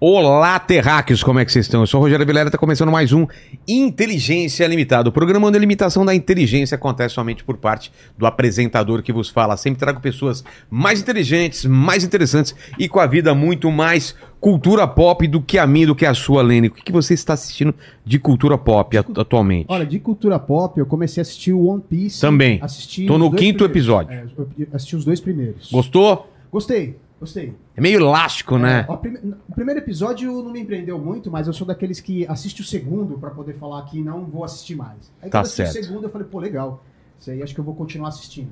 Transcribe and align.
Olá, 0.00 0.56
terráqueos, 0.60 1.24
como 1.24 1.40
é 1.40 1.44
que 1.44 1.50
vocês 1.50 1.64
estão? 1.64 1.80
Eu 1.80 1.86
sou 1.88 1.98
o 1.98 2.04
Rogério 2.04 2.24
Vilera, 2.24 2.46
está 2.48 2.56
começando 2.56 2.88
mais 2.92 3.12
um 3.12 3.26
Inteligência 3.66 4.64
Limitada. 4.68 5.08
O 5.08 5.12
programa 5.12 5.48
onde 5.48 5.56
a 5.56 5.60
limitação 5.60 6.06
da 6.06 6.14
inteligência 6.14 6.76
acontece 6.76 7.16
somente 7.16 7.42
por 7.42 7.56
parte 7.56 7.90
do 8.16 8.24
apresentador 8.24 9.02
que 9.02 9.12
vos 9.12 9.28
fala. 9.28 9.56
Sempre 9.56 9.80
trago 9.80 10.00
pessoas 10.00 10.44
mais 10.70 11.00
inteligentes, 11.00 11.64
mais 11.64 12.04
interessantes 12.04 12.54
e 12.78 12.88
com 12.88 13.00
a 13.00 13.06
vida 13.08 13.34
muito 13.34 13.72
mais 13.72 14.14
cultura 14.40 14.86
pop 14.86 15.26
do 15.26 15.42
que 15.42 15.58
a 15.58 15.66
minha, 15.66 15.88
do 15.88 15.96
que 15.96 16.06
a 16.06 16.14
sua, 16.14 16.42
Lene. 16.42 16.68
O 16.68 16.70
que, 16.70 16.82
que 16.84 16.92
você 16.92 17.14
está 17.14 17.32
assistindo 17.32 17.74
de 18.04 18.20
cultura 18.20 18.56
pop 18.56 18.96
atu- 18.96 19.20
atualmente? 19.20 19.66
Olha, 19.68 19.84
de 19.84 19.98
cultura 19.98 20.38
pop, 20.38 20.78
eu 20.78 20.86
comecei 20.86 21.20
a 21.20 21.22
assistir 21.22 21.52
o 21.52 21.66
One 21.66 21.82
Piece. 21.82 22.20
Também. 22.20 22.60
Assisti 22.62 23.04
Tô 23.04 23.18
no 23.18 23.32
quinto 23.32 23.64
primeiros. 23.64 23.70
episódio. 23.76 24.12
É, 24.12 24.66
assisti 24.76 24.94
os 24.94 25.04
dois 25.04 25.20
primeiros. 25.20 25.68
Gostou? 25.72 26.30
Gostei, 26.52 26.94
gostei. 27.20 27.54
É 27.76 27.80
meio 27.80 28.00
elástico, 28.00 28.56
né? 28.58 28.84
Ó, 28.88 28.96
prime- 28.96 29.18
O 29.48 29.54
primeiro 29.54 29.80
episódio 29.80 30.30
não 30.42 30.50
me 30.52 30.60
empreendeu 30.60 30.98
muito, 30.98 31.30
mas 31.30 31.46
eu 31.46 31.52
sou 31.52 31.66
daqueles 31.66 32.00
que 32.00 32.26
assiste 32.26 32.60
o 32.60 32.64
segundo 32.64 33.18
pra 33.18 33.30
poder 33.30 33.54
falar 33.54 33.82
que 33.86 34.00
não 34.00 34.24
vou 34.24 34.44
assistir 34.44 34.74
mais. 34.76 35.10
Aí 35.22 35.28
Tá 35.30 35.30
quando 35.30 35.34
eu 35.34 35.40
assisti 35.40 35.72
certo. 35.72 35.84
o 35.84 35.86
segundo, 35.88 36.04
eu 36.04 36.10
falei, 36.10 36.26
pô, 36.30 36.38
legal. 36.38 36.82
Isso 37.20 37.30
aí 37.30 37.42
acho 37.42 37.52
que 37.54 37.60
eu 37.60 37.64
vou 37.64 37.74
continuar 37.74 38.08
assistindo. 38.10 38.50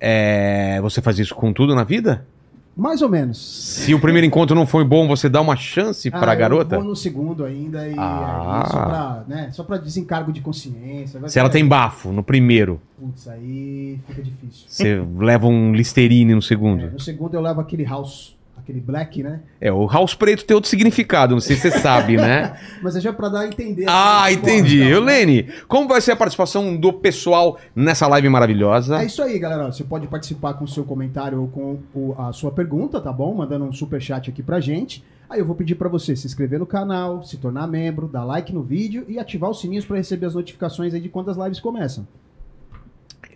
É, 0.00 0.80
Você 0.82 1.00
faz 1.00 1.18
isso 1.18 1.34
com 1.34 1.52
tudo 1.52 1.74
na 1.74 1.84
vida? 1.84 2.26
Mais 2.76 3.02
ou 3.02 3.08
menos. 3.08 3.38
Se 3.38 3.94
o 3.94 4.00
primeiro 4.00 4.26
encontro 4.26 4.54
não 4.56 4.66
foi 4.66 4.84
bom, 4.84 5.06
você 5.06 5.28
dá 5.28 5.40
uma 5.40 5.54
chance 5.56 6.08
Ah, 6.12 6.18
pra 6.18 6.34
eu 6.34 6.38
garota? 6.38 6.76
vou 6.76 6.84
no 6.84 6.96
segundo 6.96 7.44
ainda 7.44 7.86
e 7.88 7.94
Ah. 7.96 8.62
aí 8.64 8.70
só 8.70 8.82
pra, 8.84 9.24
né, 9.28 9.48
só 9.52 9.62
pra 9.62 9.76
desencargo 9.76 10.32
de 10.32 10.40
consciência. 10.40 11.20
Se 11.28 11.38
ela 11.38 11.48
tem 11.48 11.64
bafo 11.66 12.10
no 12.10 12.22
primeiro, 12.22 12.80
Putz, 12.98 13.28
aí 13.28 14.00
fica 14.08 14.22
difícil. 14.22 14.64
você 14.68 15.02
leva 15.18 15.46
um 15.46 15.72
Listerine 15.72 16.32
no 16.32 16.38
É, 16.38 16.42
segundo. 16.42 16.90
no 16.90 16.98
segundo 17.00 17.34
eu 17.34 17.40
levo 17.40 17.60
aquele 17.60 17.84
house, 17.84 18.34
aquele 18.64 18.80
black, 18.80 19.22
né? 19.22 19.40
É, 19.60 19.70
o 19.70 19.86
house 19.86 20.14
preto 20.14 20.44
tem 20.44 20.54
outro 20.54 20.68
significado, 20.68 21.34
não 21.34 21.40
sei 21.40 21.54
se 21.56 21.70
você 21.70 21.78
sabe, 21.78 22.16
né? 22.16 22.58
Mas 22.82 22.96
é 22.96 23.00
já 23.00 23.12
pra 23.12 23.28
dar 23.28 23.40
a 23.40 23.46
entender. 23.46 23.84
Ah, 23.86 24.24
assim, 24.24 24.34
entendi. 24.34 24.82
então, 24.82 25.04
né? 25.04 25.12
Lene, 25.18 25.48
como 25.68 25.86
vai 25.86 26.00
ser 26.00 26.12
a 26.12 26.16
participação 26.16 26.76
do 26.76 26.92
pessoal 26.92 27.58
nessa 27.76 28.06
live 28.08 28.28
maravilhosa? 28.28 29.00
É 29.00 29.06
isso 29.06 29.22
aí, 29.22 29.38
galera. 29.38 29.66
Você 29.70 29.84
pode 29.84 30.06
participar 30.08 30.54
com 30.54 30.64
o 30.64 30.68
seu 30.68 30.82
comentário 30.84 31.40
ou 31.40 31.48
com 31.48 31.78
o- 31.94 32.14
a 32.18 32.32
sua 32.32 32.50
pergunta, 32.50 33.00
tá 33.00 33.12
bom? 33.12 33.34
Mandando 33.34 33.64
um 33.66 33.72
super 33.72 34.00
chat 34.00 34.30
aqui 34.30 34.42
pra 34.42 34.58
gente. 34.60 35.04
Aí 35.28 35.38
eu 35.40 35.44
vou 35.46 35.54
pedir 35.56 35.74
pra 35.74 35.88
você 35.88 36.14
se 36.16 36.26
inscrever 36.26 36.58
no 36.58 36.66
canal, 36.66 37.22
se 37.22 37.36
tornar 37.38 37.66
membro, 37.66 38.06
dar 38.08 38.24
like 38.24 38.52
no 38.52 38.62
vídeo 38.62 39.04
e 39.08 39.18
ativar 39.18 39.50
os 39.50 39.60
sininhos 39.60 39.84
pra 39.84 39.96
receber 39.96 40.26
as 40.26 40.34
notificações 40.34 40.92
aí 40.94 41.00
de 41.00 41.08
quando 41.08 41.30
as 41.30 41.36
lives 41.36 41.60
começam. 41.60 42.06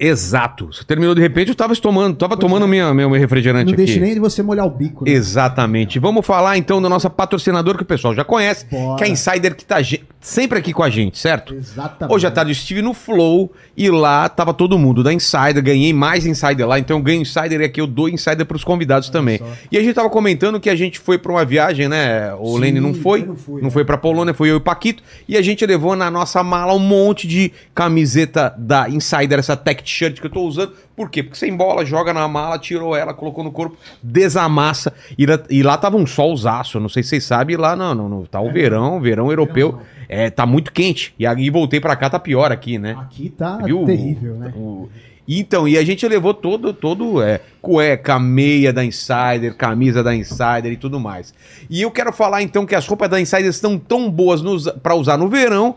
Exato. 0.01 0.67
Você 0.73 0.85
terminou 0.85 1.15
de 1.15 1.21
repente, 1.21 1.49
eu 1.49 1.55
tava 1.55 1.75
tomando, 1.77 2.17
tava 2.17 2.37
Pois 2.37 2.41
tomando 2.41 2.65
é. 2.67 2.69
minha, 2.69 2.95
meu, 2.95 3.11
meu 3.11 3.19
refrigerante 3.21 3.67
Não 3.67 3.73
aqui. 3.75 3.85
deixe 3.85 3.99
nem 4.01 4.15
de 4.15 4.21
você 4.21 4.43
molhar 4.43 4.67
o 4.67 4.71
bico. 4.71 5.05
né? 5.05 5.11
Exatamente. 5.11 5.99
Vamos 5.99 6.25
falar 6.27 6.57
então 6.57 6.81
da 6.81 6.89
nossa 6.89 7.11
patrocinadora 7.11 7.77
que 7.77 7.83
o 7.83 7.87
pessoal 7.87 8.15
já 8.15 8.25
conhece, 8.25 8.67
Bora. 8.67 8.97
que 8.97 9.05
é 9.05 9.07
a 9.07 9.11
Insider 9.11 9.55
que 9.57 9.65
tá 9.65 9.81
ge- 9.83 10.03
sempre 10.21 10.59
aqui 10.59 10.73
com 10.73 10.83
a 10.83 10.91
gente, 10.91 11.19
certo? 11.19 11.55
Exatamente. 11.55 12.15
Hoje 12.15 12.27
à 12.27 12.31
tarde 12.31 12.51
eu 12.51 12.53
estive 12.53 12.83
no 12.83 12.95
Flow 12.95 13.53
e 13.77 13.91
lá 13.91 14.29
tava 14.29 14.53
todo 14.55 14.79
mundo 14.79 15.03
da 15.03 15.13
Insider, 15.13 15.63
ganhei 15.63 15.93
mais 15.93 16.27
Insider 16.27 16.67
lá, 16.67 16.79
então 16.79 16.99
eu 16.99 17.03
ganho 17.03 17.23
Insider 17.23 17.61
e 17.61 17.65
aqui 17.65 17.81
eu 17.81 17.87
dou 17.87 18.09
Insider 18.09 18.45
pros 18.47 18.63
convidados 18.65 19.09
também. 19.11 19.39
só. 19.39 19.47
E 19.73 19.79
a 19.79 19.83
gente 19.83 19.95
tava 19.95 20.11
comentando 20.11 20.61
que 20.61 20.71
a 20.71 20.77
gente 20.77 20.99
foi 20.99 21.19
pra 21.19 21.33
uma 21.33 21.45
viagem, 21.45 21.89
né? 21.89 22.33
O 22.35 22.55
Sim, 22.55 22.61
Lene 22.61 22.81
não 22.81 22.95
foi, 22.95 23.25
não 23.25 23.37
fui, 23.37 23.61
não 23.63 23.69
é. 23.69 23.71
foi 23.73 23.85
pra 23.85 23.97
Polônia, 23.97 24.33
foi 24.35 24.51
eu 24.51 24.55
e 24.55 24.57
o 24.59 24.61
Paquito, 24.61 25.03
e 25.29 25.37
a 25.37 25.43
gente 25.43 25.65
levou 25.67 25.97
na 25.97 26.11
nossa 26.11 26.43
mala 26.43 26.73
um 26.75 26.79
monte 26.79 27.27
de 27.27 27.53
camiseta 27.75 28.55
da 28.59 28.89
Insider, 28.89 29.39
essa 29.39 29.57
tech 29.57 29.88
t-shirt 29.89 30.21
que 30.21 30.27
eu 30.27 30.31
tô 30.31 30.43
usando. 30.43 30.73
Por 30.95 31.11
quê? 31.11 31.23
Porque 31.23 31.39
você 31.39 31.49
embola, 31.49 31.85
joga 31.85 32.13
na 32.13 32.27
mala, 32.29 32.59
tirou 32.59 32.95
ela, 32.95 33.15
colocou 33.15 33.43
no 33.43 33.51
corpo, 33.51 33.77
desamassa. 34.03 34.93
E 35.17 35.25
lá, 35.27 35.39
e 35.49 35.63
lá 35.63 35.77
tava 35.77 35.97
um 35.97 36.07
solzaço, 36.07 36.79
não 36.81 36.89
sei 36.89 37.03
se 37.03 37.11
vocês 37.11 37.25
sabem, 37.25 37.57
lá 37.57 37.75
não, 37.75 37.95
não, 37.95 38.09
não 38.09 38.25
tá 38.25 38.41
o 38.41 38.53
verão, 38.53 39.01
verão 39.01 39.31
europeu. 39.31 39.81
É, 40.09 40.31
tá 40.31 40.45
muito 40.47 40.73
quente. 40.73 41.15
E 41.19 41.27
aí 41.27 41.51
voltei 41.51 41.81
pra 41.81 41.95
cá, 41.97 42.09
tá 42.11 42.19
pior 42.19 42.51
aqui, 42.53 42.79
né? 42.79 42.97
Aqui 42.99 43.29
tá 43.31 43.59
Viu? 43.59 43.85
terrível, 43.85 44.35
né? 44.37 44.53
O- 44.57 44.89
Então, 45.31 45.69
e 45.69 45.77
a 45.77 45.85
gente 45.85 46.09
levou 46.09 46.33
todo, 46.33 46.73
todo, 46.73 47.21
é, 47.23 47.41
cueca, 47.61 48.19
meia 48.19 48.73
da 48.73 48.83
Insider, 48.83 49.55
camisa 49.55 50.03
da 50.03 50.15
Insider 50.15 50.73
e 50.73 50.77
tudo 50.79 50.99
mais. 50.99 51.35
E 51.69 51.83
eu 51.83 51.91
quero 51.91 52.11
falar 52.15 52.43
então 52.43 52.65
que 52.65 52.75
as 52.75 52.87
roupas 52.87 53.11
da 53.11 53.21
Insider 53.21 53.51
estão 53.51 53.79
tão 53.79 54.11
boas 54.11 54.41
pra 54.83 54.95
usar 54.95 55.19
no 55.19 55.29
verão 55.29 55.75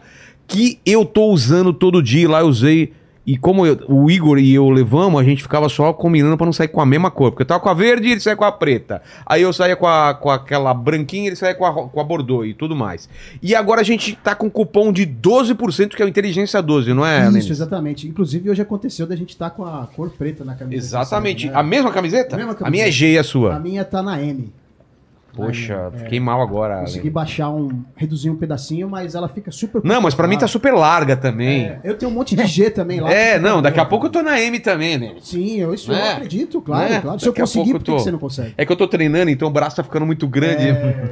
que 0.48 0.80
eu 0.86 1.04
tô 1.04 1.26
usando 1.26 1.74
todo 1.74 2.02
dia. 2.02 2.30
Lá 2.30 2.40
eu 2.40 2.48
usei. 2.48 2.94
E 3.26 3.38
como 3.38 3.66
eu- 3.68 3.80
o 3.88 4.10
Igor 4.10 4.40
e 4.40 4.52
eu 4.54 4.68
levamos, 4.70 5.22
a 5.22 5.24
gente 5.24 5.44
ficava 5.44 5.70
só 5.70 5.94
combinando 5.94 6.36
pra 6.36 6.46
não 6.46 6.52
sair 6.54 6.68
com 6.70 6.82
a 6.82 6.86
mesma 6.86 7.12
cor. 7.12 7.32
Porque 7.32 7.44
eu 7.44 7.48
tava 7.48 7.60
com 7.60 7.70
a 7.70 7.74
verde 7.74 8.08
e 8.08 8.12
ele 8.14 8.20
saía 8.20 8.36
com 8.36 8.44
a 8.44 8.52
preta. 8.52 9.02
Aí 9.26 9.44
eu 9.44 9.54
saía 9.54 9.76
com, 9.76 9.86
a, 9.86 10.14
com 10.14 10.30
aquela 10.30 10.74
branquinha 10.74 11.26
e 11.26 11.28
ele 11.28 11.36
saía 11.36 11.54
com 11.54 11.66
a, 11.66 11.72
com 11.88 12.00
a 12.00 12.04
bordeaux 12.04 12.48
e 12.48 12.54
tudo 12.56 12.76
mais. 12.76 13.08
E 13.42 13.54
agora 13.54 13.82
a 13.82 13.84
gente 13.84 14.16
tá 14.16 14.34
com 14.34 14.50
cupom 14.50 14.92
de 14.92 15.06
12%, 15.06 15.90
que 15.96 16.02
é 16.02 16.06
o 16.06 16.10
Inteligência 16.10 16.62
12, 16.62 16.94
não 16.94 17.06
é, 17.06 17.30
Isso, 17.38 17.52
exatamente. 17.52 18.08
Inclusive, 18.08 18.50
hoje 18.50 18.62
aconteceu 18.62 19.06
da 19.06 19.16
gente 19.16 19.30
estar 19.30 19.52
com 19.52 19.64
a 19.66 19.88
cor 19.96 20.10
preta 20.10 20.44
na 20.44 20.56
camisa. 20.56 20.84
Exatamente. 20.84 21.48
né? 21.48 21.54
A 21.56 21.62
mesma 21.62 21.92
camiseta? 21.92 22.36
A 22.36 22.38
mesma 22.40 22.58
A 22.62 22.70
minha 22.72 22.88
é 22.88 22.92
G 22.92 23.14
e 23.14 23.18
a 23.18 23.22
A 23.22 23.24
sua. 23.24 23.60
minha 23.60 23.86
tá 23.86 24.02
na 24.02 24.22
M. 24.22 24.52
Poxa, 25.36 25.92
É. 25.94 25.98
fiquei 26.00 26.20
mal 26.20 26.42
agora. 26.42 26.80
Consegui 26.82 27.00
Lene. 27.00 27.10
baixar 27.12 27.50
um. 27.50 27.84
reduzir 27.96 28.30
um 28.30 28.36
pedacinho, 28.36 28.90
mas 28.90 29.16
ela 29.16 29.30
fica 29.30 29.50
super. 29.52 29.82
Não, 29.84 30.02
mas 30.02 30.14
pra 30.14 30.28
mim 30.28 30.38
tá 30.38 30.48
super 30.48 30.74
larga 30.74 31.16
também. 31.16 31.66
É, 31.68 31.80
eu 31.84 31.98
tenho 31.98 32.12
um 32.12 32.14
monte 32.14 32.36
de 32.36 32.46
G 32.46 32.70
também 32.72 33.00
lá. 33.00 33.12
É, 33.12 33.40
não, 33.40 33.62
daqui 33.62 33.80
a 33.80 33.86
pouco 33.86 34.08
eu 34.08 34.10
tô 34.10 34.22
na 34.22 34.40
M 34.42 34.60
também, 34.60 34.98
né? 34.98 35.16
Sim, 35.22 35.58
eu, 35.58 35.74
isso 35.74 35.92
É. 35.92 35.96
eu 35.96 36.12
acredito, 36.14 36.62
claro, 36.62 36.94
É, 36.94 37.00
claro. 37.00 37.20
Se 37.20 37.26
eu 37.28 37.32
daqui 37.32 37.42
a 37.42 37.44
conseguir, 37.46 37.72
por 37.72 37.84
que 37.84 37.92
eu 37.92 37.96
tô- 37.96 37.98
que 37.98 38.04
você 38.04 38.12
não 38.12 38.20
consegue? 38.20 38.54
É 38.58 38.66
que 38.66 38.72
eu 38.72 38.76
tô 38.76 38.88
treinando, 38.88 39.32
então 39.32 39.48
o 39.48 39.52
braço 39.52 39.76
tá 39.78 39.84
ficando 39.84 40.06
muito 40.06 40.28
grande, 40.28 40.66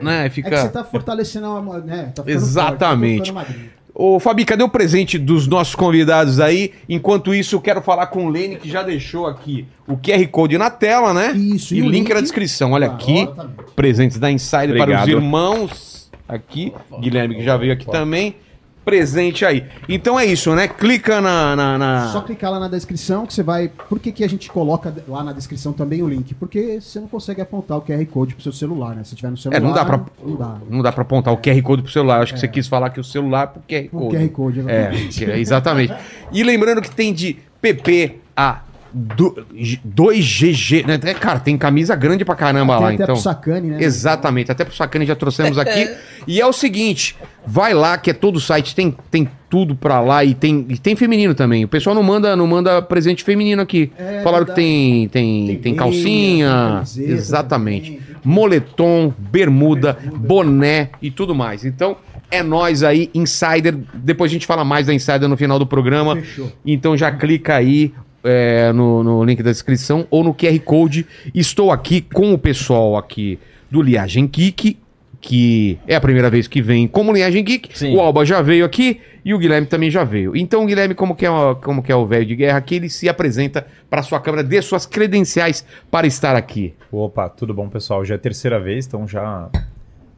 né? 0.03 0.25
É 0.25 0.29
que 0.29 0.41
você 0.41 0.43
Fica. 0.43 0.69
tá 0.69 0.83
fortalecendo 0.83 1.47
a. 1.47 1.79
Né, 1.79 2.11
tá 2.13 2.23
Exatamente. 2.25 3.31
Forte, 3.31 3.53
tá. 3.53 3.78
Ô, 4.01 4.17
Fabi, 4.17 4.45
cadê 4.45 4.63
o 4.63 4.69
presente 4.69 5.17
dos 5.19 5.45
nossos 5.45 5.75
convidados 5.75 6.39
aí? 6.39 6.71
Enquanto 6.87 7.33
isso, 7.35 7.57
eu 7.57 7.59
quero 7.59 7.81
falar 7.81 8.07
com 8.07 8.27
o 8.27 8.29
Lene, 8.29 8.55
que 8.55 8.69
já 8.69 8.81
deixou 8.81 9.27
aqui 9.27 9.65
o 9.85 9.97
QR 9.97 10.25
Code 10.29 10.57
na 10.57 10.69
tela, 10.69 11.13
né? 11.13 11.33
Isso, 11.33 11.73
e 11.75 11.79
e 11.79 11.81
o 11.81 11.85
link 11.85 11.93
link- 12.03 12.13
na 12.13 12.21
descrição. 12.21 12.71
Olha 12.71 12.87
Ah, 12.87 12.93
aqui, 12.93 13.23
exatamente. 13.23 13.55
presentes 13.75 14.17
da 14.17 14.31
Insider 14.31 14.69
para 14.71 14.83
Obrigado. 14.83 15.03
os 15.03 15.13
irmãos. 15.13 16.11
Aqui, 16.29 16.71
Guilherme 17.01 17.35
que 17.35 17.43
já 17.43 17.57
veio 17.57 17.73
aqui 17.73 17.85
também. 17.87 18.35
Presente 18.85 19.45
aí. 19.45 19.65
Então 19.87 20.19
é 20.19 20.25
isso, 20.25 20.55
né? 20.55 20.67
Clica 20.67 21.21
na. 21.21 21.55
na- 21.55 21.77
na- 21.77 22.07
Só 22.07 22.21
clicar 22.21 22.49
lá 22.51 22.59
na 22.59 22.67
descrição 22.67 23.25
que 23.25 23.33
você 23.33 23.43
vai. 23.43 23.67
Por 23.67 23.99
que, 23.99 24.11
que 24.11 24.23
a 24.23 24.27
gente 24.29 24.49
coloca 24.49 24.93
lá 25.07 25.23
na 25.23 25.31
descrição 25.31 25.71
também 25.73 26.01
o 26.01 26.07
link? 26.07 26.33
Porque 26.33 26.79
você 26.81 26.99
não 26.99 27.07
consegue 27.07 27.39
apontar 27.41 27.77
o 27.77 27.81
QR 27.81 28.03
Code 28.07 28.33
pro 28.33 28.43
seu 28.43 28.51
celular, 28.53 28.95
né? 28.95 29.03
Se 29.03 29.15
tiver 29.15 29.29
no 29.29 29.37
celular. 29.37 29.57
É, 29.57 29.61
não 29.63 29.73
dá 29.73 29.85
pra- 29.85 30.01
Não 30.23 30.35
dá. 30.35 30.57
Não 30.69 30.81
dá 30.81 30.91
pra 30.91 31.01
apontar 31.03 31.33
o 31.33 31.37
QR 31.37 31.61
Code 31.61 31.83
pro 31.83 31.91
celular. 31.91 32.21
Acho 32.21 32.33
que 32.33 32.39
você 32.39 32.47
quis 32.47 32.67
falar 32.67 32.89
que 32.89 32.99
o 32.99 33.03
celular 33.03 33.43
é 33.43 33.47
pro 33.47 33.61
QR 33.67 33.89
O 33.91 33.99
Code. 34.09 34.17
QR 34.17 34.29
Code, 34.29 34.59
É, 34.61 34.63
exatamente. 34.63 35.25
é, 35.25 35.39
exatamente. 35.39 35.93
E 36.31 36.43
lembrando 36.43 36.81
que 36.81 36.89
tem 36.89 37.13
de 37.13 37.37
PP 37.61 38.15
a 38.35 38.61
do- 38.93 39.45
2GG. 39.85 40.85
Né? 40.85 40.99
É, 41.03 41.13
Cara, 41.13 41.39
tem 41.39 41.57
camisa 41.57 41.95
grande 41.95 42.23
pra 42.25 42.35
caramba 42.35 42.73
Tem 42.73 42.81
lá, 42.83 42.87
até 42.91 43.03
então. 43.03 43.15
pro 43.15 43.23
Sacane, 43.23 43.67
né? 43.69 43.77
Exatamente, 43.83 44.51
até 44.51 44.63
pro 44.65 44.75
Sacane 44.75 45.05
já 45.05 45.15
trouxemos 45.15 45.57
aqui. 45.59 45.89
e 46.27 46.39
é 46.39 46.45
o 46.45 46.53
seguinte, 46.53 47.15
vai 47.45 47.73
lá 47.73 47.97
que 47.97 48.09
é 48.09 48.13
todo 48.13 48.37
o 48.37 48.39
site, 48.39 48.73
tem, 48.75 48.95
tem 49.11 49.27
tudo 49.49 49.75
pra 49.75 49.99
lá 49.99 50.23
e 50.23 50.33
tem, 50.33 50.65
e 50.69 50.77
tem 50.77 50.95
feminino 50.95 51.33
também. 51.33 51.65
O 51.65 51.67
pessoal 51.67 51.95
não 51.95 52.03
manda, 52.03 52.35
não 52.35 52.45
manda 52.47 52.81
presente 52.81 53.23
feminino 53.23 53.61
aqui. 53.61 53.91
É, 53.97 54.21
Falaram 54.23 54.45
que 54.45 54.53
tem, 54.53 55.07
tem, 55.09 55.45
tem, 55.47 55.57
Tem 55.57 55.75
calcinha, 55.75 56.49
tem 56.49 56.73
camiseta 56.75 57.11
exatamente. 57.11 57.91
também. 57.93 58.09
Moletom, 58.23 59.13
bermuda, 59.17 59.93
Bermuda. 59.93 60.27
boné 60.27 60.89
e 61.01 61.09
tudo 61.09 61.33
mais. 61.33 61.65
Então, 61.65 61.95
é 62.29 62.43
nós 62.43 62.83
aí, 62.83 63.09
Insider. 63.15 63.75
Depois 63.93 64.29
a 64.29 64.33
gente 64.33 64.45
fala 64.45 64.63
mais 64.63 64.85
da 64.85 64.93
Insider 64.93 65.27
no 65.27 65.35
final 65.37 65.57
do 65.57 65.65
programa. 65.65 66.15
Fechou. 66.17 66.51
Então 66.65 66.95
já 66.95 67.11
clica 67.11 67.55
aí 67.55 67.91
é, 68.23 68.71
no, 68.73 69.03
no 69.03 69.23
link 69.23 69.41
da 69.43 69.51
descrição 69.51 70.05
ou 70.09 70.23
no 70.23 70.33
QR 70.33 70.57
Code. 70.59 71.05
Estou 71.33 71.71
aqui 71.71 72.01
com 72.01 72.33
o 72.33 72.37
pessoal 72.37 72.97
aqui 72.97 73.39
do 73.69 73.81
Liagem 73.81 74.25
Geek, 74.27 74.77
que 75.21 75.77
é 75.87 75.95
a 75.95 76.01
primeira 76.01 76.29
vez 76.29 76.47
que 76.47 76.61
vem 76.61 76.87
como 76.87 77.11
Liagem 77.11 77.43
Geek. 77.43 77.77
Sim. 77.77 77.95
O 77.95 77.99
Alba 77.99 78.25
já 78.25 78.41
veio 78.41 78.65
aqui 78.65 79.01
e 79.23 79.33
o 79.33 79.37
Guilherme 79.37 79.67
também 79.67 79.91
já 79.91 80.03
veio. 80.03 80.35
Então 80.35 80.63
o 80.63 80.65
Guilherme, 80.65 80.95
como 80.95 81.13
que 81.15 81.25
é, 81.25 81.29
o- 81.29 81.55
como 81.57 81.83
que 81.83 81.91
é 81.91 81.95
o 81.95 82.05
velho 82.05 82.25
de 82.25 82.35
guerra 82.35 82.57
aqui, 82.57 82.75
ele 82.75 82.89
se 82.89 83.07
apresenta 83.09 83.67
para 83.89 84.01
sua 84.01 84.19
câmera, 84.19 84.43
dê 84.43 84.61
suas 84.61 84.85
credenciais 84.85 85.65
para 85.91 86.07
estar 86.07 86.35
aqui. 86.35 86.73
Opa, 86.91 87.27
tudo 87.29 87.53
bom, 87.53 87.67
pessoal? 87.69 88.03
Já 88.05 88.15
é 88.15 88.17
a 88.17 88.19
terceira 88.19 88.59
vez, 88.59 88.87
então 88.87 89.05
já, 89.07 89.49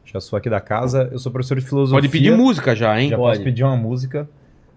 já 0.04 0.20
sou 0.20 0.36
aqui 0.36 0.48
da 0.48 0.60
casa. 0.60 1.08
Eu 1.12 1.18
sou 1.18 1.32
professor 1.32 1.58
de 1.58 1.64
filosofia. 1.66 1.96
Pode 2.00 2.08
pedir 2.08 2.30
música 2.36 2.74
já, 2.76 2.98
hein? 3.00 3.10
Já 3.10 3.16
Pode. 3.16 3.32
posso 3.38 3.44
pedir 3.44 3.64
uma 3.64 3.76
música. 3.76 4.28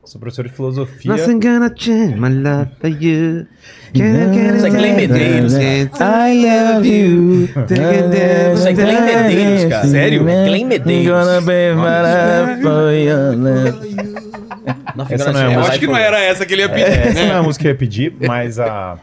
Sou 0.05 0.19
professor 0.21 0.47
de 0.47 0.53
filosofia. 0.53 1.11
Nothing 1.11 1.39
gonna 1.39 1.73
change 1.75 2.15
my 2.15 2.29
love 2.29 2.69
for 2.79 2.89
you. 2.89 3.47
Isso 3.91 4.65
é 4.65 4.69
Glenn 4.69 4.95
Medeiros, 4.95 5.53
cara. 5.97 6.29
I 6.29 6.45
love 6.45 6.87
you. 6.87 7.43
Isso 7.45 8.67
é 8.67 8.73
Glenn 8.73 9.01
Medeiros, 9.01 9.65
cara. 9.65 9.87
Sério? 9.87 10.23
Glenn 10.23 10.65
Medeiros. 10.65 11.07
Gonna 11.07 11.41
be 11.41 11.73
my 11.75 12.61
for. 12.61 12.91
Não, 14.95 15.05
Essa 15.09 15.33
não 15.33 15.39
é 15.39 15.43
a 15.43 15.47
Eu 15.47 15.53
música. 15.53 15.69
acho 15.71 15.79
que 15.79 15.87
não 15.87 15.97
era 15.97 16.19
essa 16.23 16.45
que 16.45 16.53
ele 16.53 16.61
ia 16.61 16.69
pedir. 16.69 16.83
É, 16.83 17.07
essa 17.07 17.13
não 17.13 17.21
é 17.21 17.25
né? 17.25 17.35
a 17.35 17.43
música 17.43 17.61
que 17.63 17.67
eu 17.67 17.71
ia 17.71 17.77
pedir, 17.77 18.13
mas 18.21 18.59
a 18.59 18.99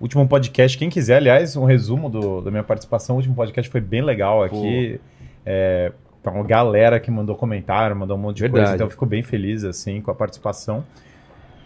o 0.00 0.04
último 0.04 0.26
podcast, 0.26 0.78
quem 0.78 0.88
quiser, 0.88 1.16
aliás, 1.16 1.56
um 1.56 1.64
resumo 1.64 2.08
do, 2.08 2.40
da 2.40 2.50
minha 2.50 2.62
participação, 2.62 3.16
o 3.16 3.18
último 3.18 3.34
podcast 3.34 3.70
foi 3.70 3.82
bem 3.82 4.00
legal 4.00 4.42
aqui. 4.42 4.98
É, 5.44 5.92
pra 6.22 6.32
uma 6.32 6.44
galera 6.44 7.00
que 7.00 7.10
mandou 7.10 7.34
comentário, 7.34 7.96
mandou 7.96 8.16
um 8.16 8.20
monte 8.20 8.36
de 8.36 8.42
Verdade. 8.42 8.62
coisa, 8.62 8.74
então 8.74 8.86
eu 8.86 8.90
fico 8.90 9.06
bem 9.06 9.22
feliz 9.22 9.64
assim 9.64 10.00
com 10.00 10.10
a 10.10 10.14
participação. 10.14 10.84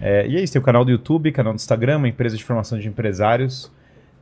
É, 0.00 0.26
e 0.26 0.36
é 0.36 0.42
isso, 0.42 0.52
tem 0.52 0.60
o 0.60 0.64
canal 0.64 0.84
do 0.84 0.90
YouTube, 0.90 1.30
canal 1.32 1.52
do 1.52 1.56
Instagram, 1.56 1.98
uma 1.98 2.08
empresa 2.08 2.36
de 2.36 2.44
formação 2.44 2.78
de 2.78 2.88
empresários. 2.88 3.70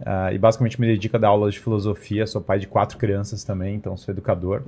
ah, 0.05 0.33
e 0.33 0.39
basicamente 0.39 0.81
me 0.81 0.87
dedico 0.87 1.17
a 1.17 1.19
dar 1.19 1.29
aulas 1.29 1.55
de 1.55 1.61
filosofia. 1.61 2.27
Sou 2.27 2.41
pai 2.41 2.59
de 2.59 2.67
quatro 2.67 2.99
crianças 2.99 3.45
também, 3.45 3.75
então 3.75 3.97
sou 3.97 4.13
educador. 4.13 4.63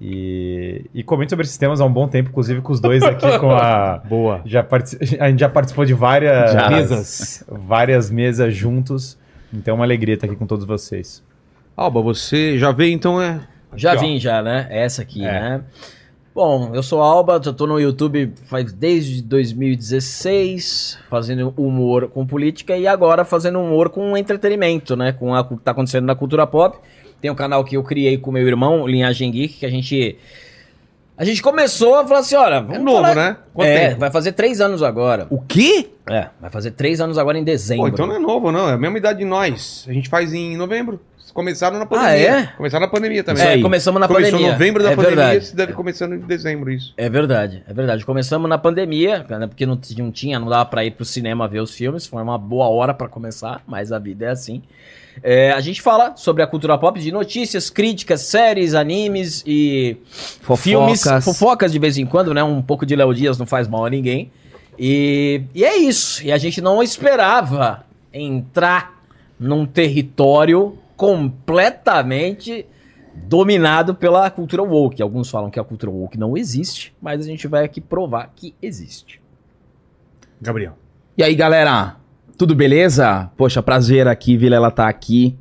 E, 0.00 0.86
e 0.92 1.04
comento 1.04 1.30
sobre 1.30 1.44
esses 1.44 1.56
temas 1.56 1.80
há 1.80 1.84
um 1.84 1.92
bom 1.92 2.08
tempo, 2.08 2.28
inclusive 2.30 2.60
com 2.60 2.72
os 2.72 2.80
dois 2.80 3.02
aqui 3.02 3.38
com 3.38 3.50
a. 3.52 3.98
Boa. 4.08 4.42
Já 4.44 4.66
a 5.20 5.30
gente 5.30 5.38
já 5.40 5.48
participou 5.48 5.84
de 5.84 5.94
várias 5.94 6.52
Já. 6.52 6.68
Mesas. 6.70 7.44
várias 7.48 8.10
mesas 8.10 8.54
juntos. 8.54 9.16
Então 9.52 9.72
é 9.72 9.74
uma 9.76 9.84
alegria 9.84 10.14
estar 10.14 10.26
aqui 10.26 10.34
com 10.34 10.46
todos 10.46 10.64
vocês. 10.64 11.22
Alba, 11.76 12.00
você 12.02 12.58
já 12.58 12.72
veio 12.72 12.92
então, 12.92 13.22
é. 13.22 13.40
Já 13.76 13.92
Aqui, 13.92 14.04
ó. 14.04 14.06
vim, 14.06 14.18
já, 14.18 14.42
né? 14.42 14.66
Essa 14.70 15.02
aqui, 15.02 15.24
É. 15.24 15.30
né? 15.32 15.60
Bom, 16.34 16.72
eu 16.74 16.82
sou 16.82 17.00
Alba, 17.00 17.40
já 17.42 17.52
tô 17.52 17.64
no 17.66 17.78
YouTube 17.78 18.32
faz 18.46 18.72
desde 18.72 19.22
2016, 19.22 20.98
fazendo 21.08 21.54
humor 21.56 22.08
com 22.08 22.26
política 22.26 22.76
e 22.76 22.86
agora 22.88 23.24
fazendo 23.24 23.60
humor 23.60 23.88
com 23.90 24.16
entretenimento, 24.16 24.96
né? 24.96 25.12
Com 25.12 25.34
a- 25.34 25.40
o 25.42 25.56
que 25.56 25.62
tá 25.62 25.70
acontecendo 25.70 26.04
na 26.06 26.14
cultura 26.14 26.46
pop. 26.46 26.76
Tem 27.20 27.30
um 27.30 27.34
canal 27.34 27.64
que 27.64 27.76
eu 27.76 27.82
criei 27.84 28.18
com 28.18 28.32
meu 28.32 28.46
irmão, 28.46 28.86
Linhagem 28.86 29.30
Geek, 29.30 29.54
que 29.60 29.66
a 29.66 29.70
gente. 29.70 30.18
A 31.16 31.24
gente 31.24 31.40
começou 31.40 31.94
a 31.94 32.04
falar 32.06 32.20
assim: 32.20 32.34
olha. 32.34 32.60
vamos 32.60 32.76
É 32.76 32.80
novo, 32.80 32.96
falar- 33.02 33.14
né? 33.14 33.36
Quanto 33.54 33.68
é, 33.68 33.88
tempo? 33.88 34.00
vai 34.00 34.10
fazer 34.10 34.32
três 34.32 34.60
anos 34.60 34.82
agora. 34.82 35.28
O 35.30 35.40
quê? 35.40 35.90
É, 36.10 36.26
vai 36.40 36.50
fazer 36.50 36.72
três 36.72 37.00
anos 37.00 37.16
agora 37.16 37.38
em 37.38 37.44
dezembro. 37.44 37.84
Pô, 37.84 37.88
então 37.88 38.06
não 38.08 38.16
é 38.16 38.18
novo, 38.18 38.50
não. 38.50 38.68
É 38.68 38.72
a 38.72 38.76
mesma 38.76 38.98
idade 38.98 39.20
de 39.20 39.24
nós. 39.24 39.84
A 39.88 39.92
gente 39.92 40.08
faz 40.08 40.34
em 40.34 40.56
novembro. 40.56 41.00
Começaram 41.34 41.80
na 41.80 41.84
pandemia. 41.84 42.30
é? 42.30 42.46
Começaram 42.56 42.86
na 42.86 42.90
pandemia 42.92 43.24
também. 43.24 43.44
É, 43.44 43.60
começamos 43.60 44.00
na 44.00 44.06
Começou 44.06 44.30
pandemia. 44.30 44.48
em 44.48 44.52
novembro 44.52 44.82
da 44.84 44.92
é 44.92 44.96
pandemia, 44.96 45.16
verdade. 45.16 45.46
se 45.46 45.56
deve 45.56 45.72
começando 45.72 46.14
em 46.14 46.20
dezembro 46.20 46.70
isso. 46.70 46.94
É 46.96 47.10
verdade, 47.10 47.64
é 47.68 47.74
verdade. 47.74 48.06
Começamos 48.06 48.48
na 48.48 48.56
pandemia, 48.56 49.26
né, 49.28 49.46
porque 49.48 49.66
não, 49.66 49.76
não 49.98 50.12
tinha, 50.12 50.38
não 50.38 50.48
dava 50.48 50.64
pra 50.64 50.84
ir 50.84 50.92
pro 50.92 51.04
cinema 51.04 51.48
ver 51.48 51.58
os 51.60 51.74
filmes, 51.74 52.06
foi 52.06 52.22
uma 52.22 52.38
boa 52.38 52.68
hora 52.68 52.94
pra 52.94 53.08
começar, 53.08 53.60
mas 53.66 53.90
a 53.90 53.98
vida 53.98 54.26
é 54.26 54.28
assim. 54.30 54.62
É, 55.24 55.50
a 55.50 55.60
gente 55.60 55.82
fala 55.82 56.16
sobre 56.16 56.40
a 56.42 56.46
cultura 56.46 56.78
pop 56.78 57.00
de 57.00 57.10
notícias, 57.10 57.68
críticas, 57.68 58.20
séries, 58.20 58.72
animes 58.72 59.42
e 59.44 59.96
filmes, 60.56 61.02
fofocas 61.24 61.72
de 61.72 61.80
vez 61.80 61.98
em 61.98 62.06
quando, 62.06 62.32
né? 62.32 62.44
Um 62.44 62.62
pouco 62.62 62.86
de 62.86 62.94
Léo 62.94 63.12
Dias 63.12 63.36
não 63.38 63.46
faz 63.46 63.66
mal 63.66 63.84
a 63.84 63.90
ninguém. 63.90 64.30
E, 64.78 65.42
e 65.52 65.64
é 65.64 65.76
isso. 65.76 66.24
E 66.24 66.30
a 66.30 66.38
gente 66.38 66.60
não 66.60 66.80
esperava 66.80 67.84
entrar 68.12 68.94
num 69.38 69.66
território 69.66 70.78
completamente 70.96 72.66
dominado 73.14 73.94
pela 73.94 74.30
cultura 74.30 74.62
woke. 74.62 75.02
Alguns 75.02 75.30
falam 75.30 75.50
que 75.50 75.58
a 75.58 75.64
cultura 75.64 75.90
woke 75.90 76.18
não 76.18 76.36
existe, 76.36 76.94
mas 77.00 77.20
a 77.20 77.24
gente 77.24 77.46
vai 77.46 77.64
aqui 77.64 77.80
provar 77.80 78.32
que 78.34 78.54
existe. 78.60 79.20
Gabriel. 80.40 80.76
E 81.16 81.22
aí, 81.22 81.34
galera? 81.34 81.96
Tudo 82.36 82.54
beleza? 82.54 83.30
Poxa, 83.36 83.62
prazer 83.62 84.08
aqui, 84.08 84.36
Vilela 84.36 84.70
tá 84.70 84.88
aqui. 84.88 85.36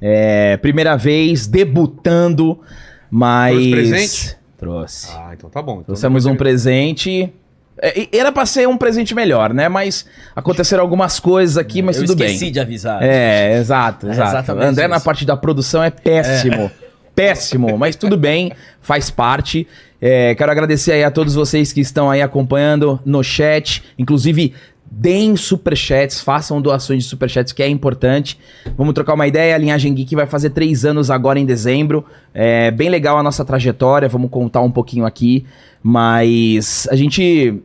É, 0.00 0.56
primeira 0.56 0.96
vez, 0.96 1.46
debutando, 1.46 2.60
mas... 3.08 3.54
Trouxe 3.54 3.70
presente? 3.70 4.36
Trouxe. 4.58 5.12
Ah, 5.16 5.30
então 5.32 5.48
tá 5.48 5.62
bom. 5.62 5.74
Então 5.74 5.84
Trouxemos 5.84 6.26
um 6.26 6.36
presente. 6.36 7.32
É, 7.80 8.08
era 8.16 8.30
pra 8.30 8.44
ser 8.46 8.68
um 8.68 8.76
presente 8.76 9.14
melhor, 9.14 9.52
né? 9.54 9.68
Mas 9.68 10.04
aconteceram 10.36 10.82
algumas 10.82 11.18
coisas 11.18 11.56
aqui, 11.56 11.82
mas 11.82 11.96
Eu 11.96 12.04
tudo 12.06 12.18
bem. 12.18 12.28
esqueci 12.34 12.50
de 12.50 12.60
avisar. 12.60 13.02
É, 13.02 13.56
exato, 13.58 14.06
É 14.08 14.10
exato. 14.12 14.28
exatamente 14.30 14.66
André 14.66 14.88
na 14.88 14.96
isso. 14.96 15.04
parte 15.04 15.24
da 15.24 15.36
produção 15.36 15.82
é 15.82 15.90
péssimo. 15.90 16.70
Péssimo, 17.14 17.76
mas 17.76 17.94
tudo 17.94 18.16
bem, 18.16 18.52
faz 18.80 19.10
parte. 19.10 19.68
É, 20.00 20.34
quero 20.34 20.50
agradecer 20.50 20.92
aí 20.92 21.04
a 21.04 21.10
todos 21.10 21.34
vocês 21.34 21.70
que 21.70 21.82
estão 21.82 22.10
aí 22.10 22.22
acompanhando 22.22 22.98
no 23.04 23.22
chat. 23.22 23.82
Inclusive, 23.98 24.54
deem 24.94 25.36
superchats, 25.36 26.20
façam 26.20 26.60
doações 26.60 27.02
de 27.02 27.08
superchats, 27.08 27.52
que 27.52 27.62
é 27.62 27.68
importante. 27.68 28.38
Vamos 28.76 28.92
trocar 28.92 29.14
uma 29.14 29.26
ideia. 29.26 29.54
A 29.54 29.58
Linhagem 29.58 29.94
Geek 29.94 30.14
vai 30.14 30.26
fazer 30.26 30.50
três 30.50 30.84
anos 30.84 31.10
agora 31.10 31.38
em 31.38 31.46
dezembro. 31.46 32.04
É 32.34 32.70
bem 32.70 32.90
legal 32.90 33.16
a 33.16 33.22
nossa 33.22 33.44
trajetória, 33.44 34.08
vamos 34.08 34.30
contar 34.30 34.60
um 34.60 34.70
pouquinho 34.70 35.06
aqui. 35.06 35.46
Mas 35.82 36.86
a 36.90 36.94
gente 36.94 37.62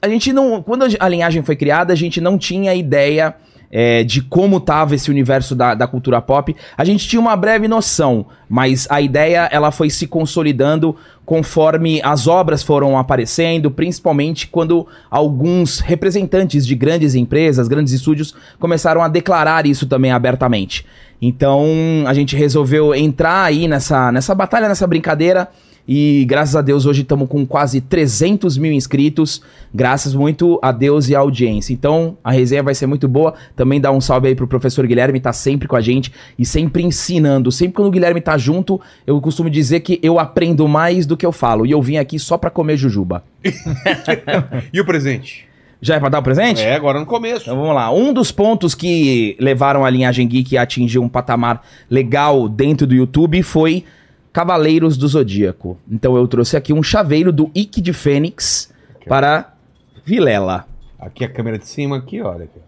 a 0.00 0.08
gente 0.08 0.32
não. 0.32 0.62
Quando 0.62 0.86
a 0.98 1.08
linhagem 1.08 1.42
foi 1.42 1.54
criada, 1.54 1.92
a 1.92 1.96
gente 1.96 2.20
não 2.20 2.38
tinha 2.38 2.74
ideia 2.74 3.36
é, 3.70 4.02
de 4.02 4.22
como 4.22 4.58
tava 4.58 4.94
esse 4.94 5.10
universo 5.10 5.54
da, 5.54 5.74
da 5.74 5.86
cultura 5.86 6.20
pop. 6.20 6.56
A 6.76 6.84
gente 6.84 7.06
tinha 7.06 7.20
uma 7.20 7.36
breve 7.36 7.68
noção, 7.68 8.26
mas 8.48 8.86
a 8.90 9.00
ideia 9.00 9.48
ela 9.52 9.70
foi 9.70 9.90
se 9.90 10.06
consolidando 10.06 10.96
conforme 11.30 12.00
as 12.02 12.26
obras 12.26 12.60
foram 12.60 12.98
aparecendo, 12.98 13.70
principalmente 13.70 14.48
quando 14.48 14.84
alguns 15.08 15.78
representantes 15.78 16.66
de 16.66 16.74
grandes 16.74 17.14
empresas, 17.14 17.68
grandes 17.68 17.92
estúdios, 17.92 18.34
começaram 18.58 19.00
a 19.00 19.06
declarar 19.06 19.64
isso 19.64 19.86
também 19.86 20.10
abertamente. 20.10 20.84
Então 21.22 21.68
a 22.04 22.14
gente 22.14 22.34
resolveu 22.34 22.92
entrar 22.96 23.44
aí 23.44 23.68
nessa, 23.68 24.10
nessa 24.10 24.34
batalha, 24.34 24.66
nessa 24.66 24.88
brincadeira. 24.88 25.48
E 25.92 26.24
graças 26.24 26.54
a 26.54 26.62
Deus 26.62 26.86
hoje 26.86 27.02
estamos 27.02 27.28
com 27.28 27.44
quase 27.44 27.80
300 27.80 28.56
mil 28.56 28.70
inscritos, 28.70 29.42
graças 29.74 30.14
muito 30.14 30.56
a 30.62 30.70
Deus 30.70 31.08
e 31.08 31.16
à 31.16 31.18
audiência. 31.18 31.72
Então 31.72 32.16
a 32.22 32.30
resenha 32.30 32.62
vai 32.62 32.76
ser 32.76 32.86
muito 32.86 33.08
boa. 33.08 33.34
Também 33.56 33.80
dá 33.80 33.90
um 33.90 34.00
salve 34.00 34.28
aí 34.28 34.36
pro 34.36 34.46
professor 34.46 34.86
Guilherme, 34.86 35.18
tá 35.18 35.32
sempre 35.32 35.66
com 35.66 35.74
a 35.74 35.80
gente 35.80 36.12
e 36.38 36.46
sempre 36.46 36.84
ensinando. 36.84 37.50
Sempre 37.50 37.74
quando 37.74 37.88
o 37.88 37.90
Guilherme 37.90 38.20
tá 38.20 38.38
junto, 38.38 38.80
eu 39.04 39.20
costumo 39.20 39.50
dizer 39.50 39.80
que 39.80 39.98
eu 40.00 40.20
aprendo 40.20 40.68
mais 40.68 41.06
do 41.06 41.16
que 41.16 41.26
eu 41.26 41.32
falo. 41.32 41.66
E 41.66 41.72
eu 41.72 41.82
vim 41.82 41.96
aqui 41.96 42.20
só 42.20 42.38
pra 42.38 42.50
comer 42.50 42.76
jujuba. 42.76 43.24
E 44.72 44.80
o 44.80 44.84
presente? 44.84 45.48
Já 45.82 45.96
é 45.96 45.98
pra 45.98 46.08
dar 46.08 46.20
o 46.20 46.22
presente? 46.22 46.62
É, 46.62 46.76
agora 46.76 47.00
no 47.00 47.06
começo. 47.06 47.42
Então 47.42 47.56
vamos 47.56 47.74
lá. 47.74 47.90
Um 47.92 48.12
dos 48.12 48.30
pontos 48.30 48.76
que 48.76 49.36
levaram 49.40 49.84
a 49.84 49.90
linhagem 49.90 50.28
geek 50.28 50.56
a 50.56 50.62
atingir 50.62 51.00
um 51.00 51.08
patamar 51.08 51.66
legal 51.90 52.48
dentro 52.48 52.86
do 52.86 52.94
YouTube 52.94 53.42
foi 53.42 53.84
Cavaleiros 54.32 54.96
do 54.96 55.06
Zodíaco. 55.08 55.78
Então 55.90 56.16
eu 56.16 56.26
trouxe 56.28 56.56
aqui 56.56 56.72
um 56.72 56.82
chaveiro 56.82 57.32
do 57.32 57.50
Ike 57.54 57.80
de 57.80 57.92
Fênix 57.92 58.72
para 59.06 59.52
Vilela. 60.04 60.66
Aqui 60.98 61.24
a 61.24 61.28
câmera 61.28 61.58
de 61.58 61.66
cima, 61.66 61.96
aqui, 61.96 62.20
olha 62.20 62.44
aqui. 62.44 62.60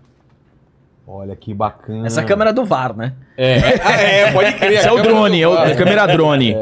Olha 1.06 1.36
que 1.36 1.52
bacana. 1.52 2.06
Essa 2.06 2.22
câmera 2.22 2.50
é 2.50 2.52
do 2.52 2.64
VAR, 2.64 2.96
né? 2.96 3.12
Ah, 3.84 3.92
é, 3.92 4.32
pode 4.32 4.52
crer. 4.54 4.72
Esse 4.72 4.88
é 4.88 4.92
o 4.92 4.96
câmera 4.96 5.12
drone, 5.14 5.42
do 5.42 5.50
é 5.50 5.54
VAR. 5.54 5.68
é 5.68 5.72
a 5.72 5.76
câmera 5.76 6.06
drone. 6.06 6.56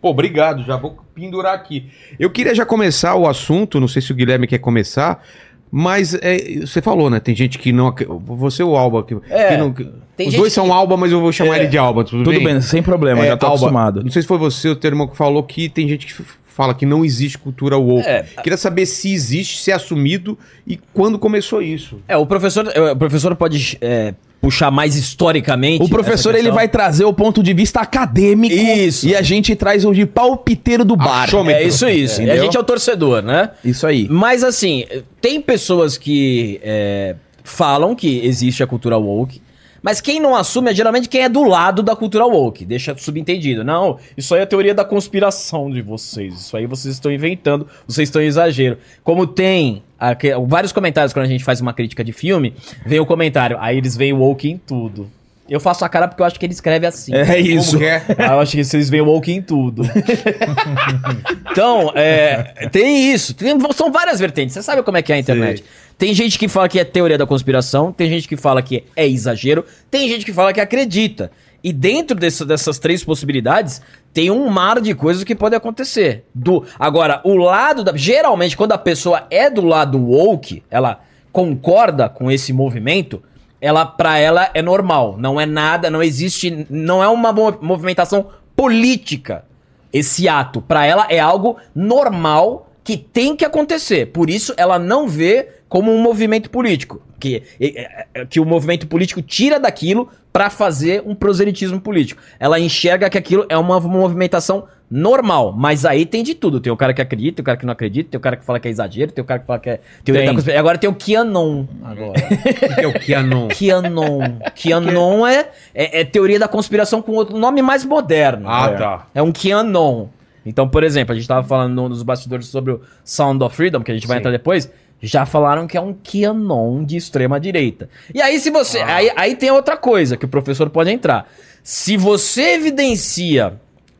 Pô, 0.00 0.10
obrigado, 0.10 0.62
já 0.64 0.76
vou 0.76 0.98
pendurar 1.14 1.54
aqui. 1.54 1.90
Eu 2.18 2.28
queria 2.30 2.54
já 2.54 2.66
começar 2.66 3.14
o 3.14 3.26
assunto, 3.28 3.80
não 3.80 3.88
sei 3.88 4.02
se 4.02 4.12
o 4.12 4.14
Guilherme 4.14 4.46
quer 4.46 4.58
começar, 4.58 5.22
mas 5.70 6.14
é, 6.14 6.60
você 6.60 6.82
falou, 6.82 7.08
né? 7.08 7.20
Tem 7.20 7.34
gente 7.34 7.58
que 7.58 7.72
não. 7.72 7.94
Você 8.36 8.62
ou 8.62 8.72
o 8.72 8.76
Alba? 8.76 9.02
Que, 9.04 9.16
É, 9.30 9.48
que 9.48 9.56
não- 9.56 9.74
tem 10.16 10.28
os 10.28 10.34
dois 10.34 10.52
são 10.52 10.66
que- 10.66 10.70
Alba, 10.72 10.96
mas 10.96 11.12
eu 11.12 11.20
vou 11.20 11.32
chamar 11.32 11.58
ele 11.58 11.66
de 11.68 11.78
Alba. 11.78 12.04
Tudo, 12.04 12.24
Tudo 12.24 12.42
bem, 12.42 12.60
sem 12.60 12.82
problema, 12.82 13.24
É, 13.24 13.28
já 13.28 13.36
tô 13.36 13.46
Alba, 13.46 13.56
acostumado. 13.56 14.02
Não 14.02 14.10
sei 14.10 14.22
se 14.22 14.28
foi 14.28 14.38
você 14.38 14.68
o 14.68 14.76
teu 14.76 14.90
irmão 14.90 15.06
que 15.06 15.16
falou 15.16 15.42
que 15.42 15.68
tem 15.68 15.88
gente 15.88 16.06
que 16.06 16.14
fala 16.46 16.72
que 16.72 16.86
não 16.86 17.04
existe 17.04 17.36
cultura 17.36 17.76
woke. 17.76 18.06
É. 18.06 18.24
Queria 18.42 18.56
saber 18.56 18.86
se 18.86 19.12
existe, 19.12 19.58
se 19.60 19.70
é 19.72 19.74
assumido 19.74 20.38
e 20.66 20.78
quando 20.92 21.18
começou 21.18 21.60
isso. 21.60 21.98
É, 22.06 22.16
o 22.16 22.24
professor, 22.26 22.70
é, 22.72 22.92
o 22.92 22.96
professor 22.96 23.34
pode 23.34 23.76
é, 23.80 24.14
puxar 24.40 24.70
mais 24.70 24.94
historicamente. 24.94 25.82
O 25.82 25.88
professor 25.88 26.34
ele 26.34 26.52
vai 26.52 26.68
trazer 26.68 27.04
o 27.04 27.12
ponto 27.12 27.42
de 27.42 27.52
vista 27.52 27.80
acadêmico 27.80 28.54
Isso. 28.54 29.08
e 29.08 29.16
a 29.16 29.22
gente 29.22 29.56
traz 29.56 29.84
o 29.84 29.92
de 29.92 30.06
palpiteiro 30.06 30.84
do 30.84 30.94
bar. 30.96 31.24
Achômetro. 31.24 31.62
É 31.62 31.66
isso, 31.66 31.88
isso. 31.88 32.22
E 32.22 32.30
a 32.30 32.36
gente 32.36 32.56
é 32.56 32.60
o 32.60 32.64
torcedor, 32.64 33.22
né? 33.22 33.50
Isso 33.64 33.84
aí. 33.86 34.06
Mas 34.08 34.44
assim, 34.44 34.84
tem 35.20 35.40
pessoas 35.40 35.96
que 35.98 36.60
é, 36.62 37.16
falam 37.42 37.94
que 37.96 38.20
existe 38.24 38.62
a 38.62 38.66
cultura 38.66 38.96
woke, 38.96 39.40
mas 39.84 40.00
quem 40.00 40.18
não 40.18 40.34
assume 40.34 40.70
é 40.70 40.74
geralmente 40.74 41.08
quem 41.10 41.20
é 41.22 41.28
do 41.28 41.44
lado 41.44 41.82
da 41.82 41.94
cultura 41.94 42.24
woke. 42.24 42.64
Deixa 42.64 42.96
subentendido. 42.96 43.62
Não, 43.62 43.98
isso 44.16 44.34
aí 44.34 44.40
é 44.40 44.44
a 44.44 44.46
teoria 44.46 44.74
da 44.74 44.84
conspiração 44.84 45.70
de 45.70 45.82
vocês. 45.82 46.32
Isso 46.40 46.56
aí 46.56 46.64
vocês 46.66 46.94
estão 46.94 47.12
inventando, 47.12 47.66
vocês 47.86 48.08
estão 48.08 48.22
em 48.22 48.26
exagero. 48.26 48.78
Como 49.02 49.26
tem 49.26 49.82
aque- 49.98 50.34
vários 50.46 50.72
comentários 50.72 51.12
quando 51.12 51.26
a 51.26 51.28
gente 51.28 51.44
faz 51.44 51.60
uma 51.60 51.74
crítica 51.74 52.02
de 52.02 52.12
filme, 52.14 52.54
vem 52.86 52.98
o 52.98 53.04
comentário, 53.04 53.58
aí 53.60 53.76
eles 53.76 53.94
veem 53.94 54.14
woke 54.14 54.48
em 54.50 54.56
tudo. 54.56 55.10
Eu 55.48 55.60
faço 55.60 55.84
a 55.84 55.88
cara 55.90 56.08
porque 56.08 56.22
eu 56.22 56.26
acho 56.26 56.38
que 56.40 56.46
ele 56.46 56.54
escreve 56.54 56.86
assim. 56.86 57.14
É 57.14 57.38
isso. 57.38 57.76
É? 57.82 58.02
Ah, 58.18 58.32
eu 58.34 58.40
acho 58.40 58.52
que 58.56 58.64
vocês 58.64 58.88
veem 58.88 59.02
woke 59.02 59.30
em 59.30 59.42
tudo. 59.42 59.82
então, 61.50 61.92
é, 61.94 62.68
tem 62.70 63.12
isso. 63.12 63.34
Tem- 63.34 63.56
são 63.74 63.90
várias 63.92 64.18
vertentes. 64.18 64.54
Você 64.54 64.62
sabe 64.62 64.82
como 64.82 64.96
é 64.96 65.02
que 65.02 65.12
é 65.12 65.16
a 65.16 65.18
internet. 65.18 65.64
Tem 65.96 66.12
gente 66.14 66.38
que 66.38 66.48
fala 66.48 66.68
que 66.68 66.78
é 66.78 66.84
teoria 66.84 67.16
da 67.18 67.26
conspiração, 67.26 67.92
tem 67.92 68.08
gente 68.08 68.26
que 68.26 68.36
fala 68.36 68.60
que 68.62 68.84
é 68.96 69.06
exagero, 69.06 69.64
tem 69.90 70.08
gente 70.08 70.24
que 70.24 70.32
fala 70.32 70.52
que 70.52 70.60
acredita. 70.60 71.30
E 71.62 71.72
dentro 71.72 72.16
dessa- 72.16 72.44
dessas 72.44 72.78
três 72.78 73.02
possibilidades, 73.04 73.80
tem 74.12 74.30
um 74.30 74.48
mar 74.48 74.80
de 74.80 74.94
coisas 74.94 75.24
que 75.24 75.34
pode 75.34 75.54
acontecer. 75.54 76.24
Do, 76.34 76.64
agora, 76.78 77.20
o 77.24 77.34
lado 77.36 77.82
da. 77.84 77.96
Geralmente, 77.96 78.56
quando 78.56 78.72
a 78.72 78.78
pessoa 78.78 79.26
é 79.30 79.48
do 79.48 79.64
lado 79.64 79.98
woke, 79.98 80.62
ela 80.70 81.00
concorda 81.32 82.08
com 82.08 82.30
esse 82.30 82.52
movimento, 82.52 83.22
ela 83.64 83.86
para 83.86 84.18
ela 84.18 84.50
é 84.52 84.60
normal, 84.60 85.16
não 85.18 85.40
é 85.40 85.46
nada, 85.46 85.88
não 85.90 86.02
existe, 86.02 86.66
não 86.68 87.02
é 87.02 87.08
uma 87.08 87.32
mo- 87.32 87.56
movimentação 87.62 88.26
política. 88.54 89.46
Esse 89.90 90.28
ato, 90.28 90.60
pra 90.60 90.84
ela, 90.84 91.06
é 91.08 91.18
algo 91.18 91.56
normal 91.74 92.70
que 92.82 92.98
tem 92.98 93.34
que 93.34 93.44
acontecer. 93.44 94.06
Por 94.12 94.28
isso, 94.28 94.52
ela 94.58 94.78
não 94.78 95.08
vê 95.08 95.48
como 95.66 95.90
um 95.90 96.02
movimento 96.02 96.50
político. 96.50 97.00
Que, 97.18 97.42
é, 97.58 98.26
que 98.28 98.38
o 98.38 98.44
movimento 98.44 98.86
político 98.86 99.22
tira 99.22 99.58
daquilo 99.58 100.10
pra 100.30 100.50
fazer 100.50 101.02
um 101.06 101.14
proselitismo 101.14 101.80
político. 101.80 102.20
Ela 102.38 102.60
enxerga 102.60 103.08
que 103.08 103.16
aquilo 103.16 103.46
é 103.48 103.56
uma 103.56 103.80
movimentação 103.80 104.64
normal. 104.94 105.52
Mas 105.56 105.84
aí 105.84 106.06
tem 106.06 106.22
de 106.22 106.34
tudo. 106.34 106.60
Tem 106.60 106.72
o 106.72 106.76
cara 106.76 106.94
que 106.94 107.02
acredita, 107.02 107.36
tem 107.36 107.42
o 107.42 107.44
cara 107.44 107.58
que 107.58 107.66
não 107.66 107.72
acredita, 107.72 108.10
tem 108.12 108.16
o 108.18 108.20
cara 108.20 108.36
que 108.36 108.44
fala 108.44 108.60
que 108.60 108.68
é 108.68 108.70
exagero, 108.70 109.10
tem 109.10 109.22
o 109.22 109.26
cara 109.26 109.40
que 109.40 109.46
fala 109.46 109.58
que 109.58 109.70
é 109.70 109.80
teoria 110.04 110.22
Tem. 110.22 110.28
da 110.30 110.34
conspiração. 110.34 110.60
Agora 110.60 110.78
tem 110.78 110.88
o 110.88 110.94
Kianon. 110.94 111.64
Agora. 111.82 112.12
O 112.12 112.74
que 112.76 112.80
é 112.80 112.86
o 112.86 112.92
Keanu? 113.00 113.48
Kianon. 113.54 114.20
Kianon 114.54 115.26
é, 115.26 115.48
é, 115.74 116.00
é 116.00 116.04
teoria 116.04 116.38
da 116.38 116.46
conspiração 116.46 117.02
com 117.02 117.12
outro 117.12 117.36
nome 117.36 117.60
mais 117.60 117.84
moderno. 117.84 118.48
Ah, 118.48 118.70
é. 118.70 118.76
tá. 118.76 119.06
É 119.14 119.20
um 119.20 119.32
Kianon. 119.32 120.06
Então, 120.46 120.68
por 120.68 120.84
exemplo, 120.84 121.12
a 121.12 121.16
gente 121.16 121.26
tava 121.26 121.44
falando 121.46 121.74
no- 121.74 121.88
nos 121.88 122.02
bastidores 122.04 122.46
sobre 122.46 122.72
o 122.74 122.80
Sound 123.02 123.42
of 123.42 123.56
Freedom, 123.56 123.82
que 123.82 123.90
a 123.90 123.94
gente 123.94 124.06
vai 124.06 124.18
Sim. 124.18 124.20
entrar 124.20 124.30
depois. 124.30 124.70
Já 125.02 125.26
falaram 125.26 125.66
que 125.66 125.76
é 125.76 125.80
um 125.80 125.92
Kianon 125.92 126.84
de 126.84 126.96
extrema 126.96 127.40
direita. 127.40 127.88
E 128.14 128.22
aí, 128.22 128.38
se 128.38 128.48
você. 128.48 128.78
Ah. 128.78 128.94
Aí, 128.96 129.10
aí 129.16 129.34
tem 129.36 129.50
outra 129.50 129.76
coisa 129.76 130.16
que 130.16 130.24
o 130.24 130.28
professor 130.28 130.70
pode 130.70 130.90
entrar. 130.90 131.28
Se 131.64 131.96
você 131.96 132.54
evidencia 132.54 133.54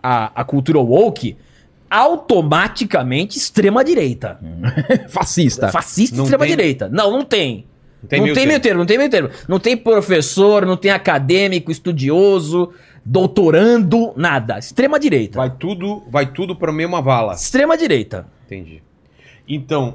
a, 0.06 0.30
a 0.42 0.44
cultura 0.44 0.78
woke, 0.80 1.34
automaticamente 1.88 3.38
extrema 3.38 3.82
direita. 3.82 4.38
Fascista. 5.08 5.68
Fascista 5.70 6.14
e 6.14 6.18
Não 6.18 6.24
extrema 6.24 6.44
tem- 6.44 6.56
direita. 6.56 6.88
Não, 6.90 7.10
não 7.10 7.24
tem. 7.24 7.64
Não 8.02 8.08
tem 8.08 8.18
não 8.18 8.24
meio 8.26 8.34
tem 8.34 8.46
meio 8.46 8.60
termo, 8.60 8.78
não 8.80 8.86
tem 8.86 8.98
meio 8.98 9.10
termo. 9.10 9.30
Não 9.48 9.58
tem 9.58 9.74
professor, 9.78 10.66
não 10.66 10.76
tem 10.76 10.90
acadêmico, 10.90 11.70
estudioso, 11.72 12.70
doutorando, 13.02 14.12
nada. 14.14 14.58
Extrema 14.58 15.00
direita. 15.00 15.38
Vai 15.38 15.50
tudo, 15.50 16.02
vai 16.10 16.26
tudo 16.30 16.54
pra 16.54 16.70
mesma 16.70 17.00
vala. 17.00 17.32
Extrema 17.32 17.78
direita. 17.78 18.26
Entendi. 18.44 18.82
Então, 19.48 19.94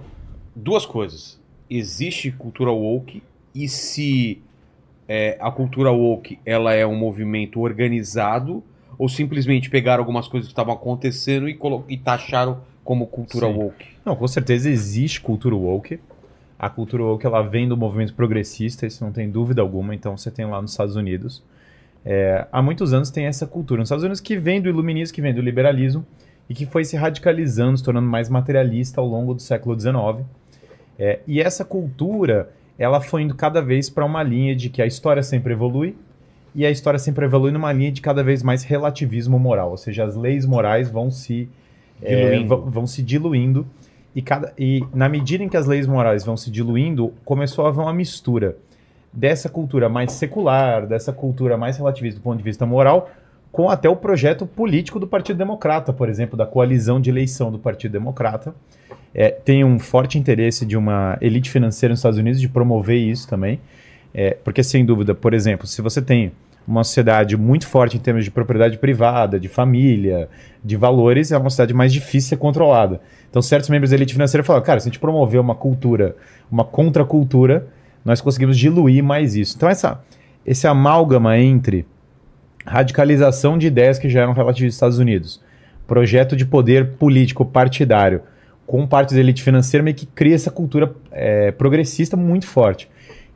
duas 0.56 0.88
coisas. 0.88 1.40
Existe 1.70 2.32
cultura 2.32 2.72
woke 2.72 3.22
e 3.54 3.70
se 3.70 4.42
é, 5.08 5.38
a 5.40 5.52
cultura 5.52 5.92
woke 5.92 6.40
ela 6.44 6.74
é 6.74 6.84
um 6.88 6.96
movimento 6.96 7.60
organizado 7.60 8.64
ou 9.00 9.08
simplesmente 9.08 9.70
pegaram 9.70 10.02
algumas 10.02 10.28
coisas 10.28 10.50
que 10.50 10.52
estavam 10.52 10.74
acontecendo 10.74 11.48
e, 11.48 11.58
e 11.88 11.98
taxaram 11.98 12.60
como 12.84 13.08
cultura 13.08 13.48
Sim. 13.48 13.54
woke? 13.54 13.88
Não, 14.04 14.14
com 14.14 14.28
certeza 14.28 14.70
existe 14.70 15.22
cultura 15.22 15.56
woke. 15.56 16.02
A 16.60 16.70
cultura 16.70 17.04
woke 17.04 17.26
ela 17.26 17.42
vem 17.42 17.66
do 17.66 17.78
movimento 17.78 18.14
progressista, 18.14 18.86
isso 18.86 19.02
não 19.02 19.14
tem 19.14 19.32
dúvida 19.32 19.62
alguma. 19.62 19.96
Então 19.96 20.18
você 20.18 20.30
tem 20.30 20.46
lá 20.46 20.62
nos 20.62 20.72
Estados 20.72 20.98
Unidos. 20.98 21.42
É, 22.04 22.46
há 22.52 22.62
muitos 22.62 22.92
anos 22.92 23.10
tem 23.10 23.26
essa 23.26 23.48
cultura 23.48 23.80
nos 23.80 23.88
Estados 23.88 24.04
Unidos 24.04 24.20
que 24.20 24.38
vem 24.38 24.62
do 24.62 24.68
iluminismo, 24.68 25.16
que 25.16 25.22
vem 25.22 25.34
do 25.34 25.42
liberalismo 25.42 26.06
e 26.50 26.54
que 26.54 26.66
foi 26.66 26.84
se 26.84 26.98
radicalizando, 26.98 27.78
se 27.78 27.84
tornando 27.84 28.08
mais 28.08 28.30
materialista 28.30 29.00
ao 29.00 29.08
longo 29.08 29.34
do 29.34 29.42
século 29.42 29.80
XIX. 29.80 30.28
É, 30.98 31.20
e 31.26 31.40
essa 31.40 31.64
cultura 31.64 32.50
ela 32.78 33.00
foi 33.00 33.22
indo 33.22 33.34
cada 33.34 33.62
vez 33.62 33.90
para 33.90 34.04
uma 34.04 34.24
linha 34.24 34.54
de 34.54 34.70
que 34.70 34.82
a 34.82 34.86
história 34.86 35.24
sempre 35.24 35.54
evolui 35.54 35.96
e 36.54 36.66
a 36.66 36.72
história 36.72 37.00
sempre 37.00 37.26
evolui 37.26 37.52
numa 37.52 37.72
linha 37.72 37.92
de 37.92 38.02
cada 38.02 38.24
vez 38.24 38.44
mais 38.44 38.64
relativismo 38.64 39.38
moral, 39.40 39.72
ou 39.72 39.78
seja, 39.78 40.04
as 40.04 40.16
leis 40.16 40.46
morais 40.46 40.90
vão 40.90 41.12
se 41.12 41.50
é, 42.02 42.40
vão 42.44 42.88
se 42.88 43.04
diluindo 43.04 43.68
e, 44.16 44.22
cada, 44.22 44.54
e 44.58 44.84
na 44.94 45.08
medida 45.08 45.44
em 45.44 45.50
que 45.50 45.58
as 45.58 45.68
leis 45.68 45.86
morais 45.86 46.24
vão 46.24 46.36
se 46.36 46.50
diluindo, 46.50 47.14
começou 47.24 47.66
a 47.66 47.70
haver 47.70 47.82
uma 47.82 47.94
mistura 47.94 48.58
dessa 49.12 49.50
cultura 49.50 49.90
mais 49.90 50.12
secular, 50.12 50.86
dessa 50.86 51.12
cultura 51.12 51.58
mais 51.58 51.78
relativista 51.78 52.20
do 52.20 52.24
ponto 52.24 52.38
de 52.38 52.44
vista 52.44 52.66
moral, 52.66 53.10
com 53.52 53.70
até 53.70 53.90
o 53.90 53.96
projeto 53.96 54.46
político 54.46 55.00
do 55.00 55.08
Partido 55.08 55.38
Democrata, 55.38 55.92
por 55.92 56.10
exemplo, 56.10 56.38
da 56.38 56.46
coalizão 56.46 57.02
de 57.02 57.10
eleição 57.10 57.52
do 57.52 57.58
Partido 57.58 57.92
Democrata. 57.92 58.54
É, 59.14 59.30
tem 59.30 59.64
um 59.64 59.80
forte 59.80 60.20
interesse 60.20 60.66
de 60.66 60.78
uma 60.78 61.18
elite 61.20 61.50
financeira 61.50 61.92
nos 61.92 62.00
Estados 62.00 62.20
Unidos 62.20 62.40
de 62.40 62.48
promover 62.48 62.98
isso 62.98 63.28
também, 63.28 63.60
é, 64.14 64.38
porque 64.44 64.64
sem 64.64 64.86
dúvida, 64.86 65.14
por 65.14 65.34
exemplo, 65.34 65.68
se 65.68 65.82
você 65.82 66.02
tem 66.02 66.32
uma 66.68 66.84
sociedade 66.84 67.36
muito 67.36 67.68
forte 67.68 67.98
em 67.98 68.00
termos 68.00 68.24
de 68.24 68.30
propriedade 68.30 68.78
privada, 68.78 69.40
de 69.40 69.48
família, 69.48 70.30
de 70.64 70.78
valores, 70.78 71.32
é 71.32 71.38
uma 71.38 71.50
sociedade 71.50 71.74
mais 71.74 71.92
difícil 71.92 72.20
de 72.20 72.26
ser 72.26 72.38
controlada. 72.38 73.02
Então, 73.30 73.42
certos 73.42 73.70
membros 73.70 73.90
da 73.90 73.96
elite 73.96 74.14
financeira 74.14 74.44
falam, 74.44 74.62
cara, 74.62 74.80
se 74.80 74.88
a 74.88 74.92
gente 74.92 75.00
promover 75.00 75.40
uma 75.42 75.56
cultura, 75.56 76.16
uma 76.52 76.64
contracultura, 76.64 77.68
nós 78.06 78.22
conseguimos 78.22 78.58
diluir 78.58 79.04
mais 79.04 79.36
isso. 79.36 79.56
Então, 79.58 79.68
essa, 79.68 80.02
esse 80.46 80.68
amálgama 80.68 81.38
entre 81.38 81.86
radicalização 82.66 83.58
de 83.58 83.68
ideias 83.68 83.98
que 83.98 84.10
já 84.10 84.22
eram 84.22 84.34
relativas 84.34 84.68
aos 84.68 84.76
Estados 84.76 85.00
Unidos, 85.00 85.42
projeto 85.88 86.36
de 86.36 86.46
poder 86.46 86.92
político 86.94 87.44
partidário 87.44 88.22
com 88.66 88.86
partes 88.86 89.16
da 89.16 89.22
elite 89.22 89.42
financeira 89.42 89.84
meio 89.84 89.96
que 89.96 90.06
cria 90.06 90.36
essa 90.36 90.52
cultura 90.52 90.94
é, 91.12 91.52
progressista 91.52 92.16
muito 92.16 92.46
forte. 92.46 92.88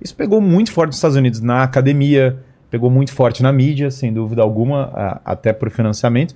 Isso 0.03 0.15
pegou 0.15 0.41
muito 0.41 0.71
forte 0.71 0.87
nos 0.89 0.97
Estados 0.97 1.15
Unidos 1.15 1.39
na 1.39 1.63
academia, 1.63 2.37
pegou 2.69 2.89
muito 2.89 3.13
forte 3.13 3.41
na 3.41 3.51
mídia, 3.53 3.89
sem 3.89 4.11
dúvida 4.11 4.41
alguma, 4.41 4.91
a- 4.93 5.21
até 5.23 5.53
por 5.53 5.69
financiamento. 5.69 6.35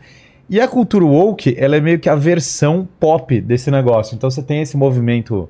E 0.49 0.61
a 0.61 0.67
cultura 0.67 1.03
woke, 1.03 1.53
ela 1.59 1.75
é 1.75 1.81
meio 1.81 1.99
que 1.99 2.07
a 2.07 2.15
versão 2.15 2.87
pop 2.99 3.41
desse 3.41 3.69
negócio. 3.69 4.15
Então 4.15 4.31
você 4.31 4.41
tem 4.41 4.61
esse 4.61 4.77
movimento 4.77 5.49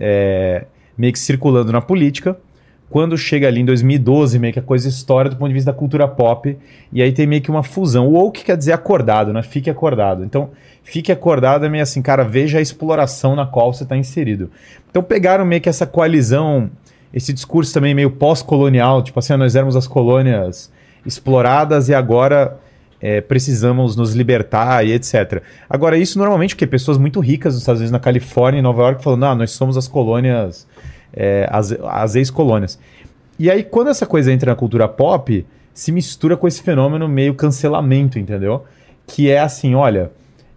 é, 0.00 0.64
meio 0.96 1.12
que 1.12 1.18
circulando 1.18 1.70
na 1.70 1.82
política. 1.82 2.36
Quando 2.88 3.16
chega 3.16 3.46
ali 3.48 3.60
em 3.60 3.64
2012, 3.64 4.38
meio 4.38 4.52
que 4.52 4.58
a 4.58 4.62
coisa 4.62 4.88
estoura 4.88 5.28
do 5.28 5.36
ponto 5.36 5.48
de 5.48 5.54
vista 5.54 5.72
da 5.72 5.76
cultura 5.78 6.06
pop. 6.08 6.58
E 6.92 7.02
aí 7.02 7.12
tem 7.12 7.26
meio 7.26 7.40
que 7.42 7.50
uma 7.50 7.62
fusão. 7.62 8.06
O 8.08 8.12
woke 8.12 8.44
quer 8.44 8.56
dizer 8.56 8.72
acordado, 8.72 9.32
né? 9.32 9.42
Fique 9.42 9.68
acordado. 9.70 10.24
Então, 10.24 10.50
fique 10.82 11.10
acordado 11.12 11.64
é 11.64 11.68
meio 11.68 11.82
assim, 11.82 12.02
cara, 12.02 12.22
veja 12.22 12.58
a 12.58 12.60
exploração 12.60 13.34
na 13.36 13.46
qual 13.46 13.72
você 13.72 13.82
está 13.82 13.96
inserido. 13.96 14.50
Então 14.90 15.02
pegaram 15.02 15.44
meio 15.44 15.60
que 15.60 15.68
essa 15.70 15.86
coalizão, 15.86 16.70
esse 17.12 17.32
discurso 17.32 17.72
também 17.72 17.94
meio 17.94 18.10
pós-colonial, 18.10 19.02
tipo 19.02 19.18
assim, 19.18 19.36
nós 19.36 19.54
éramos 19.54 19.76
as 19.76 19.86
colônias 19.86 20.70
exploradas 21.04 21.88
e 21.88 21.94
agora 21.94 22.58
é, 23.00 23.20
precisamos 23.20 23.96
nos 23.96 24.14
libertar 24.14 24.86
e 24.86 24.92
etc. 24.92 25.42
Agora, 25.68 25.98
isso 25.98 26.18
normalmente 26.18 26.54
porque 26.54 26.66
pessoas 26.66 26.96
muito 26.96 27.20
ricas 27.20 27.54
nos 27.54 27.62
Estados 27.62 27.80
Unidos, 27.80 27.90
na 27.92 27.98
Califórnia 27.98 28.60
e 28.60 28.62
Nova 28.62 28.82
York, 28.82 29.02
falando, 29.02 29.24
ah, 29.24 29.34
nós 29.34 29.50
somos 29.50 29.76
as 29.76 29.88
colônias, 29.88 30.66
é, 31.12 31.48
as, 31.50 31.72
as 31.72 32.14
ex-colônias. 32.14 32.78
E 33.38 33.50
aí, 33.50 33.64
quando 33.64 33.88
essa 33.88 34.06
coisa 34.06 34.32
entra 34.32 34.52
na 34.52 34.56
cultura 34.56 34.86
pop, 34.86 35.44
se 35.74 35.90
mistura 35.90 36.36
com 36.36 36.46
esse 36.46 36.62
fenômeno 36.62 37.08
meio 37.08 37.34
cancelamento, 37.34 38.18
entendeu? 38.18 38.64
Que 39.06 39.30
é 39.30 39.40
assim, 39.40 39.74
olha, 39.74 40.12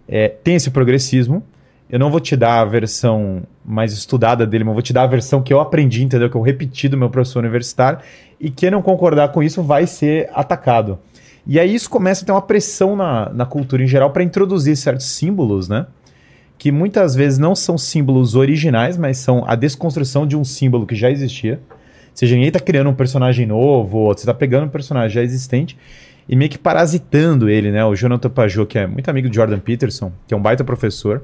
é, 0.08 0.28
tem 0.28 0.54
esse 0.54 0.70
progressismo, 0.70 1.42
eu 1.90 1.98
não 1.98 2.10
vou 2.10 2.20
te 2.20 2.36
dar 2.36 2.60
a 2.60 2.64
versão 2.64 3.42
mais 3.66 3.92
estudada 3.92 4.46
dele, 4.46 4.64
mas 4.64 4.74
vou 4.74 4.82
te 4.82 4.92
dar 4.92 5.02
a 5.02 5.06
versão 5.06 5.42
que 5.42 5.52
eu 5.52 5.60
aprendi, 5.60 6.04
entendeu? 6.04 6.30
Que 6.30 6.36
eu 6.36 6.40
repeti 6.40 6.88
do 6.88 6.96
meu 6.96 7.10
professor 7.10 7.40
universitário, 7.40 7.98
e 8.40 8.50
quem 8.50 8.70
não 8.70 8.82
concordar 8.82 9.32
com 9.32 9.42
isso 9.42 9.62
vai 9.62 9.86
ser 9.86 10.30
atacado. 10.32 10.98
E 11.46 11.58
aí 11.58 11.74
isso 11.74 11.88
começa 11.88 12.22
a 12.22 12.26
ter 12.26 12.32
uma 12.32 12.42
pressão 12.42 12.96
na, 12.96 13.30
na 13.30 13.46
cultura 13.46 13.82
em 13.82 13.86
geral 13.86 14.10
para 14.10 14.22
introduzir 14.22 14.76
certos 14.76 15.06
símbolos, 15.06 15.68
né? 15.68 15.86
Que 16.58 16.72
muitas 16.72 17.14
vezes 17.14 17.38
não 17.38 17.54
são 17.54 17.76
símbolos 17.76 18.34
originais, 18.34 18.96
mas 18.96 19.18
são 19.18 19.44
a 19.46 19.54
desconstrução 19.54 20.26
de 20.26 20.36
um 20.36 20.44
símbolo 20.44 20.86
que 20.86 20.94
já 20.94 21.10
existia. 21.10 21.60
Ou 21.70 21.76
seja, 22.14 22.34
ninguém 22.34 22.48
está 22.48 22.60
criando 22.60 22.90
um 22.90 22.94
personagem 22.94 23.46
novo, 23.46 23.98
ou 23.98 24.08
você 24.08 24.20
está 24.20 24.34
pegando 24.34 24.66
um 24.66 24.70
personagem 24.70 25.14
já 25.14 25.22
existente 25.22 25.76
e 26.28 26.34
meio 26.34 26.50
que 26.50 26.58
parasitando 26.58 27.48
ele, 27.48 27.70
né? 27.70 27.84
O 27.84 27.94
Jonathan 27.94 28.30
Pajot, 28.30 28.66
que 28.66 28.78
é 28.78 28.86
muito 28.86 29.08
amigo 29.08 29.28
de 29.28 29.36
Jordan 29.36 29.58
Peterson, 29.58 30.12
que 30.26 30.34
é 30.34 30.36
um 30.36 30.42
baita 30.42 30.64
professor, 30.64 31.22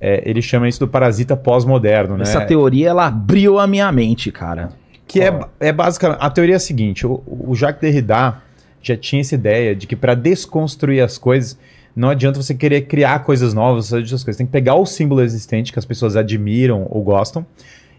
é, 0.00 0.22
ele 0.24 0.40
chama 0.40 0.68
isso 0.68 0.80
do 0.80 0.88
parasita 0.88 1.36
pós-moderno, 1.36 2.16
né? 2.16 2.22
Essa 2.22 2.44
teoria, 2.44 2.90
ela 2.90 3.06
abriu 3.06 3.58
a 3.58 3.66
minha 3.66 3.90
mente, 3.90 4.30
cara. 4.30 4.70
Que 5.06 5.20
é, 5.22 5.40
é 5.58 5.72
basicamente. 5.72 6.18
A 6.20 6.30
teoria 6.30 6.54
é 6.54 6.56
a 6.56 6.60
seguinte: 6.60 7.06
o, 7.06 7.22
o 7.26 7.54
Jacques 7.54 7.80
Derrida 7.80 8.42
já 8.82 8.96
tinha 8.96 9.20
essa 9.20 9.34
ideia 9.34 9.74
de 9.74 9.86
que 9.86 9.96
para 9.96 10.14
desconstruir 10.14 11.02
as 11.02 11.18
coisas, 11.18 11.58
não 11.96 12.10
adianta 12.10 12.40
você 12.40 12.54
querer 12.54 12.82
criar 12.82 13.20
coisas 13.20 13.52
novas, 13.52 13.92
essas 13.92 14.22
coisas. 14.22 14.36
Tem 14.36 14.46
que 14.46 14.52
pegar 14.52 14.74
o 14.74 14.86
símbolo 14.86 15.22
existente 15.22 15.72
que 15.72 15.78
as 15.78 15.84
pessoas 15.84 16.14
admiram 16.14 16.86
ou 16.90 17.02
gostam, 17.02 17.44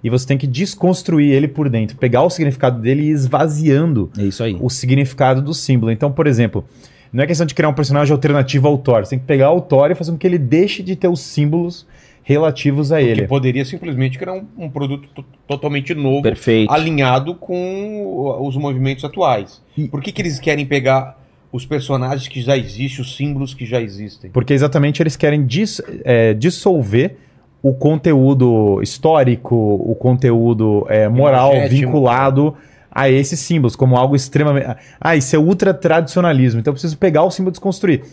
e 0.03 0.09
você 0.09 0.25
tem 0.25 0.37
que 0.37 0.47
desconstruir 0.47 1.33
ele 1.33 1.47
por 1.47 1.69
dentro, 1.69 1.97
pegar 1.97 2.23
o 2.23 2.29
significado 2.29 2.79
dele 2.79 3.01
e 3.01 3.05
ir 3.07 3.11
esvaziando 3.11 4.09
É 4.17 4.63
o 4.63 4.69
significado 4.69 5.41
do 5.41 5.53
símbolo. 5.53 5.91
Então, 5.91 6.11
por 6.11 6.27
exemplo, 6.27 6.63
não 7.11 7.23
é 7.23 7.27
questão 7.27 7.45
de 7.45 7.53
criar 7.55 7.69
um 7.69 7.73
personagem 7.73 8.11
alternativo 8.13 8.67
ao 8.67 8.77
Thor. 8.77 9.05
Você 9.05 9.11
tem 9.11 9.19
que 9.19 9.25
pegar 9.25 9.51
o 9.51 9.61
Thor 9.61 9.89
e 9.91 9.95
fazer 9.95 10.11
com 10.11 10.17
que 10.17 10.27
ele 10.27 10.37
deixe 10.37 10.83
de 10.83 10.95
ter 10.95 11.07
os 11.07 11.19
símbolos 11.21 11.85
relativos 12.23 12.91
a 12.91 12.99
Que 12.99 13.05
ele. 13.05 13.27
poderia 13.27 13.65
simplesmente 13.65 14.17
criar 14.19 14.33
um, 14.33 14.45
um 14.57 14.69
produto 14.69 15.07
to- 15.15 15.25
totalmente 15.47 15.95
novo, 15.95 16.21
Perfeito. 16.21 16.71
alinhado 16.71 17.33
com 17.33 18.37
os 18.45 18.55
movimentos 18.55 19.03
atuais. 19.03 19.61
E- 19.77 19.87
Por 19.87 20.01
que, 20.01 20.11
que 20.11 20.21
eles 20.21 20.39
querem 20.39 20.65
pegar 20.65 21.17
os 21.51 21.65
personagens 21.65 22.27
que 22.27 22.41
já 22.41 22.55
existem, 22.55 23.01
os 23.01 23.15
símbolos 23.15 23.55
que 23.55 23.65
já 23.65 23.81
existem? 23.81 24.29
Porque 24.29 24.53
exatamente 24.53 25.01
eles 25.01 25.15
querem 25.15 25.43
dis- 25.45 25.81
é, 26.03 26.35
dissolver 26.35 27.17
o 27.63 27.73
conteúdo 27.73 28.79
histórico, 28.83 29.55
o 29.55 29.95
conteúdo 29.95 30.85
é, 30.87 31.09
moral 31.09 31.53
Imagético. 31.53 31.81
vinculado 31.81 32.55
a 32.99 33.09
esses 33.09 33.39
símbolos, 33.39 33.75
como 33.75 33.95
algo 33.95 34.15
extremamente. 34.15 34.67
Ah, 34.99 35.15
isso 35.15 35.33
é 35.35 35.39
ultra 35.39 35.73
tradicionalismo, 35.73 36.59
então 36.59 36.71
eu 36.71 36.73
preciso 36.73 36.97
pegar 36.97 37.23
o 37.23 37.31
símbolo 37.31 37.51
e 37.51 37.53
desconstruir. 37.53 38.03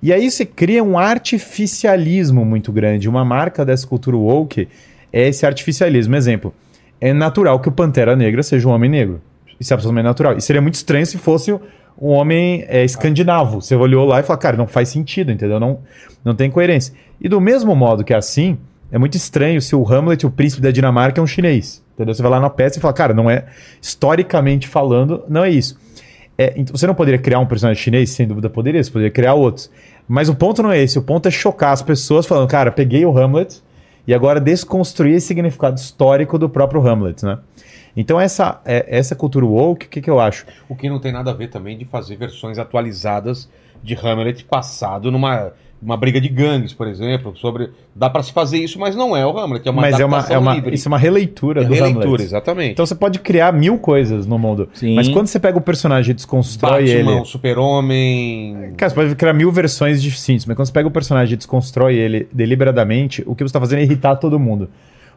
E 0.00 0.12
aí 0.12 0.30
você 0.30 0.46
cria 0.46 0.84
um 0.84 0.96
artificialismo 0.96 2.44
muito 2.44 2.72
grande. 2.72 3.08
Uma 3.08 3.24
marca 3.24 3.64
dessa 3.64 3.86
cultura 3.86 4.16
woke 4.16 4.68
é 5.12 5.28
esse 5.28 5.44
artificialismo. 5.44 6.14
Exemplo, 6.14 6.54
é 7.00 7.12
natural 7.12 7.58
que 7.58 7.68
o 7.68 7.72
Pantera 7.72 8.14
Negra 8.14 8.42
seja 8.42 8.68
um 8.68 8.70
homem 8.70 8.88
negro. 8.88 9.20
Isso 9.58 9.72
é 9.72 9.74
absolutamente 9.74 10.04
natural. 10.04 10.36
E 10.36 10.40
seria 10.40 10.62
muito 10.62 10.74
estranho 10.74 11.04
se 11.04 11.18
fosse 11.18 11.52
um 11.52 12.08
homem 12.08 12.64
é, 12.68 12.84
escandinavo. 12.84 13.60
Você 13.60 13.74
olhou 13.74 14.06
lá 14.06 14.20
e 14.20 14.22
falou, 14.22 14.40
cara, 14.40 14.56
não 14.56 14.66
faz 14.66 14.88
sentido, 14.88 15.32
entendeu? 15.32 15.58
Não, 15.58 15.80
não 16.24 16.34
tem 16.34 16.50
coerência. 16.50 16.94
E 17.20 17.28
do 17.28 17.40
mesmo 17.40 17.74
modo 17.74 18.04
que 18.04 18.14
é 18.14 18.16
assim, 18.16 18.56
é 18.92 18.96
muito 18.96 19.16
estranho 19.16 19.60
se 19.60 19.74
o 19.76 19.86
Hamlet, 19.86 20.24
o 20.24 20.30
príncipe 20.30 20.62
da 20.62 20.70
Dinamarca, 20.70 21.20
é 21.20 21.22
um 21.22 21.26
chinês. 21.26 21.82
Entendeu? 22.00 22.14
Você 22.14 22.22
vai 22.22 22.30
lá 22.30 22.40
na 22.40 22.48
peça 22.48 22.78
e 22.78 22.80
fala, 22.80 22.94
cara, 22.94 23.12
não 23.12 23.28
é, 23.28 23.44
historicamente 23.80 24.66
falando, 24.66 25.22
não 25.28 25.44
é 25.44 25.50
isso. 25.50 25.78
É, 26.38 26.54
você 26.72 26.86
não 26.86 26.94
poderia 26.94 27.18
criar 27.18 27.40
um 27.40 27.46
personagem 27.46 27.82
chinês? 27.82 28.08
Sem 28.08 28.26
dúvida 28.26 28.48
poderia, 28.48 28.82
você 28.82 28.90
poderia 28.90 29.10
criar 29.10 29.34
outros. 29.34 29.70
Mas 30.08 30.30
o 30.30 30.34
ponto 30.34 30.62
não 30.62 30.72
é 30.72 30.78
esse, 30.78 30.98
o 30.98 31.02
ponto 31.02 31.28
é 31.28 31.30
chocar 31.30 31.72
as 31.72 31.82
pessoas 31.82 32.24
falando, 32.24 32.48
cara, 32.48 32.72
peguei 32.72 33.04
o 33.04 33.16
Hamlet 33.16 33.62
e 34.06 34.14
agora 34.14 34.40
desconstruir 34.40 35.16
esse 35.16 35.26
significado 35.26 35.76
histórico 35.76 36.38
do 36.38 36.48
próprio 36.48 36.80
Hamlet, 36.80 37.22
né? 37.22 37.38
Então 37.94 38.18
essa, 38.18 38.62
é, 38.64 38.86
essa 38.88 39.14
cultura 39.14 39.44
woke, 39.44 39.84
o 39.84 39.88
que, 39.90 40.00
que 40.00 40.08
eu 40.08 40.18
acho? 40.18 40.46
O 40.70 40.74
que 40.74 40.88
não 40.88 40.98
tem 40.98 41.12
nada 41.12 41.32
a 41.32 41.34
ver 41.34 41.48
também 41.48 41.76
de 41.76 41.84
fazer 41.84 42.16
versões 42.16 42.58
atualizadas 42.58 43.46
de 43.82 43.94
Hamlet 43.94 44.44
passado 44.44 45.10
numa 45.12 45.52
uma 45.82 45.96
briga 45.96 46.20
de 46.20 46.28
gangues, 46.28 46.72
por 46.74 46.86
exemplo, 46.86 47.34
sobre 47.36 47.70
dá 47.96 48.10
para 48.10 48.22
se 48.22 48.32
fazer 48.32 48.58
isso, 48.58 48.78
mas 48.78 48.94
não 48.94 49.16
é 49.16 49.24
o 49.26 49.38
Hamlet, 49.38 49.66
é 49.66 49.70
uma 49.70 49.80
mas 49.80 49.98
é 49.98 50.04
uma, 50.04 50.26
é 50.28 50.36
uma 50.38 50.54
livre. 50.54 50.74
isso 50.74 50.86
é 50.86 50.90
uma 50.90 50.98
releitura 50.98 51.62
É 51.62 51.64
do 51.64 51.72
releitura, 51.72 52.06
Hamlet. 52.06 52.22
exatamente. 52.24 52.72
Então 52.72 52.84
você 52.84 52.94
pode 52.94 53.18
criar 53.20 53.52
mil 53.52 53.78
coisas 53.78 54.26
no 54.26 54.38
mundo, 54.38 54.68
Sim. 54.74 54.94
mas 54.94 55.08
quando 55.08 55.26
você 55.28 55.40
pega 55.40 55.56
o 55.56 55.60
personagem 55.60 56.10
e 56.10 56.14
desconstrói 56.14 56.84
Batman, 56.84 57.12
ele, 57.12 57.20
o 57.20 57.24
Super-Homem, 57.24 58.72
Cara, 58.76 58.90
você 58.90 58.94
pode 58.94 59.14
criar 59.14 59.32
mil 59.32 59.50
versões 59.50 60.02
distintas, 60.02 60.46
mas 60.46 60.56
quando 60.56 60.66
você 60.66 60.72
pega 60.72 60.88
o 60.88 60.90
personagem 60.90 61.34
e 61.34 61.36
desconstrói 61.36 61.94
ele 61.96 62.28
deliberadamente, 62.32 63.22
o 63.26 63.34
que 63.34 63.42
você 63.42 63.52
tá 63.52 63.60
fazendo 63.60 63.80
é 63.80 63.82
irritar 63.82 64.16
todo 64.16 64.38
mundo. 64.38 64.68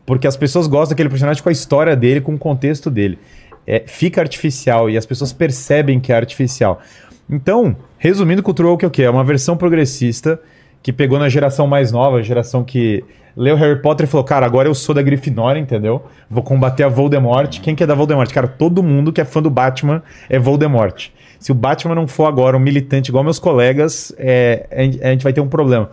Porque 0.06 0.28
as 0.28 0.36
pessoas 0.36 0.68
gostam 0.68 0.90
daquele 0.90 1.10
personagem 1.10 1.42
com 1.42 1.50
a 1.50 1.52
história 1.52 1.96
dele, 1.96 2.20
com 2.20 2.34
o 2.34 2.38
contexto 2.38 2.90
dele. 2.90 3.18
É, 3.66 3.84
fica 3.86 4.20
artificial 4.20 4.90
e 4.90 4.98
as 4.98 5.06
pessoas 5.06 5.32
percebem 5.32 6.00
que 6.00 6.12
é 6.12 6.16
artificial. 6.16 6.82
Então, 7.30 7.76
resumindo, 7.98 8.44
Cultura 8.44 8.70
Woke 8.70 8.86
é 8.86 8.88
o 8.88 8.92
quê? 8.92 9.04
É 9.04 9.10
uma 9.10 9.24
versão 9.24 9.56
progressista 9.58 10.40
que 10.82 10.92
pegou 10.92 11.18
na 11.18 11.30
geração 11.30 11.66
mais 11.66 11.92
nova, 11.92 12.22
geração 12.22 12.64
que 12.64 13.04
leu 13.36 13.56
Harry 13.56 13.82
Potter 13.82 14.06
e 14.06 14.10
falou, 14.10 14.24
cara, 14.24 14.46
agora 14.46 14.68
eu 14.68 14.76
sou 14.76 14.94
da 14.94 15.02
Grifinória, 15.02 15.60
entendeu? 15.60 16.04
Vou 16.30 16.44
combater 16.44 16.84
a 16.84 16.90
Voldemort. 16.90 17.60
Quem 17.62 17.76
que 17.76 17.84
é 17.84 17.88
da 17.88 17.96
Voldemort? 17.96 18.32
Cara, 18.32 18.48
todo 18.48 18.84
mundo 18.84 19.12
que 19.12 19.22
é 19.22 19.26
fã 19.26 19.42
do 19.42 19.50
Batman 19.50 20.04
é 20.30 20.38
Voldemort. 20.38 21.10
Se 21.40 21.52
o 21.52 21.56
Batman 21.56 21.96
não 21.96 22.08
for 22.08 22.26
agora 22.26 22.56
um 22.56 22.60
militante 22.60 23.10
igual 23.10 23.24
meus 23.24 23.40
colegas, 23.40 24.14
é, 24.18 24.68
a 25.02 25.10
gente 25.12 25.24
vai 25.24 25.34
ter 25.34 25.42
um 25.42 25.48
problema. 25.48 25.90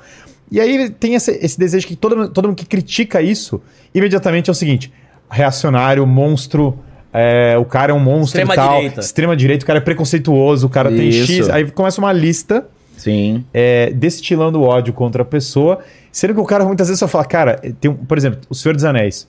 E 0.51 0.61
aí 0.61 0.91
tem 0.91 1.15
esse, 1.15 1.31
esse 1.43 1.59
desejo 1.59 1.87
que 1.87 1.97
todo, 1.97 2.29
todo 2.29 2.49
mundo 2.49 2.57
que 2.57 2.67
critica 2.67 3.23
isso, 3.23 3.63
imediatamente 3.95 4.51
é 4.51 4.53
o 4.53 4.55
seguinte: 4.55 4.93
reacionário, 5.31 6.05
monstro, 6.07 6.79
é, 7.13 7.57
o 7.59 7.65
cara 7.65 7.93
é 7.93 7.95
um 7.95 8.01
monstro 8.01 8.41
Extrema 8.41 8.55
e 8.55 8.57
tal. 8.57 8.77
direita. 8.77 9.01
Extrema 9.01 9.37
direita, 9.37 9.65
o 9.65 9.67
cara 9.67 9.79
é 9.79 9.83
preconceituoso, 9.83 10.67
o 10.67 10.71
cara 10.71 10.91
tem 10.91 11.09
Isso. 11.09 11.33
X. 11.33 11.49
Aí 11.49 11.71
começa 11.71 12.01
uma 12.01 12.13
lista 12.13 12.67
Sim. 12.97 13.45
é, 13.53 13.91
destilando 13.91 14.63
ódio 14.63 14.93
contra 14.93 15.23
a 15.23 15.25
pessoa, 15.25 15.81
sendo 16.13 16.35
que 16.35 16.41
o 16.41 16.45
cara 16.45 16.65
muitas 16.65 16.89
vezes 16.89 17.01
só 17.01 17.09
fala, 17.09 17.25
cara, 17.25 17.61
tem 17.81 17.91
um, 17.91 17.95
por 17.95 18.17
exemplo, 18.17 18.41
o 18.49 18.55
Senhor 18.55 18.75
dos 18.75 18.85
Anéis. 18.85 19.29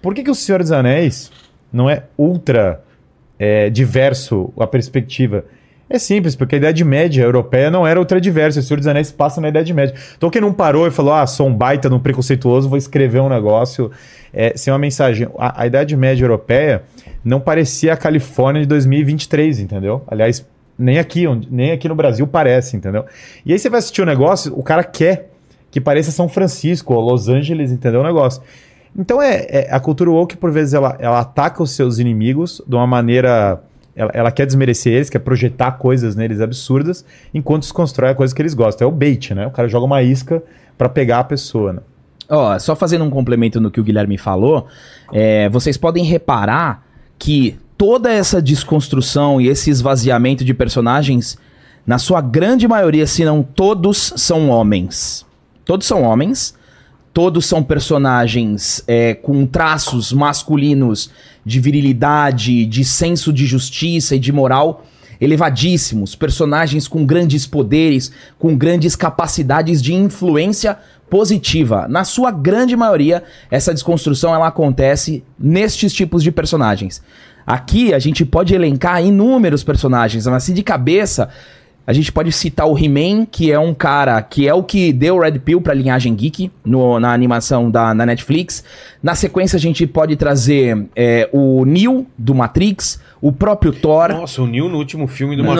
Por 0.00 0.14
que, 0.14 0.22
que 0.22 0.30
o 0.30 0.34
Senhor 0.34 0.60
dos 0.60 0.72
Anéis 0.72 1.30
não 1.72 1.88
é 1.88 2.04
ultra 2.16 2.82
é, 3.38 3.68
diverso 3.68 4.52
a 4.58 4.66
perspectiva? 4.66 5.44
É 5.88 5.98
simples, 5.98 6.34
porque 6.34 6.54
a 6.54 6.58
Idade 6.58 6.82
Média 6.84 7.22
europeia 7.22 7.70
não 7.70 7.86
era 7.86 7.98
ultra 7.98 8.20
diversa. 8.20 8.60
O 8.60 8.62
Senhor 8.62 8.78
dos 8.78 8.86
Anéis 8.86 9.12
passa 9.12 9.40
na 9.40 9.48
Idade 9.48 9.72
Média. 9.74 9.94
Tolkien 10.18 10.40
não 10.40 10.52
parou 10.52 10.86
e 10.86 10.90
falou: 10.90 11.12
ah, 11.12 11.26
sou 11.26 11.46
um 11.46 11.54
baita 11.54 11.88
de 11.88 11.94
um 11.94 12.00
preconceituoso, 12.00 12.68
vou 12.68 12.78
escrever 12.78 13.20
um 13.20 13.28
negócio 13.28 13.90
é, 14.32 14.56
sem 14.56 14.72
uma 14.72 14.78
mensagem. 14.78 15.28
A, 15.38 15.62
a 15.62 15.66
Idade 15.66 15.94
Média 15.96 16.24
europeia 16.24 16.82
não 17.24 17.38
parecia 17.38 17.92
a 17.92 17.96
Califórnia 17.96 18.62
de 18.62 18.68
2023, 18.68 19.60
entendeu? 19.60 20.02
Aliás, 20.08 20.44
nem 20.78 20.98
aqui, 20.98 21.24
nem 21.50 21.72
aqui 21.72 21.88
no 21.88 21.94
Brasil 21.94 22.26
parece, 22.26 22.76
entendeu? 22.76 23.04
E 23.44 23.52
aí 23.52 23.58
você 23.58 23.68
vai 23.68 23.78
assistir 23.78 24.02
o 24.02 24.06
negócio, 24.06 24.52
o 24.58 24.62
cara 24.62 24.82
quer 24.82 25.30
que 25.70 25.80
pareça 25.80 26.10
São 26.10 26.28
Francisco 26.28 26.94
ou 26.94 27.00
Los 27.00 27.28
Angeles, 27.28 27.72
entendeu? 27.72 28.00
O 28.00 28.04
negócio. 28.04 28.42
Então 28.96 29.20
é, 29.20 29.46
é- 29.48 29.68
a 29.70 29.80
cultura 29.80 30.10
woke, 30.10 30.36
por 30.36 30.50
vezes, 30.50 30.72
ela, 30.72 30.96
ela 31.00 31.20
ataca 31.20 31.62
os 31.62 31.72
seus 31.72 31.98
inimigos 31.98 32.62
de 32.66 32.74
uma 32.76 32.86
maneira. 32.86 33.60
Ela, 33.96 34.10
ela 34.14 34.30
quer 34.32 34.46
desmerecer 34.46 34.92
eles, 34.92 35.08
quer 35.08 35.20
projetar 35.20 35.72
coisas 35.72 36.16
neles 36.16 36.40
absurdas, 36.40 37.04
enquanto 37.32 37.62
desconstrói 37.62 38.10
a 38.10 38.14
coisa 38.14 38.34
que 38.34 38.42
eles 38.42 38.54
gostam. 38.54 38.86
É 38.86 38.88
o 38.88 38.92
bait, 38.92 39.34
né? 39.34 39.46
O 39.46 39.50
cara 39.50 39.68
joga 39.68 39.86
uma 39.86 40.02
isca 40.02 40.42
pra 40.76 40.88
pegar 40.88 41.20
a 41.20 41.24
pessoa, 41.24 41.74
né? 41.74 41.80
Ó, 42.28 42.58
só 42.58 42.74
fazendo 42.74 43.04
um 43.04 43.10
complemento 43.10 43.60
no 43.60 43.70
que 43.70 43.80
o 43.80 43.84
Guilherme 43.84 44.16
falou, 44.16 44.66
é, 45.12 45.48
vocês 45.50 45.76
podem 45.76 46.04
reparar 46.04 46.84
que 47.18 47.58
toda 47.76 48.10
essa 48.10 48.40
desconstrução 48.40 49.40
e 49.40 49.48
esse 49.48 49.70
esvaziamento 49.70 50.44
de 50.44 50.54
personagens, 50.54 51.36
na 51.86 51.98
sua 51.98 52.20
grande 52.20 52.66
maioria, 52.66 53.06
se 53.06 53.24
não 53.24 53.42
todos, 53.42 54.14
são 54.16 54.48
homens. 54.48 55.26
Todos 55.64 55.86
são 55.86 56.02
homens, 56.02 56.54
todos 57.14 57.46
são 57.46 57.62
personagens 57.62 58.82
é, 58.88 59.14
com 59.14 59.46
traços 59.46 60.12
masculinos 60.12 61.10
de 61.46 61.60
virilidade, 61.60 62.66
de 62.66 62.84
senso 62.84 63.32
de 63.32 63.46
justiça 63.46 64.16
e 64.16 64.18
de 64.18 64.32
moral 64.32 64.84
elevadíssimos, 65.20 66.16
personagens 66.16 66.88
com 66.88 67.06
grandes 67.06 67.46
poderes, 67.46 68.10
com 68.36 68.56
grandes 68.56 68.96
capacidades 68.96 69.80
de 69.80 69.94
influência 69.94 70.76
positiva. 71.08 71.86
Na 71.88 72.02
sua 72.02 72.32
grande 72.32 72.74
maioria, 72.76 73.22
essa 73.48 73.72
desconstrução 73.72 74.34
ela 74.34 74.48
acontece 74.48 75.22
nestes 75.38 75.92
tipos 75.92 76.20
de 76.20 76.32
personagens. 76.32 77.00
Aqui 77.46 77.94
a 77.94 77.98
gente 78.00 78.24
pode 78.24 78.54
elencar 78.54 79.04
inúmeros 79.04 79.62
personagens, 79.62 80.26
mas 80.26 80.34
assim 80.34 80.52
de 80.52 80.64
cabeça, 80.64 81.28
a 81.86 81.92
gente 81.92 82.10
pode 82.10 82.32
citar 82.32 82.66
o 82.66 82.78
He-Man, 82.78 83.26
que 83.30 83.52
é 83.52 83.58
um 83.58 83.74
cara 83.74 84.20
que 84.22 84.48
é 84.48 84.54
o 84.54 84.62
que 84.62 84.92
deu 84.92 85.18
Red 85.18 85.38
Pill 85.40 85.60
pra 85.60 85.74
linhagem 85.74 86.14
geek 86.14 86.50
no- 86.64 86.98
na 86.98 87.12
animação 87.12 87.70
da, 87.70 87.92
da 87.92 88.06
Netflix. 88.06 88.64
Na 89.02 89.14
sequência, 89.14 89.56
a 89.56 89.60
gente 89.60 89.86
pode 89.86 90.16
trazer 90.16 90.86
é, 90.96 91.28
o 91.32 91.64
Neo 91.64 92.06
do 92.16 92.34
Matrix, 92.34 93.00
o 93.20 93.30
próprio 93.32 93.72
Thor. 93.72 94.08
Nossa, 94.08 94.40
o 94.42 94.46
Neo 94.46 94.68
no 94.68 94.78
último 94.78 95.06
filme 95.06 95.36
do 95.36 95.42
Não 95.42 95.54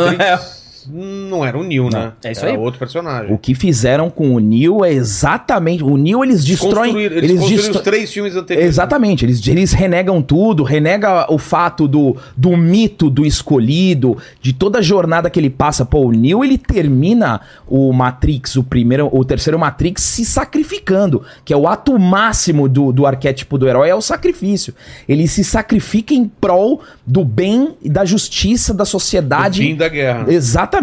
Não 0.88 1.44
era 1.44 1.56
o 1.58 1.62
Neo, 1.62 1.88
né? 1.90 2.12
é 2.24 2.32
isso 2.32 2.42
era 2.44 2.52
aí. 2.52 2.58
outro 2.58 2.78
personagem. 2.78 3.32
O 3.32 3.38
que 3.38 3.54
fizeram 3.54 4.10
com 4.10 4.34
o 4.34 4.38
Neo 4.38 4.84
é 4.84 4.92
exatamente. 4.92 5.82
O 5.82 5.96
Neo 5.96 6.22
eles 6.24 6.44
destroem. 6.44 6.74
Construíram- 6.92 7.16
eles, 7.16 7.30
construíram 7.32 7.56
destro- 7.62 7.76
os 7.78 7.82
três 7.84 8.12
filmes 8.12 8.36
anteriores. 8.36 8.68
Exatamente, 8.74 9.24
eles, 9.24 9.46
eles 9.48 9.72
renegam 9.72 10.20
tudo, 10.20 10.62
renega 10.62 11.32
o 11.32 11.38
fato 11.38 11.86
do, 11.88 12.16
do 12.36 12.56
mito 12.56 13.08
do 13.08 13.24
escolhido, 13.24 14.16
de 14.40 14.52
toda 14.52 14.78
a 14.78 14.82
jornada 14.82 15.30
que 15.30 15.38
ele 15.40 15.50
passa. 15.50 15.84
Pô, 15.84 16.00
o 16.06 16.12
Neo 16.12 16.44
ele 16.44 16.58
termina 16.58 17.40
o 17.66 17.92
Matrix, 17.92 18.56
o 18.56 18.64
primeiro, 18.64 19.08
o 19.12 19.24
terceiro 19.24 19.58
Matrix, 19.58 20.02
se 20.02 20.24
sacrificando, 20.24 21.22
que 21.44 21.52
é 21.52 21.56
o 21.56 21.66
ato 21.68 21.98
máximo 21.98 22.68
do, 22.68 22.92
do 22.92 23.06
arquétipo 23.06 23.56
do 23.58 23.68
herói, 23.68 23.88
é 23.88 23.94
o 23.94 24.00
sacrifício. 24.00 24.74
Ele 25.08 25.26
se 25.28 25.42
sacrifica 25.44 26.12
em 26.14 26.26
prol 26.28 26.80
do 27.06 27.24
bem 27.24 27.74
e 27.82 27.88
da 27.88 28.04
justiça 28.04 28.72
da 28.74 28.84
O 28.84 28.86
sociedade. 28.86 29.62
fim 29.62 29.74
da 29.76 29.88
guerra. 29.88 30.26
Exatamente. 30.32 30.73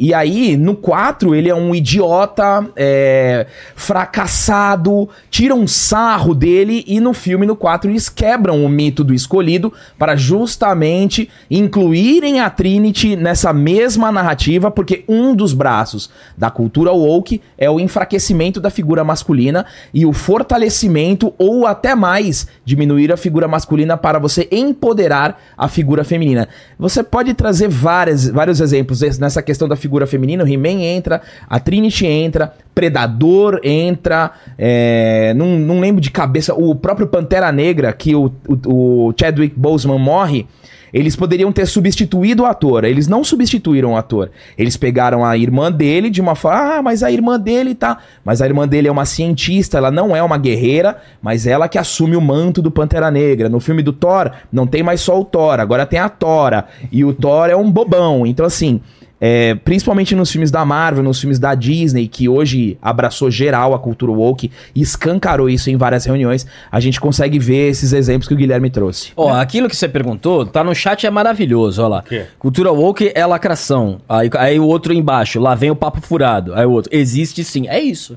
E 0.00 0.12
aí, 0.14 0.56
no 0.56 0.74
4, 0.74 1.34
ele 1.34 1.48
é 1.48 1.54
um 1.54 1.74
idiota, 1.74 2.66
é, 2.76 3.46
fracassado, 3.74 5.08
tiram 5.30 5.60
um 5.60 5.66
sarro 5.66 6.34
dele, 6.34 6.84
e 6.86 7.00
no 7.00 7.12
filme, 7.12 7.46
no 7.46 7.54
4, 7.56 7.90
eles 7.90 8.08
quebram 8.08 8.64
o 8.64 8.68
mito 8.68 9.04
do 9.04 9.14
escolhido 9.14 9.72
para 9.98 10.16
justamente 10.16 11.28
incluírem 11.50 12.40
a 12.40 12.50
Trinity 12.50 13.16
nessa 13.16 13.52
mesma 13.52 14.10
narrativa, 14.10 14.70
porque 14.70 15.04
um 15.08 15.34
dos 15.34 15.52
braços 15.52 16.10
da 16.36 16.50
cultura 16.50 16.92
woke 16.92 17.40
é 17.56 17.70
o 17.70 17.78
enfraquecimento 17.78 18.60
da 18.60 18.70
figura 18.70 19.04
masculina 19.04 19.66
e 19.92 20.04
o 20.04 20.12
fortalecimento, 20.12 21.32
ou 21.38 21.66
até 21.66 21.94
mais, 21.94 22.46
diminuir 22.64 23.12
a 23.12 23.16
figura 23.16 23.46
masculina 23.46 23.96
para 23.96 24.18
você 24.18 24.48
empoderar 24.50 25.40
a 25.56 25.68
figura 25.68 26.04
feminina. 26.04 26.48
Você 26.78 27.02
pode 27.02 27.34
trazer 27.34 27.68
várias, 27.68 28.28
vários 28.28 28.60
exemplos 28.60 29.00
desse- 29.00 29.18
nessa 29.38 29.42
questão 29.42 29.68
da 29.68 29.76
figura 29.76 30.06
feminina. 30.06 30.44
O 30.44 30.48
He-Man 30.48 30.82
entra, 30.82 31.22
a 31.48 31.58
Trinity 31.60 32.06
entra, 32.06 32.52
Predador 32.74 33.60
entra, 33.64 34.32
é, 34.56 35.32
não, 35.34 35.58
não 35.58 35.80
lembro 35.80 36.00
de 36.00 36.10
cabeça, 36.10 36.54
o 36.54 36.74
próprio 36.74 37.06
Pantera 37.06 37.50
Negra, 37.50 37.92
que 37.92 38.14
o, 38.14 38.32
o, 38.46 39.08
o 39.08 39.14
Chadwick 39.18 39.54
Boseman 39.56 39.98
morre. 39.98 40.46
Eles 40.92 41.14
poderiam 41.14 41.52
ter 41.52 41.66
substituído 41.66 42.44
o 42.44 42.46
ator. 42.46 42.82
Eles 42.84 43.06
não 43.06 43.22
substituíram 43.22 43.92
o 43.92 43.96
ator. 43.96 44.30
Eles 44.56 44.74
pegaram 44.74 45.22
a 45.22 45.36
irmã 45.36 45.70
dele 45.70 46.08
de 46.08 46.18
uma 46.18 46.34
forma. 46.34 46.76
Ah, 46.76 46.82
mas 46.82 47.02
a 47.02 47.12
irmã 47.12 47.38
dele 47.38 47.74
tá. 47.74 47.98
Mas 48.24 48.40
a 48.40 48.46
irmã 48.46 48.66
dele 48.66 48.88
é 48.88 48.90
uma 48.90 49.04
cientista, 49.04 49.76
ela 49.76 49.90
não 49.90 50.16
é 50.16 50.22
uma 50.22 50.38
guerreira, 50.38 50.96
mas 51.20 51.46
ela 51.46 51.68
que 51.68 51.76
assume 51.76 52.16
o 52.16 52.22
manto 52.22 52.62
do 52.62 52.70
Pantera 52.70 53.10
Negra. 53.10 53.50
No 53.50 53.60
filme 53.60 53.82
do 53.82 53.92
Thor, 53.92 54.30
não 54.50 54.66
tem 54.66 54.82
mais 54.82 55.02
só 55.02 55.20
o 55.20 55.26
Thor, 55.26 55.60
agora 55.60 55.84
tem 55.84 55.98
a 55.98 56.08
Tora. 56.08 56.64
E 56.90 57.04
o 57.04 57.12
Thor 57.12 57.50
é 57.50 57.56
um 57.56 57.70
bobão. 57.70 58.26
Então, 58.26 58.46
assim. 58.46 58.80
É, 59.20 59.54
principalmente 59.56 60.14
nos 60.14 60.30
filmes 60.30 60.50
da 60.50 60.64
Marvel, 60.64 61.02
nos 61.02 61.20
filmes 61.20 61.38
da 61.38 61.54
Disney, 61.54 62.06
que 62.08 62.28
hoje 62.28 62.78
abraçou 62.80 63.30
geral 63.30 63.74
a 63.74 63.78
cultura 63.78 64.12
woke 64.12 64.50
e 64.74 64.80
escancarou 64.80 65.48
isso 65.50 65.70
em 65.70 65.76
várias 65.76 66.04
reuniões, 66.04 66.46
a 66.70 66.78
gente 66.80 67.00
consegue 67.00 67.38
ver 67.38 67.68
esses 67.68 67.92
exemplos 67.92 68.28
que 68.28 68.34
o 68.34 68.36
Guilherme 68.36 68.70
trouxe. 68.70 69.12
Ó, 69.16 69.32
aquilo 69.32 69.68
que 69.68 69.76
você 69.76 69.88
perguntou, 69.88 70.46
tá 70.46 70.62
no 70.62 70.74
chat, 70.74 71.06
é 71.06 71.10
maravilhoso, 71.10 71.82
ó 71.82 71.88
lá. 71.88 72.02
quê? 72.02 72.26
Cultura 72.38 72.70
woke 72.72 73.10
é 73.14 73.26
lacração. 73.26 74.00
Aí, 74.08 74.30
aí 74.36 74.60
o 74.60 74.66
outro 74.66 74.92
embaixo, 74.92 75.40
lá 75.40 75.54
vem 75.54 75.70
o 75.70 75.76
papo 75.76 76.00
furado. 76.00 76.54
Aí 76.54 76.64
o 76.64 76.70
outro, 76.70 76.90
existe 76.94 77.42
sim. 77.42 77.66
É 77.68 77.80
isso. 77.80 78.16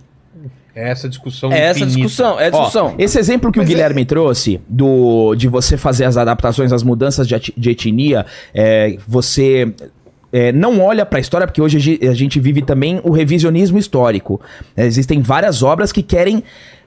É 0.74 0.90
essa 0.90 1.10
discussão 1.10 1.52
É 1.52 1.60
essa 1.66 1.80
infinita. 1.80 1.96
discussão, 2.08 2.40
é 2.40 2.46
a 2.48 2.52
Ó, 2.54 2.60
discussão. 2.64 2.96
esse 2.98 3.20
exemplo 3.20 3.52
que 3.52 3.60
o 3.60 3.64
Guilherme 3.64 4.06
trouxe 4.06 4.62
do 4.70 5.36
de 5.36 5.50
você 5.50 5.76
fazer 5.76 6.06
as 6.06 6.16
adaptações, 6.16 6.72
as 6.72 6.82
mudanças 6.82 7.28
de, 7.28 7.36
de 7.58 7.70
etnia, 7.72 8.26
é, 8.54 8.96
você 9.06 9.74
é, 10.32 10.52
não 10.52 10.80
olha 10.80 11.06
pra 11.06 11.20
história, 11.20 11.46
porque 11.46 11.62
hoje 11.62 12.00
a 12.02 12.12
a 12.12 12.14
gente 12.14 12.40
vive 12.40 12.62
também 12.62 13.02
o 13.04 13.12
revisionismo 13.12 13.78
histórico. 13.78 14.40
É, 14.76 14.86
existem 14.86 15.22
várias 15.22 15.62
obras 15.64 15.92
que 15.92 16.02
querem 16.02 16.44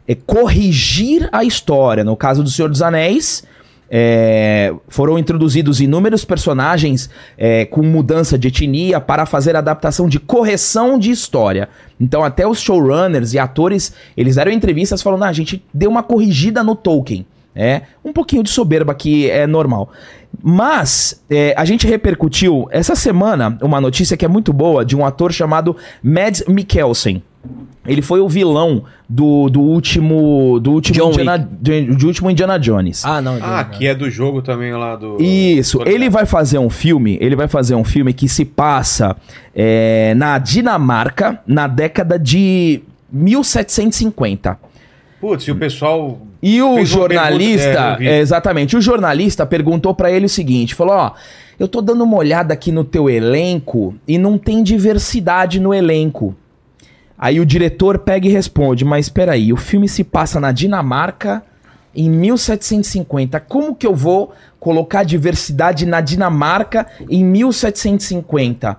é, 0.06 0.14
corrigir 0.14 1.28
a 1.32 1.44
história. 1.44 2.04
No 2.04 2.16
caso 2.16 2.42
do 2.42 2.50
Senhor 2.50 2.68
dos 2.68 2.82
Anéis. 2.82 3.44
é, 3.90 4.74
foram 4.88 5.18
introduzidos 5.18 5.80
inúmeros 5.80 6.24
personagens 6.24 7.10
é, 7.36 7.64
com 7.66 7.82
mudança 7.82 8.36
de 8.38 8.48
etnia 8.48 8.98
para 8.98 9.26
fazer 9.26 9.54
adaptação 9.54 10.08
de 10.08 10.18
correção 10.18 10.98
de 10.98 11.10
história. 11.10 11.68
Então, 12.00 12.24
até 12.24 12.46
os 12.46 12.60
showrunners 12.60 13.34
e 13.34 13.38
atores, 13.38 13.92
eles 14.16 14.36
deram 14.36 14.50
entrevistas 14.50 15.02
falando: 15.02 15.24
ah, 15.24 15.28
a 15.28 15.32
gente 15.32 15.62
deu 15.72 15.90
uma 15.90 16.02
corrigida 16.02 16.62
no 16.62 16.74
Tolkien. 16.74 17.26
É, 17.56 17.82
um 18.04 18.12
pouquinho 18.12 18.42
de 18.42 18.50
soberba 18.50 18.94
que 18.94 19.30
é 19.30 19.46
normal. 19.46 19.90
Mas 20.42 21.22
é, 21.30 21.54
a 21.56 21.64
gente 21.64 21.86
repercutiu 21.86 22.66
essa 22.70 22.96
semana 22.96 23.56
uma 23.62 23.80
notícia 23.80 24.16
que 24.16 24.24
é 24.24 24.28
muito 24.28 24.52
boa 24.52 24.84
de 24.84 24.96
um 24.96 25.06
ator 25.06 25.32
chamado 25.32 25.76
Mads 26.02 26.44
Mikkelsen. 26.48 27.22
Ele 27.86 28.00
foi 28.00 28.18
o 28.20 28.28
vilão 28.28 28.84
do, 29.08 29.48
do 29.50 29.60
último 29.60 30.58
do 30.58 30.72
último 30.72 30.94
John 30.96 31.10
Indiana, 31.10 31.48
de, 31.60 31.94
de 31.94 32.06
último 32.06 32.30
Indiana 32.30 32.58
Jones. 32.58 33.04
Ah, 33.04 33.20
não. 33.20 33.38
Ah, 33.42 33.62
que 33.62 33.86
é 33.86 33.94
do 33.94 34.10
jogo 34.10 34.40
também 34.40 34.72
lá 34.72 34.96
do. 34.96 35.18
Isso, 35.22 35.78
do- 35.78 35.88
ele 35.88 36.08
vai 36.08 36.24
fazer 36.24 36.58
um 36.58 36.70
filme, 36.70 37.18
ele 37.20 37.36
vai 37.36 37.46
fazer 37.46 37.74
um 37.74 37.84
filme 37.84 38.14
que 38.14 38.26
se 38.28 38.44
passa 38.46 39.14
é, 39.54 40.14
na 40.16 40.38
Dinamarca 40.38 41.38
na 41.46 41.66
década 41.66 42.18
de 42.18 42.82
1750. 43.12 44.58
Putz, 45.20 45.44
e 45.46 45.50
o 45.50 45.56
pessoal. 45.56 46.18
E 46.46 46.60
o 46.60 46.74
Fez 46.74 46.88
jornalista, 46.90 47.72
pergunta- 47.96 48.04
é, 48.04 48.18
exatamente, 48.18 48.76
o 48.76 48.80
jornalista 48.80 49.46
perguntou 49.46 49.94
pra 49.94 50.10
ele 50.10 50.26
o 50.26 50.28
seguinte, 50.28 50.74
falou, 50.74 50.94
ó, 50.94 51.12
eu 51.58 51.66
tô 51.66 51.80
dando 51.80 52.04
uma 52.04 52.16
olhada 52.18 52.52
aqui 52.52 52.70
no 52.70 52.84
teu 52.84 53.08
elenco 53.08 53.94
e 54.06 54.18
não 54.18 54.36
tem 54.36 54.62
diversidade 54.62 55.58
no 55.58 55.72
elenco. 55.72 56.34
Aí 57.16 57.40
o 57.40 57.46
diretor 57.46 57.98
pega 58.00 58.26
e 58.26 58.30
responde, 58.30 58.84
mas 58.84 59.08
peraí, 59.08 59.52
o 59.52 59.56
filme 59.56 59.88
se 59.88 60.04
passa 60.04 60.38
na 60.38 60.52
Dinamarca 60.52 61.42
em 61.96 62.10
1750, 62.10 63.40
como 63.40 63.74
que 63.74 63.86
eu 63.86 63.94
vou 63.94 64.32
colocar 64.60 65.02
diversidade 65.04 65.86
na 65.86 66.00
Dinamarca 66.02 66.86
em 67.08 67.24
1750? 67.24 68.76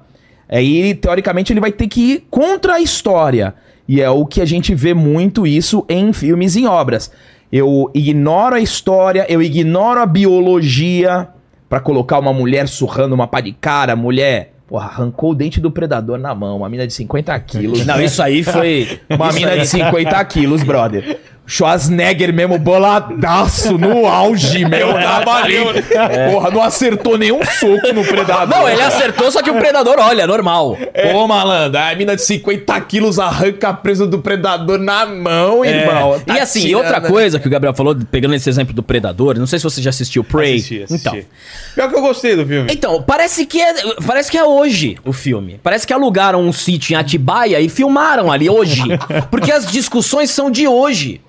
Aí, 0.48 0.94
teoricamente, 0.94 1.52
ele 1.52 1.60
vai 1.60 1.72
ter 1.72 1.88
que 1.88 2.02
ir 2.14 2.28
contra 2.30 2.74
a 2.76 2.80
história. 2.82 3.56
E 3.88 4.02
é 4.02 4.10
o 4.10 4.26
que 4.26 4.42
a 4.42 4.46
gente 4.46 4.74
vê 4.76 4.94
muito 4.94 5.46
isso 5.48 5.86
em 5.90 6.12
filmes 6.14 6.56
e 6.56 6.62
em 6.62 6.68
obras. 6.68 7.12
Eu 7.58 7.90
ignoro 7.94 8.54
a 8.54 8.60
história, 8.60 9.26
eu 9.30 9.42
ignoro 9.42 10.02
a 10.02 10.06
biologia 10.06 11.30
pra 11.70 11.80
colocar 11.80 12.20
uma 12.20 12.34
mulher 12.34 12.68
surrando 12.68 13.16
uma 13.16 13.28
pá 13.28 13.40
de 13.40 13.54
cara, 13.54 13.96
mulher. 13.96 14.56
Porra, 14.68 14.88
arrancou 14.88 15.32
o 15.32 15.34
dente 15.34 15.62
do 15.62 15.72
predador 15.72 16.18
na 16.18 16.36
mão, 16.36 16.58
uma 16.58 16.68
mina 16.68 16.86
de 16.86 16.94
50 16.94 17.40
quilos. 17.40 17.86
Não, 17.86 18.02
isso 18.02 18.22
aí 18.22 18.44
foi. 18.44 19.00
Uma 19.10 19.32
mina 19.32 19.58
de 19.58 19.68
50 19.68 20.26
quilos, 20.26 20.64
brother. 20.64 21.18
Schwarzenegger 21.48 22.34
mesmo 22.34 22.58
boladaço 22.58 23.78
no 23.78 24.06
auge, 24.08 24.66
meu. 24.68 24.94
Trabalhou. 24.94 25.74
Porra, 26.32 26.50
não 26.52 26.62
acertou 26.62 27.18
nenhum 27.18 27.40
soco 27.46 27.94
no 27.94 28.04
predador. 28.04 28.48
Não, 28.48 28.68
ele 28.68 28.82
acertou, 28.82 29.32
só 29.32 29.42
que 29.42 29.50
o 29.52 29.56
predador, 29.56 29.96
olha, 30.00 30.26
normal. 30.26 30.78
Ô, 31.14 31.28
malandro, 31.28 31.80
a 31.80 31.94
mina 31.96 32.16
de 32.16 32.22
50 32.24 32.80
quilos 32.82 33.20
arranca 33.20 33.70
a 33.70 33.74
presa 33.74 34.08
do 34.08 34.20
predador 34.20 34.80
na 34.80 35.06
mão, 35.06 35.64
irmão. 35.64 36.20
Tá 36.26 36.36
e 36.36 36.40
assim, 36.40 36.62
tirando- 36.62 36.84
outra 36.84 37.02
coisa 37.02 37.40
que 37.40 37.48
o 37.48 37.52
Gabriel 37.52 37.74
falou, 37.74 37.96
pegando 38.10 38.34
esse 38.36 38.50
exemplo 38.50 38.74
do 38.74 38.82
Predador, 38.84 39.38
não 39.38 39.46
sei 39.48 39.60
se 39.60 39.64
você 39.64 39.82
já 39.82 39.90
assistiu 39.92 40.24
Prey. 40.24 40.56
Assisti, 40.56 40.84
assisti. 40.84 41.08
Então, 41.08 41.20
Pior 41.76 41.90
que 41.90 41.96
eu 41.96 42.02
gostei 42.02 42.36
do 42.36 42.46
filme. 42.46 42.72
então, 42.72 43.02
parece 43.02 43.46
que 43.46 43.62
é, 43.62 43.74
parece 44.06 44.32
que 44.32 44.38
é 44.38 44.44
hoje 44.44 44.98
o 45.06 45.14
filme. 45.14 45.60
Parece 45.62 45.86
que 45.86 45.94
alugaram 45.94 46.42
um 46.42 46.52
sítio 46.54 46.94
em 46.94 46.96
Atibaia 46.98 47.60
e 47.60 47.70
filmaram 47.70 48.32
ali 48.32 48.50
hoje, 48.50 48.82
porque 49.30 49.52
as 49.52 49.68
discussões 49.72 50.30
são 50.32 50.50
de 50.50 50.68
hoje. 50.68 51.22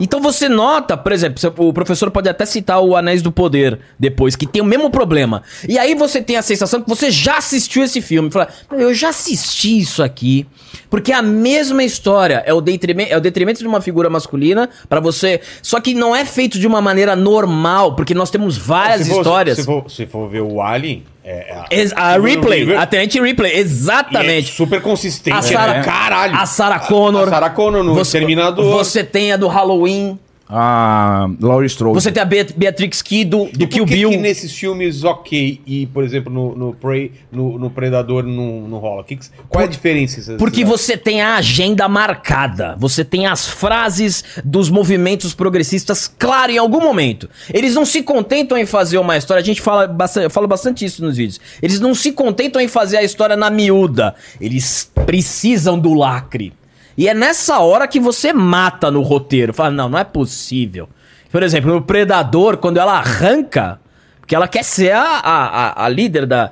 Então 0.00 0.20
você 0.20 0.48
nota, 0.48 0.96
por 0.96 1.12
exemplo, 1.12 1.38
o 1.58 1.72
professor 1.72 2.10
pode 2.10 2.28
até 2.28 2.46
citar 2.46 2.80
o 2.80 2.96
Anéis 2.96 3.20
do 3.20 3.30
Poder 3.30 3.78
depois, 3.98 4.34
que 4.34 4.46
tem 4.46 4.62
o 4.62 4.64
mesmo 4.64 4.90
problema. 4.90 5.42
E 5.68 5.78
aí 5.78 5.94
você 5.94 6.22
tem 6.22 6.36
a 6.36 6.42
sensação 6.42 6.80
que 6.80 6.88
você 6.88 7.10
já 7.10 7.36
assistiu 7.36 7.84
esse 7.84 8.00
filme. 8.00 8.30
Fala, 8.30 8.48
eu 8.72 8.94
já 8.94 9.10
assisti 9.10 9.78
isso 9.78 10.02
aqui. 10.02 10.46
Porque 10.88 11.12
é 11.12 11.14
a 11.16 11.22
mesma 11.22 11.84
história. 11.84 12.42
É 12.46 12.52
o 12.54 12.60
detrimento, 12.60 13.12
é 13.12 13.16
o 13.16 13.20
detrimento 13.20 13.60
de 13.60 13.66
uma 13.66 13.80
figura 13.80 14.08
masculina 14.08 14.68
pra 14.88 14.98
você. 15.00 15.40
Só 15.62 15.80
que 15.80 15.94
não 15.94 16.16
é 16.16 16.24
feito 16.24 16.58
de 16.58 16.66
uma 16.66 16.80
maneira 16.80 17.14
normal, 17.14 17.94
porque 17.94 18.14
nós 18.14 18.30
temos 18.30 18.56
várias 18.56 19.02
Se 19.02 19.10
for- 19.10 19.18
histórias. 19.20 19.58
Se 19.58 19.64
for, 19.64 19.90
se 19.90 20.06
for 20.06 20.28
ver 20.28 20.40
o 20.40 20.60
Alien, 20.62 21.04
é. 21.24 21.30
é 21.30 21.64
Ex- 21.70 21.92
a 21.94 22.12
Sigourney 22.14 22.34
Ripley, 22.36 22.60
Weaver, 22.60 22.80
a 22.80 22.86
Tenente 22.86 23.20
Ripley, 23.20 23.52
e 23.52 23.56
é 23.56 23.58
exatamente. 23.58 24.52
super 24.52 24.80
consistente. 24.80 25.36
A 25.36 25.42
Sarah, 25.42 25.74
né? 25.74 25.84
Caralho. 25.84 26.36
A 26.36 26.46
Sarah 26.46 26.80
Connor. 26.80 27.28
A 27.28 27.30
Sarah 27.30 27.50
Connor 27.50 27.84
no 27.84 28.00
Exterminador. 28.00 28.72
Você 28.72 29.04
tem 29.04 29.32
a 29.32 29.36
do 29.36 29.48
Halloween. 29.48 30.18
Ah, 30.52 31.28
Laurie 31.40 31.66
Strode. 31.68 31.94
Você 31.94 32.10
tem 32.10 32.20
a 32.22 32.26
Beat- 32.26 32.54
Beatrix 32.56 33.02
E 33.10 33.24
do 33.24 33.46
por 33.46 33.68
Kill 33.68 33.86
que 33.86 33.94
Bill. 33.94 34.10
que 34.10 34.16
nesses 34.16 34.52
filmes 34.52 35.04
ok 35.04 35.60
e, 35.64 35.86
por 35.86 36.02
exemplo, 36.02 36.32
no, 36.32 36.56
no 36.56 36.74
Prey, 36.74 37.12
no, 37.30 37.58
no 37.58 37.70
Predador 37.70 38.24
não, 38.24 38.62
não 38.68 38.78
rola? 38.78 39.04
Que- 39.04 39.18
qual 39.48 39.62
é 39.62 39.64
a 39.66 39.70
diferença? 39.70 40.36
Porque 40.36 40.64
você 40.64 40.96
tem 40.96 41.20
a 41.22 41.36
agenda 41.36 41.88
marcada, 41.88 42.74
você 42.78 43.04
tem 43.04 43.26
as 43.26 43.46
frases 43.46 44.24
dos 44.44 44.68
movimentos 44.68 45.34
progressistas 45.34 46.12
claro 46.18 46.50
em 46.50 46.58
algum 46.58 46.80
momento. 46.80 47.28
Eles 47.54 47.74
não 47.74 47.84
se 47.86 48.02
contentam 48.02 48.58
em 48.58 48.66
fazer 48.66 48.98
uma 48.98 49.16
história, 49.16 49.40
a 49.40 49.44
gente 49.44 49.60
fala 49.60 49.86
bastante, 49.86 50.24
eu 50.24 50.30
falo 50.30 50.48
bastante 50.48 50.84
isso 50.84 51.04
nos 51.04 51.16
vídeos. 51.16 51.40
Eles 51.62 51.78
não 51.78 51.94
se 51.94 52.10
contentam 52.12 52.60
em 52.60 52.66
fazer 52.68 52.96
a 52.96 53.02
história 53.04 53.36
na 53.36 53.50
miúda. 53.50 54.14
Eles 54.40 54.90
precisam 55.06 55.78
do 55.78 55.94
lacre. 55.94 56.52
E 56.96 57.08
é 57.08 57.14
nessa 57.14 57.58
hora 57.60 57.86
que 57.88 57.98
você 58.00 58.32
mata 58.32 58.90
no 58.90 59.02
roteiro. 59.02 59.52
Fala, 59.54 59.70
não, 59.70 59.88
não 59.88 59.98
é 59.98 60.04
possível. 60.04 60.88
Por 61.30 61.42
exemplo, 61.42 61.72
no 61.72 61.80
Predador, 61.82 62.56
quando 62.58 62.78
ela 62.78 62.98
arranca, 62.98 63.80
porque 64.20 64.34
ela 64.34 64.48
quer 64.48 64.64
ser 64.64 64.92
a, 64.92 65.02
a, 65.02 65.44
a- 65.82 65.84
a 65.84 65.88
líder 65.88 66.26
da. 66.26 66.50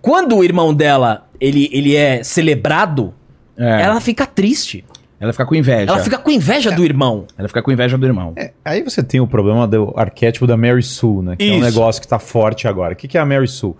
Quando 0.00 0.36
o 0.36 0.44
irmão 0.44 0.72
dela 0.74 1.26
ele, 1.40 1.68
ele 1.72 1.94
é 1.96 2.22
celebrado, 2.24 3.12
É. 3.58 3.82
ela 3.82 4.00
fica 4.00 4.24
triste. 4.26 4.84
Ela 5.18 5.32
fica 5.32 5.46
com 5.46 5.54
inveja. 5.54 5.90
Ela 5.90 5.98
fica 6.02 6.18
com 6.18 6.30
inveja 6.30 6.70
do 6.70 6.84
irmão. 6.84 7.26
Ela 7.38 7.48
fica 7.48 7.62
com 7.62 7.72
inveja 7.72 7.96
do 7.96 8.04
irmão. 8.06 8.34
É, 8.36 8.52
aí 8.64 8.82
você 8.82 9.02
tem 9.02 9.18
o 9.18 9.26
problema 9.26 9.66
do 9.66 9.92
arquétipo 9.96 10.46
da 10.46 10.56
Mary 10.58 10.82
Sue, 10.82 11.22
né? 11.22 11.36
Que 11.36 11.48
é 11.48 11.52
um 11.52 11.56
Isso. 11.56 11.64
negócio 11.64 12.02
que 12.02 12.06
tá 12.08 12.18
forte 12.18 12.68
agora. 12.68 12.92
O 12.92 12.96
que, 12.96 13.08
que 13.08 13.16
é 13.16 13.20
a 13.20 13.24
Mary 13.24 13.48
Sue? 13.48 13.74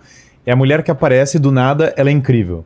É 0.45 0.51
a 0.51 0.55
mulher 0.55 0.81
que 0.81 0.89
aparece 0.89 1.37
do 1.37 1.51
nada, 1.51 1.93
ela 1.95 2.09
é 2.09 2.11
incrível. 2.11 2.65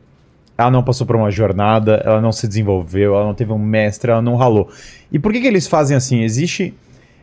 Ela 0.56 0.70
não 0.70 0.82
passou 0.82 1.06
por 1.06 1.16
uma 1.16 1.30
jornada, 1.30 2.02
ela 2.04 2.20
não 2.20 2.30
se 2.32 2.46
desenvolveu, 2.46 3.14
ela 3.14 3.24
não 3.24 3.34
teve 3.34 3.52
um 3.52 3.58
mestre, 3.58 4.10
ela 4.10 4.22
não 4.22 4.36
ralou. 4.36 4.68
E 5.10 5.18
por 5.18 5.32
que, 5.32 5.40
que 5.40 5.46
eles 5.46 5.66
fazem 5.66 5.96
assim? 5.96 6.22
Existe 6.22 6.74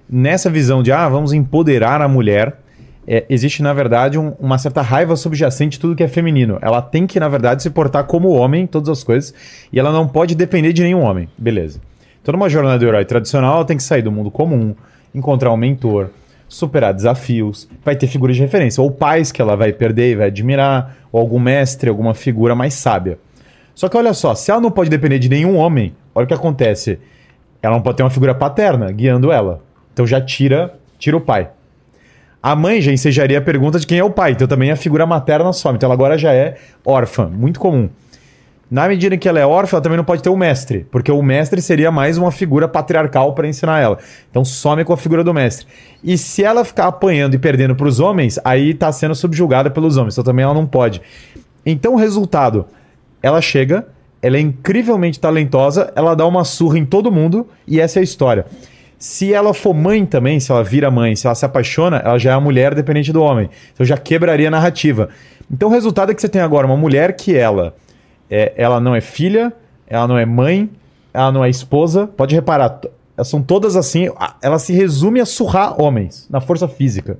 nessa 0.09 0.49
visão 0.49 0.81
de, 0.81 0.91
ah, 0.91 1.07
vamos 1.07 1.31
empoderar 1.33 2.01
a 2.01 2.07
mulher, 2.07 2.59
é, 3.07 3.25
existe, 3.29 3.61
na 3.63 3.73
verdade, 3.73 4.17
um- 4.19 4.33
uma 4.39 4.57
certa 4.57 4.81
raiva 4.81 5.15
subjacente 5.15 5.73
de 5.73 5.79
tudo 5.79 5.95
que 5.95 6.03
é 6.03 6.07
feminino. 6.07 6.57
Ela 6.61 6.81
tem 6.81 7.07
que, 7.07 7.19
na 7.19 7.27
verdade, 7.27 7.63
se 7.63 7.69
portar 7.69 8.03
como 8.05 8.29
homem, 8.29 8.67
todas 8.67 8.89
as 8.89 9.03
coisas, 9.03 9.33
e 9.71 9.79
ela 9.79 9.91
não 9.91 10.07
pode 10.07 10.35
depender 10.35 10.73
de 10.73 10.83
nenhum 10.83 11.01
homem. 11.01 11.27
Beleza. 11.37 11.79
Então, 12.21 12.33
numa 12.33 12.49
jornada 12.49 12.77
do 12.77 12.85
herói 12.85 13.05
tradicional, 13.05 13.55
ela 13.55 13.65
tem 13.65 13.77
que 13.77 13.83
sair 13.83 14.01
do 14.01 14.11
mundo 14.11 14.29
comum, 14.29 14.75
encontrar 15.13 15.51
um 15.51 15.57
mentor, 15.57 16.09
superar 16.49 16.93
desafios, 16.93 17.69
vai 17.85 17.95
ter 17.95 18.07
figuras 18.07 18.35
de 18.35 18.41
referência, 18.41 18.81
ou 18.81 18.91
pais 18.91 19.31
que 19.31 19.41
ela 19.41 19.55
vai 19.55 19.71
perder 19.71 20.11
e 20.11 20.15
vai 20.15 20.27
admirar, 20.27 20.97
ou 21.11 21.21
algum 21.21 21.39
mestre, 21.39 21.89
alguma 21.89 22.13
figura 22.13 22.55
mais 22.55 22.73
sábia. 22.73 23.19
Só 23.75 23.87
que 23.87 23.95
olha 23.95 24.13
só, 24.13 24.35
se 24.35 24.51
ela 24.51 24.59
não 24.59 24.71
pode 24.71 24.89
depender 24.89 25.19
de 25.19 25.29
nenhum 25.29 25.55
homem, 25.55 25.95
olha 26.13 26.25
o 26.25 26.27
que 26.27 26.33
acontece. 26.33 26.99
Ela 27.61 27.75
não 27.75 27.81
pode 27.81 27.97
ter 27.97 28.03
uma 28.03 28.09
figura 28.09 28.35
paterna 28.35 28.91
guiando 28.91 29.31
ela. 29.31 29.61
Então 29.93 30.05
já 30.05 30.19
tira, 30.19 30.73
tira 30.97 31.15
o 31.15 31.21
pai. 31.21 31.49
A 32.41 32.55
mãe 32.55 32.81
já 32.81 32.91
ensejaria 32.91 33.37
a 33.37 33.41
pergunta 33.41 33.79
de 33.79 33.85
quem 33.85 33.99
é 33.99 34.03
o 34.03 34.09
pai, 34.09 34.31
então 34.31 34.47
também 34.47 34.71
a 34.71 34.75
figura 34.75 35.05
materna 35.05 35.53
some. 35.53 35.75
Então 35.75 35.87
ela 35.87 35.93
agora 35.93 36.17
já 36.17 36.33
é 36.33 36.57
órfã, 36.85 37.27
muito 37.27 37.59
comum. 37.59 37.89
Na 38.69 38.87
medida 38.87 39.15
em 39.15 39.17
que 39.17 39.27
ela 39.27 39.39
é 39.39 39.45
órfã, 39.45 39.77
ela 39.77 39.81
também 39.81 39.97
não 39.97 40.03
pode 40.03 40.21
ter 40.21 40.29
um 40.29 40.37
mestre, 40.37 40.85
porque 40.91 41.11
o 41.11 41.23
mestre 41.23 41.59
seria 41.59 41.91
mais 41.91 42.19
uma 42.19 42.31
figura 42.31 42.67
patriarcal 42.67 43.33
para 43.33 43.47
ensinar 43.47 43.79
ela. 43.79 43.97
Então 44.29 44.45
some 44.45 44.85
com 44.85 44.93
a 44.93 44.97
figura 44.97 45.23
do 45.23 45.33
mestre. 45.33 45.65
E 46.03 46.17
se 46.17 46.43
ela 46.43 46.63
ficar 46.63 46.85
apanhando 46.85 47.33
e 47.33 47.39
perdendo 47.39 47.75
para 47.75 47.87
os 47.87 47.99
homens, 47.99 48.39
aí 48.43 48.71
está 48.71 48.91
sendo 48.91 49.15
subjugada 49.15 49.71
pelos 49.71 49.97
homens, 49.97 50.13
então 50.13 50.23
também 50.23 50.43
ela 50.43 50.53
não 50.53 50.67
pode. 50.67 51.01
Então, 51.65 51.93
o 51.93 51.97
resultado: 51.97 52.67
ela 53.21 53.41
chega, 53.41 53.87
ela 54.21 54.37
é 54.37 54.39
incrivelmente 54.39 55.19
talentosa, 55.19 55.91
ela 55.95 56.15
dá 56.15 56.25
uma 56.25 56.43
surra 56.43 56.77
em 56.77 56.85
todo 56.85 57.11
mundo 57.11 57.47
e 57.67 57.79
essa 57.79 57.99
é 57.99 58.01
a 58.01 58.03
história. 58.03 58.45
Se 58.97 59.33
ela 59.33 59.53
for 59.53 59.73
mãe 59.73 60.05
também, 60.05 60.39
se 60.39 60.51
ela 60.51 60.63
vira 60.63 60.91
mãe, 60.91 61.15
se 61.15 61.25
ela 61.25 61.33
se 61.33 61.45
apaixona, 61.45 61.97
ela 61.97 62.17
já 62.17 62.31
é 62.31 62.33
a 62.33 62.39
mulher 62.39 62.75
dependente 62.75 63.13
do 63.13 63.21
homem. 63.21 63.49
Então 63.73 63.85
já 63.85 63.97
quebraria 63.97 64.49
a 64.49 64.51
narrativa. 64.51 65.09
Então 65.49 65.69
o 65.69 65.71
resultado 65.71 66.11
é 66.11 66.15
que 66.15 66.21
você 66.21 66.27
tem 66.27 66.41
agora 66.41 66.67
uma 66.67 66.75
mulher 66.75 67.15
que 67.15 67.35
ela, 67.35 67.75
é, 68.29 68.53
ela 68.55 68.79
não 68.79 68.95
é 68.95 69.01
filha, 69.01 69.53
ela 69.87 70.07
não 70.07 70.17
é 70.17 70.25
mãe, 70.25 70.69
ela 71.13 71.31
não 71.31 71.43
é 71.43 71.49
esposa. 71.49 72.07
Pode 72.07 72.35
reparar, 72.35 72.79
são 73.23 73.41
todas 73.41 73.75
assim. 73.75 74.09
Ela 74.41 74.59
se 74.59 74.73
resume 74.73 75.19
a 75.19 75.25
surrar 75.25 75.81
homens 75.81 76.27
na 76.29 76.39
força 76.39 76.67
física. 76.67 77.17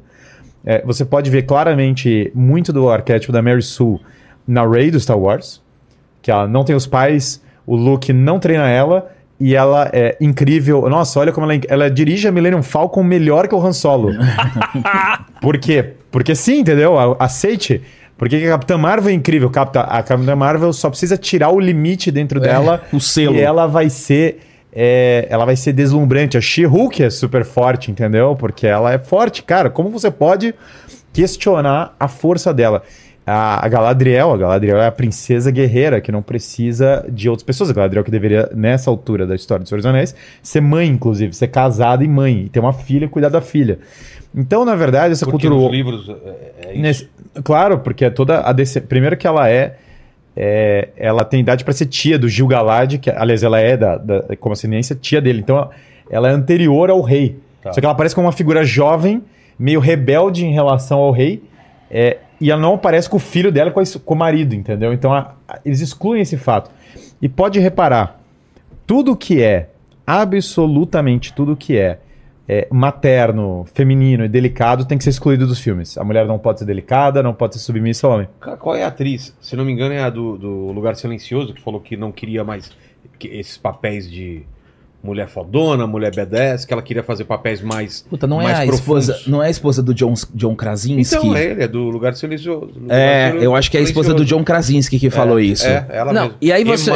É, 0.66 0.84
você 0.86 1.06
pode 1.06 1.30
ver 1.30 1.44
claramente 1.44 2.32
muito 2.36 2.72
do 2.74 2.90
arquétipo 2.90 3.32
da 3.32 3.42
Mary 3.42 3.62
Sue 3.62 4.00
na 4.48 4.68
Rey 4.68 4.92
do 4.92 5.00
Star 5.00 5.18
Wars, 5.18 5.62
que 6.22 6.30
ela 6.30 6.48
não 6.48 6.64
tem 6.64 6.76
os 6.76 6.86
pais, 6.86 7.42
o 7.66 7.76
Luke 7.76 8.12
não 8.12 8.40
treina 8.40 8.68
ela 8.68 9.12
e 9.40 9.56
ela 9.56 9.90
é 9.94 10.18
incrível. 10.20 10.88
Nossa, 10.90 11.20
olha 11.20 11.32
como 11.32 11.46
ela, 11.46 11.56
é 11.56 11.62
ela 11.68 11.90
dirige 11.90 12.28
a 12.28 12.32
Millennium 12.32 12.62
Falcon 12.62 13.04
melhor 13.04 13.48
que 13.48 13.56
o 13.56 13.66
Han 13.66 13.72
Solo. 13.72 14.12
Por 15.42 15.58
quê? 15.58 15.94
Porque 16.12 16.36
sim, 16.36 16.60
entendeu? 16.60 16.96
Aceite. 17.20 17.82
Porque 18.20 18.36
a 18.36 18.50
Capitã 18.50 18.78
Marvel 18.78 19.10
é 19.10 19.14
incrível. 19.14 19.50
A 19.50 20.04
Capitã 20.04 20.36
Marvel 20.36 20.74
só 20.74 20.90
precisa 20.90 21.18
tirar 21.18 21.50
o 21.52 21.60
limite 21.60 22.12
dentro 22.12 22.40
dela. 22.40 22.84
o 22.94 23.00
selo. 23.00 23.36
E 23.36 23.40
ela 23.42 23.66
vai 23.66 23.90
ser. 23.90 24.42
é, 24.72 25.26
ela 25.30 25.46
vai 25.46 25.56
ser 25.56 25.72
deslumbrante. 25.74 26.38
A 26.38 26.42
She-Hulk 26.42 27.02
é 27.02 27.10
super 27.10 27.46
forte, 27.46 27.90
entendeu? 27.90 28.36
Porque 28.38 28.68
ela 28.68 28.92
é 28.94 29.00
forte, 29.00 29.42
cara. 29.42 29.70
Como 29.70 29.90
você 29.90 30.12
pode 30.12 30.54
questionar 31.14 31.96
a 32.00 32.08
força 32.08 32.54
dela? 32.54 32.84
A, 33.26 33.64
a 33.64 33.70
Galadriel, 33.70 34.32
a 34.34 34.38
Galadriel 34.38 34.78
é 34.80 34.88
a 34.88 34.92
princesa 34.92 35.52
guerreira 35.52 36.02
que 36.02 36.12
não 36.12 36.22
precisa 36.22 37.06
de 37.10 37.30
outras 37.30 37.44
pessoas. 37.46 37.70
A 37.70 37.74
Galadriel 37.74 38.04
que 38.04 38.10
deveria, 38.10 38.50
nessa 38.56 38.90
altura 38.90 39.28
da 39.28 39.36
história 39.36 39.62
dos 39.62 39.70
Senhor 39.70 39.78
dos 39.80 39.86
Anéis, 39.86 40.16
ser 40.42 40.62
mãe, 40.62 40.88
inclusive, 40.88 41.34
ser 41.34 41.48
casada 41.50 42.04
e 42.04 42.08
mãe, 42.08 42.46
e 42.46 42.50
ter 42.50 42.60
uma 42.60 42.74
filha 42.74 43.06
e 43.06 43.08
cuidar 43.08 43.30
da 43.30 43.40
filha. 43.40 43.80
Então, 44.36 44.66
na 44.66 44.76
verdade, 44.76 45.14
essa 45.14 45.26
Porque 45.26 45.48
cultura. 45.48 45.64
nos 45.64 45.72
livros 45.72 46.10
é, 46.10 46.70
é 46.70 46.74
isso. 46.74 46.82
Nesse- 46.82 47.10
claro, 47.44 47.80
porque 47.80 48.06
é 48.06 48.10
toda 48.10 48.42
a 48.42 48.52
desce- 48.52 48.82
primeiro 48.82 49.16
que 49.18 49.26
ela 49.28 49.50
é, 49.50 49.76
é, 50.36 50.90
ela 50.98 51.24
tem 51.26 51.40
idade 51.42 51.64
para 51.64 51.74
ser 51.74 51.86
tia 51.88 52.18
do 52.18 52.30
Gil 52.30 52.48
Galad, 52.48 52.98
que 52.98 53.10
aliás 53.10 53.44
ela 53.44 53.60
é 53.60 53.76
da, 53.76 53.98
da 53.98 54.36
como 54.38 54.54
ascendência 54.54 54.96
tia 54.96 55.20
dele. 55.22 55.40
Então 55.40 55.70
ela- 56.10 56.30
é 56.30 56.32
anterior 56.32 56.90
ao 56.90 57.02
rei. 57.02 57.38
Tá. 57.62 57.74
Só 57.74 57.80
que 57.80 57.86
ela 57.86 57.96
parece 57.96 58.16
como 58.16 58.26
uma 58.28 58.34
figura 58.34 58.64
jovem, 58.64 59.22
meio 59.58 59.80
rebelde 59.80 60.46
em 60.46 60.54
relação 60.54 61.00
ao 61.00 61.12
rei. 61.12 61.44
é, 61.92 62.18
e 62.42 62.50
ela 62.52 62.62
não 62.62 62.76
aparece 62.76 63.10
com 63.10 63.18
o 63.18 63.20
filho 63.20 63.52
dela 63.52 63.70
com, 63.72 63.80
a 63.82 63.84
com 64.06 64.14
o 64.14 64.18
marido, 64.18 64.56
entendeu? 64.56 64.94
Então 64.94 65.14
a- 65.14 65.34
eles 65.66 65.82
excluem 65.82 66.22
esse 66.22 66.38
fato. 66.38 66.72
E 67.22 67.28
pode 67.28 67.60
reparar, 67.60 68.22
tudo 68.88 69.14
que 69.16 69.42
é, 69.42 69.70
absolutamente 70.08 71.34
tudo 71.34 71.56
que 71.56 71.78
é, 71.78 72.00
é, 72.52 72.68
materno, 72.72 73.64
feminino 73.76 74.26
e 74.26 74.28
delicado 74.28 74.84
tem 74.84 74.98
que 74.98 75.04
ser 75.04 75.12
excluído 75.12 75.46
dos 75.46 75.60
filmes. 75.60 75.96
A 76.00 76.04
mulher 76.04 76.26
não 76.26 76.40
pode 76.40 76.58
ser 76.60 76.66
delicada, 76.66 77.22
não 77.22 77.32
pode 77.34 77.54
ser 77.54 77.60
submissa 77.60 78.08
ao 78.08 78.14
homem. 78.14 78.28
Qual 78.60 78.76
é 78.76 78.84
a 78.84 78.88
atriz? 78.88 79.36
Se 79.40 79.56
não 79.56 79.64
me 79.64 79.72
engano, 79.72 79.94
é 79.94 80.02
a 80.02 80.10
do, 80.10 80.36
do 80.36 80.72
Lugar 80.72 80.96
Silencioso, 80.96 81.54
que 81.54 81.62
falou 81.62 81.80
que 81.80 81.96
não 81.96 82.12
queria 82.12 82.44
mais 82.44 82.72
que- 83.20 83.28
esses 83.28 83.56
papéis 83.56 84.10
de 84.10 84.42
mulher 85.04 85.28
fodona, 85.30 85.86
mulher 85.88 86.12
B10, 86.12 86.66
que 86.66 86.74
ela 86.74 86.82
queria 86.82 87.04
fazer 87.04 87.24
papéis 87.24 87.62
mais. 87.62 88.02
Puta, 88.10 88.26
não 88.28 88.42
é 88.42 88.46
mais 88.46 88.60
a 88.62 88.66
profundos. 88.66 89.08
esposa, 89.10 89.30
não 89.32 89.42
é 89.44 89.48
a 89.48 89.50
esposa 89.50 89.82
do 89.84 89.94
John, 89.94 90.14
John 90.34 90.56
Krasinski? 90.56 91.16
Então, 91.16 91.36
é 91.38 91.44
ele, 91.46 91.64
é 91.64 91.68
do 91.68 91.84
Lugar 91.84 92.16
Silencioso. 92.16 92.66
Lugar 92.76 92.98
É, 92.98 93.20
Silencioso- 93.28 93.46
eu 93.46 93.56
acho 93.56 93.72
que 93.72 93.78
é 93.78 93.80
a 93.80 93.84
esposa 93.84 94.14
do 94.14 94.26
John 94.26 94.44
Krasinski 94.44 95.00
que 95.00 95.10
falou 95.12 95.40
isso. 95.40 95.68
É, 95.68 95.86
ela 95.90 96.12
Não, 96.12 96.24
mesmo. 96.24 96.38
e 96.42 96.52
aí 96.52 96.64
você- 96.66 96.92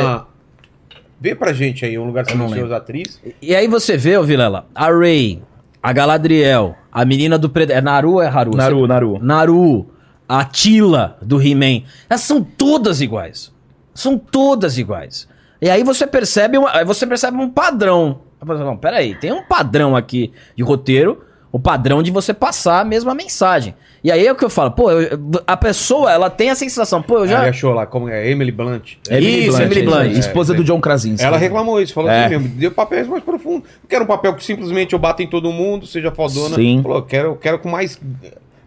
Vê 1.24 1.34
pra 1.34 1.54
gente 1.54 1.86
aí 1.86 1.98
um 1.98 2.04
Lugar 2.04 2.26
Eu 2.30 2.36
não 2.36 2.50
Silencioso 2.50 2.74
atriz. 2.76 3.18
E 3.42 3.56
aí 3.56 3.66
você 3.66 3.96
vê, 3.96 4.18
ô 4.18 4.24
Vilela, 4.26 4.66
a 4.76 4.92
Rey, 4.92 5.42
a 5.82 5.94
Galadriel, 5.94 6.76
a 6.92 7.06
menina 7.06 7.38
do 7.38 7.50
Predador. 7.50 7.78
É 7.78 7.82
Naru 7.82 8.12
ou 8.16 8.22
é 8.22 8.28
Haru? 8.28 8.58
Naru, 8.58 8.80
Você- 8.82 8.88
Naru. 8.88 9.20
Naru, 9.22 9.86
a 10.28 10.44
Tila 10.44 11.18
do 11.22 11.42
He-Man. 11.42 11.84
Elas 12.10 12.20
são 12.24 12.44
todas 12.44 13.00
iguais. 13.00 13.54
São 13.96 14.18
todas 14.18 14.78
iguais. 14.78 15.26
E 15.62 15.70
aí 15.70 15.82
você 15.82 16.06
percebe, 16.06 16.58
uma- 16.58 16.76
aí 16.76 16.84
você 16.84 17.08
percebe 17.08 17.38
um 17.38 17.50
padrão. 17.50 18.20
Não, 18.46 18.76
peraí, 18.76 19.16
tem 19.16 19.32
um 19.32 19.44
padrão 19.44 19.96
aqui 19.96 20.34
de 20.58 20.62
roteiro, 20.62 21.24
o 21.54 21.60
padrão 21.60 22.02
de 22.04 22.10
você 22.12 22.34
passar 22.34 22.82
a 22.82 22.84
mesma 22.84 23.14
mensagem. 23.16 23.76
E 24.04 24.12
aí 24.12 24.26
é 24.28 24.32
o 24.32 24.36
que 24.36 24.44
eu 24.44 24.50
falo, 24.50 24.72
pô, 24.72 24.92
eu- 24.92 25.18
a 25.48 25.56
pessoa, 25.56 26.12
ela 26.12 26.30
tem 26.30 26.50
a 26.50 26.56
sensação, 26.56 27.02
pô, 27.02 27.20
eu 27.20 27.28
Já... 27.28 27.42
Ele 27.42 27.50
achou 27.52 27.72
lá, 27.74 27.86
como 27.86 28.10
é? 28.10 28.28
Emily 28.30 28.52
Blunt. 28.52 28.96
Isso, 29.10 29.62
Emily 29.62 29.84
Blunt. 29.84 30.18
Esposa 30.18 30.54
É, 30.54 30.58
do 30.58 30.64
John 30.64 30.82
Krasinski. 30.82 31.24
Ela 31.26 31.38
reclamou 31.38 31.80
isso, 31.80 31.94
falou 31.94 32.10
É. 32.10 32.26
assim 32.26 32.30
mesmo, 32.38 32.48
deu 32.50 32.72
papéis 32.72 33.08
mais 33.08 33.24
profundos. 33.24 33.70
Não 33.82 33.88
quero 33.88 34.04
um 34.04 34.08
papel 34.08 34.34
que 34.36 34.44
simplesmente 34.44 34.92
eu 34.94 35.00
bato 35.00 35.22
em 35.22 35.28
todo 35.28 35.50
mundo, 35.54 35.86
seja 35.86 36.12
fodona. 36.12 36.56
Sim. 36.56 36.82
Falou, 36.82 37.02
quero, 37.04 37.36
quero 37.38 37.60
com 37.60 37.70
mais, 37.70 37.98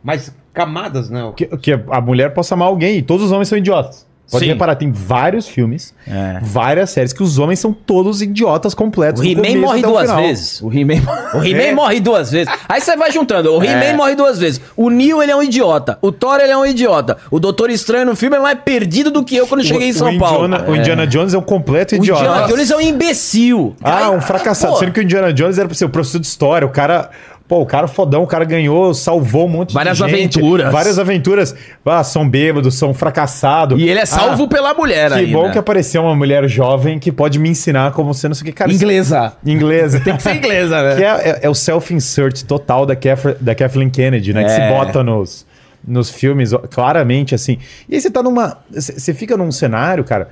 mais 0.03 0.33
camadas, 0.55 1.11
né? 1.11 1.31
Que, 1.37 1.45
que 1.59 1.73
a 1.73 2.01
mulher 2.01 2.33
possa 2.33 2.55
amar 2.55 2.69
alguém 2.69 2.97
e 2.99 3.03
todos 3.03 3.27
os 3.27 3.33
homens 3.33 3.49
são 3.49 3.59
idiotas. 3.59 4.07
Pode 4.31 4.45
Sim. 4.45 4.51
reparar, 4.51 4.75
tem 4.75 4.91
vários 4.91 5.47
filmes, 5.47 5.95
É. 6.05 6.41
várias 6.43 6.91
séries 6.91 7.13
que 7.13 7.23
os 7.23 7.39
homens 7.39 7.61
são 7.61 7.73
todos 7.73 8.21
idiotas 8.21 8.75
completos. 8.75 9.23
O 9.23 9.25
He-Man 9.25 9.61
morre 9.61 9.79
o 9.81 9.83
duas 9.87 10.11
vezes. 10.13 10.61
O 10.61 10.69
He-Man. 10.73 11.01
O 11.33 11.45
He-Man 11.45 11.63
É. 11.63 11.73
morre 11.75 12.01
duas 12.01 12.33
vezes. 12.33 12.53
Aí 12.69 12.81
você 12.81 12.97
vai 12.97 13.13
juntando. 13.13 13.53
O 13.55 13.63
He-Man 13.63 13.97
morre 13.97 14.17
duas 14.17 14.39
vezes. 14.39 14.61
O 14.77 14.91
Neil, 14.91 15.23
ele 15.23 15.31
é 15.31 15.37
um 15.37 15.43
idiota. 15.45 15.97
O 16.03 16.11
Thor, 16.11 16.41
ele 16.41 16.51
é 16.51 16.57
um 16.57 16.67
idiota. 16.67 17.17
O 17.31 17.39
Doutor 17.39 17.71
Estranho 17.71 18.05
no 18.07 18.17
filme 18.17 18.37
é 18.37 18.41
mais 18.41 18.59
perdido 18.65 19.13
do 19.13 19.23
que 19.25 19.37
eu 19.37 19.47
quando 19.47 19.63
cheguei 19.63 19.91
em 19.91 19.93
São 19.93 20.15
o 20.15 20.19
Paulo. 20.19 20.47
Indiana, 20.47 20.69
O 20.71 20.75
Indiana 20.77 21.07
Jones 21.07 21.33
é 21.33 21.39
um 21.39 21.43
completo 21.43 21.95
O 21.95 21.99
idiota. 21.99 22.23
Indiana 22.25 22.47
Jones 22.49 22.71
é 22.73 22.77
um 22.77 22.81
imbecil. 22.81 23.77
Ah, 23.81 24.09
Aí- 24.09 24.17
um 24.17 24.21
fracassado. 24.21 24.73
pô, 24.73 24.79
Sendo 24.81 24.91
que 24.93 24.99
o 24.99 25.03
Indiana 25.05 25.33
Jones 25.33 25.57
era 25.57 25.69
pra 25.69 25.77
ser 25.77 25.85
o 25.85 25.89
professor 25.89 26.19
de 26.19 26.27
história. 26.27 26.67
O 26.67 26.71
cara. 26.71 27.11
Pô, 27.49 27.61
o 27.61 27.67
cara 27.67 27.87
fodão, 27.87 28.25
o 28.25 28.27
cara 28.27 28.45
ganhou, 28.45 28.93
salvou 28.93 29.47
um 29.47 29.49
monte 29.49 29.73
Várias 29.73 29.97
de 29.99 30.03
gente. 30.09 30.39
aventuras. 30.41 30.73
Várias 30.73 30.99
aventuras. 30.99 31.55
Ah, 31.85 32.03
são 32.03 32.29
bêbados, 32.29 32.75
são 32.75 32.93
fracassados. 32.93 33.81
E 33.81 33.89
ele 33.89 34.01
é 34.01 34.05
salvo 34.07 34.45
Ah, 34.45 34.49
pela 34.49 34.75
mulher 34.75 35.13
Que 35.13 35.19
ainda. 35.19 35.33
bom 35.39 35.51
que 35.53 35.59
apareceu 35.59 36.03
uma 36.03 36.15
mulher 36.17 36.49
jovem 36.49 36.99
que 36.99 37.13
pode 37.13 37.39
me 37.39 37.49
ensinar 37.49 37.93
como 37.93 38.13
ser 38.13 38.27
não 38.29 38.35
sei 38.35 38.43
o 38.43 38.47
que. 38.47 38.53
Cara, 38.53 38.73
Inglesa. 38.73 39.33
Inglesa. 39.47 40.01
Tem 40.01 40.17
que 40.17 40.23
Ser 40.25 40.35
inglesa, 40.37 40.83
né? 40.83 40.97
Que 40.97 41.05
é, 41.05 41.07
é- 41.31 41.39
é 41.43 41.49
o 41.49 41.55
self-insert 41.55 42.43
total 42.45 42.85
da, 42.85 42.97
Kath- 42.97 43.37
da 43.41 43.55
Kathleen 43.55 43.91
Kennedy, 43.91 44.33
né? 44.35 44.43
Que 44.43 44.51
se 44.51 44.61
É. 44.61 44.69
bota 44.69 45.05
nos, 45.05 45.47
nos 45.87 46.11
filmes, 46.11 46.51
claramente, 46.73 47.33
assim. 47.33 47.59
E 47.89 47.95
aí 47.95 48.01
você 48.01 48.11
tá 48.11 48.23
numa. 48.25 48.59
Você 48.73 48.99
você 48.99 49.15
fica 49.15 49.37
num 49.37 49.53
cenário, 49.53 50.03
cara, 50.03 50.31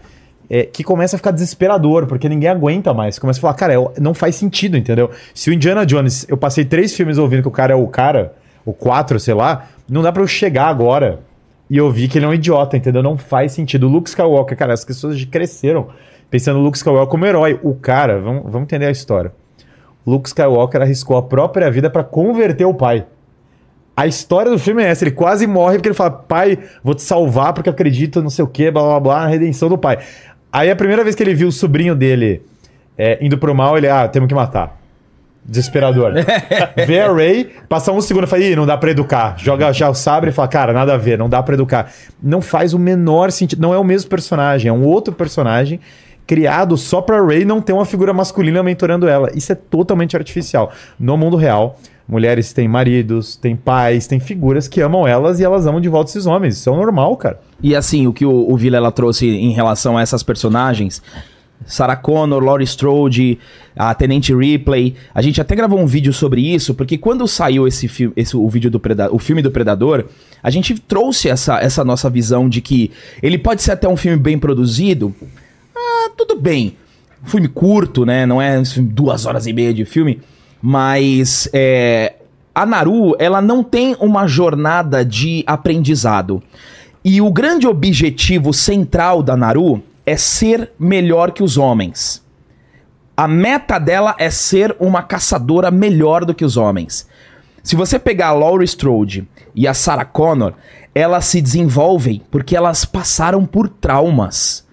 é, 0.49 0.65
que 0.65 0.85
começa 0.85 1.17
a 1.17 1.19
ficar 1.19 1.31
desesperador, 1.31 2.07
porque 2.07 2.29
ninguém 2.29 2.51
aguenta 2.51 2.93
mais. 2.93 3.19
Começa 3.19 3.39
a 3.39 3.43
falar, 3.43 3.55
cara, 3.55 3.75
é- 3.75 4.01
não 4.01 4.15
faz 4.15 4.37
sentido, 4.37 4.77
entendeu? 4.77 5.11
Se 5.35 5.51
o 5.51 5.53
Indiana 5.53 5.85
Jones, 5.87 6.27
eu 6.29 6.37
passei 6.37 6.65
três 6.65 6.95
filmes 6.95 7.19
ouvindo 7.19 7.43
que 7.43 7.49
o 7.49 7.53
cara 7.53 7.73
é 7.73 7.77
o 7.77 7.87
cara, 7.87 8.35
o 8.65 8.73
quatro, 8.73 9.19
sei 9.19 9.35
lá, 9.35 9.69
não 9.89 10.03
dá 10.03 10.13
pra 10.13 10.23
eu 10.23 10.27
chegar 10.27 10.67
agora 10.67 11.21
e 11.69 11.81
ouvir 11.81 12.09
que 12.09 12.19
ele 12.19 12.27
é 12.27 12.29
um 12.29 12.35
idiota, 12.35 12.77
entendeu? 12.77 13.03
Não 13.03 13.17
faz 13.17 13.53
sentido. 13.53 13.87
O 13.87 13.91
Luke 13.91 14.09
Skywalker, 14.09 14.57
cara, 14.57 14.73
as 14.73 14.85
pessoas 14.85 15.23
cresceram 15.25 15.89
pensando 16.31 16.59
no 16.59 16.65
Luke 16.65 16.77
Skywalker 16.77 17.09
como 17.09 17.27
herói. 17.27 17.59
O 17.63 17.75
cara, 17.75 18.21
vamos, 18.21 18.43
vamos 18.45 18.63
entender 18.63 18.87
a 18.87 18.91
história. 18.91 19.33
Luke 20.07 20.29
Skywalker 20.29 20.83
arriscou 20.83 21.17
a 21.17 21.23
própria 21.23 21.71
vida 21.71 21.89
pra 21.89 22.05
converter 22.05 22.65
o 22.67 22.75
pai. 22.75 23.07
A 23.97 24.07
história 24.09 24.51
do 24.51 24.59
filme 24.59 24.83
é 24.83 24.89
essa, 24.89 25.05
ele 25.05 25.13
quase 25.13 25.47
morre 25.47 25.77
porque 25.77 25.89
ele 25.89 25.95
fala, 25.95 26.11
pai, 26.11 26.59
vou 26.83 26.95
te 26.95 27.03
salvar 27.03 27.53
porque 27.53 27.71
acredito 27.71 28.21
não 28.21 28.29
sei 28.29 28.45
o 28.45 28.49
que, 28.49 28.69
blá 28.71 28.83
blá 28.83 29.01
blá, 29.01 29.21
na 29.21 29.27
redenção 29.29 29.69
do 29.69 29.79
pai. 29.79 29.99
Aí 30.55 30.71
a 30.71 30.77
primeira 30.77 31.03
vez 31.03 31.17
que 31.17 31.23
ele 31.25 31.35
viu 31.35 31.49
o 31.49 31.53
sobrinho 31.53 31.97
dele 31.97 32.41
é, 32.97 33.19
indo 33.21 33.37
pro 33.37 33.53
mal, 33.53 33.77
ele, 33.77 33.89
ah, 33.89 34.07
temos 34.07 34.29
que 34.29 34.35
matar. 34.37 34.79
Desesperador. 35.45 36.13
Vê 36.87 37.01
a 37.01 37.13
Ray, 37.13 37.51
passa 37.69 37.91
um 37.91 38.01
segundo 38.01 38.23
e 38.23 38.27
fala, 38.29 38.45
ih, 38.45 38.55
não 38.55 38.65
dá 38.65 38.77
pra 38.77 38.93
educar. 38.93 39.35
Joga 39.37 39.73
já 39.73 39.91
o 39.91 39.95
sabre 39.95 40.31
e 40.31 40.33
fala, 40.33 40.47
cara, 40.47 40.73
nada 40.73 40.95
a 40.95 40.97
ver, 40.97 41.19
não 41.19 41.29
dá 41.29 41.43
pra 41.43 41.55
educar. 41.55 41.93
Não 42.23 42.41
faz 42.41 42.73
o 42.73 42.79
menor 42.79 43.33
sentido, 43.33 43.61
não 43.61 43.75
é 43.75 43.79
o 43.79 43.83
mesmo 43.83 44.09
personagem, 44.09 44.69
é 44.69 44.73
um 44.73 44.85
outro 44.85 45.13
personagem 45.13 45.81
criado 46.25 46.77
só 46.77 47.03
pra 47.03 47.21
Ray 47.21 47.45
não 47.45 47.61
ter 47.61 47.73
uma 47.73 47.85
figura 47.85 48.13
masculina 48.13 48.63
mentorando 48.63 49.09
ela. 49.09 49.33
Isso 49.35 49.51
é 49.51 49.57
totalmente 49.57 50.17
artificial. 50.17 50.71
No 51.01 51.17
mundo 51.17 51.37
real, 51.37 51.81
mulheres 52.09 52.53
têm 52.53 52.69
maridos, 52.69 53.37
têm 53.37 53.57
pais, 53.57 54.07
têm 54.07 54.21
figuras 54.21 54.69
que 54.69 54.81
amam 54.81 55.07
elas 55.07 55.41
e 55.41 55.45
elas 55.45 55.67
amam 55.67 55.81
de 55.81 55.89
volta 55.89 56.11
esses 56.11 56.27
homens. 56.27 56.57
Isso 56.57 56.71
é 56.71 56.77
normal, 56.77 57.17
cara. 57.17 57.41
E 57.63 57.75
assim, 57.75 58.07
o 58.07 58.13
que 58.13 58.27
o, 58.27 58.51
o 58.51 58.57
Vilela 58.57 58.93
trouxe 58.93 59.27
em 59.27 59.53
relação 59.53 59.97
a 59.97 60.03
essas 60.03 60.23
personagens, 60.23 61.03
Sarah 61.67 61.97
Connor, 61.97 62.43
Laurie 62.43 62.65
Strode, 62.65 63.39
a 63.77 63.95
Tenente 63.95 64.35
Ripley, 64.35 64.95
a 65.15 65.23
gente 65.23 65.41
até 65.41 65.55
gravou 65.55 65.79
um 65.79 65.87
vídeo 65.87 66.13
sobre 66.13 66.41
isso, 66.41 66.75
porque 66.75 66.99
quando 66.99 67.27
saiu 67.27 67.67
esse 67.67 67.89
filme, 67.89 68.13
esse, 68.17 68.37
o 68.37 68.49
vídeo 68.49 68.71
do 68.71 68.79
Preda 68.79 69.13
o 69.13 69.19
filme 69.19 69.43
do 69.43 69.51
Predador, 69.51 70.05
a 70.43 70.51
gente 70.51 70.79
trouxe 70.79 71.29
essa, 71.29 71.59
essa 71.59 71.85
nossa 71.85 72.11
visão 72.11 72.49
de 72.49 72.61
que 72.61 72.91
ele 73.23 73.39
pode 73.39 73.63
ser 73.63 73.73
até 73.73 73.89
um 73.89 73.97
filme 73.97 74.19
bem 74.19 74.39
produzido. 74.39 75.15
Ah, 75.75 76.11
tudo 76.17 76.37
bem. 76.37 76.77
Filme 77.25 77.49
curto, 77.49 78.05
né? 78.05 78.27
Não 78.27 78.41
é 78.41 78.63
filme 78.65 78.91
duas 78.91 79.25
horas 79.25 79.47
e 79.47 79.53
meia 79.53 79.73
de 79.73 79.87
filme, 79.87 80.21
mas 80.67 81.47
é, 81.53 82.15
a 82.55 82.65
Naru, 82.65 83.15
ela 83.19 83.43
não 83.43 83.63
tem 83.63 83.95
uma 84.01 84.27
jornada 84.27 85.05
de 85.05 85.45
aprendizado. 85.47 86.43
E 87.05 87.21
o 87.21 87.31
grande 87.31 87.67
objetivo 87.67 88.51
central 88.51 89.23
da 89.23 89.37
Naru 89.37 89.83
é 90.07 90.17
ser 90.17 90.71
melhor 90.79 91.33
que 91.33 91.43
os 91.43 91.59
homens. 91.59 92.25
A 93.15 93.29
meta 93.29 93.79
dela 93.79 94.15
é 94.19 94.31
ser 94.31 94.75
uma 94.81 95.03
caçadora 95.03 95.71
melhor 95.71 96.25
do 96.25 96.35
que 96.35 96.47
os 96.47 96.57
homens. 96.57 97.07
Se 97.63 97.77
você 97.77 97.99
pegar 97.99 98.29
a 98.29 98.33
Laurie 98.33 98.65
Strode 98.65 99.29
e 99.55 99.69
a 99.69 99.75
Sarah 99.75 100.07
Connor, 100.07 100.55
elas 100.95 101.27
se 101.27 101.43
desenvolvem 101.43 102.23
porque 102.31 102.57
elas 102.57 102.87
passaram 102.87 103.45
por 103.45 103.69
traumas. 103.69 104.67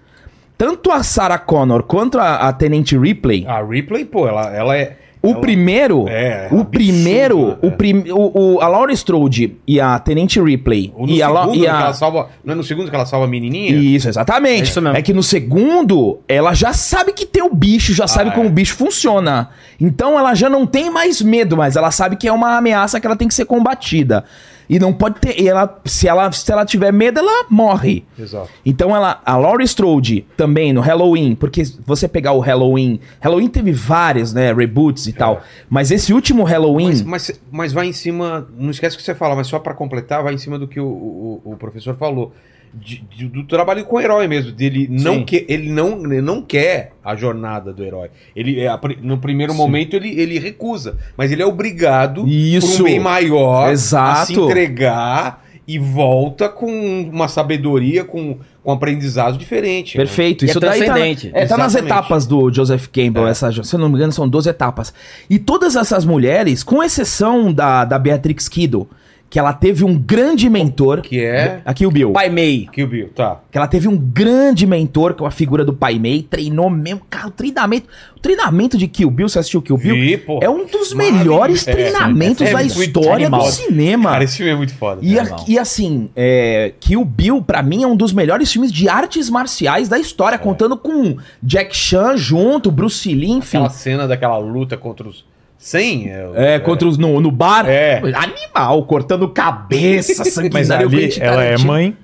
Tanto 0.56 0.90
a 0.90 1.02
Sarah 1.02 1.38
Connor 1.38 1.82
quanto 1.82 2.18
a, 2.18 2.48
a 2.48 2.52
Tenente 2.54 2.96
Ripley, 2.96 3.46
A 3.46 3.62
Ripley, 3.62 4.06
pô, 4.06 4.26
ela, 4.26 4.50
ela 4.56 4.74
é. 4.74 4.96
O 5.22 5.30
ela- 5.30 5.40
primeiro, 5.40 6.08
É, 6.08 6.48
o 6.50 6.60
absurdo, 6.60 6.64
primeiro, 6.70 7.46
né? 7.48 7.56
o, 7.62 7.70
prim, 7.70 8.04
o, 8.10 8.54
o- 8.56 8.60
a 8.60 8.66
Laurie 8.68 8.94
Strode 8.94 9.56
e 9.66 9.80
a 9.80 9.98
Tenente 9.98 10.40
Ripley 10.40 10.92
e 11.06 11.22
a, 11.22 11.28
segundo 11.28 11.54
e 11.54 11.60
que 11.60 11.66
a 11.66 11.70
ela 11.80 11.92
salva. 11.94 12.28
Não 12.44 12.52
é 12.52 12.56
no 12.56 12.64
segundo 12.64 12.90
que 12.90 12.94
ela 12.96 13.06
salva 13.06 13.26
a 13.26 13.28
menininha? 13.28 13.70
isso, 13.76 14.08
exatamente. 14.08 14.60
É 14.60 14.64
isso 14.64 14.82
mesmo. 14.82 14.96
É 14.98 15.02
que 15.02 15.12
no 15.12 15.22
segundo, 15.22 16.18
ela 16.26 16.52
já 16.54 16.72
sabe 16.72 17.12
que 17.12 17.24
tem 17.24 17.42
o 17.42 17.54
bicho, 17.54 17.94
já 17.94 18.06
sabe 18.06 18.30
é. 18.30 18.32
como 18.32 18.48
o 18.48 18.50
bicho 18.52 18.74
funciona. 18.74 19.50
Então 19.80 20.18
ela 20.18 20.34
já 20.34 20.48
não 20.50 20.66
tem 20.66 20.90
mais 20.90 21.22
medo, 21.22 21.56
mas 21.56 21.76
ela 21.76 21.90
sabe 21.90 22.16
que 22.16 22.26
é 22.26 22.32
uma 22.32 22.56
ameaça 22.56 23.00
que 23.00 23.06
ela 23.06 23.16
tem 23.16 23.28
que 23.28 23.34
ser 23.34 23.44
combatida. 23.44 24.24
E 24.68 24.78
não 24.78 24.92
pode 24.92 25.20
ter. 25.20 25.40
E 25.40 25.48
ela, 25.48 25.80
se, 25.84 26.08
ela, 26.08 26.30
se 26.32 26.50
ela 26.50 26.64
tiver 26.64 26.92
medo, 26.92 27.18
ela 27.18 27.46
morre. 27.50 28.04
Exato. 28.18 28.48
Então 28.64 28.94
ela, 28.94 29.20
a 29.24 29.36
Laurie 29.36 29.64
Strode 29.64 30.26
também 30.36 30.72
no 30.72 30.80
Halloween, 30.80 31.34
porque 31.34 31.62
você 31.84 32.08
pegar 32.08 32.32
o 32.32 32.40
Halloween, 32.40 33.00
Halloween 33.20 33.48
teve 33.48 33.72
vários, 33.72 34.32
né, 34.32 34.52
reboots 34.52 35.06
e 35.06 35.12
tal, 35.12 35.42
mas 35.68 35.90
esse 35.90 36.12
último 36.12 36.44
Halloween, 36.44 36.88
Mas, 36.88 37.02
mas, 37.02 37.40
mas 37.50 37.72
vai 37.72 37.86
em 37.86 37.92
cima. 37.92 38.48
Não 38.56 38.70
esquece 38.70 38.96
o 38.96 38.98
que 38.98 39.04
você 39.04 39.14
fala, 39.14 39.34
mas 39.34 39.46
só 39.46 39.58
pra 39.58 39.74
completar, 39.74 40.22
vai 40.22 40.34
em 40.34 40.38
cima 40.38 40.58
do 40.58 40.66
que 40.66 40.80
o, 40.80 40.86
o, 40.86 41.52
o 41.52 41.56
professor 41.56 41.94
falou. 41.94 42.32
De- 42.74 43.04
de- 43.14 43.26
do 43.28 43.44
trabalho 43.44 43.84
com 43.84 43.96
o 43.96 44.00
herói 44.00 44.26
mesmo. 44.26 44.50
Dele 44.50 44.88
não 44.90 45.16
Sim. 45.16 45.24
que, 45.24 45.44
ele, 45.48 45.70
não, 45.70 46.02
ele 46.04 46.22
não 46.22 46.40
quer 46.40 46.92
a 47.04 47.14
jornada 47.14 47.70
do 47.72 47.84
herói. 47.84 48.08
Ele, 48.34 48.60
é, 48.60 48.68
a 48.68 48.80
no 49.02 49.18
primeiro 49.18 49.52
momento 49.52 49.94
ele, 49.94 50.18
ele 50.18 50.38
recusa. 50.38 50.96
Mas 51.16 51.30
ele 51.30 51.42
é 51.42 51.46
obrigado 51.46 52.26
Isso. 52.26 52.78
por 52.78 52.80
um 52.82 52.84
bem 52.84 52.98
maior 52.98 53.68
a 53.68 53.72
Exato. 53.72 54.26
se 54.26 54.40
entregar 54.40 55.44
e 55.68 55.78
volta 55.78 56.48
com 56.48 56.66
uma 57.12 57.28
sabedoria, 57.28 58.04
com, 58.04 58.38
com 58.64 58.70
um 58.70 58.72
aprendizado 58.74 59.36
diferente. 59.36 59.96
né? 59.98 60.04
Perfeito. 60.04 60.44
E 60.44 60.48
é 60.48 60.50
Isso 60.50 60.58
daí 60.58 60.80
tá, 60.80 60.86
transcendente. 60.86 61.30
é, 61.34 61.44
tá 61.46 61.56
nas 61.58 61.74
etapas 61.74 62.26
do 62.26 62.50
Joseph 62.50 62.86
Campbell. 62.88 63.28
É. 63.28 63.30
Essa, 63.30 63.52
se 63.62 63.74
eu 63.74 63.78
não 63.78 63.88
me 63.90 63.96
engano, 63.96 64.12
são 64.12 64.26
12 64.28 64.48
etapas. 64.48 64.94
E 65.28 65.38
todas 65.38 65.76
essas 65.76 66.04
mulheres, 66.06 66.62
com 66.64 66.82
exceção 66.82 67.52
da, 67.52 67.84
da 67.84 67.98
Beatrix 67.98 68.48
Kiddo, 68.48 68.88
que 69.32 69.38
ela 69.38 69.54
teve 69.54 69.82
um 69.82 69.96
grande 69.98 70.50
mentor. 70.50 71.00
Que 71.00 71.24
é. 71.24 71.62
Aqui 71.64 71.86
o 71.86 71.90
Bill. 71.90 72.12
Pai 72.12 72.28
Mei. 72.28 72.68
Kill 72.70 72.86
Bill, 72.86 73.08
tá. 73.14 73.40
Que 73.50 73.56
ela 73.56 73.66
teve 73.66 73.88
um 73.88 73.96
grande 73.96 74.66
mentor, 74.66 75.14
que 75.14 75.24
é 75.24 75.26
a 75.26 75.30
figura 75.30 75.64
do 75.64 75.72
Pai 75.72 75.98
Mei, 75.98 76.22
treinou 76.22 76.68
mesmo. 76.68 77.00
Cara, 77.08 77.28
o 77.28 77.30
treinamento. 77.30 77.86
O 78.14 78.20
treinamento 78.20 78.76
de 78.76 78.86
Kill 78.86 79.10
Bill, 79.10 79.30
você 79.30 79.38
assistiu 79.38 79.62
Kill 79.62 79.78
Bill? 79.78 79.94
Vi, 79.94 80.18
pô. 80.18 80.38
É 80.42 80.50
um 80.50 80.66
dos 80.66 80.92
melhores 80.92 81.66
É, 81.66 81.72
treinamentos 81.72 82.46
é 82.46 82.52
da 82.52 82.58
muito 82.58 82.82
história 82.82 83.30
do 83.30 83.34
animal. 83.34 83.50
cinema. 83.50 84.10
Cara, 84.10 84.24
esse 84.24 84.36
filme 84.36 84.52
é 84.52 84.54
muito 84.54 84.74
foda. 84.74 85.00
E, 85.02 85.16
É. 85.16 85.22
a- 85.22 85.36
e 85.48 85.58
assim, 85.58 86.10
é, 86.14 86.74
Kill 86.78 87.02
Bill, 87.02 87.40
pra 87.42 87.62
mim, 87.62 87.84
é 87.84 87.86
um 87.86 87.96
dos 87.96 88.12
melhores 88.12 88.52
filmes 88.52 88.70
de 88.70 88.86
artes 88.86 89.30
marciais 89.30 89.88
da 89.88 89.98
história, 89.98 90.36
contando 90.36 90.76
com 90.76 91.16
Jack 91.42 91.74
Chan 91.74 92.18
junto, 92.18 92.70
Bruce 92.70 93.12
Lee, 93.14 93.30
enfim. 93.30 93.56
Aquela 93.56 93.70
cena 93.70 94.06
daquela 94.06 94.36
luta 94.36 94.76
contra 94.76 95.08
os 95.08 95.24
100? 95.62 96.10
É, 96.34 96.58
contra 96.58 96.88
os 96.88 96.98
no, 96.98 97.20
no 97.20 97.30
bar. 97.30 97.66
É. 97.68 98.02
Animal, 98.14 98.84
cortando 98.84 99.28
cabeça, 99.28 100.12
Mas 100.24 100.32
sanguinário. 100.34 100.88
ali 100.88 101.00
Quentin 101.02 101.20
ela 101.20 101.44
é 101.44 101.56
mãe, 101.56 101.96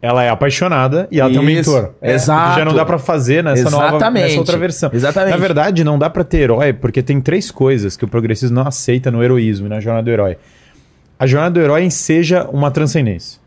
ela 0.00 0.24
é 0.24 0.28
apaixonada 0.28 1.06
e 1.10 1.20
ela 1.20 1.30
tem 1.30 1.38
um 1.38 1.48
Isso, 1.48 1.70
mentor. 1.72 1.94
É, 2.02 2.12
exato. 2.14 2.54
que 2.54 2.58
já 2.58 2.64
não 2.64 2.74
dá 2.74 2.84
pra 2.84 2.98
fazer 2.98 3.44
nessa 3.44 3.70
nova 3.70 3.86
Exatamente. 3.86 4.24
nessa 4.24 4.38
outra 4.40 4.58
versão. 4.58 4.90
Exatamente. 4.92 5.30
Na 5.30 5.36
verdade, 5.36 5.84
não 5.84 5.96
dá 5.96 6.10
pra 6.10 6.24
ter 6.24 6.38
herói 6.38 6.72
porque 6.72 7.02
tem 7.02 7.20
três 7.20 7.52
coisas 7.52 7.96
que 7.96 8.04
o 8.04 8.08
progressismo 8.08 8.56
não 8.56 8.66
aceita 8.66 9.12
no 9.12 9.22
heroísmo 9.22 9.66
e 9.66 9.70
na 9.70 9.78
jornada 9.78 10.04
do 10.04 10.10
herói. 10.10 10.36
A 11.18 11.24
jornada 11.26 11.54
do 11.54 11.60
herói 11.60 11.84
enseja 11.84 12.48
uma 12.52 12.70
transcendência 12.72 13.40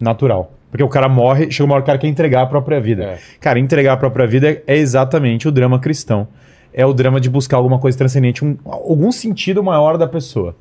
natural. 0.00 0.52
Porque 0.72 0.82
o 0.82 0.88
cara 0.88 1.08
morre, 1.08 1.50
chega 1.52 1.64
uma 1.66 1.74
hora 1.74 1.82
que 1.82 1.86
o 1.86 1.92
cara 1.92 1.98
quer 1.98 2.08
entregar 2.08 2.42
a 2.42 2.46
própria 2.46 2.80
vida. 2.80 3.04
É. 3.04 3.18
Cara, 3.38 3.58
entregar 3.60 3.92
a 3.92 3.96
própria 3.96 4.26
vida 4.26 4.50
é- 4.50 4.62
é 4.66 4.76
exatamente 4.78 5.46
o 5.46 5.52
drama 5.52 5.78
cristão. 5.78 6.26
É 6.74 6.84
o 6.86 6.92
drama 6.92 7.20
de 7.20 7.28
buscar 7.28 7.56
alguma 7.58 7.78
coisa 7.78 7.96
transcendente, 7.98 8.44
um- 8.44 8.56
algum 8.64 9.12
sentido 9.12 9.62
maior 9.62 9.98
da 9.98 10.06
pessoa. 10.06 10.54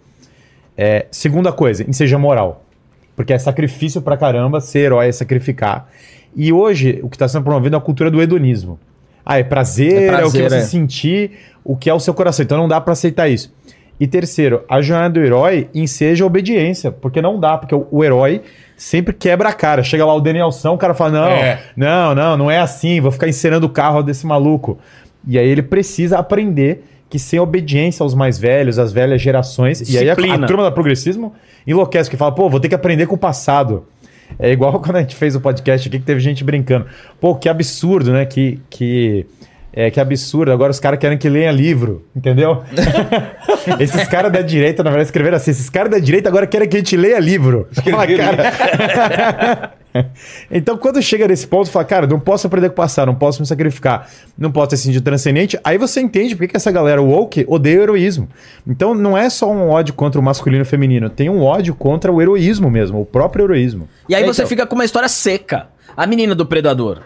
É, 0.78 1.06
segunda 1.12 1.52
coisa, 1.52 1.88
enseja 1.90 2.18
moral. 2.18 2.64
Porque 3.16 3.34
é 3.34 3.38
sacrifício 3.40 4.02
pra 4.02 4.18
caramba, 4.18 4.60
ser 4.62 4.80
herói 4.80 5.08
é 5.08 5.12
sacrificar. 5.12 5.88
E 6.36 6.52
hoje, 6.52 7.00
o 7.04 7.10
que 7.10 7.16
está 7.16 7.28
sendo 7.28 7.44
promovido 7.44 7.76
é 7.76 7.78
a 7.80 7.82
cultura 7.82 8.10
do 8.10 8.22
hedonismo. 8.22 8.80
Ah, 9.26 9.38
é 9.38 9.44
prazer, 9.44 9.94
É 9.94 10.06
é, 10.06 10.08
prazer, 10.08 10.26
o 10.28 10.32
que 10.32 10.50
você 10.50 10.56
é. 10.58 10.62
sentir, 10.62 11.32
o 11.64 11.76
que 11.76 11.90
é 11.90 11.94
o 11.94 12.00
seu 12.00 12.14
coração. 12.14 12.44
Então 12.44 12.58
não 12.58 12.68
dá 12.68 12.80
pra 12.82 12.94
aceitar 12.94 13.28
isso. 13.30 13.54
E 14.00 14.08
terceiro, 14.08 14.64
a 14.68 14.82
jornada 14.82 15.14
do 15.14 15.24
herói 15.24 15.70
enseja 15.76 16.24
a 16.24 16.28
obediência. 16.28 16.92
Porque 16.92 17.22
não 17.22 17.40
dá, 17.40 17.56
porque 17.58 17.76
o, 17.76 17.86
o 17.92 18.04
herói 18.04 18.42
sempre 18.76 19.14
quebra 19.14 19.50
a 19.50 19.54
cara. 19.54 19.84
Chega 19.84 20.04
lá 20.04 20.16
o 20.16 20.20
Danielson, 20.20 20.74
o 20.74 20.78
cara 20.78 20.96
fala: 20.96 21.12
não, 21.12 21.28
É. 21.28 21.62
não, 21.78 22.16
não, 22.16 22.36
não 22.38 22.50
é 22.52 22.58
assim, 22.58 23.00
vou 23.00 23.12
ficar 23.12 23.28
encenando 23.28 23.68
o 23.68 23.70
carro 23.70 24.02
desse 24.02 24.26
maluco. 24.26 24.80
E 25.28 25.38
aí 25.38 25.48
ele 25.48 25.62
precisa 25.62 26.18
aprender 26.18 26.84
que 27.10 27.20
sem 27.20 27.40
obediência 27.40 28.04
aos 28.04 28.16
mais 28.16 28.40
velhos, 28.40 28.80
às 28.80 28.94
velhas 28.94 29.22
gerações, 29.22 29.82
e 29.82 29.98
aí 29.98 30.10
a, 30.10 30.16
Disciplina. 30.16 30.46
a 30.46 30.48
turma 30.48 30.64
do 30.64 30.72
progressismo 30.72 31.34
enlouquece, 31.68 32.10
que 32.10 32.16
fala, 32.16 32.34
pô, 32.34 32.50
vou 32.50 32.60
ter 32.60 32.70
que 32.70 32.76
aprender 32.76 33.06
com 33.06 33.16
o 33.16 33.18
passado. 33.18 33.86
É 34.40 34.50
igual 34.50 34.80
quando 34.82 34.96
a 34.96 35.02
gente 35.02 35.16
fez 35.16 35.36
o 35.36 35.42
podcast 35.42 35.88
aqui 35.88 36.00
que 36.00 36.06
teve 36.06 36.22
gente 36.22 36.44
brincando. 36.44 36.86
Pô, 37.20 37.36
que 37.36 37.50
absurdo, 37.50 38.14
né? 38.14 38.26
Que, 38.26 38.60
que, 38.70 39.26
é, 39.74 39.90
que 39.90 40.00
absurdo. 40.00 40.52
Agora 40.52 40.72
os 40.72 40.80
caras 40.80 41.00
querem 41.00 41.18
que 41.18 41.30
leia 41.30 41.52
livro, 41.52 42.06
entendeu? 42.16 42.64
esses 43.80 44.08
caras 44.08 44.32
da 44.32 44.42
direita, 44.42 44.84
na 44.84 44.90
verdade, 44.90 45.08
escreveram 45.08 45.38
assim: 45.38 45.52
esses 45.52 45.70
caras 45.70 45.92
da 45.92 46.00
direita 46.00 46.30
agora 46.30 46.46
querem 46.46 46.68
que 46.68 46.76
a 46.76 46.80
gente 46.80 46.98
leia 46.98 47.20
livro. 47.20 47.68
Fala, 47.90 48.08
cara. 48.08 49.74
então, 50.52 50.78
quando 50.78 51.02
chega 51.02 51.28
nesse 51.28 51.48
ponto, 51.48 51.70
fala, 51.70 51.86
cara, 51.86 52.08
não 52.08 52.20
posso 52.20 52.48
aprender 52.48 52.70
com 52.70 52.74
o 52.74 52.76
passado, 52.76 53.08
não 53.08 53.16
posso 53.16 53.42
me 53.42 53.48
sacrificar, 53.48 54.10
não 54.38 54.52
posso 54.52 54.72
ter 54.72 54.78
sentido 54.78 55.04
transcendente. 55.04 55.58
Aí 55.64 55.78
você 55.78 56.02
entende 56.02 56.36
por 56.36 56.48
que 56.48 56.58
essa 56.58 56.72
galera 56.72 57.02
woke 57.02 57.46
odeia 57.48 57.80
o 57.80 57.84
heroísmo. 57.84 58.28
Então, 58.68 58.94
não 58.94 59.18
é 59.18 59.30
só 59.30 59.50
um 59.52 59.70
ódio 59.70 59.94
contra 59.94 60.20
o 60.20 60.24
masculino 60.24 60.62
e 60.62 60.64
o 60.64 60.66
feminino, 60.66 61.10
tem 61.10 61.30
um 61.30 61.42
ódio 61.42 61.74
contra 61.76 62.12
o 62.12 62.22
heroísmo 62.22 62.70
mesmo, 62.70 63.02
o 63.02 63.06
próprio 63.06 63.46
heroísmo. 63.46 63.88
E 64.08 64.16
aí 64.16 64.22
Então. 64.24 64.34
você 64.34 64.46
fica 64.46 64.66
com 64.66 64.76
uma 64.76 64.86
história 64.86 65.10
seca. 65.10 65.68
A 65.96 66.08
menina 66.08 66.34
do 66.34 66.46
Predador. 66.46 67.02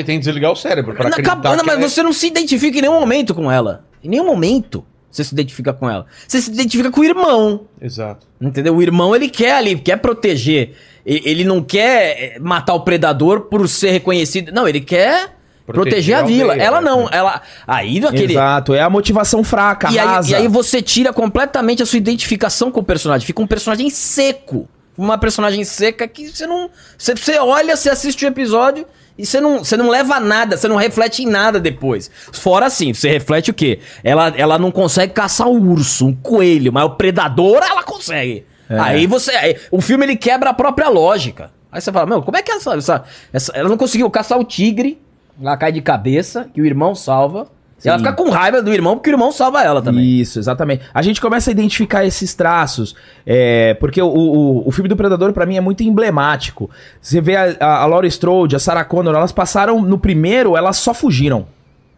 Você 0.00 0.04
tem 0.04 0.18
que 0.18 0.24
desligar 0.24 0.52
o 0.52 0.56
cérebro 0.56 0.94
pra 0.94 1.08
acreditar 1.08 1.32
acabou, 1.32 1.52
não, 1.52 1.58
que 1.60 1.66
mas 1.66 1.74
ela 1.76 1.84
é- 1.84 1.88
você 1.88 2.02
não 2.02 2.12
se 2.12 2.26
identifica 2.26 2.78
em 2.78 2.82
nenhum 2.82 3.00
momento 3.00 3.34
com 3.34 3.50
ela. 3.50 3.84
Em 4.02 4.08
nenhum 4.08 4.26
momento 4.26 4.84
você 5.10 5.24
se 5.24 5.32
identifica 5.32 5.72
com 5.72 5.88
ela. 5.90 6.06
Você 6.26 6.40
se 6.40 6.50
identifica 6.50 6.90
com 6.90 7.00
o 7.00 7.04
irmão. 7.04 7.62
Exato. 7.80 8.26
Entendeu? 8.40 8.76
O 8.76 8.82
irmão, 8.82 9.16
ele 9.16 9.28
quer 9.28 9.54
ali, 9.54 9.76
quer 9.76 9.96
proteger. 9.96 10.74
Ele 11.04 11.42
não 11.42 11.62
quer 11.62 12.34
eh, 12.36 12.38
matar 12.38 12.74
o 12.74 12.80
predador 12.80 13.42
por 13.42 13.66
ser 13.68 13.90
reconhecido. 13.90 14.52
Não, 14.52 14.68
ele 14.68 14.80
quer 14.80 15.34
proteger, 15.66 15.74
Proteger 15.92 16.16
a 16.16 16.20
a 16.20 16.22
vila. 16.22 16.52
aldeia, 16.52 16.66
ela 16.66 16.80
né? 16.80 16.90
não, 16.90 17.08
ela... 17.10 17.42
Aí, 17.66 17.98
aquele... 18.04 18.34
Exato, 18.34 18.74
é 18.74 18.80
a 18.82 18.90
motivação 18.90 19.42
fraca, 19.42 19.90
E 19.90 19.98
aí, 19.98 20.06
rasa. 20.06 20.30
e 20.30 20.34
aí 20.34 20.46
você 20.48 20.80
tira 20.82 21.12
completamente 21.12 21.82
a 21.82 21.86
sua 21.86 21.96
identificação 21.96 22.70
com 22.70 22.80
o 22.80 22.84
personagem. 22.84 23.26
Fica 23.26 23.40
um 23.42 23.46
personagem 23.46 23.88
seco. 23.90 24.68
Uma 24.96 25.16
personagem 25.16 25.64
seca 25.64 26.06
que 26.06 26.28
você 26.28 26.46
não. 26.46 26.68
Você, 26.98 27.14
você 27.14 27.38
olha, 27.38 27.76
você 27.76 27.88
assiste 27.88 28.24
o 28.24 28.28
episódio 28.28 28.84
e 29.18 29.26
você 29.26 29.40
não, 29.40 29.58
você 29.64 29.76
não 29.76 29.88
leva 29.90 30.20
nada, 30.20 30.56
você 30.56 30.68
não 30.68 30.76
reflete 30.76 31.22
em 31.24 31.26
nada 31.26 31.58
depois. 31.58 32.10
Fora 32.32 32.66
assim, 32.66 32.94
você 32.94 33.10
reflete 33.10 33.50
o 33.50 33.54
quê? 33.54 33.80
Ela, 34.04 34.32
ela 34.36 34.58
não 34.58 34.70
consegue 34.70 35.12
caçar 35.12 35.48
um 35.48 35.70
urso, 35.72 36.06
um 36.06 36.14
coelho, 36.14 36.72
mas 36.72 36.84
o 36.84 36.90
predador 36.90 37.60
ela 37.62 37.82
consegue. 37.82 38.46
Aí 38.70 39.06
você. 39.06 39.32
aí 39.32 39.56
o 39.70 39.80
filme 39.80 40.04
ele 40.04 40.16
quebra 40.16 40.50
a 40.50 40.54
própria 40.54 40.88
lógica. 40.88 41.50
Aí 41.72 41.80
você 41.80 41.90
fala, 41.92 42.06
meu, 42.06 42.22
como 42.22 42.36
é 42.36 42.42
que 42.42 42.50
essa, 42.52 42.74
essa, 42.74 43.04
essa- 43.32 43.52
Ela 43.54 43.68
não 43.68 43.76
conseguiu 43.76 44.08
caçar 44.10 44.38
o 44.38 44.44
tigre, 44.44 45.00
ela 45.40 45.56
cai 45.56 45.72
de 45.72 45.80
cabeça, 45.82 46.48
que 46.54 46.60
o 46.62 46.66
irmão 46.66 46.94
salva. 46.94 47.48
E 47.84 47.88
ela 47.88 47.98
Sim. 47.98 48.04
fica 48.04 48.16
com 48.16 48.28
raiva 48.30 48.60
do 48.60 48.72
irmão, 48.72 48.96
porque 48.96 49.10
o 49.10 49.12
irmão 49.12 49.30
salva 49.30 49.62
ela 49.62 49.80
também. 49.80 50.04
Isso, 50.04 50.38
exatamente. 50.38 50.84
A 50.92 51.00
gente 51.00 51.20
começa 51.20 51.50
a 51.50 51.52
identificar 51.52 52.04
esses 52.04 52.34
traços, 52.34 52.94
é, 53.24 53.74
porque 53.74 54.02
o, 54.02 54.08
o, 54.08 54.68
o 54.68 54.72
filme 54.72 54.88
do 54.88 54.96
Predador, 54.96 55.32
pra 55.32 55.46
mim, 55.46 55.56
é 55.56 55.60
muito 55.60 55.82
emblemático. 55.82 56.68
Você 57.00 57.20
vê 57.20 57.36
a, 57.36 57.56
a, 57.60 57.82
a 57.82 57.86
Laurie 57.86 58.08
Strode, 58.08 58.56
a 58.56 58.58
Sarah 58.58 58.84
Connor, 58.84 59.14
elas 59.14 59.30
passaram 59.30 59.80
no 59.80 59.98
primeiro, 59.98 60.56
elas 60.56 60.76
só 60.76 60.92
fugiram. 60.92 61.46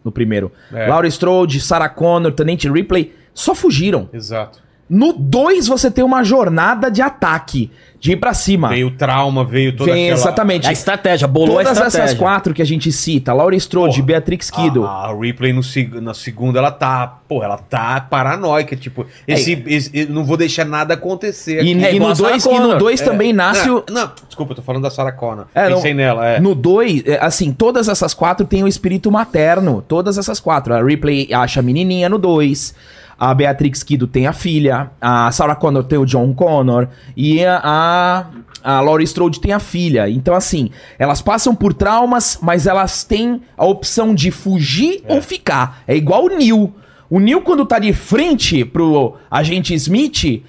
No 0.03 0.11
primeiro. 0.11 0.51
É. 0.71 0.87
Laurie 0.87 1.09
Strode, 1.09 1.59
Sarah 1.59 1.89
Connor, 1.89 2.31
Tenente 2.31 2.69
Ripley, 2.69 3.13
só 3.33 3.55
fugiram. 3.55 4.09
Exato. 4.13 4.59
No 4.93 5.13
2 5.13 5.69
você 5.69 5.89
tem 5.89 6.03
uma 6.03 6.21
jornada 6.21 6.91
de 6.91 7.01
ataque, 7.01 7.71
de 7.97 8.11
ir 8.11 8.17
pra 8.17 8.33
cima. 8.33 8.67
Veio 8.67 8.87
o 8.87 8.91
trauma, 8.91 9.45
veio 9.45 9.73
toda 9.73 9.93
Vem, 9.93 10.09
aquela... 10.09 10.19
exatamente. 10.19 10.67
A 10.67 10.71
estratégia, 10.73 11.29
bolou 11.29 11.55
Todas 11.55 11.67
a 11.69 11.71
estratégia. 11.71 12.03
essas 12.03 12.17
quatro 12.17 12.53
que 12.53 12.61
a 12.61 12.65
gente 12.65 12.91
cita, 12.91 13.31
Laura 13.31 13.55
Strode, 13.55 13.93
Porra. 13.95 14.05
Beatrix 14.07 14.51
Kido. 14.51 14.83
A, 14.83 15.07
a 15.09 15.15
Ripley 15.17 15.53
no, 15.53 15.61
na 16.01 16.13
segunda, 16.13 16.59
ela 16.59 16.71
tá. 16.71 17.19
Pô, 17.25 17.41
ela 17.41 17.57
tá 17.57 18.01
paranoica. 18.01 18.75
Tipo, 18.75 19.05
esse, 19.25 19.63
esse- 19.65 19.91
eu 19.97 20.09
não 20.09 20.25
vou 20.25 20.35
deixar 20.35 20.65
nada 20.65 20.95
acontecer. 20.95 21.63
E. 21.63 21.85
É 21.85 21.95
e 21.95 21.97
no 21.99 22.07
a 22.09 22.15
Sarah 22.15 22.31
2 22.31 22.45
e 22.45 22.59
no 22.59 22.77
dois 22.77 22.99
também 22.99 23.31
nasce 23.31 23.69
não, 23.69 23.77
o. 23.77 23.83
não, 23.89 24.11
desculpa, 24.27 24.51
eu 24.51 24.55
tô 24.57 24.61
falando 24.61 24.83
da 24.83 24.89
Sarah 24.89 25.13
Connor. 25.13 25.45
É, 25.55 25.69
não- 25.69 25.77
Pensei 25.77 25.93
nela, 25.93 26.27
é. 26.27 26.39
No 26.41 26.53
2, 26.53 27.03
assim, 27.21 27.53
todas 27.53 27.87
essas 27.87 28.13
quatro 28.13 28.45
têm 28.45 28.61
o 28.61 28.67
espírito 28.67 29.09
materno. 29.09 29.81
Todas 29.87 30.17
essas 30.17 30.39
quatro. 30.41 30.73
A 30.73 30.83
Ripley 30.83 31.33
acha 31.33 31.61
a 31.61 31.63
menininha 31.63 32.09
no 32.09 32.17
2. 32.17 32.75
A 33.21 33.35
Beatrix 33.35 33.83
Kido 33.83 34.07
tem 34.07 34.25
a 34.25 34.33
filha. 34.33 34.89
A 34.99 35.31
Sarah 35.31 35.53
Connor 35.53 35.83
tem 35.83 35.99
o 35.99 36.07
John 36.07 36.33
Connor. 36.33 36.87
E 37.15 37.45
a, 37.45 37.61
a, 37.63 38.25
a 38.63 38.81
Laurie 38.81 39.03
Strode 39.03 39.39
tem 39.39 39.53
a 39.53 39.59
filha. 39.59 40.09
Então, 40.09 40.33
assim, 40.33 40.71
elas 40.97 41.21
passam 41.21 41.53
por 41.53 41.71
traumas, 41.71 42.39
mas 42.41 42.65
elas 42.65 43.03
têm 43.03 43.43
a 43.55 43.63
opção 43.63 44.15
de 44.15 44.31
fugir 44.31 45.03
ou 45.07 45.21
ficar. 45.21 45.83
É 45.87 45.95
igual 45.95 46.25
o 46.25 46.29
Neil. 46.29 46.73
O 47.11 47.19
Neil, 47.19 47.41
quando 47.41 47.63
tá 47.63 47.77
de 47.77 47.93
frente 47.93 48.65
pro 48.65 49.13
agente 49.29 49.75
Smith, 49.75 50.43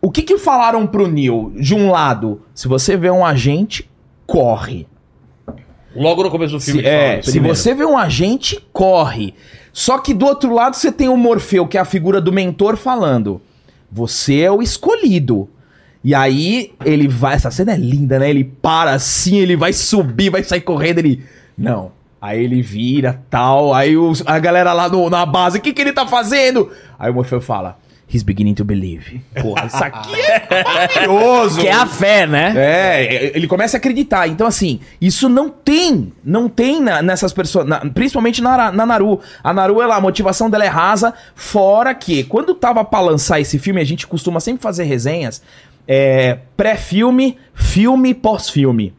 o 0.00 0.10
que 0.10 0.22
que 0.22 0.36
falaram 0.36 0.88
pro 0.88 1.06
Neil? 1.06 1.52
De 1.54 1.76
um 1.76 1.92
lado, 1.92 2.42
se 2.52 2.66
você 2.66 2.96
vê 2.96 3.08
um 3.08 3.24
agente, 3.24 3.88
corre. 4.26 4.84
Logo 5.94 6.24
no 6.24 6.30
começo 6.30 6.54
do 6.54 6.60
filme. 6.60 6.82
Se, 6.82 6.88
é, 6.88 7.22
se 7.22 7.38
você 7.38 7.72
vê 7.72 7.84
um 7.84 7.96
agente, 7.96 8.58
corre. 8.72 9.32
Só 9.72 9.98
que 9.98 10.12
do 10.12 10.26
outro 10.26 10.52
lado 10.54 10.74
você 10.76 10.90
tem 10.90 11.08
o 11.08 11.16
Morfeu, 11.16 11.66
que 11.66 11.78
é 11.78 11.80
a 11.80 11.84
figura 11.84 12.20
do 12.20 12.32
mentor, 12.32 12.76
falando: 12.76 13.40
Você 13.90 14.40
é 14.40 14.50
o 14.50 14.62
escolhido. 14.62 15.48
E 16.02 16.14
aí 16.14 16.72
ele 16.84 17.06
vai. 17.06 17.34
Essa 17.34 17.50
cena 17.50 17.72
é 17.72 17.76
linda, 17.76 18.18
né? 18.18 18.30
Ele 18.30 18.44
para 18.44 18.92
assim, 18.92 19.36
ele 19.38 19.54
vai 19.56 19.72
subir, 19.72 20.30
vai 20.30 20.42
sair 20.42 20.62
correndo. 20.62 20.98
Ele. 20.98 21.22
Não. 21.56 21.92
Aí 22.20 22.42
ele 22.42 22.60
vira 22.62 23.22
tal. 23.30 23.72
Aí 23.74 23.96
os- 23.96 24.22
a 24.26 24.38
galera 24.38 24.72
lá 24.72 24.88
no- 24.88 25.08
na 25.10 25.24
base: 25.26 25.58
O 25.58 25.60
que, 25.60 25.72
que 25.72 25.80
ele 25.80 25.92
tá 25.92 26.06
fazendo? 26.06 26.70
Aí 26.98 27.10
o 27.10 27.14
Morfeu 27.14 27.40
fala: 27.40 27.78
He's 28.12 28.22
beginning 28.24 28.54
to 28.54 28.64
believe. 28.64 29.20
Porra, 29.40 29.66
isso 29.66 29.84
aqui 29.84 30.14
é 30.20 30.64
maravilhoso. 30.64 31.60
Que 31.60 31.68
é 31.68 31.72
a 31.72 31.86
fé, 31.86 32.26
né? 32.26 32.52
É, 32.56 33.32
ele 33.36 33.46
começa 33.46 33.76
a 33.76 33.78
acreditar. 33.78 34.26
Então, 34.26 34.46
assim, 34.46 34.80
isso 35.00 35.28
não 35.28 35.48
tem. 35.48 36.12
Não 36.24 36.48
tem 36.48 36.80
na- 36.80 37.00
nessas 37.02 37.32
pessoas. 37.32 37.66
na- 37.66 37.78
principalmente 37.90 38.42
na, 38.42 38.72
na 38.72 38.84
Naru. 38.84 39.20
A 39.44 39.52
Naru, 39.54 39.80
ela, 39.80 39.94
a 39.96 40.00
motivação 40.00 40.50
dela 40.50 40.64
é 40.64 40.68
rasa. 40.68 41.14
Fora 41.36 41.94
que, 41.94 42.24
quando 42.24 42.52
tava 42.54 42.84
pra 42.84 43.00
lançar 43.00 43.38
esse 43.40 43.58
filme, 43.58 43.80
a 43.80 43.84
gente 43.84 44.06
costuma 44.06 44.40
sempre 44.40 44.60
fazer 44.62 44.84
resenhas. 44.84 45.40
é, 45.86 46.38
Pré-filme, 46.56 47.36
filme, 47.54 48.12
pós-filme. 48.12 48.92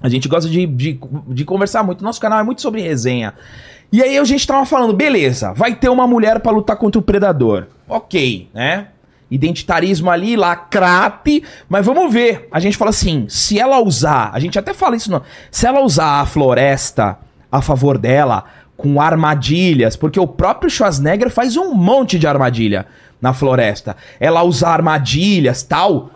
A 0.00 0.08
gente 0.08 0.28
gosta 0.28 0.48
de, 0.50 0.66
de, 0.66 0.98
de 1.28 1.44
conversar 1.44 1.82
muito. 1.84 2.02
Nosso 2.04 2.20
canal 2.20 2.38
é 2.38 2.42
muito 2.42 2.60
sobre 2.62 2.80
resenha. 2.80 3.34
E 3.90 4.02
aí 4.02 4.18
a 4.18 4.24
gente 4.24 4.46
tava 4.46 4.64
falando, 4.66 4.92
beleza, 4.92 5.52
vai 5.54 5.74
ter 5.74 5.88
uma 5.88 6.06
mulher 6.06 6.40
pra 6.40 6.52
lutar 6.52 6.76
contra 6.76 6.98
o 6.98 7.02
predador. 7.02 7.66
Ok, 7.88 8.48
né? 8.52 8.88
Identitarismo 9.30 10.10
ali, 10.10 10.36
lacrate, 10.36 11.42
mas 11.68 11.84
vamos 11.84 12.12
ver. 12.12 12.48
A 12.50 12.60
gente 12.60 12.76
fala 12.76 12.90
assim, 12.90 13.26
se 13.28 13.58
ela 13.58 13.78
usar, 13.80 14.30
a 14.32 14.38
gente 14.40 14.58
até 14.58 14.72
fala 14.74 14.96
isso 14.96 15.10
não, 15.10 15.22
se 15.50 15.66
ela 15.66 15.80
usar 15.80 16.20
a 16.20 16.26
floresta 16.26 17.18
a 17.50 17.60
favor 17.62 17.96
dela, 17.98 18.44
com 18.76 19.00
armadilhas, 19.00 19.96
porque 19.96 20.20
o 20.20 20.26
próprio 20.26 20.70
Schwarzenegger 20.70 21.30
faz 21.30 21.56
um 21.56 21.74
monte 21.74 22.18
de 22.18 22.26
armadilha 22.26 22.86
na 23.20 23.32
floresta. 23.32 23.96
Ela 24.20 24.42
usar 24.44 24.70
armadilhas, 24.74 25.62
tal, 25.62 26.10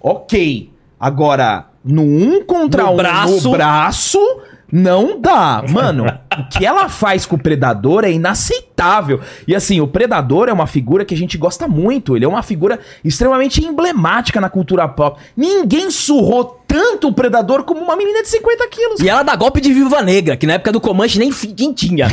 ok. 0.00 0.72
Agora, 0.98 1.66
no 1.84 2.02
um 2.02 2.42
contra 2.44 2.82
No 2.84 2.92
um 2.92 2.96
braço. 2.96 3.44
no 3.44 3.50
braço, 3.52 4.40
não 4.70 5.20
dá. 5.20 5.64
Mano, 5.68 6.06
o 6.06 6.48
que 6.48 6.64
ela 6.64 6.88
faz 6.88 7.24
com 7.24 7.36
o 7.36 7.42
Predador 7.42 8.04
é 8.04 8.12
inaceitável. 8.12 9.20
E 9.46 9.54
assim, 9.54 9.80
o 9.80 9.88
Predador 9.88 10.48
é 10.48 10.52
uma 10.52 10.66
figura 10.66 11.04
que 11.04 11.14
a 11.14 11.16
gente 11.16 11.38
gosta 11.38 11.66
muito. 11.66 12.14
Ele 12.14 12.24
é 12.24 12.28
uma 12.28 12.42
figura 12.42 12.78
extremamente 13.02 13.64
emblemática 13.64 14.40
na 14.40 14.50
cultura 14.50 14.86
pop. 14.86 15.20
Ninguém 15.36 15.90
surrou 15.90 16.57
tanto 16.68 17.08
o 17.08 17.12
Predador 17.12 17.64
como 17.64 17.80
uma 17.80 17.96
menina 17.96 18.22
de 18.22 18.28
50 18.28 18.68
quilos. 18.68 19.00
E 19.00 19.08
ela 19.08 19.22
dá 19.22 19.34
golpe 19.34 19.58
de 19.60 19.72
viúva 19.72 20.02
negra, 20.02 20.36
que 20.36 20.46
na 20.46 20.52
época 20.52 20.70
do 20.70 20.80
Comanche 20.80 21.18
nem 21.18 21.32
quem 21.32 21.72
tinha. 21.72 22.06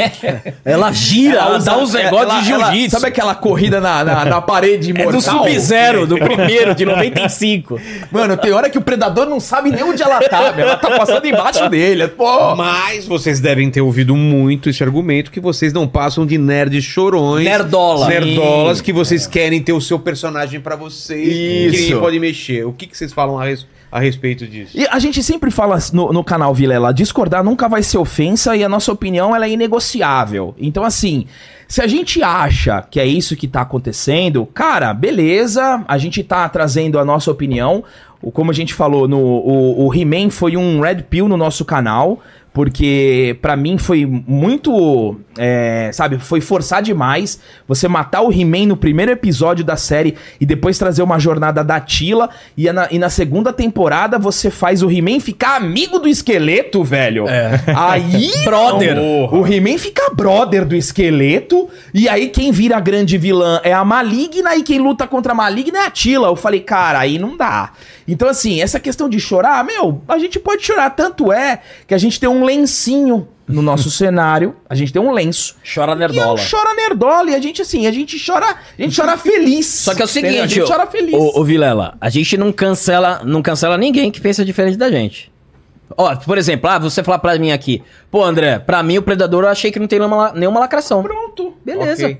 ela 0.64 0.90
gira, 0.90 1.38
ela, 1.38 1.58
dá 1.58 1.76
uns 1.78 1.92
negócios 1.92 2.44
de 2.44 2.52
ela- 2.52 2.70
jiu-jitsu. 2.72 2.90
Sabe 2.98 3.08
aquela 3.08 3.34
corrida 3.34 3.80
na, 3.80 4.02
na, 4.02 4.24
na 4.24 4.40
parede 4.40 4.90
É 4.90 4.94
mortal? 5.04 5.12
do 5.12 5.20
Sub-Zero, 5.22 6.06
do 6.06 6.16
primeiro, 6.18 6.74
de 6.74 6.84
95. 6.84 7.78
Mano, 8.10 8.36
tem 8.36 8.52
hora 8.52 8.70
que 8.70 8.78
o 8.78 8.80
Predador 8.80 9.26
não 9.28 9.38
sabe 9.38 9.70
nem 9.70 9.82
onde 9.84 10.02
ela 10.02 10.18
tá, 10.20 10.50
velho. 10.50 10.68
Ela 10.68 10.76
tá 10.76 10.96
passando 10.96 11.26
embaixo 11.26 11.68
dele. 11.68 12.08
Pô, 12.08 12.56
Mas 12.56 13.06
vocês 13.06 13.38
devem 13.38 13.70
ter 13.70 13.80
ouvido 13.82 14.16
muito 14.16 14.70
esse 14.70 14.82
argumento 14.82 15.30
que 15.30 15.40
vocês 15.40 15.72
não 15.72 15.86
passam 15.86 16.24
de 16.26 16.38
nerds 16.38 16.82
chorões. 16.84 17.44
Nerdola. 17.44 18.08
Nerdolas 18.08 18.80
que 18.80 18.92
vocês 18.92 19.26
querem 19.26 19.62
ter 19.62 19.72
o 19.72 19.80
seu 19.80 19.98
personagem 19.98 20.58
pra 20.60 20.74
vocês. 20.76 21.28
Que 21.28 21.66
Isso. 21.66 21.82
ninguém 21.82 22.00
pode 22.00 22.18
mexer. 22.18 22.64
O 22.66 22.72
que, 22.72 22.86
que 22.86 22.96
vocês 22.96 23.12
falam 23.12 23.38
a, 23.38 23.44
res- 23.44 23.66
a 23.90 23.98
respeito 23.98 24.46
disso? 24.46 24.78
E 24.78 24.86
a 24.86 24.98
gente 24.98 25.22
sempre 25.22 25.50
fala 25.50 25.78
no, 25.92 26.12
no 26.12 26.22
canal 26.22 26.54
Vilela, 26.54 26.92
discordar 26.94 27.42
nunca 27.42 27.68
vai 27.68 27.82
ser 27.82 27.98
ofensa 27.98 28.56
e 28.56 28.62
a 28.62 28.68
nossa 28.68 28.92
opinião 28.92 29.34
ela 29.34 29.46
é 29.46 29.50
inegociável. 29.50 30.54
Então, 30.58 30.84
assim, 30.84 31.26
se 31.66 31.80
a 31.80 31.86
gente 31.86 32.22
acha 32.22 32.82
que 32.90 32.98
é 32.98 33.06
isso 33.06 33.36
que 33.36 33.46
tá 33.46 33.60
acontecendo, 33.60 34.44
cara, 34.46 34.92
beleza, 34.92 35.84
a 35.86 35.98
gente 35.98 36.22
tá 36.22 36.48
trazendo 36.48 36.98
a 36.98 37.04
nossa 37.04 37.30
opinião. 37.30 37.84
Como 38.32 38.50
a 38.50 38.54
gente 38.54 38.74
falou, 38.74 39.08
no, 39.08 39.18
o, 39.18 39.86
o 39.86 39.94
He-Man 39.94 40.30
foi 40.30 40.56
um 40.56 40.80
red 40.80 41.02
pill 41.08 41.28
no 41.28 41.36
nosso 41.36 41.64
canal. 41.64 42.20
Porque 42.52 43.38
pra 43.40 43.56
mim 43.56 43.78
foi 43.78 44.04
muito, 44.04 45.16
é, 45.38 45.90
sabe, 45.92 46.18
foi 46.18 46.40
forçar 46.40 46.82
demais 46.82 47.38
você 47.66 47.86
matar 47.86 48.22
o 48.22 48.32
He-Man 48.32 48.66
no 48.66 48.76
primeiro 48.76 49.12
episódio 49.12 49.64
da 49.64 49.76
série 49.76 50.16
e 50.40 50.44
depois 50.44 50.76
trazer 50.76 51.02
uma 51.02 51.16
jornada 51.18 51.62
da 51.62 51.78
Tila 51.78 52.28
e, 52.56 52.68
a 52.68 52.72
na, 52.72 52.88
e 52.90 52.98
na 52.98 53.08
segunda 53.08 53.52
temporada 53.52 54.18
você 54.18 54.50
faz 54.50 54.82
o 54.82 54.90
He-Man 54.90 55.20
ficar 55.20 55.56
amigo 55.56 56.00
do 56.00 56.08
esqueleto, 56.08 56.82
velho. 56.82 57.26
Aí, 57.76 58.32
Brother. 58.44 58.96
não, 58.96 59.40
o 59.40 59.46
He-Man 59.46 59.78
fica 59.78 60.12
brother 60.12 60.64
do 60.64 60.74
esqueleto 60.74 61.68
e 61.94 62.08
aí 62.08 62.28
quem 62.30 62.50
vira 62.50 62.76
a 62.78 62.80
grande 62.80 63.16
vilã 63.16 63.60
é 63.62 63.72
a 63.72 63.84
Maligna 63.84 64.56
e 64.56 64.64
quem 64.64 64.80
luta 64.80 65.06
contra 65.06 65.32
a 65.32 65.36
Maligna 65.36 65.78
é 65.78 65.86
a 65.86 65.90
Tila. 65.90 66.26
Eu 66.26 66.36
falei, 66.36 66.60
cara, 66.60 66.98
aí 66.98 67.16
não 67.16 67.36
dá. 67.36 67.70
Então 68.08 68.28
assim, 68.28 68.60
essa 68.60 68.80
questão 68.80 69.08
de 69.08 69.20
chorar, 69.20 69.64
meu, 69.64 70.02
a 70.08 70.18
gente 70.18 70.40
pode 70.40 70.66
chorar, 70.66 70.90
tanto 70.90 71.32
é 71.32 71.60
que 71.86 71.94
a 71.94 71.98
gente 71.98 72.18
tem 72.18 72.28
um 72.28 72.39
lencinho 72.44 73.28
no 73.48 73.62
nosso 73.62 73.90
cenário, 73.92 74.54
a 74.68 74.74
gente 74.74 74.92
tem 74.92 75.00
um 75.02 75.10
lenço. 75.12 75.56
Chora 75.74 75.92
E 75.92 75.96
nerdola. 75.96 76.38
chora 76.50 76.74
nerdola 76.74 77.30
e 77.30 77.34
a 77.34 77.40
gente 77.40 77.60
assim, 77.62 77.86
a 77.86 77.92
gente 77.92 78.16
chora, 78.24 78.46
a 78.46 78.82
gente 78.82 78.94
chora 79.00 79.16
feliz. 79.18 79.66
Só 79.66 79.94
que 79.94 80.02
é 80.02 80.04
o 80.04 80.08
Entendeu? 80.08 80.30
seguinte, 80.30 80.44
a 80.44 80.46
gente 80.46 80.68
chora 80.72 80.86
feliz. 80.86 81.14
Ô, 81.14 81.40
ô 81.40 81.44
Vilela, 81.44 81.96
a 82.00 82.08
gente 82.08 82.36
não 82.36 82.52
cancela, 82.52 83.22
não 83.24 83.42
cancela 83.42 83.76
ninguém 83.76 84.10
que 84.10 84.20
pensa 84.20 84.44
diferente 84.44 84.76
da 84.76 84.90
gente. 84.90 85.30
Ó, 85.96 86.14
por 86.14 86.38
exemplo, 86.38 86.70
ah, 86.70 86.78
você 86.78 87.02
falar 87.02 87.18
pra 87.18 87.36
mim 87.36 87.50
aqui, 87.50 87.82
pô, 88.10 88.22
André, 88.22 88.60
pra 88.60 88.80
mim 88.82 88.98
o 88.98 89.02
Predador 89.02 89.42
eu 89.42 89.48
achei 89.48 89.72
que 89.72 89.78
não 89.80 89.88
tem 89.88 89.98
nenhuma, 89.98 90.32
nenhuma 90.32 90.60
lacração. 90.60 91.02
Pronto. 91.02 91.54
Beleza. 91.64 92.06
Ok. 92.06 92.18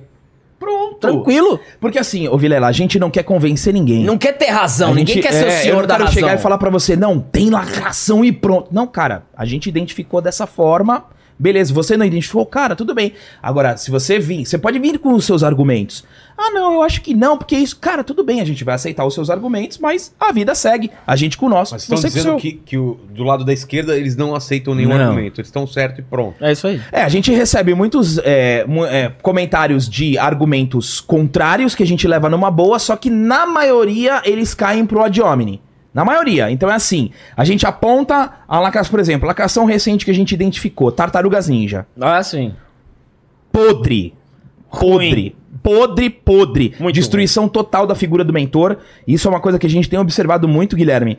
Pronto. 0.61 0.99
Tranquilo. 1.01 1.59
Porque 1.81 1.99
assim, 1.99 2.29
ô 2.29 2.37
Vilela, 2.39 2.69
a 2.69 2.73
gente 2.73 2.99
não 2.99 3.11
quer 3.11 3.23
convencer 3.25 3.73
ninguém. 3.73 4.05
Não 4.05 4.19
quer 4.19 4.33
ter 4.35 4.51
razão, 4.51 4.91
A 4.93 4.95
ninguém 4.95 5.15
gente- 5.17 5.25
quer 5.25 5.33
ser 5.33 5.45
é, 5.45 5.49
o 5.49 5.51
eu 5.51 5.53
senhor 5.63 5.77
não 5.81 5.87
da 5.87 5.95
quero 5.95 6.05
razão. 6.05 6.13
chegar 6.21 6.35
e 6.35 6.39
falar 6.39 6.59
pra 6.59 6.69
você, 6.71 6.95
não, 6.95 7.19
tem 7.19 7.49
lacração 7.51 8.23
e 8.25 8.31
pronto. 8.31 8.69
Não, 8.71 8.87
cara, 8.87 9.23
a 9.35 9.45
gente 9.47 9.69
identificou 9.71 10.21
dessa 10.21 10.47
forma. 10.47 11.07
Beleza, 11.41 11.73
você 11.73 11.97
não 11.97 12.05
identificou, 12.05 12.45
cara, 12.45 12.77
tudo 12.77 12.95
bem. 12.95 13.15
Agora, 13.43 13.75
se 13.79 13.91
você 13.91 14.19
vir, 14.19 14.45
você 14.45 14.59
pode 14.59 14.79
vir 14.79 14.99
com 14.99 15.15
os 15.15 15.25
seus 15.25 15.43
argumentos. 15.43 16.05
Ah, 16.37 16.51
não, 16.51 16.75
eu 16.75 16.83
acho 16.83 17.01
que 17.01 17.15
não, 17.15 17.39
porque 17.39 17.57
isso, 17.57 17.79
cara, 17.79 18.05
tudo 18.05 18.23
bem, 18.23 18.43
a 18.43 18.45
gente 18.45 18.63
vai 18.63 18.75
aceitar 18.75 19.07
os 19.07 19.15
seus 19.15 19.31
argumentos, 19.31 19.79
mas 19.79 20.15
a 20.21 20.33
vida 20.33 20.55
segue. 20.55 20.91
A 21.07 21.17
gente 21.17 21.39
com 21.39 21.47
o 21.47 21.49
nosso, 21.49 21.73
Mas 21.73 21.83
estão 21.83 21.97
você 21.97 22.09
dizendo 22.11 22.37
que, 22.37 22.53
que 22.53 22.77
o, 22.77 23.01
do 23.09 23.25
lado 23.25 23.43
da 23.43 23.55
esquerda 23.55 23.97
eles 23.97 24.17
não 24.17 24.35
aceitam 24.35 24.75
nenhum 24.75 24.91
Não. 24.91 25.01
argumento. 25.01 25.41
Eles 25.41 25.49
estão 25.49 25.67
certo 25.67 26.01
e 26.01 26.03
pronto. 26.03 26.37
É 26.45 26.53
isso 26.53 26.67
aí. 26.67 26.79
É, 26.93 27.03
a 27.03 27.09
gente 27.09 27.33
recebe 27.33 27.75
muitos 27.75 28.19
é, 28.19 28.67
é, 28.91 29.13
comentários 29.23 29.89
de 29.89 30.19
argumentos 30.19 31.01
contrários 31.01 31.75
que 31.75 31.83
a 31.83 31.87
gente 31.87 32.07
leva 32.07 32.29
numa 32.29 32.51
boa, 32.51 32.79
só 32.79 32.97
que 32.97 33.09
na 33.09 33.47
maioria 33.47 34.21
eles 34.27 34.53
caem 34.53 34.85
pro 34.85 35.03
ad 35.03 35.23
hominem. 35.23 35.59
Na 35.93 36.05
maioria. 36.05 36.51
Então 36.51 36.71
é 36.71 36.75
assim, 36.75 37.11
a 37.37 37.45
gente 37.45 37.67
aponta 37.67 38.33
a 38.47 38.61
lacração, 38.61 38.91
por 38.91 39.01
exemplo, 39.01 39.27
a 39.27 39.29
lacração 39.29 39.65
recente 39.65 40.05
que 40.05 40.11
a 40.11 40.15
gente 40.15 40.33
identificou, 40.33 40.93
Tartarugas 40.93 41.49
Ninja. 41.49 41.87
Ah, 42.01 42.23
sim. 42.23 42.55
Podre. 43.53 44.15
Podre. 44.71 45.37
Podre, 45.63 46.09
podre. 46.09 46.75
Muito 46.79 46.95
Destruição 46.95 47.49
total 47.49 47.87
da 47.87 47.95
figura 47.95 48.25
do 48.25 48.33
mentor. 48.33 48.79
Isso 49.07 49.29
é 49.29 49.31
uma 49.31 49.41
coisa 49.41 49.59
que 49.59 49.67
a 49.67 49.71
gente 49.71 49.91
tem 49.91 49.99
observado 49.99 50.49
muito, 50.49 50.77
Guilherme. 50.77 51.19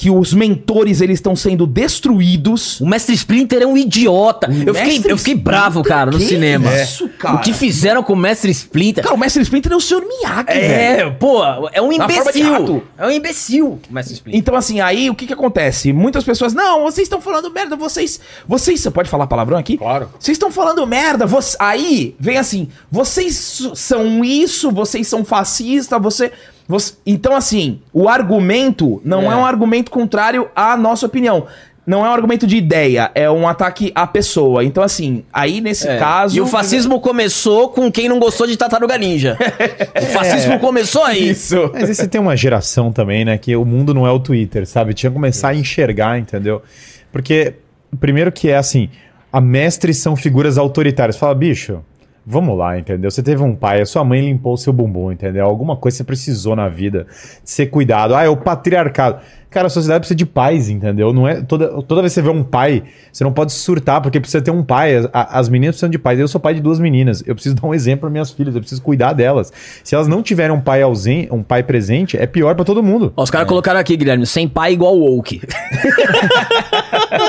Que 0.00 0.08
os 0.10 0.32
mentores 0.32 1.02
eles 1.02 1.18
estão 1.18 1.36
sendo 1.36 1.66
destruídos. 1.66 2.80
O 2.80 2.86
Mestre 2.86 3.14
Splinter 3.14 3.60
é 3.60 3.66
um 3.66 3.76
idiota. 3.76 4.48
Eu 4.66 4.74
fiquei, 4.74 5.12
eu 5.12 5.18
fiquei 5.18 5.34
bravo, 5.34 5.82
cara, 5.82 6.10
no 6.10 6.16
Que 6.16 6.24
cinema. 6.24 6.74
isso, 6.74 7.06
cara? 7.18 7.36
O 7.36 7.40
que 7.40 7.52
fizeram 7.52 8.02
com 8.02 8.14
o 8.14 8.16
Mestre 8.16 8.50
Splinter? 8.50 9.04
Cara, 9.04 9.14
o 9.14 9.18
Mestre 9.18 9.42
Splinter 9.42 9.72
é 9.72 9.76
o 9.76 9.80
Sr. 9.80 10.00
Miyagi, 10.00 10.46
velho. 10.58 11.08
é, 11.08 11.10
pô, 11.10 11.42
é 11.70 11.82
um 11.82 11.92
imbecil. 11.92 12.82
É 12.96 13.06
um 13.06 13.10
imbecil, 13.10 13.78
o 13.90 13.92
Mestre 13.92 14.14
Splinter. 14.14 14.38
Então, 14.40 14.54
assim, 14.56 14.80
aí 14.80 15.10
o 15.10 15.14
que 15.14 15.26
que 15.26 15.34
acontece? 15.34 15.92
Muitas 15.92 16.24
pessoas, 16.24 16.54
não, 16.54 16.80
vocês 16.84 17.04
estão 17.04 17.20
falando 17.20 17.50
merda, 17.52 17.76
vocês. 17.76 18.18
Vocês. 18.48 18.80
Você 18.80 18.90
pode 18.90 19.10
falar 19.10 19.26
palavrão 19.26 19.58
aqui? 19.58 19.76
Claro. 19.76 20.08
Vocês 20.18 20.36
estão 20.36 20.50
falando 20.50 20.86
merda. 20.86 21.26
você- 21.26 21.58
aí 21.60 22.16
vem 22.18 22.38
assim, 22.38 22.68
vocês 22.90 23.60
são 23.74 24.24
isso, 24.24 24.70
vocês 24.70 25.06
são 25.06 25.26
fascistas, 25.26 26.00
você. 26.00 26.32
Você- 26.70 26.94
Então, 27.04 27.34
assim, 27.36 27.80
o 27.92 28.08
argumento 28.08 29.00
não 29.04 29.22
é. 29.30 29.34
É. 29.34 29.36
um 29.36 29.44
argumento 29.44 29.90
contrário 29.90 30.48
à 30.54 30.76
nossa 30.76 31.04
opinião. 31.06 31.46
Não 31.86 32.04
é 32.06 32.08
um 32.08 32.12
argumento 32.12 32.46
de 32.46 32.56
ideia, 32.56 33.10
é 33.14 33.28
um 33.28 33.48
ataque 33.48 33.90
à 33.94 34.06
pessoa. 34.06 34.62
Então, 34.62 34.82
assim, 34.82 35.24
aí 35.32 35.60
nesse 35.60 35.88
É. 35.88 35.98
caso. 35.98 36.36
E 36.36 36.40
o 36.40 36.46
fascismo 36.46 37.00
começou 37.00 37.70
com 37.70 37.90
quem 37.90 38.08
não 38.08 38.20
gostou 38.20 38.46
de 38.46 38.56
Tartaruga 38.56 38.96
Ninja. 38.96 39.36
o 40.00 40.06
fascismo 40.06 40.58
começou 40.60 41.02
aí. 41.02 41.30
Isso. 41.30 41.70
Mas 41.72 41.88
aí 41.88 41.94
você 41.94 42.06
tem 42.06 42.20
uma 42.20 42.36
geração 42.36 42.92
também, 42.92 43.24
né? 43.24 43.36
Que 43.38 43.56
o 43.56 43.64
mundo 43.64 43.92
não 43.92 44.06
é 44.06 44.10
o 44.12 44.20
Twitter, 44.20 44.66
sabe? 44.66 44.94
Tinha 44.94 45.10
que 45.10 45.14
começar 45.14 45.48
a 45.48 45.54
enxergar, 45.54 46.18
entendeu? 46.18 46.62
Porque, 47.10 47.54
primeiro 47.98 48.30
que 48.30 48.50
é 48.50 48.56
assim, 48.56 48.88
a 49.32 49.40
mestres 49.40 49.96
são 49.96 50.14
figuras 50.14 50.58
autoritárias. 50.58 51.16
Fala, 51.16 51.34
bicho, 51.34 51.80
vamos 52.26 52.56
lá, 52.56 52.78
entendeu? 52.78 53.10
Você 53.10 53.22
teve 53.22 53.42
um 53.42 53.54
pai, 53.54 53.80
a 53.80 53.86
sua 53.86 54.04
mãe 54.04 54.20
limpou 54.20 54.54
o 54.54 54.56
seu 54.56 54.72
bumbum, 54.72 55.12
entendeu? 55.12 55.44
Alguma 55.44 55.76
coisa 55.76 55.98
você 55.98 56.04
precisou 56.04 56.54
na 56.54 56.68
vida 56.68 57.06
de 57.42 57.50
ser 57.50 57.66
cuidado. 57.66 58.14
Ah, 58.14 58.22
é 58.22 58.28
o 58.28 58.36
patriarcado. 58.36 59.20
Cara, 59.50 59.66
a 59.66 59.70
sociedade 59.70 60.02
precisa 60.02 60.16
de 60.16 60.24
pais, 60.24 60.68
entendeu? 60.68 61.12
Não 61.12 61.26
é 61.26 61.40
toda, 61.40 61.82
toda 61.82 62.02
vez 62.02 62.12
que 62.12 62.20
você 62.20 62.22
vê 62.22 62.28
um 62.28 62.44
pai, 62.44 62.84
você 63.12 63.24
não 63.24 63.32
pode 63.32 63.52
surtar, 63.52 64.00
porque 64.00 64.20
precisa 64.20 64.40
ter 64.40 64.52
um 64.52 64.62
pai. 64.62 64.94
As, 64.94 65.08
as 65.12 65.48
meninas 65.48 65.74
precisam 65.74 65.90
de 65.90 65.98
pais. 65.98 66.20
Eu 66.20 66.28
sou 66.28 66.40
pai 66.40 66.54
de 66.54 66.60
duas 66.60 66.78
meninas. 66.78 67.20
Eu 67.26 67.34
preciso 67.34 67.56
dar 67.60 67.66
um 67.66 67.74
exemplo 67.74 68.02
para 68.02 68.10
minhas 68.10 68.30
filhas, 68.30 68.54
eu 68.54 68.60
preciso 68.60 68.80
cuidar 68.80 69.12
delas. 69.12 69.52
Se 69.82 69.96
elas 69.96 70.06
não 70.06 70.22
tiverem 70.22 70.54
um 70.54 70.60
pai 70.60 70.82
ausente, 70.82 71.32
um 71.32 71.42
pai 71.42 71.64
presente, 71.64 72.16
é 72.16 72.26
pior 72.26 72.54
para 72.54 72.64
todo 72.64 72.80
mundo. 72.80 73.12
Ó, 73.16 73.24
os 73.24 73.30
caras 73.30 73.48
colocaram 73.48 73.80
aqui, 73.80 73.96
Guilherme, 73.96 74.24
sem 74.24 74.46
pai 74.46 74.72
igual 74.72 74.96
woke. 74.96 75.40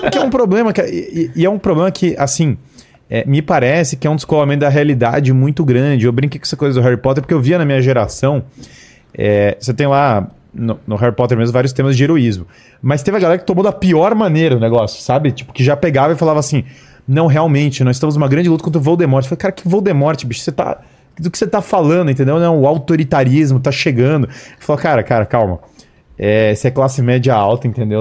Porque 0.02 0.18
é 0.20 0.22
um 0.22 0.30
problema, 0.30 0.72
que, 0.72 0.82
e, 0.84 1.32
e 1.36 1.44
é 1.44 1.50
um 1.50 1.58
problema 1.58 1.92
que, 1.92 2.16
assim, 2.20 2.56
é, 3.14 3.26
me 3.26 3.41
parece 3.41 3.97
que 3.97 4.07
é 4.07 4.09
um 4.09 4.16
descolamento 4.16 4.62
da 4.62 4.70
realidade 4.70 5.34
muito 5.34 5.66
grande. 5.66 6.05
Eu 6.05 6.14
brinquei 6.14 6.39
com 6.39 6.45
essa 6.45 6.55
coisa 6.55 6.80
do 6.80 6.84
Harry 6.84 6.95
Potter 6.95 7.22
porque 7.22 7.34
eu 7.34 7.41
via 7.41 7.57
na 7.57 7.66
minha 7.66 7.82
geração. 7.82 8.41
é, 9.14 9.57
você 9.59 9.74
tem 9.74 9.86
lá 9.86 10.30
no, 10.53 10.80
no 10.88 10.95
Harry 10.95 11.14
Potter 11.14 11.38
mesmo 11.38 11.51
vários 11.51 11.74
temas 11.74 11.97
de 11.97 12.05
heroísmo. 12.05 12.47
Mas 12.82 13.03
teve 13.03 13.18
a 13.18 13.20
galera 13.20 13.38
que 13.38 13.45
tomou 13.45 13.66
da 13.66 13.74
pior 13.74 14.16
maneira 14.16 14.55
o 14.55 14.59
negócio, 14.62 15.01
sabe? 15.01 15.34
Tipo, 15.34 15.51
que 15.51 15.62
já 15.62 15.76
pegava 15.76 16.14
e 16.14 16.16
falava 16.16 16.39
assim: 16.39 16.64
não, 17.05 17.28
realmente, 17.28 17.84
nós 17.84 17.97
estamos 17.97 18.16
numa 18.16 18.30
grande 18.30 18.47
luta 18.47 18.64
contra 18.64 18.80
o 18.80 18.82
Voldemort. 18.82 19.26
Eu 19.26 19.30
falei, 19.30 19.39
cara, 19.39 19.51
que 19.51 19.68
Voldemort, 19.68 20.24
bicho? 20.26 20.39
Você 20.39 20.51
tá. 20.53 20.80
Do 21.20 21.30
que 21.30 21.38
você 21.38 21.45
tá 21.45 21.62
falando, 21.62 22.09
entendeu? 22.09 22.39
Não, 22.39 22.62
o 22.62 22.66
autoritarismo 22.66 23.59
tá 23.59 23.74
chegando. 23.74 24.30
Falou, 24.57 24.82
cara, 24.82 25.03
cara, 25.03 25.26
calma. 25.26 25.59
É, 26.18 26.55
você 26.55 26.70
é 26.70 26.72
classe 26.72 27.01
média 27.01 27.36
alta, 27.36 27.68
entendeu? 27.68 27.99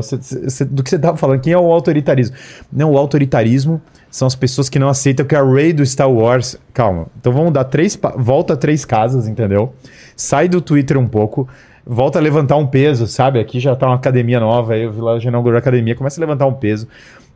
Do 0.71 0.85
que 0.85 0.91
você 0.91 0.99
tava 0.99 1.17
falando, 1.17 1.41
quem 1.41 1.53
é 1.53 1.59
o 1.59 1.73
autoritarismo? 1.73 2.37
Não, 2.73 2.93
o 2.93 2.99
autoritarismo 2.99 3.83
são 4.11 4.27
as 4.27 4.35
pessoas 4.35 4.69
que 4.69 4.79
não 4.79 4.89
aceitam 4.89 5.25
que 5.25 5.35
a 5.37 5.43
Rey 5.43 5.73
do 5.73 5.85
Star 5.87 6.11
Wars. 6.11 6.59
Calma. 6.75 7.07
Então 7.21 7.33
vamos 7.33 7.53
dar 7.53 7.65
três. 7.65 7.95
pa- 7.97 8.15
Volta 8.17 8.57
três 8.57 8.85
casas, 8.85 9.29
entendeu? 9.29 9.73
Sai 10.17 10.49
do 10.49 10.61
Twitter 10.61 10.99
um 10.99 11.07
pouco. 11.07 11.49
Volta 11.87 12.19
a 12.19 12.23
levantar 12.23 12.57
um 12.57 12.67
peso, 12.67 13.07
sabe? 13.07 13.39
Aqui 13.41 13.59
já 13.61 13.75
tá 13.75 13.87
uma 13.87 13.95
academia 13.97 14.39
nova, 14.41 14.75
aí 14.75 14.83
eu 14.83 14.93
vi 14.93 15.01
lá, 15.01 15.19
já 15.19 15.29
inaugurou 15.31 15.57
a 15.57 15.61
academia. 15.61 15.95
Começa 15.95 16.21
a 16.21 16.23
levantar 16.23 16.47
um 16.47 16.53
peso. 16.53 16.87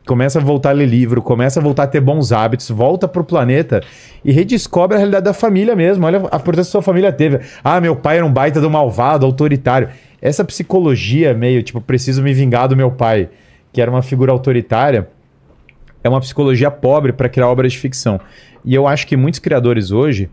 Começa 0.05 0.37
a 0.37 0.41
voltar 0.41 0.69
a 0.69 0.73
ler 0.73 0.85
livro, 0.85 1.19
começa 1.19 1.59
a 1.59 1.63
voltar 1.63 1.83
a 1.83 1.87
ter 1.87 1.99
bons 1.99 2.31
hábitos, 2.31 2.69
volta 2.69 3.07
pro 3.07 3.23
planeta 3.23 3.81
e 4.23 4.31
redescobre 4.31 4.95
a 4.95 4.99
realidade 4.99 5.25
da 5.25 5.33
família 5.33 5.75
mesmo. 5.75 6.05
Olha 6.05 6.19
a 6.31 6.35
importância 6.37 6.65
que 6.65 6.71
sua 6.73 6.81
família 6.83 7.11
teve. 7.11 7.39
Ah, 7.63 7.81
meu 7.81 7.95
pai 7.95 8.17
era 8.17 8.25
um 8.25 8.31
baita 8.31 8.61
do 8.61 8.69
malvado, 8.69 9.25
autoritário. 9.25 9.89
Essa 10.21 10.43
psicologia 10.45 11.33
meio, 11.33 11.63
tipo, 11.63 11.81
preciso 11.81 12.21
me 12.21 12.33
vingar 12.35 12.67
do 12.67 12.75
meu 12.75 12.91
pai, 12.91 13.29
que 13.73 13.81
era 13.81 13.89
uma 13.89 14.03
figura 14.03 14.31
autoritária, 14.31 15.07
é 16.05 16.09
uma 16.09 16.21
psicologia 16.21 16.69
pobre 16.69 17.11
para 17.11 17.27
criar 17.27 17.49
obras 17.49 17.73
de 17.73 17.79
ficção. 17.79 18.21
E 18.63 18.75
eu 18.75 18.87
acho 18.87 19.07
que 19.07 19.17
muitos 19.17 19.39
criadores 19.39 19.89
hoje, 19.89 20.29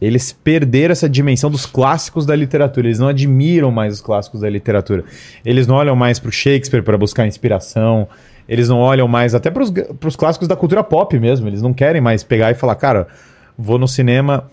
eles 0.00 0.32
perderam 0.32 0.90
essa 0.90 1.08
dimensão 1.08 1.48
dos 1.48 1.64
clássicos 1.64 2.26
da 2.26 2.34
literatura. 2.34 2.88
Eles 2.88 2.98
não 2.98 3.06
admiram 3.06 3.70
mais 3.70 3.94
os 3.94 4.00
clássicos 4.00 4.40
da 4.40 4.50
literatura. 4.50 5.04
Eles 5.44 5.68
não 5.68 5.76
olham 5.76 5.94
mais 5.94 6.18
para 6.18 6.30
o 6.30 6.32
Shakespeare 6.32 6.82
para 6.82 6.98
buscar 6.98 7.28
inspiração. 7.28 8.08
Eles 8.48 8.68
não 8.68 8.78
olham 8.78 9.06
mais 9.06 9.36
até 9.36 9.52
para 9.52 9.62
os 9.62 10.16
clássicos 10.16 10.48
da 10.48 10.56
cultura 10.56 10.82
pop 10.82 11.16
mesmo. 11.16 11.46
Eles 11.46 11.62
não 11.62 11.72
querem 11.72 12.00
mais 12.00 12.24
pegar 12.24 12.50
e 12.50 12.54
falar, 12.54 12.74
cara, 12.74 13.06
vou 13.56 13.78
no 13.78 13.86
cinema, 13.86 14.50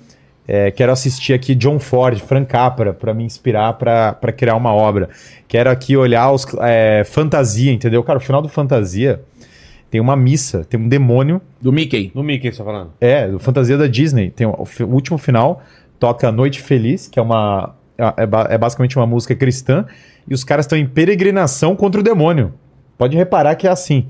é, 0.47 0.69
quero 0.69 0.91
assistir 0.91 1.33
aqui 1.33 1.55
John 1.55 1.79
Ford, 1.79 2.19
Frank 2.19 2.45
Capra, 2.45 2.93
para 2.93 3.15
me 3.15 3.23
inspirar 3.23 3.73
para 3.73 4.31
criar 4.31 4.55
uma 4.55 4.71
obra. 4.71 5.09
Quero 5.47 5.71
aqui 5.71 5.97
olhar 5.97 6.31
os 6.31 6.45
é, 6.61 7.03
fantasia, 7.03 7.71
entendeu? 7.71 8.03
Cara, 8.03 8.19
o 8.19 8.21
final 8.21 8.43
do 8.43 8.47
fantasia 8.47 9.21
tem 9.91 10.01
uma 10.01 10.15
missa, 10.15 10.65
tem 10.65 10.79
um 10.79 10.87
demônio 10.87 11.39
Do 11.61 11.71
Mickey. 11.71 12.11
No 12.15 12.23
Mickey, 12.23 12.51
você 12.51 12.57
tá 12.57 12.63
falando? 12.63 12.91
é, 12.99 13.27
do 13.27 13.37
Fantasia 13.37 13.77
da 13.77 13.85
Disney. 13.85 14.31
Tem 14.31 14.47
o, 14.47 14.51
o 14.51 14.85
último 14.85 15.17
final, 15.19 15.61
toca 15.99 16.31
Noite 16.31 16.61
Feliz, 16.61 17.07
que 17.07 17.19
é 17.19 17.21
uma. 17.21 17.75
É, 18.17 18.25
ba- 18.25 18.47
é 18.49 18.57
basicamente 18.57 18.97
uma 18.97 19.05
música 19.05 19.35
cristã, 19.35 19.85
e 20.27 20.33
os 20.33 20.43
caras 20.43 20.65
estão 20.65 20.75
em 20.79 20.87
peregrinação 20.87 21.75
contra 21.75 22.01
o 22.01 22.03
demônio. 22.03 22.53
Pode 22.97 23.15
reparar 23.15 23.53
que 23.55 23.67
é 23.67 23.69
assim. 23.69 24.07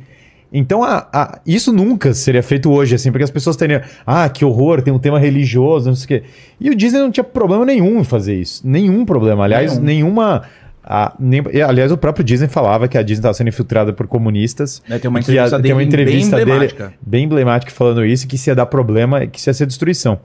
Então, 0.53 0.84
a- 0.84 1.07
a- 1.13 1.39
isso 1.45 1.71
nunca 1.73 2.13
seria 2.13 2.43
feito 2.43 2.69
hoje, 2.71 2.93
assim, 2.95 3.09
porque 3.11 3.23
as 3.23 3.32
pessoas 3.32 3.55
teriam. 3.55 3.82
Ah, 4.05 4.27
que 4.29 4.43
horror, 4.45 4.82
tem 4.82 4.93
um 4.93 4.99
tema 4.99 5.17
religioso, 5.17 5.88
não 5.89 5.95
sei 5.95 6.05
o 6.05 6.07
quê. 6.21 6.27
E 6.59 6.69
o 6.69 6.75
Disney 6.75 6.99
não 6.99 7.09
tinha 7.11 7.23
problema 7.23 7.65
nenhum 7.65 7.99
em 8.01 8.03
fazer 8.03 8.36
isso. 8.36 8.61
Nenhum 8.67 9.03
problema. 9.05 9.43
Aliás, 9.45 9.73
Nenhum. 9.77 9.86
nenhuma. 9.86 10.43
A- 10.84 11.13
nem- 11.19 11.43
aliás, 11.63 11.91
o 11.91 11.97
próprio 11.97 12.23
Disney 12.23 12.47
falava 12.47 12.88
que 12.88 12.97
a 12.97 13.01
Disney 13.01 13.19
estava 13.19 13.34
sendo 13.34 13.47
infiltrada 13.49 13.93
por 13.93 14.07
comunistas. 14.07 14.82
Né, 14.88 14.97
tem 14.99 15.09
uma 15.09 15.19
e 15.19 15.23
que 15.23 15.32
ia- 15.32 15.41
entrevista 15.45 15.61
tem 15.61 15.71
uma 15.73 15.79
dele 15.79 15.88
entrevista 15.89 16.36
bem 16.38 16.45
dele 16.45 16.51
emblemática. 16.57 16.93
bem 17.01 17.23
emblemática 17.25 17.71
falando 17.71 18.05
isso, 18.05 18.27
que 18.27 18.36
isso 18.36 18.49
ia 18.49 18.55
dar 18.55 18.65
problema, 18.65 19.25
que 19.27 19.39
isso 19.39 19.49
ia 19.49 19.53
ser 19.53 19.65
destruição. 19.65 20.19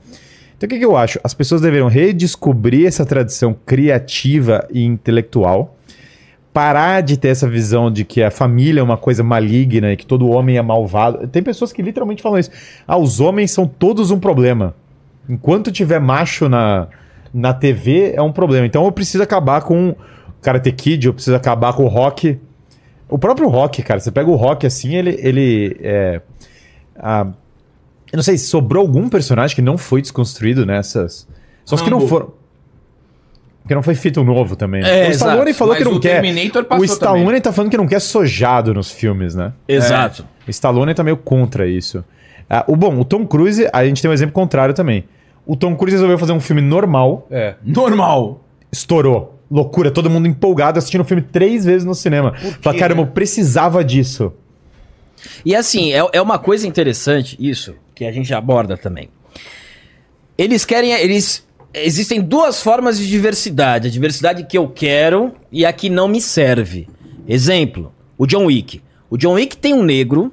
Então 0.57 0.65
o 0.65 0.69
que, 0.69 0.79
que 0.79 0.85
eu 0.85 0.97
acho? 0.97 1.19
As 1.23 1.33
pessoas 1.35 1.61
deveriam 1.61 1.87
redescobrir 1.87 2.87
essa 2.87 3.05
tradição 3.05 3.55
criativa 3.65 4.67
e 4.71 4.83
intelectual, 4.83 5.75
parar 6.51 7.01
de 7.01 7.17
ter 7.17 7.27
essa 7.27 7.47
visão 7.47 7.91
de 7.91 8.03
que 8.03 8.23
a 8.23 8.31
família 8.31 8.79
é 8.79 8.83
uma 8.83 8.97
coisa 8.97 9.23
maligna 9.23 9.93
e 9.93 9.97
que 9.97 10.05
todo 10.05 10.27
homem 10.27 10.57
é 10.57 10.61
malvado. 10.63 11.27
Tem 11.27 11.43
pessoas 11.43 11.71
que 11.71 11.83
literalmente 11.83 12.23
falam 12.23 12.39
isso. 12.39 12.49
Ah, 12.87 12.97
os 12.97 13.19
homens 13.19 13.51
são 13.51 13.67
todos 13.67 14.09
um 14.09 14.19
problema. 14.19 14.73
Enquanto 15.29 15.71
tiver 15.71 15.99
macho 15.99 16.49
na, 16.49 16.87
na 17.31 17.53
TV, 17.53 18.13
é 18.15 18.21
um 18.23 18.31
problema. 18.31 18.65
Então 18.65 18.83
eu 18.85 18.91
preciso 18.91 19.21
acabar 19.21 19.61
com 19.61 19.95
Karate 20.41 20.71
Kid, 20.71 21.07
eu 21.07 21.13
preciso 21.13 21.35
acabar 21.35 21.73
com 21.73 21.83
o 21.83 21.87
rock. 21.87 22.39
O 23.09 23.17
próprio 23.17 23.47
rock, 23.47 23.81
cara, 23.83 23.99
você 23.99 24.11
pega 24.11 24.29
o 24.29 24.35
rock 24.35 24.65
assim, 24.65 24.95
ele. 24.95 25.17
ele 25.21 25.77
é, 25.81 26.21
ah, 26.97 27.27
eu 28.11 28.17
não 28.17 28.23
sei, 28.23 28.37
sobrou 28.37 28.81
algum 28.81 29.09
personagem 29.09 29.55
que 29.55 29.61
não 29.61 29.77
foi 29.77 30.01
desconstruído 30.01 30.65
nessas. 30.65 31.27
Só 31.65 31.75
os 31.75 31.81
que 31.81 31.89
não 31.89 32.07
foram. 32.07 32.31
Porque 33.61 33.75
não 33.75 33.83
foi 33.83 33.95
feito 33.95 34.23
novo 34.23 34.55
também. 34.55 34.81
né? 34.81 35.07
É, 35.07 35.09
o 35.09 35.11
Stallone 35.11 35.49
exato. 35.49 35.53
falou 35.57 35.73
Mas 35.73 35.83
que 35.83 35.89
não 35.89 35.97
o 35.97 35.99
quer. 35.99 36.21
Terminator 36.21 36.61
O 36.61 36.65
passou 36.65 36.85
Stallone 36.85 37.25
também. 37.25 37.41
tá 37.41 37.51
falando 37.51 37.69
que 37.71 37.75
não 37.77 37.85
quer 37.87 37.99
sojado 37.99 38.73
nos 38.73 38.89
filmes, 38.91 39.35
né? 39.35 39.51
Exato. 39.67 40.25
O 40.47 40.49
Stallone 40.49 40.93
tá 40.93 41.03
meio 41.03 41.17
contra 41.17 41.67
isso. 41.67 42.01
Ah, 42.49 42.63
o 42.65 42.77
bom, 42.77 42.97
o 42.97 43.03
Tom 43.03 43.25
Cruise, 43.27 43.67
a 43.73 43.83
gente 43.83 44.01
tem 44.01 44.09
um 44.09 44.13
exemplo 44.13 44.33
contrário 44.33 44.73
também. 44.73 45.03
O 45.45 45.57
Tom 45.57 45.75
Cruise 45.75 45.95
resolveu 45.95 46.17
fazer 46.17 46.31
um 46.31 46.39
filme 46.39 46.61
normal, 46.61 47.27
É. 47.29 47.55
Normal. 47.61 48.41
estourou. 48.71 49.36
Loucura, 49.49 49.89
todo 49.91 50.09
mundo 50.09 50.27
empolgado 50.27 50.77
assistindo 50.77 51.01
o 51.01 51.05
filme 51.05 51.21
três 51.21 51.65
vezes 51.65 51.85
no 51.85 51.95
cinema. 51.95 52.33
Fala, 52.61 52.77
caramba, 52.77 53.01
eu 53.01 53.07
precisava 53.07 53.83
disso. 53.83 54.33
E 55.45 55.55
assim, 55.55 55.93
é, 55.93 56.05
é 56.13 56.21
uma 56.21 56.37
coisa 56.37 56.67
interessante 56.67 57.37
isso, 57.39 57.75
que 57.95 58.05
a 58.05 58.11
gente 58.11 58.33
aborda 58.33 58.77
também. 58.77 59.09
Eles 60.37 60.65
querem. 60.65 60.91
Eles. 60.91 61.45
Existem 61.73 62.21
duas 62.21 62.61
formas 62.61 62.97
de 62.97 63.07
diversidade. 63.07 63.87
A 63.87 63.91
diversidade 63.91 64.43
que 64.45 64.57
eu 64.57 64.67
quero 64.67 65.33
e 65.51 65.65
a 65.65 65.73
que 65.73 65.89
não 65.89 66.07
me 66.07 66.21
serve. 66.21 66.87
Exemplo, 67.27 67.93
o 68.17 68.25
John 68.25 68.45
Wick. 68.45 68.81
O 69.09 69.17
John 69.17 69.33
Wick 69.33 69.57
tem 69.57 69.73
um 69.73 69.83
negro, 69.83 70.31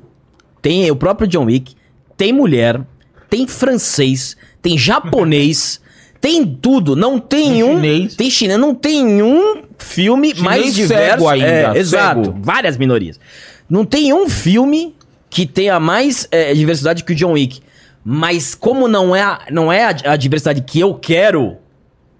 tem 0.62 0.90
o 0.90 0.96
próprio 0.96 1.28
John 1.28 1.44
Wick, 1.44 1.74
tem 2.16 2.32
mulher, 2.32 2.80
tem 3.28 3.46
francês, 3.46 4.36
tem 4.62 4.78
japonês, 4.78 5.80
tem 6.24 6.46
tudo. 6.46 6.96
Não 6.96 7.18
tem, 7.18 7.52
Tem 7.52 7.64
um. 7.64 7.74
chinês. 7.74 8.14
Tem 8.16 8.30
chinês, 8.30 8.58
não 8.58 8.74
tem 8.74 9.22
um 9.22 9.62
filme 9.76 10.28
Chinês 10.28 10.42
mais 10.42 10.74
diverso. 10.74 11.28
ainda, 11.28 11.46
é, 11.46 11.78
exato. 11.78 12.24
cego. 12.24 12.38
Várias 12.40 12.78
minorias. 12.78 13.20
Não 13.68 13.84
tem 13.84 14.10
um 14.14 14.26
filme 14.26 14.94
que 15.28 15.44
tenha 15.46 15.78
mais 15.78 16.26
é, 16.30 16.54
diversidade 16.54 17.04
que 17.04 17.12
o 17.12 17.14
John 17.14 17.32
Wick. 17.32 17.60
Mas 18.02 18.54
como 18.54 18.88
não 18.88 19.14
é, 19.14 19.20
a, 19.20 19.40
não 19.50 19.70
é 19.70 19.84
a, 19.84 20.12
a 20.12 20.16
diversidade 20.16 20.62
que 20.62 20.80
eu 20.80 20.94
quero, 20.94 21.58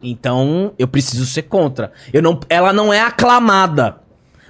então 0.03 0.73
eu 0.79 0.87
preciso 0.87 1.25
ser 1.25 1.43
contra. 1.43 1.91
Eu 2.13 2.21
não, 2.21 2.39
ela 2.51 2.75
não 2.75 2.93
é 2.93 3.01
aclamada. 3.01 3.97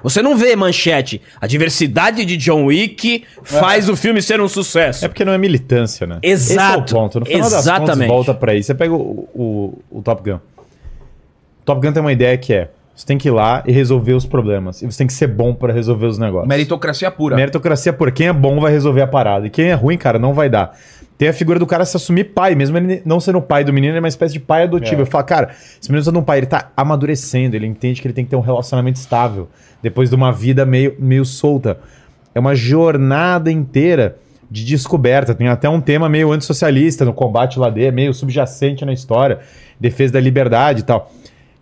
Você 0.05 0.21
não 0.21 0.37
vê 0.37 0.55
manchete. 0.55 1.21
A 1.41 1.47
diversidade 1.47 2.27
de 2.27 2.37
John 2.37 2.67
Wick 2.67 3.25
faz 3.43 3.89
o 3.89 3.97
filme 3.97 4.21
ser 4.21 4.39
um 4.39 4.47
sucesso. 4.47 5.03
É 5.03 5.09
porque 5.09 5.25
não 5.25 5.33
é 5.33 5.39
militância, 5.39 6.07
né? 6.07 6.19
Exato. 6.23 6.53
Esse 6.53 6.95
é 6.95 6.97
o 6.97 7.01
ponto. 7.01 7.21
No 7.21 7.27
final 7.27 7.51
das 7.51 7.61
Exatamente. 7.61 7.89
contas, 7.89 8.07
volta 8.07 8.35
pra 8.35 8.53
aí. 8.53 8.63
Você 8.63 8.75
pega 8.75 8.93
o, 8.93 9.29
o, 9.35 9.79
o 9.91 10.03
Top 10.03 10.23
Gun. 10.23 10.37
O 10.37 11.65
Top 11.65 11.81
Gun 11.85 11.93
tem 11.93 12.03
uma 12.03 12.13
ideia 12.13 12.37
que 12.37 12.53
é: 12.53 12.69
você 12.95 13.07
tem 13.07 13.17
que 13.17 13.29
ir 13.29 13.31
lá 13.31 13.65
e 13.67 13.73
resolver 13.73 14.13
os 14.13 14.27
problemas. 14.27 14.83
E 14.83 14.87
você 14.87 14.99
tem 14.99 15.07
que 15.07 15.13
ser 15.15 15.27
bom 15.27 15.55
pra 15.55 15.73
resolver 15.73 16.07
os 16.07 16.19
negócios. 16.19 16.49
Meritocracia 16.49 17.11
pura. 17.11 17.35
Meritocracia 17.35 17.93
por 17.93 18.13
quem 18.13 18.29
é 18.29 18.33
bom 18.33 18.61
vai 18.61 18.71
resolver 18.71 19.01
a 19.01 19.07
parada. 19.07 19.47
E 19.47 19.51
quem 19.51 19.71
é 19.71 19.75
ruim, 19.75 19.97
cara, 19.97 20.19
não 20.19 20.35
vai 20.35 20.51
dar. 20.51 20.79
Tem 21.17 21.29
a 21.29 21.33
figura 21.33 21.59
do 21.59 21.67
cara 21.67 21.85
se 21.85 21.97
assumir 21.97 22.25
pai, 22.25 22.55
mesmo 22.55 22.77
ele 22.77 23.01
não 23.05 23.21
sendo 23.21 23.39
o 23.39 23.43
pai 23.43 23.63
do 23.63 23.73
menino, 23.73 23.93
ele 23.93 23.99
é 23.99 24.01
uma 24.01 24.09
espécie 24.09 24.33
de 24.33 24.41
pai 24.41 24.65
adotivo. 24.65 24.97
É. 24.97 25.03
Eu 25.03 25.07
falo, 25.07 25.25
cara, 25.25 25.51
esse 25.51 25.89
menino 25.89 26.05
sendo 26.05 26.19
um 26.19 26.23
pai, 26.23 26.39
ele 26.39 26.47
tá 26.47 26.73
amadurecendo, 26.77 27.55
ele 27.55 27.67
entende 27.67 28.01
que 28.03 28.07
ele 28.09 28.15
tem 28.15 28.25
que 28.25 28.31
ter 28.31 28.37
um 28.37 28.41
relacionamento 28.41 28.99
estável, 28.99 29.49
depois 29.81 30.09
de 30.09 30.17
uma 30.17 30.33
vida 30.33 30.67
meio, 30.67 30.97
meio 30.99 31.25
solta. 31.25 31.79
É 32.35 32.41
uma 32.41 32.55
jornada 32.55 33.51
inteira 33.51 34.17
de 34.51 34.65
descoberta. 34.65 35.35
Tem 35.35 35.49
até 35.49 35.69
um 35.69 35.81
tema 35.81 36.09
meio 36.09 36.33
antissocialista 36.33 37.05
no 37.05 37.13
combate 37.13 37.59
lá 37.59 37.71
dele, 37.71 37.93
meio 37.93 38.13
subjacente 38.13 38.85
na 38.85 38.93
história, 38.93 39.39
defesa 39.79 40.15
da 40.15 40.21
liberdade 40.21 40.81
e 40.81 40.85
tal. 40.85 41.13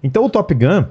Então 0.02 0.24
o 0.24 0.30
Top 0.30 0.52
Gun, 0.54 0.86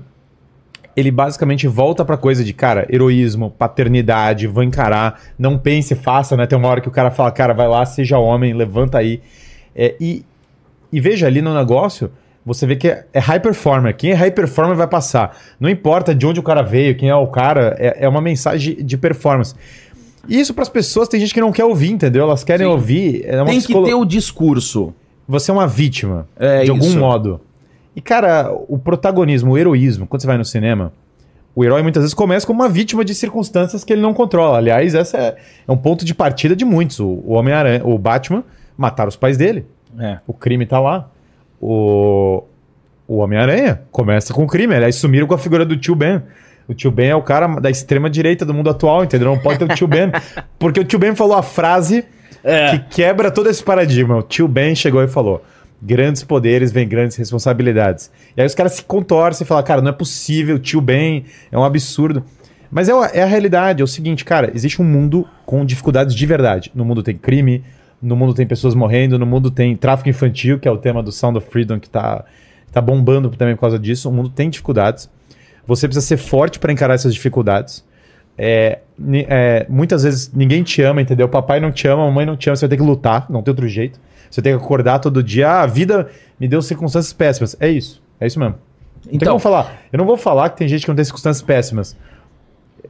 ele 0.95 1.11
basicamente 1.11 1.67
volta 1.67 2.03
pra 2.03 2.17
coisa 2.17 2.43
de, 2.43 2.53
cara, 2.53 2.85
heroísmo, 2.89 3.49
paternidade, 3.51 4.47
vou 4.47 4.63
encarar, 4.63 5.19
não 5.37 5.57
pense, 5.57 5.95
faça, 5.95 6.35
né? 6.37 6.45
Tem 6.45 6.57
uma 6.57 6.67
hora 6.67 6.81
que 6.81 6.87
o 6.87 6.91
cara 6.91 7.11
fala, 7.11 7.31
cara, 7.31 7.53
vai 7.53 7.67
lá, 7.67 7.85
seja 7.85 8.17
homem, 8.17 8.53
levanta 8.53 8.97
aí. 8.97 9.21
É, 9.75 9.95
e, 9.99 10.25
e 10.91 10.99
veja 10.99 11.27
ali 11.27 11.41
no 11.41 11.53
negócio, 11.53 12.11
você 12.45 12.65
vê 12.65 12.75
que 12.75 12.87
é, 12.87 13.05
é 13.13 13.19
high 13.19 13.39
performer. 13.39 13.95
Quem 13.95 14.11
é 14.11 14.13
high 14.15 14.31
performer 14.31 14.75
vai 14.75 14.87
passar. 14.87 15.37
Não 15.59 15.69
importa 15.69 16.13
de 16.13 16.25
onde 16.25 16.39
o 16.39 16.43
cara 16.43 16.61
veio, 16.61 16.95
quem 16.95 17.09
é 17.09 17.15
o 17.15 17.27
cara, 17.27 17.75
é, 17.79 18.05
é 18.05 18.09
uma 18.09 18.21
mensagem 18.21 18.75
de 18.75 18.97
performance. 18.97 19.55
E 20.27 20.39
isso 20.39 20.53
pras 20.53 20.69
pessoas, 20.69 21.07
tem 21.07 21.19
gente 21.19 21.33
que 21.33 21.41
não 21.41 21.51
quer 21.51 21.65
ouvir, 21.65 21.91
entendeu? 21.91 22.23
Elas 22.23 22.43
querem 22.43 22.67
Sim. 22.67 22.71
ouvir. 22.73 23.23
É 23.25 23.37
uma 23.37 23.45
Tem 23.45 23.55
que 23.59 23.63
psicolo- 23.63 23.85
ter 23.87 23.93
o 23.95 24.05
discurso. 24.05 24.93
Você 25.27 25.49
é 25.49 25.53
uma 25.53 25.65
vítima, 25.67 26.27
É 26.37 26.63
de 26.63 26.69
algum 26.71 26.85
isso. 26.85 26.99
modo. 26.99 27.39
E, 27.95 28.01
cara, 28.01 28.51
o 28.67 28.77
protagonismo, 28.77 29.51
o 29.51 29.57
heroísmo, 29.57 30.07
quando 30.07 30.21
você 30.21 30.27
vai 30.27 30.37
no 30.37 30.45
cinema, 30.45 30.93
o 31.53 31.65
herói 31.65 31.81
muitas 31.81 32.03
vezes 32.03 32.13
começa 32.13 32.47
como 32.47 32.61
uma 32.61 32.69
vítima 32.69 33.03
de 33.03 33.13
circunstâncias 33.13 33.83
que 33.83 33.91
ele 33.91 34.01
não 34.01 34.13
controla. 34.13 34.57
Aliás, 34.57 34.95
essa 34.95 35.17
é, 35.17 35.35
é 35.67 35.71
um 35.71 35.75
ponto 35.77 36.05
de 36.05 36.13
partida 36.15 36.55
de 36.55 36.63
muitos. 36.63 36.99
O, 36.99 37.21
o 37.25 37.33
Homem-Aranha, 37.33 37.81
o 37.83 37.97
Batman, 37.97 38.43
mataram 38.77 39.09
os 39.09 39.15
pais 39.17 39.37
dele. 39.37 39.65
É. 39.99 40.19
O 40.25 40.33
crime 40.33 40.65
tá 40.65 40.79
lá. 40.79 41.09
O, 41.59 42.43
o 43.07 43.17
Homem-Aranha 43.17 43.81
começa 43.91 44.33
com 44.33 44.43
o 44.43 44.47
crime. 44.47 44.73
Aliás, 44.73 44.95
sumiram 44.95 45.27
com 45.27 45.33
a 45.33 45.37
figura 45.37 45.65
do 45.65 45.75
tio 45.75 45.93
Ben. 45.95 46.21
O 46.67 46.73
tio 46.73 46.89
Ben 46.91 47.09
é 47.09 47.15
o 47.15 47.21
cara 47.21 47.47
da 47.59 47.69
extrema 47.69 48.09
direita 48.09 48.45
do 48.45 48.53
mundo 48.53 48.69
atual, 48.69 49.03
entendeu? 49.03 49.27
Não 49.27 49.37
pode 49.37 49.59
ter 49.59 49.65
o 49.65 49.75
tio 49.75 49.87
Ben. 49.87 50.09
Porque 50.57 50.79
o 50.79 50.83
tio 50.85 50.97
Ben 50.97 51.13
falou 51.13 51.35
a 51.35 51.43
frase 51.43 52.05
É. 52.43 52.71
que 52.71 52.95
quebra 52.95 53.29
todo 53.29 53.49
esse 53.49 53.61
paradigma. 53.61 54.17
O 54.17 54.21
tio 54.23 54.47
Ben 54.47 54.73
chegou 54.73 55.03
e 55.03 55.07
falou: 55.07 55.43
grandes 55.81 56.23
poderes 56.23 56.71
vêm 56.71 56.87
grandes 56.87 57.17
responsabilidades. 57.17 58.11
E 58.37 58.41
aí 58.41 58.47
os 58.47 58.53
caras 58.53 58.73
se 58.73 58.83
contorcem 58.83 59.43
e 59.43 59.47
falam: 59.47 59.63
cara, 59.63 59.81
não 59.81 59.89
é 59.89 59.93
possível, 59.93 60.59
tio 60.59 60.81
Ben 60.81 61.25
é 61.51 61.57
um 61.57 61.63
absurdo. 61.63 62.23
Mas 62.69 62.87
é, 62.87 62.93
é 63.13 63.23
a 63.23 63.25
realidade, 63.25 63.81
é 63.81 63.83
o 63.83 63.87
seguinte, 63.87 64.23
cara, 64.23 64.51
existe 64.55 64.81
um 64.81 64.85
mundo 64.85 65.27
com 65.45 65.65
dificuldades 65.65 66.15
de 66.15 66.25
verdade. 66.25 66.71
No 66.73 66.85
mundo 66.85 67.03
tem 67.03 67.15
crime, 67.15 67.63
no 68.01 68.15
mundo 68.15 68.33
tem 68.33 68.47
pessoas 68.47 68.73
morrendo, 68.73 69.19
no 69.19 69.25
mundo 69.25 69.51
tem 69.51 69.75
tráfico 69.75 70.09
infantil, 70.09 70.57
que 70.57 70.67
é 70.67 70.71
o 70.71 70.77
tema 70.77 71.03
do 71.03 71.11
Sound 71.11 71.37
of 71.37 71.49
Freedom, 71.49 71.79
que 71.79 71.89
tá, 71.89 72.23
tá 72.71 72.79
bombando 72.79 73.29
também 73.31 73.55
por 73.55 73.61
causa 73.61 73.77
disso. 73.77 74.09
O 74.09 74.13
mundo 74.13 74.29
tem 74.29 74.49
dificuldades. 74.49 75.09
Você 75.67 75.87
precisa 75.87 76.05
ser 76.05 76.17
forte 76.17 76.59
para 76.59 76.71
encarar 76.71 76.93
essas 76.93 77.13
dificuldades. 77.13 77.83
É, 78.37 78.79
é, 79.27 79.65
muitas 79.69 80.03
vezes 80.03 80.31
ninguém 80.33 80.63
te 80.63 80.81
ama, 80.81 81.01
entendeu? 81.01 81.27
Papai 81.29 81.59
não 81.59 81.71
te 81.71 81.87
ama, 81.87 82.05
mamãe 82.05 82.25
não 82.25 82.35
te 82.37 82.49
ama, 82.49 82.55
você 82.55 82.65
vai 82.65 82.69
ter 82.69 82.77
que 82.81 82.87
lutar, 82.87 83.25
não 83.29 83.41
tem 83.43 83.51
outro 83.51 83.67
jeito. 83.67 83.99
Você 84.29 84.41
tem 84.41 84.57
que 84.57 84.63
acordar 84.63 84.99
todo 84.99 85.21
dia. 85.21 85.49
Ah, 85.49 85.61
a 85.63 85.67
vida 85.67 86.09
me 86.39 86.47
deu 86.47 86.61
circunstâncias 86.61 87.11
péssimas. 87.13 87.55
É 87.59 87.67
isso. 87.69 88.01
É 88.19 88.25
isso 88.27 88.39
mesmo. 88.39 88.55
Não 89.05 89.13
Então- 89.13 89.39
falar. 89.39 89.81
Eu 89.91 89.97
não 89.97 90.05
vou 90.05 90.15
falar 90.17 90.49
que 90.49 90.57
tem 90.57 90.67
gente 90.67 90.83
que 90.83 90.87
não 90.87 90.95
tem 90.95 91.03
circunstâncias 91.03 91.41
péssimas. 91.45 91.95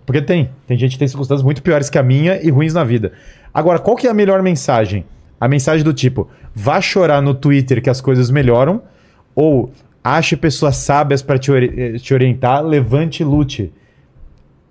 Porque 0.05 0.21
tem. 0.21 0.49
Tem 0.67 0.77
gente 0.77 0.91
que 0.93 0.99
tem 0.99 1.07
circunstâncias 1.07 1.43
muito 1.43 1.61
piores 1.63 1.89
que 1.89 1.97
a 1.97 2.03
minha 2.03 2.39
e 2.41 2.49
ruins 2.49 2.73
na 2.73 2.83
vida. 2.83 3.13
Agora, 3.53 3.79
qual 3.79 3.95
que 3.95 4.07
é 4.07 4.09
a 4.09 4.13
melhor 4.13 4.41
mensagem? 4.41 5.03
A 5.39 5.47
mensagem 5.47 5.83
do 5.83 5.93
tipo, 5.93 6.29
vá 6.53 6.79
chorar 6.79 7.21
no 7.21 7.33
Twitter 7.33 7.81
que 7.81 7.89
as 7.89 7.99
coisas 7.99 8.29
melhoram, 8.29 8.81
ou 9.35 9.71
ache 10.03 10.35
pessoas 10.35 10.75
sábias 10.77 11.21
para 11.21 11.39
te, 11.39 11.51
ori- 11.51 11.73
eh, 11.75 11.97
te 11.97 12.13
orientar, 12.13 12.63
levante 12.63 13.21
e 13.21 13.25
lute. 13.25 13.71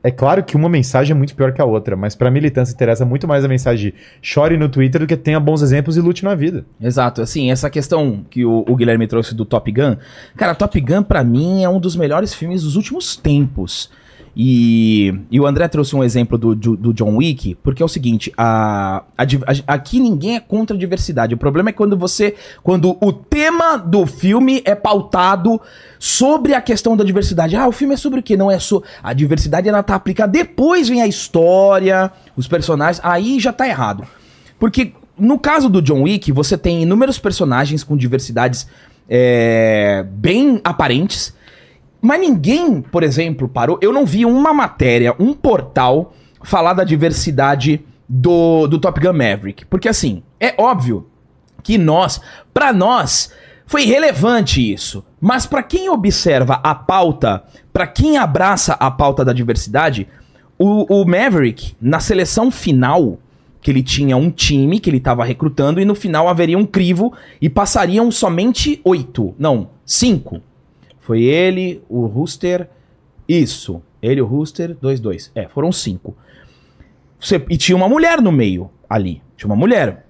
É 0.03 0.11
claro 0.11 0.43
que 0.43 0.57
uma 0.57 0.69
mensagem 0.69 1.13
é 1.13 1.17
muito 1.17 1.35
pior 1.35 1.53
que 1.53 1.61
a 1.61 1.65
outra, 1.65 1.95
mas 1.95 2.15
para 2.15 2.31
militância 2.31 2.73
interessa 2.73 3.05
muito 3.05 3.29
mais 3.29 3.45
a 3.45 3.49
mensagem 3.49 3.91
de 3.91 3.95
chore 4.23 4.57
no 4.57 4.69
Twitter 4.69 5.03
do 5.03 5.07
que 5.07 5.17
tenha 5.17 5.39
bons 5.39 5.61
exemplos 5.61 5.97
e 5.97 6.01
lute 6.01 6.25
na 6.25 6.35
vida. 6.35 6.65
Exato, 6.81 7.21
assim, 7.21 7.51
essa 7.51 7.69
questão 7.69 8.25
que 8.31 8.45
o, 8.45 8.65
o 8.67 8.77
Guilherme 8.77 9.07
trouxe 9.07 9.35
do 9.35 9.45
Top 9.45 9.71
Gun, 9.71 9.97
cara, 10.37 10.55
Top 10.55 10.81
Gun 10.81 11.03
pra 11.03 11.23
mim 11.23 11.63
é 11.63 11.69
um 11.69 11.79
dos 11.79 11.97
melhores 11.97 12.33
filmes 12.33 12.63
dos 12.63 12.77
últimos 12.77 13.15
tempos. 13.15 13.91
E, 14.37 15.13
e 15.31 15.41
o 15.41 15.47
André 15.47 15.67
trouxe 15.69 15.95
um 15.97 16.05
exemplo 16.05 16.39
do, 16.39 16.55
do, 16.55 16.77
do 16.77 16.95
John 16.95 17.17
Wick, 17.17 17.57
porque 17.63 17.83
é 17.83 17.85
o 17.85 17.89
seguinte, 17.89 18.33
a, 18.39 19.03
a 19.19 19.23
a- 19.25 19.75
aqui 19.75 19.99
ninguém 19.99 20.37
é 20.37 20.41
contra 20.41 20.77
a 20.77 20.79
diversidade. 20.79 21.35
O 21.35 21.37
problema 21.37 21.71
é 21.71 21.73
quando 21.73 21.97
você. 21.97 22.35
Quando 22.63 22.97
o 23.01 23.13
tema 23.13 23.77
do 23.77 24.07
filme 24.07 24.63
é 24.65 24.75
pautado 24.75 25.61
sobre 25.99 26.55
a 26.55 26.61
questão 26.61 26.97
da 26.97 27.03
diversidade. 27.05 27.57
Ah, 27.57 27.67
o 27.67 27.73
filme 27.73 27.95
é 27.95 27.97
sobre 27.97 28.21
o 28.21 28.23
quê? 28.23 28.37
Não 28.37 28.51
é 28.51 28.59
só. 28.59 28.81
A 29.03 29.13
diversidade 29.13 29.69
ela 29.69 29.83
tá 29.83 29.95
aplicada. 29.97 30.31
Depois 30.33 30.89
vem 30.89 31.03
a 31.03 31.07
história, 31.07 32.11
os 32.37 32.47
personagens. 32.47 33.01
Aí 33.05 33.41
já 33.41 33.53
tá 33.53 33.67
errado. 33.69 34.05
Porque 34.59 34.93
no 35.19 35.39
caso 35.39 35.69
do 35.69 35.83
John 35.83 36.03
Wick, 36.03 36.31
você 36.33 36.57
tem 36.57 36.83
inúmeros 36.83 37.19
personagens 37.19 37.83
com 37.85 37.97
diversidades 37.97 38.67
é, 39.09 40.07
bem 40.09 40.61
aparentes. 40.63 41.35
Mas 42.01 42.21
ninguém, 42.21 42.81
por 42.81 43.03
exemplo, 43.03 43.49
parou. 43.49 43.79
Eu 43.83 43.93
não 43.93 44.07
vi 44.07 44.25
uma 44.25 44.53
matéria, 44.53 45.15
um 45.19 45.35
portal 45.35 46.15
falar 46.43 46.73
da 46.73 46.85
diversidade 46.85 47.85
do, 48.09 48.67
do 48.67 48.79
Top 48.79 48.99
Gun 48.99 49.13
Maverick. 49.13 49.67
Porque 49.67 49.89
assim, 49.89 50.23
é 50.39 50.55
óbvio 50.59 51.07
que 51.63 51.77
nós, 51.77 52.21
pra 52.53 52.73
nós, 52.73 53.33
foi 53.67 53.85
relevante 53.85 54.73
isso. 54.73 55.05
Mas 55.21 55.47
pra 55.47 55.63
quem 55.63 55.89
observa 55.89 56.55
a 56.63 56.75
pauta, 56.75 57.45
pra 57.73 57.87
quem 57.87 58.17
abraça 58.17 58.73
a 58.75 58.91
pauta 58.91 59.25
da 59.25 59.33
diversidade, 59.33 60.09
o, 60.59 61.03
o 61.03 61.05
Maverick, 61.07 61.75
na 61.81 62.01
seleção 62.01 62.51
final, 62.51 63.19
que 63.63 63.71
ele 63.71 63.83
tinha 63.83 64.17
um 64.17 64.31
time 64.31 64.81
que 64.81 64.89
ele 64.89 64.97
estava 64.97 65.25
recrutando, 65.25 65.81
e 65.81 65.85
no 65.85 65.95
final 65.95 66.29
haveria 66.29 66.59
um 66.59 66.67
crivo 66.67 67.13
e 67.41 67.49
passariam 67.49 68.11
somente 68.11 68.81
oito. 68.85 69.35
Não, 69.39 69.69
cinco. 69.85 70.43
Foi 71.11 71.25
ele, 71.25 71.83
o 71.89 72.07
Rooster. 72.07 72.69
Isso. 73.29 73.83
Ele, 74.01 74.21
o 74.21 74.25
Rooster, 74.27 74.77
dois, 74.81 75.01
dois. 75.01 75.29
É, 75.35 75.49
foram 75.49 75.73
cinco. 75.73 76.17
Você- 77.19 77.45
e 77.51 77.57
tinha 77.57 77.75
uma 77.75 77.89
mulher 77.89 78.21
no 78.23 78.31
meio 78.31 78.71
ali. 78.89 79.21
Tinha 79.37 79.49
uma 79.49 79.57
mulher. 79.57 80.07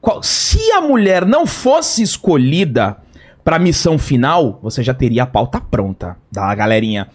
Qual- 0.00 0.24
se 0.24 0.72
a 0.72 0.80
mulher 0.80 1.24
não 1.24 1.46
fosse 1.46 2.02
escolhida 2.02 2.96
pra 3.44 3.60
missão 3.60 3.96
final, 3.96 4.58
você 4.60 4.82
já 4.82 4.92
teria 4.92 5.22
a 5.22 5.26
pauta 5.26 5.60
pronta 5.60 6.16
da 6.32 6.52
galerinha. 6.52 7.06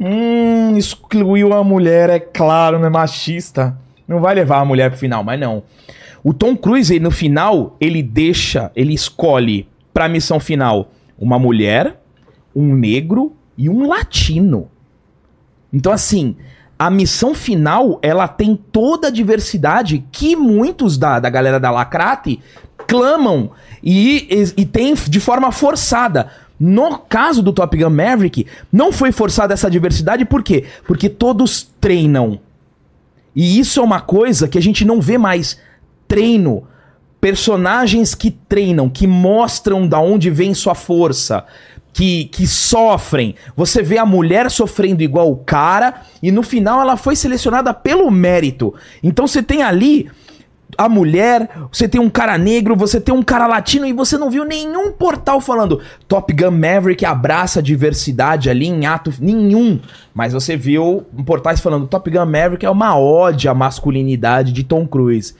Hum, 0.00 0.76
excluiu 0.76 1.52
a 1.52 1.62
mulher, 1.62 2.10
é 2.10 2.18
claro, 2.18 2.76
não 2.80 2.86
é 2.86 2.90
machista. 2.90 3.78
Não 4.08 4.18
vai 4.18 4.34
levar 4.34 4.58
a 4.58 4.64
mulher 4.64 4.90
pro 4.90 4.98
final, 4.98 5.22
mas 5.22 5.38
não. 5.38 5.62
O 6.24 6.34
Tom 6.34 6.56
Cruise, 6.56 6.98
no 6.98 7.12
final, 7.12 7.76
ele 7.80 8.02
deixa, 8.02 8.72
ele 8.74 8.94
escolhe 8.94 9.68
pra 9.94 10.08
missão 10.08 10.40
final 10.40 10.90
uma 11.16 11.38
mulher, 11.38 11.99
um 12.54 12.74
negro 12.74 13.32
e 13.56 13.68
um 13.68 13.86
latino. 13.86 14.68
Então, 15.72 15.92
assim, 15.92 16.36
a 16.78 16.90
missão 16.90 17.34
final, 17.34 17.98
ela 18.02 18.26
tem 18.26 18.56
toda 18.56 19.08
a 19.08 19.10
diversidade 19.10 20.04
que 20.10 20.34
muitos 20.34 20.96
da, 20.96 21.20
da 21.20 21.28
galera 21.28 21.60
da 21.60 21.70
Lacrate 21.70 22.40
clamam 22.86 23.50
e, 23.82 24.26
e, 24.30 24.62
e 24.62 24.66
tem 24.66 24.94
de 24.94 25.20
forma 25.20 25.52
forçada. 25.52 26.30
No 26.58 26.98
caso 26.98 27.42
do 27.42 27.52
Top 27.52 27.76
Gun 27.76 27.90
Maverick, 27.90 28.46
não 28.70 28.92
foi 28.92 29.12
forçada 29.12 29.54
essa 29.54 29.70
diversidade, 29.70 30.24
por 30.24 30.42
quê? 30.42 30.64
Porque 30.86 31.08
todos 31.08 31.70
treinam. 31.80 32.40
E 33.34 33.58
isso 33.58 33.80
é 33.80 33.82
uma 33.82 34.00
coisa 34.00 34.48
que 34.48 34.58
a 34.58 34.62
gente 34.62 34.84
não 34.84 35.00
vê 35.00 35.16
mais. 35.16 35.58
Treino. 36.08 36.64
Personagens 37.20 38.14
que 38.14 38.30
treinam, 38.30 38.88
que 38.88 39.06
mostram 39.06 39.86
da 39.86 40.00
onde 40.00 40.30
vem 40.30 40.54
sua 40.54 40.74
força, 40.74 41.44
que, 41.92 42.24
que 42.26 42.46
sofrem. 42.46 43.34
Você 43.56 43.82
vê 43.82 43.98
a 43.98 44.06
mulher 44.06 44.50
sofrendo 44.50 45.02
igual 45.02 45.30
o 45.30 45.36
cara, 45.36 46.02
e 46.22 46.30
no 46.30 46.42
final 46.42 46.80
ela 46.80 46.96
foi 46.96 47.16
selecionada 47.16 47.72
pelo 47.74 48.10
mérito. 48.10 48.74
Então 49.02 49.26
você 49.26 49.42
tem 49.42 49.62
ali 49.62 50.10
a 50.78 50.88
mulher, 50.88 51.50
você 51.70 51.88
tem 51.88 52.00
um 52.00 52.10
cara 52.10 52.38
negro, 52.38 52.76
você 52.76 53.00
tem 53.00 53.14
um 53.14 53.22
cara 53.22 53.46
latino 53.46 53.86
e 53.86 53.92
você 53.92 54.16
não 54.16 54.30
viu 54.30 54.44
nenhum 54.44 54.92
portal 54.92 55.40
falando 55.40 55.80
Top 56.06 56.32
Gun 56.32 56.50
Maverick 56.50 57.04
abraça 57.04 57.60
a 57.60 57.62
diversidade 57.62 58.48
ali 58.48 58.66
em 58.66 58.86
ato 58.86 59.12
nenhum. 59.20 59.80
Mas 60.14 60.32
você 60.32 60.56
viu 60.56 61.04
portais 61.26 61.60
falando 61.60 61.86
Top 61.86 62.08
Gun 62.10 62.24
Maverick 62.26 62.64
é 62.64 62.70
uma 62.70 62.98
ode 62.98 63.48
à 63.48 63.54
masculinidade 63.54 64.52
de 64.52 64.64
Tom 64.64 64.86
Cruise. 64.86 65.34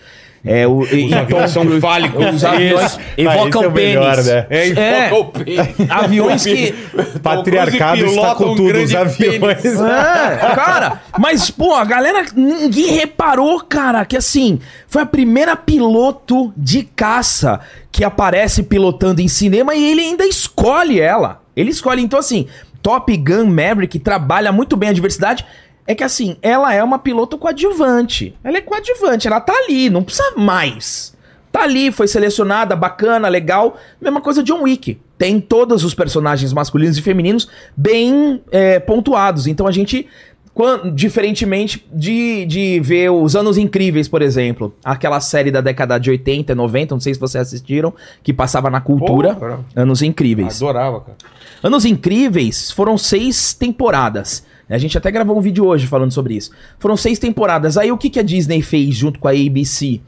É, 0.45 0.67
o, 0.67 0.85
e, 0.87 1.07
Os 1.07 1.13
aviões 1.13 1.51
são 1.51 1.81
fálicos. 1.81 2.35
Os 2.35 2.45
aviões, 2.45 2.99
esse 3.17 3.29
é 3.29 3.41
o 3.69 3.71
melhor, 3.71 4.15
pênis. 4.15 4.27
né? 4.27 4.47
É, 4.49 4.69
É. 5.09 5.13
o 5.13 5.25
pênis. 5.27 5.69
aviões 5.91 6.43
que 6.45 6.75
Patriarcado 7.23 7.99
Cruise 7.99 8.17
está 8.17 8.35
com 8.35 8.45
um 8.45 8.55
tudo, 8.57 8.63
os 8.63 8.91
grande 8.91 8.97
aviões. 8.97 9.39
pênis. 9.61 9.81
É, 9.81 10.55
cara, 10.55 11.03
mas, 11.19 11.51
pô, 11.51 11.75
a 11.75 11.85
galera, 11.85 12.25
ninguém 12.35 12.93
reparou, 12.93 13.61
cara, 13.61 14.05
que 14.05 14.17
assim, 14.17 14.59
foi 14.87 15.03
a 15.03 15.07
primeira 15.07 15.57
piloto 15.57 16.53
de 16.57 16.85
caça 16.85 17.61
que 17.93 18.03
aparece 18.03 18.63
pilotando 18.63 19.21
em 19.21 19.29
cinema 19.29 19.75
e 19.75 19.91
ele 19.91 20.01
ainda 20.01 20.25
escolhe 20.25 21.01
ela. 21.01 21.43
Ele 21.55 21.71
escolhe, 21.71 22.01
então, 22.03 22.19
assim, 22.19 22.47
Top 22.83 23.15
Gun 23.15 23.45
Maverick 23.47 23.99
trabalha 23.99 24.51
muito 24.53 24.77
bem 24.77 24.89
a 24.89 24.93
diversidade. 24.93 25.45
É 25.87 25.95
que 25.95 26.05
assim, 26.05 26.37
ela 26.43 26.73
é 26.75 26.83
uma 26.85 26.99
piloto 26.99 27.37
coadjuvante. 27.39 28.35
Ela 28.45 28.59
é 28.59 28.61
coadjuvante, 28.61 29.27
ela 29.27 29.41
tá 29.41 29.53
ali, 29.53 29.91
não 29.91 30.03
precisa 30.03 30.33
mais. 30.37 31.15
Tá 31.51 31.63
ali, 31.63 31.91
foi 31.91 32.07
selecionada, 32.07 32.77
bacana, 32.77 33.29
legal. 33.29 33.77
Mesma 34.01 34.21
coisa 34.21 34.43
John 34.43 34.63
Wick. 34.63 34.99
Tem 35.19 35.41
todos 35.41 35.83
os 35.85 35.95
personagens 35.95 36.53
masculinos 36.53 36.97
e 36.97 37.03
femininos 37.03 37.49
bem 37.77 38.41
é, 38.53 38.79
pontuados. 38.79 39.49
Então 39.49 39.67
a 39.67 39.73
gente, 39.73 40.07
quan- 40.55 40.95
diferentemente 40.95 41.85
de, 41.93 42.47
de 42.47 42.79
ver 42.81 43.11
os 43.11 43.35
Anos 43.35 43.59
Incríveis, 43.59 44.07
por 44.07 44.23
exemplo, 44.23 44.73
aquela 44.85 45.21
série 45.21 45.51
da 45.51 45.61
década 45.61 45.99
de 45.99 46.09
80, 46.11 46.55
90, 46.55 46.95
não 46.95 47.01
sei 47.01 47.15
se 47.15 47.21
vocês 47.21 47.43
assistiram, 47.49 47.93
que 48.23 48.33
passava 48.33 48.71
na 48.71 48.81
cultura. 48.81 49.35
Pô. 49.35 49.57
Anos 49.75 50.03
Incríveis. 50.03 50.57
Adorava, 50.63 51.01
cara. 51.01 51.17
Anos 51.65 51.85
Incríveis 51.85 52.71
foram 52.71 52.97
seis 52.97 53.53
temporadas. 53.53 54.47
A 54.71 54.79
gente 54.79 54.97
até 54.97 55.11
gravou 55.11 55.37
um 55.37 55.41
vídeo 55.41 55.65
hoje 55.67 55.87
falando 55.87 56.13
sobre 56.13 56.35
isso. 56.35 56.51
Foram 56.79 56.97
seis 56.97 57.19
temporadas. 57.19 57.77
Aí 57.77 57.91
o 57.91 57.99
que, 57.99 58.09
que 58.11 58.19
a 58.21 58.23
Disney 58.23 58.63
fez 58.63 58.95
junto 58.95 59.19
com 59.19 59.29
a 59.29 59.33
ABC? 59.33 60.01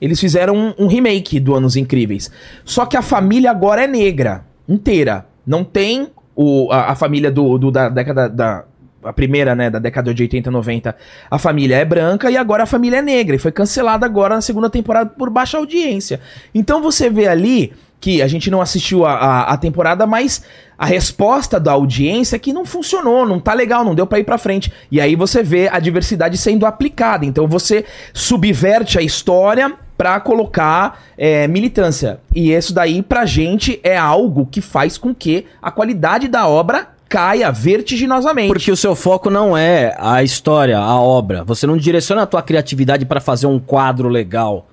Eles 0.00 0.20
fizeram 0.20 0.54
um, 0.56 0.84
um 0.84 0.86
remake 0.86 1.40
do 1.40 1.54
Anos 1.54 1.76
Incríveis. 1.76 2.30
Só 2.64 2.84
que 2.86 2.96
a 2.96 3.02
família 3.02 3.50
agora 3.50 3.84
é 3.84 3.86
negra, 3.86 4.44
inteira. 4.68 5.26
Não 5.46 5.64
tem 5.64 6.08
o, 6.36 6.70
a, 6.70 6.92
a 6.92 6.94
família 6.94 7.30
do, 7.30 7.56
do- 7.58 7.70
da 7.70 7.88
década 7.88 8.28
da. 8.28 8.64
A 9.02 9.12
primeira, 9.12 9.54
né, 9.54 9.68
da 9.68 9.78
década 9.78 10.14
de 10.14 10.22
80, 10.22 10.50
90, 10.50 10.96
a 11.30 11.38
família 11.38 11.76
é 11.76 11.84
branca 11.84 12.30
e 12.30 12.38
agora 12.38 12.62
a 12.62 12.66
família 12.66 13.00
é 13.00 13.02
negra. 13.02 13.36
E 13.36 13.38
foi 13.38 13.52
cancelada 13.52 14.06
agora 14.06 14.34
na 14.34 14.40
segunda 14.40 14.70
temporada 14.70 15.10
por 15.10 15.28
baixa 15.28 15.58
audiência. 15.58 16.20
Então 16.54 16.80
você 16.80 17.10
vê 17.10 17.28
ali 17.28 17.70
que 18.04 18.20
a 18.20 18.28
gente 18.28 18.50
não 18.50 18.60
assistiu 18.60 19.06
a, 19.06 19.14
a, 19.14 19.40
a 19.54 19.56
temporada, 19.56 20.06
mas 20.06 20.44
a 20.76 20.84
resposta 20.84 21.58
da 21.58 21.72
audiência 21.72 22.36
é 22.36 22.38
que 22.38 22.52
não 22.52 22.66
funcionou, 22.66 23.24
não 23.24 23.40
tá 23.40 23.54
legal, 23.54 23.82
não 23.82 23.94
deu 23.94 24.06
pra 24.06 24.18
ir 24.18 24.24
pra 24.24 24.36
frente. 24.36 24.70
E 24.92 25.00
aí 25.00 25.16
você 25.16 25.42
vê 25.42 25.70
a 25.72 25.80
diversidade 25.80 26.36
sendo 26.36 26.66
aplicada. 26.66 27.24
Então 27.24 27.48
você 27.48 27.86
subverte 28.12 28.98
a 28.98 29.00
história 29.00 29.72
pra 29.96 30.20
colocar 30.20 31.02
é, 31.16 31.48
militância. 31.48 32.20
E 32.34 32.52
isso 32.52 32.74
daí 32.74 33.00
pra 33.00 33.24
gente 33.24 33.80
é 33.82 33.96
algo 33.96 34.44
que 34.44 34.60
faz 34.60 34.98
com 34.98 35.14
que 35.14 35.46
a 35.62 35.70
qualidade 35.70 36.28
da 36.28 36.46
obra 36.46 36.88
caia 37.08 37.50
vertiginosamente. 37.50 38.48
Porque 38.48 38.70
o 38.70 38.76
seu 38.76 38.94
foco 38.94 39.30
não 39.30 39.56
é 39.56 39.96
a 39.98 40.22
história, 40.22 40.76
a 40.76 41.00
obra. 41.00 41.42
Você 41.44 41.66
não 41.66 41.78
direciona 41.78 42.24
a 42.24 42.26
tua 42.26 42.42
criatividade 42.42 43.06
para 43.06 43.18
fazer 43.18 43.46
um 43.46 43.58
quadro 43.58 44.10
legal. 44.10 44.68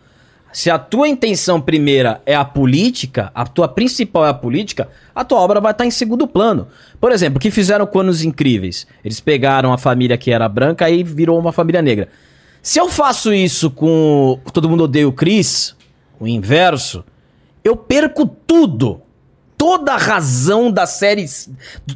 Se 0.53 0.69
a 0.69 0.77
tua 0.77 1.07
intenção 1.07 1.61
primeira 1.61 2.21
é 2.25 2.35
a 2.35 2.43
política, 2.43 3.31
a 3.33 3.45
tua 3.45 3.67
principal 3.67 4.25
é 4.25 4.29
a 4.29 4.33
política, 4.33 4.89
a 5.15 5.23
tua 5.23 5.39
obra 5.39 5.61
vai 5.61 5.71
estar 5.71 5.85
em 5.85 5.91
segundo 5.91 6.27
plano. 6.27 6.67
Por 6.99 7.11
exemplo, 7.11 7.37
o 7.37 7.39
que 7.39 7.49
fizeram 7.49 7.85
com 7.85 7.99
Anos 7.99 8.23
Incríveis? 8.23 8.85
Eles 9.03 9.19
pegaram 9.19 9.71
a 9.71 9.77
família 9.77 10.17
que 10.17 10.31
era 10.31 10.47
branca 10.49 10.89
e 10.89 11.03
virou 11.03 11.39
uma 11.39 11.53
família 11.53 11.81
negra. 11.81 12.09
Se 12.61 12.79
eu 12.79 12.89
faço 12.89 13.33
isso 13.33 13.71
com 13.71 14.39
Todo 14.53 14.69
Mundo 14.69 14.83
Odeia 14.83 15.07
o 15.07 15.13
Chris, 15.13 15.75
o 16.19 16.27
inverso, 16.27 17.03
eu 17.63 17.75
perco 17.75 18.25
tudo. 18.25 19.01
Toda 19.57 19.93
a 19.93 19.97
razão 19.97 20.71
da 20.71 20.87
série. 20.87 21.25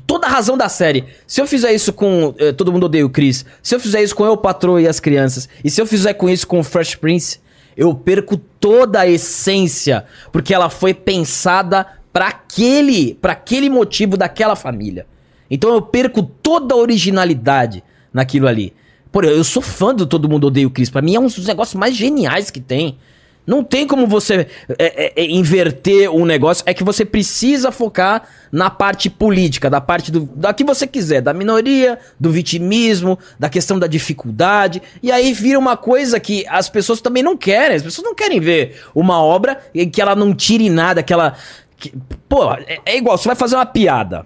Toda 0.06 0.28
a 0.28 0.30
razão 0.30 0.56
da 0.56 0.70
série. 0.70 1.06
Se 1.26 1.42
eu 1.42 1.48
fizer 1.48 1.74
isso 1.74 1.92
com 1.92 2.34
eh, 2.38 2.52
Todo 2.52 2.72
Mundo 2.72 2.86
Odeia 2.86 3.06
o 3.06 3.10
Chris, 3.10 3.44
se 3.62 3.74
eu 3.74 3.80
fizer 3.80 4.04
isso 4.04 4.16
com 4.16 4.24
Eu, 4.24 4.38
Patroa 4.38 4.82
e 4.82 4.88
as 4.88 5.00
Crianças, 5.00 5.50
e 5.64 5.70
se 5.70 5.82
eu 5.82 5.88
fizer 5.88 6.14
com 6.14 6.30
isso 6.30 6.46
com 6.48 6.60
o 6.60 6.64
Fresh 6.64 6.96
Prince, 6.96 7.40
eu 7.76 7.94
perco 7.94 8.38
toda 8.38 9.02
a 9.02 9.08
essência. 9.08 10.06
Porque 10.32 10.54
ela 10.54 10.70
foi 10.70 10.94
pensada 10.94 11.86
para 12.12 12.28
aquele, 12.28 13.16
pra 13.16 13.34
aquele 13.34 13.70
motivo 13.70 14.16
daquela 14.18 14.56
família. 14.56 15.06
Então 15.50 15.74
eu 15.74 15.82
perco 15.82 16.24
toda 16.24 16.74
a 16.74 16.78
originalidade 16.78 17.84
naquilo 18.14 18.48
ali. 18.48 18.74
Pô, 19.12 19.22
eu 19.22 19.44
sou 19.44 19.62
fã 19.62 19.94
do 19.94 20.06
Todo 20.06 20.28
Mundo 20.30 20.48
Odeia 20.48 20.68
o 20.68 20.72
Chris. 20.72 20.90
Pra 20.90 21.02
mim 21.02 21.16
é 21.16 21.20
um 21.20 21.28
dos 21.28 21.46
negócios 21.46 21.76
mais 21.76 21.96
geniais 21.96 22.50
que 22.50 22.60
tem. 22.60 22.98
Não 23.46 23.64
tem 23.64 23.86
como 23.86 24.08
você 24.08 24.48
é, 24.70 24.76
é, 24.80 25.14
é, 25.24 25.26
inverter 25.30 26.10
um 26.10 26.26
negócio. 26.26 26.64
É 26.66 26.74
que 26.74 26.84
você 26.84 27.06
precisa 27.06 27.72
focar 27.72 28.24
na 28.52 28.70
parte 28.70 29.10
política, 29.10 29.70
da 29.70 29.80
parte 29.80 30.12
do, 30.12 30.22
da 30.36 30.54
que 30.54 30.64
você 30.64 30.88
quiser, 30.88 31.22
da 31.22 31.34
minoria, 31.34 32.00
do 32.20 32.32
vitimismo, 32.32 33.20
da 33.40 33.48
questão 33.50 33.78
da 33.78 33.86
dificuldade. 33.88 34.82
E 35.04 35.12
aí 35.12 35.32
vira 35.34 35.60
uma 35.60 35.78
coisa 35.78 36.20
que 36.20 36.46
as 36.48 36.70
pessoas 36.70 37.02
também 37.02 37.22
não 37.22 37.38
querem. 37.38 37.76
As 37.78 37.84
pessoas 37.84 38.06
não 38.06 38.16
querem 38.16 38.40
ver 38.40 38.82
uma 38.96 39.22
obra 39.22 39.60
que 39.94 40.02
ela 40.02 40.16
não 40.16 40.34
tire 40.34 40.70
nada, 40.70 41.04
que 41.04 41.14
ela. 41.14 41.36
que- 41.78 41.94
pô, 42.28 42.52
é, 42.54 42.80
é 42.86 42.98
igual, 42.98 43.18
você 43.18 43.28
vai 43.28 43.36
fazer 43.36 43.56
uma 43.56 43.66
piada. 43.66 44.26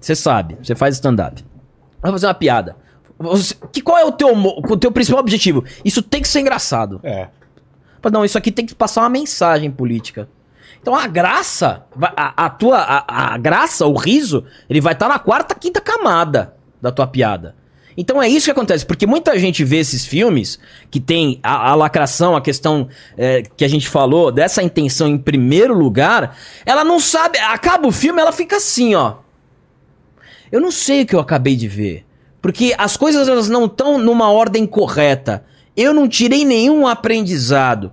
Você 0.00 0.14
sabe, 0.16 0.56
você 0.62 0.74
faz 0.74 0.94
stand-up. 0.96 1.44
Vai 2.02 2.10
fazer 2.12 2.26
uma 2.26 2.34
piada. 2.34 2.76
Você- 3.18 3.54
que, 3.72 3.80
qual 3.80 3.98
é 3.98 4.04
o 4.04 4.12
teu, 4.12 4.28
o 4.32 4.76
teu 4.76 4.90
principal 4.92 5.20
objetivo? 5.20 5.64
Isso 5.84 6.00
tem 6.02 6.22
que 6.22 6.28
ser 6.28 6.40
engraçado. 6.40 7.00
É. 7.02 7.28
Não, 8.12 8.24
isso 8.24 8.38
aqui 8.38 8.50
tem 8.50 8.66
que 8.66 8.74
passar 8.74 9.02
uma 9.02 9.08
mensagem 9.08 9.70
política. 9.70 10.28
Então 10.80 10.94
a 10.94 11.06
graça, 11.06 11.84
a, 12.16 12.46
a 12.46 12.50
tua, 12.50 12.78
a, 12.78 13.34
a 13.34 13.38
graça, 13.38 13.86
o 13.86 13.96
riso, 13.96 14.44
ele 14.70 14.80
vai 14.80 14.92
estar 14.92 15.08
na 15.08 15.18
quarta, 15.18 15.54
quinta 15.54 15.80
camada 15.80 16.54
da 16.80 16.90
tua 16.92 17.06
piada. 17.06 17.56
Então 17.96 18.22
é 18.22 18.28
isso 18.28 18.44
que 18.44 18.52
acontece, 18.52 18.86
porque 18.86 19.08
muita 19.08 19.36
gente 19.40 19.64
vê 19.64 19.78
esses 19.78 20.06
filmes 20.06 20.56
que 20.88 21.00
tem 21.00 21.40
a, 21.42 21.70
a 21.70 21.74
lacração, 21.74 22.36
a 22.36 22.40
questão 22.40 22.88
é, 23.16 23.42
que 23.42 23.64
a 23.64 23.68
gente 23.68 23.88
falou, 23.88 24.30
dessa 24.30 24.62
intenção 24.62 25.08
em 25.08 25.18
primeiro 25.18 25.74
lugar, 25.74 26.36
ela 26.64 26.84
não 26.84 27.00
sabe, 27.00 27.38
acaba 27.38 27.88
o 27.88 27.92
filme, 27.92 28.20
ela 28.20 28.30
fica 28.30 28.58
assim, 28.58 28.94
ó. 28.94 29.16
Eu 30.52 30.60
não 30.60 30.70
sei 30.70 31.02
o 31.02 31.06
que 31.06 31.16
eu 31.16 31.20
acabei 31.20 31.56
de 31.56 31.66
ver. 31.66 32.06
Porque 32.40 32.72
as 32.78 32.96
coisas 32.96 33.28
elas 33.28 33.48
não 33.48 33.64
estão 33.64 33.98
numa 33.98 34.30
ordem 34.30 34.64
correta. 34.64 35.44
Eu 35.78 35.94
não 35.94 36.08
tirei 36.08 36.44
nenhum 36.44 36.88
aprendizado. 36.88 37.92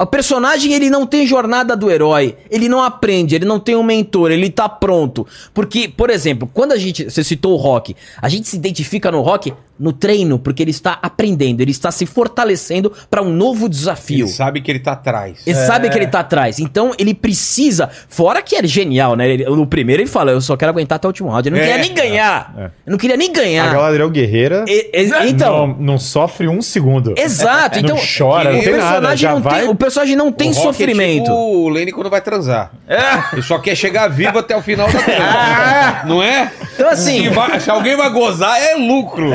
O 0.00 0.06
personagem 0.06 0.72
ele 0.72 0.88
não 0.88 1.06
tem 1.06 1.26
jornada 1.26 1.76
do 1.76 1.90
herói, 1.90 2.36
ele 2.50 2.68
não 2.68 2.82
aprende, 2.82 3.34
ele 3.34 3.44
não 3.44 3.60
tem 3.60 3.76
um 3.76 3.82
mentor, 3.82 4.30
ele 4.30 4.48
tá 4.50 4.68
pronto. 4.68 5.26
Porque, 5.52 5.88
por 5.88 6.08
exemplo, 6.10 6.48
quando 6.52 6.72
a 6.72 6.78
gente, 6.78 7.04
você 7.04 7.22
citou 7.22 7.52
o 7.52 7.56
Rock, 7.56 7.94
a 8.20 8.28
gente 8.28 8.48
se 8.48 8.56
identifica 8.56 9.10
no 9.10 9.20
Rock 9.20 9.52
no 9.78 9.92
treino, 9.94 10.38
porque 10.38 10.62
ele 10.62 10.70
está 10.72 10.98
aprendendo, 11.02 11.62
ele 11.62 11.70
está 11.70 11.90
se 11.90 12.04
fortalecendo 12.04 12.92
para 13.10 13.22
um 13.22 13.30
novo 13.32 13.66
desafio. 13.66 14.26
Ele 14.26 14.28
sabe 14.28 14.60
que 14.60 14.70
ele 14.70 14.78
tá 14.78 14.92
atrás. 14.92 15.38
Ele 15.46 15.56
sabe 15.56 15.88
que 15.88 15.96
ele 15.96 16.06
tá 16.06 16.20
atrás. 16.20 16.58
Então 16.58 16.92
ele 16.98 17.14
precisa. 17.14 17.88
Fora 18.08 18.42
que 18.42 18.56
é 18.56 18.66
genial, 18.66 19.16
né? 19.16 19.26
Ele- 19.30 19.44
no 19.46 19.66
primeiro 19.66 20.02
ele 20.02 20.08
fala: 20.08 20.32
Eu 20.32 20.40
só 20.42 20.54
quero 20.54 20.70
aguentar 20.70 20.96
até 20.96 21.06
o 21.06 21.10
último 21.10 21.30
round. 21.30 21.48
Eu 21.48 21.52
não 21.54 21.58
É. 21.58 21.62
queria 21.66 21.78
nem 21.82 21.94
ganhar. 21.94 22.54
É. 22.58 22.64
Eu 22.86 22.90
não 22.90 22.98
queria 22.98 23.16
nem 23.16 23.30
A 23.30 23.32
ganhar. 23.32 23.72
Galadriel 23.72 24.10
Guerreira 24.10 24.64
E- 24.68 24.90
e- 24.92 25.30
então. 25.30 25.68
não, 25.68 25.76
não 25.78 25.98
sofre 25.98 26.46
um 26.46 26.60
segundo. 26.60 27.14
Exato. 27.16 27.78
Então. 27.78 27.96
não 27.96 28.02
chora, 28.18 28.52
não 28.52 28.58
o 28.60 28.62
tem 28.62 28.72
nada. 28.72 28.82
personagem 28.84 29.16
Já 29.18 29.32
não 29.32 29.40
vai... 29.40 29.60
tem, 29.60 29.70
personagem 29.90 30.16
não 30.16 30.32
tem 30.32 30.50
O 30.50 30.54
sofrimento. 30.54 31.22
É 31.22 31.24
tipo 31.24 31.34
o 31.34 31.68
Lenny 31.68 31.92
quando 31.92 32.08
vai 32.08 32.20
transar. 32.20 32.70
É. 32.88 32.98
Ele 33.34 33.42
só 33.42 33.58
quer 33.58 33.74
chegar 33.76 34.08
vivo 34.08 34.38
até 34.38 34.56
o 34.56 34.62
final 34.62 34.86
da 34.90 34.98
transa. 35.02 36.02
não 36.06 36.22
é? 36.22 36.50
Então, 36.74 36.88
assim- 36.88 37.24
Se, 37.24 37.28
vai- 37.30 37.60
se 37.60 37.70
alguém 37.70 37.96
vai 37.96 38.10
gozar, 38.10 38.60
é 38.60 38.74
lucro. 38.74 39.30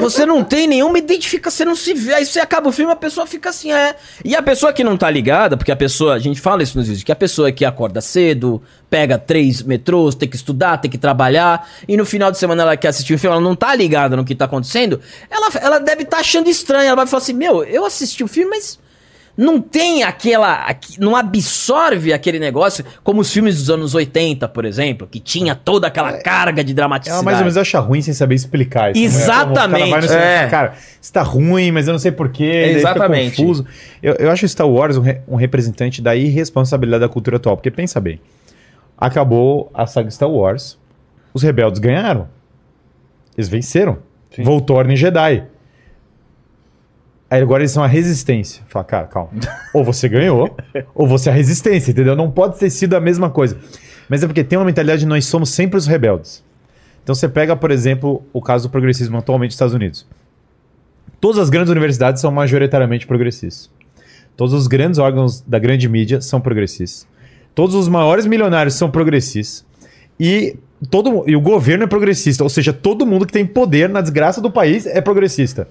Você 0.00 0.26
não 0.26 0.44
tem 0.44 0.66
nenhuma 0.66 0.98
identificação, 0.98 1.56
você 1.58 1.64
não 1.64 1.76
se 1.76 1.94
vê. 1.94 2.14
Aí 2.14 2.26
você 2.26 2.40
acaba 2.40 2.68
o 2.68 2.72
filme, 2.72 2.92
a 2.92 2.96
pessoa 2.96 3.26
fica 3.26 3.48
assim, 3.50 3.72
é. 3.72 3.94
E 4.24 4.34
a 4.36 4.42
pessoa 4.42 4.72
que 4.72 4.84
não 4.84 4.96
tá 4.96 5.08
ligada, 5.10 5.56
porque 5.56 5.72
a 5.72 5.76
pessoa, 5.76 6.14
a 6.14 6.18
gente 6.18 6.40
fala 6.40 6.62
isso 6.62 6.76
nos 6.76 6.86
vídeos, 6.86 7.04
que 7.04 7.12
a 7.12 7.16
pessoa 7.16 7.50
que 7.52 7.64
acorda 7.64 8.00
cedo, 8.00 8.62
pega 8.90 9.16
três 9.18 9.62
metrôs, 9.62 10.14
tem 10.14 10.28
que 10.28 10.36
estudar, 10.36 10.78
tem 10.78 10.90
que 10.90 10.98
trabalhar, 10.98 11.68
e 11.88 11.96
no 11.96 12.04
final 12.04 12.30
de 12.30 12.38
semana 12.38 12.62
ela 12.62 12.76
quer 12.76 12.88
assistir 12.88 13.14
o 13.14 13.18
filme, 13.18 13.36
ela 13.36 13.42
não 13.44 13.54
tá 13.54 13.74
ligada 13.74 14.16
no 14.16 14.24
que 14.24 14.34
tá 14.34 14.44
acontecendo, 14.46 15.00
ela, 15.30 15.48
ela 15.60 15.78
deve 15.78 16.02
estar 16.02 16.18
achando 16.18 16.50
estranho. 16.50 16.86
Ela 16.88 16.96
vai 16.96 17.06
falar 17.06 17.22
assim: 17.22 17.32
Meu, 17.32 17.62
eu 17.64 17.84
assisti 17.84 18.22
o 18.24 18.28
filme, 18.28 18.50
mas. 18.50 18.78
Não 19.36 19.60
tem 19.60 20.02
aquela. 20.02 20.66
Não 20.98 21.16
absorve 21.16 22.12
aquele 22.12 22.38
negócio 22.38 22.84
como 23.02 23.20
os 23.20 23.32
filmes 23.32 23.56
dos 23.56 23.70
anos 23.70 23.94
80, 23.94 24.46
por 24.48 24.64
exemplo, 24.64 25.06
que 25.10 25.18
tinha 25.18 25.54
toda 25.54 25.86
aquela 25.86 26.12
carga 26.18 26.62
de 26.62 26.72
Ela 26.72 26.76
dramaticidade. 26.76 27.24
mais 27.24 27.36
ou 27.38 27.44
menos 27.44 27.56
acha 27.56 27.78
ruim 27.80 28.02
sem 28.02 28.12
saber 28.12 28.34
explicar 28.34 28.90
isso. 28.90 29.00
né? 29.00 29.06
Exatamente. 29.06 29.82
O 29.86 29.90
cara 29.90 29.90
vai 29.90 30.00
no 30.00 30.08
cinema 30.08 30.24
É. 30.26 30.48
Cara, 30.48 30.74
isso 31.00 31.12
tá 31.12 31.22
ruim, 31.22 31.70
mas 31.70 31.86
eu 31.86 31.92
não 31.92 31.98
sei 31.98 32.12
porquê. 32.12 32.74
Exatamente. 32.76 33.36
confuso. 33.36 33.64
Eu, 34.02 34.14
eu 34.14 34.30
acho 34.30 34.46
Star 34.48 34.68
Wars 34.68 34.96
um, 34.96 35.02
re- 35.02 35.20
um 35.26 35.36
representante 35.36 36.02
da 36.02 36.14
irresponsabilidade 36.14 37.00
da 37.00 37.08
cultura 37.08 37.36
atual. 37.38 37.56
Porque 37.56 37.70
pensa 37.70 37.98
bem. 38.00 38.20
Acabou 38.98 39.70
a 39.72 39.86
saga 39.86 40.10
Star 40.10 40.28
Wars. 40.28 40.78
Os 41.32 41.42
rebeldes 41.42 41.78
ganharam. 41.78 42.28
Eles 43.36 43.48
venceram. 43.48 43.98
Voltou 44.38 44.76
a 44.76 44.80
Ordem 44.80 44.96
Jedi. 44.96 45.44
Aí 47.30 47.40
agora 47.40 47.62
eles 47.62 47.70
são 47.70 47.84
a 47.84 47.86
resistência. 47.86 48.62
Fala, 48.66 48.84
cara, 48.84 49.06
calma. 49.06 49.30
Ou 49.72 49.84
você 49.84 50.08
ganhou, 50.08 50.56
ou 50.92 51.06
você 51.06 51.28
é 51.28 51.32
a 51.32 51.34
resistência, 51.34 51.92
entendeu? 51.92 52.16
Não 52.16 52.28
pode 52.28 52.58
ter 52.58 52.68
sido 52.70 52.94
a 52.94 53.00
mesma 53.00 53.30
coisa. 53.30 53.56
Mas 54.08 54.24
é 54.24 54.26
porque 54.26 54.42
tem 54.42 54.58
uma 54.58 54.64
mentalidade 54.64 55.02
de 55.02 55.06
nós 55.06 55.24
somos 55.26 55.50
sempre 55.50 55.76
os 55.76 55.86
rebeldes. 55.86 56.42
Então 57.04 57.14
você 57.14 57.28
pega, 57.28 57.54
por 57.54 57.70
exemplo, 57.70 58.22
o 58.32 58.42
caso 58.42 58.66
do 58.68 58.72
progressismo 58.72 59.16
atualmente 59.16 59.50
nos 59.50 59.54
Estados 59.54 59.74
Unidos. 59.74 60.04
Todas 61.20 61.38
as 61.38 61.50
grandes 61.50 61.70
universidades 61.70 62.20
são 62.20 62.32
majoritariamente 62.32 63.06
progressistas. 63.06 63.70
Todos 64.36 64.52
os 64.52 64.66
grandes 64.66 64.98
órgãos 64.98 65.40
da 65.42 65.58
grande 65.58 65.88
mídia 65.88 66.20
são 66.20 66.40
progressistas. 66.40 67.06
Todos 67.54 67.76
os 67.76 67.88
maiores 67.88 68.26
milionários 68.26 68.74
são 68.74 68.90
progressistas. 68.90 69.64
E, 70.18 70.56
todo, 70.90 71.24
e 71.28 71.36
o 71.36 71.40
governo 71.40 71.84
é 71.84 71.86
progressista. 71.86 72.42
Ou 72.42 72.50
seja, 72.50 72.72
todo 72.72 73.06
mundo 73.06 73.26
que 73.26 73.32
tem 73.32 73.46
poder 73.46 73.88
na 73.88 74.00
desgraça 74.00 74.40
do 74.40 74.50
país 74.50 74.86
é 74.86 75.00
progressista. 75.00 75.68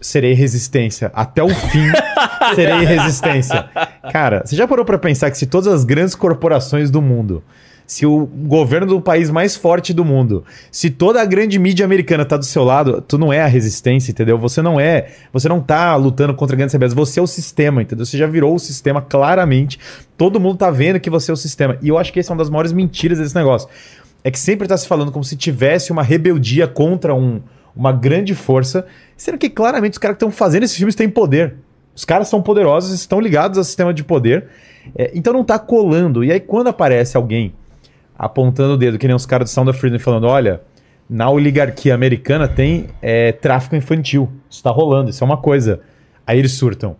Serei 0.00 0.32
resistência. 0.32 1.10
Até 1.14 1.42
o 1.42 1.48
fim, 1.48 1.90
serei 2.54 2.84
resistência. 2.84 3.68
Cara, 4.12 4.42
você 4.44 4.54
já 4.54 4.66
parou 4.66 4.84
pra 4.84 4.98
pensar 4.98 5.30
que 5.30 5.38
se 5.38 5.46
todas 5.46 5.72
as 5.72 5.84
grandes 5.84 6.14
corporações 6.14 6.90
do 6.90 7.02
mundo, 7.02 7.42
se 7.88 8.04
o 8.04 8.26
governo 8.26 8.86
do 8.86 9.00
país 9.00 9.30
mais 9.30 9.56
forte 9.56 9.94
do 9.94 10.04
mundo, 10.04 10.44
se 10.70 10.90
toda 10.90 11.22
a 11.22 11.24
grande 11.24 11.58
mídia 11.58 11.86
americana 11.86 12.22
tá 12.22 12.36
do 12.36 12.44
seu 12.44 12.62
lado, 12.62 13.00
tu 13.00 13.16
não 13.16 13.32
é 13.32 13.40
a 13.40 13.46
resistência, 13.46 14.10
entendeu? 14.10 14.36
Você 14.36 14.60
não 14.60 14.78
é, 14.78 15.10
você 15.32 15.48
não 15.48 15.58
tá 15.58 15.96
lutando 15.96 16.34
contra 16.34 16.54
grandes 16.54 16.74
rebeldes, 16.74 16.94
você 16.94 17.18
é 17.18 17.22
o 17.22 17.26
sistema, 17.26 17.80
entendeu? 17.80 18.04
Você 18.04 18.18
já 18.18 18.26
virou 18.26 18.54
o 18.54 18.58
sistema 18.58 19.00
claramente. 19.00 19.80
Todo 20.18 20.38
mundo 20.38 20.58
tá 20.58 20.70
vendo 20.70 21.00
que 21.00 21.08
você 21.08 21.30
é 21.30 21.34
o 21.34 21.36
sistema. 21.36 21.78
E 21.80 21.88
eu 21.88 21.96
acho 21.96 22.12
que 22.12 22.20
essa 22.20 22.30
é 22.30 22.34
uma 22.34 22.38
das 22.38 22.50
maiores 22.50 22.72
mentiras 22.72 23.18
desse 23.18 23.34
negócio. 23.34 23.66
É 24.22 24.30
que 24.30 24.38
sempre 24.38 24.68
tá 24.68 24.76
se 24.76 24.86
falando 24.86 25.10
como 25.10 25.24
se 25.24 25.34
tivesse 25.34 25.90
uma 25.90 26.02
rebeldia 26.02 26.68
contra 26.68 27.14
um, 27.14 27.40
uma 27.78 27.92
grande 27.92 28.34
força, 28.34 28.84
sendo 29.16 29.38
que 29.38 29.48
claramente 29.48 29.92
os 29.92 29.98
caras 29.98 30.16
que 30.16 30.24
estão 30.24 30.32
fazendo 30.32 30.64
esses 30.64 30.76
filmes 30.76 30.96
têm 30.96 31.08
poder. 31.08 31.54
Os 31.94 32.04
caras 32.04 32.28
são 32.28 32.42
poderosos, 32.42 32.92
estão 32.92 33.20
ligados 33.20 33.56
ao 33.56 33.62
sistema 33.62 33.94
de 33.94 34.02
poder, 34.02 34.48
é, 34.96 35.12
então 35.14 35.32
não 35.32 35.44
tá 35.44 35.58
colando. 35.58 36.24
E 36.24 36.32
aí 36.32 36.40
quando 36.40 36.66
aparece 36.66 37.16
alguém 37.16 37.54
apontando 38.18 38.74
o 38.74 38.76
dedo, 38.76 38.98
que 38.98 39.06
nem 39.06 39.14
os 39.14 39.24
caras 39.24 39.48
do 39.48 39.52
Sound 39.52 39.70
of 39.70 39.78
Freedom 39.78 39.98
falando, 40.00 40.26
olha, 40.26 40.60
na 41.08 41.30
oligarquia 41.30 41.94
americana 41.94 42.48
tem 42.48 42.88
é, 43.00 43.30
tráfico 43.30 43.76
infantil, 43.76 44.28
isso 44.50 44.62
tá 44.62 44.70
rolando, 44.70 45.10
isso 45.10 45.22
é 45.22 45.26
uma 45.26 45.36
coisa. 45.36 45.80
Aí 46.26 46.38
eles 46.38 46.52
surtam. 46.52 46.96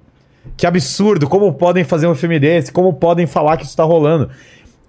Que 0.57 0.67
absurdo, 0.67 1.29
como 1.29 1.53
podem 1.53 1.83
fazer 1.83 2.07
um 2.07 2.15
filme 2.15 2.39
desse? 2.39 2.73
Como 2.73 2.95
podem 2.95 3.27
falar 3.27 3.57
que 3.57 3.65
isso 3.65 3.77
tá 3.77 3.85
rolando? 3.85 4.31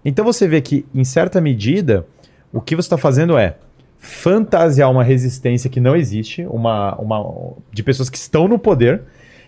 Então 0.05 0.23
você 0.23 0.47
vê 0.47 0.61
que, 0.61 0.85
em 0.93 1.03
certa 1.03 1.41
medida, 1.41 2.05
o 2.53 2.61
que 2.61 2.75
você 2.75 2.85
está 2.85 2.97
fazendo 2.97 3.37
é 3.37 3.57
fantasiar 3.99 4.89
uma 4.89 5.03
resistência 5.03 5.69
que 5.69 5.79
não 5.79 5.95
existe, 5.95 6.45
uma, 6.49 6.95
uma 6.95 7.53
de 7.71 7.83
pessoas 7.83 8.09
que 8.09 8.17
estão 8.17 8.47
no 8.47 8.57
poder. 8.57 9.01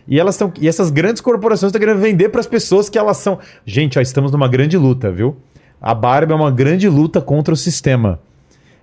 E 0.08 0.20
elas 0.20 0.36
estão. 0.36 0.52
E 0.60 0.68
essas 0.68 0.92
grandes 0.92 1.22
corporações 1.22 1.70
estão 1.70 1.80
querendo 1.80 2.02
vender 2.02 2.30
para 2.30 2.42
as 2.42 2.48
pessoas 2.48 2.90
que 2.90 2.98
elas 2.98 3.18
são. 3.18 3.40
Gente, 3.66 3.98
ó, 3.98 4.02
estamos 4.02 4.32
numa 4.32 4.48
grande 4.48 4.78
luta, 4.78 5.10
viu? 5.12 5.38
A 5.82 5.94
Barbie 5.94 6.34
é 6.34 6.36
uma 6.36 6.52
grande 6.52 6.90
luta 6.90 7.22
contra 7.22 7.54
o 7.54 7.58
sistema. 7.58 8.20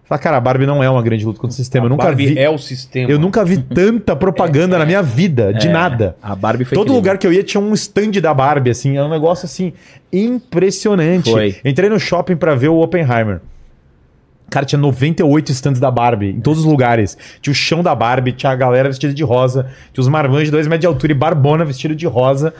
Fala, 0.05 0.19
cara, 0.21 0.37
a 0.39 0.41
Barbie 0.41 0.64
não 0.64 0.83
é 0.83 0.89
uma 0.89 1.03
grande 1.03 1.27
luta 1.27 1.39
contra 1.39 1.53
o 1.53 1.57
sistema. 1.57 1.85
Eu 1.85 1.89
A 1.89 1.91
nunca 1.91 2.05
Barbie 2.05 2.27
vi. 2.29 2.39
é 2.39 2.49
o 2.49 2.57
sistema. 2.57 3.11
Eu 3.11 3.19
nunca 3.19 3.45
vi 3.45 3.59
tanta 3.61 4.16
propaganda 4.16 4.79
na 4.79 4.87
minha 4.87 5.03
vida, 5.03 5.53
de 5.53 5.69
nada. 5.69 6.16
A 6.23 6.35
Barbie 6.35 6.64
foi 6.64 6.75
Todo 6.75 6.85
incrível. 6.87 6.97
lugar 6.97 7.19
que 7.19 7.27
eu 7.27 7.33
ia 7.33 7.43
tinha 7.45 7.61
um 7.61 7.75
stand 7.75 8.12
da 8.23 8.33
Barbie, 8.33 8.71
assim, 8.71 8.97
era 8.97 9.05
um 9.07 9.11
negócio 9.11 9.45
assim 9.45 9.75
impressionante. 10.11 11.31
Foi. 11.31 11.57
Entrei 11.64 11.91
no 11.91 11.99
shopping 12.01 12.37
pra 12.37 12.55
ver 12.55 12.69
o 12.69 12.79
Oppenheimer. 12.81 13.41
Cara, 14.51 14.64
tinha 14.64 14.78
98 14.78 15.53
stands 15.53 15.80
da 15.80 15.90
Barbie 15.90 16.30
em 16.30 16.40
todos 16.40 16.61
os 16.61 16.64
lugares. 16.64 17.16
Tinha 17.40 17.53
o 17.53 17.55
chão 17.55 17.82
da 17.82 17.94
Barbie, 17.94 18.32
tinha 18.32 18.51
a 18.51 18.57
galera 18.57 18.88
vestida 18.88 19.12
de 19.12 19.22
rosa, 19.22 19.70
tinha 19.92 20.01
os 20.01 20.09
marmanjos 20.09 20.46
de 20.46 20.53
2 20.53 20.66
metros 20.66 20.80
de 20.80 20.86
altura 20.86 21.12
e 21.12 21.14
Barbona 21.14 21.64
vestido 21.64 21.94
de 21.94 22.07
rosa. 22.07 22.55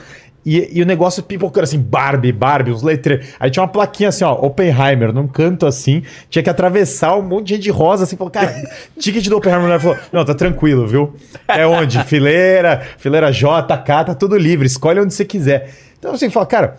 E, 0.45 0.79
e 0.79 0.81
o 0.81 0.85
negócio 0.85 1.21
pipocando 1.21 1.65
assim, 1.65 1.79
Barbie, 1.79 2.31
Barbie, 2.31 2.71
os 2.71 2.81
letreiros. 2.81 3.27
Aí 3.39 3.49
tinha 3.51 3.61
uma 3.61 3.69
plaquinha 3.69 4.09
assim, 4.09 4.23
ó, 4.23 4.33
Oppenheimer, 4.33 5.11
num 5.11 5.27
canto 5.27 5.65
assim. 5.65 6.03
Tinha 6.29 6.41
que 6.41 6.49
atravessar 6.49 7.15
um 7.17 7.21
monte 7.21 7.47
de 7.47 7.55
gente 7.55 7.63
de 7.63 7.71
rosa, 7.71 8.03
assim. 8.03 8.15
Falou, 8.15 8.31
cara, 8.31 8.53
ticket 8.97 9.27
do 9.27 9.37
Oppenheimer. 9.37 9.79
Falou, 9.79 9.97
não, 10.13 10.23
tá 10.23 10.33
tranquilo, 10.33 10.87
viu? 10.87 11.13
É 11.47 11.67
onde? 11.67 12.01
Fileira, 12.05 12.81
fileira 12.97 13.31
J, 13.31 13.77
K, 13.79 14.03
tá 14.05 14.15
tudo 14.15 14.37
livre. 14.37 14.65
Escolhe 14.65 14.99
onde 14.99 15.13
você 15.13 15.25
quiser. 15.25 15.69
Então, 15.97 16.13
assim, 16.13 16.29
fala, 16.29 16.45
cara, 16.45 16.77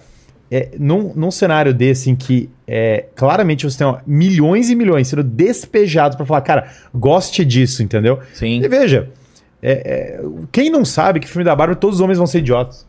é, 0.51 0.71
num, 0.79 1.13
num 1.15 1.31
cenário 1.31 1.73
desse 1.73 2.11
em 2.11 2.17
que 2.17 2.51
é, 2.67 3.05
claramente 3.15 3.65
você 3.65 3.79
tem 3.79 3.87
ó, 3.87 3.99
milhões 4.07 4.69
e 4.71 4.75
milhões 4.75 5.09
sendo 5.09 5.23
despejados 5.23 6.17
pra 6.17 6.27
falar, 6.27 6.41
cara, 6.41 6.69
goste 6.95 7.45
disso, 7.45 7.83
entendeu? 7.83 8.19
Sim. 8.35 8.61
E 8.63 8.69
veja, 8.69 9.09
é, 9.63 9.73
é, 9.73 10.21
quem 10.51 10.71
não 10.71 10.85
sabe 10.85 11.21
que 11.21 11.29
filme 11.29 11.45
da 11.45 11.55
Barbie 11.55 11.77
todos 11.77 11.97
os 11.97 12.01
homens 12.01 12.19
vão 12.19 12.27
ser 12.27 12.39
idiotas? 12.39 12.87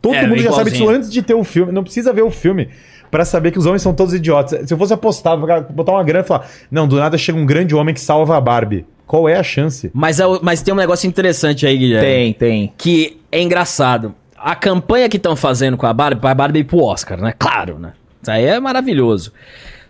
Todo 0.00 0.14
É, 0.14 0.26
mundo 0.26 0.38
já 0.40 0.50
sabe 0.50 0.70
igualzinho. 0.70 0.86
disso 0.86 0.90
antes 0.90 1.12
de 1.12 1.22
ter 1.22 1.34
o 1.34 1.44
filme. 1.44 1.70
Não 1.72 1.82
precisa 1.84 2.12
ver 2.12 2.22
o 2.22 2.30
filme 2.30 2.68
pra 3.10 3.24
saber 3.24 3.50
que 3.52 3.58
os 3.58 3.66
homens 3.66 3.82
são 3.82 3.94
todos 3.94 4.12
idiotas. 4.14 4.66
Se 4.66 4.74
eu 4.74 4.78
fosse 4.78 4.92
apostar, 4.92 5.36
botar 5.70 5.92
uma 5.92 6.02
grana 6.02 6.24
e 6.24 6.26
falar, 6.28 6.48
não, 6.70 6.88
do 6.88 6.96
nada 6.96 7.16
chega 7.16 7.38
um 7.38 7.46
grande 7.46 7.74
homem 7.74 7.94
que 7.94 8.00
salva 8.00 8.36
a 8.36 8.40
Barbie. 8.40 8.84
Qual 9.06 9.28
é 9.28 9.36
a 9.36 9.42
chance? 9.42 9.90
Mas, 9.92 10.18
é 10.18 10.24
mas 10.42 10.62
tem 10.62 10.72
um 10.72 10.76
negócio 10.76 11.06
interessante 11.06 11.66
aí, 11.66 11.76
Guilherme. 11.76 12.06
Tem, 12.06 12.32
tem. 12.32 12.72
Que 12.78 13.18
é 13.30 13.40
engraçado. 13.42 14.14
A 14.42 14.54
campanha 14.56 15.08
que 15.08 15.16
estão 15.16 15.36
fazendo 15.36 15.76
com 15.76 15.86
a 15.86 15.92
Barbie, 15.92 16.20
pra 16.20 16.34
Barbie 16.34 16.60
ir 16.60 16.64
pro 16.64 16.82
Oscar, 16.82 17.20
né? 17.20 17.32
Claro, 17.38 17.78
né? 17.78 17.92
Isso 18.20 18.30
aí 18.30 18.44
é 18.44 18.58
maravilhoso. 18.58 19.32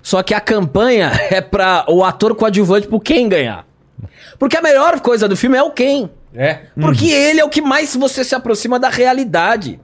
Só 0.03 0.23
que 0.23 0.35
a 0.35 0.41
campanha 0.41 1.11
é 1.31 1.41
pra 1.41 1.85
o 1.89 2.05
ator 2.05 2.35
coadjuvante 2.35 2.87
pro 2.87 3.01
Ken 3.01 3.29
ganhar. 3.29 3.67
Porque 4.39 4.57
a 4.57 4.63
melhor 4.63 5.01
coisa 5.01 5.29
do 5.29 5.37
filme 5.37 5.57
é 5.57 5.63
o 5.63 5.71
Ken. 5.71 6.09
É. 6.35 6.61
Porque 6.81 7.07
ele 7.07 7.41
é 7.41 7.45
o 7.45 7.49
que 7.49 7.61
mais 7.61 7.95
você 7.95 8.25
se 8.25 8.35
aproxima 8.35 8.79
da 8.79 8.89
realidade. 8.89 9.79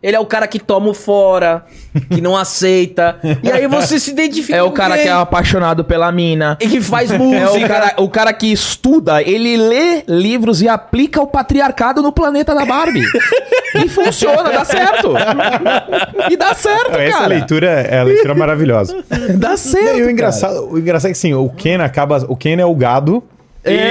Ele 0.00 0.14
é 0.14 0.20
o 0.20 0.26
cara 0.26 0.46
que 0.46 0.60
toma 0.60 0.88
o 0.90 0.94
fora, 0.94 1.64
que 2.08 2.20
não 2.20 2.36
aceita. 2.36 3.16
E 3.42 3.50
aí 3.50 3.66
você 3.66 3.98
se 3.98 4.12
identifica 4.12 4.56
É 4.56 4.62
o 4.62 4.70
cara 4.70 4.94
quem? 4.94 5.02
que 5.02 5.08
é 5.08 5.12
apaixonado 5.12 5.84
pela 5.84 6.12
mina. 6.12 6.56
E 6.60 6.68
que 6.68 6.80
faz 6.80 7.10
É 7.10 7.18
música. 7.18 7.64
o 7.64 7.68
cara, 7.68 7.94
o 7.98 8.08
cara 8.08 8.32
que 8.32 8.52
estuda, 8.52 9.20
ele 9.20 9.56
lê 9.56 10.04
livros 10.06 10.62
e 10.62 10.68
aplica 10.68 11.20
o 11.20 11.26
patriarcado 11.26 12.00
no 12.00 12.12
planeta 12.12 12.54
da 12.54 12.64
Barbie. 12.64 13.04
e 13.74 13.88
funciona, 13.88 14.44
dá 14.52 14.64
certo. 14.64 15.14
E 16.30 16.36
dá 16.36 16.54
certo, 16.54 16.92
Essa 16.96 17.12
cara. 17.18 17.26
leitura 17.26 17.66
é 17.68 17.98
a 17.98 18.04
leitura 18.04 18.34
maravilhosa. 18.34 19.04
Dá 19.36 19.56
certo. 19.56 19.84
e 19.84 19.94
o 19.94 19.98
cara. 19.98 20.12
engraçado, 20.12 20.68
o 20.70 20.78
engraçado 20.78 21.10
é 21.10 21.12
que 21.12 21.18
assim, 21.18 21.34
o 21.34 21.48
Ken 21.50 21.78
acaba. 21.82 22.24
O 22.28 22.36
Ken 22.36 22.56
é 22.60 22.64
o 22.64 22.74
gado 22.74 23.22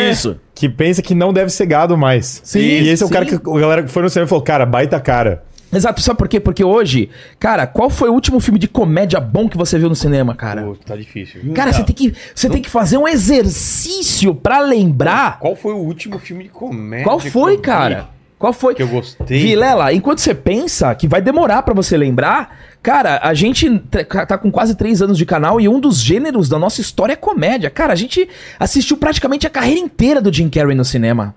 Isso. 0.09 0.37
que 0.55 0.69
pensa 0.69 1.01
que 1.01 1.13
não 1.13 1.33
deve 1.33 1.49
ser 1.51 1.65
gado 1.65 1.97
mais. 1.97 2.41
Sim, 2.45 2.59
e 2.59 2.87
esse 2.89 3.03
é 3.03 3.05
o 3.05 3.09
sim. 3.09 3.13
cara 3.13 3.25
que 3.25 3.35
a 3.35 3.59
galera 3.59 3.83
que 3.83 3.89
foi 3.91 4.01
no 4.03 4.09
cinema 4.09 4.25
e 4.25 4.29
falou, 4.29 4.43
cara, 4.43 4.65
baita 4.65 4.99
cara. 5.01 5.43
Exato, 5.73 6.01
sabe 6.01 6.17
por 6.17 6.27
quê? 6.27 6.39
Porque 6.39 6.63
hoje, 6.63 7.09
cara, 7.39 7.67
qual 7.67 7.89
foi 7.89 8.09
o 8.09 8.13
último 8.13 8.39
filme 8.39 8.57
de 8.57 8.67
comédia 8.67 9.19
bom 9.19 9.49
que 9.49 9.57
você 9.57 9.77
viu 9.77 9.89
no 9.89 9.95
cinema, 9.95 10.33
cara? 10.33 10.63
Pô, 10.63 10.75
tá 10.75 10.95
difícil. 10.95 11.41
viu? 11.41 11.53
Cara, 11.53 11.73
você 11.73 11.83
tem 11.83 11.95
que, 11.95 12.13
você 12.33 12.49
tem 12.49 12.61
que 12.61 12.69
fazer 12.69 12.97
um 12.97 13.07
exercício 13.07 14.33
pra 14.33 14.59
lembrar 14.61 15.39
Qual 15.39 15.55
foi 15.55 15.73
o 15.73 15.77
último 15.77 16.19
filme 16.19 16.43
de 16.45 16.49
comédia? 16.49 17.03
qual 17.03 17.19
foi, 17.19 17.57
cara. 17.57 18.09
Qual 18.39 18.53
foi? 18.53 18.75
Que 18.75 18.83
eu 18.83 18.87
gostei. 18.87 19.41
Vilela, 19.41 19.91
enquanto 19.91 20.19
você 20.19 20.33
pensa 20.35 20.93
que 20.93 21.07
vai 21.07 21.19
demorar 21.19 21.63
pra 21.63 21.73
você 21.73 21.97
lembrar, 21.97 22.55
cara, 22.83 23.19
a 23.23 23.33
gente 23.33 23.79
tá 24.27 24.37
com 24.37 24.51
quase 24.51 24.75
três 24.75 25.01
anos 25.01 25.17
de 25.17 25.25
canal 25.25 25.59
e 25.59 25.67
um 25.67 25.79
dos 25.79 25.99
gêneros 25.99 26.47
da 26.47 26.59
nossa 26.59 26.79
história 26.79 27.13
é 27.13 27.15
comédia. 27.15 27.69
Cara, 27.71 27.93
a 27.93 27.95
gente 27.95 28.29
assistiu 28.59 28.95
praticamente 28.95 29.47
a 29.47 29.49
carreira 29.49 29.79
inteira 29.79 30.21
do 30.21 30.31
Jim 30.31 30.49
Carrey 30.49 30.75
no 30.75 30.85
cinema. 30.85 31.33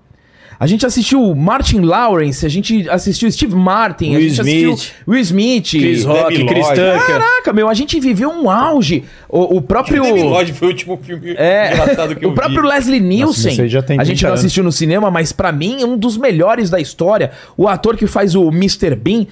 A 0.60 0.66
gente 0.66 0.84
assistiu 0.84 1.34
Martin 1.34 1.80
Lawrence, 1.80 2.44
a 2.44 2.48
gente 2.50 2.86
assistiu 2.90 3.32
Steve 3.32 3.54
Martin, 3.56 4.10
a 4.14 4.18
Will 4.18 4.28
gente 4.28 4.40
Smith, 4.42 4.72
assistiu 4.74 4.94
Will 5.08 5.20
Smith, 5.22 5.70
Chris 5.70 6.04
Rock, 6.04 6.44
Chris. 6.44 6.66
Tucker. 6.68 7.06
Caraca, 7.06 7.52
meu, 7.54 7.66
a 7.66 7.72
gente 7.72 7.98
viveu 7.98 8.28
um 8.28 8.50
auge. 8.50 9.04
O, 9.26 9.56
o 9.56 9.62
próprio. 9.62 10.02
Debbie 10.02 10.22
Lloyd 10.22 10.52
foi 10.52 10.68
o 10.68 10.70
último 10.72 11.00
filme 11.02 11.34
É, 11.38 11.72
engraçado 11.72 12.14
que 12.14 12.26
eu 12.26 12.28
o 12.28 12.34
próprio 12.34 12.60
vi. 12.60 12.68
Leslie 12.68 13.00
Nielsen. 13.00 13.58
aí 13.58 13.68
já 13.70 13.80
tem 13.80 13.98
a 13.98 14.04
gente 14.04 14.18
30 14.18 14.26
não 14.26 14.30
anos. 14.32 14.40
assistiu 14.40 14.62
no 14.62 14.70
cinema, 14.70 15.10
mas 15.10 15.32
pra 15.32 15.50
mim 15.50 15.80
é 15.80 15.86
um 15.86 15.96
dos 15.96 16.18
melhores 16.18 16.68
da 16.68 16.78
história. 16.78 17.30
O 17.56 17.66
ator 17.66 17.96
que 17.96 18.06
faz 18.06 18.34
o 18.34 18.48
Mr. 18.50 18.94
Bean. 18.94 19.26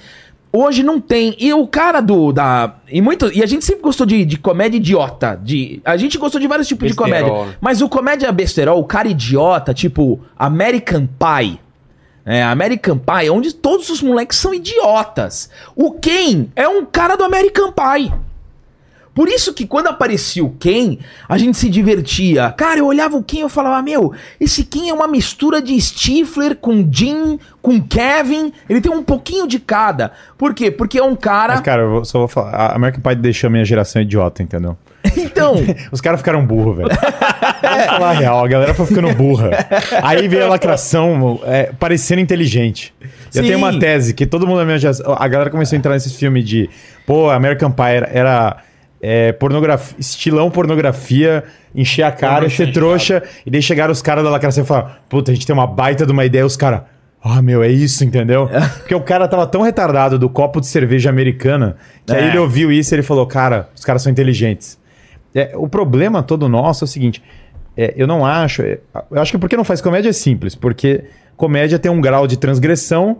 Hoje 0.51 0.81
não 0.81 0.99
tem. 0.99 1.35
E 1.39 1.53
o 1.53 1.67
cara 1.67 2.01
do. 2.01 2.31
Da, 2.31 2.75
e, 2.89 3.01
muito, 3.01 3.31
e 3.31 3.43
a 3.43 3.45
gente 3.45 3.63
sempre 3.63 3.83
gostou 3.83 4.05
de, 4.05 4.25
de 4.25 4.37
comédia 4.37 4.77
idiota. 4.77 5.39
De, 5.41 5.79
a 5.85 5.95
gente 5.95 6.17
gostou 6.17 6.41
de 6.41 6.47
vários 6.47 6.67
tipos 6.67 6.87
Besterol. 6.87 7.07
de 7.07 7.29
comédia. 7.29 7.57
Mas 7.61 7.81
o 7.81 7.89
comédia 7.89 8.31
besterol, 8.31 8.79
o 8.79 8.83
cara 8.83 9.07
idiota, 9.07 9.73
tipo 9.73 10.19
American 10.37 11.07
Pie. 11.07 11.59
É, 12.25 12.43
American 12.43 12.97
Pie, 12.97 13.29
onde 13.29 13.53
todos 13.53 13.89
os 13.89 14.01
moleques 14.01 14.37
são 14.37 14.53
idiotas. 14.53 15.49
O 15.75 15.91
Ken 15.93 16.47
é 16.55 16.67
um 16.67 16.85
cara 16.85 17.15
do 17.15 17.23
American 17.23 17.71
Pie. 17.71 18.11
Por 19.19 19.27
isso 19.27 19.53
que 19.53 19.67
quando 19.67 19.87
aparecia 19.87 20.45
o 20.45 20.49
Ken, 20.51 20.97
a 21.27 21.37
gente 21.37 21.57
se 21.57 21.69
divertia. 21.69 22.53
Cara, 22.55 22.79
eu 22.79 22.85
olhava 22.85 23.17
o 23.17 23.21
Ken 23.21 23.39
e 23.39 23.41
eu 23.41 23.49
falava, 23.49 23.81
meu, 23.81 24.13
esse 24.39 24.63
Ken 24.63 24.87
é 24.87 24.93
uma 24.93 25.09
mistura 25.09 25.61
de 25.61 25.77
Stifler 25.77 26.55
com 26.55 26.87
Jim, 26.89 27.37
com 27.61 27.81
Kevin. 27.81 28.53
Ele 28.69 28.79
tem 28.79 28.89
um 28.89 29.03
pouquinho 29.03 29.45
de 29.45 29.59
cada. 29.59 30.13
Por 30.37 30.53
quê? 30.53 30.71
Porque 30.71 30.97
é 30.97 31.03
um 31.03 31.17
cara... 31.17 31.55
Mas, 31.55 31.63
cara, 31.63 31.81
eu 31.81 32.05
só 32.05 32.19
vou 32.19 32.29
falar. 32.29 32.51
A 32.51 32.75
American 32.77 33.01
Pie 33.01 33.15
deixou 33.15 33.49
a 33.49 33.51
minha 33.51 33.65
geração 33.65 34.01
idiota, 34.01 34.41
entendeu? 34.41 34.77
Então... 35.17 35.55
Os 35.91 35.99
caras 35.99 36.21
ficaram 36.21 36.45
burros, 36.45 36.77
velho. 36.77 36.89
Vamos 36.89 37.85
falar 37.87 38.11
a 38.11 38.13
real, 38.13 38.45
a 38.45 38.47
galera 38.47 38.73
foi 38.73 38.85
ficando 38.85 39.13
burra. 39.15 39.49
Aí 40.01 40.29
veio 40.29 40.45
a 40.45 40.47
lacração 40.47 41.41
é, 41.43 41.73
parecendo 41.77 42.21
inteligente. 42.21 42.93
Eu 43.01 43.41
Sim. 43.41 43.47
tenho 43.49 43.57
uma 43.57 43.77
tese 43.77 44.13
que 44.13 44.25
todo 44.25 44.47
mundo 44.47 44.59
na 44.59 44.65
minha 44.65 44.79
geração. 44.79 45.13
A 45.19 45.27
galera 45.27 45.49
começou 45.49 45.75
a 45.75 45.77
entrar 45.77 45.91
nesse 45.91 46.13
filme 46.13 46.41
de. 46.41 46.69
Pô, 47.05 47.29
American 47.29 47.69
Pie 47.69 47.83
era. 47.83 48.09
era, 48.13 48.68
é, 49.01 49.31
pornografia, 49.31 49.95
estilão 49.99 50.49
pornografia, 50.51 51.43
encher 51.73 52.03
a 52.03 52.11
cara, 52.11 52.49
ser 52.49 52.71
trouxa, 52.73 53.23
e 53.45 53.49
daí 53.51 53.61
chegaram 53.61 53.91
os 53.91 54.01
caras 54.01 54.23
da 54.23 54.29
lacração 54.29 54.63
e 54.63 54.67
falaram: 54.67 54.89
Puta, 55.07 55.31
a 55.31 55.33
gente 55.33 55.45
tem 55.45 55.53
uma 55.53 55.67
baita 55.67 56.05
de 56.05 56.11
uma 56.11 56.25
ideia, 56.25 56.45
os 56.45 56.57
caras. 56.57 56.81
Ah, 57.21 57.41
meu, 57.41 57.61
é 57.61 57.67
isso, 57.69 58.03
entendeu? 58.05 58.49
Porque 58.77 58.95
o 58.95 59.01
cara 59.01 59.27
tava 59.27 59.45
tão 59.45 59.61
retardado 59.61 60.17
do 60.17 60.29
copo 60.29 60.61
de 60.61 60.67
cerveja 60.67 61.09
americana 61.09 61.75
que 62.05 62.13
aí 62.13 62.23
É. 62.23 62.27
ele 62.29 62.37
ouviu 62.37 62.71
isso 62.71 62.93
e 62.93 62.95
ele 62.95 63.03
falou: 63.03 63.25
Cara, 63.27 63.69
os 63.75 63.83
caras 63.83 64.01
são 64.01 64.11
inteligentes. 64.11 64.79
É, 65.35 65.51
o 65.55 65.67
problema 65.67 66.23
todo 66.23 66.47
nosso 66.47 66.83
é 66.83 66.85
o 66.85 66.87
seguinte: 66.87 67.21
é, 67.75 67.93
eu 67.97 68.07
não 68.07 68.25
acho. 68.25 68.61
é, 68.61 68.79
eu 69.11 69.21
acho 69.21 69.31
que 69.31 69.37
porque 69.37 69.57
não 69.57 69.63
faz 69.65 69.81
comédia 69.81 70.09
é 70.09 70.13
simples, 70.13 70.55
porque 70.55 71.03
comédia 71.35 71.77
tem 71.77 71.91
um 71.91 71.99
grau 72.01 72.25
de 72.25 72.37
transgressão 72.37 73.19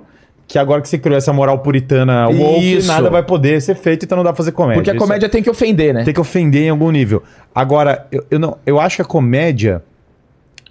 que 0.49 0.57
agora 0.57 0.81
que 0.81 0.89
você 0.89 0.97
criou 0.97 1.15
essa 1.15 1.31
moral 1.31 1.59
puritana 1.59 2.27
woke, 2.27 2.77
Isso. 2.77 2.87
nada 2.87 3.07
vai 3.07 3.21
poder 3.21 3.61
ser 3.61 3.75
feito, 3.75 4.03
então 4.03 4.15
não 4.15 4.23
dá 4.23 4.31
pra 4.31 4.37
fazer 4.37 4.51
comédia. 4.51 4.79
Porque 4.81 4.89
a 4.89 4.93
Isso 4.95 4.99
comédia 5.05 5.29
tem 5.29 5.43
que 5.43 5.49
ofender, 5.49 5.93
né? 5.93 6.03
tem 6.03 6.13
que 6.13 6.19
ofender 6.19 6.63
em 6.63 6.69
algum 6.69 6.89
nível. 6.89 7.21
Agora, 7.53 8.07
eu, 8.11 8.25
eu, 8.31 8.39
não, 8.39 8.57
eu 8.65 8.79
acho 8.79 8.95
que 8.95 9.01
a 9.03 9.05
comédia 9.05 9.83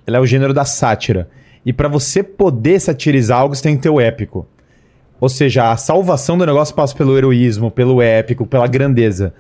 ela 0.05 0.17
é 0.17 0.21
o 0.21 0.27
gênero 0.27 0.53
da 0.53 0.65
sátira. 0.65 1.29
E 1.65 1.73
pra 1.73 1.87
você 1.87 2.25
poder 2.25 2.81
satirizar 2.81 3.39
algo, 3.39 3.55
você 3.55 3.63
tem 3.63 3.77
que 3.77 3.83
ter 3.83 3.89
o 3.89 4.01
épico. 4.01 4.49
Ou 5.21 5.29
seja, 5.29 5.71
a 5.71 5.77
salvação 5.77 6.37
do 6.37 6.45
negócio 6.45 6.75
passa 6.75 6.95
pelo 6.97 7.17
heroísmo, 7.17 7.71
pelo 7.71 8.03
épico, 8.03 8.47
pela 8.47 8.67
grandeza. 8.67 9.33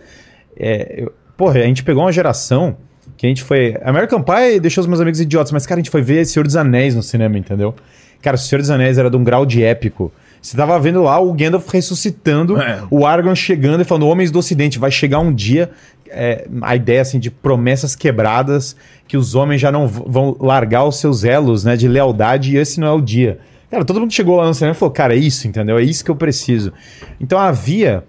É, 0.56 1.02
eu- 1.02 1.12
porra, 1.36 1.58
a 1.60 1.64
gente 1.64 1.82
pegou 1.82 2.04
uma 2.04 2.12
geração 2.12 2.76
que 3.16 3.26
a 3.26 3.28
gente 3.28 3.42
foi. 3.42 3.76
American 3.82 4.22
Pie 4.22 4.60
deixou 4.60 4.82
os 4.82 4.86
meus 4.86 5.00
amigos 5.00 5.20
idiotas, 5.20 5.50
mas, 5.50 5.66
cara, 5.66 5.80
a 5.80 5.82
gente 5.82 5.90
foi 5.90 6.02
ver 6.02 6.24
Senhor 6.26 6.44
dos 6.44 6.54
Anéis 6.54 6.94
no 6.94 7.02
cinema, 7.02 7.36
entendeu? 7.36 7.74
Cara, 8.22 8.36
o 8.36 8.38
Senhor 8.38 8.60
dos 8.60 8.70
Anéis 8.70 8.98
era 8.98 9.10
de 9.10 9.16
um 9.16 9.24
grau 9.24 9.44
de 9.46 9.64
épico. 9.64 10.12
Você 10.40 10.56
tava 10.56 10.78
vendo 10.78 11.02
lá 11.02 11.18
o 11.20 11.32
Gandalf 11.32 11.68
ressuscitando, 11.72 12.60
É. 12.60 12.82
o 12.90 13.06
Aragorn 13.06 13.36
chegando 13.36 13.80
e 13.80 13.84
falando: 13.84 14.06
Homens 14.08 14.30
do 14.30 14.38
Ocidente, 14.38 14.78
vai 14.78 14.90
chegar 14.90 15.18
um 15.18 15.32
dia. 15.32 15.70
é, 16.10 16.46
a 16.62 16.74
ideia 16.74 17.02
assim 17.02 17.18
de 17.18 17.30
promessas 17.30 17.94
quebradas, 17.94 18.74
que 19.06 19.14
os 19.14 19.34
homens 19.34 19.60
já 19.60 19.70
não 19.70 19.86
vão 19.86 20.34
largar 20.40 20.84
os 20.84 20.98
seus 20.98 21.22
elos 21.22 21.64
né, 21.64 21.76
de 21.76 21.86
lealdade, 21.86 22.54
e 22.54 22.56
esse 22.56 22.80
não 22.80 22.86
é 22.88 22.92
o 22.92 23.00
dia. 23.02 23.38
Cara, 23.70 23.84
todo 23.84 24.00
mundo 24.00 24.10
chegou 24.14 24.36
lá 24.36 24.46
no 24.46 24.54
cinema 24.54 24.74
e 24.74 24.78
falou: 24.78 24.90
Cara, 24.90 25.14
é 25.14 25.18
isso, 25.18 25.46
entendeu? 25.46 25.76
É 25.76 25.82
isso 25.82 26.02
que 26.02 26.10
eu 26.10 26.16
preciso. 26.16 26.72
Então 27.20 27.38
havia 27.38 28.02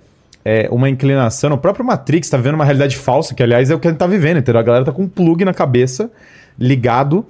é, 0.45 0.69
uma 0.71 0.89
inclinação. 0.89 1.49
No 1.49 1.57
próprio 1.57 1.83
Matrix 1.85 2.29
tá 2.29 2.37
vivendo 2.37 2.55
uma 2.55 2.63
realidade 2.63 2.95
falsa, 2.95 3.35
que 3.35 3.43
aliás 3.43 3.69
é 3.69 3.75
o 3.75 3.79
que 3.79 3.87
a 3.89 3.91
gente 3.91 3.99
tá 3.99 4.07
vivendo, 4.07 4.37
entendeu? 4.37 4.61
A 4.61 4.63
galera 4.63 4.85
tá 4.85 4.93
com 4.93 5.03
um 5.03 5.07
plug 5.09 5.43
na 5.43 5.53
cabeça, 5.53 6.09
ligado, 6.57 7.25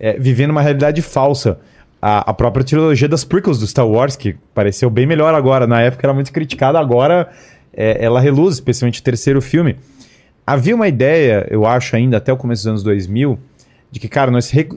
é, 0.00 0.14
vivendo 0.18 0.50
uma 0.52 0.62
realidade 0.62 1.02
falsa. 1.02 1.58
A, 2.06 2.30
a 2.30 2.34
própria 2.34 2.62
trilogia 2.64 3.08
das 3.08 3.24
prequels 3.24 3.58
do 3.58 3.66
Star 3.66 3.86
Wars, 3.88 4.14
que 4.16 4.36
pareceu 4.54 4.90
bem 4.90 5.06
melhor 5.06 5.32
agora, 5.34 5.66
na 5.66 5.80
época 5.80 6.06
era 6.06 6.12
muito 6.12 6.30
criticada, 6.32 6.78
agora 6.78 7.30
é, 7.72 8.04
ela 8.04 8.20
reluz, 8.20 8.54
especialmente 8.56 9.00
o 9.00 9.02
terceiro 9.02 9.40
filme. 9.40 9.76
Havia 10.46 10.74
uma 10.74 10.86
ideia, 10.86 11.46
eu 11.50 11.64
acho 11.66 11.96
ainda, 11.96 12.18
até 12.18 12.30
o 12.30 12.36
começo 12.36 12.60
dos 12.62 12.66
anos 12.68 12.82
2000, 12.82 13.38
de 13.90 13.98
que, 13.98 14.08
cara, 14.08 14.30
nós 14.30 14.50
re- 14.50 14.68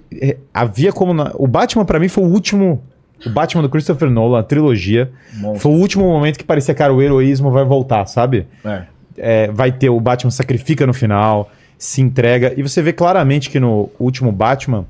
havia 0.53 0.93
como... 0.93 1.13
na- 1.13 1.32
o 1.36 1.45
Batman, 1.47 1.84
pra 1.84 1.99
mim, 1.99 2.07
foi 2.07 2.23
o 2.23 2.28
último... 2.28 2.82
O 3.25 3.30
Batman 3.32 3.63
do 3.63 3.69
Christopher 3.69 4.09
Nolan, 4.09 4.39
a 4.39 4.43
trilogia, 4.43 5.11
foi 5.57 5.71
o 5.71 5.75
último 5.75 6.05
momento 6.05 6.38
que 6.38 6.45
parecia, 6.45 6.73
cara, 6.75 6.93
o 6.93 7.01
heroísmo 7.01 7.51
vai 7.51 7.65
voltar, 7.65 8.05
sabe? 8.05 8.45
É. 8.63 8.84
É, 9.17 9.51
vai 9.51 9.71
ter 9.71 9.89
o 9.89 9.99
Batman 9.99 10.30
sacrifica 10.32 10.86
no 10.88 10.93
final, 10.93 11.51
se 11.78 11.99
entrega. 11.99 12.53
E 12.55 12.61
você 12.61 12.82
vê 12.82 12.93
claramente 12.93 13.49
que 13.49 13.59
no 13.59 13.89
último 13.99 14.32
Batman, 14.32 14.86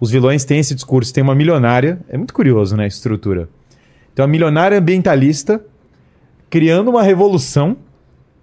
os 0.00 0.10
vilões 0.10 0.44
têm 0.44 0.60
esse 0.60 0.74
discurso. 0.74 1.12
Tem 1.12 1.22
uma 1.22 1.34
milionária, 1.34 1.98
é 2.08 2.16
muito 2.16 2.34
curioso, 2.34 2.76
né, 2.76 2.84
a 2.84 2.86
estrutura. 2.86 3.48
Tem 4.14 4.22
uma 4.22 4.30
milionária 4.30 4.78
ambientalista 4.78 5.60
criando 6.50 6.88
uma 6.88 7.02
revolução, 7.02 7.76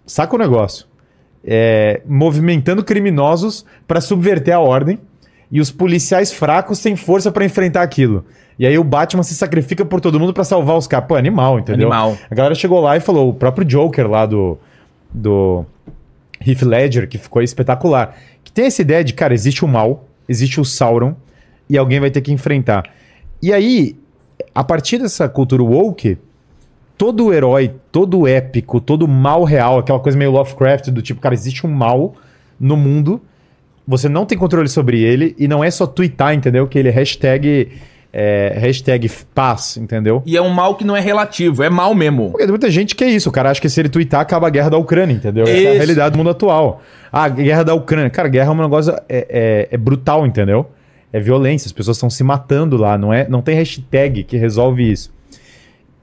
saca 0.06 0.36
o 0.36 0.40
negócio, 0.40 0.86
é, 1.44 2.02
movimentando 2.06 2.84
criminosos 2.84 3.66
para 3.88 4.02
subverter 4.02 4.56
a 4.56 4.60
ordem 4.60 5.00
e 5.52 5.60
os 5.60 5.72
policiais 5.72 6.32
fracos 6.32 6.80
sem 6.80 6.96
força 6.96 7.32
para 7.32 7.46
enfrentar 7.46 7.82
aquilo. 7.82 8.26
E 8.58 8.66
aí 8.66 8.78
o 8.78 8.84
Batman 8.84 9.24
se 9.24 9.36
sacrifica 9.36 9.84
por 9.86 10.00
todo 10.00 10.20
mundo 10.20 10.34
para 10.34 10.44
salvar 10.44 10.78
os 10.78 10.88
caras. 10.88 11.08
Pô, 11.08 11.16
animal, 11.16 11.60
entendeu? 11.60 11.92
Animal. 11.92 12.18
A 12.30 12.36
galera 12.36 12.56
chegou 12.56 12.80
lá 12.80 12.96
e 12.96 13.00
falou, 13.00 13.30
o 13.30 13.34
próprio 13.34 13.66
Joker 13.66 14.10
lá 14.10 14.26
do, 14.26 14.58
do 15.14 15.66
Heath 16.46 16.62
Ledger, 16.62 17.08
que 17.08 17.18
ficou 17.18 17.42
espetacular, 17.42 18.18
que 18.44 18.52
tem 18.52 18.66
essa 18.66 18.82
ideia 18.82 19.04
de, 19.04 19.14
cara, 19.14 19.34
existe 19.34 19.66
o 19.66 19.68
mal, 19.68 20.06
existe 20.28 20.60
o 20.62 20.66
Sauron, 20.66 21.16
e 21.70 21.78
alguém 21.78 22.00
vai 22.00 22.10
ter 22.12 22.22
que 22.22 22.32
enfrentar. 22.32 22.84
E 23.42 23.52
aí, 23.54 23.96
a 24.54 24.64
partir 24.64 24.98
dessa 25.00 25.28
cultura 25.30 25.64
woke, 25.64 26.18
todo 26.98 27.34
herói, 27.34 27.72
todo 27.92 28.28
épico, 28.28 28.80
todo 28.80 29.08
mal 29.08 29.44
real, 29.44 29.80
aquela 29.80 30.00
coisa 30.00 30.18
meio 30.18 30.32
Lovecraft, 30.32 30.90
do 30.90 31.02
tipo, 31.02 31.20
cara, 31.20 31.36
existe 31.36 31.66
um 31.66 31.70
mal 31.70 32.14
no 32.60 32.78
mundo, 32.78 33.22
você 33.88 34.08
não 34.10 34.26
tem 34.26 34.38
controle 34.38 34.68
sobre 34.70 35.02
ele, 35.04 35.36
e 35.38 35.48
não 35.48 35.64
é 35.64 35.70
só 35.70 35.86
twittar, 35.86 36.34
entendeu? 36.34 36.68
Que 36.68 36.80
ele 36.80 36.88
é 36.90 36.92
hashtag, 36.92 37.70
é, 38.14 38.54
hashtag 38.58 39.10
paz, 39.34 39.78
entendeu? 39.78 40.24
E 40.26 40.38
é 40.38 40.42
um 40.42 40.50
mal 40.50 40.76
que 40.76 40.86
não 40.86 40.96
é 40.96 41.02
relativo, 41.02 41.62
é 41.62 41.70
mal 41.70 41.94
mesmo. 41.94 42.30
Porque 42.32 42.44
tem 42.46 42.52
muita 42.52 42.72
gente 42.72 42.96
que 42.96 43.04
é 43.04 43.10
isso. 43.10 43.28
O 43.30 43.32
cara 43.32 43.52
acha 43.52 43.60
que 43.60 43.68
se 43.70 43.80
ele 43.80 43.90
twittar, 43.90 44.22
acaba 44.22 44.48
a 44.48 44.50
guerra 44.50 44.70
da 44.70 44.78
Ucrânia, 44.78 45.14
entendeu? 45.14 45.44
Essa 45.44 45.52
é 45.52 45.72
a 45.72 45.74
realidade 45.74 46.14
do 46.14 46.18
mundo 46.18 46.30
atual. 46.30 46.82
Ah, 47.12 47.26
a 47.26 47.30
guerra 47.30 47.64
da 47.64 47.74
Ucrânia. 47.74 48.10
Cara, 48.10 48.30
guerra 48.30 48.48
é 48.48 48.52
um 48.52 48.62
negócio. 48.62 48.94
É, 49.10 49.28
é- 49.30 49.68
é 49.72 49.78
brutal, 49.78 50.26
entendeu? 50.26 50.66
É 51.16 51.20
violência. 51.22 51.66
As 51.66 51.72
pessoas 51.72 51.96
estão 51.96 52.10
se 52.10 52.26
matando 52.26 52.76
lá. 52.76 52.98
Não, 52.98 53.14
é, 53.14 53.26
não 53.30 53.42
tem 53.42 53.56
hashtag 53.56 54.26
que 54.26 54.36
resolve 54.36 54.92
isso. 54.92 55.14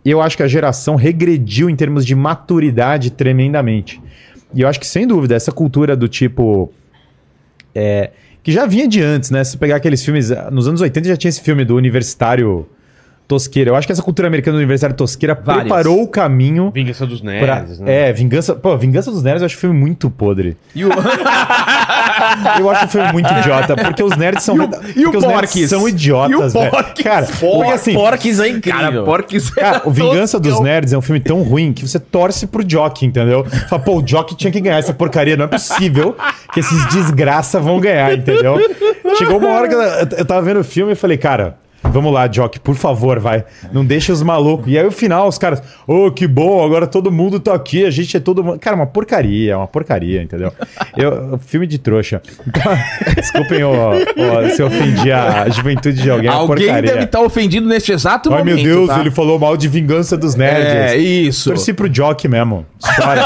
E 0.02 0.10
eu 0.10 0.22
acho 0.22 0.38
que 0.38 0.42
a 0.42 0.48
geração 0.48 0.96
regrediu 0.96 1.68
em 1.68 1.76
termos 1.76 2.06
de 2.06 2.14
maturidade 2.14 3.10
tremendamente. 3.10 4.00
E 4.54 4.62
eu 4.62 4.68
acho 4.68 4.80
que, 4.80 4.86
sem 4.86 5.06
dúvida, 5.06 5.34
essa 5.34 5.52
cultura 5.52 5.94
do 5.94 6.08
tipo. 6.08 6.72
é, 7.74 8.10
que 8.42 8.50
já 8.50 8.64
vinha 8.64 8.88
de 8.88 9.02
antes, 9.02 9.30
né? 9.30 9.44
Se 9.44 9.58
pegar 9.58 9.76
aqueles 9.76 10.02
filmes. 10.02 10.30
Nos 10.50 10.66
anos 10.66 10.80
80 10.80 11.06
já 11.06 11.16
tinha 11.18 11.28
esse 11.28 11.42
filme 11.42 11.62
do 11.62 11.76
universitário 11.76 12.66
tosqueira. 13.28 13.70
Eu 13.70 13.76
acho 13.76 13.86
que 13.86 13.92
essa 13.92 14.02
cultura 14.02 14.28
americana 14.28 14.56
do 14.56 14.58
universitário 14.58 14.96
tosqueira 14.96 15.34
Várias. 15.34 15.64
preparou 15.64 16.02
o 16.02 16.08
caminho. 16.08 16.70
Vingança 16.74 17.06
dos 17.06 17.20
Pra, 17.20 17.30
nerds, 17.30 17.78
né? 17.80 18.08
É, 18.08 18.12
Vingança. 18.12 18.54
Pô, 18.54 18.76
Vingança 18.76 19.10
dos 19.10 19.22
Nerds 19.22 19.42
eu 19.42 19.46
acho 19.46 19.56
um 19.56 19.60
filme 19.60 19.78
muito 19.78 20.10
podre. 20.10 20.56
E 20.74 20.84
o... 20.84 20.90
Eu 22.58 22.70
acho 22.70 22.84
um 22.84 22.88
filme 22.88 23.12
muito 23.12 23.30
idiota, 23.32 23.76
porque 23.76 24.02
os 24.02 24.16
nerds 24.16 24.42
são. 24.44 24.56
E 24.56 24.60
o- 24.60 24.70
e 24.96 25.06
o 25.06 25.10
os 25.10 25.22
nerds 25.24 25.50
Porques? 25.50 25.70
são 25.70 25.88
idiotas, 25.88 26.54
E 26.54 26.56
o 26.56 26.60
velho. 26.60 26.70
Porques? 26.70 27.04
Cara, 27.04 27.26
porque 27.40 27.70
assim. 27.72 27.94
Porques 27.94 28.40
é 28.40 28.48
incrível. 28.48 28.80
Cara, 28.80 29.02
porques 29.02 29.50
Cara, 29.50 29.82
o 29.84 29.90
Vingança 29.90 30.38
dos 30.38 30.60
Nerds 30.60 30.92
é 30.92 30.98
um 30.98 31.02
filme 31.02 31.20
tão 31.20 31.42
ruim 31.42 31.72
que 31.72 31.86
você 31.86 31.98
torce 31.98 32.46
pro 32.46 32.62
Jock, 32.68 33.04
entendeu? 33.04 33.44
Fala, 33.68 33.82
pô, 33.82 33.98
o 33.98 34.02
Jock 34.06 34.34
tinha 34.36 34.50
que 34.52 34.60
ganhar 34.60 34.78
essa 34.78 34.92
porcaria. 34.94 35.36
Não 35.36 35.44
é 35.44 35.48
possível 35.48 36.16
que 36.52 36.60
esses 36.60 36.86
desgraça 36.88 37.58
vão 37.60 37.80
ganhar, 37.80 38.12
entendeu? 38.16 38.56
Chegou 39.16 39.38
uma 39.38 39.48
hora 39.50 39.68
que 39.68 39.74
eu, 39.74 39.80
eu 40.18 40.24
tava 40.24 40.42
vendo 40.42 40.60
o 40.60 40.64
filme 40.64 40.92
e 40.92 40.96
falei, 40.96 41.16
cara. 41.18 41.56
Vamos 41.84 42.12
lá, 42.12 42.26
Jock, 42.28 42.60
por 42.60 42.74
favor, 42.74 43.18
vai. 43.18 43.44
Não 43.72 43.84
deixa 43.84 44.12
os 44.12 44.22
malucos. 44.22 44.66
E 44.72 44.78
aí, 44.78 44.86
o 44.86 44.90
final, 44.92 45.26
os 45.28 45.36
caras, 45.36 45.62
ô, 45.86 46.10
que 46.10 46.26
bom, 46.26 46.64
agora 46.64 46.86
todo 46.86 47.10
mundo 47.10 47.40
tá 47.40 47.54
aqui, 47.54 47.84
a 47.84 47.90
gente 47.90 48.16
é 48.16 48.20
todo 48.20 48.42
mundo. 48.42 48.58
Cara, 48.58 48.76
uma 48.76 48.86
porcaria, 48.86 49.56
uma 49.58 49.66
porcaria, 49.66 50.22
entendeu? 50.22 50.52
Eu, 50.96 51.38
filme 51.38 51.66
de 51.66 51.78
trouxa. 51.78 52.22
Então, 52.46 52.62
desculpem 53.16 53.64
ó, 53.64 53.94
ó, 53.94 54.48
se 54.50 54.62
eu 54.62 54.66
ofendi 54.68 55.10
a 55.10 55.48
juventude 55.48 56.00
de 56.02 56.10
alguém, 56.10 56.28
é 56.28 56.32
uma 56.32 56.40
Alguém 56.40 56.66
porcaria. 56.66 56.90
deve 56.92 57.04
estar 57.04 57.20
ofendido 57.20 57.66
neste 57.66 57.92
exato 57.92 58.32
Ai, 58.32 58.38
momento. 58.38 58.54
meu 58.56 58.64
Deus, 58.64 58.88
tá? 58.88 59.00
ele 59.00 59.10
falou 59.10 59.38
mal 59.38 59.56
de 59.56 59.68
vingança 59.68 60.16
dos 60.16 60.34
nerds. 60.34 60.72
É, 60.92 60.96
isso. 60.96 61.50
Torci 61.50 61.72
pro 61.72 61.88
Jock 61.92 62.26
mesmo. 62.28 62.64
Chora. 62.96 63.22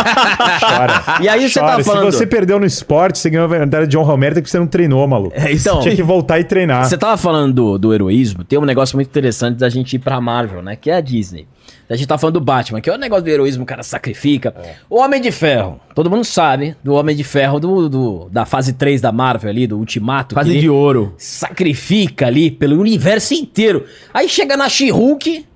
Chora. 0.60 0.96
E 1.22 1.28
aí 1.28 1.48
você 1.48 1.60
Chora. 1.60 1.76
tá 1.78 1.84
falando- 1.84 2.10
Se 2.12 2.18
você 2.18 2.26
perdeu 2.26 2.58
no 2.58 2.66
esporte, 2.66 3.18
você 3.18 3.30
ganhou 3.30 3.46
a 3.46 3.48
medalha 3.58 3.86
de 3.86 3.96
honra 3.96 4.12
ao 4.12 4.16
mérito 4.18 4.42
que 4.42 4.50
você 4.50 4.58
não 4.58 4.66
treinou, 4.66 5.06
maluco. 5.06 5.32
É, 5.36 5.52
então- 5.52 5.76
Você 5.76 5.82
tinha 5.82 5.96
que 5.96 6.02
voltar 6.02 6.38
e 6.40 6.44
treinar. 6.44 6.84
Você 6.84 6.96
tava 6.96 7.16
falando 7.16 7.52
do, 7.52 7.78
do 7.78 7.94
heroísmo, 7.94 8.44
tem 8.48 8.58
um 8.58 8.64
negócio 8.64 8.96
muito 8.96 9.08
interessante 9.08 9.56
da 9.58 9.68
gente 9.68 9.94
ir 9.94 9.98
pra 9.98 10.20
Marvel, 10.20 10.62
né? 10.62 10.76
Que 10.76 10.90
é 10.90 10.96
a 10.96 11.00
Disney. 11.00 11.46
A 11.88 11.94
gente 11.96 12.06
tá 12.08 12.16
falando 12.18 12.34
do 12.34 12.40
Batman, 12.40 12.80
que 12.80 12.88
é 12.90 12.94
o 12.94 12.98
negócio 12.98 13.24
do 13.24 13.28
heroísmo, 13.28 13.62
o 13.62 13.66
cara 13.66 13.82
sacrifica. 13.82 14.54
O 14.90 14.98
Homem 14.98 15.20
de 15.20 15.30
Ferro, 15.30 15.80
todo 15.94 16.10
mundo 16.10 16.24
sabe 16.24 16.76
do 16.82 16.94
Homem 16.94 17.14
de 17.14 17.22
Ferro 17.24 17.58
do, 17.60 17.88
do- 17.88 18.28
da 18.30 18.44
fase 18.44 18.72
3 18.72 19.00
da 19.00 19.10
Marvel 19.12 19.50
ali, 19.50 19.66
do 19.66 19.78
Ultimato. 19.78 20.34
Fase 20.34 20.58
de 20.58 20.68
ouro. 20.68 21.14
Sacrifica 21.16 22.26
ali 22.26 22.50
pelo 22.50 22.78
universo 22.80 23.34
inteiro. 23.34 23.84
Aí 24.12 24.28
chega 24.28 24.56
na 24.56 24.68
She-Hulk, 24.68 25.46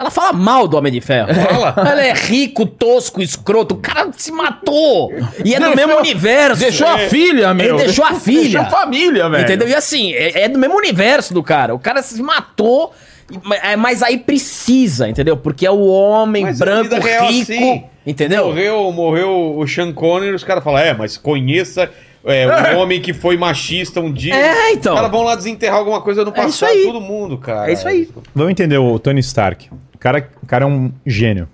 ela 0.00 0.10
fala 0.10 0.32
mal 0.32 0.66
do 0.66 0.76
Homem 0.78 0.90
de 0.90 1.00
Ferro. 1.02 1.28
Ela 1.30 2.02
é 2.02 2.14
rico, 2.14 2.64
tosco, 2.64 3.20
escroto. 3.20 3.74
O 3.74 3.78
cara 3.78 4.08
se 4.16 4.32
matou. 4.32 5.12
E 5.44 5.54
é 5.54 5.60
do 5.60 5.76
mesmo 5.76 5.98
universo. 5.98 6.58
Deixou 6.60 6.86
a 6.88 6.96
filha, 6.98 7.52
meu. 7.52 7.76
Ele 7.76 7.84
deixou 7.84 8.04
a 8.04 8.14
filha. 8.14 8.40
Deixou 8.42 8.60
a 8.62 8.70
família, 8.70 9.28
velho. 9.28 9.44
Entendeu? 9.44 9.68
E 9.68 9.74
assim, 9.74 10.12
é, 10.14 10.44
é 10.44 10.48
do 10.48 10.58
mesmo 10.58 10.74
universo 10.76 11.34
do 11.34 11.42
cara. 11.42 11.74
O 11.74 11.78
cara 11.78 12.02
se 12.02 12.22
matou, 12.22 12.92
e- 13.30 13.54
é, 13.62 13.76
mas 13.76 14.02
aí 14.02 14.16
precisa, 14.18 15.06
entendeu? 15.08 15.36
Porque 15.36 15.66
é 15.66 15.70
o 15.70 15.84
homem 15.86 16.44
Mas 16.44 16.60
é 16.60 16.64
branco, 16.64 16.82
vida 16.84 16.98
real, 16.98 17.26
rico. 17.26 17.46
sim. 17.46 17.84
Entendeu? 18.06 18.46
Morreu, 18.46 18.90
morreu 18.92 19.58
o 19.58 19.66
Sean 19.68 19.92
Connery, 19.92 20.34
os 20.34 20.42
caras 20.42 20.64
falam, 20.64 20.80
é, 20.80 20.94
mas 20.94 21.18
conheça 21.18 21.90
é, 22.24 22.74
um 22.74 22.78
homem 22.80 23.00
que 23.02 23.12
foi 23.12 23.36
machista 23.36 24.00
um 24.00 24.10
dia. 24.10 24.34
É, 24.34 24.72
então. 24.72 24.94
Os 24.94 24.98
caras 24.98 25.12
vão 25.12 25.22
lá 25.22 25.34
desenterrar 25.36 25.78
alguma 25.78 26.00
coisa 26.00 26.24
no 26.24 26.30
É 26.34 26.46
isso 26.46 26.60
passado, 26.60 26.70
aí. 26.70 26.84
todo 26.86 27.00
mundo, 27.02 27.36
cara. 27.36 27.68
É 27.68 27.74
isso 27.74 27.86
aí. 27.86 28.08
Vamos 28.34 28.50
entender 28.52 28.78
o 28.78 28.98
Tony 28.98 29.20
Stark. 29.20 29.68
O 30.00 30.02
cara, 30.02 30.30
o 30.42 30.46
cara 30.46 30.64
é 30.64 30.66
um 30.66 30.90
gênio. 31.04 31.46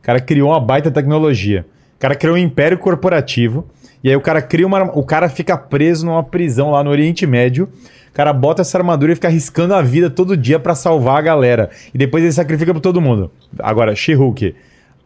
O 0.00 0.02
cara 0.02 0.18
criou 0.18 0.50
uma 0.50 0.58
baita 0.58 0.90
tecnologia. 0.90 1.64
O 1.96 2.00
cara 2.00 2.16
criou 2.16 2.34
um 2.34 2.38
império 2.38 2.76
corporativo. 2.76 3.64
E 4.02 4.10
aí 4.10 4.16
o 4.16 4.20
cara 4.20 4.42
cria 4.42 4.66
uma. 4.66 4.82
O 4.98 5.04
cara 5.04 5.28
fica 5.28 5.56
preso 5.56 6.04
numa 6.04 6.24
prisão 6.24 6.72
lá 6.72 6.82
no 6.82 6.90
Oriente 6.90 7.24
Médio. 7.24 7.68
O 8.10 8.12
cara 8.12 8.32
bota 8.32 8.62
essa 8.62 8.76
armadura 8.76 9.12
e 9.12 9.14
fica 9.14 9.28
arriscando 9.28 9.74
a 9.74 9.80
vida 9.80 10.10
todo 10.10 10.36
dia 10.36 10.58
pra 10.58 10.74
salvar 10.74 11.18
a 11.18 11.20
galera. 11.20 11.70
E 11.94 11.98
depois 11.98 12.24
ele 12.24 12.32
sacrifica 12.32 12.72
pra 12.72 12.80
todo 12.80 13.00
mundo. 13.00 13.30
Agora, 13.60 13.94
She-Hulk. 13.94 14.56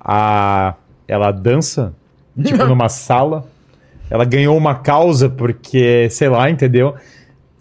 A... 0.00 0.74
Ela 1.06 1.30
dança, 1.30 1.92
tipo, 2.42 2.64
numa 2.64 2.88
sala. 2.88 3.46
Ela 4.08 4.24
ganhou 4.24 4.56
uma 4.56 4.76
causa 4.76 5.28
porque, 5.28 6.08
sei 6.08 6.30
lá, 6.30 6.48
entendeu? 6.48 6.94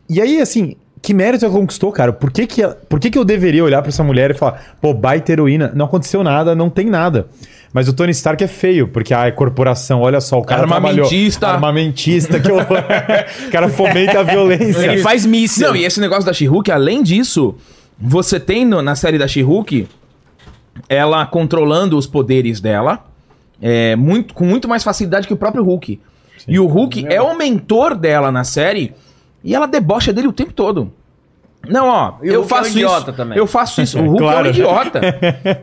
E 0.09 0.21
aí, 0.21 0.39
assim, 0.39 0.77
que 1.01 1.13
mérito 1.13 1.45
ela 1.45 1.53
conquistou, 1.53 1.91
cara? 1.91 2.13
Por 2.13 2.29
que 2.31 2.45
que, 2.45 2.61
ela- 2.61 2.77
por 2.87 2.99
que 2.99 3.09
que 3.09 3.17
eu 3.17 3.25
deveria 3.25 3.63
olhar 3.63 3.81
pra 3.81 3.89
essa 3.89 4.03
mulher 4.03 4.31
e 4.31 4.33
falar, 4.33 4.75
pô, 4.81 4.93
baita 4.93 5.31
heroína, 5.31 5.71
não 5.73 5.85
aconteceu 5.85 6.23
nada, 6.23 6.53
não 6.53 6.69
tem 6.69 6.85
nada. 6.87 7.27
Mas 7.73 7.87
o 7.87 7.93
Tony 7.93 8.11
Stark 8.11 8.43
é 8.43 8.47
feio, 8.47 8.87
porque 8.89 9.13
a 9.13 9.31
corporação, 9.31 10.01
olha 10.01 10.19
só, 10.19 10.37
o 10.37 10.43
cara 10.43 10.61
Armamentista. 10.63 11.39
trabalhou... 11.47 11.55
Armamentista. 11.55 12.39
que 12.39 12.51
o 13.47 13.51
cara 13.51 13.69
fomenta 13.69 14.19
a 14.19 14.23
violência. 14.23 14.85
Ele 14.91 15.01
faz 15.01 15.25
míssil. 15.25 15.67
Não, 15.69 15.75
e 15.75 15.85
esse 15.85 15.99
negócio 16.01 16.25
da 16.25 16.33
She-Hulk, 16.33 16.69
além 16.71 17.01
disso, 17.01 17.55
você 17.97 18.39
tem 18.39 18.65
no- 18.65 18.81
na 18.81 18.93
série 18.95 19.17
da 19.17 19.27
She-Hulk 19.27 19.87
ela 20.89 21.25
controlando 21.25 21.97
os 21.97 22.07
poderes 22.07 22.59
dela 22.59 23.05
é, 23.61 23.95
muito, 23.95 24.33
com 24.33 24.45
muito 24.45 24.67
mais 24.67 24.83
facilidade 24.83 25.27
que 25.27 25.33
o 25.33 25.37
próprio 25.37 25.63
Hulk. 25.63 25.99
E 26.47 26.59
o 26.59 26.65
Hulk 26.65 27.05
é 27.07 27.21
o 27.21 27.37
mentor 27.37 27.95
dela 27.95 28.31
na 28.31 28.43
série 28.43 28.93
e 29.43 29.53
ela 29.55 29.65
debocha 29.67 30.11
dele 30.13 30.27
o 30.27 30.33
tempo 30.33 30.53
todo. 30.53 30.91
Não, 31.67 31.87
ó, 31.87 32.13
E 32.23 32.29
o 32.29 32.33
eu 32.33 32.39
Hulk 32.41 32.53
é 32.53 32.55
um 32.55 32.59
faço 32.63 32.69
idiota 32.71 33.09
isso. 33.09 33.13
também. 33.13 33.37
Eu 33.37 33.47
faço 33.47 33.81
isso. 33.81 33.97
O 34.01 34.03
Hulk 34.03 34.23
é 34.23 34.25
Claro. 34.27 34.47
um 34.47 34.49
idiota. 34.49 35.01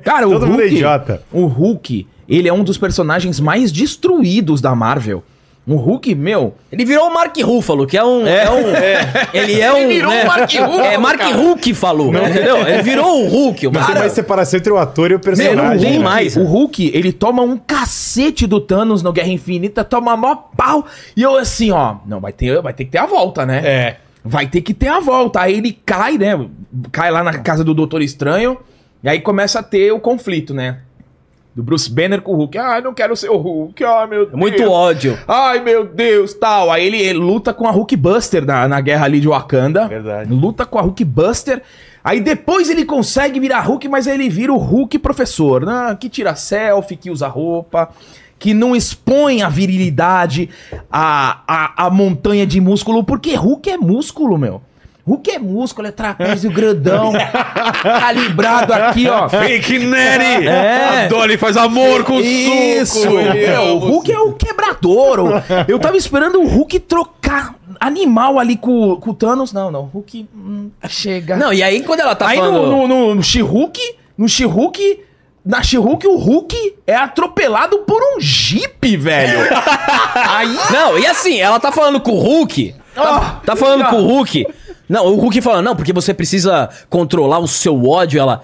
Cara, 0.05 0.29
o 0.29 0.33
Todo 0.33 0.47
mundo 0.47 0.61
é 0.61 0.65
Hulk. 0.65 0.75
idiota. 0.77 1.23
O 1.33 1.47
Hulk, 1.47 2.07
ele 2.29 2.49
é 2.49 2.53
um 2.53 2.63
dos 2.63 2.79
personagens 2.79 3.41
mais 3.41 3.73
destruídos 3.73 4.61
da 4.61 4.75
Marvel. 4.75 5.25
O 5.69 5.77
Hulk, 5.77 6.15
meu, 6.15 6.55
Ele 6.73 6.83
virou 6.87 7.09
o 7.09 7.13
Mark 7.13 7.37
Ruffalo, 7.43 7.87
que 7.87 7.99
é 7.99 8.03
um. 8.03 8.27
É, 8.27 8.51
um 8.51 8.63
Ele 9.35 9.61
é 9.61 9.71
um. 9.71 9.77
Ele 9.77 9.95
virou 9.95 10.11
né, 10.11 10.25
o 10.25 10.27
Mark 10.27 10.51
Ruffalo, 10.51 10.81
É 10.81 10.97
Mark 10.99 11.19
cara. 11.19 11.37
Hulk 11.37 11.75
falou, 11.75 12.15
entendeu? 12.15 12.67
Ele 12.67 12.83
virou 12.83 13.23
o 13.25 13.29
Hulk. 13.29 13.67
O 13.67 13.71
Não 13.71 13.81
tem 13.81 13.87
cara. 13.89 14.01
mais 14.01 14.13
separação 14.13 14.59
entre 14.59 14.73
o 14.73 14.79
ator 14.79 15.11
e 15.11 15.15
o 15.15 15.21
Meu, 15.23 15.35
Não 15.35 15.37
personagem. 15.37 15.79
tem 15.79 15.91
Hulk, 15.91 15.99
né? 15.99 16.05
mais. 16.05 16.37
O 16.39 16.43
Hulk, 16.45 16.91
ele 16.95 17.13
toma 17.13 17.43
um 17.43 17.59
cacete 17.59 18.47
do 18.47 18.59
Thanos 18.61 19.03
no 19.03 19.13
Guerra 19.13 19.29
Infinita, 19.29 19.85
toma 19.85 20.17
mó 20.17 20.35
pau. 20.35 20.87
E 21.15 21.23
eu 21.23 21.37
assim, 21.37 21.71
ó, 21.71 21.97
não, 22.07 22.19
vai 22.19 22.33
ter, 22.33 22.63
vai 22.63 22.73
ter 22.73 22.87
que 22.87 22.91
ter 22.93 22.99
a 22.99 23.07
volta, 23.07 23.45
né? 23.45 23.61
É. 23.63 23.97
Vai 24.25 24.47
ter 24.47 24.63
que 24.63 24.73
ter 24.73 24.89
a 24.89 25.01
volta. 25.01 25.41
Aí 25.43 25.55
ele 25.59 25.79
cai, 25.85 26.17
né? 26.17 26.47
Cai 26.91 27.11
lá 27.11 27.23
na 27.23 27.39
casa 27.41 27.63
do 27.63 27.75
Doutor 27.75 28.01
Estranho. 28.01 28.57
E 29.05 29.09
aí 29.09 29.21
começa 29.21 29.61
a 29.61 29.63
ter 29.63 29.93
o 29.93 30.01
conflito, 30.01 30.55
né? 30.55 30.79
Do 31.59 31.65
Bruce 31.65 31.91
Banner 31.91 32.23
com 32.23 32.35
o 32.35 32.37
Hulk. 32.37 32.57
Ai, 32.57 32.81
não 32.81 32.95
quero 32.95 33.17
ser 33.17 33.31
o 33.31 33.37
Hulk. 33.37 33.83
Ai, 33.83 34.07
meu 34.07 34.27
Deus. 34.27 34.39
Muito 34.39 34.63
ódio. 34.71 35.19
Ai, 35.27 35.61
meu 35.61 35.85
Deus, 35.85 36.33
tal. 36.33 36.71
Aí 36.71 36.87
ele, 36.87 37.01
ele 37.03 37.19
luta 37.19 37.53
com 37.53 37.67
a 37.67 37.73
Hulkbuster 37.73 38.47
na, 38.47 38.69
na 38.69 38.81
guerra 38.81 39.07
ali 39.07 39.19
de 39.19 39.27
Wakanda. 39.27 39.89
Verdade. 39.89 40.33
Luta 40.33 40.65
com 40.65 40.79
a 40.79 40.83
Hulkbuster. 40.83 41.61
Aí 42.05 42.21
depois 42.21 42.71
ele 42.71 42.85
consegue 42.85 43.41
virar 43.41 43.63
Hulk, 43.63 43.89
mas 43.89 44.07
aí 44.07 44.15
ele 44.15 44.29
vira 44.29 44.53
o 44.53 44.57
Hulk 44.57 45.01
professor, 45.01 45.67
né? 45.67 45.97
Que 45.99 46.09
tira 46.09 46.37
selfie, 46.37 46.97
que 46.97 47.11
usa 47.11 47.27
roupa, 47.27 47.89
que 48.39 48.55
não 48.55 48.77
expõe 48.77 49.43
a 49.43 49.49
virilidade, 49.49 50.49
a, 50.89 51.43
a, 51.45 51.87
a 51.87 51.91
montanha 51.91 52.47
de 52.47 52.61
músculo, 52.61 53.03
porque 53.03 53.35
Hulk 53.35 53.69
é 53.69 53.77
músculo, 53.77 54.39
meu. 54.39 54.63
Hulk 55.09 55.31
é 55.31 55.39
músculo, 55.39 55.89
é 55.89 55.91
trapézio 55.91 56.51
grandão, 56.51 57.13
calibrado 57.83 58.75
aqui, 58.75 59.09
ó. 59.09 59.27
Fake 59.27 59.79
Nery! 59.79 60.47
É. 60.47 61.05
A 61.05 61.09
Dolly 61.09 61.39
faz 61.39 61.57
amor 61.57 62.05
com 62.05 62.21
Isso! 62.21 63.01
suco! 63.01 63.15
Meu, 63.15 63.63
o 63.77 63.79
Hulk 63.79 64.13
é 64.13 64.19
o 64.19 64.35
quebrador. 64.35 65.43
Eu 65.67 65.79
tava 65.79 65.97
esperando 65.97 66.41
o 66.43 66.47
Hulk 66.47 66.79
trocar 66.81 67.55
animal 67.81 68.39
ali 68.39 68.57
com, 68.57 68.97
com 68.97 69.11
o 69.11 69.15
Thanos. 69.15 69.51
Não, 69.53 69.71
não. 69.71 69.85
O 69.85 69.91
Hulk 69.95 70.29
hum, 70.35 70.71
chega. 70.89 71.37
Não, 71.37 71.53
e 71.53 71.63
aí 71.63 71.83
quando 71.83 72.01
ela 72.01 72.15
tá 72.15 72.29
Aí 72.29 72.39
falando. 72.39 72.67
no, 72.67 72.87
no, 72.87 73.15
no 73.15 73.23
She-Hulk, 73.23 73.81
no 74.17 74.29
She-Hulk, 74.29 75.01
na 75.45 75.63
She-Hulk, 75.63 76.07
o 76.07 76.17
Hulk 76.17 76.77
é 76.87 76.95
atropelado 76.95 77.79
por 77.79 77.99
um 78.03 78.21
Jeep, 78.21 78.97
velho. 78.99 79.39
Aí. 80.15 80.55
Não, 80.71 80.99
e 80.99 81.07
assim, 81.07 81.39
ela 81.39 81.59
tá 81.59 81.73
falando 81.73 81.99
com 82.01 82.13
o 82.13 82.19
Hulk. 82.19 82.75
Tá, 83.03 83.17
Ah, 83.17 83.47
tá 83.47 83.57
falando 83.57 83.85
com 83.87 83.97
o 83.97 84.07
Hulk. 84.07 84.47
Não, 84.89 85.07
o 85.07 85.17
Hulk 85.17 85.43
fala, 85.43 85.61
não, 85.61 85.77
porque 85.77 85.93
você 85.93 86.15
precisa 86.15 86.71
controlar 86.89 87.39
o 87.41 87.47
seu 87.47 87.87
ódio. 87.87 88.19
Ela. 88.19 88.43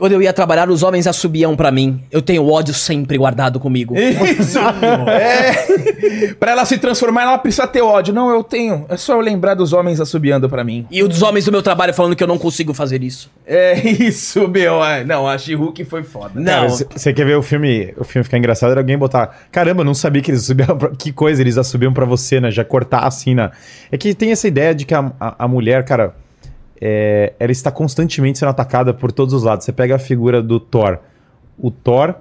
Quando 0.00 0.12
eu 0.12 0.22
ia 0.22 0.32
trabalhar, 0.32 0.70
os 0.70 0.82
homens 0.82 1.06
assobiam 1.06 1.54
pra 1.54 1.70
mim. 1.70 2.02
Eu 2.10 2.22
tenho 2.22 2.48
ódio 2.48 2.72
sempre 2.72 3.18
guardado 3.18 3.60
comigo. 3.60 3.94
Isso! 3.94 4.58
é. 5.06 6.32
Pra 6.40 6.52
ela 6.52 6.64
se 6.64 6.78
transformar, 6.78 7.24
ela 7.24 7.36
precisa 7.36 7.66
ter 7.66 7.82
ódio. 7.82 8.14
Não, 8.14 8.30
eu 8.30 8.42
tenho. 8.42 8.86
É 8.88 8.96
só 8.96 9.12
eu 9.12 9.20
lembrar 9.20 9.52
dos 9.52 9.74
homens 9.74 10.00
assobiando 10.00 10.48
pra 10.48 10.64
mim. 10.64 10.86
E 10.90 11.02
os 11.02 11.20
homens 11.20 11.44
do 11.44 11.52
meu 11.52 11.60
trabalho 11.60 11.92
falando 11.92 12.16
que 12.16 12.24
eu 12.24 12.26
não 12.26 12.38
consigo 12.38 12.72
fazer 12.72 13.02
isso. 13.02 13.30
É 13.46 13.78
isso, 13.78 14.48
meu. 14.48 14.78
Não, 15.06 15.28
a 15.28 15.36
She-Hulk 15.36 15.84
foi 15.84 16.02
foda. 16.02 16.32
Não. 16.34 16.66
Você 16.66 17.12
quer 17.12 17.26
ver 17.26 17.36
o 17.36 17.42
filme, 17.42 17.92
o 17.98 18.02
filme 18.02 18.24
ficar 18.24 18.38
engraçado? 18.38 18.70
Era 18.70 18.80
alguém 18.80 18.96
botar. 18.96 19.38
Caramba, 19.52 19.82
eu 19.82 19.84
não 19.84 19.92
sabia 19.92 20.22
que 20.22 20.30
eles 20.30 20.44
assobiam. 20.44 20.78
Pra... 20.78 20.88
Que 20.96 21.12
coisa, 21.12 21.42
eles 21.42 21.58
assobiam 21.58 21.92
pra 21.92 22.06
você, 22.06 22.40
né? 22.40 22.50
Já 22.50 22.64
cortar 22.64 23.06
assim, 23.06 23.34
né? 23.34 23.50
É 23.92 23.98
que 23.98 24.14
tem 24.14 24.32
essa 24.32 24.48
ideia 24.48 24.74
de 24.74 24.86
que 24.86 24.94
a, 24.94 25.12
a, 25.20 25.44
a 25.44 25.46
mulher, 25.46 25.84
cara, 25.84 26.14
é, 26.80 27.34
ela 27.38 27.52
está 27.52 27.70
constantemente 27.70 28.38
sendo 28.38 28.48
atacada 28.48 28.94
por 28.94 29.12
todos 29.12 29.34
os 29.34 29.42
lados. 29.42 29.64
Você 29.64 29.72
pega 29.72 29.96
a 29.96 29.98
figura 29.98 30.42
do 30.42 30.58
Thor. 30.58 30.98
O 31.58 31.70
Thor 31.70 32.14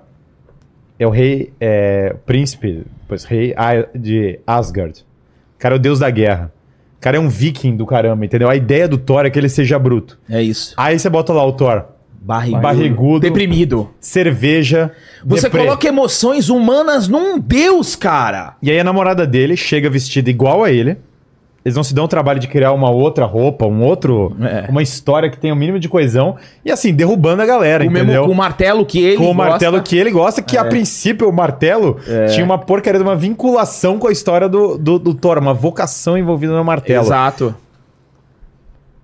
é 0.97 1.07
o 1.07 1.09
rei, 1.09 1.53
é, 1.59 2.15
príncipe, 2.25 2.83
pois, 3.07 3.23
rei 3.23 3.55
de 3.95 4.39
Asgard. 4.45 5.05
O 5.55 5.59
cara 5.59 5.75
é 5.75 5.77
o 5.77 5.79
deus 5.79 5.99
da 5.99 6.09
guerra. 6.09 6.51
O 6.97 7.01
cara 7.01 7.15
é 7.15 7.19
um 7.19 7.29
viking 7.29 7.77
do 7.77 7.85
caramba, 7.85 8.25
entendeu? 8.25 8.49
A 8.49 8.55
ideia 8.57 8.85
do 8.87 8.97
Thor 8.97 9.25
é 9.25 9.29
que 9.29 9.39
ele 9.39 9.47
seja 9.47 9.79
bruto. 9.79 10.19
É 10.29 10.41
isso. 10.41 10.73
Aí 10.75 10.99
você 10.99 11.09
bota 11.09 11.31
lá 11.31 11.45
o 11.45 11.53
Thor. 11.53 11.85
Barrigudo. 12.21 12.61
Barrigudo. 12.61 13.19
Deprimido. 13.21 13.89
cerveja. 14.01 14.91
Você 15.25 15.43
deprê. 15.43 15.63
coloca 15.63 15.87
emoções 15.87 16.49
humanas 16.49 17.07
num 17.07 17.39
deus, 17.39 17.95
cara. 17.95 18.57
E 18.61 18.69
aí 18.69 18.77
a 18.77 18.83
namorada 18.83 19.25
dele 19.25 19.55
chega 19.55 19.89
vestida 19.89 20.29
igual 20.29 20.63
a 20.63 20.71
ele. 20.71 20.97
Eles 21.63 21.75
não 21.75 21.83
se 21.83 21.93
dão 21.93 22.05
o 22.05 22.07
trabalho 22.07 22.39
de 22.39 22.47
criar 22.47 22.71
uma 22.71 22.89
outra 22.89 23.25
roupa, 23.25 23.65
um 23.65 23.83
outro, 23.83 24.33
É. 24.41 24.67
uma 24.69 24.81
história 24.81 25.29
que 25.29 25.37
tenha 25.37 25.53
o 25.53 25.57
mínimo 25.57 25.77
de 25.77 25.89
coesão. 25.89 26.37
E 26.63 26.71
assim, 26.71 26.93
derrubando 26.93 27.41
a 27.41 27.45
galera, 27.45 27.83
O 27.83 27.87
mesmo 27.91 28.05
entendeu? 28.05 28.25
com 28.25 28.31
o 28.31 28.35
martelo 28.35 28.85
que 28.85 28.99
ele 28.99 29.17
Com 29.17 29.23
o 29.31 29.33
gosta. 29.33 29.49
martelo 29.49 29.81
que 29.83 29.97
ele 29.97 30.09
gosta, 30.11 30.41
que 30.41 30.57
a 30.57 30.63
princípio 30.65 31.27
o 31.27 31.33
martelo 31.33 31.97
tinha 32.33 32.45
uma 32.45 32.57
porcaria 32.57 32.97
de 32.99 33.03
uma 33.05 33.15
vinculação 33.15 33.99
com 33.99 34.07
a 34.07 34.11
história 34.11 34.47
do, 34.47 34.77
do, 34.77 34.97
do 34.97 35.13
Thor, 35.13 35.37
uma 35.37 35.53
vocação 35.53 36.17
envolvida 36.17 36.53
no 36.53 36.63
martelo. 36.63 37.05
Exato. 37.05 37.53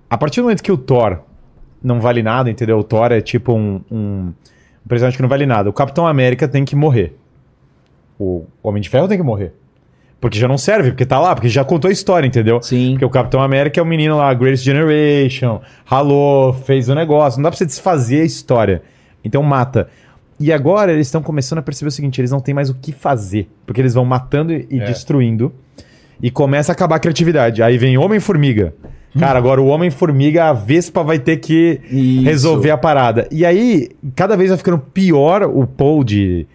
A 0.09 0.17
partir 0.17 0.39
do 0.39 0.43
momento 0.43 0.63
que 0.63 0.71
o 0.71 0.77
Thor 0.77 1.19
não 1.83 1.99
vale 1.99 2.23
nada, 2.23 2.49
entendeu? 2.49 2.79
O 2.79 2.83
Thor 2.83 3.11
é 3.11 3.21
tipo 3.21 3.53
um, 3.53 3.81
um, 3.91 3.97
um 3.97 4.87
personagem 4.87 5.17
que 5.17 5.21
não 5.21 5.29
vale 5.29 5.45
nada. 5.45 5.69
O 5.69 5.73
Capitão 5.73 6.07
América 6.07 6.47
tem 6.47 6.63
que 6.63 6.75
morrer. 6.75 7.15
O 8.17 8.45
Homem 8.63 8.81
de 8.81 8.89
Ferro 8.89 9.07
tem 9.07 9.17
que 9.17 9.23
morrer. 9.23 9.53
Porque 10.25 10.39
já 10.39 10.47
não 10.47 10.57
serve, 10.57 10.89
porque 10.89 11.05
tá 11.05 11.19
lá, 11.19 11.35
porque 11.35 11.47
já 11.47 11.63
contou 11.63 11.87
a 11.87 11.91
história, 11.91 12.25
entendeu? 12.25 12.59
Sim. 12.59 12.93
Porque 12.93 13.05
o 13.05 13.09
Capitão 13.11 13.41
América 13.43 13.79
é 13.79 13.83
o 13.83 13.85
menino 13.85 14.17
lá, 14.17 14.33
Greatest 14.33 14.65
Generation, 14.65 15.61
ralou, 15.85 16.51
fez 16.51 16.89
o 16.89 16.95
negócio. 16.95 17.37
Não 17.37 17.43
dá 17.43 17.51
pra 17.51 17.57
você 17.59 17.63
desfazer 17.63 18.21
a 18.21 18.25
história. 18.25 18.81
Então 19.23 19.43
mata. 19.43 19.87
E 20.39 20.51
agora 20.51 20.91
eles 20.91 21.05
estão 21.05 21.21
começando 21.21 21.59
a 21.59 21.61
perceber 21.61 21.89
o 21.89 21.91
seguinte: 21.91 22.19
eles 22.19 22.31
não 22.31 22.39
têm 22.39 22.55
mais 22.55 22.71
o 22.71 22.73
que 22.73 22.91
fazer. 22.91 23.47
Porque 23.67 23.79
eles 23.79 23.93
vão 23.93 24.03
matando 24.03 24.51
e 24.51 24.79
É. 24.79 24.85
destruindo. 24.85 25.53
E 26.19 26.31
começa 26.31 26.71
a 26.71 26.73
acabar 26.73 26.95
a 26.95 26.99
criatividade. 26.99 27.61
Aí 27.61 27.77
vem 27.77 27.95
Homem-Formiga. 27.95 28.73
Cara, 29.19 29.37
agora 29.37 29.61
o 29.61 29.67
Homem-Formiga, 29.67 30.45
a 30.45 30.53
Vespa 30.53 31.03
vai 31.03 31.19
ter 31.19 31.37
que 31.37 31.79
Isso. 31.91 32.23
resolver 32.23 32.71
a 32.71 32.77
parada. 32.79 33.27
E 33.31 33.45
aí, 33.45 33.89
cada 34.15 34.35
vez 34.35 34.49
vai 34.49 34.57
ficando 34.57 34.79
pior 34.79 35.43
o 35.43 35.67
pool 35.67 36.03
de, 36.03 36.47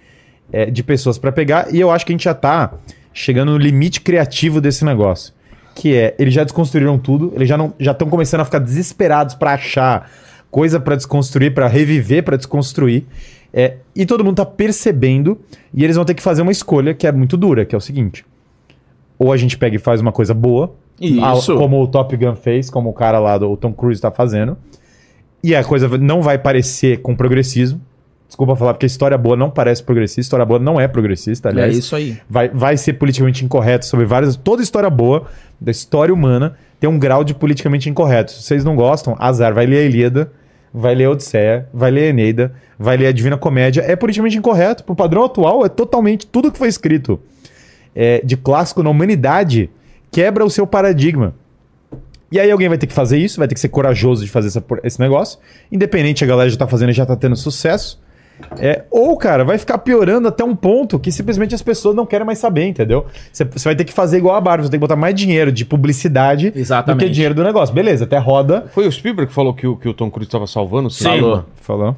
é, 0.53 0.69
de 0.69 0.83
pessoas 0.83 1.19
pra 1.19 1.31
pegar. 1.31 1.73
E 1.73 1.79
eu 1.79 1.89
acho 1.89 2.05
que 2.05 2.11
a 2.13 2.15
gente 2.15 2.25
já 2.25 2.35
tá 2.35 2.73
chegando 3.13 3.53
no 3.53 3.59
limite 3.59 4.01
criativo 4.01 4.61
desse 4.61 4.85
negócio. 4.85 5.33
Que 5.75 5.95
é, 5.95 6.15
eles 6.19 6.35
já 6.35 6.43
desconstruíram 6.45 6.99
tudo, 6.99 7.33
eles 7.35 7.49
já 7.49 7.57
não 7.57 7.73
já 7.79 7.93
estão 7.93 8.09
começando 8.09 8.41
a 8.41 8.45
ficar 8.45 8.59
desesperados 8.59 9.35
pra 9.35 9.55
achar 9.55 10.11
coisa 10.51 10.81
pra 10.81 10.97
desconstruir, 10.97 11.55
pra 11.55 11.69
reviver, 11.69 12.23
pra 12.25 12.37
desconstruir. 12.37 13.05
É, 13.53 13.77
e 13.97 14.05
todo 14.07 14.25
mundo 14.25 14.37
tá 14.37 14.47
percebendo, 14.47 15.39
e 15.75 15.83
eles 15.83 15.97
vão 15.97 16.05
ter 16.05 16.15
que 16.15 16.23
fazer 16.23 16.43
uma 16.43 16.53
escolha 16.53 16.93
que 16.95 17.07
é 17.07 17.13
muito 17.13 17.37
dura, 17.37 17.65
que 17.65 17.75
é 17.75 17.79
o 17.79 17.81
seguinte: 17.81 18.25
ou 19.19 19.33
a 19.33 19.37
gente 19.37 19.57
pega 19.59 19.77
e 19.77 19.79
faz 19.79 20.01
uma 20.01 20.13
coisa 20.13 20.35
boa, 20.35 20.75
a- 21.21 21.35
como 21.57 21.81
o 21.83 21.87
Top 21.87 22.15
Gun 22.17 22.37
fez, 22.37 22.69
como 22.71 22.91
o 22.91 22.93
cara 22.93 23.19
lá 23.19 23.39
do 23.39 23.51
o 23.51 23.57
Tom 23.57 23.73
Cruise 23.73 24.01
tá 24.01 24.11
fazendo, 24.11 24.57
e 25.43 25.55
a 25.57 25.65
coisa 25.65 25.89
não 25.99 26.21
vai 26.23 26.37
parecer 26.39 26.99
com 27.01 27.17
progressismo. 27.17 27.81
Desculpa 28.31 28.55
falar, 28.55 28.75
porque 28.75 28.87
história 28.87 29.19
boa 29.19 29.37
não 29.37 29.51
parece 29.51 29.83
progressista, 29.83 30.21
história 30.21 30.47
boa 30.47 30.61
não 30.61 30.81
é 30.81 30.87
progressista, 30.87 31.49
É 31.49 31.53
aliás 31.53 31.77
isso 31.77 31.97
aí. 31.97 32.17
vai, 32.31 32.49
vai 32.49 32.77
ser 32.77 32.93
politicamente 32.93 33.45
incorreto 33.45 33.85
sobre 33.87 34.07
várias. 34.07 34.37
Toda 34.37 34.63
história 34.63 34.89
boa, 34.89 35.27
da 35.61 35.73
história 35.73 36.15
humana, 36.15 36.57
tem 36.79 36.89
um 36.89 36.97
grau 36.97 37.25
de 37.25 37.35
politicamente 37.35 37.91
incorreto. 37.91 38.31
Se 38.31 38.45
vocês 38.45 38.65
não 38.65 38.77
gostam, 38.77 39.17
azar. 39.19 39.53
Vai 39.53 39.67
ler 39.67 39.79
a 39.79 39.83
Ilíada, 39.83 40.31
vai 40.73 40.95
ler 40.95 41.07
a 41.07 41.11
Odisseia, 41.11 41.69
vai 41.75 41.91
ler 41.91 42.05
a 42.05 42.07
Eneida, 42.07 42.53
vai 42.79 42.97
ler 42.97 43.09
a 43.09 43.13
Divina 43.13 43.37
Comédia. 43.37 43.81
É 43.81 43.97
politicamente 43.97 44.39
incorreto. 44.39 44.85
Pro 44.85 44.95
padrão 44.95 45.25
atual, 45.25 45.67
é 45.67 45.69
totalmente. 45.69 46.25
Tudo 46.25 46.53
que 46.53 46.59
foi 46.59 46.69
escrito 46.69 47.19
é, 47.97 48.21
de 48.25 48.37
clássico 48.37 48.81
na 48.81 48.91
humanidade 48.91 49.69
quebra 50.13 50.45
o 50.45 50.51
seu 50.51 50.69
paradigma. 50.69 51.35
E 52.31 52.39
aí 52.39 52.49
alguém 52.49 52.69
vai 52.69 52.79
ter 52.79 52.87
que 52.87 52.93
fazer 52.95 53.19
isso, 53.19 53.39
vai 53.39 53.49
ter 53.49 53.55
que 53.55 53.61
ser 53.61 53.71
corajoso 53.71 54.25
de 54.25 54.31
fazer 54.31 54.47
essa 54.47 54.65
esse 54.85 55.01
negócio. 55.01 55.37
Independente, 55.73 56.23
a 56.23 56.29
galera 56.29 56.49
já 56.49 56.57
tá 56.57 56.69
fazendo 56.69 56.91
e 56.91 56.93
já 56.93 57.05
tá 57.05 57.17
tendo 57.17 57.35
sucesso. 57.35 57.99
É, 58.59 58.85
ou, 58.91 59.17
cara, 59.17 59.45
vai 59.45 59.59
ficar 59.59 59.79
piorando 59.79 60.29
até 60.29 60.45
um 60.45 60.55
ponto 60.55 60.99
que 60.99 61.11
simplesmente 61.11 61.55
as 61.55 61.63
pessoas 61.63 61.95
não 61.95 62.07
querem 62.07 62.27
mais 62.27 62.39
saber, 62.39 62.67
entendeu? 62.67 63.07
Você 63.33 63.45
vai 63.65 63.75
ter 63.75 63.85
que 63.85 63.93
fazer 63.93 64.19
igual 64.19 64.37
a 64.37 64.41
Barbie, 64.41 64.65
você 64.65 64.71
tem 64.71 64.79
que 64.79 64.87
botar 64.87 64.97
mais 64.97 65.15
dinheiro 65.15 65.53
de 65.53 65.65
publicidade 65.65 66.53
Exatamente. 66.55 67.01
do 67.01 67.07
que 67.07 67.13
dinheiro 67.13 67.35
do 67.35 67.43
negócio. 67.43 67.75
Beleza, 67.75 68.05
até 68.05 68.19
roda. 68.19 68.67
Foi 68.73 68.87
o 68.87 68.93
Spielberg 68.93 69.29
que 69.29 69.35
falou 69.35 69.55
que 69.55 69.67
o, 69.67 69.77
que 69.77 69.89
o 69.89 69.95
Tom 69.95 70.11
Cruise 70.11 70.29
estava 70.29 70.47
salvando 70.47 70.89
o 70.89 70.91
cinema? 70.91 71.21
Falou. 71.21 71.45
Falou. 71.57 71.97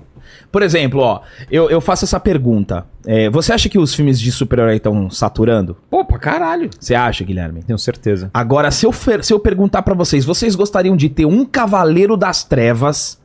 Por 0.50 0.62
exemplo, 0.62 1.00
ó, 1.00 1.20
eu, 1.50 1.70
eu 1.70 1.80
faço 1.80 2.04
essa 2.04 2.20
pergunta. 2.20 2.86
É, 3.06 3.30
você 3.30 3.52
acha 3.52 3.68
que 3.68 3.78
os 3.78 3.94
filmes 3.94 4.20
de 4.20 4.30
super-herói 4.30 4.76
estão 4.76 5.10
saturando? 5.10 5.76
Pô, 5.90 6.04
pra 6.04 6.18
caralho. 6.18 6.68
Você 6.78 6.94
acha, 6.94 7.24
Guilherme? 7.24 7.62
Tenho 7.62 7.78
certeza. 7.78 8.30
Agora, 8.34 8.70
se 8.70 8.86
eu, 8.86 8.92
se 8.92 9.32
eu 9.32 9.40
perguntar 9.40 9.82
pra 9.82 9.94
vocês, 9.94 10.24
vocês 10.24 10.54
gostariam 10.54 10.96
de 10.96 11.08
ter 11.08 11.24
um 11.24 11.44
Cavaleiro 11.44 12.16
das 12.16 12.44
Trevas 12.44 13.20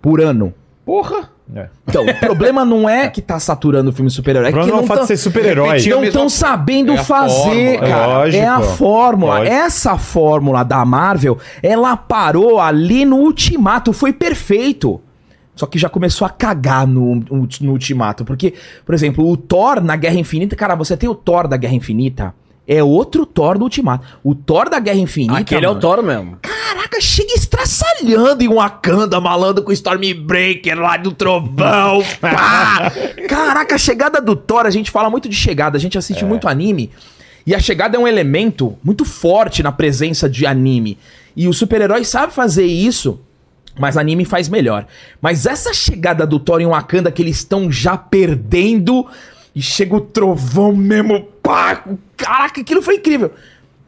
por 0.00 0.20
ano? 0.20 0.54
Porra. 0.84 1.30
É. 1.54 1.68
Então, 1.88 2.04
o 2.06 2.14
problema 2.20 2.64
não 2.64 2.88
é 2.88 3.08
que 3.08 3.20
tá 3.20 3.38
saturando 3.40 3.90
o 3.90 3.92
filme 3.92 4.10
super-herói, 4.10 4.48
é 4.50 4.52
que 4.52 4.58
é 4.58 4.66
não 4.66 4.80
o 4.82 4.86
fato 4.86 4.98
tão- 4.98 5.02
de 5.02 5.08
ser 5.08 5.16
super-herói. 5.16 5.66
Não 5.88 6.00
mesma- 6.00 6.04
estão 6.06 6.28
sabendo 6.28 6.92
É 6.92 6.98
a 6.98 7.04
fazer, 7.04 7.78
fórmula. 7.78 7.78
cara. 7.88 8.06
Lógico. 8.06 8.42
é 8.44 8.46
a 8.48 8.60
fórmula. 8.60 9.38
Lógico. 9.38 9.56
Essa 9.56 9.98
fórmula 9.98 10.62
da 10.62 10.84
Marvel, 10.84 11.38
ela 11.62 11.96
parou 11.96 12.60
ali 12.60 13.04
no 13.04 13.16
Ultimato, 13.16 13.92
foi 13.92 14.12
perfeito. 14.12 15.00
Só 15.56 15.66
que 15.66 15.78
já 15.78 15.88
começou 15.90 16.24
a 16.26 16.30
cagar 16.30 16.86
no, 16.86 17.16
no 17.60 17.72
Ultimato. 17.72 18.24
Porque, 18.24 18.54
por 18.86 18.94
exemplo, 18.94 19.28
o 19.28 19.36
Thor 19.36 19.80
na 19.82 19.94
Guerra 19.96 20.14
Infinita, 20.14 20.56
cara, 20.56 20.74
você 20.74 20.96
tem 20.96 21.08
o 21.08 21.14
Thor 21.14 21.46
da 21.48 21.56
Guerra 21.56 21.74
Infinita, 21.74 22.32
é 22.66 22.82
outro 22.82 23.26
Thor 23.26 23.58
do 23.58 23.64
Ultimato. 23.64 24.06
O 24.22 24.34
Thor 24.34 24.68
da 24.68 24.78
Guerra 24.78 24.98
Infinita. 24.98 25.38
Aquele 25.38 25.66
é 25.66 25.68
o 25.68 25.72
mano, 25.72 25.80
Toro 25.80 26.02
mesmo. 26.02 26.38
Caraca, 26.40 27.00
chega 27.00 27.32
estraçalhando 27.32 28.42
em 28.42 28.48
Wakanda, 28.48 29.20
malando 29.20 29.62
com 29.62 29.70
o 29.70 29.72
Stormbreaker 29.72 30.78
lá 30.78 30.96
do 30.96 31.12
trovão. 31.12 32.02
pá! 32.20 32.92
Caraca, 33.28 33.74
a 33.74 33.78
chegada 33.78 34.20
do 34.20 34.36
Thor, 34.36 34.66
a 34.66 34.70
gente 34.70 34.90
fala 34.90 35.10
muito 35.10 35.28
de 35.28 35.34
chegada, 35.34 35.76
a 35.76 35.80
gente 35.80 35.98
assiste 35.98 36.24
muito 36.24 36.46
anime. 36.46 36.90
E 37.46 37.54
a 37.54 37.58
chegada 37.58 37.96
é 37.96 38.00
um 38.00 38.06
elemento 38.06 38.78
muito 38.84 39.04
forte 39.04 39.62
na 39.62 39.72
presença 39.72 40.28
de 40.28 40.46
anime. 40.46 40.98
E 41.34 41.48
o 41.48 41.52
super-herói 41.52 42.04
sabe 42.04 42.32
fazer 42.32 42.66
isso, 42.66 43.20
mas 43.78 43.96
anime 43.96 44.24
faz 44.24 44.48
melhor. 44.48 44.86
Mas 45.20 45.46
essa 45.46 45.72
chegada 45.72 46.26
do 46.26 46.38
Thor 46.38 46.60
em 46.60 46.66
Wakanda, 46.66 47.10
que 47.10 47.22
eles 47.22 47.38
estão 47.38 47.70
já 47.72 47.96
perdendo, 47.96 49.06
e 49.54 49.62
chega 49.62 49.96
o 49.96 50.00
trovão 50.00 50.74
mesmo, 50.76 51.26
pá! 51.50 51.84
Caraca, 52.16 52.60
aquilo 52.60 52.82
foi 52.82 52.96
incrível. 52.96 53.32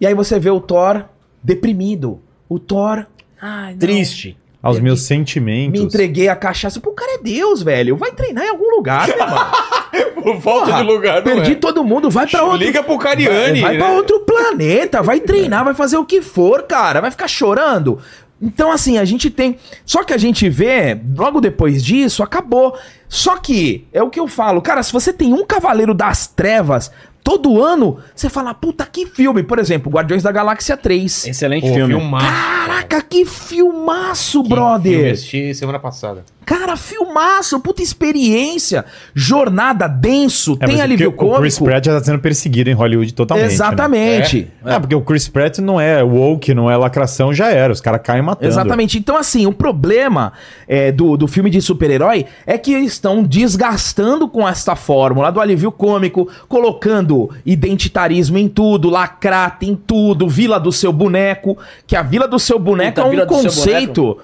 E 0.01 0.07
aí 0.07 0.15
você 0.15 0.39
vê 0.39 0.51
o 0.51 0.61
Thor 0.61 1.05
deprimido. 1.43 2.21
O 2.49 2.59
Thor. 2.59 3.07
Ai. 3.41 3.75
Triste. 3.75 4.37
Aos 4.63 4.77
Me- 4.77 4.85
meus 4.85 5.01
Me 5.01 5.07
sentimentos. 5.07 5.81
entreguei 5.81 6.29
a 6.29 6.37
cachaça. 6.37 6.79
Pô, 6.81 6.91
o 6.91 6.95
cara 6.95 7.15
é 7.15 7.19
Deus, 7.19 7.63
velho. 7.63 7.97
Vai 7.97 8.13
treinar 8.13 8.45
em 8.45 8.49
algum 8.51 8.71
lugar, 8.77 9.07
meu 9.09 9.17
irmão. 9.19 9.39
Por 10.23 10.41
falta 10.41 10.67
Porra, 10.67 10.79
de 10.79 10.85
lugar, 10.85 11.17
não 11.17 11.23
Perdi 11.23 11.53
é. 11.53 11.55
todo 11.57 11.83
mundo. 11.83 12.09
Vai 12.09 12.29
pra 12.29 12.45
outro. 12.45 12.59
Liga 12.59 12.81
pro 12.83 12.97
Cariani. 12.97 13.61
Vai, 13.61 13.71
vai 13.71 13.73
né? 13.73 13.79
pra 13.79 13.91
outro 13.93 14.21
planeta, 14.21 15.03
vai 15.03 15.19
treinar, 15.19 15.65
vai 15.65 15.75
fazer 15.75 15.97
o 15.97 16.05
que 16.05 16.23
for, 16.23 16.63
cara. 16.63 17.01
Vai 17.01 17.11
ficar 17.11 17.27
chorando. 17.27 17.99
Então, 18.41 18.71
assim, 18.71 18.99
a 18.99 19.05
gente 19.05 19.31
tem. 19.31 19.57
Só 19.85 20.05
que 20.05 20.13
a 20.13 20.19
gente 20.19 20.49
vê, 20.49 20.99
logo 21.17 21.41
depois 21.41 21.85
disso, 21.85 22.23
acabou. 22.23 22.77
Só 23.09 23.37
que, 23.37 23.87
é 23.93 24.01
o 24.03 24.11
que 24.11 24.19
eu 24.21 24.29
falo, 24.29 24.63
cara, 24.63 24.83
se 24.83 24.93
você 24.93 25.13
tem 25.13 25.33
um 25.33 25.45
Cavaleiro 25.45 25.93
das 25.93 26.29
Trevas, 26.29 26.91
todo 27.25 27.63
ano, 27.63 27.99
você 28.15 28.29
fala, 28.29 28.53
puta, 28.55 28.85
que 28.91 29.07
filme. 29.07 29.43
Por 29.43 29.59
exemplo, 29.59 29.91
Guardiões 29.91 30.23
da 30.23 30.33
Galáxia 30.33 30.77
3. 30.77 31.27
Excelente 31.29 31.67
Pô, 31.69 31.75
filme. 31.75 31.95
filmaço. 31.95 32.27
Caraca, 32.27 33.03
que 33.03 33.25
filmaço, 33.25 34.43
Que 34.43 34.49
brother. 34.49 34.93
filme, 34.93 35.11
assisti 35.11 35.55
semana 35.55 35.79
passada. 35.79 36.25
Cara, 36.45 36.77
filmaço, 36.77 37.61
puta 37.61 37.83
experiência. 37.83 38.85
Jornada 39.15 39.87
denso, 39.87 40.57
É, 40.61 40.67
tem 40.67 40.75
mas 40.77 40.81
alívio 40.85 41.13
porque 41.13 41.25
O 41.25 41.39
Chris 41.41 41.57
cômico. 41.57 41.65
Pratt 41.73 41.87
já 41.87 41.99
tá 41.99 42.05
sendo 42.05 42.19
perseguido 42.19 42.69
em 42.69 42.73
Hollywood 42.73 43.15
totalmente. 43.15 43.47
né? 43.47 43.53
Exatamente. 43.55 44.51
É, 44.65 44.79
porque 44.79 44.95
o 44.95 45.01
Chris 45.03 45.29
Pratt 45.29 45.59
não 45.59 45.81
é 45.81 46.03
woke, 46.03 46.53
não 46.53 46.69
é 46.71 46.77
lacração, 46.77 47.33
já 47.33 47.49
era. 47.51 47.73
Os 47.73 47.81
caras 47.81 48.01
caem 48.03 48.23
matando. 48.23 48.47
Exatamente. 48.49 48.99
Então, 48.99 49.17
assim, 49.17 49.47
o 49.47 49.53
problema 49.53 50.33
é, 50.67 50.91
do, 50.91 51.17
do 51.17 51.29
filme 51.29 51.49
de 51.49 51.61
super-herói 51.63 52.27
é 52.45 52.59
que 52.59 52.73
eles 52.75 52.93
estão 52.93 53.23
desgastando 53.23 54.29
com 54.29 54.47
esta 54.47 54.75
fórmula 54.75 55.31
do 55.31 55.41
alívio 55.41 55.71
cômico, 55.71 56.29
colocando 56.49 57.12
identitarismo 57.45 58.39
em 58.39 58.49
tudo, 58.49 58.91
lacrata 58.91 59.65
em 59.65 59.75
tudo, 59.75 60.29
vila 60.29 60.59
do 60.59 60.73
seu 60.73 60.93
boneco, 60.93 61.57
que 61.87 61.97
a 61.97 62.03
vila 62.03 62.27
do 62.27 62.39
seu 62.39 62.59
boneco 62.59 63.01
Puta, 63.01 63.03
é 63.03 63.05
um 63.05 63.11
Vila 63.11 63.27
do 63.27 63.35
Seu 63.35 63.43
conceito. 63.43 64.19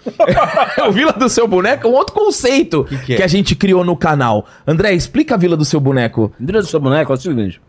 o 0.86 0.92
vila 0.92 1.12
do 1.12 1.28
seu 1.28 1.48
boneco 1.48 1.86
é 1.86 1.90
um 1.90 1.94
outro 1.94 2.14
conceito 2.14 2.84
que, 2.84 3.16
que 3.16 3.22
é? 3.22 3.24
a 3.24 3.28
gente 3.28 3.54
criou 3.54 3.84
no 3.84 3.96
canal. 3.96 4.46
André, 4.66 4.92
explica 4.94 5.34
a 5.34 5.38
vila 5.38 5.56
do 5.56 5.64
seu 5.64 5.80
boneco. 5.80 6.32
Vila 6.38 6.60
do 6.60 6.66
seu 6.66 6.80
boneco 6.80 7.12
é 7.12 7.14
o 7.14 7.18
seguinte. 7.18 7.60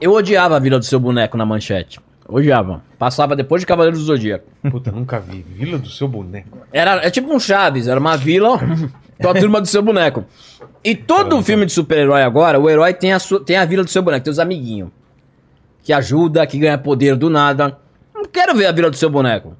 Eu 0.00 0.12
odiava 0.12 0.56
a 0.56 0.58
Vila 0.58 0.78
do 0.78 0.84
seu 0.84 0.98
boneco 0.98 1.36
na 1.36 1.46
manchete. 1.46 2.00
Odiava. 2.28 2.82
Passava 2.98 3.34
depois 3.34 3.60
de 3.60 3.66
Cavaleiro 3.66 3.96
do 3.96 4.02
Zodíaco. 4.02 4.44
Puta, 4.70 4.92
nunca 4.92 5.18
vi. 5.18 5.44
Vila 5.48 5.78
do 5.78 5.88
seu 5.88 6.06
boneco. 6.06 6.58
Era, 6.72 7.04
é 7.04 7.10
tipo 7.10 7.32
um 7.32 7.40
Chaves, 7.40 7.88
era 7.88 7.98
uma 7.98 8.16
vila 8.16 8.58
com 9.20 9.28
a 9.28 9.34
turma 9.34 9.60
do 9.60 9.66
seu 9.66 9.82
boneco. 9.82 10.24
E 10.82 10.94
todo 10.94 11.42
filme 11.42 11.66
de 11.66 11.72
super-herói 11.72 12.22
agora, 12.22 12.58
o 12.58 12.68
herói 12.68 12.94
tem 12.94 13.12
a, 13.12 13.18
sua, 13.18 13.42
tem 13.44 13.56
a 13.56 13.64
vila 13.64 13.84
do 13.84 13.90
seu 13.90 14.02
boneco, 14.02 14.24
tem 14.24 14.30
os 14.30 14.38
amiguinhos. 14.38 14.88
Que 15.82 15.92
ajuda, 15.92 16.46
que 16.46 16.58
ganha 16.58 16.78
poder 16.78 17.16
do 17.16 17.28
nada. 17.30 17.78
Não 18.14 18.24
quero 18.24 18.54
ver 18.54 18.66
a 18.66 18.72
vila 18.72 18.90
do 18.90 18.96
seu 18.96 19.08
boneco. 19.10 19.56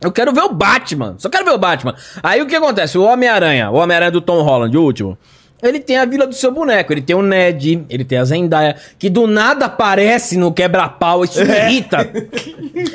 Eu 0.00 0.12
quero 0.12 0.32
ver 0.32 0.42
o 0.42 0.52
Batman. 0.52 1.14
Só 1.18 1.28
quero 1.28 1.44
ver 1.44 1.52
o 1.52 1.58
Batman. 1.58 1.94
Aí 2.22 2.42
o 2.42 2.46
que 2.46 2.54
acontece? 2.54 2.98
O 2.98 3.02
Homem-Aranha, 3.02 3.70
o 3.70 3.74
Homem-Aranha 3.76 4.10
do 4.10 4.20
Tom 4.20 4.42
Holland, 4.42 4.76
o 4.76 4.82
último. 4.82 5.16
Ele 5.62 5.80
tem 5.80 5.96
a 5.96 6.04
vila 6.04 6.26
do 6.26 6.34
seu 6.34 6.52
boneco. 6.52 6.92
Ele 6.92 7.00
tem 7.00 7.16
o 7.16 7.22
Ned, 7.22 7.86
ele 7.88 8.04
tem 8.04 8.18
a 8.18 8.24
Zendaya, 8.24 8.76
que 8.98 9.08
do 9.08 9.26
nada 9.26 9.64
aparece 9.66 10.36
no 10.36 10.52
quebra-pau. 10.52 11.24
Isso 11.24 11.42
me 11.44 11.52
irrita. 11.56 12.10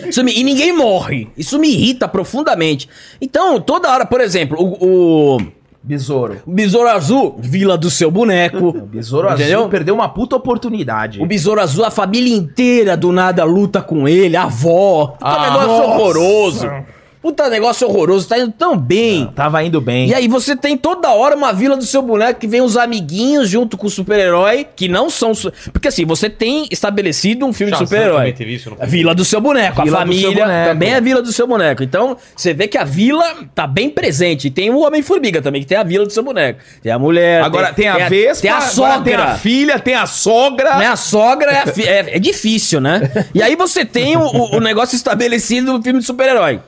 Isso 0.07 0.23
me- 0.23 0.33
e 0.39 0.43
ninguém 0.43 0.71
morre. 0.71 1.29
Isso 1.35 1.57
me 1.57 1.67
irrita 1.69 2.07
profundamente. 2.07 2.87
Então, 3.19 3.59
toda 3.59 3.89
hora, 3.89 4.05
por 4.05 4.21
exemplo, 4.21 4.57
o, 4.61 5.35
o 5.37 5.41
Besouro. 5.81 6.37
Besouro 6.45 6.89
Azul, 6.89 7.35
vila 7.39 7.77
do 7.77 7.89
seu 7.89 8.11
boneco. 8.11 8.73
Besouro 8.91 9.31
Entendeu? 9.31 9.59
Azul 9.59 9.69
perdeu 9.69 9.95
uma 9.95 10.09
puta 10.09 10.35
oportunidade. 10.35 11.21
O 11.21 11.25
Besouro 11.25 11.61
Azul, 11.61 11.85
a 11.85 11.91
família 11.91 12.35
inteira 12.35 12.97
do 12.97 13.11
nada 13.11 13.43
luta 13.45 13.81
com 13.81 14.07
ele, 14.07 14.35
a 14.35 14.43
avó. 14.43 15.07
Puta 15.07 15.25
Ah, 15.25 15.49
negócio 15.49 15.67
nossa. 15.67 15.83
horroroso. 15.83 16.69
Puta 17.21 17.49
negócio 17.49 17.85
horroroso, 17.85 18.29
tá 18.29 18.39
indo 18.39 18.53
tão 18.57 18.77
bem. 18.77 19.29
Tava 19.35 19.61
indo 19.61 19.81
bem. 19.81 20.07
E 20.07 20.13
aí 20.13 20.25
você 20.29 20.55
tem 20.55 20.77
toda 20.77 21.11
hora 21.11 21.35
uma 21.35 21.51
vila 21.51 21.75
do 21.75 21.83
seu 21.85 22.01
boneco 22.01 22.39
que 22.39 22.47
vem 22.47 22.61
os 22.61 22.77
amiguinhos 22.77 23.49
junto 23.49 23.77
com 23.77 23.87
o 23.87 23.89
super-herói, 23.89 24.65
que 24.73 24.87
não 24.87 25.09
são... 25.09 25.35
su- 25.35 25.51
Porque 25.73 25.89
assim, 25.89 26.05
você 26.05 26.29
tem 26.29 26.65
estabelecido 26.71 27.45
um 27.45 27.51
filme 27.51 27.73
de 27.73 27.77
super-herói. 27.89 28.27
vila 28.87 29.13
do 29.13 29.25
seu 29.25 29.41
boneco, 29.41 29.83
Vila 29.83 29.97
a 29.97 29.99
família 29.99 30.45
boneco. 30.45 30.69
também 30.69 30.91
é 30.93 30.95
a 30.95 30.99
vila 31.01 31.21
do 31.21 31.33
seu 31.33 31.45
boneco. 31.45 31.83
Então, 31.83 32.15
você 32.33 32.53
vê 32.53 32.69
que 32.69 32.77
a 32.77 32.85
vila 32.85 33.25
tá 33.53 33.67
bem 33.67 33.89
presente. 33.89 34.47
E 34.47 34.49
tem 34.51 34.69
o 34.69 34.79
Homem-Formiga 34.79 35.41
também, 35.41 35.59
que 35.61 35.67
tem 35.67 35.77
a 35.77 35.83
vila 35.83 36.05
do 36.05 36.13
seu 36.13 36.23
boneco. 36.23 36.61
Tem 36.81 36.89
a 36.89 36.97
mulher... 36.97 37.43
Agora 37.43 37.73
tem, 37.73 37.89
a 37.89 38.07
Vespa, 38.07 38.41
Tem 38.43 38.51
a 38.51 38.61
sogra. 38.61 39.01
tem 39.03 39.15
a 39.15 39.35
filha, 39.35 39.77
tem 39.77 39.93
a 39.95 40.05
sogra. 40.05 40.77
Né? 40.77 40.87
A 40.87 40.95
sogra 40.95 41.51
é, 41.51 41.59
a 41.63 41.67
fi- 41.67 41.83
é- 41.85 42.15
é 42.15 42.19
difícil, 42.19 42.79
né? 42.79 43.11
E 43.35 43.43
aí 43.43 43.57
você 43.57 43.83
tem 43.83 44.15
o, 44.15 44.21
o- 44.21 44.55
o 44.55 44.59
negócio 44.61 44.95
estabelecido 44.95 45.73
no 45.73 45.83
filme 45.83 45.99
de 45.99 46.05
super-herói. 46.05 46.61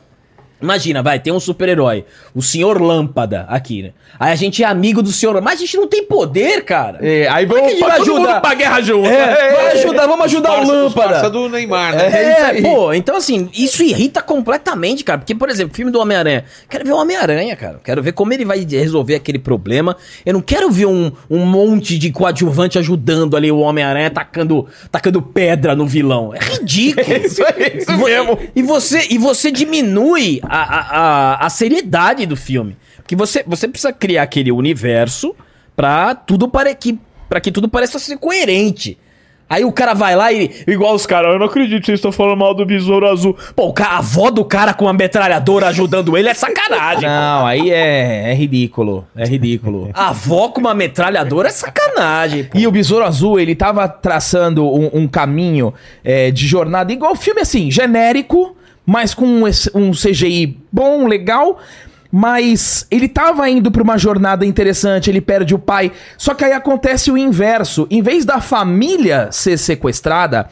Imagina, 0.61 1.01
vai, 1.01 1.19
tem 1.19 1.33
um 1.33 1.39
super-herói, 1.39 2.05
o 2.35 2.41
Senhor 2.41 2.81
Lâmpada 2.81 3.45
aqui, 3.49 3.83
né? 3.83 3.91
Aí 4.19 4.31
a 4.31 4.35
gente 4.35 4.61
é 4.63 4.65
amigo 4.67 5.01
do 5.01 5.11
Senhor 5.11 5.41
Mas 5.41 5.55
a 5.55 5.61
gente 5.61 5.77
não 5.77 5.87
tem 5.87 6.03
poder, 6.05 6.63
cara. 6.63 6.99
É, 7.01 7.27
aí 7.29 7.45
Como 7.47 7.57
é 7.59 7.61
vamos 7.61 7.73
que 7.77 7.83
a 7.83 7.87
gente 7.87 7.89
vai 7.89 7.97
todo 7.99 8.07
mundo 8.15 8.25
ajudar? 8.27 8.41
pra 8.41 8.53
guerra 8.53 8.81
junto. 8.81 9.07
É, 9.09 9.51
vai 9.53 9.71
ajudar, 9.77 10.07
vamos 10.07 10.25
ajudar 10.25 10.61
o 10.63 10.67
Lâmpada. 10.67 11.29
do 11.29 11.49
Neymar, 11.49 11.95
né? 11.95 12.03
É 12.05 12.07
isso 12.07 12.41
É, 12.41 12.45
aí. 12.45 12.61
pô, 12.61 12.93
então 12.93 13.15
assim, 13.15 13.49
isso 13.53 13.81
irrita 13.83 14.21
completamente, 14.21 15.03
cara. 15.03 15.19
Porque, 15.19 15.33
por 15.33 15.49
exemplo, 15.49 15.75
filme 15.75 15.91
do 15.91 15.99
Homem-Aranha. 15.99 16.43
Quero 16.69 16.85
ver 16.85 16.91
o 16.91 16.97
Homem-Aranha, 16.97 17.55
cara. 17.55 17.79
Quero 17.83 18.03
ver 18.03 18.11
como 18.11 18.33
ele 18.33 18.45
vai 18.45 18.59
resolver 18.69 19.15
aquele 19.15 19.39
problema. 19.39 19.95
Eu 20.25 20.33
não 20.33 20.41
quero 20.41 20.69
ver 20.69 20.85
um, 20.85 21.11
um 21.29 21.45
monte 21.45 21.97
de 21.97 22.11
coadjuvante 22.11 22.77
ajudando 22.77 23.35
ali 23.37 23.51
o 23.51 23.59
Homem-Aranha, 23.59 24.09
tacando, 24.09 24.67
tacando 24.91 25.21
pedra 25.21 25.75
no 25.75 25.85
vilão. 25.87 26.33
É 26.35 26.39
ridículo. 26.39 27.07
Isso 27.25 27.41
aí, 27.43 27.77
isso 27.77 27.91
E 27.91 27.95
vo- 27.95 28.05
mesmo. 28.05 28.39
E 28.55 28.61
você, 28.61 29.07
e 29.09 29.17
você 29.17 29.51
diminui 29.51 30.41
a, 30.59 30.97
a, 30.99 31.45
a, 31.45 31.49
seriedade 31.49 32.25
do 32.25 32.35
filme. 32.35 32.75
Porque 32.97 33.15
você, 33.15 33.43
você 33.47 33.67
precisa 33.67 33.93
criar 33.93 34.23
aquele 34.23 34.51
universo 34.51 35.33
pra 35.75 36.13
tudo 36.13 36.47
pare, 36.47 36.75
que, 36.75 36.99
pra 37.29 37.39
que 37.39 37.51
tudo 37.51 37.69
pareça 37.69 37.97
ser 37.99 38.17
coerente. 38.17 38.97
Aí 39.49 39.65
o 39.65 39.71
cara 39.71 39.93
vai 39.93 40.15
lá 40.15 40.31
e. 40.31 40.49
Igual 40.65 40.95
os 40.95 41.05
caras, 41.05 41.33
eu 41.33 41.39
não 41.39 41.45
acredito 41.45 41.81
que 41.81 41.87
vocês 41.87 41.99
estão 41.99 42.11
falando 42.11 42.37
mal 42.37 42.53
do 42.53 42.65
besouro 42.65 43.05
azul. 43.05 43.35
Pô, 43.53 43.73
a 43.77 43.97
avó 43.97 44.31
do 44.31 44.45
cara 44.45 44.73
com 44.73 44.85
uma 44.85 44.93
metralhadora 44.93 45.67
ajudando 45.67 46.17
ele 46.17 46.29
é 46.29 46.33
sacanagem. 46.33 47.09
Não, 47.09 47.45
aí 47.45 47.69
é, 47.69 48.31
é 48.31 48.33
ridículo. 48.33 49.05
É 49.13 49.25
ridículo. 49.25 49.89
A 49.93 50.09
avó 50.09 50.47
com 50.47 50.61
uma 50.61 50.73
metralhadora 50.73 51.49
é 51.49 51.51
sacanagem. 51.51 52.45
pô. 52.45 52.57
E 52.57 52.65
o 52.65 52.71
Besouro 52.71 53.03
Azul, 53.03 53.41
ele 53.41 53.53
tava 53.53 53.89
traçando 53.89 54.65
um, 54.65 54.89
um 54.93 55.07
caminho 55.07 55.73
é, 56.01 56.31
de 56.31 56.47
jornada, 56.47 56.93
igual 56.93 57.13
filme 57.13 57.41
assim, 57.41 57.69
genérico, 57.69 58.55
mas 58.85 59.13
com 59.13 59.43
um, 59.73 59.91
CGI 59.91 60.57
bom, 60.71 61.07
legal. 61.07 61.59
Mas 62.11 62.85
ele 62.91 63.07
tava 63.07 63.49
indo 63.49 63.71
pra 63.71 63.81
uma 63.81 63.97
jornada 63.97 64.45
interessante, 64.45 65.09
ele 65.09 65.21
perde 65.21 65.55
o 65.55 65.59
pai. 65.59 65.93
Só 66.17 66.33
que 66.33 66.43
aí 66.43 66.51
acontece 66.51 67.09
o 67.09 67.17
inverso. 67.17 67.87
Em 67.89 68.01
vez 68.01 68.25
da 68.25 68.41
família 68.41 69.29
ser 69.31 69.57
sequestrada, 69.57 70.49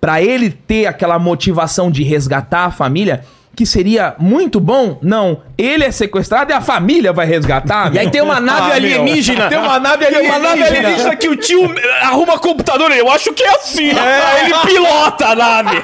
pra 0.00 0.22
ele 0.22 0.50
ter 0.50 0.86
aquela 0.86 1.18
motivação 1.18 1.90
de 1.90 2.02
resgatar 2.02 2.64
a 2.64 2.70
família, 2.70 3.24
que 3.54 3.66
seria 3.66 4.14
muito 4.18 4.58
bom, 4.58 4.98
não. 5.02 5.42
Ele 5.58 5.84
é 5.84 5.92
sequestrado 5.92 6.50
e 6.50 6.54
a 6.54 6.60
família 6.60 7.12
vai 7.12 7.26
resgatar. 7.26 7.94
E 7.94 7.98
aí 7.98 8.10
tem 8.10 8.22
uma 8.22 8.40
nave 8.40 8.72
Ah, 8.72 8.74
alienígena. 8.74 9.48
Tem 9.48 9.58
uma 9.58 9.78
nave 9.78 10.06
Tem 10.06 10.26
uma 10.26 10.38
nave 10.38 10.62
alienígena. 10.62 10.88
alienígena 10.88 11.16
que 11.16 11.28
o 11.28 11.36
tio 11.36 11.70
arruma 12.00 12.38
computador. 12.38 12.90
Eu 12.92 13.10
acho 13.10 13.32
que 13.34 13.42
é 13.44 13.50
assim. 13.50 13.90
Aí 13.90 14.46
ele 14.46 14.54
pilota 14.64 15.26
a 15.28 15.34
nave. 15.34 15.82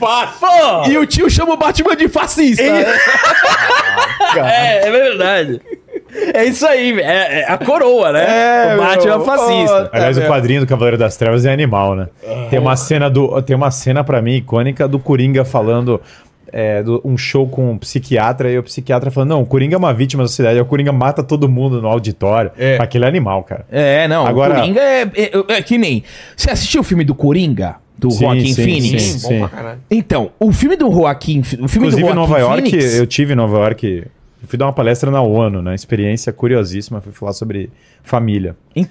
Pô, 0.00 0.88
E 0.90 0.96
o 0.98 1.06
tio 1.06 1.28
chama 1.30 1.52
o 1.52 1.56
Batman 1.56 1.94
de 1.96 2.08
fascista. 2.08 2.62
é, 2.62 2.96
é 4.88 4.90
verdade. 4.90 5.60
É 6.34 6.44
isso 6.44 6.66
aí, 6.66 6.98
é, 7.00 7.40
é 7.40 7.46
a 7.50 7.56
coroa, 7.58 8.12
né? 8.12 8.24
É, 8.72 8.74
o 8.74 8.78
Batman 8.78 9.16
meu. 9.18 9.24
fascista. 9.24 9.90
Aliás, 9.92 10.16
meu. 10.18 10.26
o 10.26 10.30
quadrinho 10.30 10.60
do 10.60 10.66
Cavaleiro 10.66 10.98
das 10.98 11.16
Trevas 11.16 11.44
é 11.46 11.52
animal, 11.52 11.94
né? 11.94 12.08
Tem 12.50 12.58
uma 12.58 12.76
cena 12.76 13.08
do, 13.08 13.40
tem 13.42 13.56
uma 13.56 13.70
cena 13.70 14.04
para 14.04 14.20
mim 14.20 14.36
icônica 14.36 14.86
do 14.86 14.98
Coringa 14.98 15.44
falando 15.44 16.00
é, 16.52 16.82
do- 16.82 17.00
um 17.02 17.16
show 17.16 17.48
com 17.48 17.70
um 17.72 17.78
psiquiatra 17.78 18.50
e 18.50 18.58
o 18.58 18.62
psiquiatra 18.62 19.10
falando: 19.10 19.30
"Não, 19.30 19.40
o 19.42 19.46
Coringa 19.46 19.74
é 19.74 19.78
uma 19.78 19.94
vítima 19.94 20.22
da 20.22 20.28
sociedade, 20.28 20.60
o 20.60 20.64
Coringa 20.66 20.92
mata 20.92 21.22
todo 21.22 21.48
mundo 21.48 21.80
no 21.80 21.88
auditório". 21.88 22.50
É. 22.58 22.76
Aquele 22.78 23.04
é 23.06 23.08
animal, 23.08 23.42
cara. 23.42 23.64
É, 23.72 24.06
não. 24.06 24.26
Agora- 24.26 24.54
O 24.54 24.56
Coringa 24.58 24.80
é, 24.80 25.02
é- 25.16 25.44
é 25.56 25.62
que 25.62 25.78
nem. 25.78 26.04
Você 26.36 26.50
assistiu 26.50 26.82
o 26.82 26.84
filme 26.84 27.04
do 27.04 27.14
Coringa? 27.14 27.76
Do 27.98 28.10
Sim, 28.10 28.24
Joaquin 28.24 28.52
sim, 28.52 28.64
Phoenix? 28.64 29.02
sim. 29.02 29.46
Caralho. 29.48 29.78
Então, 29.90 30.30
o 30.40 30.50
filme 30.52 30.76
do 30.76 30.90
Joaquin. 30.90 31.40
O 31.40 31.44
filme 31.44 31.64
Inclusive 31.66 31.90
do 31.90 31.98
em 31.98 32.00
Joaquin 32.02 32.14
Nova 32.16 32.38
York, 32.38 32.70
Phoenix, 32.70 32.98
eu 32.98 33.06
tive 33.06 33.32
em 33.32 33.36
Nova 33.36 33.58
York, 33.58 34.04
eu 34.42 34.48
fui 34.48 34.58
dar 34.58 34.66
uma 34.66 34.72
palestra 34.72 35.10
na 35.10 35.22
ONU, 35.22 35.62
né? 35.62 35.74
Experiência 35.74 36.32
curiosíssima, 36.32 37.00
fui 37.00 37.12
falar 37.12 37.32
sobre 37.32 37.70
família. 38.02 38.56
Em- 38.74 38.86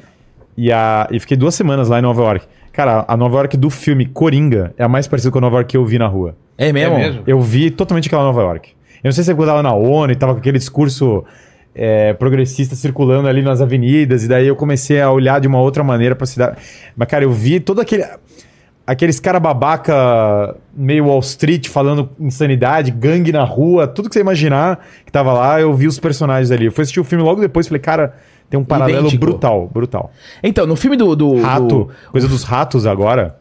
E, 0.58 0.72
a, 0.72 1.08
e 1.12 1.20
fiquei 1.20 1.38
duas 1.38 1.56
semanas 1.56 1.88
lá 1.90 2.00
em 2.00 2.02
Nova 2.02 2.22
York. 2.24 2.46
Cara, 2.74 3.06
a 3.08 3.16
Nova 3.18 3.38
York 3.38 3.56
do 3.58 3.70
filme 3.70 4.06
Coringa 4.06 4.74
é 4.78 4.84
a 4.84 4.88
mais 4.88 5.08
parecida 5.08 5.32
com 5.32 5.38
a 5.38 5.42
Nova 5.42 5.58
York 5.58 5.70
que 5.72 5.78
eu 5.78 5.86
vi 5.86 5.98
na 5.98 6.08
rua. 6.08 6.36
É 6.58 6.72
mesmo? 6.74 6.96
É 6.96 6.98
mesmo? 7.00 7.24
Eu 7.28 7.40
vi 7.42 7.70
totalmente 7.72 8.08
aquela 8.08 8.24
Nova 8.24 8.42
York. 8.42 8.70
Eu 9.04 9.08
não 9.08 9.12
sei 9.14 9.24
se 9.24 9.32
é 9.32 9.34
eu 9.34 9.38
tava 9.46 9.64
na 9.64 9.74
ONU 9.74 10.12
e 10.12 10.16
tava 10.16 10.34
com 10.34 10.40
aquele 10.40 10.58
discurso 10.58 11.24
é, 11.74 12.14
progressista 12.14 12.76
circulando 12.76 13.28
ali 13.28 13.42
nas 13.42 13.62
avenidas, 13.62 14.24
e 14.24 14.28
daí 14.28 14.46
eu 14.48 14.56
comecei 14.56 15.02
a 15.02 15.10
olhar 15.10 15.40
de 15.40 15.48
uma 15.48 15.60
outra 15.60 15.84
maneira 15.84 16.16
pra 16.16 16.28
cidade. 16.28 16.58
Mas, 16.96 17.08
cara, 17.08 17.24
eu 17.24 17.32
vi 17.32 17.60
todo 17.60 17.80
aquele. 17.82 18.04
Aqueles 18.92 19.20
cara 19.20 19.40
babaca, 19.40 20.56
meio 20.76 21.06
Wall 21.06 21.20
Street, 21.22 21.70
falando 21.70 22.10
insanidade, 22.20 22.92
gangue 22.92 23.32
na 23.32 23.44
rua, 23.44 23.88
tudo 23.88 24.10
que 24.10 24.14
você 24.16 24.20
imaginar 24.20 24.86
que 25.06 25.12
tava 25.12 25.32
lá, 25.34 25.62
eu 25.62 25.74
vi 25.74 25.88
os 25.88 25.98
personagens 26.00 26.52
ali. 26.52 26.66
Eu 26.66 26.72
fui 26.72 26.82
assistir 26.82 27.00
o 27.00 27.04
filme 27.04 27.24
logo 27.24 27.40
depois 27.40 27.68
falei, 27.68 27.80
cara, 27.80 28.16
tem 28.50 28.60
um 28.60 28.64
paralelo 28.66 29.00
Idêntico. 29.08 29.20
brutal, 29.26 29.70
brutal. 29.74 30.12
Então, 30.44 30.66
no 30.68 30.76
filme 30.76 30.98
do. 30.98 31.16
do 31.16 31.40
Rato, 31.42 31.66
do- 31.68 31.90
coisa 32.12 32.28
dos 32.28 32.44
ratos 32.44 32.86
agora. 32.86 33.38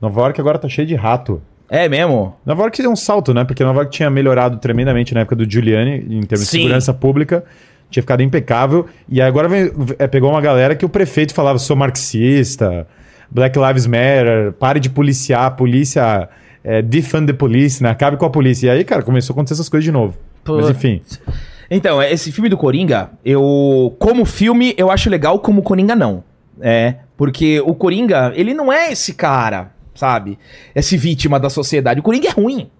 Nova 0.00 0.20
York 0.20 0.40
agora 0.40 0.58
tá 0.58 0.68
cheio 0.68 0.86
de 0.86 0.94
rato. 0.94 1.42
É 1.68 1.88
mesmo? 1.88 2.36
Nova 2.46 2.62
York 2.62 2.80
deu 2.80 2.92
um 2.92 2.96
salto, 2.96 3.34
né? 3.34 3.42
Porque 3.44 3.64
Nova 3.64 3.80
York 3.80 3.90
tinha 3.90 4.08
melhorado 4.08 4.58
tremendamente 4.58 5.12
na 5.14 5.22
época 5.22 5.34
do 5.34 5.50
Giuliani, 5.50 5.96
em 6.08 6.20
termos 6.20 6.46
Sim. 6.46 6.58
de 6.58 6.62
segurança 6.64 6.94
pública. 6.94 7.42
Tinha 7.90 8.02
ficado 8.04 8.22
impecável. 8.22 8.86
E 9.08 9.20
agora 9.20 9.48
vem- 9.48 9.72
é, 9.98 10.06
pegou 10.06 10.30
uma 10.30 10.40
galera 10.40 10.76
que 10.76 10.84
o 10.84 10.88
prefeito 10.88 11.34
falava: 11.34 11.58
sou 11.58 11.74
marxista, 11.74 12.86
Black 13.30 13.58
Lives 13.58 13.86
Matter, 13.86 14.52
pare 14.58 14.80
de 14.80 14.90
policiar, 14.90 15.46
a 15.46 15.50
polícia. 15.50 16.28
É, 16.62 16.82
defund 16.82 17.28
the 17.28 17.32
police, 17.32 17.80
né? 17.80 17.90
Acabe 17.90 18.16
com 18.16 18.26
a 18.26 18.30
polícia. 18.30 18.66
E 18.66 18.70
aí, 18.70 18.84
cara, 18.84 19.00
começou 19.00 19.32
a 19.32 19.34
acontecer 19.34 19.54
essas 19.54 19.68
coisas 19.68 19.84
de 19.84 19.92
novo. 19.92 20.18
Mas 20.44 20.68
enfim. 20.68 21.00
Então, 21.70 22.02
esse 22.02 22.32
filme 22.32 22.48
do 22.48 22.56
Coringa, 22.56 23.10
eu. 23.24 23.94
Como 23.98 24.24
filme, 24.24 24.74
eu 24.76 24.90
acho 24.90 25.08
legal, 25.08 25.38
como 25.38 25.62
Coringa, 25.62 25.94
não. 25.94 26.24
É. 26.60 26.96
Porque 27.16 27.60
o 27.60 27.74
Coringa, 27.74 28.32
ele 28.34 28.52
não 28.52 28.72
é 28.72 28.92
esse 28.92 29.14
cara, 29.14 29.72
sabe? 29.94 30.38
Esse 30.74 30.96
vítima 30.96 31.38
da 31.40 31.48
sociedade. 31.48 32.00
O 32.00 32.02
Coringa 32.02 32.28
é 32.28 32.32
ruim. 32.32 32.70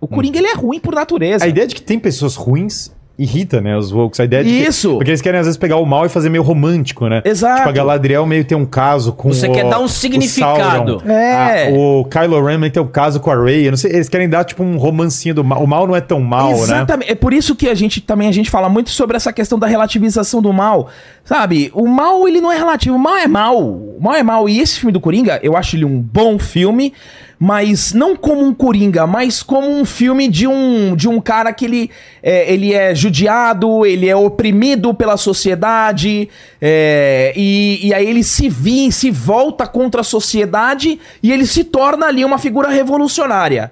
O 0.00 0.08
Coringa, 0.08 0.38
ele 0.38 0.48
é 0.48 0.54
ruim 0.54 0.80
por 0.80 0.94
natureza. 0.94 1.44
A 1.44 1.48
ideia 1.48 1.66
de 1.66 1.74
que 1.74 1.82
tem 1.82 1.98
pessoas 1.98 2.34
ruins 2.34 2.92
irrita, 3.18 3.60
né? 3.60 3.76
Os 3.76 3.92
woke. 3.92 4.20
A 4.20 4.24
ideia 4.24 4.42
de 4.42 4.50
que- 4.50 4.56
Isso. 4.68 4.94
porque 4.94 5.10
eles 5.10 5.20
querem, 5.20 5.38
às 5.40 5.46
vezes, 5.46 5.58
pegar 5.58 5.76
o 5.76 5.84
mal 5.84 6.06
e 6.06 6.08
fazer 6.08 6.28
meio 6.30 6.42
romântico, 6.42 7.08
né? 7.08 7.22
Exato. 7.24 7.58
Tipo, 7.58 7.68
a 7.68 7.72
Galadriel 7.72 8.26
meio 8.26 8.44
tem 8.44 8.56
um 8.56 8.64
caso 8.64 9.12
com 9.12 9.28
Você 9.32 9.48
o, 9.48 9.52
quer 9.52 9.68
dar 9.68 9.78
um 9.80 9.84
o 9.84 9.88
significado. 9.88 10.98
Sauron. 11.00 11.10
É. 11.10 11.68
Ah, 11.68 11.72
o 11.72 12.04
Kylo 12.06 12.42
Ren 12.44 12.68
tem 12.70 12.82
um 12.82 12.86
caso 12.86 13.20
com 13.20 13.30
a 13.30 13.44
Rey. 13.44 13.70
Não 13.70 13.76
sei, 13.76 13.92
eles 13.92 14.08
querem 14.08 14.28
dar, 14.28 14.44
tipo, 14.44 14.62
um 14.62 14.76
romancinho 14.76 15.34
do 15.34 15.44
mal. 15.44 15.62
O 15.62 15.66
mal 15.66 15.86
não 15.86 15.94
é 15.94 16.00
tão 16.00 16.20
mal, 16.20 16.48
né? 16.50 16.62
Exatamente. 16.62 17.10
É 17.12 17.14
por 17.14 17.32
isso 17.32 17.54
que 17.54 17.68
a 17.68 17.74
gente 17.74 18.00
também 18.00 18.28
a 18.28 18.32
gente 18.32 18.50
fala 18.50 18.68
muito 18.68 18.90
sobre 18.90 19.16
essa 19.16 19.32
questão 19.32 19.58
da 19.58 19.66
relativização 19.66 20.40
do 20.42 20.52
mal. 20.52 20.88
Sabe? 21.24 21.70
O 21.74 21.86
mal, 21.86 22.26
ele 22.26 22.40
não 22.40 22.50
é 22.50 22.56
relativo. 22.56 22.96
O 22.96 22.98
mal 22.98 23.16
é 23.16 23.28
mal. 23.28 23.80
Mal 24.02 24.16
é 24.16 24.22
mal. 24.24 24.48
E 24.48 24.58
esse 24.58 24.80
filme 24.80 24.90
do 24.92 24.98
Coringa, 24.98 25.38
eu 25.44 25.56
acho 25.56 25.76
ele 25.76 25.84
um 25.84 26.00
bom 26.00 26.36
filme, 26.36 26.92
mas 27.38 27.92
não 27.92 28.16
como 28.16 28.44
um 28.44 28.52
Coringa, 28.52 29.06
mas 29.06 29.44
como 29.44 29.70
um 29.70 29.84
filme 29.84 30.26
de 30.26 30.44
um, 30.44 30.96
de 30.96 31.08
um 31.08 31.20
cara 31.20 31.52
que 31.52 31.64
ele 31.64 31.88
é, 32.20 32.52
ele 32.52 32.74
é 32.74 32.96
judiado, 32.96 33.86
ele 33.86 34.08
é 34.08 34.16
oprimido 34.16 34.92
pela 34.92 35.16
sociedade, 35.16 36.28
é, 36.60 37.32
e, 37.36 37.86
e 37.86 37.94
aí 37.94 38.04
ele 38.04 38.24
se 38.24 38.48
vi, 38.48 38.90
se 38.90 39.08
volta 39.08 39.68
contra 39.68 40.00
a 40.00 40.04
sociedade 40.04 40.98
e 41.22 41.30
ele 41.30 41.46
se 41.46 41.62
torna 41.62 42.06
ali 42.06 42.24
uma 42.24 42.38
figura 42.38 42.68
revolucionária. 42.68 43.70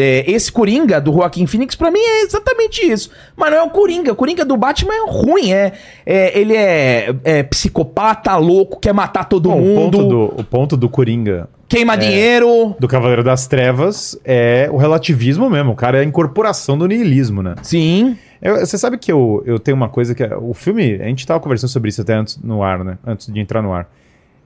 É, 0.00 0.24
esse 0.30 0.52
Coringa 0.52 1.00
do 1.00 1.12
Joaquim 1.12 1.44
Phoenix, 1.44 1.74
pra 1.74 1.90
mim, 1.90 1.98
é 1.98 2.22
exatamente 2.22 2.80
isso. 2.88 3.10
Mas 3.36 3.50
não 3.50 3.58
é 3.58 3.62
o 3.64 3.70
Coringa. 3.70 4.12
O 4.12 4.14
Coringa 4.16 4.44
do 4.44 4.56
Batman 4.56 4.94
é 4.94 5.10
ruim. 5.10 5.52
É, 5.52 5.72
é- 6.06 6.38
ele 6.38 6.54
é, 6.56 7.12
é 7.24 7.42
psicopata, 7.42 8.36
louco, 8.36 8.78
quer 8.78 8.94
matar 8.94 9.24
todo 9.24 9.48
Bom, 9.50 9.56
o, 9.60 9.64
mundo, 9.64 9.98
ponto 9.98 10.08
do, 10.08 10.24
o 10.40 10.44
ponto 10.44 10.76
do 10.76 10.88
Coringa 10.88 11.48
queima 11.68 11.96
dinheiro. 11.98 12.76
do 12.78 12.86
Cavaleiro 12.86 13.22
das 13.24 13.46
Trevas 13.48 14.18
é 14.24 14.68
o 14.72 14.76
relativismo 14.76 15.50
mesmo. 15.50 15.72
O 15.72 15.76
cara 15.76 15.98
é 15.98 16.00
a 16.02 16.04
incorporação 16.04 16.78
do 16.78 16.86
niilismo, 16.86 17.42
né? 17.42 17.56
Sim. 17.62 18.16
Eu- 18.40 18.64
você 18.64 18.78
sabe 18.78 18.98
que 18.98 19.10
eu, 19.10 19.42
eu 19.44 19.58
tenho 19.58 19.76
uma 19.76 19.88
coisa 19.88 20.14
que... 20.14 20.22
é- 20.22 20.36
O 20.36 20.54
filme... 20.54 20.94
A 21.02 21.04
gente 21.06 21.26
tava 21.26 21.40
conversando 21.40 21.70
sobre 21.70 21.88
isso 21.88 22.00
até 22.00 22.14
antes 22.14 22.38
no 22.42 22.62
ar, 22.62 22.84
né? 22.84 22.96
Antes 23.04 23.26
de 23.32 23.40
entrar 23.40 23.60
no 23.62 23.72
ar. 23.72 23.88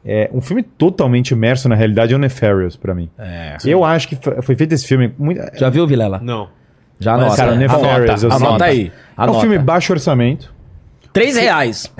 É, 0.04 0.28
um 0.32 0.40
filme 0.40 0.62
totalmente 0.62 1.30
imerso 1.30 1.68
na 1.68 1.74
realidade 1.74 2.12
é 2.12 2.16
o 2.16 2.18
Nefarious, 2.18 2.76
pra 2.76 2.94
mim. 2.94 3.08
É. 3.18 3.56
Eu 3.64 3.84
acho 3.84 4.08
que 4.08 4.18
foi 4.42 4.56
feito 4.56 4.72
esse 4.72 4.86
filme... 4.86 5.12
Muito, 5.18 5.40
Já 5.56 5.70
viu, 5.70 5.86
Vilela? 5.86 6.18
Não. 6.22 6.48
Já 6.98 7.12
Mas, 7.12 7.22
anota. 7.22 7.36
cara, 7.36 7.52
anota, 7.52 7.60
Nefarious, 7.78 8.22
eu 8.22 8.30
anota, 8.30 8.46
anota 8.46 8.64
aí. 8.64 8.92
É 9.16 9.20
um 9.20 9.24
Anota. 9.24 9.40
filme 9.40 9.58
baixo 9.58 9.92
orçamento. 9.92 10.52
Três 11.12 11.36
reais. 11.36 11.92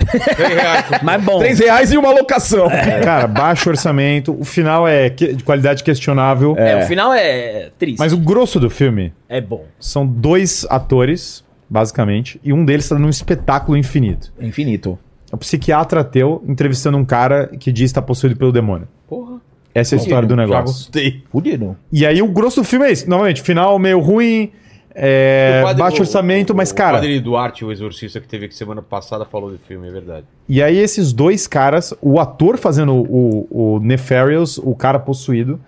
Mas 1.03 1.23
bom. 1.23 1.37
Três 1.39 1.59
reais 1.59 1.91
e 1.91 1.97
uma 1.97 2.09
locação. 2.11 2.67
Cara, 3.03 3.27
baixo 3.27 3.69
orçamento. 3.69 4.35
O 4.39 4.43
final 4.43 4.87
é 4.87 5.07
de 5.09 5.43
qualidade 5.43 5.83
questionável. 5.83 6.55
É, 6.57 6.83
o 6.83 6.87
final 6.87 7.13
é 7.13 7.69
triste. 7.77 7.99
Mas 7.99 8.11
o 8.11 8.17
grosso 8.17 8.59
do 8.59 8.69
filme 8.71 9.13
É 9.29 9.39
bom. 9.39 9.65
são 9.79 10.05
dois 10.05 10.65
atores, 10.69 11.45
basicamente, 11.69 12.41
e 12.43 12.51
um 12.51 12.65
deles 12.65 12.85
está 12.85 12.97
num 12.97 13.09
espetáculo 13.09 13.77
infinito. 13.77 14.33
Infinito. 14.41 14.97
É 15.33 15.35
um 15.35 15.37
psiquiatra 15.39 16.01
ateu 16.01 16.43
entrevistando 16.47 16.95
um 16.95 17.03
cara 17.03 17.47
que 17.47 17.71
diz 17.71 17.85
estar 17.85 18.03
possuído 18.03 18.35
pelo 18.37 18.51
demônio. 18.51 18.87
Porra. 19.09 19.41
Essa 19.73 19.95
é 19.95 19.97
a 19.97 20.01
história 20.03 20.27
do 20.27 20.35
Já 20.35 20.41
negócio. 20.41 20.65
gostei. 20.65 21.23
Fudido. 21.31 21.75
E 21.91 22.05
aí 22.05 22.21
o 22.21 22.27
grosso 22.27 22.61
do 22.61 22.63
filme 22.63 22.85
é 22.85 22.91
isso. 22.91 23.09
Novamente, 23.09 23.41
final 23.41 23.79
meio 23.79 23.99
ruim, 23.99 24.51
é, 24.93 25.61
O 25.63 25.65
padre- 25.65 25.81
baixo 25.81 25.97
o- 25.97 26.01
orçamento, 26.01 26.53
o- 26.53 26.55
mas, 26.55 26.69
O 26.69 26.75
cara. 26.75 26.97
padre 26.99 27.19
Duarte, 27.19 27.65
o 27.65 27.71
exorcista 27.71 28.21
que 28.21 28.27
teve 28.27 28.45
aqui 28.45 28.53
semana 28.55 28.83
passada, 28.83 29.25
falou 29.25 29.49
do 29.49 29.57
filme, 29.57 29.87
é 29.87 29.91
verdade. 29.91 30.27
E 30.47 30.61
aí 30.61 30.77
esses 30.77 31.11
dois 31.11 31.47
caras, 31.47 31.91
o 31.99 32.19
ator 32.19 32.55
fazendo 32.59 32.93
o, 32.93 33.47
o 33.49 33.79
Nefarious, 33.79 34.59
o 34.59 34.75
cara 34.75 34.99
possuído, 34.99 35.59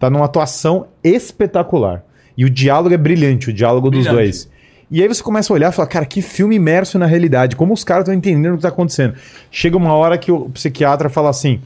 tá 0.00 0.10
numa 0.10 0.24
atuação 0.24 0.88
espetacular. 1.04 2.02
E 2.36 2.44
o 2.44 2.50
diálogo 2.50 2.92
é 2.92 2.98
brilhante, 2.98 3.50
o 3.50 3.52
diálogo 3.52 3.88
dos 3.88 4.00
Brilhante. 4.00 4.16
dois. 4.16 4.50
E 4.92 5.00
aí 5.02 5.08
você 5.08 5.22
começa 5.22 5.50
a 5.52 5.54
olhar 5.54 5.72
e 5.72 5.74
fala, 5.74 5.88
cara, 5.88 6.04
que 6.04 6.20
filme 6.20 6.54
imerso 6.56 6.98
na 6.98 7.06
realidade. 7.06 7.56
Como 7.56 7.72
os 7.72 7.82
caras 7.82 8.02
estão 8.02 8.14
entendendo 8.14 8.52
o 8.52 8.56
que 8.56 8.62
tá 8.62 8.68
acontecendo. 8.68 9.14
Chega 9.50 9.76
uma 9.76 9.94
hora 9.94 10.18
que 10.18 10.30
o 10.30 10.50
psiquiatra 10.50 11.08
fala 11.08 11.30
assim, 11.30 11.60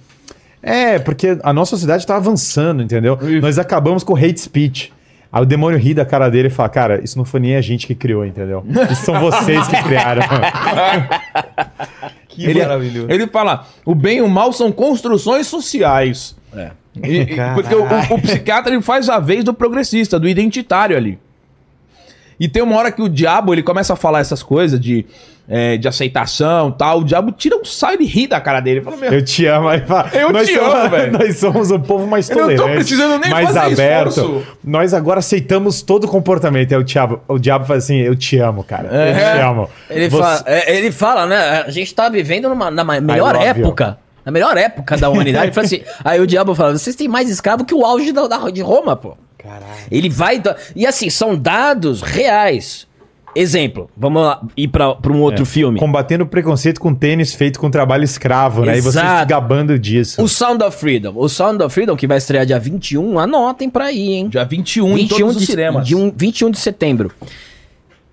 é, 0.63 0.99
porque 1.01 1.37
a 1.43 1.53
nossa 1.53 1.71
sociedade 1.71 2.07
tá 2.07 2.15
avançando, 2.17 2.83
entendeu? 2.83 3.19
Nós 3.43 3.59
acabamos 3.59 4.05
com 4.05 4.15
hate 4.17 4.39
speech. 4.41 4.93
Aí 5.33 5.43
o 5.43 5.45
demônio 5.45 5.77
ri 5.79 5.93
da 5.93 6.05
cara 6.05 6.29
dele 6.31 6.47
e 6.49 6.51
fala, 6.51 6.69
cara, 6.69 7.03
isso 7.05 7.19
não 7.19 7.25
foi 7.25 7.41
nem 7.41 7.57
a 7.57 7.61
gente 7.61 7.85
que 7.87 7.95
criou, 7.97 8.25
entendeu? 8.25 8.65
Isso 8.93 9.05
são 9.05 9.19
vocês 9.21 9.67
que 9.67 9.83
criaram. 9.83 10.23
Que 12.29 12.45
Ele, 12.45 12.61
maravilhoso. 12.61 13.07
ele 13.11 13.27
fala: 13.29 13.67
o 13.85 13.95
bem 13.95 14.19
e 14.19 14.23
o 14.23 14.29
mal 14.29 14.53
são 14.53 14.71
construções 14.71 15.47
sociais. 15.47 16.37
É. 16.55 16.71
E- 17.03 17.27
porque 17.55 17.75
o, 17.75 17.83
o- 17.85 18.15
o 18.15 18.21
psiquiatra 18.21 18.73
ele 18.75 18.83
faz 18.83 19.09
a 19.09 19.19
vez 19.19 19.43
do 19.43 19.55
progressista, 19.55 20.19
do 20.21 20.29
identitário 20.29 20.95
ali. 20.97 21.19
E 22.39 22.49
tem 22.49 22.63
uma 22.63 22.77
hora 22.77 22.93
que 22.93 23.01
o 23.03 23.09
diabo 23.09 23.53
ele 23.55 23.63
começa 23.63 23.93
a 23.95 23.97
falar 23.97 24.21
essas 24.21 24.43
coisas 24.43 24.79
de, 24.79 25.07
é, 25.49 25.77
de 25.79 25.89
aceitação 25.89 26.71
tal. 26.71 27.01
O 27.01 27.05
diabo 27.05 27.33
tira 27.33 27.57
um 27.57 27.65
saio 27.65 28.03
e 28.03 28.05
ri 28.05 28.27
da 28.27 28.39
cara 28.41 28.61
dele. 28.61 28.83
Fala, 28.83 28.97
meu, 28.99 29.13
Eu 29.13 29.25
te 29.25 29.47
amo. 29.47 29.69
Aí 29.69 29.81
fala, 29.81 30.11
Eu 30.13 30.31
nós 30.33 30.47
te 30.47 30.55
somos, 30.55 30.75
amo, 30.75 30.91
velho. 30.91 31.13
Nós 31.19 31.39
somos 31.39 31.71
o 31.71 31.79
povo 31.81 32.07
mais 32.07 32.29
Eu 32.29 32.37
não 32.37 32.43
tô 32.49 32.51
tolerante. 32.57 32.77
precisando 32.77 33.19
nem 33.19 33.31
mais 33.31 33.47
fazer 33.51 33.73
aberto. 33.73 34.09
esforço. 34.09 34.43
Nós 34.63 34.93
agora 34.93 35.21
aceitamos 35.21 35.81
todo 35.83 36.05
o 36.05 36.09
comportamento. 36.09 36.73
Aí 36.73 36.79
o 36.79 36.85
diabo, 36.85 37.21
o 37.27 37.39
diabo 37.39 37.65
faz 37.65 37.85
assim: 37.85 37.97
Eu 38.01 38.15
te 38.15 38.39
amo, 38.39 38.63
cara. 38.63 38.89
Eu 38.89 39.15
te 39.15 39.41
amo. 39.43 39.71
Ele, 39.89 40.11
Você- 40.11 40.23
fala, 40.23 40.43
é, 40.47 40.77
ele 40.77 40.93
fala, 40.93 41.27
né? 41.27 41.65
A 41.67 41.71
gente 41.71 41.95
tá 41.95 42.09
vivendo 42.09 42.49
numa, 42.51 42.71
na 42.71 42.85
melhor 42.85 43.35
love 43.35 43.47
you. 43.61 43.67
época. 43.67 43.99
Na 44.27 44.33
melhor 44.33 44.57
época 44.57 44.97
da 44.97 45.09
humanidade. 45.09 45.59
Assim, 45.59 45.81
aí 46.05 46.21
o 46.21 46.27
diabo 46.27 46.55
fala: 46.55 46.77
vocês 46.77 46.95
têm 46.97 47.09
mais 47.09 47.31
escravo 47.31 47.65
que 47.65 47.75
o 47.75 47.85
auge 47.87 48.13
da, 48.13 48.27
da- 48.27 48.51
de 48.51 48.61
Roma, 48.61 48.95
pô. 48.97 49.17
Caralho. 49.47 49.73
Ele 49.91 50.09
vai. 50.09 50.43
E 50.75 50.87
assim, 50.87 51.09
são 51.11 51.37
dados 51.37 52.03
reais. 52.03 52.87
Exemplo, 53.35 53.91
vamos 53.95 54.23
lá 54.23 54.41
ir 54.57 54.67
pra, 54.69 54.95
pra 54.95 55.13
um 55.13 55.21
outro 55.21 55.45
filme. 55.45 55.79
Combatendo 55.79 56.25
o 56.25 56.27
preconceito 56.27 56.81
com 56.81 56.95
tênis 56.95 57.35
feito 57.35 57.61
com 57.61 57.71
trabalho 57.71 58.03
escravo, 58.03 58.65
né? 58.65 58.79
E 58.79 58.81
você 58.81 58.99
Exato. 58.99 59.21
se 59.21 59.27
gabando 59.27 59.79
disso. 59.79 60.23
O 60.23 60.27
Sound 60.27 60.65
of 60.65 60.75
Freedom. 60.79 61.13
O 61.15 61.29
Sound 61.29 61.63
of 61.63 61.75
Freedom, 61.75 61.95
que 61.97 62.07
vai 62.07 62.17
estrear 62.17 62.47
dia 62.47 62.59
21, 62.59 63.19
anotem 63.19 63.69
pra 63.69 63.93
ir, 63.93 64.15
hein? 64.15 64.29
dia 64.31 64.43
21, 64.43 64.97
em 64.97 65.07
todos 65.07 65.37
os 65.37 65.43
de, 65.43 65.47
cinemas. 65.49 65.87
de 65.87 65.95
um- 65.95 66.11
21 66.17 66.51
de 66.51 66.59
setembro. 66.59 67.13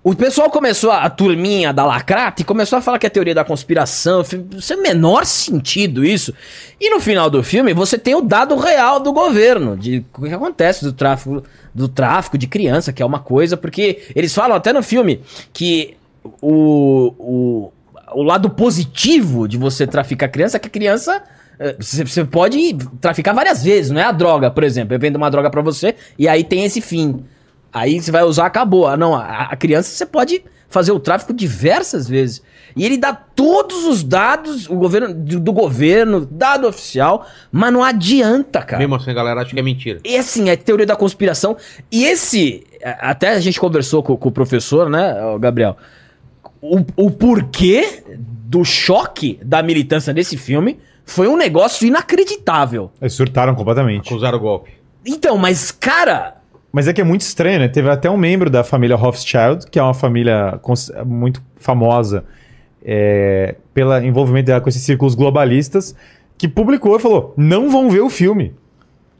O 0.04 0.14
pessoal 0.14 0.50
começou, 0.50 0.90
a, 0.90 1.04
a 1.04 1.08
turminha 1.08 1.72
da 1.72 1.82
Lacrate, 1.86 2.44
começou 2.44 2.78
a 2.78 2.82
falar 2.82 2.98
que 2.98 3.06
é 3.06 3.08
teoria 3.08 3.34
da 3.34 3.42
conspiração. 3.42 4.22
Isso 4.54 4.70
é 4.74 4.76
menor 4.76 5.24
sentido 5.24 6.04
isso. 6.04 6.34
E 6.78 6.90
no 6.90 7.00
final 7.00 7.30
do 7.30 7.42
filme, 7.42 7.72
você 7.72 7.96
tem 7.96 8.14
o 8.14 8.20
dado 8.20 8.54
real 8.54 9.00
do 9.00 9.14
governo, 9.14 9.78
de 9.78 10.04
o 10.18 10.22
que 10.26 10.34
acontece 10.34 10.84
do 10.84 10.92
tráfico, 10.92 11.42
do 11.74 11.88
tráfico 11.88 12.36
de 12.36 12.46
criança, 12.46 12.92
que 12.92 13.02
é 13.02 13.06
uma 13.06 13.18
coisa, 13.18 13.56
porque 13.56 14.02
eles 14.14 14.34
falam 14.34 14.54
até 14.54 14.74
no 14.74 14.82
filme 14.82 15.22
que 15.54 15.96
o, 16.42 17.14
o, 17.18 17.72
o 18.12 18.22
lado 18.22 18.50
positivo 18.50 19.48
de 19.48 19.56
você 19.56 19.86
traficar 19.86 20.28
criança 20.28 20.58
é 20.58 20.60
que 20.60 20.68
a 20.68 20.70
criança. 20.70 21.22
eh, 21.58 21.76
Você 21.78 22.24
pode 22.26 22.76
traficar 23.00 23.32
várias 23.32 23.64
vezes, 23.64 23.90
não 23.90 24.02
é 24.02 24.04
a 24.04 24.12
droga, 24.12 24.50
por 24.50 24.64
exemplo. 24.64 24.94
Eu 24.94 25.00
vendo 25.00 25.16
uma 25.16 25.30
droga 25.30 25.48
pra 25.48 25.62
você 25.62 25.94
e 26.18 26.28
aí 26.28 26.44
tem 26.44 26.62
esse 26.66 26.82
fim. 26.82 27.24
Aí 27.74 28.00
você 28.00 28.12
vai 28.12 28.22
usar, 28.22 28.46
acabou. 28.46 28.86
Ah, 28.86 28.96
não, 28.96 29.16
a, 29.16 29.48
a 29.50 29.56
criança 29.56 29.90
você 29.90 30.06
pode 30.06 30.44
fazer 30.68 30.92
o 30.92 31.00
tráfico 31.00 31.32
diversas 31.32 32.08
vezes. 32.08 32.40
E 32.76 32.84
ele 32.84 32.96
dá 32.96 33.12
todos 33.12 33.84
os 33.84 34.02
dados 34.02 34.68
o 34.68 34.74
governo, 34.76 35.12
do, 35.12 35.40
do 35.40 35.52
governo, 35.52 36.26
dado 36.28 36.68
oficial, 36.68 37.26
mas 37.50 37.72
não 37.72 37.82
adianta, 37.82 38.62
cara. 38.62 38.78
Mesmo 38.78 38.94
assim, 38.94 39.10
a 39.10 39.14
galera 39.14 39.42
acha 39.42 39.50
que 39.52 39.58
é 39.58 39.62
mentira. 39.62 40.00
E 40.04 40.16
assim, 40.16 40.48
é 40.48 40.56
teoria 40.56 40.86
da 40.86 40.96
conspiração. 40.96 41.56
E 41.90 42.04
esse. 42.04 42.64
Até 43.00 43.30
a 43.30 43.40
gente 43.40 43.58
conversou 43.58 44.02
com, 44.02 44.16
com 44.16 44.28
o 44.28 44.32
professor, 44.32 44.88
né, 44.88 45.14
Gabriel? 45.40 45.76
O, 46.60 46.84
o 46.96 47.10
porquê 47.10 48.04
do 48.18 48.64
choque 48.64 49.38
da 49.44 49.62
militância 49.62 50.12
nesse 50.12 50.36
filme 50.36 50.78
foi 51.04 51.26
um 51.26 51.36
negócio 51.36 51.86
inacreditável. 51.86 52.90
Eles 53.00 53.14
surtaram 53.14 53.54
completamente. 53.54 54.08
Acusaram 54.08 54.38
o 54.38 54.40
golpe. 54.40 54.70
Então, 55.04 55.36
mas, 55.36 55.72
cara. 55.72 56.43
Mas 56.74 56.88
é 56.88 56.92
que 56.92 57.00
é 57.00 57.04
muito 57.04 57.20
estranho, 57.20 57.60
né? 57.60 57.68
Teve 57.68 57.88
até 57.88 58.10
um 58.10 58.16
membro 58.16 58.50
da 58.50 58.64
família 58.64 58.96
Rothschild, 58.96 59.64
que 59.70 59.78
é 59.78 59.82
uma 59.82 59.94
família 59.94 60.58
muito 61.06 61.40
famosa 61.54 62.24
é, 62.84 63.54
pelo 63.72 63.96
envolvimento 63.98 64.46
dela 64.46 64.60
com 64.60 64.68
esses 64.68 64.82
círculos 64.82 65.14
globalistas, 65.14 65.94
que 66.36 66.48
publicou 66.48 66.96
e 66.96 66.98
falou: 66.98 67.32
não 67.36 67.70
vão 67.70 67.88
ver 67.88 68.00
o 68.00 68.10
filme. 68.10 68.52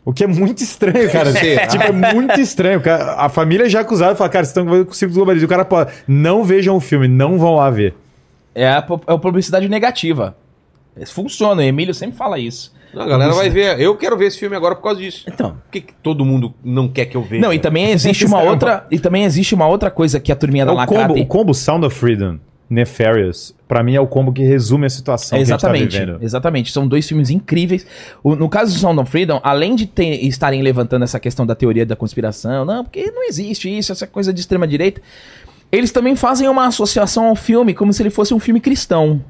O 0.05 0.13
que 0.13 0.25
é 0.25 0.27
muito 0.27 0.65
estranho, 0.65 1.09
cara. 1.13 1.33
Tipo, 1.71 1.85
é 1.85 1.93
muito 1.93 2.41
estranho. 2.41 2.83
A 3.17 3.29
família 3.29 3.69
já 3.69 3.83
acusada 3.83 4.15
e 4.15 4.17
fala, 4.17 4.31
cara, 4.31 4.45
vocês 4.45 4.57
estão 4.57 4.85
com 4.85 4.93
círculos 4.93 5.17
globalistas. 5.17 5.47
O 5.47 5.49
cara 5.49 5.65
fala, 5.65 5.93
não 6.09 6.43
vejam 6.43 6.75
o 6.75 6.81
filme, 6.81 7.07
não 7.07 7.39
vão 7.39 7.55
lá 7.55 7.71
ver. 7.71 7.95
É 8.53 8.67
a, 8.67 8.85
é 9.07 9.13
a 9.13 9.17
publicidade 9.19 9.69
negativa. 9.69 10.37
Funciona, 11.07 11.63
o 11.63 11.65
Emílio 11.65 11.95
sempre 11.95 12.17
fala 12.17 12.37
isso. 12.37 12.75
Não, 12.95 13.03
a 13.03 13.07
galera 13.07 13.33
vai 13.35 13.51
ver. 13.51 13.81
Eu 13.81 13.97
quero 13.97 14.17
ver 14.17 14.27
esse 14.27 14.39
filme 14.39 14.55
agora 14.57 14.75
por 14.75 14.83
causa 14.83 15.01
disso. 15.01 15.25
Então. 15.29 15.51
Por 15.53 15.71
que, 15.71 15.81
que 15.81 15.93
todo 16.03 16.25
mundo 16.25 16.55
não 16.65 16.89
quer 16.89 17.07
que 17.07 17.17
eu 17.17 17.23
veja? 17.23 17.43
Não, 17.43 17.53
e 17.53 17.59
também 17.59 17.91
existe 17.91 18.25
uma 18.27 18.41
é 18.43 18.49
outra. 18.51 18.87
E 18.91 18.99
também 18.99 19.25
existe 19.25 19.55
uma 19.55 19.67
outra 19.67 19.91
coisa 19.91 20.21
que 20.21 20.31
a 20.31 20.37
turminha 20.37 20.63
É 20.63 20.67
da 20.67 20.73
o, 20.73 20.87
combo, 20.87 21.15
o 21.15 21.27
combo 21.27 21.53
Sound 21.55 21.85
of 21.87 21.95
Freedom, 21.99 22.39
Nefarious, 22.71 23.55
pra 23.69 23.83
mim 23.83 23.95
é 23.95 24.01
o 24.01 24.07
combo 24.07 24.33
que 24.33 24.43
resume 24.43 24.87
a 24.87 24.91
situação 24.91 25.39
exatamente, 25.39 25.79
que 25.81 25.87
a 25.87 25.91
gente 25.91 26.01
tá 26.01 26.13
vivendo. 26.13 26.25
exatamente. 26.25 26.73
São 26.73 26.87
dois 26.89 27.07
filmes 27.07 27.31
incríveis. 27.31 27.87
O- 28.23 28.35
no 28.35 28.49
caso 28.49 28.73
do 28.73 28.79
Sound 28.79 29.01
of 29.01 29.11
Freedom, 29.11 29.41
além 29.43 29.75
de 29.75 29.87
ter- 29.87 30.25
estarem 30.27 30.63
levantando 30.63 31.03
essa 31.05 31.21
questão 31.21 31.47
da 31.47 31.55
teoria 31.55 31.87
da 31.87 31.95
conspiração, 31.97 32.65
não, 32.65 32.83
porque 32.85 33.11
não 33.11 33.25
existe 33.29 33.69
isso, 33.69 33.93
essa 33.93 34.07
coisa 34.07 34.33
de 34.33 34.41
extrema 34.41 34.67
direita, 34.67 35.01
eles 35.71 35.91
também 35.93 36.17
fazem 36.17 36.49
uma 36.49 36.67
associação 36.67 37.27
ao 37.29 37.37
filme 37.37 37.75
como 37.75 37.93
se 37.93 38.03
ele 38.03 38.11
fosse 38.11 38.33
um 38.35 38.39
filme 38.41 38.61
cristão. 38.61 39.23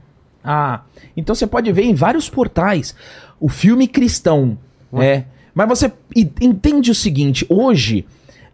Ah, 0.42 0.82
então 1.16 1.34
você 1.34 1.46
pode 1.46 1.70
ver 1.72 1.84
em 1.84 1.94
vários 1.94 2.28
portais 2.28 2.94
o 3.40 3.48
filme 3.48 3.86
cristão, 3.88 4.58
né? 4.92 5.26
Mas 5.54 5.68
você 5.68 5.92
entende 6.40 6.90
o 6.90 6.94
seguinte, 6.94 7.46
hoje 7.48 8.04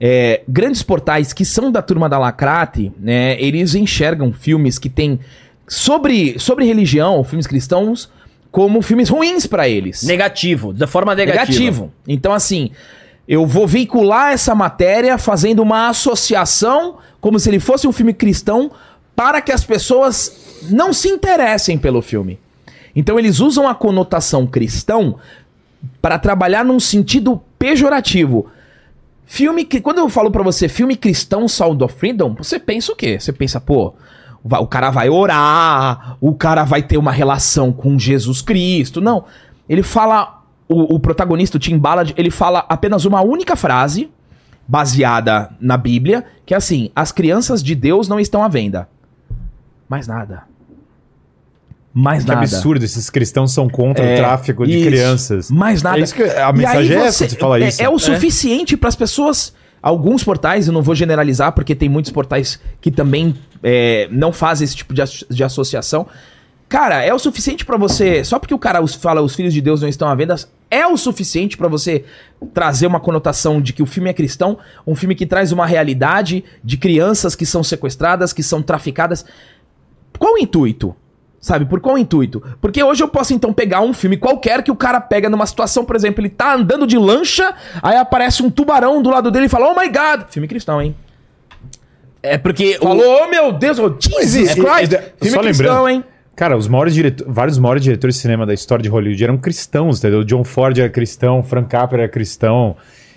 é, 0.00 0.42
grandes 0.48 0.82
portais 0.82 1.32
que 1.32 1.44
são 1.44 1.70
da 1.70 1.82
turma 1.82 2.08
da 2.08 2.18
Lacrate, 2.18 2.90
né, 2.98 3.40
eles 3.40 3.74
enxergam 3.74 4.32
filmes 4.32 4.78
que 4.78 4.88
têm 4.88 5.20
sobre, 5.68 6.38
sobre 6.38 6.64
religião, 6.64 7.22
filmes 7.22 7.46
cristãos, 7.46 8.10
como 8.50 8.82
filmes 8.82 9.08
ruins 9.08 9.46
pra 9.46 9.68
eles. 9.68 10.02
Negativo, 10.02 10.72
da 10.72 10.86
forma 10.86 11.14
negativa. 11.14 11.46
Negativo. 11.46 11.92
Então, 12.08 12.32
assim, 12.32 12.70
eu 13.28 13.46
vou 13.46 13.66
veicular 13.66 14.32
essa 14.32 14.54
matéria 14.54 15.16
fazendo 15.18 15.62
uma 15.62 15.88
associação 15.88 16.96
como 17.20 17.38
se 17.38 17.48
ele 17.48 17.60
fosse 17.60 17.86
um 17.86 17.92
filme 17.92 18.12
cristão 18.12 18.72
para 19.14 19.40
que 19.40 19.52
as 19.52 19.64
pessoas 19.64 20.62
não 20.68 20.92
se 20.92 21.08
interessem 21.08 21.78
pelo 21.78 22.02
filme. 22.02 22.38
Então, 22.94 23.18
eles 23.18 23.40
usam 23.40 23.68
a 23.68 23.74
conotação 23.74 24.46
cristão 24.46 25.16
para 26.00 26.18
trabalhar 26.18 26.64
num 26.64 26.80
sentido 26.80 27.40
pejorativo. 27.58 28.46
Filme 29.26 29.64
que 29.64 29.80
quando 29.80 29.98
eu 29.98 30.08
falo 30.08 30.30
pra 30.30 30.42
você 30.42 30.68
filme 30.68 30.96
cristão 30.96 31.46
Sound 31.46 31.84
of 31.84 31.94
Freedom, 31.94 32.34
você 32.34 32.58
pensa 32.58 32.92
o 32.92 32.96
quê? 32.96 33.18
Você 33.18 33.32
pensa, 33.32 33.60
pô, 33.60 33.94
o 34.42 34.66
cara 34.66 34.90
vai 34.90 35.08
orar, 35.08 36.16
o 36.20 36.34
cara 36.34 36.64
vai 36.64 36.82
ter 36.82 36.98
uma 36.98 37.12
relação 37.12 37.72
com 37.72 37.98
Jesus 37.98 38.42
Cristo. 38.42 39.00
Não. 39.00 39.24
Ele 39.68 39.82
fala 39.82 40.42
o, 40.68 40.96
o 40.96 40.98
protagonista, 40.98 41.58
o 41.58 41.60
Tim 41.60 41.78
Ballard, 41.78 42.12
ele 42.16 42.30
fala 42.30 42.64
apenas 42.68 43.04
uma 43.04 43.20
única 43.20 43.54
frase 43.54 44.10
baseada 44.66 45.50
na 45.60 45.76
Bíblia, 45.76 46.24
que 46.44 46.54
é 46.54 46.56
assim: 46.56 46.90
as 46.94 47.12
crianças 47.12 47.62
de 47.62 47.74
Deus 47.74 48.08
não 48.08 48.18
estão 48.18 48.42
à 48.42 48.48
venda. 48.48 48.88
Mais 49.88 50.08
nada. 50.08 50.49
Mais 51.92 52.22
Que 52.22 52.28
nada. 52.28 52.42
absurdo, 52.42 52.84
esses 52.84 53.10
cristãos 53.10 53.52
são 53.52 53.68
contra 53.68 54.04
É, 54.04 54.14
o 54.14 54.16
tráfico 54.18 54.64
de 54.66 54.76
isso. 54.78 54.86
crianças. 54.86 55.50
Mais 55.50 55.82
nada. 55.82 55.98
É 55.98 56.02
isso 56.02 56.14
que, 56.14 56.22
a 56.22 56.52
mensagem 56.52 56.96
é 56.96 57.00
essa 57.06 57.28
você- 57.28 57.36
falar 57.36 57.60
é, 57.60 57.68
isso. 57.68 57.82
É 57.82 57.88
o 57.88 57.98
suficiente 57.98 58.76
para 58.76 58.88
as 58.88 58.94
pessoas 58.96 59.52
alguns 59.82 60.22
portais, 60.22 60.66
eu 60.68 60.72
não 60.72 60.82
vou 60.82 60.94
generalizar, 60.94 61.52
porque 61.52 61.74
tem 61.74 61.88
muitos 61.88 62.12
portais 62.12 62.60
que 62.80 62.90
também 62.90 63.34
é, 63.62 64.08
não 64.12 64.32
fazem 64.32 64.64
esse 64.64 64.76
tipo 64.76 64.94
de, 64.94 65.02
de 65.28 65.42
associação. 65.42 66.06
Cara, 66.68 67.02
é 67.04 67.12
o 67.12 67.18
suficiente 67.18 67.64
pra 67.66 67.76
você. 67.76 68.22
Só 68.22 68.38
porque 68.38 68.54
o 68.54 68.58
cara 68.58 68.80
os- 68.80 68.94
fala 68.94 69.20
os 69.20 69.34
filhos 69.34 69.52
de 69.52 69.60
Deus 69.60 69.80
não 69.82 69.88
estão 69.88 70.06
à 70.08 70.14
venda, 70.14 70.36
é 70.70 70.86
o 70.86 70.96
suficiente 70.96 71.56
pra 71.56 71.66
você 71.66 72.04
trazer 72.54 72.86
uma 72.86 73.00
conotação 73.00 73.60
de 73.60 73.72
que 73.72 73.82
o 73.82 73.86
filme 73.86 74.08
é 74.08 74.12
cristão, 74.12 74.56
um 74.86 74.94
filme 74.94 75.16
que 75.16 75.26
traz 75.26 75.50
uma 75.50 75.66
realidade 75.66 76.44
de 76.62 76.76
crianças 76.76 77.34
que 77.34 77.44
são 77.44 77.64
sequestradas, 77.64 78.32
que 78.32 78.42
são 78.44 78.62
traficadas. 78.62 79.24
Qual 80.16 80.34
o 80.34 80.38
intuito? 80.38 80.94
Sabe, 81.40 81.64
por 81.64 81.80
qual 81.80 81.96
intuito? 81.96 82.42
Porque 82.60 82.82
hoje 82.82 83.02
eu 83.02 83.08
posso 83.08 83.32
então 83.32 83.50
pegar 83.50 83.80
um 83.80 83.94
filme 83.94 84.18
qualquer 84.18 84.62
que 84.62 84.70
o 84.70 84.76
cara 84.76 85.00
pega 85.00 85.30
numa 85.30 85.46
situação, 85.46 85.86
por 85.86 85.96
exemplo, 85.96 86.20
ele 86.20 86.28
tá 86.28 86.54
andando 86.54 86.86
de 86.86 86.98
lancha, 86.98 87.54
aí 87.82 87.96
aparece 87.96 88.42
um 88.42 88.50
tubarão 88.50 89.02
do 89.02 89.08
lado 89.08 89.30
dele 89.30 89.46
e 89.46 89.48
fala: 89.48 89.68
Oh 89.70 89.74
my 89.80 89.86
god! 89.88 90.26
Filme 90.30 90.46
cristão, 90.46 90.82
hein? 90.82 90.94
É 92.22 92.36
porque 92.36 92.76
o- 92.80 92.82
Falou, 92.88 93.22
oh 93.24 93.28
meu 93.28 93.52
Deus, 93.52 93.78
oh, 93.78 93.94
Jesus 93.98 94.50
e- 94.50 94.54
Christ! 94.60 94.92
e- 94.92 94.98
filme 95.24 95.30
só 95.30 95.40
cristão, 95.40 95.42
lembrando, 95.84 95.88
hein? 95.88 96.04
Cara, 96.36 96.56
os 96.56 96.68
maiores 96.68 96.94
direto- 96.94 97.24
vários 97.26 97.58
maiores 97.58 97.82
diretores 97.82 98.16
de 98.16 98.20
cinema 98.22 98.44
da 98.46 98.52
história 98.54 98.82
de 98.82 98.88
Hollywood 98.88 99.22
eram 99.24 99.38
cristãos, 99.38 99.98
entendeu? 99.98 100.22
John 100.24 100.44
Ford 100.44 100.76
era 100.78 100.88
cristão, 100.88 101.42
Frank 101.42 101.68
Capra 101.68 102.02
era 102.02 102.08
cristão. 102.08 102.76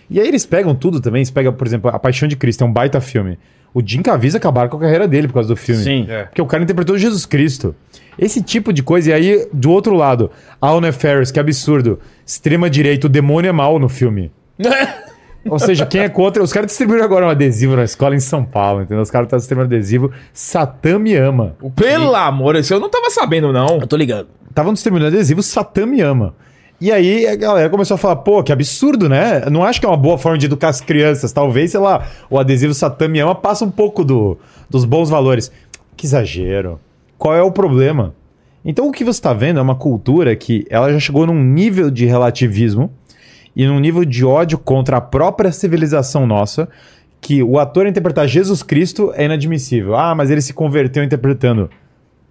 E 0.09 0.19
aí 0.19 0.27
eles 0.27 0.45
pegam 0.45 0.73
tudo 0.75 0.99
também. 1.01 1.19
Eles 1.19 1.31
pegam, 1.31 1.51
por 1.53 1.65
exemplo, 1.67 1.89
A 1.89 1.97
Paixão 1.99 2.27
de 2.27 2.35
Cristo, 2.35 2.63
é 2.63 2.67
um 2.67 2.71
baita 2.71 2.99
filme. 3.01 3.37
O 3.73 3.81
Jim 3.85 4.01
Caviezel 4.01 4.37
acabaram 4.37 4.69
com 4.69 4.77
a 4.77 4.79
carreira 4.81 5.07
dele 5.07 5.27
por 5.27 5.35
causa 5.35 5.49
do 5.49 5.55
filme. 5.55 5.83
Sim. 5.83 6.05
É. 6.09 6.23
Porque 6.23 6.41
o 6.41 6.45
cara 6.45 6.63
interpretou 6.63 6.97
Jesus 6.97 7.25
Cristo. 7.25 7.75
Esse 8.17 8.41
tipo 8.41 8.71
de 8.71 8.83
coisa. 8.83 9.11
E 9.11 9.13
aí, 9.13 9.47
do 9.51 9.71
outro 9.71 9.95
lado, 9.95 10.31
Alan 10.61 10.91
Ferris, 10.91 11.31
que 11.31 11.39
absurdo. 11.39 11.99
Extrema 12.25 12.69
direita, 12.69 13.07
o 13.07 13.09
demônio 13.09 13.49
é 13.49 13.51
mal 13.51 13.79
no 13.79 13.89
filme. 13.89 14.31
Ou 15.49 15.59
seja, 15.59 15.85
quem 15.85 16.01
é 16.01 16.09
contra. 16.09 16.41
Os 16.41 16.53
caras 16.53 16.67
distribuíram 16.67 17.03
agora 17.03 17.25
um 17.25 17.29
adesivo 17.29 17.75
na 17.75 17.83
escola 17.83 18.15
em 18.15 18.19
São 18.19 18.45
Paulo, 18.45 18.81
entendeu? 18.81 19.01
Os 19.01 19.11
caras 19.11 19.27
estão 19.27 19.37
distribuindo 19.37 19.73
adesivo. 19.73 20.11
Satã 20.33 20.97
me 20.97 21.15
ama. 21.15 21.55
Pelo 21.75 22.15
amor, 22.15 22.55
isso 22.55 22.73
eu 22.73 22.79
não 22.79 22.89
tava 22.89 23.09
sabendo, 23.09 23.51
não. 23.51 23.79
Eu 23.81 23.87
tô 23.87 23.95
ligando. 23.95 24.27
Estavam 24.49 24.73
distribuindo 24.73 25.07
adesivo 25.07 25.41
Satã 25.43 25.85
me 25.85 25.99
ama. 26.01 26.33
E 26.79 26.91
aí 26.91 27.27
a 27.27 27.35
galera 27.35 27.69
começou 27.69 27.95
a 27.95 27.97
falar, 27.97 28.17
pô, 28.17 28.43
que 28.43 28.51
absurdo, 28.51 29.07
né? 29.07 29.41
Não 29.49 29.63
acho 29.63 29.79
que 29.79 29.85
é 29.85 29.89
uma 29.89 29.97
boa 29.97 30.17
forma 30.17 30.37
de 30.37 30.45
educar 30.45 30.69
as 30.69 30.81
crianças. 30.81 31.31
Talvez, 31.31 31.71
sei 31.71 31.79
lá, 31.79 32.07
o 32.29 32.37
adesivo 32.37 32.73
Satã 32.73 33.07
me 33.07 33.19
ama 33.19 33.35
passa 33.35 33.63
um 33.63 33.71
pouco 33.71 34.03
do, 34.03 34.37
dos 34.69 34.85
bons 34.85 35.09
valores. 35.09 35.51
Que 35.95 36.05
exagero. 36.05 36.79
Qual 37.23 37.33
é 37.33 37.41
o 37.41 37.53
problema? 37.53 38.13
Então 38.65 38.85
o 38.85 38.91
que 38.91 39.05
você 39.05 39.17
está 39.17 39.31
vendo 39.31 39.57
é 39.57 39.61
uma 39.61 39.77
cultura 39.77 40.35
que 40.35 40.67
ela 40.69 40.91
já 40.91 40.99
chegou 40.99 41.25
num 41.25 41.41
nível 41.41 41.89
de 41.89 42.05
relativismo 42.05 42.91
e 43.55 43.65
num 43.65 43.79
nível 43.79 44.03
de 44.03 44.25
ódio 44.25 44.57
contra 44.57 44.97
a 44.97 45.01
própria 45.01 45.49
civilização 45.49 46.27
nossa, 46.27 46.67
que 47.21 47.41
o 47.41 47.57
ator 47.57 47.87
interpretar 47.87 48.27
Jesus 48.27 48.61
Cristo 48.61 49.13
é 49.15 49.23
inadmissível. 49.23 49.95
Ah, 49.95 50.13
mas 50.13 50.29
ele 50.29 50.41
se 50.41 50.53
converteu 50.53 51.01
interpretando. 51.01 51.69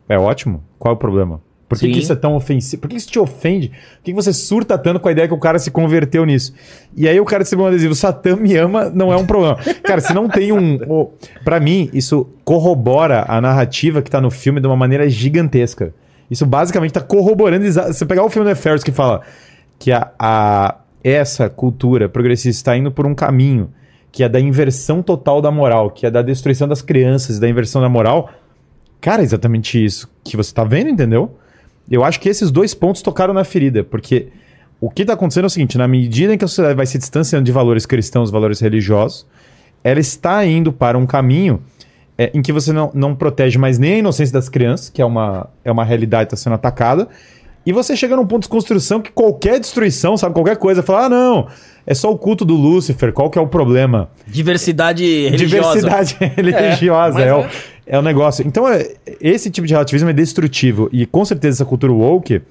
É 0.06 0.18
ótimo. 0.18 0.62
Qual 0.78 0.92
é 0.92 0.94
o 0.94 0.98
problema? 0.98 1.40
Por 1.72 1.78
que, 1.80 1.92
que 1.92 1.98
isso 2.00 2.12
é 2.12 2.16
tão 2.16 2.34
ofensivo? 2.34 2.82
Por 2.82 2.88
que 2.88 2.96
isso 2.96 3.08
te 3.10 3.18
ofende? 3.18 3.68
Por 3.70 4.04
que 4.04 4.12
você 4.12 4.32
surta 4.32 4.76
tanto 4.78 5.00
com 5.00 5.08
a 5.08 5.12
ideia 5.12 5.26
que 5.28 5.34
o 5.34 5.38
cara 5.38 5.58
se 5.58 5.70
converteu 5.70 6.24
nisso? 6.26 6.52
E 6.96 7.08
aí 7.08 7.18
o 7.20 7.24
cara 7.24 7.42
distribui 7.42 7.64
um 7.64 7.68
adesivo, 7.68 7.94
Satã 7.94 8.36
me 8.36 8.54
ama, 8.56 8.90
não 8.90 9.12
é 9.12 9.16
um 9.16 9.26
problema. 9.26 9.56
Cara, 9.82 10.00
se 10.00 10.12
não 10.14 10.28
tem 10.28 10.52
um... 10.52 10.76
o- 10.88 11.10
Pra 11.44 11.58
mim, 11.60 11.88
isso 11.92 12.28
corrobora 12.44 13.24
a 13.28 13.40
narrativa 13.40 14.02
que 14.02 14.10
tá 14.10 14.20
no 14.20 14.30
filme 14.30 14.60
de 14.60 14.66
uma 14.66 14.76
maneira 14.76 15.08
gigantesca. 15.08 15.92
Isso 16.30 16.44
basicamente 16.46 16.92
tá 16.92 17.00
corroborando... 17.00 17.64
Você 17.70 18.04
pegar 18.06 18.24
o 18.24 18.30
filme 18.30 18.48
do 18.48 18.56
Ferris 18.56 18.82
que 18.84 18.92
fala 18.92 19.22
que 19.78 19.90
a, 19.92 20.10
a- 20.18 20.76
essa 21.02 21.48
cultura 21.48 22.08
progressista 22.08 22.50
está 22.60 22.76
indo 22.76 22.90
por 22.92 23.06
um 23.06 23.14
caminho 23.14 23.70
que 24.10 24.22
é 24.22 24.28
da 24.28 24.38
inversão 24.38 25.02
total 25.02 25.40
da 25.40 25.50
moral, 25.50 25.90
que 25.90 26.04
é 26.04 26.10
da 26.10 26.20
destruição 26.20 26.68
das 26.68 26.82
crianças, 26.82 27.38
da 27.38 27.48
inversão 27.48 27.80
da 27.80 27.88
moral. 27.88 28.30
Cara, 29.00 29.22
é 29.22 29.24
exatamente 29.24 29.82
isso 29.82 30.08
que 30.22 30.36
você 30.36 30.52
tá 30.54 30.62
vendo, 30.64 30.90
entendeu? 30.90 31.34
Eu 31.90 32.04
acho 32.04 32.20
que 32.20 32.28
esses 32.28 32.50
dois 32.50 32.74
pontos 32.74 33.02
tocaram 33.02 33.34
na 33.34 33.44
ferida, 33.44 33.84
porque 33.84 34.28
o 34.80 34.90
que 34.90 35.04
tá 35.04 35.12
acontecendo 35.12 35.44
é 35.44 35.46
o 35.46 35.50
seguinte: 35.50 35.78
na 35.78 35.86
medida 35.86 36.34
em 36.34 36.38
que 36.38 36.44
a 36.44 36.48
sociedade 36.48 36.76
vai 36.76 36.86
se 36.86 36.98
distanciando 36.98 37.44
de 37.44 37.52
valores 37.52 37.86
cristãos, 37.86 38.30
valores 38.30 38.60
religiosos, 38.60 39.26
ela 39.84 40.00
está 40.00 40.44
indo 40.44 40.72
para 40.72 40.96
um 40.96 41.06
caminho 41.06 41.62
é, 42.16 42.30
em 42.34 42.42
que 42.42 42.52
você 42.52 42.72
não, 42.72 42.90
não 42.94 43.14
protege 43.14 43.58
mais 43.58 43.78
nem 43.78 43.94
a 43.94 43.98
inocência 43.98 44.32
das 44.32 44.48
crianças, 44.48 44.88
que 44.90 45.00
é 45.02 45.04
uma, 45.04 45.48
é 45.64 45.72
uma 45.72 45.84
realidade 45.84 46.28
que 46.28 46.34
está 46.34 46.44
sendo 46.44 46.54
atacada, 46.54 47.08
e 47.64 47.72
você 47.72 47.96
chega 47.96 48.16
num 48.16 48.26
ponto 48.26 48.42
de 48.42 48.48
desconstrução 48.48 49.00
que 49.00 49.10
qualquer 49.12 49.60
destruição, 49.60 50.16
sabe, 50.16 50.34
qualquer 50.34 50.56
coisa, 50.56 50.82
fala, 50.82 51.06
ah, 51.06 51.08
não, 51.08 51.46
é 51.86 51.94
só 51.94 52.10
o 52.10 52.18
culto 52.18 52.44
do 52.44 52.54
Lúcifer, 52.54 53.12
qual 53.12 53.30
que 53.30 53.38
é 53.38 53.42
o 53.42 53.46
problema? 53.46 54.10
Diversidade 54.26 55.04
religiosa. 55.04 55.80
Diversidade 55.80 56.16
religiosa, 56.36 57.14
mas 57.14 57.26
é, 57.26 57.34
o, 57.34 57.46
é. 57.86 57.98
o 57.98 58.02
negócio. 58.02 58.46
Então, 58.46 58.68
é, 58.68 58.94
esse 59.20 59.50
tipo 59.50 59.66
de 59.66 59.72
relativismo 59.72 60.08
é 60.10 60.12
destrutivo. 60.12 60.88
E 60.92 61.06
com 61.06 61.24
certeza 61.24 61.56
essa 61.58 61.64
cultura 61.64 61.92
woke, 61.92 62.42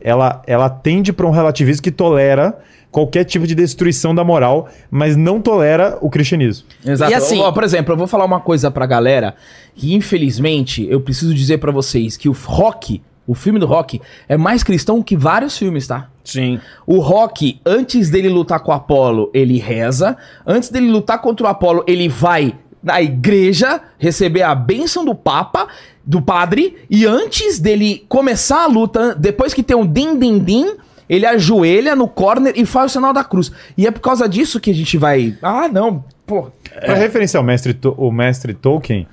ela, 0.00 0.42
ela 0.46 0.68
tende 0.70 1.12
para 1.12 1.26
um 1.26 1.30
relativismo 1.30 1.82
que 1.82 1.90
tolera 1.90 2.56
qualquer 2.90 3.24
tipo 3.24 3.46
de 3.46 3.54
destruição 3.54 4.14
da 4.14 4.24
moral, 4.24 4.68
mas 4.90 5.14
não 5.16 5.40
tolera 5.42 5.98
o 6.00 6.08
cristianismo. 6.08 6.66
Exato. 6.84 7.12
E 7.12 7.14
assim- 7.14 7.40
Ó, 7.40 7.52
por 7.52 7.62
exemplo, 7.64 7.92
eu 7.92 7.98
vou 7.98 8.06
falar 8.06 8.24
uma 8.24 8.40
coisa 8.40 8.70
pra 8.70 8.86
galera 8.86 9.34
que, 9.74 9.94
infelizmente, 9.94 10.86
eu 10.90 11.00
preciso 11.00 11.34
dizer 11.34 11.58
pra 11.58 11.70
vocês 11.70 12.16
que 12.16 12.28
o 12.28 12.32
rock, 12.32 13.02
o 13.26 13.34
filme 13.34 13.58
do 13.58 13.66
rock, 13.66 14.00
é 14.26 14.38
mais 14.38 14.62
cristão 14.62 15.02
que 15.02 15.14
vários 15.16 15.58
filmes, 15.58 15.86
tá? 15.86 16.08
Sim. 16.24 16.60
O 16.86 16.98
Rock, 16.98 17.58
antes 17.64 18.10
dele 18.10 18.28
lutar 18.28 18.60
com 18.60 18.70
o 18.70 18.74
Apolo, 18.74 19.30
ele 19.32 19.58
reza. 19.58 20.14
Antes 20.46 20.68
dele 20.70 20.90
lutar 20.90 21.20
contra 21.22 21.46
o 21.46 21.48
Apolo, 21.48 21.82
ele 21.86 22.06
vai 22.08 22.54
na 22.88 23.00
igreja 23.02 23.80
receber 23.98 24.42
a 24.42 24.54
bênção 24.54 25.04
do 25.04 25.14
Papa, 25.14 25.68
do 26.04 26.20
padre. 26.22 26.76
E 26.90 27.06
antes 27.06 27.58
dele 27.58 28.04
começar 28.08 28.64
a 28.64 28.66
luta, 28.66 29.14
depois 29.14 29.52
que 29.54 29.62
tem 29.62 29.76
um 29.76 29.86
din-din-din, 29.86 30.74
ele 31.08 31.24
ajoelha 31.26 31.94
no 31.94 32.08
corner 32.08 32.52
e 32.56 32.64
faz 32.66 32.90
o 32.90 32.94
sinal 32.94 33.12
da 33.12 33.22
cruz. 33.22 33.52
E 33.76 33.86
é 33.86 33.90
por 33.90 34.00
causa 34.00 34.28
disso 34.28 34.58
que 34.58 34.70
a 34.70 34.74
gente 34.74 34.96
vai. 34.98 35.36
Ah, 35.42 35.68
não, 35.68 36.02
pô. 36.26 36.50
Para 36.80 36.94
referenciar 36.94 37.42
o 37.42 37.46
mestre, 37.46 37.72
To- 37.74 37.94
o 37.96 38.10
mestre 38.10 38.52
Tolkien, 38.54 39.06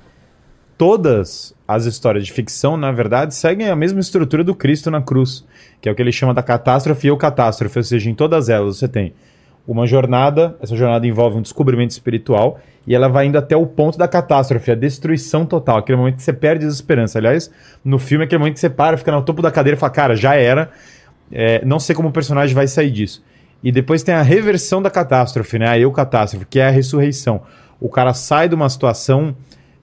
todas 0.76 1.54
as 1.66 1.84
histórias 1.84 2.24
de 2.26 2.32
ficção, 2.32 2.76
na 2.76 2.92
verdade, 2.92 3.34
seguem 3.34 3.68
a 3.68 3.76
mesma 3.76 4.00
estrutura 4.00 4.44
do 4.44 4.54
Cristo 4.54 4.90
na 4.90 5.00
cruz, 5.02 5.44
que 5.80 5.88
é 5.88 5.92
o 5.92 5.94
que 5.94 6.02
ele 6.02 6.12
chama 6.12 6.32
da 6.34 6.42
catástrofe 6.42 7.10
ou 7.10 7.16
catástrofe, 7.16 7.78
ou 7.78 7.82
seja, 7.84 8.08
em 8.10 8.14
todas 8.14 8.48
elas 8.48 8.78
você 8.78 8.88
tem 8.88 9.14
uma 9.66 9.86
jornada, 9.86 10.56
essa 10.60 10.76
jornada 10.76 11.06
envolve 11.06 11.36
um 11.36 11.42
descobrimento 11.42 11.90
espiritual 11.90 12.60
e 12.86 12.94
ela 12.94 13.08
vai 13.08 13.26
indo 13.26 13.36
até 13.36 13.56
o 13.56 13.66
ponto 13.66 13.98
da 13.98 14.06
catástrofe, 14.06 14.70
a 14.70 14.74
destruição 14.74 15.44
total, 15.44 15.78
aquele 15.78 15.98
momento 15.98 16.16
que 16.16 16.22
você 16.22 16.32
perde 16.32 16.64
as 16.64 16.74
esperanças. 16.74 17.16
Aliás, 17.16 17.50
no 17.84 17.98
filme 17.98 18.24
é 18.24 18.26
aquele 18.26 18.38
momento 18.38 18.54
que 18.54 18.60
você 18.60 18.70
para, 18.70 18.96
fica 18.96 19.10
no 19.10 19.22
topo 19.22 19.42
da 19.42 19.50
cadeira 19.50 19.76
e 19.76 19.80
fala, 19.80 19.92
cara, 19.92 20.16
já 20.16 20.36
era, 20.36 20.70
é, 21.32 21.64
não 21.64 21.80
sei 21.80 21.96
como 21.96 22.08
o 22.08 22.12
personagem 22.12 22.54
vai 22.54 22.68
sair 22.68 22.90
disso. 22.90 23.24
E 23.62 23.72
depois 23.72 24.02
tem 24.04 24.14
a 24.14 24.22
reversão 24.22 24.80
da 24.80 24.90
catástrofe, 24.90 25.58
né? 25.58 25.68
A 25.68 25.78
eu 25.78 25.90
catástrofe, 25.90 26.46
que 26.46 26.60
é 26.60 26.68
a 26.68 26.70
ressurreição. 26.70 27.42
O 27.80 27.88
cara 27.88 28.14
sai 28.14 28.48
de 28.48 28.54
uma 28.54 28.68
situação 28.68 29.34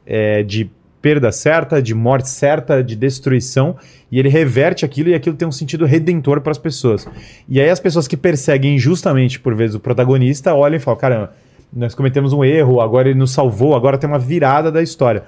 é, 0.05 0.43
de 0.43 0.72
perda 1.03 1.34
certa, 1.34 1.81
de 1.81 1.93
morte 1.93 2.30
certa, 2.30 2.81
de 2.81 2.95
destruição, 2.95 3.75
e 4.09 4.17
ele 4.17 4.30
reverte 4.30 4.85
aquilo 4.85 5.09
e 5.09 5.13
aquilo 5.13 5.35
tem 5.35 5.45
um 5.45 5.51
sentido 5.51 5.85
redentor 5.85 6.39
para 6.39 6.51
as 6.51 6.57
pessoas. 6.57 7.05
E 7.47 7.59
aí 7.59 7.69
as 7.69 7.80
pessoas 7.81 8.07
que 8.07 8.15
perseguem 8.15 8.75
injustamente, 8.75 9.38
por 9.38 9.53
vezes, 9.53 9.75
o 9.75 9.81
protagonista 9.81 10.53
olham 10.53 10.77
e 10.77 10.80
falam: 10.80 10.97
caramba, 10.97 11.34
nós 11.73 11.93
cometemos 11.93 12.31
um 12.31 12.41
erro, 12.41 12.80
agora 12.80 13.09
ele 13.09 13.19
nos 13.19 13.31
salvou, 13.31 13.75
agora 13.75 13.97
tem 13.97 14.09
uma 14.09 14.17
virada 14.17 14.71
da 14.71 14.81
história. 14.81 15.23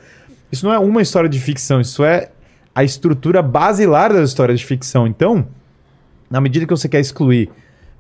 Isso 0.49 0.65
não 0.65 0.73
é 0.73 0.80
uma 0.80 1.02
história 1.02 1.30
de 1.30 1.41
ficção, 1.41 1.81
isso 1.81 2.06
é 2.06 2.30
a 2.73 2.81
estrutura 2.81 3.41
basilar 3.41 4.14
das 4.14 4.30
histórias 4.30 4.61
de 4.61 4.65
ficção. 4.65 5.06
Então, 5.06 5.45
na 6.31 6.39
medida 6.39 6.65
que 6.65 6.72
você 6.72 6.88
quer 6.88 7.02
excluir 7.02 7.49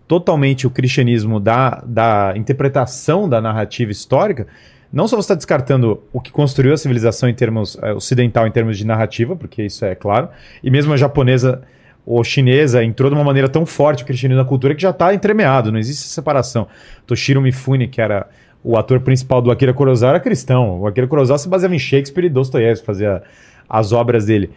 totalmente 0.07 0.65
o 0.65 0.69
cristianismo 0.69 1.41
da, 1.41 1.83
da 1.85 2.33
interpretação 2.37 3.27
da 3.27 3.41
narrativa 3.41 3.91
histórica, 3.91 4.47
não 4.95 5.09
só 5.09 5.17
você 5.17 5.25
está 5.25 5.35
descartando 5.35 6.01
o 6.13 6.21
que 6.21 6.31
construiu 6.31 6.73
a 6.73 6.77
civilização 6.77 7.27
em 7.27 7.33
termos 7.33 7.77
eh, 7.81 7.91
ocidental, 7.91 8.47
em 8.47 8.51
termos 8.51 8.77
de 8.77 8.87
narrativa, 8.87 9.35
porque 9.35 9.63
isso 9.63 9.83
é 9.83 9.93
claro, 9.93 10.29
e 10.63 10.71
mesmo 10.71 10.93
a 10.93 10.97
japonesa 10.97 11.61
ou 12.05 12.23
chinesa 12.23 12.81
entrou 12.81 13.09
de 13.09 13.15
uma 13.15 13.23
maneira 13.23 13.49
tão 13.49 13.65
forte 13.65 14.03
o 14.03 14.05
cristianismo 14.05 14.41
na 14.41 14.47
cultura 14.47 14.73
que 14.73 14.81
já 14.81 14.91
está 14.91 15.13
entremeado, 15.13 15.69
não 15.69 15.77
existe 15.77 16.07
separação. 16.07 16.67
Toshiro 17.05 17.41
Mifune, 17.41 17.89
que 17.89 17.99
era 17.99 18.29
o 18.63 18.77
ator 18.77 19.01
principal 19.01 19.41
do 19.41 19.51
Akira 19.51 19.73
Kurosawa, 19.73 20.11
era 20.11 20.19
cristão. 20.21 20.79
O 20.79 20.87
Akira 20.87 21.07
Kurosawa 21.07 21.37
se 21.37 21.49
baseava 21.49 21.75
em 21.75 21.79
Shakespeare 21.79 22.27
e 22.27 22.29
Dostoiévski, 22.29 22.85
fazia 22.85 23.21
as 23.67 23.91
obras 23.91 24.25
dele. 24.25 24.51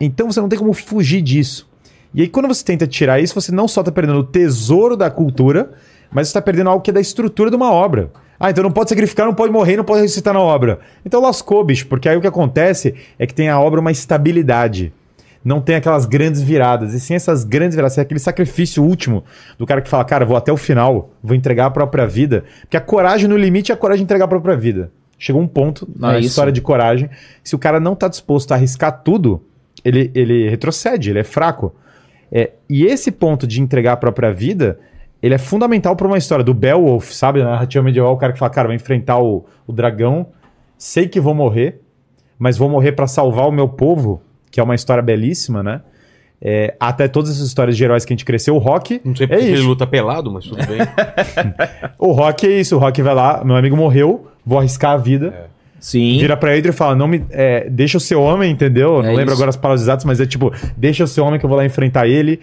Então 0.00 0.32
você 0.32 0.40
não 0.40 0.48
tem 0.48 0.58
como 0.58 0.72
fugir 0.72 1.22
disso. 1.22 1.68
E 2.12 2.22
aí, 2.22 2.28
quando 2.28 2.48
você 2.48 2.64
tenta 2.64 2.88
tirar 2.88 3.20
isso, 3.20 3.34
você 3.34 3.52
não 3.52 3.68
só 3.68 3.82
está 3.82 3.92
perdendo 3.92 4.18
o 4.18 4.24
tesouro 4.24 4.96
da 4.96 5.10
cultura, 5.10 5.70
mas 6.10 6.26
está 6.26 6.42
perdendo 6.42 6.70
algo 6.70 6.82
que 6.82 6.90
é 6.90 6.92
da 6.92 7.00
estrutura 7.00 7.50
de 7.50 7.56
uma 7.56 7.70
obra. 7.70 8.10
Ah, 8.38 8.50
então 8.50 8.62
não 8.62 8.70
pode 8.70 8.90
sacrificar, 8.90 9.26
não 9.26 9.34
pode 9.34 9.52
morrer, 9.52 9.76
não 9.76 9.84
pode 9.84 10.02
ressuscitar 10.02 10.34
na 10.34 10.40
obra. 10.40 10.80
Então 11.04 11.20
lascou, 11.20 11.64
bicho, 11.64 11.86
porque 11.86 12.08
aí 12.08 12.16
o 12.16 12.20
que 12.20 12.26
acontece 12.26 12.94
é 13.18 13.26
que 13.26 13.34
tem 13.34 13.48
a 13.48 13.58
obra 13.58 13.80
uma 13.80 13.90
estabilidade. 13.90 14.92
não 15.46 15.60
tem 15.60 15.76
aquelas 15.76 16.04
grandes 16.04 16.42
viradas. 16.42 16.92
E 16.92 16.98
sem 16.98 17.14
essas 17.14 17.44
grandes 17.44 17.76
viradas, 17.76 17.92
sem 17.92 18.02
aquele 18.02 18.18
sacrifício 18.18 18.82
último 18.82 19.22
do 19.56 19.64
cara 19.64 19.80
que 19.80 19.88
fala, 19.88 20.04
cara, 20.04 20.24
vou 20.24 20.36
até 20.36 20.52
o 20.52 20.56
final, 20.56 21.12
vou 21.22 21.36
entregar 21.36 21.66
a 21.66 21.70
própria 21.70 22.04
vida. 22.04 22.44
Porque 22.62 22.76
a 22.76 22.80
coragem 22.80 23.28
no 23.28 23.36
limite 23.36 23.70
é 23.70 23.74
a 23.74 23.78
coragem 23.78 24.00
de 24.00 24.04
entregar 24.04 24.24
a 24.24 24.28
própria 24.28 24.56
vida. 24.56 24.90
Chegou 25.16 25.40
um 25.40 25.46
ponto 25.46 25.88
na 25.96 26.16
É 26.16 26.20
história 26.20 26.52
de 26.52 26.60
coragem, 26.60 27.08
se 27.44 27.54
o 27.54 27.58
cara 27.58 27.78
não 27.78 27.94
tá 27.94 28.08
disposto 28.08 28.50
a 28.50 28.56
arriscar 28.56 29.02
tudo, 29.04 29.40
ele, 29.84 30.10
ele 30.14 30.48
retrocede, 30.50 31.10
ele 31.10 31.20
é 31.20 31.24
fraco. 31.24 31.72
É, 32.30 32.50
e 32.68 32.84
esse 32.84 33.12
ponto 33.12 33.46
de 33.46 33.62
entregar 33.62 33.92
a 33.92 33.96
própria 33.96 34.32
vida, 34.32 34.80
ele 35.22 35.34
é 35.34 35.38
fundamental 35.38 35.96
para 35.96 36.06
uma 36.06 36.18
história 36.18 36.44
do 36.44 36.52
Beowulf, 36.54 37.10
sabe? 37.12 37.42
Na 37.42 37.50
narrativa 37.52 37.82
medieval, 37.84 38.12
o 38.12 38.16
cara 38.16 38.32
que 38.32 38.38
fala, 38.38 38.50
cara, 38.50 38.68
vou 38.68 38.74
enfrentar 38.74 39.18
o, 39.18 39.44
o 39.66 39.72
dragão, 39.72 40.26
sei 40.78 41.08
que 41.08 41.18
vou 41.20 41.34
morrer, 41.34 41.80
mas 42.38 42.56
vou 42.58 42.68
morrer 42.68 42.92
para 42.92 43.06
salvar 43.06 43.48
o 43.48 43.52
meu 43.52 43.68
povo, 43.68 44.20
que 44.50 44.60
é 44.60 44.62
uma 44.62 44.74
história 44.74 45.02
belíssima, 45.02 45.62
né? 45.62 45.80
É, 46.40 46.74
até 46.78 47.08
todas 47.08 47.30
essas 47.30 47.46
histórias 47.48 47.76
de 47.78 47.82
heróis 47.82 48.04
que 48.04 48.12
a 48.12 48.14
gente 48.14 48.24
cresceu, 48.26 48.54
o 48.54 48.58
Rock 48.58 49.00
Não 49.02 49.16
sei 49.16 49.24
é 49.24 49.26
porque 49.28 49.42
ele 49.44 49.54
isso. 49.54 49.66
luta 49.66 49.86
pelado, 49.86 50.30
mas 50.30 50.44
tudo 50.44 50.58
bem. 50.66 50.78
O 51.98 52.12
Rock 52.12 52.46
é 52.46 52.60
isso, 52.60 52.76
o 52.76 52.78
Rock 52.78 53.00
vai 53.00 53.14
lá, 53.14 53.42
meu 53.44 53.56
amigo 53.56 53.74
morreu, 53.76 54.26
vou 54.44 54.58
arriscar 54.58 54.92
a 54.92 54.96
vida. 54.98 55.48
Sim. 55.80 56.18
Vira 56.18 56.36
pra 56.36 56.52
Adrian 56.54 56.70
e 56.70 56.72
fala: 56.72 56.94
não 56.94 57.06
me, 57.08 57.24
é, 57.30 57.68
deixa 57.70 57.96
eu 57.96 58.00
ser 58.00 58.16
homem, 58.16 58.50
entendeu? 58.50 59.02
não 59.02 59.10
É 59.10 59.14
lembro 59.14 59.24
isso. 59.26 59.34
agora 59.34 59.50
as 59.50 59.56
palavras 59.56 59.82
exatas, 59.82 60.04
mas 60.04 60.20
é 60.20 60.26
tipo, 60.26 60.52
deixa 60.76 61.02
eu 61.02 61.06
ser 61.06 61.20
homem 61.20 61.38
que 61.38 61.44
eu 61.44 61.48
vou 61.48 61.56
lá 61.56 61.64
enfrentar 61.64 62.06
ele. 62.06 62.40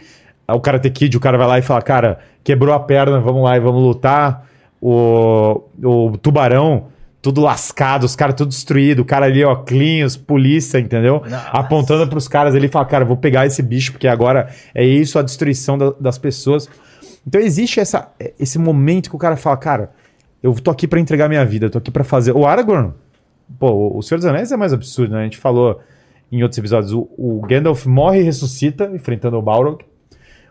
O 0.48 0.60
cara 0.60 0.80
ter 0.80 0.90
kid, 0.90 1.16
o 1.16 1.20
cara 1.20 1.38
vai 1.38 1.48
lá 1.48 1.60
e 1.60 1.62
fala: 1.62 1.82
cara, 1.82 2.20
quebrou 2.44 2.74
a 2.74 2.80
perna, 2.80 3.20
vamos 3.20 3.44
lá 3.44 3.56
e 3.56 3.60
vamos 3.60 3.82
lutar. 3.82 4.46
O, 4.82 5.64
o 5.82 6.18
tubarão, 6.18 6.88
tudo 7.22 7.40
lascado, 7.40 8.04
os 8.04 8.16
caras 8.18 8.36
tudo 8.36 8.50
destruído, 8.50 9.00
o 9.02 9.06
cara 9.06 9.26
ali, 9.28 9.44
ó, 9.44 9.56
clean, 9.56 10.06
os 10.06 10.18
polícia, 10.18 10.78
entendeu? 10.78 11.24
Apontando 11.52 12.06
pros 12.08 12.28
caras 12.28 12.54
ali 12.56 12.66
e 12.66 12.70
fala: 12.70 12.86
cara, 12.86 13.06
vou 13.06 13.16
pegar 13.16 13.46
esse 13.46 13.62
bicho, 13.64 13.94
porque 13.94 14.08
agora 14.08 14.50
é 14.76 14.84
isso 14.86 15.18
a 15.18 15.22
destruição 15.22 15.78
da- 15.78 15.94
das 16.00 16.18
pessoas. 16.18 16.70
Então 17.26 17.40
existe 17.40 17.80
essa, 17.80 18.12
esse 18.38 18.60
momento 18.60 19.10
que 19.10 19.16
o 19.16 19.20
cara 19.20 19.38
fala: 19.38 19.56
cara, 19.56 19.92
eu 20.42 20.54
tô 20.56 20.70
aqui 20.70 20.86
pra 20.88 21.00
entregar 21.00 21.30
minha 21.30 21.46
vida, 21.46 21.68
eu 21.68 21.70
tô 21.70 21.78
aqui 21.78 21.90
pra 21.90 22.04
fazer. 22.04 22.34
O 22.36 22.46
Aragorn, 22.46 22.92
Pô, 23.60 23.98
o 23.98 24.02
Senhor 24.02 24.18
dos 24.18 24.26
Anéis 24.26 24.52
é 24.52 24.58
mais 24.58 24.74
absurdo, 24.74 25.14
né? 25.14 25.22
A 25.22 25.24
gente 25.24 25.38
falou 25.38 25.80
em 26.32 26.42
outros 26.44 26.58
episódios. 26.58 26.92
O, 26.92 27.08
o 27.18 27.42
Gandalf 27.48 27.86
morre 27.86 28.20
e 28.20 28.24
ressuscita, 28.24 28.92
enfrentando 28.94 29.38
o 29.38 29.42
Balrog. 29.42 29.80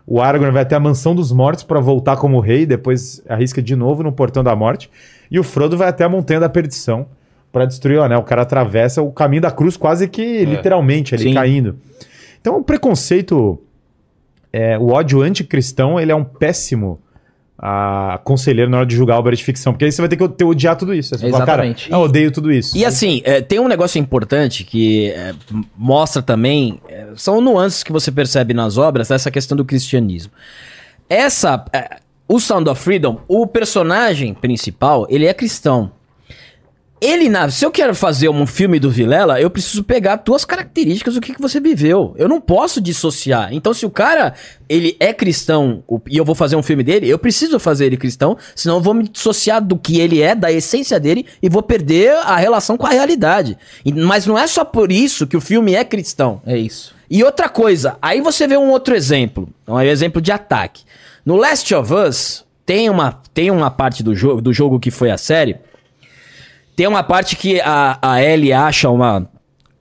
O 0.05 0.21
Aragorn 0.21 0.51
vai 0.51 0.63
até 0.63 0.75
a 0.75 0.79
Mansão 0.79 1.15
dos 1.15 1.31
Mortos 1.31 1.63
para 1.63 1.79
voltar 1.79 2.17
como 2.17 2.39
rei, 2.39 2.65
depois 2.65 3.23
arrisca 3.27 3.61
de 3.61 3.75
novo 3.75 4.03
no 4.03 4.11
Portão 4.11 4.43
da 4.43 4.55
Morte. 4.55 4.89
E 5.31 5.39
o 5.39 5.43
Frodo 5.43 5.77
vai 5.77 5.87
até 5.87 6.03
a 6.03 6.09
Montanha 6.09 6.41
da 6.41 6.49
Perdição 6.49 7.07
para 7.51 7.65
destruir 7.65 7.99
o 7.99 8.03
Anel. 8.03 8.19
O 8.19 8.23
cara 8.23 8.41
atravessa 8.41 9.01
o 9.01 9.11
caminho 9.11 9.41
da 9.41 9.51
cruz 9.51 9.77
quase 9.77 10.07
que 10.07 10.43
literalmente 10.43 11.15
ali 11.15 11.25
Sim. 11.25 11.33
caindo. 11.33 11.77
Então 12.41 12.57
o 12.57 12.63
preconceito, 12.63 13.61
é, 14.51 14.77
o 14.77 14.89
ódio 14.89 15.21
anticristão, 15.21 15.99
ele 15.99 16.11
é 16.11 16.15
um 16.15 16.23
péssimo 16.23 16.99
ah, 17.57 18.19
conselheiro 18.23 18.69
na 18.69 18.77
hora 18.77 18.85
de 18.85 18.95
julgar 18.95 19.17
obra 19.17 19.35
de 19.35 19.43
ficção, 19.43 19.73
porque 19.73 19.85
aí 19.85 19.91
você 19.91 20.01
vai 20.01 20.09
ter 20.09 20.17
que 20.17 20.27
ter 20.29 20.43
odiar 20.43 20.75
tudo 20.75 20.93
isso. 20.93 21.09
Você 21.15 21.21
vai 21.21 21.31
falar, 21.31 21.45
cara, 21.45 21.65
Exatamente. 21.65 21.91
eu 21.91 21.99
odeio 21.99 22.31
tudo 22.31 22.51
isso. 22.51 22.77
E 22.77 22.83
assim, 22.83 23.21
é, 23.23 23.41
tem 23.41 23.59
um 23.59 23.67
negócio 23.67 23.99
importante 23.99 24.63
que 24.63 25.11
é, 25.11 25.33
mostra 25.77 26.21
também, 26.21 26.79
é, 26.89 27.07
são 27.15 27.39
nuances 27.39 27.83
que 27.83 27.91
você 27.91 28.11
percebe 28.11 28.53
nas 28.53 28.77
obras, 28.77 29.11
essa 29.11 29.29
questão 29.29 29.55
do 29.55 29.63
cristianismo. 29.63 30.31
Essa, 31.09 31.63
é, 31.71 31.97
o 32.27 32.39
Sound 32.39 32.69
of 32.69 32.81
Freedom, 32.81 33.21
o 33.27 33.45
personagem 33.45 34.33
principal, 34.33 35.05
ele 35.09 35.25
é 35.25 35.33
cristão. 35.33 35.91
Ele, 37.03 37.27
na, 37.27 37.49
se 37.49 37.65
eu 37.65 37.69
quero 37.69 37.93
fazer 37.93 38.29
um 38.29 38.47
filme 38.47 38.79
do 38.79 38.89
Vilela, 38.89 39.41
eu 39.41 39.49
preciso 39.49 39.83
pegar 39.83 40.19
tuas 40.19 40.45
características, 40.45 41.17
o 41.17 41.19
que, 41.21 41.33
que 41.33 41.41
você 41.41 41.59
viveu. 41.59 42.15
Eu 42.17 42.29
não 42.29 42.39
posso 42.39 42.79
dissociar. 42.79 43.53
Então, 43.53 43.73
se 43.73 43.85
o 43.85 43.89
cara, 43.89 44.33
ele 44.69 44.95
é 45.01 45.11
cristão 45.13 45.83
e 46.09 46.15
eu 46.15 46.23
vou 46.23 46.33
fazer 46.33 46.55
um 46.55 46.63
filme 46.63 46.81
dele, 46.81 47.09
eu 47.09 47.19
preciso 47.19 47.59
fazer 47.59 47.87
ele 47.87 47.97
cristão, 47.97 48.37
senão 48.55 48.75
eu 48.75 48.81
vou 48.81 48.93
me 48.93 49.05
dissociar 49.05 49.61
do 49.61 49.77
que 49.77 49.99
ele 49.99 50.21
é, 50.21 50.33
da 50.33 50.49
essência 50.49 50.97
dele, 50.97 51.25
e 51.41 51.49
vou 51.49 51.61
perder 51.61 52.13
a 52.23 52.37
relação 52.37 52.77
com 52.77 52.87
a 52.87 52.91
realidade. 52.91 53.57
E- 53.83 53.91
mas 53.91 54.25
não 54.25 54.37
é 54.37 54.47
só 54.47 54.63
por 54.63 54.89
isso 54.89 55.27
que 55.27 55.35
o 55.35 55.41
filme 55.41 55.75
é 55.75 55.83
cristão. 55.83 56.41
É 56.45 56.57
isso. 56.57 56.95
E 57.09 57.21
outra 57.21 57.49
coisa, 57.49 57.97
aí 58.01 58.21
você 58.21 58.47
vê 58.47 58.55
um 58.55 58.69
outro 58.71 58.95
exemplo, 58.95 59.49
um 59.67 59.77
exemplo 59.81 60.21
de 60.21 60.31
ataque. 60.31 60.83
No 61.25 61.35
Last 61.35 61.75
of 61.75 61.93
Us, 61.93 62.45
tem 62.65 62.89
uma, 62.89 63.19
tem 63.33 63.51
uma 63.51 63.69
parte 63.69 64.01
do 64.01 64.15
jogo, 64.15 64.41
do 64.41 64.53
jogo 64.53 64.79
que 64.79 64.89
foi 64.89 65.11
a 65.11 65.17
série, 65.17 65.57
tem 66.75 66.87
uma 66.87 67.03
parte 67.03 67.35
que 67.35 67.59
a, 67.61 67.97
a 68.01 68.23
Ellie 68.23 68.53
acha 68.53 68.89
uma, 68.89 69.29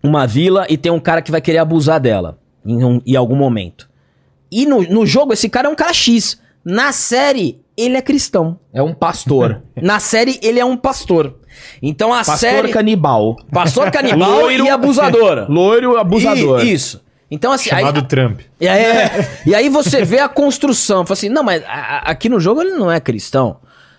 uma 0.02 0.27
vila 0.27 0.66
e 0.69 0.77
tem 0.77 0.90
um 0.93 1.01
cara 1.01 1.23
que 1.23 1.31
vai 1.31 1.40
querer 1.40 1.59
abusar 1.59 2.01
dela 2.01 2.39
em, 2.64 2.85
um- 2.85 3.01
em 3.06 3.16
algum 3.16 3.36
momento. 3.36 3.89
E 4.51 4.66
no, 4.66 4.82
no 4.82 5.06
jogo, 5.06 5.32
esse 5.32 5.48
cara 5.48 5.69
é 5.69 5.70
um 5.70 5.74
cara 5.74 5.93
X. 5.93 6.39
Na 6.64 6.93
série, 6.93 7.60
ele 7.77 7.97
é 7.97 8.02
cristão. 8.02 8.59
É 8.73 8.82
um 8.82 8.93
pastor. 8.93 9.62
Na 9.81 9.98
série, 9.98 10.39
ele 10.43 10.60
é 10.60 10.64
um 10.64 10.77
pastor. 10.77 11.36
Então 11.82 12.12
a 12.12 12.19
pastor 12.19 12.39
série. 12.39 12.69
canibal. 12.73 13.36
Pastor 13.51 13.90
canibal 13.93 14.31
Loiro. 14.43 14.64
e 14.66 14.70
abusador. 14.70 15.47
Loiro 15.51 15.97
abusador. 15.97 16.62
I- 16.64 16.73
isso. 16.73 17.02
Então, 17.31 17.51
assim. 17.51 17.70
aí- 17.73 17.81
Chamado 17.81 18.02
Trump. 18.02 18.40
e 18.60 18.69
aí, 18.69 18.85
e 19.47 19.55
aí 19.55 19.69
você 19.70 20.05
vê 20.05 20.19
a 20.19 20.28
construção. 20.28 21.06
Fala 21.06 21.14
assim, 21.14 21.31
não, 21.31 21.43
mas 21.43 21.62
a- 21.64 21.69
a- 21.69 21.98
aqui 22.10 22.28
no 22.28 22.39
jogo 22.39 22.60
ele 22.60 22.73
não 22.73 22.93
é 22.93 23.01
cristão. 23.01 23.56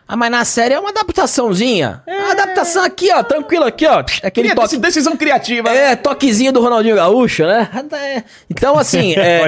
Ah, 0.08 0.16
mas 0.16 0.30
na 0.32 0.44
série 0.46 0.74
é 0.74 0.80
uma 0.80 0.90
adaptação,zinha. 0.90 2.02
É. 2.06 2.20
Uma 2.20 2.32
adaptação 2.32 2.84
aqui, 2.84 3.12
ó, 3.12 3.24
tranquilo 3.24 3.64
aqui, 3.66 3.86
ó. 3.88 4.00
Aquele 4.22 4.50
Cria- 4.50 4.56
toque. 4.56 4.78
Decisão 4.78 5.16
criativa. 5.16 5.70
É, 5.70 5.96
toquezinho 5.96 6.52
do 6.52 6.62
Ronaldinho 6.62 6.96
Gaúcho, 6.96 7.44
né? 7.46 7.70
É. 7.94 8.24
Então, 8.50 8.78
assim, 8.78 9.14
é. 9.18 9.42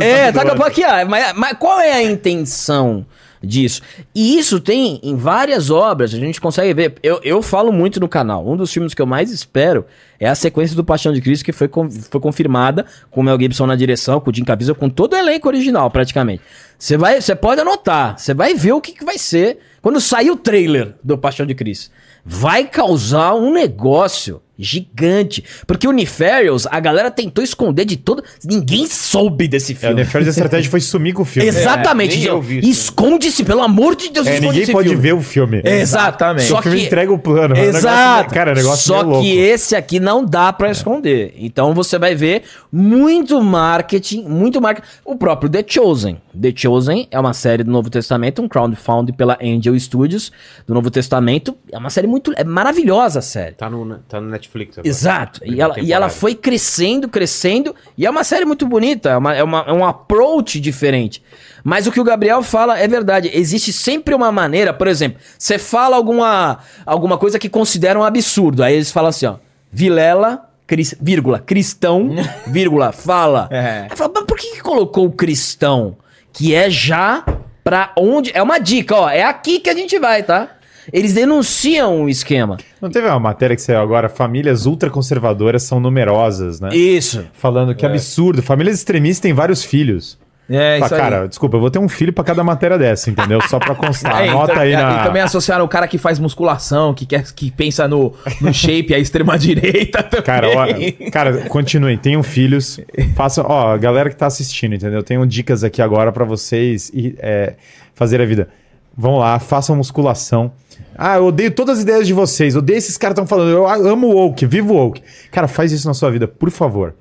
É, 0.00 0.28
é 0.28 0.32
tá 0.32 0.42
outro. 0.42 0.64
aqui, 0.64 0.82
ó. 0.84 1.06
Mas, 1.06 1.32
mas 1.34 1.52
qual 1.58 1.78
é 1.80 1.92
a 1.92 2.02
intenção 2.02 3.04
disso? 3.42 3.82
E 4.14 4.38
isso 4.38 4.58
tem 4.58 5.00
em 5.02 5.16
várias 5.16 5.70
obras, 5.70 6.14
a 6.14 6.18
gente 6.18 6.40
consegue 6.40 6.72
ver. 6.72 6.94
Eu, 7.02 7.20
eu 7.22 7.42
falo 7.42 7.70
muito 7.70 8.00
no 8.00 8.08
canal. 8.08 8.46
Um 8.48 8.56
dos 8.56 8.72
filmes 8.72 8.94
que 8.94 9.02
eu 9.02 9.06
mais 9.06 9.30
espero 9.30 9.84
é 10.18 10.28
a 10.28 10.34
sequência 10.34 10.74
do 10.74 10.82
Paixão 10.84 11.12
de 11.12 11.20
Cristo, 11.20 11.44
que 11.44 11.52
foi, 11.52 11.68
foi 12.10 12.20
confirmada 12.20 12.86
com 13.10 13.20
o 13.20 13.24
Mel 13.24 13.38
Gibson 13.38 13.66
na 13.66 13.76
direção, 13.76 14.18
com 14.18 14.30
o 14.30 14.34
Jim 14.34 14.44
Caviezel, 14.44 14.74
com 14.74 14.88
todo 14.88 15.12
o 15.12 15.16
elenco 15.16 15.46
original, 15.46 15.90
praticamente. 15.90 16.42
Você 16.78 16.96
vai, 16.96 17.20
você 17.20 17.34
pode 17.34 17.60
anotar, 17.60 18.18
você 18.18 18.32
vai 18.32 18.54
ver 18.54 18.72
o 18.72 18.80
que, 18.80 18.92
que 18.92 19.04
vai 19.04 19.18
ser 19.18 19.58
quando 19.82 20.00
sair 20.00 20.30
o 20.30 20.36
trailer 20.36 20.94
do 21.02 21.16
Paixão 21.16 21.46
de 21.46 21.54
Cristo. 21.54 21.90
Vai 22.24 22.66
causar 22.66 23.34
um 23.34 23.52
negócio 23.52 24.42
gigante. 24.60 25.42
Porque 25.66 25.86
o 25.88 25.92
Nefarious, 25.92 26.66
a 26.70 26.78
galera 26.80 27.10
tentou 27.10 27.42
esconder 27.42 27.84
de 27.84 27.96
todo. 27.96 28.22
Ninguém 28.44 28.86
soube 28.86 29.48
desse 29.48 29.72
É, 29.72 29.76
o 29.76 29.78
filme. 29.78 29.94
Nefarious, 29.96 30.28
a 30.28 30.30
estratégia 30.30 30.70
foi 30.70 30.80
sumir 30.80 31.14
com 31.14 31.22
o 31.22 31.24
filme. 31.24 31.48
Exatamente. 31.50 32.18
isso. 32.18 32.68
Esconde-se, 32.68 33.44
pelo 33.44 33.62
amor 33.62 33.96
de 33.96 34.10
Deus, 34.10 34.26
É, 34.26 34.40
ninguém 34.40 34.62
esse 34.62 34.72
pode 34.72 34.88
filme. 34.88 35.02
ver 35.02 35.12
o 35.14 35.20
filme. 35.20 35.62
Exatamente. 35.64 36.46
Só 36.46 36.58
o 36.58 36.62
filme 36.62 36.84
entrega 36.86 37.12
o 37.12 37.18
plano. 37.18 37.54
É 37.56 37.58
um 37.60 37.64
negócio- 37.66 37.78
Exato. 37.88 38.34
cara, 38.34 38.52
o 38.52 38.54
negócio 38.54 38.84
Só 38.86 38.94
meio 38.98 39.06
louco. 39.08 39.22
que 39.24 39.36
esse 39.38 39.74
aqui 39.76 39.98
não 40.00 40.24
dá 40.24 40.52
pra 40.52 40.70
esconder. 40.70 41.34
Então 41.36 41.74
você 41.74 41.98
vai 41.98 42.14
ver 42.14 42.42
muito 42.72 43.40
marketing, 43.42 44.24
muito 44.24 44.60
marketing. 44.60 44.86
O 45.04 45.16
próprio 45.16 45.50
The 45.50 45.64
Chosen. 45.66 46.18
The 46.40 46.52
Chosen 46.54 47.08
é 47.10 47.18
uma 47.18 47.32
série 47.32 47.62
do 47.64 47.70
Novo 47.70 47.90
Testamento, 47.90 48.42
um 48.42 48.48
crowdfunding 48.48 49.12
pela 49.12 49.38
Angel 49.42 49.78
Studios 49.78 50.30
do 50.66 50.74
Novo 50.74 50.90
Testamento. 50.90 51.56
É 51.72 51.78
uma 51.78 51.90
série 51.90 52.06
muito. 52.06 52.32
É 52.36 52.44
maravilhosa 52.44 53.18
a 53.18 53.22
série. 53.22 53.54
Tá 53.54 53.68
no, 53.68 53.98
tá 54.08 54.20
no 54.20 54.28
Netflix 54.28 54.49
agora. 54.80 54.88
Exato. 54.88 55.40
E 55.44 55.60
ela, 55.60 55.74
e 55.80 55.92
ela 55.92 56.08
foi 56.08 56.34
crescendo, 56.34 57.08
crescendo. 57.08 57.74
E 57.96 58.04
é 58.06 58.10
uma 58.10 58.24
série 58.24 58.44
muito 58.44 58.66
bonita. 58.66 59.10
É, 59.10 59.16
uma, 59.16 59.34
é, 59.34 59.42
uma- 59.42 59.64
é 59.66 59.72
um 59.72 59.84
approach 59.84 60.58
diferente. 60.60 61.22
Mas 61.62 61.86
o 61.86 61.92
que 61.92 62.00
o 62.00 62.04
Gabriel 62.04 62.42
fala 62.42 62.78
é 62.78 62.88
verdade. 62.88 63.30
Existe 63.32 63.72
sempre 63.72 64.14
uma 64.14 64.32
maneira, 64.32 64.72
por 64.72 64.88
exemplo, 64.88 65.20
você 65.38 65.58
fala 65.58 65.94
alguma, 65.96 66.58
alguma 66.86 67.16
coisa 67.18 67.38
que 67.38 67.48
considera 67.48 67.98
um 67.98 68.02
absurdo. 68.04 68.62
Aí 68.62 68.74
eles 68.74 68.90
falam 68.90 69.10
assim, 69.10 69.26
ó. 69.26 69.36
Vilela, 69.72 70.48
cris- 70.66 70.94
vírgula, 71.00 71.38
cristão, 71.38 72.10
vírgula, 72.46 72.92
fala. 72.92 73.48
É. 73.50 73.86
Mas 73.90 74.24
por 74.24 74.36
que, 74.38 74.52
que 74.56 74.60
colocou 74.62 75.06
o 75.06 75.12
cristão? 75.12 75.96
Que 76.32 76.54
é 76.54 76.68
já 76.70 77.24
pra 77.62 77.92
onde. 77.96 78.30
É 78.34 78.42
uma 78.42 78.58
dica, 78.58 78.94
ó. 78.96 79.08
É 79.10 79.22
aqui 79.22 79.60
que 79.60 79.68
a 79.70 79.74
gente 79.74 79.98
vai, 79.98 80.22
tá? 80.22 80.48
Eles 80.92 81.12
denunciam 81.12 82.04
o 82.04 82.08
esquema. 82.08 82.56
Não 82.80 82.90
teve 82.90 83.06
uma 83.06 83.18
matéria 83.20 83.54
que 83.56 83.62
saiu 83.62 83.80
agora? 83.80 84.08
Famílias 84.08 84.66
ultraconservadoras 84.66 85.62
são 85.62 85.80
numerosas, 85.80 86.60
né? 86.60 86.70
Isso. 86.74 87.24
Falando 87.32 87.74
que 87.74 87.84
absurdo. 87.86 88.42
Famílias 88.42 88.76
extremistas 88.78 89.20
têm 89.20 89.32
vários 89.32 89.62
filhos. 89.64 90.18
É, 90.52 90.80
Fala, 90.80 90.86
isso 90.86 90.94
aí. 90.96 91.00
cara, 91.00 91.28
desculpa, 91.28 91.56
eu 91.56 91.60
vou 91.60 91.70
ter 91.70 91.78
um 91.78 91.88
filho 91.88 92.12
pra 92.12 92.24
cada 92.24 92.42
matéria 92.42 92.76
dessa, 92.76 93.08
entendeu? 93.08 93.40
Só 93.46 93.60
pra 93.60 93.72
constar. 93.72 94.18
É, 94.20 94.26
e 94.26 94.28
Anota 94.30 94.52
tam- 94.54 94.62
aí 94.62 94.72
e- 94.72 94.76
na. 94.76 95.00
E 95.00 95.04
também 95.04 95.22
associaram 95.22 95.64
o 95.64 95.68
cara 95.68 95.86
que 95.86 95.96
faz 95.96 96.18
musculação, 96.18 96.92
que, 96.92 97.06
quer, 97.06 97.22
que 97.32 97.52
pensa 97.52 97.86
no, 97.86 98.12
no 98.40 98.50
shape, 98.52 98.92
a 98.92 98.98
extrema-direita 98.98 100.02
também. 100.02 100.24
Cara, 100.24 100.48
ó, 100.48 101.10
cara, 101.12 101.42
continuem, 101.48 101.96
tenham 101.96 102.20
filhos, 102.24 102.80
façam, 103.14 103.44
ó, 103.48 103.72
a 103.74 103.76
galera 103.76 104.10
que 104.10 104.16
tá 104.16 104.26
assistindo, 104.26 104.74
entendeu? 104.74 105.04
Tenho 105.04 105.24
dicas 105.24 105.62
aqui 105.62 105.80
agora 105.80 106.10
pra 106.10 106.24
vocês 106.24 106.90
e 106.92 107.14
é, 107.20 107.54
fazer 107.94 108.20
a 108.20 108.24
vida. 108.26 108.48
Vão 108.96 109.16
lá, 109.18 109.38
façam 109.38 109.76
musculação. 109.76 110.52
Ah, 110.96 111.16
eu 111.16 111.26
odeio 111.26 111.50
todas 111.50 111.78
as 111.78 111.82
ideias 111.82 112.06
de 112.06 112.12
vocês, 112.12 112.54
odeio 112.54 112.76
esses 112.76 112.98
caras 112.98 113.14
que 113.14 113.22
estão 113.22 113.26
falando, 113.26 113.50
eu 113.50 113.66
amo 113.66 114.08
o 114.08 114.14
woke, 114.16 114.44
vivo 114.44 114.74
o 114.74 114.76
woke. 114.76 115.02
Cara, 115.30 115.48
faz 115.48 115.72
isso 115.72 115.86
na 115.86 115.94
sua 115.94 116.10
vida, 116.10 116.28
por 116.28 116.50
favor. 116.50 116.94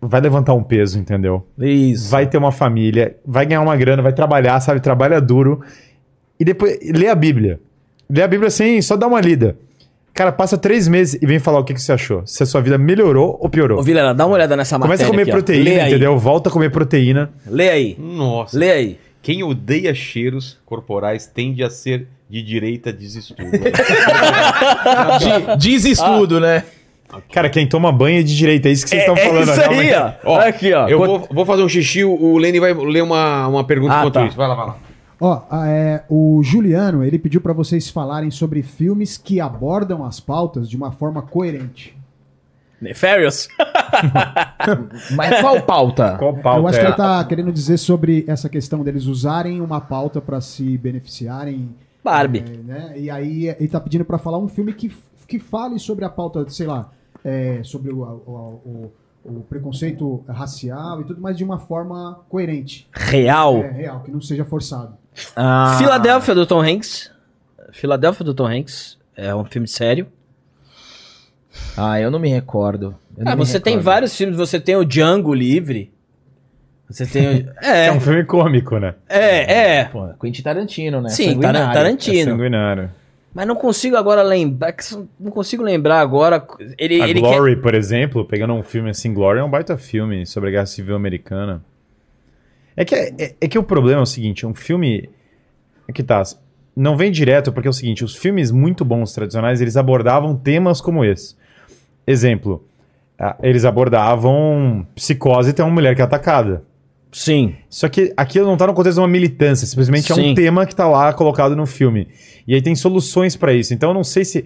vai 0.00 0.20
levantar 0.20 0.54
um 0.54 0.62
peso, 0.64 0.98
entendeu? 0.98 1.46
Isso. 1.58 2.10
Vai 2.10 2.26
ter 2.26 2.38
uma 2.38 2.50
família, 2.50 3.16
vai 3.24 3.46
ganhar 3.46 3.60
uma 3.60 3.76
grana, 3.76 4.02
vai 4.02 4.12
trabalhar, 4.12 4.58
sabe? 4.60 4.80
Trabalha 4.80 5.20
duro. 5.20 5.60
E 6.40 6.44
depois 6.44 6.76
lê 6.82 7.08
a 7.08 7.14
Bíblia. 7.14 7.60
Lê 8.10 8.20
a 8.22 8.26
Bíblia 8.26 8.48
assim, 8.48 8.82
só 8.82 8.96
dá 8.96 9.06
uma 9.06 9.20
lida. 9.20 9.56
Cara, 10.12 10.30
passa 10.32 10.58
três 10.58 10.88
meses 10.88 11.18
e 11.22 11.24
vem 11.24 11.38
falar 11.38 11.60
o 11.60 11.64
que, 11.64 11.72
que 11.72 11.80
você 11.80 11.92
achou. 11.92 12.26
Se 12.26 12.42
a 12.42 12.46
sua 12.46 12.60
vida 12.60 12.76
melhorou 12.76 13.38
ou 13.40 13.48
piorou. 13.48 13.78
Ô, 13.78 13.82
Vilela, 13.82 14.12
dá 14.12 14.26
uma 14.26 14.34
olhada 14.34 14.56
nessa 14.56 14.76
matéria 14.78 14.96
Começa 14.96 15.04
a 15.04 15.10
comer 15.10 15.22
aqui, 15.22 15.30
proteína, 15.30 15.88
entendeu? 15.88 16.18
Volta 16.18 16.50
a 16.50 16.52
comer 16.52 16.70
proteína. 16.70 17.30
Lê 17.46 17.70
aí. 17.70 17.96
Nossa. 17.98 18.58
Lê 18.58 18.70
aí. 18.70 18.98
Quem 19.22 19.42
odeia 19.44 19.94
cheiros 19.94 20.58
corporais 20.66 21.26
tende 21.26 21.62
a 21.62 21.70
ser 21.70 22.08
de 22.28 22.42
direita 22.42 22.92
desestudo. 22.92 23.50
Di- 25.18 25.56
Diz 25.58 25.84
estudo, 25.84 26.40
né? 26.40 26.64
Cara, 27.30 27.50
quem 27.50 27.66
toma 27.66 27.92
banho 27.92 28.20
é 28.20 28.22
de 28.22 28.34
direita, 28.34 28.68
é 28.68 28.72
isso 28.72 28.84
que 28.84 28.90
vocês 28.90 29.02
estão 29.02 29.14
é 29.16 29.26
falando. 29.26 29.42
isso 29.50 29.60
aí, 29.60 29.84
realmente. 29.86 30.18
ó. 30.24 30.32
Olha 30.32 30.48
aqui, 30.48 30.72
ó. 30.72 30.88
Eu 30.88 30.98
Quant- 30.98 31.06
vou, 31.08 31.28
vou 31.30 31.46
fazer 31.46 31.62
um 31.62 31.68
xixi, 31.68 32.02
o 32.04 32.38
Lenny 32.38 32.58
vai 32.58 32.72
ler 32.72 33.02
uma, 33.02 33.46
uma 33.48 33.64
pergunta 33.64 33.94
Ah, 33.94 33.98
enquanto 34.00 34.14
tá. 34.14 34.26
isso. 34.26 34.36
Vai 34.36 34.48
lá, 34.48 34.54
vai 34.54 34.66
lá. 34.68 34.76
Ó, 35.20 35.42
a- 35.50 35.68
é, 35.68 36.04
o 36.08 36.40
Juliano, 36.42 37.04
ele 37.04 37.18
pediu 37.18 37.40
pra 37.42 37.52
vocês 37.52 37.90
falarem 37.90 38.30
sobre 38.30 38.62
filmes 38.62 39.18
que 39.18 39.40
abordam 39.40 40.04
as 40.04 40.18
pautas 40.20 40.68
de 40.68 40.76
uma 40.76 40.90
forma 40.90 41.20
coerente. 41.20 41.94
Nefarious? 42.82 43.48
Mas 45.14 45.40
qual 45.40 45.62
pauta? 45.62 46.16
Qual 46.18 46.36
Eu 46.36 46.42
pauta 46.42 46.68
acho 46.68 46.78
que 46.80 46.84
é? 46.84 46.88
ele 46.88 46.96
tá 46.96 47.24
querendo 47.24 47.52
dizer 47.52 47.78
sobre 47.78 48.24
essa 48.26 48.48
questão 48.48 48.82
deles 48.82 49.06
usarem 49.06 49.60
uma 49.60 49.80
pauta 49.80 50.20
pra 50.20 50.40
se 50.40 50.76
beneficiarem. 50.78 51.70
Barbie. 52.04 52.40
é, 52.46 52.56
né? 52.56 52.92
E 52.96 53.08
aí 53.10 53.46
ele 53.48 53.68
tá 53.68 53.80
pedindo 53.80 54.04
pra 54.04 54.18
falar 54.18 54.38
um 54.38 54.48
filme 54.48 54.72
que, 54.72 54.90
que 55.28 55.38
fale 55.38 55.78
sobre 55.78 56.04
a 56.04 56.08
pauta, 56.10 56.44
sei 56.48 56.66
lá, 56.66 56.90
é, 57.24 57.60
sobre 57.62 57.92
o, 57.92 58.02
o- 58.02 58.60
o- 58.66 58.92
o 59.24 59.40
preconceito 59.48 60.24
racial 60.28 61.00
e 61.00 61.04
tudo, 61.04 61.20
mas 61.20 61.36
de 61.38 61.44
uma 61.44 61.56
forma 61.60 62.18
coerente. 62.28 62.88
Real. 62.92 63.58
É, 63.58 63.70
real, 63.70 64.00
que 64.00 64.10
não 64.10 64.20
seja 64.20 64.44
forçado. 64.44 64.96
Ah, 65.36 65.76
Filadélfia 65.78 66.34
do 66.34 66.44
Tom 66.44 66.60
Hanks. 66.60 67.08
Filadélfia 67.70 68.24
do 68.24 68.34
Tom 68.34 68.48
Hanks. 68.48 68.98
É 69.16 69.32
um 69.32 69.44
filme 69.44 69.68
sério. 69.68 70.08
Ah, 71.76 72.00
eu 72.00 72.10
não 72.10 72.18
me 72.18 72.28
recordo. 72.28 72.94
Eu 73.16 73.24
não 73.24 73.32
Ah, 73.32 73.36
me 73.36 73.44
você 73.44 73.60
tem 73.60 73.78
vários 73.78 74.16
filmes. 74.16 74.36
Você 74.36 74.58
tem 74.60 74.76
o 74.76 74.84
Django 74.84 75.34
Livre. 75.34 75.92
Você 76.88 77.06
tem 77.06 77.26
o... 77.48 77.52
É 77.62 77.86
É, 77.86 77.92
um 77.92 78.00
filme 78.00 78.24
cômico, 78.24 78.78
né? 78.78 78.94
é, 79.08 79.76
é. 79.78 79.84
Pô, 79.84 80.08
Quentin 80.20 80.42
Tarantino, 80.42 81.00
né? 81.00 81.08
Sim, 81.10 81.30
Sanguinário. 81.32 81.58
Taran- 81.60 81.70
É 81.70 81.74
Tarantino. 81.74 82.30
sanguinário. 82.32 82.90
Mas 83.34 83.46
não 83.46 83.54
consigo 83.56 83.96
agora 83.96 84.22
lembrar. 84.22 84.74
Não 85.18 85.30
consigo 85.30 85.62
lembrar 85.62 86.00
agora. 86.00 86.46
Ele, 86.78 87.00
A 87.00 87.08
ele 87.08 87.20
quer- 87.22 87.28
Glory, 87.28 87.56
por 87.56 87.74
exemplo, 87.74 88.24
pegando 88.26 88.52
um 88.52 88.62
filme 88.62 88.90
assim, 88.90 89.12
Glory 89.14 89.38
é 89.38 89.44
um 89.44 89.48
baita 89.50 89.76
filme 89.78 90.26
sobre 90.26 90.50
a 90.50 90.52
Guerra 90.52 90.66
Civil 90.66 90.94
Americana. 90.94 91.62
É 92.76 92.84
que, 92.84 92.94
é, 92.94 93.34
é 93.40 93.48
que 93.48 93.58
o 93.58 93.62
problema 93.62 94.00
é 94.00 94.02
o 94.02 94.06
seguinte, 94.06 94.46
um 94.46 94.54
filme... 94.54 95.08
É 95.88 95.92
que 95.92 96.02
tá, 96.02 96.22
não 96.76 96.96
vem 96.96 97.10
direto, 97.10 97.52
porque 97.52 97.66
é 97.68 97.70
o 97.70 97.74
seguinte, 97.74 98.04
os 98.04 98.14
filmes 98.16 98.50
muito 98.50 98.84
bons 98.84 99.12
tradicionais, 99.12 99.60
eles 99.60 99.76
abordavam 99.76 100.36
temas 100.36 100.80
como 100.80 101.04
esse. 101.04 101.34
Exemplo, 102.06 102.64
eles 103.42 103.64
abordavam 103.64 104.86
psicose 104.94 105.52
tem 105.52 105.64
uma 105.64 105.72
mulher 105.72 105.94
que 105.94 106.02
é 106.02 106.04
atacada. 106.04 106.62
Sim. 107.12 107.54
Só 107.68 107.88
que 107.88 108.12
aquilo 108.16 108.46
não 108.46 108.56
tá 108.56 108.66
no 108.66 108.72
contexto 108.72 108.96
de 108.96 109.00
uma 109.02 109.08
militância, 109.08 109.66
simplesmente 109.66 110.10
é 110.10 110.14
Sim. 110.14 110.30
um 110.30 110.34
tema 110.34 110.64
que 110.64 110.74
tá 110.74 110.88
lá 110.88 111.12
colocado 111.12 111.54
no 111.54 111.66
filme. 111.66 112.08
E 112.48 112.54
aí 112.54 112.62
tem 112.62 112.74
soluções 112.74 113.36
pra 113.36 113.52
isso. 113.52 113.74
Então 113.74 113.90
eu 113.90 113.94
não 113.94 114.04
sei 114.04 114.24
se. 114.24 114.44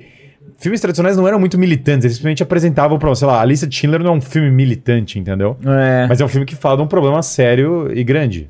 Filmes 0.58 0.80
tradicionais 0.80 1.16
não 1.16 1.26
eram 1.26 1.38
muito 1.38 1.58
militantes, 1.58 2.04
eles 2.04 2.16
simplesmente 2.16 2.42
apresentavam 2.42 2.98
pra, 2.98 3.14
sei 3.14 3.26
lá, 3.26 3.40
a 3.40 3.44
lista 3.44 3.66
de 3.66 3.74
Schindler 3.74 4.02
não 4.02 4.14
é 4.14 4.16
um 4.16 4.20
filme 4.20 4.50
militante, 4.50 5.18
entendeu? 5.18 5.56
É. 5.64 6.06
Mas 6.08 6.20
é 6.20 6.24
um 6.24 6.28
filme 6.28 6.46
que 6.46 6.54
fala 6.54 6.76
de 6.76 6.82
um 6.82 6.86
problema 6.86 7.20
sério 7.20 7.90
e 7.92 8.02
grande. 8.02 8.48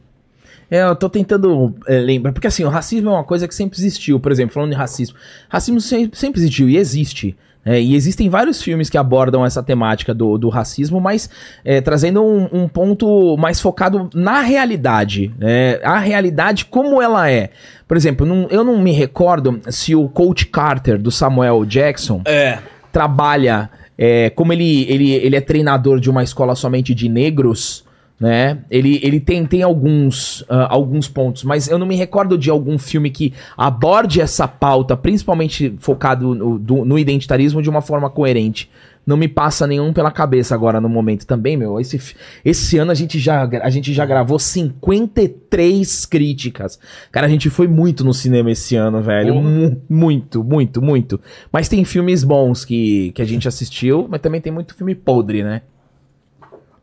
É, 0.70 0.82
eu 0.82 0.94
tô 0.94 1.08
tentando 1.08 1.74
é, 1.86 1.98
lembrar. 1.98 2.32
Porque 2.32 2.46
assim, 2.46 2.64
o 2.64 2.68
racismo 2.68 3.10
é 3.10 3.12
uma 3.12 3.24
coisa 3.24 3.46
que 3.48 3.54
sempre 3.54 3.78
existiu. 3.78 4.20
Por 4.20 4.30
exemplo, 4.30 4.52
falando 4.52 4.70
de 4.70 4.76
racismo. 4.76 5.16
Racismo 5.48 5.80
sempre, 5.80 6.18
sempre 6.18 6.40
existiu 6.40 6.68
e 6.68 6.76
existe. 6.76 7.36
É, 7.66 7.80
e 7.80 7.96
existem 7.96 8.28
vários 8.30 8.62
filmes 8.62 8.88
que 8.88 8.96
abordam 8.96 9.44
essa 9.44 9.60
temática 9.62 10.14
do, 10.14 10.38
do 10.38 10.48
racismo, 10.48 11.00
mas 11.00 11.28
é, 11.64 11.80
trazendo 11.80 12.22
um, 12.24 12.48
um 12.52 12.68
ponto 12.68 13.36
mais 13.36 13.60
focado 13.60 14.08
na 14.14 14.40
realidade. 14.40 15.34
né? 15.36 15.80
a 15.82 15.98
realidade 15.98 16.64
como 16.66 17.02
ela 17.02 17.28
é. 17.28 17.50
Por 17.88 17.96
exemplo, 17.96 18.24
não- 18.24 18.46
eu 18.50 18.62
não 18.62 18.80
me 18.80 18.92
recordo 18.92 19.60
se 19.68 19.94
o 19.96 20.08
Coach 20.08 20.46
Carter, 20.46 20.96
do 20.96 21.10
Samuel 21.10 21.64
Jackson, 21.64 22.22
É. 22.24 22.58
trabalha 22.92 23.68
é, 23.98 24.28
como 24.30 24.52
ele, 24.52 24.82
ele, 24.90 25.10
ele 25.12 25.36
é 25.36 25.40
treinador 25.40 25.98
de 26.00 26.10
uma 26.10 26.22
escola 26.22 26.54
somente 26.54 26.94
de 26.94 27.08
negros, 27.08 27.84
né? 28.18 28.58
Ele, 28.70 28.98
ele 29.02 29.20
tem, 29.20 29.44
tem 29.44 29.62
alguns, 29.62 30.44
ah, 30.48 30.68
alguns 30.70 31.06
pontos, 31.08 31.44
mas 31.44 31.68
eu 31.68 31.78
não 31.78 31.86
me 31.86 31.96
recordo 31.96 32.38
de 32.38 32.48
algum 32.50 32.78
filme 32.78 33.10
que 33.10 33.32
aborde 33.56 34.20
essa 34.20 34.48
pauta, 34.48 34.96
principalmente 34.96 35.74
focado 35.78 36.34
no, 36.34 36.58
do- 36.58 36.84
no 36.84 36.98
identitarismo, 36.98 37.60
de 37.60 37.68
uma 37.70 37.82
forma 37.82 38.08
coerente. 38.08 38.70
Não 39.06 39.16
me 39.16 39.28
passa 39.28 39.68
nenhum 39.68 39.92
pela 39.92 40.10
cabeça 40.10 40.52
agora 40.52 40.80
no 40.80 40.88
momento 40.88 41.26
também, 41.26 41.56
meu. 41.56 41.78
Esse, 41.78 42.00
esse 42.44 42.76
ano 42.76 42.90
a 42.90 42.94
gente, 42.94 43.20
já, 43.20 43.44
a 43.62 43.70
gente 43.70 43.92
já 43.92 44.04
gravou 44.04 44.36
53 44.36 46.06
críticas. 46.06 46.78
Cara, 47.12 47.26
a 47.26 47.30
gente 47.30 47.48
foi 47.50 47.68
muito 47.68 48.04
no 48.04 48.12
cinema 48.12 48.50
esse 48.50 48.76
ano, 48.76 49.00
velho. 49.02 49.34
Mu- 49.42 49.82
muito, 49.88 50.42
muito, 50.42 50.82
muito. 50.82 51.20
Mas 51.52 51.68
tem 51.68 51.84
filmes 51.84 52.24
bons 52.24 52.64
que, 52.64 53.12
que 53.12 53.22
a 53.22 53.24
gente 53.24 53.46
assistiu, 53.46 54.06
mas 54.10 54.20
também 54.20 54.40
tem 54.40 54.52
muito 54.52 54.74
filme 54.74 54.94
podre, 54.94 55.42
né? 55.44 55.62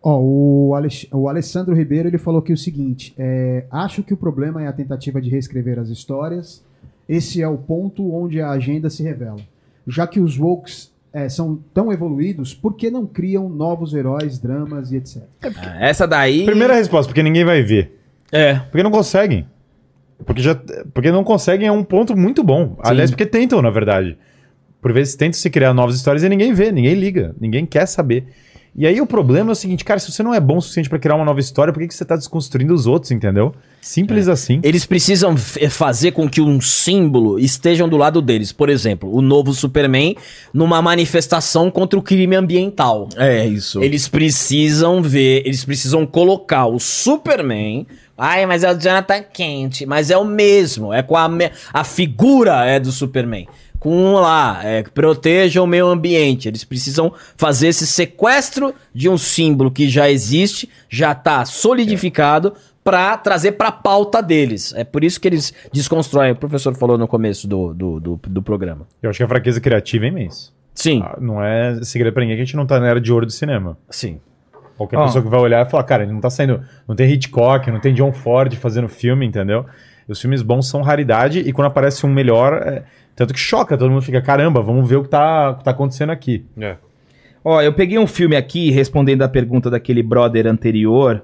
Ó, 0.05 0.19
o, 0.19 0.75
Alex- 0.75 1.07
o 1.11 1.29
Alessandro 1.29 1.73
Ribeiro 1.73 2.09
ele 2.09 2.17
falou 2.17 2.41
aqui 2.41 2.51
o 2.51 2.57
seguinte: 2.57 3.13
é, 3.17 3.63
acho 3.71 4.03
que 4.03 4.13
o 4.13 4.17
problema 4.17 4.61
é 4.61 4.67
a 4.67 4.73
tentativa 4.73 5.21
de 5.21 5.29
reescrever 5.29 5.79
as 5.79 5.87
histórias. 5.89 6.61
Esse 7.07 7.41
é 7.41 7.47
o 7.47 7.57
ponto 7.57 8.13
onde 8.13 8.41
a 8.41 8.49
agenda 8.49 8.89
se 8.89 9.01
revela. 9.01 9.39
Já 9.87 10.05
que 10.07 10.19
os 10.19 10.37
wokes 10.39 10.91
é, 11.13 11.27
são 11.29 11.59
tão 11.73 11.91
evoluídos, 11.91 12.53
por 12.53 12.75
que 12.75 12.89
não 12.91 13.05
criam 13.05 13.47
novos 13.49 13.93
heróis, 13.93 14.39
dramas 14.39 14.91
e 14.91 14.97
etc? 14.97 15.23
Ah, 15.41 15.85
Essa 15.87 16.05
daí. 16.07 16.45
Primeira 16.45 16.73
resposta, 16.73 17.07
porque 17.09 17.23
ninguém 17.23 17.45
vai 17.45 17.61
ver. 17.61 17.97
É. 18.31 18.55
Porque 18.55 18.83
não 18.83 18.91
conseguem. 18.91 19.45
Porque, 20.25 20.41
já, 20.41 20.55
porque 20.93 21.11
não 21.11 21.23
conseguem 21.23 21.67
é 21.67 21.71
um 21.71 21.83
ponto 21.83 22.15
muito 22.15 22.43
bom. 22.43 22.75
Aliás, 22.79 23.09
porque 23.11 23.25
tentam, 23.25 23.61
na 23.61 23.69
verdade. 23.69 24.17
Por 24.81 24.91
vezes 24.91 25.15
tentam 25.15 25.39
se 25.39 25.49
criar 25.49 25.73
novas 25.73 25.95
histórias 25.95 26.23
e 26.23 26.29
ninguém 26.29 26.53
vê, 26.53 26.71
ninguém 26.71 26.93
liga, 26.95 27.35
ninguém 27.39 27.65
quer 27.65 27.85
saber. 27.85 28.25
E 28.75 28.87
aí 28.87 28.99
o 28.99 29.05
problema 29.05 29.51
é 29.51 29.53
o 29.53 29.55
seguinte, 29.55 29.85
cara, 29.85 29.99
se 29.99 30.11
você 30.11 30.23
não 30.23 30.33
é 30.33 30.39
bom 30.39 30.57
o 30.57 30.61
suficiente 30.61 30.89
pra 30.89 30.97
criar 30.97 31.15
uma 31.15 31.23
nova 31.25 31.39
história, 31.39 31.71
por 31.71 31.79
que, 31.79 31.87
que 31.87 31.93
você 31.93 32.03
tá 32.03 32.15
desconstruindo 32.15 32.73
os 32.73 32.87
outros, 32.87 33.11
entendeu? 33.11 33.53
Simples 33.79 34.27
assim. 34.27 34.59
Eles 34.63 34.83
precisam 34.85 35.37
f- 35.37 35.69
fazer 35.69 36.11
com 36.13 36.27
que 36.27 36.41
um 36.41 36.59
símbolo 36.59 37.37
estejam 37.37 37.87
do 37.87 37.97
lado 37.97 38.19
deles. 38.21 38.51
Por 38.51 38.69
exemplo, 38.69 39.13
o 39.13 39.21
novo 39.21 39.53
Superman 39.53 40.15
numa 40.53 40.81
manifestação 40.81 41.69
contra 41.69 41.99
o 41.99 42.01
crime 42.01 42.35
ambiental. 42.35 43.09
É 43.15 43.45
isso. 43.45 43.83
Eles 43.83 44.07
precisam 44.07 45.01
ver, 45.03 45.43
eles 45.45 45.63
precisam 45.63 46.05
colocar 46.05 46.65
o 46.65 46.79
Superman. 46.79 47.85
Ai, 48.17 48.45
mas 48.45 48.63
é 48.63 48.71
o 48.71 48.75
Jonathan 48.79 49.21
Kent. 49.33 49.81
Mas 49.85 50.09
é 50.09 50.17
o 50.17 50.25
mesmo. 50.25 50.93
É 50.93 51.03
com 51.03 51.15
a, 51.17 51.27
me- 51.29 51.51
a 51.73 51.83
figura 51.83 52.65
é 52.65 52.79
do 52.79 52.91
Superman. 52.91 53.47
Com 53.83 54.13
lá, 54.13 54.61
é, 54.63 54.81
proteja 54.81 55.61
o 55.61 55.67
meio 55.67 55.87
ambiente. 55.87 56.47
Eles 56.47 56.63
precisam 56.63 57.13
fazer 57.35 57.67
esse 57.67 57.85
sequestro 57.85 58.73
de 58.93 59.09
um 59.09 59.17
símbolo 59.17 59.69
que 59.69 59.89
já 59.89 60.09
existe, 60.09 60.69
já 60.89 61.13
tá 61.13 61.43
solidificado, 61.43 62.53
pra 62.81 63.17
trazer 63.17 63.53
pra 63.53 63.73
pauta 63.73 64.21
deles. 64.23 64.73
É 64.77 64.85
por 64.85 65.03
isso 65.03 65.19
que 65.19 65.27
eles 65.27 65.53
desconstroem. 65.73 66.31
O 66.31 66.35
professor 66.37 66.73
falou 66.75 66.97
no 66.97 67.07
começo 67.09 67.45
do, 67.45 67.73
do, 67.73 67.99
do, 67.99 68.19
do 68.25 68.41
programa. 68.41 68.87
Eu 69.01 69.09
acho 69.09 69.17
que 69.17 69.23
a 69.23 69.27
fraqueza 69.27 69.59
criativa 69.59 70.05
é 70.05 70.07
imensa. 70.07 70.51
Sim, 70.73 71.01
Ah, 71.03 71.17
Não 71.19 71.43
é 71.43 71.83
segredo 71.83 72.13
pra 72.13 72.21
ninguém 72.21 72.37
que 72.37 72.41
a 72.41 72.45
gente 72.45 72.55
não 72.55 72.65
tá 72.65 72.79
na 72.79 72.87
era 72.87 73.01
de 73.01 73.11
ouro 73.11 73.25
do 73.25 73.31
cinema. 73.33 73.77
sim. 73.89 74.19
Qualquer 74.77 74.97
Ó. 74.97 75.05
pessoa 75.05 75.23
que 75.23 75.29
vai 75.29 75.39
olhar 75.39 75.65
e 75.67 75.69
falar, 75.69 75.83
cara, 75.83 76.01
ele 76.03 76.11
não 76.11 76.19
tá 76.19 76.29
saindo. 76.31 76.61
Não 76.87 76.95
tem 76.95 77.07
Hitchcock, 77.11 77.69
não 77.69 77.79
tem 77.79 77.93
John 77.93 78.11
Ford 78.11 78.51
fazendo 78.55 78.87
filme, 78.89 79.23
entendeu? 79.23 79.65
Os 80.07 80.19
filmes 80.19 80.41
bons 80.41 80.67
são 80.67 80.81
raridade 80.81 81.39
e 81.41 81.53
quando 81.53 81.67
aparece 81.67 82.05
um 82.07 82.09
melhor. 82.11 82.53
é- 82.53 82.83
Tanto 83.15 83.33
que 83.33 83.39
choca, 83.39 83.77
todo 83.77 83.91
mundo 83.91 84.01
fica, 84.01 84.21
caramba, 84.21 84.61
vamos 84.61 84.87
ver 84.89 84.95
o 84.95 85.03
que 85.03 85.09
tá, 85.09 85.53
tá 85.53 85.71
acontecendo 85.71 86.09
aqui. 86.09 86.45
É. 86.59 86.77
Ó, 87.43 87.61
eu 87.61 87.73
peguei 87.73 87.99
um 87.99 88.07
filme 88.07 88.35
aqui, 88.35 88.71
respondendo 88.71 89.21
a 89.21 89.27
pergunta 89.27 89.69
daquele 89.69 90.01
brother 90.01 90.47
anterior. 90.47 91.21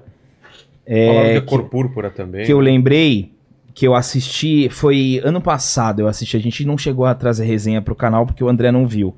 É, 0.86 1.34
de 1.34 1.40
cor 1.42 1.64
púrpura 1.64 2.10
também. 2.10 2.44
que 2.44 2.52
eu 2.52 2.60
lembrei 2.60 3.32
que 3.74 3.86
eu 3.86 3.94
assisti. 3.94 4.68
Foi 4.68 5.20
ano 5.24 5.40
passado 5.40 6.00
eu 6.00 6.08
assisti. 6.08 6.36
A 6.36 6.40
gente 6.40 6.64
não 6.64 6.76
chegou 6.76 7.06
a 7.06 7.14
trazer 7.14 7.44
resenha 7.44 7.80
pro 7.80 7.94
canal 7.94 8.26
porque 8.26 8.44
o 8.44 8.48
André 8.48 8.70
não 8.70 8.86
viu. 8.86 9.16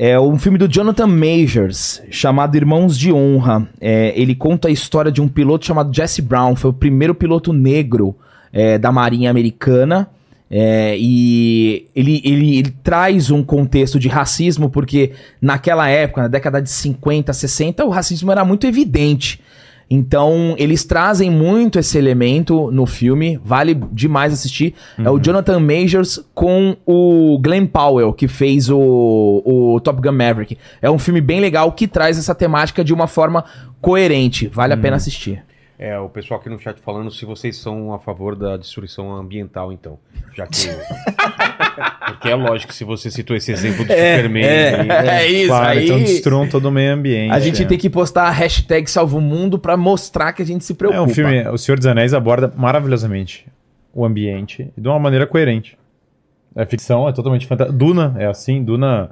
É 0.00 0.18
um 0.20 0.38
filme 0.38 0.58
do 0.58 0.68
Jonathan 0.68 1.08
Majors, 1.08 2.00
chamado 2.08 2.56
Irmãos 2.56 2.96
de 2.96 3.12
Honra. 3.12 3.68
É, 3.80 4.12
ele 4.14 4.32
conta 4.36 4.68
a 4.68 4.70
história 4.70 5.10
de 5.10 5.20
um 5.20 5.26
piloto 5.26 5.66
chamado 5.66 5.92
Jesse 5.92 6.22
Brown. 6.22 6.54
Foi 6.54 6.70
o 6.70 6.74
primeiro 6.74 7.16
piloto 7.16 7.52
negro 7.52 8.14
é, 8.52 8.78
da 8.78 8.92
Marinha 8.92 9.28
Americana. 9.28 10.08
É, 10.50 10.96
e 10.98 11.88
ele, 11.94 12.22
ele, 12.24 12.58
ele 12.58 12.70
traz 12.82 13.30
um 13.30 13.42
contexto 13.42 13.98
de 13.98 14.08
racismo, 14.08 14.70
porque 14.70 15.12
naquela 15.40 15.88
época, 15.88 16.22
na 16.22 16.28
década 16.28 16.62
de 16.62 16.70
50, 16.70 17.32
60, 17.32 17.84
o 17.84 17.90
racismo 17.90 18.32
era 18.32 18.44
muito 18.44 18.66
evidente. 18.66 19.40
Então, 19.90 20.54
eles 20.58 20.84
trazem 20.84 21.30
muito 21.30 21.78
esse 21.78 21.96
elemento 21.96 22.70
no 22.70 22.84
filme, 22.84 23.40
vale 23.42 23.74
demais 23.90 24.34
assistir. 24.34 24.74
É 24.98 25.08
o 25.08 25.18
Jonathan 25.18 25.58
Majors 25.60 26.20
com 26.34 26.76
o 26.84 27.38
Glenn 27.40 27.66
Powell, 27.66 28.12
que 28.12 28.28
fez 28.28 28.68
o, 28.68 29.42
o 29.44 29.80
Top 29.80 30.02
Gun 30.02 30.12
Maverick. 30.12 30.58
É 30.82 30.90
um 30.90 30.98
filme 30.98 31.22
bem 31.22 31.40
legal 31.40 31.72
que 31.72 31.88
traz 31.88 32.18
essa 32.18 32.34
temática 32.34 32.84
de 32.84 32.92
uma 32.92 33.06
forma 33.06 33.44
coerente. 33.80 34.46
Vale 34.48 34.74
a 34.74 34.76
pena 34.76 34.96
assistir. 34.96 35.42
É, 35.78 35.96
o 35.96 36.08
pessoal 36.08 36.40
aqui 36.40 36.48
no 36.48 36.58
chat 36.58 36.80
falando 36.80 37.08
se 37.08 37.24
vocês 37.24 37.56
são 37.56 37.94
a 37.94 38.00
favor 38.00 38.34
da 38.34 38.56
destruição 38.56 39.14
ambiental, 39.14 39.72
então. 39.72 39.96
Já 40.34 40.44
que. 40.46 40.66
Porque 42.08 42.28
é 42.30 42.34
lógico 42.34 42.70
que 42.72 42.74
se 42.76 42.82
você 42.82 43.10
citou 43.10 43.36
esse 43.36 43.52
exemplo 43.52 43.84
do 43.84 43.92
Superman. 43.92 44.44
aí- 44.44 44.88
É 45.08 45.26
isso 45.28 45.48
claro, 45.48 45.78
aí. 45.78 45.84
então 45.84 45.98
destruam 46.00 46.48
todo 46.48 46.64
o 46.66 46.70
meio 46.72 46.92
ambiente. 46.92 47.32
A 47.32 47.38
gente 47.38 47.62
é. 47.62 47.66
tem 47.66 47.78
que 47.78 47.88
postar 47.88 48.24
a 48.24 48.30
hashtag 48.30 48.90
Salva 48.90 49.16
o 49.16 49.20
Mundo 49.20 49.56
pra 49.58 49.76
mostrar 49.76 50.32
que 50.32 50.42
a 50.42 50.44
gente 50.44 50.64
se 50.64 50.74
preocupa. 50.74 51.00
É 51.00 51.04
um 51.04 51.08
filme, 51.08 51.46
O 51.48 51.56
Senhor 51.56 51.76
dos 51.76 51.86
Anéis 51.86 52.12
aborda 52.12 52.52
maravilhosamente 52.56 53.46
o 53.94 54.04
ambiente 54.04 54.72
de 54.76 54.88
uma 54.88 54.98
maneira 54.98 55.26
coerente. 55.28 55.78
É 56.56 56.66
ficção, 56.66 57.08
é 57.08 57.12
totalmente 57.12 57.46
fantástica. 57.46 57.76
Duna 57.78 58.16
é 58.18 58.26
assim, 58.26 58.64
Duna, 58.64 59.10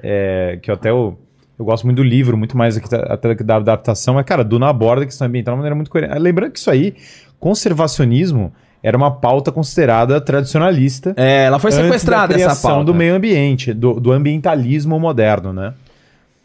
é, 0.00 0.58
que 0.62 0.70
eu 0.70 0.74
até 0.74 0.90
eu, 0.90 1.18
eu 1.58 1.64
gosto 1.64 1.84
muito 1.84 1.96
do 1.98 2.02
livro, 2.02 2.36
muito 2.36 2.56
mais 2.56 2.74
do 2.74 2.80
que 2.80 2.88
da- 2.88 3.02
até 3.14 3.34
da 3.34 3.56
adaptação, 3.56 4.14
mas, 4.14 4.24
cara, 4.24 4.42
Duna 4.44 4.68
aborda 4.68 5.02
a 5.02 5.06
questão 5.06 5.26
ambiental 5.26 5.52
de 5.52 5.56
uma 5.56 5.58
maneira 5.58 5.74
muito 5.74 5.90
coerente. 5.90 6.18
Lembrando 6.18 6.52
que 6.52 6.58
isso 6.58 6.70
aí, 6.70 6.94
conservacionismo, 7.38 8.52
era 8.82 8.96
uma 8.96 9.10
pauta 9.10 9.50
considerada 9.50 10.20
tradicionalista. 10.20 11.14
É, 11.16 11.44
ela 11.44 11.58
foi 11.58 11.72
sequestrada 11.72 12.34
da 12.36 12.40
essa 12.42 12.68
pauta. 12.68 12.84
do 12.84 12.94
meio 12.94 13.14
ambiente, 13.14 13.72
do, 13.72 13.98
do 13.98 14.12
ambientalismo 14.12 14.98
moderno, 15.00 15.52
né? 15.52 15.72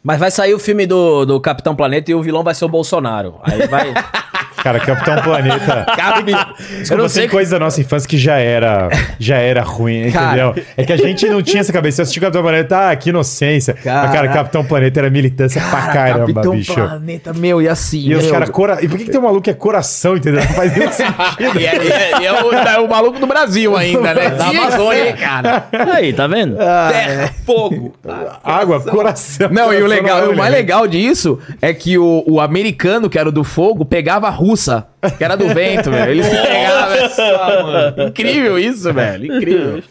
Mas 0.02 0.18
vai 0.20 0.32
sair 0.32 0.54
o 0.54 0.60
filme 0.60 0.86
do, 0.88 1.26
do 1.26 1.42
Capitão 1.42 1.76
Planeta 1.76 2.10
e 2.10 2.16
o 2.16 2.22
vilão 2.22 2.42
vai 2.42 2.56
ser 2.56 2.64
o 2.64 2.70
Bolsonaro. 2.70 3.36
Aí 3.44 3.68
vai. 3.68 3.94
Cara, 4.64 4.80
Capitão 4.80 5.22
Planeta. 5.22 5.86
Cabe- 5.96 6.34
Desculpa, 6.34 6.84
Eu 6.90 6.98
não 6.98 7.04
tem 7.06 7.10
sei 7.10 7.28
coisa 7.28 7.52
da 7.52 7.60
nossa 7.60 7.80
infância 7.82 8.08
que 8.10 8.18
já 8.18 8.38
era, 8.38 8.90
já 9.20 9.38
era 9.38 9.62
ruim, 9.62 10.12
Cara. 10.12 10.28
entendeu? 10.54 10.64
É 10.78 10.84
que 10.84 10.94
a 10.94 10.98
gente 10.98 11.28
não 11.28 11.42
tinha 11.42 11.62
essa 11.62 11.72
cabeça. 11.74 12.02
Eu 12.02 12.04
assisti 12.04 12.20
Capitão 12.20 12.42
Planeta, 12.42 12.90
ah, 12.90 12.96
que 12.96 13.10
inocência. 13.10 13.76
Mas, 13.76 13.84
cara, 13.86 14.08
Cara. 14.12 14.28
Capitão 14.30 14.64
Planeta 14.66 15.00
era 15.00 15.10
militância 15.10 15.62
pra 15.62 15.82
caramba, 15.88 16.20
Capitão 16.34 16.52
bicho. 16.56 16.74
Planeta, 16.74 17.34
meu, 17.34 17.62
e 17.62 17.68
assim. 17.70 18.00
E 18.08 18.16
os 18.16 18.24
meu, 18.24 18.32
caras, 18.34 18.50
cora... 18.50 18.84
e 18.84 18.88
por 18.88 18.98
que, 18.98 19.06
que 19.06 19.12
tem 19.12 19.20
um 19.20 19.24
maluco 19.24 19.42
que 19.42 19.50
é 19.50 19.54
coração, 19.54 20.18
entendeu? 20.18 20.42
Não 20.42 20.48
faz 20.54 20.76
nenhum 20.76 20.92
sentido. 20.92 21.10
E 21.60 21.66
é, 21.66 21.76
e 21.84 21.92
é- 21.92 22.22
e 22.22 22.26
é 22.26 22.44
o, 22.44 22.54
é 22.54 22.80
o 22.80 22.88
maluco 22.90 23.20
do 23.20 23.28
Brasil 23.28 23.76
ainda, 23.78 24.14
né? 24.14 24.30
Da 24.30 24.48
Amazônia, 24.50 25.14
cara. 25.14 25.66
Aí, 25.94 26.14
tá 26.14 26.28
vendo? 26.28 26.56
Terra, 26.58 27.34
fogo. 27.46 27.94
Água, 28.44 28.80
coração. 28.82 29.50
Não, 29.52 29.74
e 29.74 29.82
o, 29.82 29.88
legal, 29.88 30.18
Coração 30.18 30.34
o 30.34 30.38
mais 30.38 30.52
legal 30.52 30.88
disso 30.88 31.40
é 31.62 31.74
que 31.74 31.98
o, 31.98 32.24
o 32.28 32.40
americano, 32.40 33.10
que 33.10 33.18
era 33.18 33.32
do 33.32 33.44
fogo, 33.44 33.86
pegava 33.86 34.28
a 34.28 34.32
russa, 34.50 34.88
que 35.18 35.24
era 35.24 35.36
do 35.36 35.48
vento, 35.50 35.90
velho. 35.92 36.12
Eles 36.12 36.28
pegavam. 36.28 37.72
mano. 37.72 38.08
Incrível 38.10 38.60
isso, 38.60 38.94
velho. 38.94 39.26
Incrível. 39.38 39.84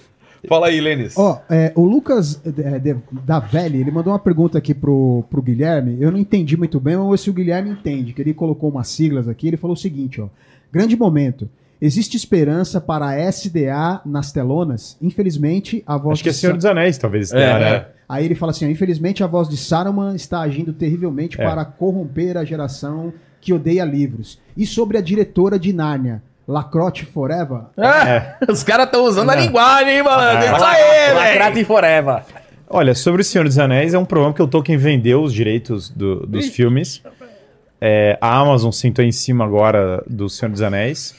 Fala 0.48 0.68
aí, 0.68 0.80
Lênis. 0.80 1.16
Ó, 1.16 1.40
é, 1.50 1.72
o 1.74 1.84
Lucas 1.84 2.40
é, 2.46 2.78
de- 2.78 2.96
da 3.10 3.40
Velli, 3.40 3.80
ele 3.80 3.90
mandou 3.90 4.12
uma 4.12 4.18
pergunta 4.18 4.56
aqui 4.56 4.72
pro, 4.72 5.24
pro 5.28 5.42
Guilherme. 5.42 5.96
Eu 6.00 6.12
não 6.12 6.18
entendi 6.18 6.56
muito 6.56 6.78
bem, 6.78 6.96
mas 6.96 7.20
se 7.20 7.28
o 7.28 7.32
Guilherme 7.32 7.70
entende, 7.70 8.12
que 8.12 8.22
ele 8.22 8.32
colocou 8.32 8.70
umas 8.70 8.88
siglas 8.88 9.26
aqui, 9.28 9.48
ele 9.48 9.56
falou 9.56 9.74
o 9.74 9.78
seguinte, 9.78 10.20
ó. 10.20 10.28
Grande 10.72 10.96
momento. 10.96 11.48
Existe 11.80 12.16
esperança 12.16 12.80
para 12.80 13.06
a 13.06 13.16
SDA 13.32 14.00
nas 14.06 14.32
telonas? 14.32 14.96
Infelizmente, 15.02 15.82
a 15.86 15.96
voz 15.96 16.14
Acho 16.14 16.22
que 16.24 16.28
é 16.28 16.32
de 16.32 16.38
Senhor 16.38 16.56
dos 16.56 16.64
Anéis, 16.64 16.98
talvez. 16.98 17.32
É, 17.32 17.36
tenha, 17.36 17.58
né? 17.58 17.86
Aí 18.08 18.24
ele 18.24 18.34
fala 18.34 18.50
assim, 18.50 18.64
ó, 18.66 18.68
infelizmente 18.70 19.22
a 19.22 19.26
voz 19.26 19.48
de 19.48 19.56
Saruman 19.56 20.14
está 20.14 20.40
agindo 20.40 20.72
terrivelmente 20.72 21.38
É. 21.40 21.44
para 21.44 21.64
corromper 21.64 22.36
a 22.36 22.44
geração 22.44 23.12
que 23.40 23.52
odeia 23.52 23.84
livros. 23.84 24.38
E 24.56 24.66
sobre 24.66 24.98
a 24.98 25.00
diretora 25.00 25.58
de 25.58 25.72
Nárnia, 25.72 26.22
Lacrote 26.46 27.04
Forever? 27.04 27.60
Ah, 27.76 28.36
Os 28.48 28.62
caras 28.62 28.86
estão 28.86 29.04
usando 29.04 29.30
a 29.30 29.34
linguagem, 29.36 29.96
hein, 29.98 30.02
malandro? 30.02 30.44
É. 30.44 30.52
Isso 30.54 30.64
aí, 30.64 30.82
velho. 30.82 31.14
Lacrate 31.16 31.64
Forever. 31.64 32.22
Olha, 32.70 32.94
sobre 32.94 33.22
o 33.22 33.24
Senhor 33.24 33.44
dos 33.44 33.58
Anéis, 33.58 33.94
é 33.94 33.98
um 33.98 34.04
problema 34.04 34.34
que 34.34 34.42
o 34.42 34.46
Tolkien 34.46 34.76
vendeu 34.76 35.22
os 35.22 35.32
direitos 35.32 35.88
do- 35.90 36.26
dos 36.26 36.48
filmes. 36.48 37.02
É, 37.80 38.18
a 38.20 38.38
Amazon 38.38 38.70
sentou 38.72 39.04
em 39.04 39.12
cima 39.12 39.44
agora 39.44 40.02
do 40.08 40.28
Senhor 40.28 40.50
dos 40.50 40.60
Anéis. 40.62 41.14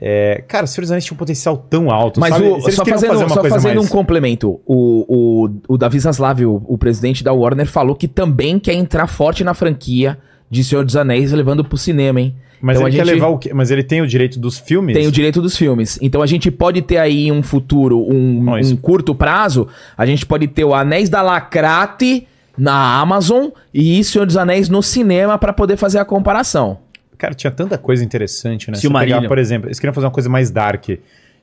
É, 0.00 0.44
cara, 0.46 0.64
o 0.64 0.68
Senhor 0.68 0.82
dos 0.82 0.92
Anéis 0.92 1.04
tinha 1.04 1.14
um 1.14 1.18
potencial 1.18 1.56
tão 1.56 1.90
alto. 1.90 2.20
Mas 2.20 2.32
sabe? 2.34 2.46
o- 2.46 2.60
só 2.70 2.84
fazendo, 2.84 3.10
fazer 3.10 3.24
uma 3.24 3.28
só 3.34 3.40
coisa 3.40 3.56
fazendo 3.56 3.76
mais- 3.78 3.86
um 3.90 3.92
complemento, 3.92 4.60
o, 4.64 5.04
o, 5.08 5.74
o 5.74 5.76
Davi 5.76 5.98
Zaslav, 5.98 6.40
o, 6.46 6.62
o 6.66 6.78
presidente 6.78 7.24
da 7.24 7.32
Warner, 7.32 7.66
falou 7.66 7.96
que 7.96 8.06
também 8.06 8.58
quer 8.60 8.74
entrar 8.74 9.08
forte 9.08 9.42
na 9.42 9.54
franquia 9.54 10.16
de 10.50 10.64
Senhor 10.64 10.84
dos 10.84 10.96
Anéis, 10.96 11.32
levando 11.32 11.64
pro 11.64 11.76
cinema, 11.76 12.20
hein? 12.20 12.34
Mas 12.60 12.76
Então 12.76 12.88
ele 12.88 12.96
a 12.96 12.98
quer 13.00 13.06
gente- 13.06 13.14
levar 13.14 13.28
o 13.28 13.38
quê? 13.38 13.54
Mas 13.54 13.70
ele 13.70 13.84
tem 13.84 14.00
o 14.02 14.06
direito 14.06 14.38
dos 14.38 14.58
filmes? 14.58 14.96
Tem 14.96 15.06
o 15.06 15.12
direito 15.12 15.40
dos 15.40 15.56
filmes. 15.56 15.98
Então 16.02 16.20
a 16.22 16.26
gente 16.26 16.50
pode 16.50 16.82
ter 16.82 16.96
aí 16.96 17.30
um 17.30 17.42
futuro, 17.42 18.00
um, 18.00 18.52
um 18.52 18.76
curto 18.76 19.14
prazo, 19.14 19.68
a 19.96 20.04
gente 20.04 20.26
pode 20.26 20.48
ter 20.48 20.64
o 20.64 20.74
Anéis 20.74 21.08
da 21.08 21.22
Lacrate 21.22 22.26
na 22.56 22.98
Amazon 23.00 23.50
e 23.72 24.02
Senhor 24.02 24.26
dos 24.26 24.36
Anéis 24.36 24.68
no 24.68 24.82
cinema 24.82 25.38
pra 25.38 25.52
poder 25.52 25.76
fazer 25.76 25.98
a 26.00 26.04
comparação. 26.04 26.78
Cara, 27.16 27.32
tinha 27.34 27.50
tanta 27.50 27.78
coisa 27.78 28.04
interessante, 28.04 28.70
né? 28.70 28.76
Se 28.76 28.88
você 28.88 28.92
pegar, 28.98 29.26
por 29.28 29.38
exemplo, 29.38 29.68
eles 29.68 29.78
queriam 29.78 29.94
fazer 29.94 30.06
uma 30.06 30.12
coisa 30.12 30.28
mais 30.28 30.50
dark. 30.50 30.86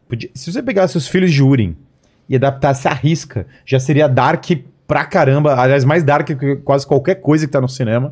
Podia- 0.10 0.30
Se 0.34 0.52
você 0.52 0.61
pegasse 0.61 0.98
os 0.98 1.07
filhos 1.07 1.32
de 1.34 1.41
Urim 1.41 1.76
e 2.30 2.36
adaptasse 2.36 2.88
a 2.88 2.94
risca, 2.94 3.48
já 3.65 3.80
seria 3.80 4.07
dark 4.07 4.45
pra 4.88 5.06
caramba. 5.06 5.56
Aliás, 5.60 5.84
mais 5.86 6.03
dark 6.03 6.27
que 6.27 6.56
quase 6.57 6.86
qualquer 6.86 7.15
coisa 7.15 7.45
que 7.45 7.52
tá 7.52 7.60
no 7.61 7.68
cinema. 7.69 8.11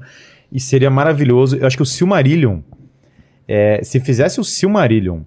E 0.54 0.60
seria 0.60 0.90
maravilhoso. 0.92 1.58
Eu 1.58 1.66
acho 1.66 1.76
que 1.76 1.82
o 1.82 1.86
Silmarillion, 1.86 2.60
é, 3.48 3.82
se 3.84 4.00
fizesse 4.00 4.40
o 4.40 4.44
Silmarillion 4.44 5.22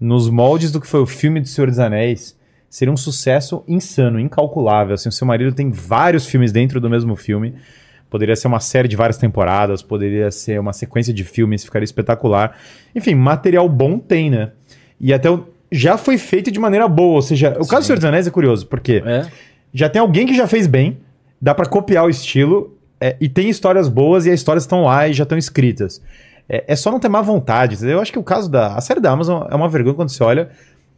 nos 0.00 0.28
moldes 0.30 0.72
do 0.72 0.80
que 0.80 0.86
foi 0.86 1.00
o 1.00 1.06
filme 1.06 1.38
do 1.40 1.46
Senhor 1.48 1.68
dos 1.68 1.78
Anéis, 1.78 2.36
seria 2.70 2.92
um 2.92 2.96
sucesso 2.96 3.62
insano, 3.68 4.18
incalculável. 4.18 4.94
Assim, 4.94 5.08
o 5.08 5.12
Silmarillion 5.12 5.52
tem 5.52 5.70
vários 5.70 6.26
filmes 6.26 6.50
dentro 6.50 6.80
do 6.80 6.88
mesmo 6.90 7.14
filme. 7.14 7.54
Poderia 8.10 8.34
ser 8.36 8.46
uma 8.48 8.60
série 8.60 8.88
de 8.88 8.96
várias 8.96 9.18
temporadas, 9.18 9.82
poderia 9.82 10.30
ser 10.30 10.58
uma 10.58 10.72
sequência 10.72 11.12
de 11.12 11.24
filmes, 11.24 11.62
ficaria 11.64 11.84
espetacular. 11.84 12.56
Enfim, 12.94 13.14
material 13.14 13.68
bom 13.68 13.98
tem, 13.98 14.30
né? 14.30 14.50
E 15.00 15.12
até 15.12 15.30
o- 15.30 15.46
já 15.70 15.98
foi 15.98 16.16
feito 16.16 16.50
de 16.50 16.58
maneira 16.58 16.88
boa. 16.88 17.16
Ou 17.16 17.22
seja, 17.22 17.50
o 17.60 17.66
caso 17.66 17.82
do 17.82 17.86
Senhor 17.86 17.96
dos 17.96 18.04
Anéis 18.04 18.26
é 18.26 18.30
curioso, 18.30 18.66
porque 18.66 19.02
É. 19.04 19.26
já 19.72 19.88
tem 19.88 20.00
alguém 20.00 20.26
que 20.26 20.34
já 20.34 20.46
fez 20.46 20.66
bem, 20.66 20.98
dá 21.40 21.54
pra 21.54 21.66
copiar 21.66 22.04
o 22.06 22.10
estilo, 22.10 22.76
é, 23.00 23.16
e 23.20 23.28
tem 23.28 23.48
histórias 23.48 23.88
boas 23.88 24.26
e 24.26 24.30
as 24.30 24.40
histórias 24.40 24.64
estão 24.64 24.82
lá 24.84 25.06
e 25.08 25.12
já 25.12 25.24
estão 25.24 25.36
escritas. 25.36 26.00
É, 26.48 26.64
é 26.68 26.76
só 26.76 26.90
não 26.90 26.98
ter 27.00 27.08
má 27.08 27.20
vontade. 27.22 27.74
entendeu? 27.74 27.96
Eu 27.96 28.00
acho 28.02 28.12
que 28.12 28.18
o 28.18 28.22
caso 28.22 28.50
da. 28.50 28.74
A 28.74 28.80
série 28.80 29.00
da 29.00 29.10
Amazon 29.10 29.46
é 29.50 29.54
uma 29.54 29.68
vergonha 29.68 29.94
quando 29.94 30.10
você 30.10 30.22
olha 30.22 30.50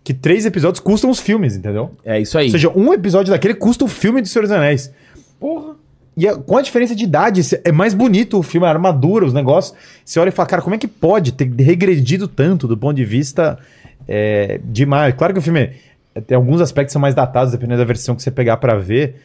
que 0.02 0.14
três 0.14 0.46
episódios 0.46 0.78
custam 0.80 1.10
os 1.10 1.18
filmes, 1.18 1.56
entendeu? 1.56 1.90
É 2.04 2.20
isso 2.20 2.38
aí. 2.38 2.46
Ou 2.46 2.52
seja, 2.52 2.70
um 2.76 2.92
episódio 2.92 3.32
daquele 3.32 3.54
custa 3.54 3.84
o 3.84 3.88
filme 3.88 4.20
do 4.22 4.28
Senhor 4.28 4.42
dos 4.42 4.52
Anéis. 4.52 4.92
Porra. 5.40 5.74
E 6.16 6.26
a- 6.26 6.34
com 6.36 6.56
a 6.56 6.62
diferença 6.62 6.94
de 6.94 7.04
idade, 7.04 7.40
é 7.64 7.70
mais 7.72 7.92
bonito 7.92 8.38
o 8.38 8.42
filme, 8.42 8.66
a 8.66 8.70
armadura, 8.70 9.24
os 9.26 9.32
negócios. 9.34 9.76
Você 10.04 10.18
olha 10.18 10.28
e 10.30 10.32
fala, 10.32 10.48
cara, 10.48 10.62
como 10.62 10.74
é 10.74 10.78
que 10.78 10.88
pode 10.88 11.32
ter 11.32 11.44
regredido 11.60 12.26
tanto 12.26 12.66
do 12.66 12.76
ponto 12.76 12.96
de 12.96 13.04
vista 13.04 13.58
é, 14.08 14.60
demais? 14.64 15.14
Claro 15.14 15.32
que 15.34 15.38
o 15.40 15.42
filme 15.42 15.70
é- 16.14 16.20
tem 16.20 16.34
alguns 16.36 16.60
aspectos 16.60 16.92
são 16.92 17.00
mais 17.02 17.14
datados, 17.14 17.52
dependendo 17.52 17.78
da 17.78 17.84
versão 17.84 18.14
que 18.16 18.22
você 18.22 18.30
pegar 18.30 18.56
pra 18.56 18.76
ver. 18.76 19.16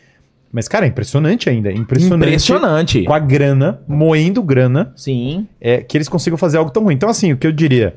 Mas, 0.51 0.67
cara, 0.67 0.85
é 0.85 0.89
impressionante 0.89 1.49
ainda. 1.49 1.69
é 1.69 1.73
Impressionante. 1.73 2.27
Impressionante. 2.27 3.03
Com 3.03 3.13
a 3.13 3.19
grana, 3.19 3.81
moendo 3.87 4.43
grana, 4.43 4.91
Sim. 4.95 5.47
é, 5.59 5.81
que 5.81 5.97
eles 5.97 6.09
consigam 6.09 6.37
fazer 6.37 6.57
algo 6.57 6.71
tão 6.71 6.83
ruim. 6.83 6.95
Então, 6.95 7.09
assim, 7.09 7.31
o 7.31 7.37
que 7.37 7.47
eu 7.47 7.51
diria 7.51 7.95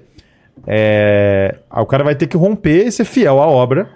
é. 0.67 1.57
ah, 1.69 1.83
O 1.83 1.87
cara 1.87 2.05
vai 2.05 2.15
ter 2.15 2.27
que 2.27 2.37
romper 2.37 2.87
e 2.87 2.93
ser 2.93 3.05
fiel 3.05 3.41
à 3.43 3.47
obra. 3.47 3.89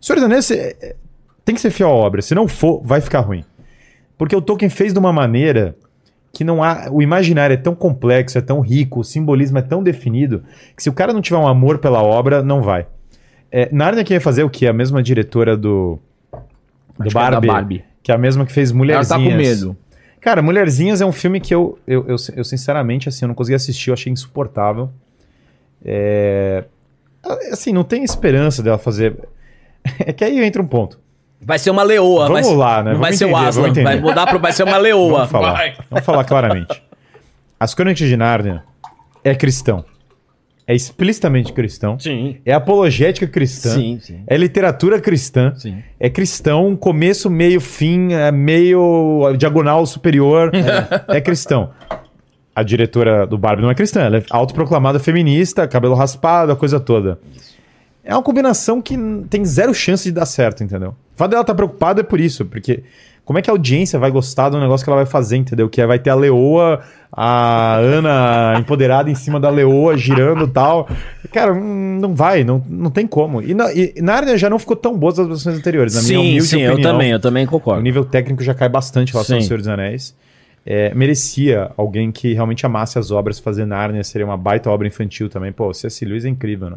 Senhor 0.00 0.16
dos 0.16 0.24
Anéis 0.24 0.50
é, 0.50 0.76
é, 0.80 0.96
tem 1.44 1.54
que 1.54 1.60
ser 1.60 1.70
fiel 1.70 1.88
à 1.88 1.92
obra. 1.92 2.22
Se 2.22 2.34
não 2.34 2.46
for, 2.46 2.80
vai 2.84 3.00
ficar 3.00 3.20
ruim. 3.20 3.44
Porque 4.16 4.36
o 4.36 4.40
Tolkien 4.40 4.70
fez 4.70 4.92
de 4.92 4.98
uma 4.98 5.12
maneira 5.12 5.76
que 6.32 6.44
não 6.44 6.62
há. 6.62 6.88
O 6.90 7.02
imaginário 7.02 7.54
é 7.54 7.56
tão 7.56 7.74
complexo, 7.74 8.38
é 8.38 8.40
tão 8.40 8.60
rico, 8.60 9.00
o 9.00 9.04
simbolismo 9.04 9.58
é 9.58 9.62
tão 9.62 9.82
definido, 9.82 10.44
que 10.76 10.82
se 10.82 10.88
o 10.88 10.92
cara 10.92 11.12
não 11.12 11.20
tiver 11.20 11.38
um 11.38 11.46
amor 11.46 11.78
pela 11.78 12.02
obra, 12.02 12.42
não 12.42 12.62
vai. 12.62 12.86
É, 13.50 13.68
Narnia 13.72 14.04
quem 14.04 14.14
ia 14.14 14.20
fazer 14.20 14.42
o 14.42 14.50
que? 14.50 14.66
A 14.66 14.72
mesma 14.72 15.02
diretora 15.02 15.56
do. 15.56 15.98
Do 16.98 17.02
que 17.04 17.08
é 17.08 17.12
Barbie, 17.12 17.46
Barbie. 17.46 17.84
Que 18.06 18.12
é 18.12 18.14
a 18.14 18.18
mesma 18.18 18.46
que 18.46 18.52
fez 18.52 18.70
Ela 18.70 18.78
Mulherzinhas. 18.78 19.08
tá 19.08 19.18
com 19.18 19.36
medo. 19.36 19.76
Cara, 20.20 20.40
Mulherzinhas 20.40 21.00
é 21.00 21.04
um 21.04 21.10
filme 21.10 21.40
que 21.40 21.52
eu, 21.52 21.76
eu, 21.84 22.06
eu, 22.06 22.14
eu, 22.36 22.44
sinceramente, 22.44 23.08
assim, 23.08 23.24
eu 23.24 23.26
não 23.26 23.34
consegui 23.34 23.56
assistir, 23.56 23.90
eu 23.90 23.94
achei 23.94 24.12
insuportável. 24.12 24.90
É... 25.84 26.62
Assim, 27.50 27.72
não 27.72 27.82
tem 27.82 28.04
esperança 28.04 28.62
dela 28.62 28.78
fazer... 28.78 29.16
É 29.98 30.12
que 30.12 30.24
aí 30.24 30.40
entra 30.40 30.62
um 30.62 30.68
ponto. 30.68 31.00
Vai 31.40 31.58
ser 31.58 31.70
uma 31.70 31.82
leoa. 31.82 32.28
Vamos 32.28 32.46
vai, 32.46 32.56
lá, 32.56 32.82
né? 32.84 32.92
Não 32.92 33.00
vai 33.00 33.12
ser 33.12 33.24
o 33.24 33.36
Aslan. 33.36 33.72
Vai 33.72 33.98
mudar 33.98 34.26
pro. 34.28 34.38
Vai 34.38 34.52
ser 34.52 34.62
uma 34.62 34.78
leoa. 34.78 35.26
Vamos 35.26 35.30
falar. 35.30 35.76
Vamos 35.90 36.04
falar 36.04 36.24
claramente. 36.24 36.82
As 37.58 37.74
Crônicas 37.74 38.06
de 38.06 38.16
Nárnia 38.16 38.62
é 39.24 39.34
cristão. 39.34 39.84
É 40.68 40.74
explicitamente 40.74 41.52
cristão, 41.52 41.98
Sim. 41.98 42.38
é 42.44 42.52
apologética 42.52 43.26
cristã, 43.28 43.70
Sim, 43.70 44.00
sim. 44.02 44.20
é 44.26 44.36
literatura 44.36 45.00
cristã, 45.00 45.54
Sim. 45.54 45.80
é 45.98 46.10
cristão, 46.10 46.74
começo, 46.74 47.30
meio, 47.30 47.60
fim, 47.60 48.12
é 48.12 48.32
meio 48.32 49.32
diagonal 49.38 49.86
superior, 49.86 50.50
é. 51.08 51.20
cristão. 51.20 51.70
A 52.54 52.62
diretora 52.64 53.26
do 53.26 53.38
Barbie 53.38 53.62
não 53.62 53.70
é 53.70 53.74
cristã, 53.74 54.00
ela 54.00 54.18
é 54.18 54.24
autoproclamada 54.30 54.98
feminista, 54.98 55.68
cabelo 55.68 55.94
raspado, 55.94 56.50
a 56.50 56.56
coisa 56.56 56.80
toda. 56.80 57.20
É 58.02 58.12
uma 58.14 58.22
combinação 58.22 58.80
que 58.82 58.96
tem 59.28 59.44
zero 59.44 59.74
chance 59.74 60.04
de 60.04 60.12
dar 60.12 60.26
certo, 60.26 60.64
entendeu? 60.64 60.90
O 60.90 61.16
fato 61.16 61.30
dela 61.30 61.42
estar 61.42 61.54
preocupada 61.54 62.00
é 62.00 62.04
por 62.04 62.20
isso, 62.20 62.44
porque 62.44 62.82
como 63.26 63.40
é 63.40 63.42
que 63.42 63.50
a 63.50 63.52
audiência 63.52 63.98
vai 63.98 64.08
gostar 64.10 64.50
do 64.50 64.60
negócio 64.60 64.84
que 64.84 64.88
ela 64.88 65.02
vai 65.02 65.04
fazer, 65.10 65.36
entendeu? 65.36 65.68
Que 65.68 65.80
é, 65.80 65.86
vai 65.86 65.98
ter 65.98 66.10
a 66.10 66.14
leoa, 66.14 66.80
a 67.10 67.74
Ana 67.74 68.54
empoderada 68.56 69.10
em 69.10 69.16
cima 69.16 69.40
da 69.40 69.50
leoa, 69.50 69.96
girando 69.96 70.44
e 70.44 70.48
tal. 70.48 70.88
Cara, 71.32 71.52
hum, 71.52 71.98
não 72.00 72.14
vai, 72.14 72.44
não, 72.44 72.62
não 72.68 72.88
tem 72.88 73.04
como. 73.04 73.42
E, 73.42 73.52
na, 73.52 73.72
e 73.74 73.94
Nárnia 74.00 74.38
já 74.38 74.48
não 74.48 74.60
ficou 74.60 74.76
tão 74.76 74.96
boa 74.96 75.10
as 75.10 75.18
versões 75.26 75.58
anteriores, 75.58 75.94
na 75.94 76.02
minha 76.02 76.08
Sim, 76.08 76.16
humilde 76.18 76.46
sim, 76.46 76.60
eu 76.62 76.72
opinião. 76.74 76.92
também, 76.92 77.10
eu 77.10 77.18
também 77.20 77.44
O 77.46 77.48
concordo. 77.48 77.82
nível 77.82 78.04
técnico 78.04 78.44
já 78.44 78.54
cai 78.54 78.68
bastante 78.68 79.10
em 79.10 79.12
relação 79.12 79.34
ao 79.36 79.42
Sim. 79.42 79.48
Senhor 79.48 79.58
dos 79.58 79.68
Anéis. 79.68 80.14
É, 80.64 80.94
merecia 80.94 81.70
alguém 81.76 82.12
que 82.12 82.32
realmente 82.32 82.64
amasse 82.64 82.96
as 82.96 83.10
obras 83.10 83.40
fazer 83.40 83.66
Nárnia, 83.66 84.04
seria 84.04 84.24
uma 84.24 84.36
baita 84.36 84.70
obra 84.70 84.86
infantil 84.86 85.28
também. 85.28 85.50
Pô, 85.50 85.74
C.S. 85.74 86.04
Lewis 86.04 86.24
é 86.24 86.28
incrível, 86.28 86.70
né? 86.70 86.76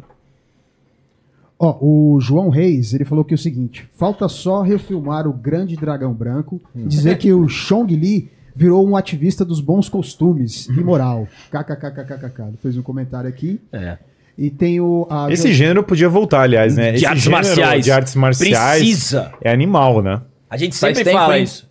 Ó, 1.61 1.77
o 1.81 2.19
João 2.21 2.47
Reis, 2.49 2.93
ele 2.93 3.03
falou 3.03 3.23
que 3.25 3.33
é 3.33 3.35
o 3.35 3.37
seguinte: 3.37 3.87
falta 3.97 4.27
só 4.29 4.61
refilmar 4.61 5.27
o 5.27 5.33
Grande 5.33 5.75
Dragão 5.75 6.13
Branco 6.13 6.61
e 6.75 6.83
dizer 6.83 7.17
que 7.17 7.33
o 7.33 7.47
Chong 7.49 7.93
Li 7.93 8.31
virou 8.55 8.87
um 8.87 8.95
ativista 8.95 9.43
dos 9.43 9.59
bons 9.59 9.89
costumes 9.89 10.67
e 10.67 10.81
moral. 10.81 11.27
KKKKKK. 11.51 12.41
Ele 12.47 12.57
fez 12.61 12.77
um 12.77 12.81
comentário 12.81 13.29
aqui. 13.29 13.59
É. 13.73 13.97
E 14.37 14.49
tem 14.49 14.79
o. 14.79 15.05
a- 15.09 15.27
Esse 15.31 15.51
gênero 15.53 15.83
podia 15.83 16.07
voltar, 16.07 16.41
aliás, 16.43 16.77
né? 16.77 16.91
De 16.91 16.97
Esse 16.97 17.05
artes 17.05 17.27
marciais. 17.27 17.83
De 17.83 17.91
artes 17.91 18.15
marciais 18.15 18.79
Precisa. 18.81 19.33
é 19.41 19.51
animal, 19.51 20.01
né? 20.01 20.21
A 20.49 20.55
gente 20.55 20.77
Faz 20.77 20.95
sempre 20.97 21.11
tempo, 21.11 21.21
fala 21.21 21.39
isso. 21.39 21.67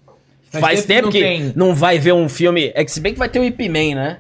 Faz, 0.51 0.85
tempo, 0.85 1.11
que, 1.11 1.21
não 1.21 1.27
tem. 1.29 1.53
não 1.57 1.75
vai 1.75 1.99
ver 1.99 2.13
um 2.15 2.29
filme. 2.29 2.71
É 2.75 2.83
que 2.85 2.91
se 2.91 3.01
bem 3.01 3.13
que 3.13 3.19
vai 3.19 3.29
ter 3.29 3.39
o 3.39 3.45
Ip 3.45 3.69
Man, 3.69 3.95
né? 3.95 4.19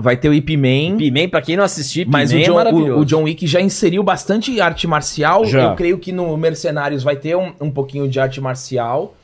Vai 0.00 0.16
ter 0.16 0.28
o 0.28 0.34
Ip 0.34 0.56
Man. 0.56 0.96
Ip 1.02 1.10
Man, 1.10 1.28
pra 1.28 1.42
quem 1.42 1.56
não 1.56 1.64
assistiu, 1.64 2.02
Ip 2.02 2.10
Mas 2.10 2.32
Man 2.32 2.38
o 2.38 2.42
é 2.42 2.44
John, 2.44 2.54
maravilhoso. 2.54 2.92
o, 2.94 3.00
o 3.00 3.04
John 3.04 3.22
Wick 3.24 3.46
já 3.46 3.60
inseriu 3.60 4.02
bastante 4.02 4.60
arte 4.60 4.86
marcial. 4.86 5.44
Já. 5.44 5.62
Eu 5.64 5.74
creio 5.76 5.98
que 5.98 6.12
no 6.12 6.36
Mercenários 6.36 7.02
vai 7.02 7.16
ter 7.16 7.36
um, 7.36 7.52
um 7.60 7.70
pouquinho 7.70 8.08
de 8.08 8.18
arte 8.20 8.40
marcial. 8.40 9.14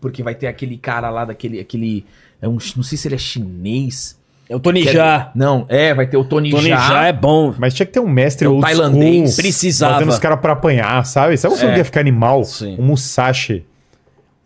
Porque 0.00 0.22
vai 0.22 0.34
ter 0.34 0.46
aquele 0.46 0.76
cara 0.76 1.10
lá 1.10 1.24
daquele. 1.24 1.58
Aquele, 1.60 2.04
é 2.40 2.48
um, 2.48 2.58
não 2.76 2.82
sei 2.82 2.96
se 2.98 3.08
ele 3.08 3.14
é 3.14 3.18
chinês. 3.18 4.16
É 4.48 4.54
o 4.54 4.60
Tony 4.60 4.82
que 4.82 4.90
é- 4.90 4.92
Jaa. 4.92 5.32
Não, 5.34 5.66
é, 5.68 5.92
vai 5.92 6.06
ter 6.06 6.16
o 6.16 6.24
Tony, 6.24 6.50
Tony 6.50 6.68
Jaa. 6.68 6.88
Jaa 6.88 7.06
é 7.08 7.12
bom. 7.12 7.52
Mas 7.58 7.74
tinha 7.74 7.84
que 7.86 7.92
ter 7.92 7.98
um 8.00 8.08
mestre 8.08 8.46
É 8.46 8.48
o 8.48 8.52
old 8.52 8.64
tailandês. 8.64 9.30
school, 9.32 9.42
Precisava. 9.42 9.94
Botando 9.94 10.10
os 10.10 10.18
caras 10.20 10.38
pra 10.40 10.52
apanhar, 10.52 11.04
sabe? 11.04 11.36
Sabe 11.36 11.54
o 11.54 11.58
É. 11.58 11.72
que 11.72 11.78
ia 11.78 11.84
ficar 11.84 12.00
animal? 12.00 12.44
Sim. 12.44 12.76
Um 12.78 12.84
Musashi. 12.84 13.64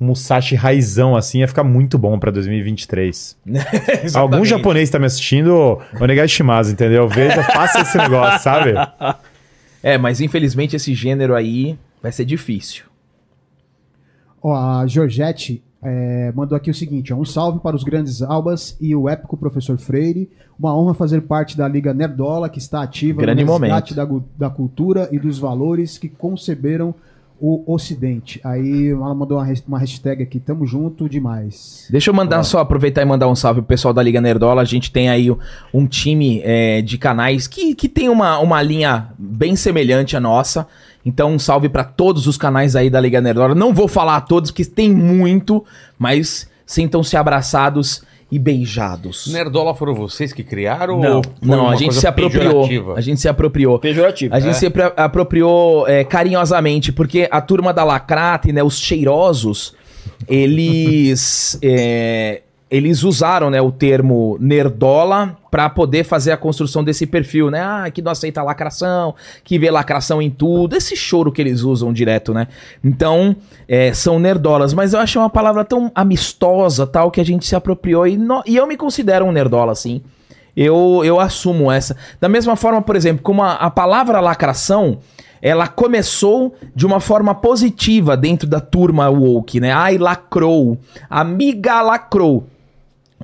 Um 0.00 0.06
Musashi 0.06 0.54
raizão, 0.54 1.14
assim, 1.14 1.40
ia 1.40 1.48
ficar 1.48 1.62
muito 1.62 1.98
bom 1.98 2.18
pra 2.18 2.30
2023. 2.30 3.36
Algum 4.14 4.44
japonês 4.44 4.88
tá 4.88 4.98
me 4.98 5.06
assistindo, 5.06 5.78
Onegai 6.00 6.26
Shimazu, 6.26 6.72
entendeu? 6.72 7.06
Veja, 7.06 7.42
faça 7.44 7.80
esse 7.80 7.98
negócio, 7.98 8.40
sabe? 8.40 8.72
É, 9.82 9.96
mas 9.96 10.20
infelizmente 10.20 10.76
esse 10.76 10.92
gênero 10.92 11.34
aí 11.34 11.78
vai 12.02 12.12
ser 12.12 12.26
difícil. 12.26 12.84
Ó, 14.42 14.54
a 14.54 14.86
Georgette 14.86 15.62
é, 15.82 16.30
mandou 16.34 16.56
aqui 16.56 16.70
o 16.70 16.74
seguinte: 16.74 17.12
ó, 17.12 17.16
um 17.16 17.24
salve 17.24 17.60
para 17.60 17.74
os 17.74 17.82
grandes 17.82 18.20
albas 18.20 18.76
e 18.80 18.94
o 18.94 19.08
épico 19.08 19.36
professor 19.36 19.78
Freire. 19.78 20.28
Uma 20.58 20.76
honra 20.76 20.92
fazer 20.92 21.22
parte 21.22 21.56
da 21.56 21.66
Liga 21.66 21.94
Nerdola, 21.94 22.50
que 22.50 22.58
está 22.58 22.82
ativa 22.82 23.22
Grande 23.22 23.42
no 23.42 23.56
resgate 23.56 23.94
momento. 23.96 24.24
da, 24.36 24.48
da 24.48 24.54
cultura 24.54 25.08
e 25.10 25.18
dos 25.18 25.38
valores 25.38 25.96
que 25.96 26.08
conceberam 26.08 26.94
o 27.40 27.64
Ocidente. 27.72 28.38
Aí 28.44 28.90
ela 28.90 29.14
mandou 29.14 29.38
uma, 29.38 29.52
uma 29.66 29.78
hashtag 29.78 30.22
aqui, 30.22 30.38
tamo 30.38 30.66
junto 30.66 31.08
demais. 31.08 31.86
Deixa 31.90 32.10
eu 32.10 32.14
mandar 32.14 32.42
só, 32.42 32.58
aproveitar 32.58 33.00
e 33.00 33.04
mandar 33.06 33.28
um 33.28 33.34
salve 33.34 33.60
pro 33.60 33.68
pessoal 33.68 33.94
da 33.94 34.02
Liga 34.02 34.20
Nerdola. 34.20 34.60
A 34.60 34.64
gente 34.64 34.92
tem 34.92 35.08
aí 35.08 35.34
um 35.72 35.86
time 35.86 36.42
é, 36.44 36.82
de 36.82 36.98
canais 36.98 37.46
que, 37.46 37.74
que 37.74 37.88
tem 37.88 38.10
uma, 38.10 38.38
uma 38.38 38.60
linha 38.60 39.08
bem 39.18 39.56
semelhante 39.56 40.16
à 40.16 40.20
nossa. 40.20 40.66
Então, 41.04 41.32
um 41.32 41.38
salve 41.38 41.70
pra 41.70 41.82
todos 41.82 42.26
os 42.26 42.36
canais 42.36 42.76
aí 42.76 42.90
da 42.90 43.00
Liga 43.00 43.20
Nerdola. 43.22 43.54
Não 43.54 43.72
vou 43.72 43.88
falar 43.88 44.16
a 44.16 44.20
todos, 44.20 44.50
porque 44.50 44.66
tem 44.66 44.92
muito, 44.92 45.64
mas 45.98 46.46
sintam-se 46.66 47.16
abraçados 47.16 48.02
e 48.30 48.38
beijados. 48.38 49.26
Nerdola 49.32 49.74
foram 49.74 49.94
vocês 49.94 50.32
que 50.32 50.44
criaram? 50.44 51.00
Não, 51.00 51.20
Não, 51.42 51.68
a 51.68 51.74
gente 51.76 51.94
se 51.94 52.06
apropriou. 52.06 52.44
pejorativa? 52.62 52.94
A 52.94 53.00
gente 53.00 53.20
se 53.20 53.28
apropriou. 53.28 53.78
Pejorativo. 53.78 54.34
A 54.34 54.38
gente 54.40 54.56
se 54.56 54.66
apro- 54.66 54.92
apropriou 54.96 55.88
é, 55.88 56.04
carinhosamente, 56.04 56.92
porque 56.92 57.28
a 57.30 57.40
turma 57.40 57.72
da 57.72 57.82
Lacrate, 57.84 58.52
né, 58.52 58.62
os 58.62 58.78
cheirosos, 58.78 59.74
eles 60.28 61.58
é, 61.62 62.42
eles 62.70 63.02
usaram 63.02 63.50
né, 63.50 63.60
o 63.60 63.72
termo 63.72 64.36
nerdola 64.40 65.36
para 65.50 65.68
poder 65.68 66.04
fazer 66.04 66.30
a 66.30 66.36
construção 66.36 66.84
desse 66.84 67.04
perfil, 67.06 67.50
né? 67.50 67.60
Ah, 67.60 67.90
que 67.92 68.00
não 68.00 68.12
aceita 68.12 68.40
lacração, 68.42 69.14
que 69.42 69.58
vê 69.58 69.70
lacração 69.70 70.22
em 70.22 70.30
tudo, 70.30 70.76
esse 70.76 70.94
choro 70.94 71.32
que 71.32 71.40
eles 71.42 71.62
usam 71.62 71.92
direto, 71.92 72.32
né? 72.32 72.46
Então, 72.84 73.34
é, 73.66 73.92
são 73.92 74.20
nerdolas, 74.20 74.72
mas 74.72 74.92
eu 74.94 75.00
achei 75.00 75.20
uma 75.20 75.28
palavra 75.28 75.64
tão 75.64 75.90
amistosa, 75.94 76.86
tal, 76.86 77.10
que 77.10 77.20
a 77.20 77.24
gente 77.24 77.44
se 77.44 77.56
apropriou 77.56 78.06
e, 78.06 78.16
no- 78.16 78.42
e 78.46 78.56
eu 78.56 78.66
me 78.68 78.76
considero 78.76 79.24
um 79.24 79.32
nerdola, 79.32 79.72
assim. 79.72 80.00
Eu, 80.56 81.02
eu 81.04 81.18
assumo 81.18 81.70
essa. 81.72 81.96
Da 82.20 82.28
mesma 82.28 82.54
forma, 82.54 82.80
por 82.82 82.94
exemplo, 82.94 83.22
como 83.22 83.42
a, 83.42 83.54
a 83.54 83.70
palavra 83.70 84.20
lacração, 84.20 84.98
ela 85.42 85.66
começou 85.66 86.54
de 86.74 86.84
uma 86.86 87.00
forma 87.00 87.34
positiva 87.34 88.16
dentro 88.16 88.48
da 88.48 88.60
turma 88.60 89.08
woke, 89.08 89.58
né? 89.58 89.72
Ai, 89.72 89.96
lacrou. 89.98 90.78
Amiga 91.08 91.80
lacrou. 91.82 92.46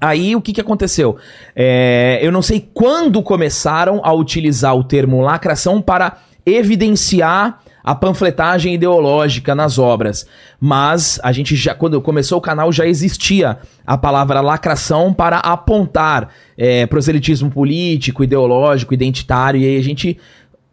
Aí 0.01 0.37
o 0.37 0.41
que, 0.41 0.53
que 0.53 0.61
aconteceu? 0.61 1.17
É, 1.55 2.19
eu 2.23 2.31
não 2.31 2.43
sei 2.43 2.69
quando 2.75 3.23
começaram 3.23 4.01
a 4.05 4.13
utilizar 4.13 4.77
o 4.77 4.85
termo 4.85 5.21
lacração 5.21 5.81
para 5.81 6.19
evidenciar 6.45 7.61
a 7.87 7.95
panfletagem 7.95 8.75
ideológica 8.75 9.55
nas 9.55 9.79
obras. 9.79 10.27
Mas 10.61 11.21
a 11.23 11.31
gente 11.31 11.55
já, 11.55 11.73
quando 11.73 12.01
começou 12.03 12.39
o 12.39 12.41
canal, 12.41 12.73
já 12.73 12.85
existia 12.85 13.59
a 13.87 13.97
palavra 13.97 14.41
lacração 14.41 15.15
para 15.15 15.39
apontar 15.39 16.31
é, 16.59 16.85
proselitismo 16.87 17.49
político, 17.49 18.25
ideológico, 18.25 18.93
identitário, 18.93 19.61
e 19.61 19.67
aí 19.67 19.79
a 19.79 19.83
gente 19.83 20.19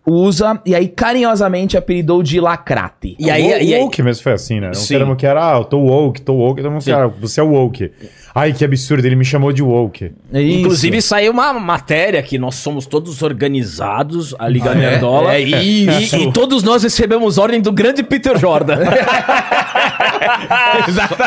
usa, 0.05 0.59
e 0.65 0.75
aí 0.75 0.87
carinhosamente 0.87 1.77
apelidou 1.77 2.21
de 2.21 2.39
lacrate. 2.39 3.15
E 3.17 3.29
aí, 3.31 3.43
o, 3.43 3.61
e 3.61 3.73
aí- 3.73 3.81
woke 3.81 4.01
mesmo 4.03 4.21
foi 4.23 4.33
assim, 4.33 4.59
né? 4.59 4.69
Um 4.69 4.73
Sim. 4.73 4.97
termo 4.97 5.15
que 5.15 5.25
era, 5.25 5.53
ah, 5.53 5.57
eu 5.59 5.63
tô 5.63 5.77
woke, 5.77 6.21
tô 6.21 6.33
woke, 6.33 6.61
todo 6.61 6.71
mundo 6.71 6.83
Sim. 6.83 6.91
cara, 6.91 7.07
você 7.07 7.39
é 7.39 7.43
woke. 7.43 7.91
Ai, 8.35 8.51
que 8.51 8.65
absurdo, 8.65 9.05
ele 9.05 9.15
me 9.15 9.23
chamou 9.23 9.53
de 9.53 9.61
woke. 9.61 10.11
É 10.33 10.41
isso. 10.41 10.59
Inclusive 10.61 11.01
saiu 11.03 11.31
uma 11.31 11.53
matéria 11.53 12.21
que 12.23 12.39
nós 12.39 12.55
somos 12.55 12.87
todos 12.87 13.21
organizados, 13.21 14.33
a 14.39 14.47
Liga 14.47 14.71
Ah, 14.71 14.73
é? 14.73 14.75
Nerdola. 14.75 15.35
É 15.35 15.39
isso. 15.39 16.15
E, 16.15 16.23
e 16.23 16.31
todos 16.33 16.63
nós 16.63 16.81
recebemos 16.81 17.37
ordem 17.37 17.61
do 17.61 17.71
grande 17.71 18.01
Peter 18.01 18.35
Jordan. 18.37 18.79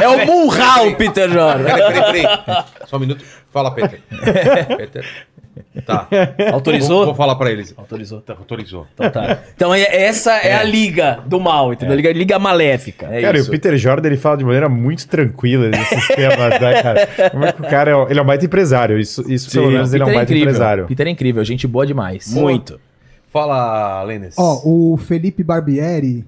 é 0.03 0.09
o 0.09 0.27
Munhal 0.27 0.95
Peter 0.97 1.31
Jordan. 1.31 1.65
Peraí, 1.65 1.93
peraí, 1.93 2.13
peraí. 2.23 2.65
Só 2.87 2.97
um 2.97 3.01
minuto. 3.01 3.25
Fala, 3.53 3.71
Peter. 3.71 4.01
Peter. 4.77 5.05
Tá. 5.85 6.09
Autorizou? 6.53 6.97
Vou, 6.99 7.07
vou 7.07 7.15
falar 7.15 7.35
pra 7.37 7.51
eles. 7.51 7.75
Autorizou. 7.77 8.21
Tá, 8.21 8.35
autorizou. 8.35 8.87
Então 8.95 9.11
tá. 9.11 9.39
Então 9.55 9.75
é- 9.75 9.83
essa 10.05 10.33
é, 10.39 10.55
a 10.55 10.63
liga 10.63 11.21
do 11.27 11.39
mal, 11.41 11.73
entendeu? 11.73 11.93
A 11.93 11.97
Liga, 11.97 12.13
liga 12.13 12.39
maléfica. 12.39 13.07
É 13.07 13.21
cara, 13.23 13.37
e 13.37 13.41
isso. 13.41 13.49
o 13.49 13.53
Peter 13.53 13.77
Jordan, 13.77 14.09
ele 14.09 14.17
fala 14.17 14.37
de 14.37 14.45
maneira 14.45 14.69
muito 14.69 15.07
tranquila 15.09 15.69
desses 15.71 16.07
temas, 16.09 16.39
né, 16.61 16.83
cara? 16.83 17.31
Como 17.31 17.45
é 17.45 17.53
que 17.53 17.61
o 17.63 17.69
cara 17.69 17.91
é, 17.91 18.11
ele 18.11 18.19
é 18.19 18.23
um 18.23 18.27
baita 18.27 18.45
empresário, 18.45 18.99
isso, 18.99 19.25
isso 19.31 19.51
pelo 19.51 19.71
menos 19.71 19.93
ele 19.93 20.03
é 20.03 20.05
um 20.05 20.09
Peter 20.09 20.19
baita 20.19 20.33
incrível. 20.33 20.51
empresário. 20.51 20.87
Peter 20.87 21.07
é 21.07 21.11
incrível, 21.11 21.45
gente 21.45 21.67
boa 21.67 21.87
demais. 21.87 22.33
Muito. 22.33 22.81
Fala, 23.33 24.03
Lênis. 24.03 24.35
Ó, 24.39 24.63
o 24.65 24.97
Felipe 24.97 25.43
Barbieri, 25.43 26.25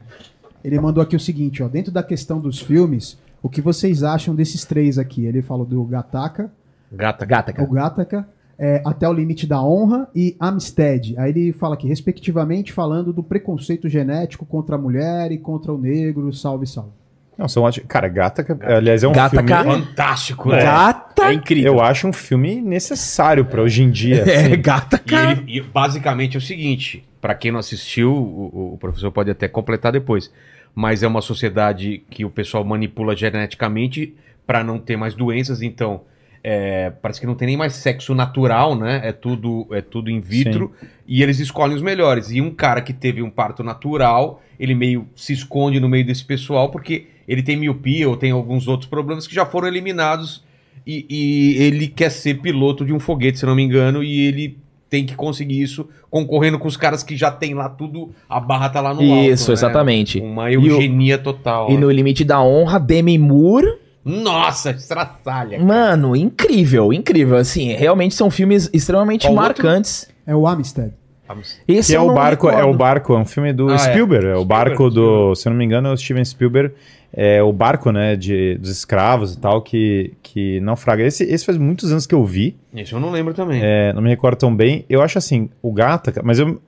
ele 0.64 0.78
mandou 0.78 1.02
aqui 1.02 1.16
o 1.16 1.20
seguinte, 1.20 1.62
ó, 1.62 1.68
dentro 1.68 1.90
da 1.92 2.02
questão 2.02 2.38
dos 2.40 2.60
filmes, 2.60 3.18
o 3.42 3.48
que 3.48 3.60
vocês 3.62 4.02
acham 4.02 4.34
desses 4.34 4.64
três 4.64 4.98
aqui? 4.98 5.24
Ele 5.24 5.40
falou 5.42 5.64
do 5.64 5.82
Gataca, 5.84 6.50
Gata. 6.92 7.24
Gata, 7.26 7.54
o. 7.62 7.66
Gataca, 7.66 8.26
é, 8.58 8.82
Até 8.84 9.08
o 9.08 9.12
Limite 9.12 9.46
da 9.46 9.62
Honra 9.62 10.08
e 10.14 10.36
Amistad. 10.40 11.14
Aí 11.16 11.30
ele 11.30 11.52
fala 11.52 11.74
aqui, 11.74 11.86
respectivamente, 11.86 12.72
falando 12.72 13.12
do 13.12 13.22
preconceito 13.22 13.88
genético 13.88 14.44
contra 14.44 14.74
a 14.74 14.78
mulher 14.78 15.30
e 15.30 15.38
contra 15.38 15.72
o 15.72 15.78
negro, 15.78 16.32
salve, 16.32 16.66
salve. 16.66 16.90
Não, 17.36 17.46
são 17.46 17.62
ótimos. 17.62 17.86
Cara, 17.88 18.08
Gataca, 18.08 18.58
aliás, 18.76 19.04
é 19.04 19.08
um 19.08 19.12
Gataca- 19.12 19.62
filme... 19.62 19.86
Fantástico, 19.86 20.52
É. 20.52 20.56
né? 20.56 20.62
Gata. 20.64 21.22
É 21.26 21.32
incrível. 21.34 21.74
Eu 21.74 21.80
acho 21.80 22.08
um 22.08 22.12
filme 22.12 22.60
necessário 22.60 23.44
pra 23.44 23.62
hoje 23.62 23.82
em 23.84 23.90
dia. 23.90 24.24
É, 24.28 24.46
assim. 24.46 24.60
gata, 24.60 24.96
E, 24.96 25.08
cara. 25.08 25.30
ele- 25.32 25.44
e 25.58 25.60
basicamente 25.60 26.34
é 26.36 26.38
o 26.38 26.40
seguinte: 26.40 27.04
pra 27.20 27.36
quem 27.36 27.52
não 27.52 27.60
assistiu, 27.60 28.12
o, 28.12 28.72
o 28.74 28.78
professor 28.78 29.12
pode 29.12 29.30
até 29.30 29.46
completar 29.46 29.92
depois. 29.92 30.32
Mas 30.74 31.04
é 31.04 31.06
uma 31.06 31.20
sociedade 31.20 32.02
que 32.10 32.24
o 32.24 32.30
pessoal 32.30 32.64
manipula 32.64 33.14
geneticamente 33.16 34.14
pra 34.44 34.64
não 34.64 34.78
ter 34.80 34.96
mais 34.96 35.14
doenças. 35.14 35.62
Então, 35.62 36.00
é, 36.42 36.90
parece 37.02 37.20
que 37.20 37.26
não 37.26 37.34
tem 37.34 37.46
nem 37.46 37.56
mais 37.56 37.74
sexo 37.74 38.14
natural, 38.14 38.76
né? 38.76 39.00
É 39.04 39.12
tudo, 39.12 39.66
é 39.72 39.80
tudo 39.80 40.10
in 40.10 40.20
vitro. 40.20 40.72
E 41.06 41.22
eles 41.22 41.38
escolhem 41.38 41.76
os 41.76 41.82
melhores. 41.82 42.30
E 42.30 42.40
um 42.40 42.50
cara 42.50 42.80
que 42.80 42.92
teve 42.92 43.22
um 43.22 43.30
parto 43.30 43.62
natural, 43.62 44.42
ele 44.58 44.74
meio 44.74 45.06
se 45.14 45.32
esconde 45.32 45.80
no 45.80 45.88
meio 45.88 46.06
desse 46.06 46.24
pessoal 46.24 46.70
porque 46.70 47.06
ele 47.26 47.42
tem 47.42 47.56
miopia 47.56 48.08
ou 48.08 48.16
tem 48.16 48.30
alguns 48.30 48.68
outros 48.68 48.88
problemas 48.88 49.26
que 49.26 49.34
já 49.34 49.44
foram 49.44 49.68
eliminados. 49.68 50.42
E, 50.86 51.04
e 51.10 51.62
ele 51.62 51.86
quer 51.86 52.10
ser 52.10 52.40
piloto 52.40 52.84
de 52.84 52.92
um 52.92 52.98
foguete, 52.98 53.38
se 53.38 53.44
não 53.44 53.54
me 53.54 53.62
engano, 53.62 54.02
e 54.02 54.26
ele 54.26 54.56
tem 54.88 55.04
que 55.04 55.14
conseguir 55.14 55.60
isso 55.60 55.86
concorrendo 56.10 56.58
com 56.58 56.66
os 56.66 56.76
caras 56.76 57.02
que 57.02 57.14
já 57.14 57.30
tem 57.30 57.52
lá 57.52 57.68
tudo, 57.68 58.10
a 58.28 58.40
barra 58.40 58.70
tá 58.70 58.80
lá 58.80 58.94
no 58.94 59.02
alto. 59.02 59.30
Isso, 59.30 59.50
né? 59.50 59.52
exatamente. 59.52 60.18
Uma 60.18 60.50
eugenia 60.50 61.18
total. 61.18 61.70
E 61.70 61.76
no 61.76 61.90
Limite 61.90 62.24
da 62.24 62.42
Honra, 62.42 62.78
Demi 62.78 63.18
Moore. 63.18 63.66
Nossa, 64.08 64.70
estratalha. 64.70 65.58
cara. 65.58 65.64
Mano, 65.64 66.16
incrível, 66.16 66.92
incrível. 66.92 67.36
Assim, 67.36 67.72
realmente 67.74 68.14
são 68.14 68.30
filmes 68.30 68.70
extremamente 68.72 69.22
Qual 69.26 69.32
outro? 69.34 69.64
marcantes. 69.64 70.08
É 70.26 70.34
o 70.34 70.46
Amistad. 70.46 70.90
Esse 71.68 71.92
Que 71.92 71.96
é 71.96 72.00
o 72.00 72.14
barco, 72.14 72.48
é 72.48 72.56
recordo. 72.56 72.74
o 72.74 72.78
barco, 72.78 73.12
é 73.14 73.18
um 73.18 73.24
filme 73.26 73.52
do 73.52 73.68
Ah, 73.68 73.74
é. 73.74 73.78
Spielberg, 73.78 74.26
é, 74.26 74.30
o 74.30 74.36
Spielberg, 74.40 74.48
barco 74.48 74.84
do, 74.88 74.90
Spielberg. 75.34 75.36
se 75.38 75.48
eu 75.48 75.50
não 75.50 75.58
me 75.58 75.64
engano, 75.66 75.88
é 75.88 75.92
o 75.92 75.96
Steven 75.96 76.24
Spielberg, 76.24 76.74
é 77.12 77.42
o 77.42 77.52
barco, 77.52 77.92
né, 77.92 78.16
de, 78.16 78.56
dos 78.56 78.70
escravos 78.70 79.34
e 79.34 79.38
tal, 79.38 79.60
que, 79.60 80.14
que 80.22 80.58
naufraga. 80.60 81.02
Esse, 81.04 81.24
esse 81.24 81.44
faz 81.44 81.58
muitos 81.58 81.92
anos 81.92 82.06
que 82.06 82.14
eu 82.14 82.24
vi, 82.24 82.56
Isso 82.74 82.94
eu 82.96 83.00
não 83.00 83.10
lembro 83.10 83.34
também. 83.34 83.60
é, 83.62 83.92
não 83.92 84.00
me 84.00 84.08
recordo 84.08 84.38
tão 84.38 84.56
bem. 84.56 84.86
Eu 84.88 85.02
acho 85.02 85.18
assim, 85.18 85.50
o 85.60 85.70
Gata, 85.70 86.14
mas 86.24 86.38
eu, 86.38 86.58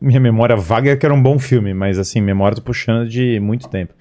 minha 0.00 0.18
memória 0.18 0.56
vaga 0.56 0.90
é 0.90 0.96
que 0.96 1.06
era 1.06 1.14
um 1.14 1.22
bom 1.22 1.38
filme, 1.38 1.72
mas 1.72 1.96
assim, 1.96 2.20
memória 2.20 2.56
tô 2.56 2.62
puxando 2.62 3.08
de 3.08 3.38
muito 3.38 3.68
tempo. 3.68 3.94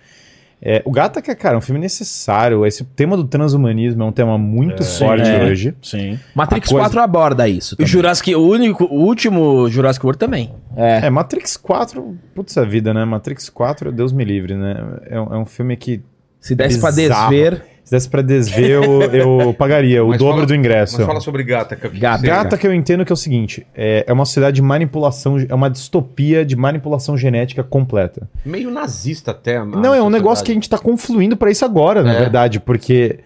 É, 0.62 0.82
o 0.84 0.92
Gata, 0.92 1.22
que 1.22 1.34
cara, 1.36 1.56
é 1.56 1.58
um 1.58 1.62
filme 1.62 1.80
necessário. 1.80 2.66
Esse 2.66 2.84
tema 2.84 3.16
do 3.16 3.24
transhumanismo 3.24 4.04
é 4.04 4.06
um 4.06 4.12
tema 4.12 4.38
muito 4.38 4.84
forte 4.84 5.30
É. 5.30 5.44
hoje. 5.46 5.74
Sim. 5.82 6.20
Matrix 6.36 6.68
coisa- 6.70 6.84
4 6.86 7.00
aborda 7.02 7.48
isso. 7.48 7.76
O 7.76 7.78
também. 7.78 7.88
Jurassic, 7.90 8.36
o 8.36 8.42
único, 8.46 8.84
o 8.86 9.06
último 9.06 9.70
Jurassic 9.70 10.06
World 10.06 10.20
também. 10.20 10.52
É. 10.76 11.06
É, 11.06 11.10
Matrix 11.10 11.56
4, 11.56 12.18
putz 12.36 12.58
a 12.58 12.66
vida, 12.66 12.94
né? 12.94 13.06
Matrix 13.06 13.50
4, 13.50 13.92
Deus 13.92 14.12
me 14.12 14.26
livre, 14.26 14.56
né? 14.56 15.00
É, 15.10 15.20
um- 15.22 15.34
é 15.34 15.38
um 15.38 15.46
filme 15.46 15.78
que 15.78 16.02
Se 16.42 16.56
desse 16.56 16.80
pra 16.80 16.92
Bizarro. 16.92 17.30
desver. 17.32 17.64
Se 17.90 17.96
desse 17.96 18.08
pra 18.08 18.22
desver, 18.22 18.70
eu, 18.70 19.02
eu 19.12 19.54
pagaria 19.58 20.04
o 20.06 20.10
Mas 20.10 20.20
dobro 20.20 20.36
fala- 20.36 20.46
do 20.46 20.54
ingresso. 20.54 20.98
Mas 21.00 21.08
fala 21.08 21.20
sobre 21.20 21.44
Gata. 21.44 21.76
Que 21.76 21.90
que 21.90 21.98
Gata. 21.98 22.20
você- 22.20 22.28
Gata 22.28 22.56
que 22.58 22.68
eu 22.68 22.72
entendo 22.74 23.04
que 23.04 23.12
é 23.12 23.16
o 23.16 23.18
seguinte, 23.18 23.66
é, 23.76 24.04
é 24.08 24.14
uma 24.14 24.26
sociedade 24.26 24.58
de 24.58 24.62
manipulação, 24.62 25.38
é 25.50 25.56
uma 25.56 25.72
distopia 25.72 26.46
de 26.46 26.56
manipulação 26.56 27.18
genética 27.18 27.64
completa. 27.64 28.30
Meio 28.46 28.70
nazista 28.70 29.32
até. 29.32 29.58
a 29.58 29.66
Não, 29.66 29.94
é 29.96 30.04
um 30.04 30.10
negócio 30.12 30.46
que 30.46 30.52
a 30.52 30.54
gente 30.54 30.70
tá 30.70 30.78
confluindo 30.78 31.36
pra 31.36 31.50
isso 31.50 31.66
agora, 31.66 32.04
na 32.04 32.14
É. 32.14 32.20
verdade, 32.20 32.60
porque 32.60 33.22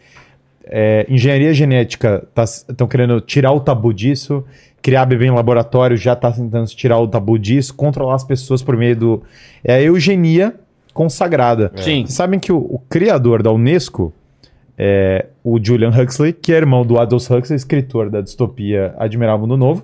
é, 0.65 1.05
engenharia 1.09 1.53
genética 1.53 2.25
estão 2.69 2.87
querendo 2.87 3.19
tirar 3.19 3.51
o 3.51 3.59
tabu 3.59 3.93
disso, 3.93 4.45
criar 4.81 5.05
bebê 5.05 5.25
em 5.25 5.31
laboratório 5.31 5.97
já 5.97 6.15
tá 6.15 6.31
tentando 6.31 6.67
tirar 6.67 6.99
o 6.99 7.07
tabu 7.07 7.37
disso, 7.37 7.73
controlar 7.73 8.15
as 8.15 8.23
pessoas 8.23 8.61
por 8.63 8.77
meio 8.77 8.95
do... 8.95 9.23
É 9.61 9.73
a 9.75 9.81
eugenia 9.81 10.55
consagrada. 10.93 11.69
Sim. 11.75 12.03
Vocês 12.05 12.13
sabem 12.13 12.39
que 12.39 12.51
o, 12.53 12.57
o 12.57 12.79
criador 12.89 13.43
da 13.43 13.51
Unesco 13.51 14.13
é 14.85 15.27
o 15.43 15.57
Julian 15.63 15.89
Huxley, 15.97 16.33
que 16.33 16.51
é 16.51 16.57
irmão 16.57 16.85
do 16.85 16.97
Aldous 16.97 17.29
Huxley, 17.29 17.55
escritor 17.55 18.09
da 18.09 18.19
distopia 18.19 18.93
Admirável 18.97 19.39
Mundo 19.39 19.55
Novo, 19.55 19.83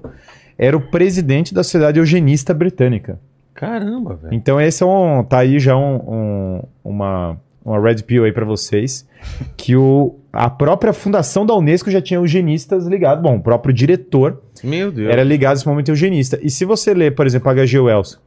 era 0.57 0.75
o 0.75 0.81
presidente 0.81 1.53
da 1.53 1.63
Sociedade 1.63 1.99
Eugenista 1.99 2.53
Britânica. 2.53 3.17
Caramba, 3.53 4.15
velho. 4.15 4.33
Então 4.33 4.59
esse 4.59 4.83
é 4.83 4.85
um, 4.85 5.23
tá 5.23 5.39
aí 5.39 5.57
já 5.59 5.75
um, 5.77 5.95
um- 5.95 6.61
uma, 6.83 7.37
uma 7.63 7.79
red 7.81 8.03
pill 8.03 8.25
aí 8.25 8.31
pra 8.33 8.43
vocês, 8.45 9.07
que 9.55 9.75
o, 9.75 10.15
a 10.33 10.49
própria 10.49 10.91
fundação 10.91 11.45
da 11.45 11.55
Unesco 11.55 11.89
já 11.89 12.01
tinha 12.01 12.17
eugenistas 12.19 12.85
ligados, 12.85 13.21
bom, 13.23 13.37
o 13.37 13.41
próprio 13.41 13.73
diretor 13.73 14.41
Meu 14.63 14.91
Deus. 14.91 15.09
era 15.09 15.23
ligado 15.23 15.51
a 15.51 15.55
esse 15.59 15.67
momento 15.67 15.89
eugenista. 15.89 16.37
E 16.41 16.49
se 16.49 16.65
você 16.65 16.93
ler, 16.93 17.15
por 17.15 17.25
exemplo, 17.25 17.49
H.G. 17.49 17.79
Wells, 17.79 18.19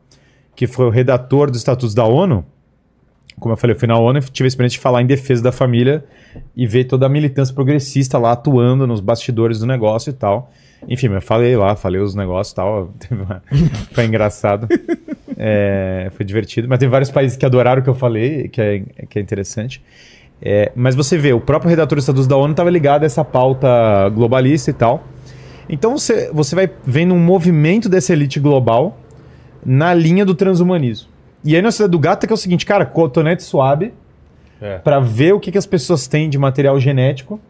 que 0.57 0.67
foi 0.67 0.87
o 0.87 0.91
redator 0.91 1.51
dos 1.51 1.59
estatutos 1.61 1.95
da 1.95 2.05
ONU, 2.05 2.45
como 3.39 3.53
eu 3.53 3.57
falei, 3.57 3.75
eu 3.75 3.79
fui 3.79 3.89
na 3.89 3.99
ONU 3.99 4.19
e 4.19 4.23
tive 4.23 4.47
a 4.47 4.49
experiência 4.49 4.77
de 4.77 4.83
falar 4.83 5.03
em 5.03 5.07
defesa 5.07 5.43
da 5.43 5.53
família 5.53 6.05
e 6.57 6.67
ver 6.67 6.85
toda 6.85 7.07
a 7.07 7.09
militância 7.09 7.55
progressista 7.55 8.19
lá 8.19 8.33
atuando 8.33 8.87
nos 8.87 9.01
bastidores 9.01 9.59
do 9.61 9.67
negócio 9.67 10.11
e 10.11 10.13
tal. 10.13 10.51
Enfim, 10.89 11.07
eu 11.09 11.23
falei 11.23 11.57
lá, 11.57 11.77
falei 11.77 12.01
os 12.01 12.15
negócios 12.15 12.53
e 12.53 12.57
tal. 12.57 12.95
foi 13.93 14.05
engraçado. 14.05 14.69
É, 15.45 16.09
foi 16.13 16.25
divertido. 16.25 16.69
Mas 16.69 16.79
tem 16.79 16.89
vários 16.89 17.11
países 17.11 17.37
que 17.37 17.45
adoraram 17.45 17.81
o 17.81 17.83
que 17.83 17.91
eu 17.91 17.95
falei, 17.95 18.47
que 18.49 18.61
é, 18.61 18.83
que 19.09 19.19
é 19.19 19.23
interessante. 19.23 19.83
É, 20.41 20.71
mas 20.77 20.95
você 20.95 21.17
vê, 21.19 21.33
o 21.33 21.41
próprio 21.41 21.69
redator 21.69 21.97
dos 21.97 22.05
estatutos 22.05 22.29
da 22.29 22.37
ONU 22.37 22.53
estava 22.53 22.71
ligado 22.71 23.03
a 23.03 23.07
essa 23.07 23.25
pauta 23.25 23.67
globalista 24.11 24.71
e 24.71 24.75
tal. 24.75 25.03
Então 25.69 25.97
você, 25.97 26.31
você 26.33 26.55
vai 26.55 26.71
vendo 26.85 27.15
um 27.15 27.19
movimento 27.19 27.89
dessa 27.89 28.13
elite 28.13 28.39
global 28.39 28.99
na 29.65 29.95
linha 29.95 30.25
do 30.25 30.35
transhumanismo. 30.35 31.09
E 31.45 31.57
aí 31.57 31.63
na 31.63 31.71
cidade 31.71 31.91
do 31.91 31.99
gato 31.99 32.25
é 32.25 32.27
que 32.27 32.33
é 32.33 32.35
o 32.35 32.39
seguinte, 32.39 32.65
cara, 32.67 32.85
cotonete 32.87 33.43
suave 33.43 33.93
É. 34.61 34.79
pra 34.79 35.01
ver 35.01 35.35
o 35.35 35.41
que, 35.41 35.51
que 35.51 35.59
as 35.59 35.67
pessoas 35.67 36.07
têm 36.07 36.29
de 36.31 36.39
material 36.39 36.79
genético, 36.79 37.41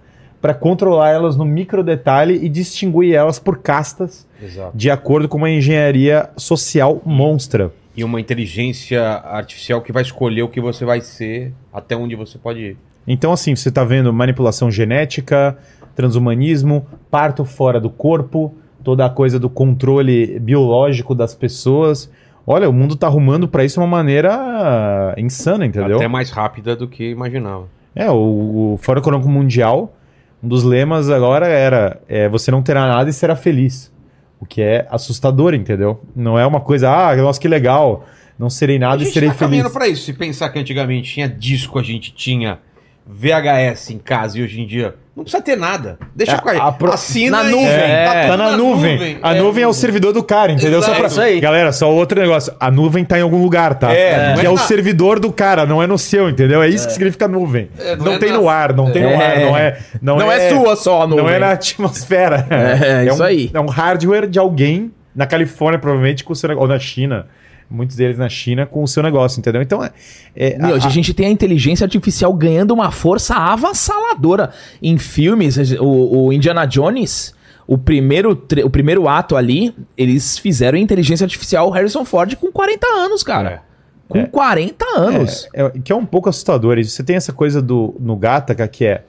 pra 0.40 0.54
controlar 0.54 1.10
elas 1.10 1.36
no 1.36 1.44
micro 1.44 1.84
detalhe 1.84 2.34
e 2.42 2.48
distinguir 2.48 3.14
elas 3.14 3.38
por 3.38 3.58
castas 3.58 4.26
Exato. 4.42 4.76
de 4.76 4.90
acordo 4.90 5.28
com 5.28 5.36
uma 5.38 5.50
engenharia 5.50 6.28
social 6.36 7.00
monstra. 7.04 7.70
E 7.96 8.02
uma 8.02 8.20
inteligência 8.20 9.00
artificial 9.02 9.82
que 9.82 9.92
vai 9.92 10.02
escolher 10.02 10.42
o 10.42 10.48
que 10.48 10.60
você 10.60 10.84
vai 10.84 11.00
ser, 11.00 11.52
até 11.72 11.94
onde 11.94 12.16
você 12.16 12.38
pode 12.38 12.60
ir. 12.60 12.76
Então, 13.06 13.32
assim, 13.32 13.54
você 13.54 13.70
tá 13.70 13.84
vendo 13.84 14.12
manipulação 14.12 14.70
genética, 14.70 15.56
transhumanismo, 15.94 16.86
parto 17.10 17.44
fora 17.44 17.78
do 17.78 17.90
corpo, 17.90 18.54
toda 18.82 19.04
a 19.06 19.10
coisa 19.10 19.38
do 19.38 19.50
controle 19.50 20.38
biológico 20.40 21.14
das 21.14 21.34
pessoas. 21.34 22.10
Olha, 22.46 22.68
o 22.68 22.72
mundo 22.72 22.96
tá 22.96 23.06
arrumando 23.06 23.46
pra 23.46 23.64
isso 23.64 23.74
de 23.74 23.80
uma 23.80 23.86
maneira 23.86 25.14
insana, 25.16 25.64
entendeu? 25.64 25.96
Até 25.96 26.08
mais 26.08 26.30
rápida 26.30 26.74
do 26.74 26.88
que 26.88 27.10
imaginava. 27.10 27.68
É, 27.94 28.10
o, 28.10 28.74
o 28.74 28.78
Fórum 28.80 29.00
Econômico 29.00 29.28
Mundial, 29.30 29.94
um 30.42 30.48
dos 30.48 30.64
lemas 30.64 31.08
agora 31.10 31.46
era 31.46 32.00
é, 32.08 32.28
você 32.28 32.50
não 32.50 32.62
terá 32.62 32.86
nada 32.88 33.08
e 33.08 33.12
será 33.12 33.36
feliz. 33.36 33.92
O 34.40 34.46
que 34.46 34.60
é 34.60 34.86
assustador, 34.90 35.54
entendeu? 35.54 36.00
Não 36.16 36.36
é 36.36 36.44
uma 36.44 36.60
coisa, 36.60 36.90
ah, 36.90 37.14
nossa, 37.14 37.40
que 37.40 37.46
legal, 37.46 38.04
não 38.36 38.50
serei 38.50 38.76
A 38.76 38.80
nada 38.80 39.02
e 39.02 39.04
gente 39.04 39.14
serei 39.14 39.28
tá 39.28 39.36
caminhando 39.36 39.70
feliz. 39.70 39.78
pra 39.78 39.88
isso. 39.88 40.04
Se 40.04 40.12
pensar 40.12 40.48
que 40.48 40.58
antigamente 40.58 41.12
tinha 41.14 41.28
disco, 41.28 41.78
a 41.78 41.82
gente 41.82 42.12
tinha 42.12 42.58
VHS 43.06 43.90
em 43.90 43.98
casa 43.98 44.38
e 44.38 44.42
hoje 44.42 44.60
em 44.60 44.66
dia 44.66 44.96
não 45.16 45.24
precisa 45.24 45.42
ter 45.42 45.56
nada. 45.56 45.98
Deixa 46.16 46.32
É, 46.36 46.38
com 46.38 46.48
a, 46.48 46.52
a 46.68 46.72
pro- 46.72 46.92
assina 46.92 47.42
Na 47.42 47.50
nuvem. 47.50 47.66
É, 47.68 48.04
Tá 48.06 48.22
tudo 48.26 48.36
na 48.38 48.56
nuvem. 48.56 49.18
A 49.22 49.34
nuvem 49.34 49.62
é 49.64 49.68
o 49.68 49.72
servidor 49.72 50.12
do 50.12 50.22
cara, 50.22 50.52
entendeu? 50.52 50.78
Exato. 50.78 50.92
Só 50.92 50.96
pra- 50.98 51.04
É 51.04 51.08
isso 51.10 51.20
aí. 51.20 51.40
Galera, 51.40 51.70
só 51.72 51.90
outro 51.92 52.18
negócio. 52.20 52.52
A 52.58 52.70
nuvem 52.70 53.04
tá 53.04 53.18
em 53.18 53.22
algum 53.22 53.42
lugar, 53.42 53.74
tá? 53.74 53.92
É, 53.92 54.28
não 54.30 54.34
que 54.36 54.40
é 54.40 54.44
é, 54.46 54.50
o 54.50 54.54
na- 54.54 54.60
servidor 54.62 55.20
do 55.20 55.30
cara, 55.32 55.66
não 55.66 55.82
é 55.82 55.86
no 55.86 55.98
seu, 55.98 56.30
entendeu? 56.30 56.62
É 56.62 56.68
isso 56.68 56.86
que 56.86 56.92
significa 56.94 57.28
nuvem. 57.28 57.68
É, 57.78 57.94
não 57.96 58.06
não 58.06 58.12
é 58.14 58.18
tem 58.18 58.30
na- 58.32 58.38
no 58.38 58.48
ar, 58.48 58.72
não 58.72 58.90
tem 58.90 59.02
no 59.02 59.08
É. 59.10 59.14
ar, 59.26 59.40
não 59.40 59.56
é. 59.56 59.78
Não, 60.00 60.16
Não 60.16 60.32
é 60.32 60.48
sua 60.48 60.76
só 60.76 61.02
a 61.02 61.06
Não 61.06 61.16
nuvem. 61.18 61.34
é 61.34 61.38
na 61.38 61.52
atmosfera. 61.52 62.46
É, 62.50 63.04
isso 63.06 63.22
um, 63.22 63.26
aí. 63.26 63.50
É 63.52 63.60
um 63.60 63.66
hardware 63.66 64.26
de 64.28 64.38
alguém 64.38 64.90
na 65.14 65.26
Califórnia, 65.26 65.78
provavelmente, 65.78 66.24
com 66.24 66.32
o 66.32 66.36
seu 66.36 66.48
negócio. 66.48 66.68
Ou 66.68 66.72
na 66.74 66.78
China. 66.78 67.26
Muitos 67.72 67.96
deles 67.96 68.18
na 68.18 68.28
China 68.28 68.66
com 68.66 68.82
o 68.82 68.86
seu 68.88 69.02
negócio, 69.02 69.38
entendeu? 69.40 69.62
Então, 69.62 69.82
é. 69.82 69.90
é 70.36 70.58
Meu, 70.58 70.74
a- 70.74 70.78
a, 70.86 70.88
gente 70.90 71.14
tem 71.14 71.26
a 71.26 71.30
inteligência 71.30 71.84
artificial 71.84 72.32
ganhando 72.34 72.72
uma 72.74 72.90
força 72.90 73.34
avassaladora 73.34 74.50
em 74.82 74.98
filmes. 74.98 75.56
O, 75.80 76.26
o 76.26 76.32
Indiana 76.32 76.66
Jones, 76.66 77.34
o 77.66 77.78
primeiro, 77.78 78.30
o 78.64 78.70
primeiro 78.70 79.08
ato 79.08 79.36
ali, 79.36 79.74
eles 79.96 80.38
fizeram 80.38 80.76
inteligência 80.78 81.24
artificial 81.24 81.70
Harrison 81.70 82.04
Ford 82.04 82.36
com 82.36 82.52
40 82.52 82.86
anos, 82.86 83.22
cara. 83.22 83.62
Com 84.08 84.26
40 84.26 84.84
anos. 84.96 85.48
É, 85.54 85.62
é- 85.64 85.70
que 85.82 85.90
é 85.92 85.96
um 85.96 86.04
pouco 86.04 86.28
assustador. 86.28 86.78
isso. 86.78 86.90
Você 86.90 87.02
tem 87.02 87.16
essa 87.16 87.32
coisa 87.32 87.62
do 87.62 87.94
no 87.98 88.14
Gataca 88.16 88.68
que 88.68 88.84
é 88.84 89.04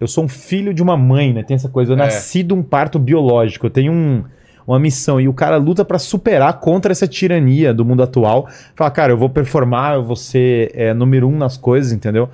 eu 0.00 0.06
sou 0.08 0.24
um 0.24 0.28
filho 0.28 0.74
de 0.74 0.82
uma 0.82 0.96
mãe, 0.98 1.32
né? 1.32 1.42
Tem 1.42 1.54
essa 1.54 1.68
coisa, 1.68 1.92
eu 1.92 1.94
É. 1.94 1.98
nasci 2.00 2.42
de 2.42 2.52
um 2.52 2.62
parto 2.62 2.98
biológico, 2.98 3.66
eu 3.66 3.70
tenho 3.70 3.92
um- 3.92 4.24
uma 4.66 4.78
missão 4.78 5.20
e 5.20 5.28
o 5.28 5.32
cara 5.34 5.56
luta 5.56 5.84
pra 5.84 5.98
superar 5.98 6.60
contra 6.60 6.92
essa 6.92 7.06
tirania 7.06 7.72
do 7.74 7.84
mundo 7.84 8.02
atual. 8.02 8.48
Fala, 8.74 8.90
cara, 8.90 9.12
eu 9.12 9.16
vou 9.16 9.28
performar, 9.28 9.94
eu 9.94 10.02
vou 10.04 10.16
ser 10.16 10.70
é, 10.74 10.94
número 10.94 11.28
um 11.28 11.36
nas 11.36 11.56
coisas, 11.56 11.92
entendeu? 11.92 12.28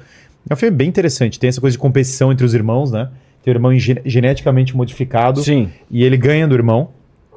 É 0.49 0.55
um 0.55 0.57
filme 0.57 0.77
bem 0.77 0.89
interessante. 0.89 1.39
Tem 1.39 1.49
essa 1.49 1.61
coisa 1.61 1.73
de 1.75 1.79
competição 1.79 2.33
entre 2.33 2.45
os 2.47 2.55
irmãos, 2.55 2.91
né? 2.91 3.09
Tem 3.43 3.53
o 3.53 3.57
irmão 3.57 3.77
gene- 3.79 4.03
geneticamente 4.05 4.77
modificado 4.77 5.43
Sim. 5.43 5.71
e 5.91 6.05
ele 6.05 6.17
ganha 6.17 6.47
do 6.47 6.55
irmão 6.55 6.91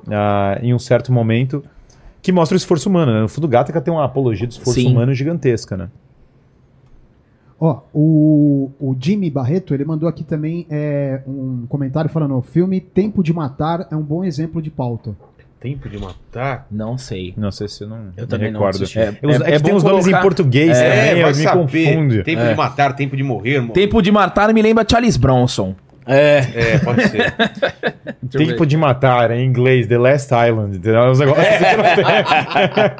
ah, 0.09 0.59
em 0.61 0.73
um 0.73 0.79
certo 0.79 1.11
momento. 1.11 1.63
Que 2.21 2.31
mostra 2.31 2.55
o 2.55 2.57
esforço 2.57 2.87
humano, 2.89 3.13
né? 3.13 3.21
No 3.21 3.27
fundo, 3.27 3.47
Gataca 3.47 3.81
tem 3.81 3.93
uma 3.93 4.05
apologia 4.05 4.47
do 4.47 4.51
esforço 4.51 4.79
Sim. 4.79 4.91
humano 4.91 5.13
gigantesca, 5.13 5.75
né? 5.75 5.89
Ó, 7.59 7.79
o, 7.93 8.71
o 8.79 8.95
Jimmy 8.99 9.29
Barreto, 9.29 9.73
ele 9.73 9.85
mandou 9.85 10.09
aqui 10.09 10.23
também 10.23 10.65
é, 10.69 11.21
um 11.27 11.65
comentário 11.69 12.09
falando: 12.09 12.35
o 12.37 12.41
filme 12.41 12.79
Tempo 12.81 13.23
de 13.23 13.31
Matar 13.33 13.87
é 13.91 13.95
um 13.95 14.01
bom 14.01 14.23
exemplo 14.23 14.61
de 14.61 14.69
pauta. 14.69 15.15
Tempo 15.61 15.87
de 15.87 15.97
matar. 15.97 16.67
Não 16.69 16.97
sei. 16.97 17.33
Não 17.37 17.49
sei 17.49 17.69
se 17.69 17.83
eu 17.85 17.87
não 17.87 18.09
Eu 18.17 18.27
também 18.27 18.51
não 18.51 18.59
recordo. 18.59 18.75
assisti. 18.83 18.99
É, 18.99 19.17
É- 19.21 19.27
os- 19.27 19.39
é- 19.41 19.51
é 19.51 19.53
é 19.55 19.73
os 19.73 19.81
nomes 19.81 20.07
em 20.07 20.19
português 20.19 20.77
É, 20.77 20.89
também, 20.89 21.21
vai 21.21 21.23
eu 21.23 21.27
me 21.37 21.43
saber. 21.43 21.57
confundo. 21.61 22.23
Tempo 22.25 22.43
de 22.49 22.55
matar, 22.55 22.95
tempo 22.97 23.15
de 23.15 23.23
morrer, 23.23 23.51
irmão. 23.51 23.69
Tempo 23.69 24.01
de 24.01 24.11
matar 24.11 24.53
me 24.53 24.61
lembra 24.61 24.85
Charles 24.89 25.15
Bronson. 25.15 25.73
É. 26.05 26.39
É, 26.53 26.79
pode 26.79 27.07
ser. 27.07 27.33
Tempo 28.29 28.65
de 28.65 28.75
matar, 28.75 29.31
em 29.31 29.45
inglês, 29.47 29.87
The 29.87 29.97
Last 29.97 30.33
Island. 30.33 30.75
Entendeu? 30.79 30.99
Uns 31.09 31.19
negócios 31.19 31.47
que 31.47 31.63
não 31.63 31.83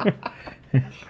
tem. 0.00 0.14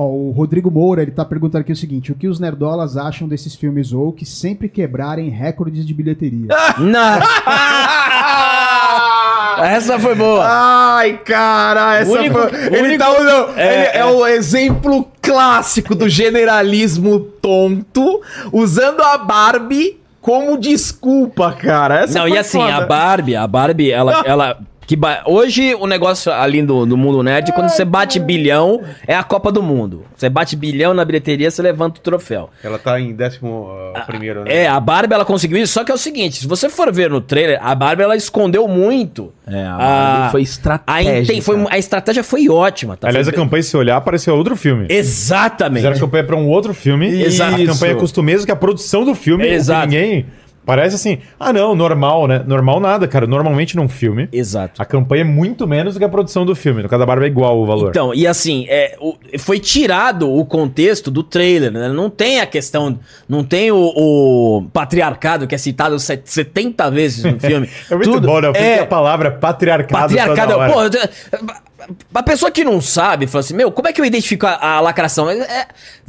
Ó, 0.00 0.04
o 0.06 0.30
Rodrigo 0.30 0.70
Moura, 0.70 1.02
ele 1.02 1.10
tá 1.10 1.24
perguntando 1.24 1.62
aqui 1.62 1.72
o 1.72 1.76
seguinte: 1.76 2.12
o 2.12 2.14
que 2.14 2.28
os 2.28 2.38
nerdolas 2.38 2.96
acham 2.96 3.26
desses 3.26 3.56
filmes 3.56 3.92
ou 3.92 4.12
que 4.12 4.24
sempre 4.24 4.68
quebrarem 4.68 5.28
recordes 5.28 5.84
de 5.84 5.92
bilheteria? 5.92 6.46
Não. 6.78 7.18
Essa 9.60 9.98
foi 9.98 10.14
boa. 10.14 10.44
Ai, 10.46 11.18
cara, 11.24 11.96
essa 11.98 12.12
Único- 12.12 12.38
foi- 12.38 12.66
Ele 12.66 12.80
único- 12.80 12.98
tá 12.98 13.10
usando. 13.10 13.58
É, 13.58 13.74
ele 13.74 13.84
é, 13.86 13.96
é. 13.98 14.04
o 14.04 14.24
exemplo 14.24 15.08
clássico 15.20 15.96
do 15.96 16.08
generalismo 16.08 17.18
tonto, 17.18 18.20
usando 18.52 19.02
a 19.02 19.18
Barbie 19.18 19.98
como 20.20 20.56
desculpa, 20.58 21.50
cara. 21.52 22.02
Essa 22.04 22.20
Não, 22.20 22.28
foi 22.28 22.36
e 22.36 22.38
assim, 22.38 22.60
foda. 22.60 22.76
a 22.76 22.86
Barbie, 22.86 23.34
a 23.34 23.46
Barbie, 23.48 23.90
ela. 23.90 24.22
ela 24.24 24.58
que 24.88 24.96
ba- 24.96 25.22
Hoje 25.26 25.74
o 25.74 25.86
negócio 25.86 26.32
ali 26.32 26.62
do, 26.62 26.86
do 26.86 26.96
mundo 26.96 27.22
nerd, 27.22 27.52
quando 27.52 27.68
você 27.68 27.84
bate 27.84 28.18
bilhão, 28.18 28.80
é 29.06 29.14
a 29.14 29.22
Copa 29.22 29.52
do 29.52 29.62
Mundo. 29.62 30.02
Você 30.16 30.30
bate 30.30 30.56
bilhão 30.56 30.94
na 30.94 31.04
bilheteria, 31.04 31.50
você 31.50 31.60
levanta 31.60 32.00
o 32.00 32.02
troféu. 32.02 32.48
Ela 32.64 32.78
tá 32.78 32.98
em 32.98 33.12
décimo 33.12 33.68
ah, 33.94 34.00
primeiro, 34.00 34.44
né? 34.44 34.62
É, 34.64 34.66
a 34.66 34.80
Barbie 34.80 35.12
ela 35.14 35.26
conseguiu 35.26 35.58
isso, 35.58 35.74
só 35.74 35.84
que 35.84 35.92
é 35.92 35.94
o 35.94 35.98
seguinte, 35.98 36.38
se 36.40 36.46
você 36.46 36.70
for 36.70 36.90
ver 36.90 37.10
no 37.10 37.20
trailer, 37.20 37.60
a 37.62 37.74
Barbie 37.74 38.02
ela 38.02 38.16
escondeu 38.16 38.66
muito. 38.66 39.30
É, 39.46 39.62
a 39.66 39.76
Barbie 39.76 40.30
foi 40.32 40.40
a, 40.40 40.44
estratégica. 40.44 41.18
inten- 41.20 41.40
foi- 41.42 41.66
a 41.68 41.78
estratégia 41.78 42.24
foi 42.24 42.48
ótima, 42.48 42.96
tá? 42.96 43.08
Aliás, 43.08 43.28
a 43.28 43.30
Foi- 43.30 43.38
campanha, 43.42 43.62
se 43.62 43.76
olhar, 43.76 43.96
apareceu 43.98 44.34
outro 44.34 44.56
filme. 44.56 44.86
Exatamente. 44.88 45.80
Fizeram 45.80 45.96
a 45.96 46.00
campanha 46.00 46.24
pra 46.24 46.36
um 46.36 46.48
outro 46.48 46.72
filme. 46.72 47.08
Exato. 47.22 47.62
A 47.62 47.66
campanha 47.66 47.94
custa 47.96 48.20
o 48.20 48.24
mesmo 48.24 48.46
que 48.46 48.52
a 48.52 48.56
produção 48.56 49.04
do 49.04 49.14
filme. 49.14 49.46
Exato. 49.46 49.86
Ninguém. 49.86 50.26
Parece 50.68 50.96
assim, 50.96 51.18
ah 51.40 51.50
não, 51.50 51.74
normal, 51.74 52.26
né? 52.28 52.44
Normal 52.46 52.78
nada, 52.78 53.08
cara. 53.08 53.26
Normalmente 53.26 53.74
num 53.74 53.88
filme, 53.88 54.28
Exato. 54.30 54.82
a 54.82 54.84
campanha 54.84 55.22
é 55.22 55.24
muito 55.24 55.66
menos 55.66 55.94
do 55.94 55.98
que 55.98 56.04
a 56.04 56.08
produção 56.10 56.44
do 56.44 56.54
filme. 56.54 56.82
No 56.82 56.90
caso 56.90 57.00
da 57.00 57.06
Barbie 57.06 57.24
é 57.24 57.28
igual 57.28 57.56
o 57.58 57.64
valor. 57.64 57.88
Então, 57.88 58.12
e 58.12 58.26
assim, 58.26 58.66
é, 58.68 58.94
o- 59.00 59.16
foi 59.38 59.58
tirado 59.58 60.30
o 60.30 60.44
contexto 60.44 61.10
do 61.10 61.22
trailer, 61.22 61.72
né? 61.72 61.88
Não 61.88 62.10
tem 62.10 62.38
a 62.40 62.44
questão, 62.46 62.98
não 63.26 63.42
tem 63.42 63.72
o, 63.72 63.78
o 63.96 64.68
patriarcado 64.70 65.46
que 65.46 65.54
é 65.54 65.58
citado 65.58 65.98
set- 65.98 66.26
70 66.30 66.90
vezes 66.90 67.24
no 67.24 67.40
filme. 67.40 67.66
é 67.90 67.94
muito 67.94 68.10
Tudo- 68.12 68.26
bom, 68.26 68.38
né? 68.38 68.48
Eu 68.48 68.52
é, 68.54 68.80
a 68.80 68.86
palavra 68.86 69.30
patriarcado. 69.30 70.02
Patriarcado, 70.14 70.52
pô, 70.70 71.77
a 72.14 72.22
pessoa 72.22 72.50
que 72.50 72.64
não 72.64 72.80
sabe, 72.80 73.26
fala 73.26 73.40
assim, 73.40 73.54
meu, 73.54 73.70
como 73.70 73.86
é 73.88 73.92
que 73.92 74.00
eu 74.00 74.04
identifico 74.04 74.46
a, 74.46 74.76
a 74.76 74.80
lacração? 74.80 75.30
É, 75.30 75.38
é- 75.38 75.66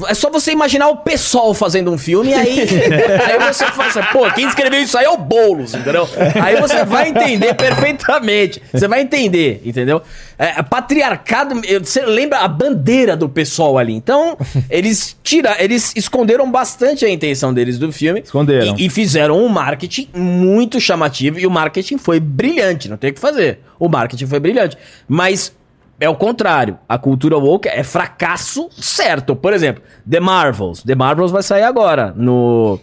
é 0.08 0.14
só 0.14 0.30
você 0.30 0.52
imaginar 0.52 0.88
o 0.90 0.98
pessoal 0.98 1.54
fazendo 1.54 1.92
um 1.92 1.98
filme 1.98 2.32
e 2.32 2.34
aí, 2.34 2.60
aí 3.28 3.40
você 3.54 3.66
fala 3.66 3.90
assim, 3.90 4.02
pô, 4.12 4.30
quem 4.32 4.48
escreveu 4.48 4.82
isso 4.82 4.98
aí 4.98 5.06
é 5.06 5.10
o 5.10 5.18
Boulos, 5.18 5.74
entendeu? 5.74 6.08
Aí 6.42 6.60
você 6.60 6.84
vai 6.86 7.10
entender 7.10 7.54
perfeitamente, 7.54 8.62
você 8.72 8.88
vai 8.88 9.02
entender, 9.02 9.62
entendeu? 9.66 10.02
É, 10.38 10.62
patriarcado, 10.64 11.60
eu- 11.66 11.84
você 11.84 12.02
lembra 12.06 12.40
a 12.40 12.48
bandeira 12.48 13.16
do 13.16 13.28
pessoal 13.30 13.78
ali, 13.78 13.94
então 13.94 14.38
eles 14.70 15.18
tira, 15.24 15.56
eles 15.60 15.94
esconderam 15.96 16.50
bastante 16.50 17.06
a 17.06 17.10
intenção 17.10 17.54
deles 17.54 17.78
do 17.78 17.92
filme. 17.92 18.22
Esconderam. 18.22 18.76
E, 18.78 18.86
e 18.86 18.90
fizeram 18.90 19.38
um 19.38 19.50
marketing 19.50 20.10
muito 20.14 20.80
chamativo 20.80 21.40
e 21.40 21.46
o 21.46 21.52
marketing 21.52 21.98
foi 21.98 22.20
brilhante, 22.20 22.88
não 22.90 22.98
tem 22.98 23.12
o 23.12 23.14
que 23.14 23.20
fazer. 23.20 23.60
O 23.78 23.88
marketing 23.88 24.26
foi 24.28 24.40
brilhante. 24.40 24.78
Mas 25.08 25.54
é 26.00 26.08
o 26.10 26.16
contrário. 26.16 26.78
A 26.88 26.98
cultura 26.98 27.38
woke 27.38 27.68
é 27.68 27.84
fracasso 27.84 28.70
certo. 28.72 29.36
Por 29.36 29.54
exemplo, 29.54 29.84
The 30.10 30.20
Marvels. 30.20 30.84
The 30.84 30.96
Marvels 30.96 31.32
vai 31.32 31.44
sair 31.44 31.64
agora 31.64 32.14
no 32.16 32.80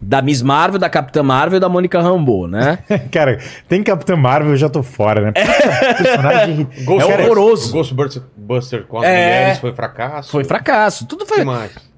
da 0.00 0.22
Miss 0.22 0.42
Marvel, 0.42 0.78
da 0.78 0.88
Capitã 0.88 1.24
Marvel 1.24 1.56
e 1.56 1.60
da 1.60 1.68
Mônica 1.68 2.00
Rambeau, 2.00 2.46
né? 2.46 2.78
Cara, 3.10 3.38
tem 3.68 3.82
Capitã 3.82 4.14
Marvel, 4.14 4.52
eu 4.52 4.56
já 4.56 4.68
tô 4.68 4.80
fora, 4.82 5.20
né? 5.20 5.32
Puta, 5.32 5.94
personagem. 6.04 6.68
Ghost- 6.86 7.10
É 7.10 7.14
horroroso. 7.24 7.72
Ghostbuster 7.72 8.22
Buster 8.36 8.84
com 8.86 8.98
as 8.98 9.04
É. 9.04 9.08
mulheres 9.08 9.58
foi 9.58 9.72
fracasso. 9.74 10.30
Foi 10.30 10.44
fracasso. 10.44 11.04
Tudo 11.06 11.26
foi. 11.26 11.44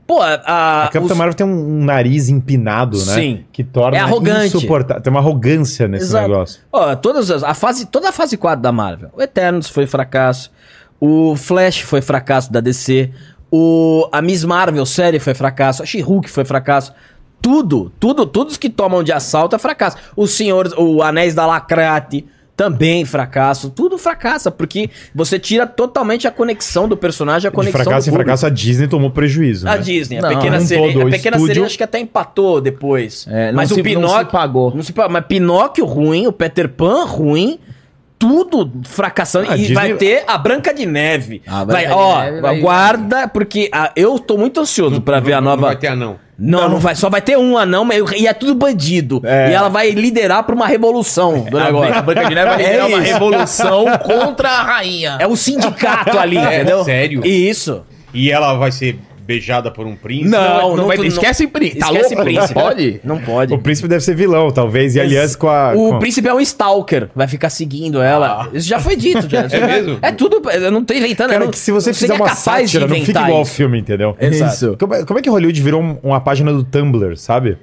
Pô, 0.06 0.20
a, 0.22 0.84
A 0.86 0.88
Capitã 0.88 1.12
os- 1.12 1.16
Marvel 1.18 1.34
tem 1.34 1.47
um 1.47 1.84
nariz 1.84 2.28
empinado, 2.30 2.97
né? 2.97 3.14
Sim. 3.14 3.44
Que 3.52 3.62
torna 3.62 3.98
É 3.98 4.01
arrogante. 4.01 4.47
insuportável. 4.56 5.02
Tem 5.02 5.10
uma 5.10 5.20
arrogância 5.20 5.86
nesse 5.86 6.05
Exato. 6.06 6.26
negócio. 6.28 6.60
Ó, 6.72 6.97
todas 6.97 7.30
as, 7.30 7.44
a 7.44 7.52
fase, 7.55 7.86
toda 7.86 8.09
a 8.09 8.12
fase 8.12 8.36
4 8.36 8.60
da 8.62 8.72
Marvel. 8.72 9.10
O 9.16 9.20
Eternos 9.22 9.68
foi 9.68 9.86
fracasso. 9.86 10.51
O 11.01 11.35
Flash 11.36 11.81
foi 11.81 12.02
fracasso 12.02 12.52
da 12.52 12.60
DC. 12.60 13.10
O, 13.51 14.09
a 14.12 14.20
Miss 14.20 14.44
Marvel 14.44 14.85
série 14.86 15.18
foi 15.18 15.35
fracasso. 15.35 15.82
A 15.82 15.86
She-Hulk 15.86 16.28
foi 16.31 16.44
fracasso. 16.44 16.93
Tudo, 17.43 17.90
tudo, 17.98 18.27
todos 18.27 18.56
que 18.59 18.68
tomam 18.68 19.02
de 19.02 19.12
assalto 19.12 19.56
é 19.56 19.59
fracasso. 19.59 19.97
O 20.14 20.27
Senhor, 20.27 20.72
o 20.77 21.02
Anéis 21.02 21.35
da 21.35 21.47
Lacrate 21.47 22.27
também 22.55 23.06
fracasso. 23.06 23.70
Tudo 23.70 23.97
fracassa, 23.97 24.51
porque 24.51 24.90
você 25.14 25.39
tira 25.39 25.66
totalmente 25.66 26.28
a 26.28 26.31
conexão 26.31 26.86
do 26.86 26.94
personagem, 26.98 27.48
a 27.48 27.51
De 27.51 27.56
conexão 27.56 27.82
fracasso 27.82 28.10
do 28.10 28.12
em 28.12 28.14
fracasso, 28.16 28.44
a 28.44 28.51
Disney 28.51 28.86
tomou 28.86 29.10
prejuízo. 29.10 29.66
a 29.66 29.77
né? 29.77 29.78
Disney, 29.78 30.18
a 30.18 30.20
Não, 30.20 30.28
pequena 30.28 30.60
sereia. 30.60 30.93
todo, 30.93 31.06
a 31.06 31.10
pequena 31.10 31.36
estúdio- 31.36 31.47
sereia 31.55 31.66
acho 31.66 31.78
que 31.78 31.85
até 31.85 31.98
empatou 31.98 32.60
depois. 32.60 33.27
É, 33.31 33.47
não 33.47 33.55
mas 33.56 33.68
se- 33.70 33.74
o 33.74 33.77
não 33.78 33.82
Pinóquio. 33.85 34.27
se 34.27 34.32
pagou. 34.32 34.74
não 34.77 34.82
se 34.82 34.93
pagou. 34.93 35.10
Mas 35.14 35.24
Pinóquio 35.24 35.86
ruim, 35.86 36.27
o 36.27 36.32
Peter 36.32 36.68
Pan 36.68 37.05
ruim. 37.06 37.59
Tudo 38.20 38.70
fracassando. 38.84 39.51
A 39.51 39.55
e 39.56 39.60
Disney- 39.60 39.74
vai 39.74 39.94
ter 39.94 40.24
a 40.26 40.36
Branca 40.36 40.74
de 40.74 40.84
Neve. 40.84 41.40
A 41.47 41.64
vai, 41.64 41.84
Branca 41.84 41.88
de 41.88 41.92
ó, 41.94 42.20
Neve 42.20 42.40
vai- 42.42 42.59
guarda, 42.60 43.26
porque 43.26 43.70
ah, 43.72 43.90
eu 43.97 44.18
tô 44.18 44.36
muito 44.36 44.60
ansioso 44.60 45.01
pra 45.01 45.20
ver 45.20 45.32
a 45.32 45.40
Não 45.40 45.51
nova. 45.52 45.68
vai 45.68 45.76
ter 45.76 45.86
anão. 45.86 46.18
Não, 46.38 46.68
não 46.68 46.78
vai. 46.78 46.94
Só 46.94 47.09
vai 47.10 47.20
ter 47.22 47.36
um 47.38 47.56
anão, 47.56 47.82
mas 47.84 48.02
e 48.12 48.26
é 48.26 48.32
tudo 48.34 48.55
bandido. 48.55 49.20
É. 49.24 49.51
E 49.51 49.55
ela 49.55 49.68
vai 49.70 49.90
liderar 49.90 50.42
pra 50.44 50.55
uma 50.55 50.66
revolução 50.66 51.40
do 51.44 51.59
negócio. 51.59 51.94
A 51.94 52.02
Branca 52.02 52.28
de 52.28 52.34
Neve 52.34 52.48
vai 52.51 52.60
É 52.62 52.66
liderar 52.66 52.88
uma 52.88 52.98
isso. 53.02 53.12
revolução 53.12 53.84
contra 54.05 54.48
a 54.51 54.62
rainha. 54.62 55.16
É 55.18 55.26
o 55.26 55.34
sindicato 55.36 56.18
ali, 56.18 56.36
É, 56.36 56.56
entendeu? 56.56 56.84
sério? 56.84 57.26
Isso. 57.26 57.82
E 58.12 58.30
ela 58.30 58.55
vai 58.55 58.70
ser 58.70 58.98
beijada 59.31 59.70
por 59.70 59.86
um 59.86 59.94
príncipe. 59.94 60.28
Não, 60.31 60.77
não, 60.77 60.86
vai, 60.89 60.97
tu- 60.97 61.05
esquece 61.05 61.47
príncipe. 61.47 61.78
Tá 61.81 61.86
Esquece 61.86 62.15
louco? 62.16 62.24
príncipe. 62.31 62.55
Pode? 62.55 63.01
Não 63.05 63.19
pode. 63.20 63.55
O 63.55 63.59
príncipe 63.59 63.86
deve 63.86 64.02
ser 64.02 64.16
vilão, 64.16 64.51
talvez, 64.51 64.97
e 64.97 65.01
aliás 65.01 65.36
com 65.36 65.48
a. 65.48 65.73
O 65.74 65.90
com- 65.90 65.98
príncipe 66.01 66.27
é 66.28 66.35
um 66.35 66.40
stalker, 66.40 67.09
vai 67.15 67.28
ficar 67.28 67.48
seguindo 67.51 68.02
ela. 68.02 68.48
Isso 68.52 68.66
já 68.69 68.81
foi 68.81 68.97
dito, 68.97 69.28
já. 69.28 69.43
É 69.51 69.66
mesmo? 69.66 69.98
É 70.02 70.11
tudo, 70.12 70.43
eu 70.51 70.70
não 70.73 70.85
tô 70.85 70.93
inventando. 70.94 71.31
Cara, 71.31 71.44
não, 71.44 71.51
que 71.51 71.59
se 71.59 71.70
você 71.70 71.90
não 71.90 71.94
fizer 71.94 72.15
uma 72.15 72.28
sátira, 72.35 72.86
não 72.86 72.97
fica 72.97 73.20
igual 73.20 73.36
ao 73.39 73.43
isso. 73.43 73.55
filme, 73.55 73.78
entendeu? 73.78 74.16
Exato. 74.20 74.55
Isso. 74.55 74.77
Como 74.78 74.94
é, 74.94 75.05
como 75.05 75.19
é 75.19 75.23
que 75.23 75.31
Hollywood 75.31 75.62
virou 75.62 75.81
um- 75.82 75.98
uma 76.02 76.20
página 76.20 76.52
do 76.52 76.65
Tumblr, 76.65 77.16
sabe? 77.16 77.57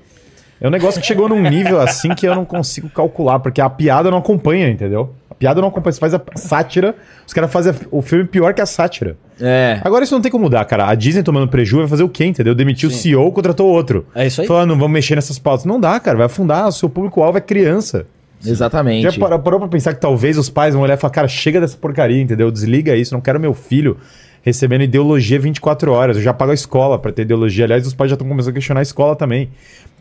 É 0.60 0.68
um 0.68 0.72
negócio 0.72 0.99
que 1.02 1.06
chegou 1.06 1.27
num 1.30 1.41
nível 1.41 1.80
assim 1.80 2.10
que 2.15 2.26
eu 2.27 2.34
não 2.34 2.44
consigo 2.45 2.89
calcular, 2.89 3.39
porque 3.39 3.61
a 3.61 3.69
piada 3.69 4.10
não 4.10 4.18
acompanha, 4.19 4.69
entendeu? 4.69 5.14
Piada 5.39 5.61
não. 5.61 5.69
Você 5.69 5.99
faz 5.99 6.14
a 6.14 6.22
sátira, 6.35 6.95
os 7.26 7.34
caras 7.34 7.51
fazem 7.51 7.73
o 7.91 8.01
filme 8.01 8.26
pior 8.26 8.53
que 8.53 8.61
a 8.61 8.65
sátira. 8.65 9.15
É. 9.39 9.80
Agora 9.84 10.03
isso 10.03 10.14
não 10.14 10.22
tem 10.22 10.31
como 10.31 10.45
mudar, 10.45 10.65
cara. 10.65 10.88
A 10.88 10.95
Disney 10.95 11.23
tomando 11.23 11.47
prejuízo 11.47 11.81
vai 11.81 11.89
fazer 11.89 12.03
o 12.03 12.09
quê, 12.09 12.26
entendeu? 12.26 12.55
Demitiu 12.55 12.89
o 12.89 12.91
CEO, 12.91 13.31
contratou 13.31 13.68
outro. 13.68 14.05
É 14.15 14.26
isso 14.26 14.41
aí. 14.41 14.47
Falando, 14.47 14.69
vamos 14.69 14.91
mexer 14.91 15.15
nessas 15.15 15.38
pautas. 15.38 15.65
Não 15.65 15.80
dá, 15.80 15.99
cara. 15.99 16.18
Vai 16.18 16.26
afundar. 16.26 16.68
O 16.68 16.72
seu 16.72 16.89
público-alvo 16.89 17.38
é 17.38 17.41
criança. 17.41 18.05
Exatamente. 18.45 19.03
Já 19.03 19.19
parou, 19.19 19.39
parou 19.39 19.59
pra 19.59 19.69
pensar 19.69 19.93
que 19.93 20.01
talvez 20.01 20.38
os 20.38 20.49
pais 20.49 20.73
vão 20.73 20.84
olhar 20.84 20.95
e 20.95 20.97
falar, 20.97 21.11
cara, 21.11 21.27
chega 21.27 21.59
dessa 21.59 21.77
porcaria, 21.77 22.22
entendeu? 22.22 22.51
Desliga 22.51 22.95
isso, 22.95 23.14
não 23.14 23.22
quero 23.22 23.39
meu 23.39 23.53
filho 23.53 23.97
recebendo 24.41 24.84
ideologia 24.84 25.39
24 25.39 25.91
horas. 25.91 26.18
Eu 26.18 26.23
já 26.23 26.34
pago 26.34 26.51
a 26.51 26.53
escola 26.53 26.97
pra 26.97 27.11
ter 27.11 27.23
ideologia. 27.23 27.65
Aliás, 27.65 27.85
os 27.85 27.93
pais 27.93 28.09
já 28.09 28.15
estão 28.15 28.27
começando 28.27 28.51
a 28.51 28.53
questionar 28.53 28.80
a 28.80 28.84
escola 28.84 29.15
também. 29.15 29.49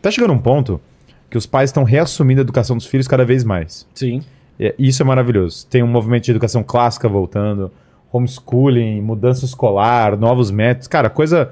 Tá 0.01 0.09
chegando 0.09 0.33
um 0.33 0.37
ponto 0.37 0.79
que 1.29 1.37
os 1.37 1.45
pais 1.45 1.69
estão 1.69 1.83
reassumindo 1.83 2.39
a 2.39 2.43
educação 2.43 2.77
dos 2.77 2.85
filhos 2.85 3.07
cada 3.07 3.25
vez 3.25 3.43
mais. 3.43 3.85
Sim. 3.93 4.23
E 4.59 4.73
isso 4.79 5.01
é 5.01 5.05
maravilhoso. 5.05 5.65
Tem 5.67 5.83
um 5.83 5.87
movimento 5.87 6.23
de 6.25 6.31
educação 6.31 6.63
clássica 6.63 7.07
voltando, 7.07 7.71
homeschooling, 8.11 9.01
mudança 9.01 9.45
escolar, 9.45 10.17
novos 10.17 10.49
métodos. 10.51 10.87
Cara, 10.87 11.09
coisa. 11.09 11.51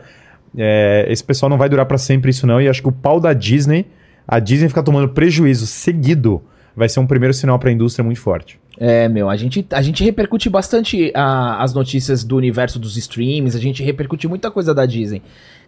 é, 0.58 1.06
esse 1.10 1.24
pessoal 1.24 1.50
não 1.50 1.58
vai 1.58 1.68
durar 1.70 1.86
pra 1.86 1.98
sempre 1.98 2.32
isso, 2.32 2.48
não. 2.48 2.60
E 2.62 2.68
acho 2.68 2.82
que 2.82 2.88
o 2.90 2.92
pau 2.92 3.20
da 3.20 3.34
Disney, 3.34 3.86
a 4.28 4.40
Disney 4.40 4.70
ficar 4.70 4.84
tomando 4.84 5.10
prejuízo 5.10 5.68
seguido, 5.68 6.42
vai 6.76 6.88
ser 6.90 7.00
um 7.00 7.08
primeiro 7.08 7.34
sinal 7.34 7.60
pra 7.60 7.72
indústria 7.72 8.04
muito 8.04 8.20
forte. 8.20 8.60
É, 8.78 9.08
meu, 9.08 9.30
a 9.30 9.38
gente, 9.38 9.66
a 9.72 9.82
gente 9.82 10.04
repercute 10.04 10.50
bastante 10.50 11.12
a- 11.16 11.62
as 11.64 11.74
notícias 11.74 12.24
do 12.26 12.36
universo 12.36 12.78
dos 12.80 12.98
streams, 12.98 13.56
a 13.56 13.60
gente 13.62 13.82
repercute 13.84 14.28
muita 14.28 14.50
coisa 14.52 14.74
da 14.74 14.86
Disney. 14.86 15.22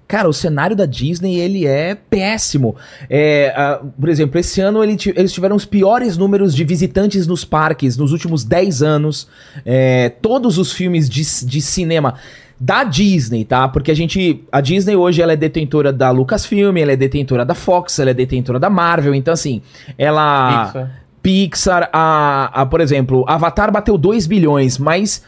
Cara, 0.07 0.29
o 0.29 0.33
cenário 0.33 0.75
da 0.75 0.85
Disney, 0.85 1.37
ele 1.37 1.67
é 1.67 1.93
péssimo. 1.95 2.75
É, 3.09 3.79
por 3.99 4.07
exemplo, 4.07 4.39
esse 4.39 4.61
ano 4.61 4.81
ele 4.81 4.97
eles 5.15 5.33
tiveram 5.33 5.55
os 5.55 5.65
piores 5.65 6.15
números 6.15 6.55
de 6.55 6.63
visitantes 6.63 7.27
nos 7.27 7.43
parques 7.43 7.97
nos 7.97 8.13
últimos 8.13 8.45
10 8.45 8.81
anos. 8.81 9.27
É, 9.65 10.09
todos 10.21 10.57
os 10.57 10.71
filmes 10.71 11.09
de, 11.09 11.23
de 11.45 11.61
cinema 11.61 12.15
da 12.59 12.83
Disney, 12.83 13.45
tá? 13.45 13.67
Porque 13.67 13.91
a 13.91 13.95
gente. 13.95 14.43
A 14.51 14.61
Disney 14.61 14.95
hoje 14.95 15.21
ela 15.21 15.33
é 15.33 15.35
detentora 15.35 15.93
da 15.93 16.09
Lucasfilm, 16.09 16.77
ela 16.77 16.91
é 16.91 16.95
detentora 16.95 17.45
da 17.45 17.53
Fox, 17.53 17.99
ela 17.99 18.09
é 18.09 18.13
detentora 18.13 18.59
da 18.59 18.69
Marvel. 18.69 19.13
Então, 19.13 19.33
assim, 19.33 19.61
ela. 19.97 20.65
Pixar. 20.65 21.01
Pixar, 21.21 21.89
a, 21.91 22.61
a, 22.61 22.65
por 22.65 22.79
exemplo, 22.79 23.25
Avatar 23.27 23.71
bateu 23.71 23.97
2 23.97 24.25
bilhões, 24.25 24.77
mas. 24.77 25.23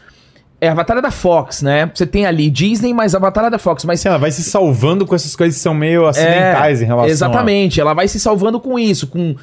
É, 0.60 0.68
Avatar 0.68 0.98
é 0.98 1.00
da 1.00 1.10
Fox, 1.10 1.62
né? 1.62 1.90
Você 1.94 2.06
tem 2.06 2.26
ali 2.26 2.50
Disney, 2.50 2.92
mas 2.92 3.14
Avatar 3.14 3.46
é 3.46 3.50
da 3.50 3.58
Fox. 3.58 3.84
Mas 3.84 4.04
ela 4.04 4.18
vai 4.18 4.30
se 4.30 4.42
salvando 4.42 5.06
com 5.06 5.14
essas 5.14 5.34
coisas 5.34 5.56
que 5.56 5.62
são 5.62 5.72
meio 5.72 6.06
acidentais 6.06 6.82
em 6.82 6.84
relação 6.84 7.08
É, 7.08 7.10
Exatamente, 7.10 7.80
ela 7.80 7.94
vai 7.94 8.06
se 8.06 8.20
salvando 8.20 8.60
com 8.60 8.78
isso, 8.78 9.06
com 9.06 9.34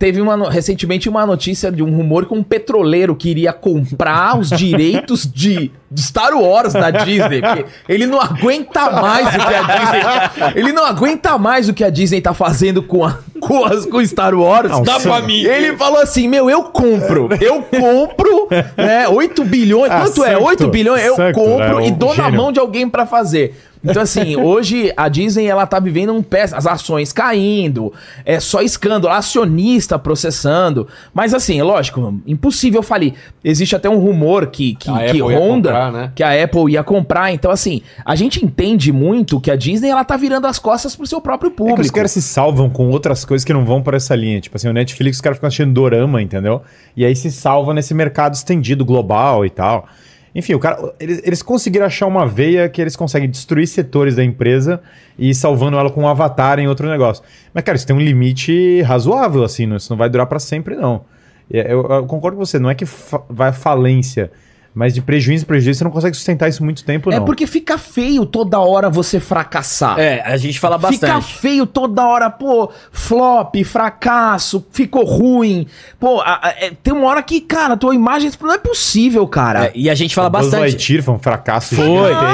teve 0.00 0.18
uma, 0.18 0.50
recentemente 0.50 1.10
uma 1.10 1.26
notícia 1.26 1.70
de 1.70 1.82
um 1.82 1.94
rumor 1.94 2.24
que 2.24 2.32
um 2.32 2.42
petroleiro 2.42 3.14
queria 3.14 3.52
comprar 3.52 4.38
os 4.38 4.48
direitos 4.56 5.30
de, 5.30 5.70
de 5.90 6.00
Star 6.00 6.32
Wars 6.32 6.72
da 6.72 6.90
Disney. 6.90 7.42
ele 7.86 8.06
não 8.06 8.18
aguenta 8.18 8.90
mais 8.90 9.28
o 9.28 9.38
que 9.38 9.54
a 9.54 9.62
Disney. 9.62 10.52
Ele 10.56 10.72
não 10.72 10.86
aguenta 10.86 11.36
mais 11.36 11.68
o 11.68 11.74
que 11.74 11.84
a 11.84 11.90
Disney 11.90 12.22
tá 12.22 12.32
fazendo 12.32 12.82
com, 12.82 13.04
a, 13.04 13.18
com, 13.40 13.62
as, 13.62 13.84
com 13.84 14.02
Star 14.06 14.34
Wars. 14.34 14.70
Não, 14.70 14.82
Dá 14.82 14.98
sim. 14.98 15.06
pra 15.10 15.20
mim. 15.20 15.42
Ele 15.42 15.76
falou 15.76 16.00
assim: 16.00 16.26
meu, 16.26 16.48
eu 16.48 16.62
compro. 16.62 17.28
Eu 17.38 17.62
compro, 17.62 18.48
né? 18.78 19.06
8 19.06 19.44
bilhões. 19.44 19.92
Ah, 19.92 20.00
quanto 20.00 20.24
é? 20.24 20.28
certo, 20.28 20.44
8 20.44 20.68
bilhões? 20.68 21.04
Eu 21.04 21.16
compro 21.34 21.78
é 21.80 21.88
e 21.88 21.90
um 21.90 21.94
dou 21.94 22.14
na 22.16 22.24
gênio. 22.24 22.40
mão 22.40 22.50
de 22.50 22.58
alguém 22.58 22.88
pra 22.88 23.04
fazer. 23.04 23.54
Então, 23.82 24.02
assim, 24.02 24.36
hoje 24.36 24.92
a 24.96 25.08
Disney 25.08 25.46
ela 25.46 25.66
tá 25.66 25.80
vivendo 25.80 26.12
um 26.12 26.22
pé, 26.22 26.42
as 26.42 26.66
ações 26.66 27.12
caindo, 27.12 27.92
é 28.24 28.38
só 28.38 28.60
escândalo, 28.60 29.12
acionista 29.14 29.98
processando. 29.98 30.86
Mas, 31.14 31.32
assim, 31.32 31.60
lógico, 31.62 32.20
impossível 32.26 32.82
falir. 32.82 33.14
Existe 33.42 33.74
até 33.74 33.88
um 33.88 33.98
rumor 33.98 34.48
que, 34.48 34.74
que, 34.74 34.90
A 34.90 34.94
que 34.98 35.04
Apple 35.06 35.18
ia 35.18 35.38
Honda, 35.38 35.68
comprar, 35.70 35.92
né? 35.92 36.12
que 36.14 36.22
a 36.22 36.44
Apple 36.44 36.72
ia 36.72 36.82
comprar. 36.84 37.32
Então, 37.32 37.50
assim, 37.50 37.82
a 38.04 38.14
gente 38.14 38.44
entende 38.44 38.92
muito 38.92 39.40
que 39.40 39.50
a 39.50 39.56
Disney 39.56 39.88
ela 39.88 40.04
tá 40.04 40.16
virando 40.16 40.46
as 40.46 40.58
costas 40.58 40.94
pro 40.94 41.06
seu 41.06 41.20
próprio 41.20 41.50
É 41.50 41.54
público. 41.54 41.76
que 41.80 41.86
os 41.86 41.90
caras 41.90 42.10
se 42.10 42.20
salvam 42.22 42.68
com 42.68 42.90
outras 42.90 43.24
coisas 43.24 43.44
que 43.44 43.52
não 43.52 43.64
vão 43.64 43.82
por 43.82 43.94
essa 43.94 44.14
linha. 44.14 44.40
Tipo 44.40 44.56
assim, 44.56 44.68
o 44.68 44.72
Netflix, 44.72 45.16
os 45.16 45.20
caras 45.20 45.36
ficam 45.38 45.48
assistindo 45.48 45.72
dorama, 45.72 46.20
entendeu? 46.20 46.62
E 46.96 47.04
aí 47.04 47.16
se 47.16 47.30
salva 47.30 47.72
nesse 47.72 47.94
mercado 47.94 48.34
estendido, 48.34 48.84
global 48.84 49.44
e 49.46 49.50
tal. 49.50 49.88
Enfim, 50.34 50.54
o 50.54 50.58
cara, 50.60 50.92
eles, 51.00 51.20
eles 51.24 51.42
conseguiram 51.42 51.86
achar 51.86 52.06
uma 52.06 52.26
veia 52.26 52.68
que 52.68 52.80
eles 52.80 52.94
conseguem 52.94 53.28
destruir 53.28 53.66
setores 53.66 54.14
da 54.16 54.22
empresa 54.24 54.80
e 55.18 55.34
salvando 55.34 55.76
ela 55.76 55.90
com 55.90 56.02
um 56.02 56.08
avatar 56.08 56.58
em 56.58 56.68
outro 56.68 56.88
negócio. 56.88 57.22
Mas, 57.52 57.64
cara, 57.64 57.76
isso 57.76 57.86
tem 57.86 57.96
um 57.96 58.00
limite 58.00 58.80
razoável, 58.82 59.42
assim, 59.42 59.66
não- 59.66 59.76
isso 59.76 59.90
não 59.90 59.96
vai 59.98 60.08
durar 60.08 60.26
pra 60.26 60.38
sempre, 60.38 60.76
não. 60.76 61.04
E 61.50 61.58
Eu, 61.58 61.82
eu 61.84 62.06
concordo 62.06 62.36
com 62.36 62.44
você, 62.46 62.58
não 62.60 62.70
é 62.70 62.74
que 62.76 62.86
fa- 62.86 63.22
vai 63.28 63.52
falência, 63.52 64.30
mas 64.74 64.94
de 64.94 65.02
prejuízo 65.02 65.44
em 65.44 65.46
prejuízo 65.46 65.78
você 65.78 65.84
não 65.84 65.90
consegue 65.90 66.16
sustentar 66.16 66.48
isso 66.48 66.62
muito 66.64 66.84
tempo, 66.84 67.10
não. 67.10 67.16
É 67.16 67.20
porque 67.20 67.46
fica 67.46 67.76
feio 67.76 68.24
toda 68.24 68.58
hora 68.60 68.88
você 68.88 69.18
fracassar. 69.18 69.98
É, 69.98 70.22
a 70.24 70.36
gente 70.36 70.58
fala 70.60 70.76
Fica 70.78 70.90
bastante. 71.08 71.34
feio 71.34 71.66
toda 71.66 72.06
hora, 72.06 72.30
pô, 72.30 72.70
flop, 72.92 73.54
fracasso, 73.64 74.64
ficou 74.70 75.04
ruim. 75.04 75.66
Pô, 75.98 76.20
a- 76.20 76.38
a- 76.48 76.54
é, 76.58 76.72
tem 76.82 76.94
uma 76.94 77.06
hora 77.06 77.22
que, 77.22 77.40
cara, 77.40 77.76
tua 77.76 77.94
imagem 77.94 78.30
não 78.40 78.52
é 78.52 78.58
possível, 78.58 79.26
cara. 79.26 79.66
É, 79.66 79.72
e 79.74 79.90
a 79.90 79.94
gente 79.94 80.14
fala 80.14 80.28
o 80.28 80.30
Buzz 80.30 80.44
bastante. 80.46 80.60
Lightyear 80.70 81.02
foi 81.02 81.14
um 81.14 81.18
fracasso 81.18 81.74
Foi, 81.74 81.86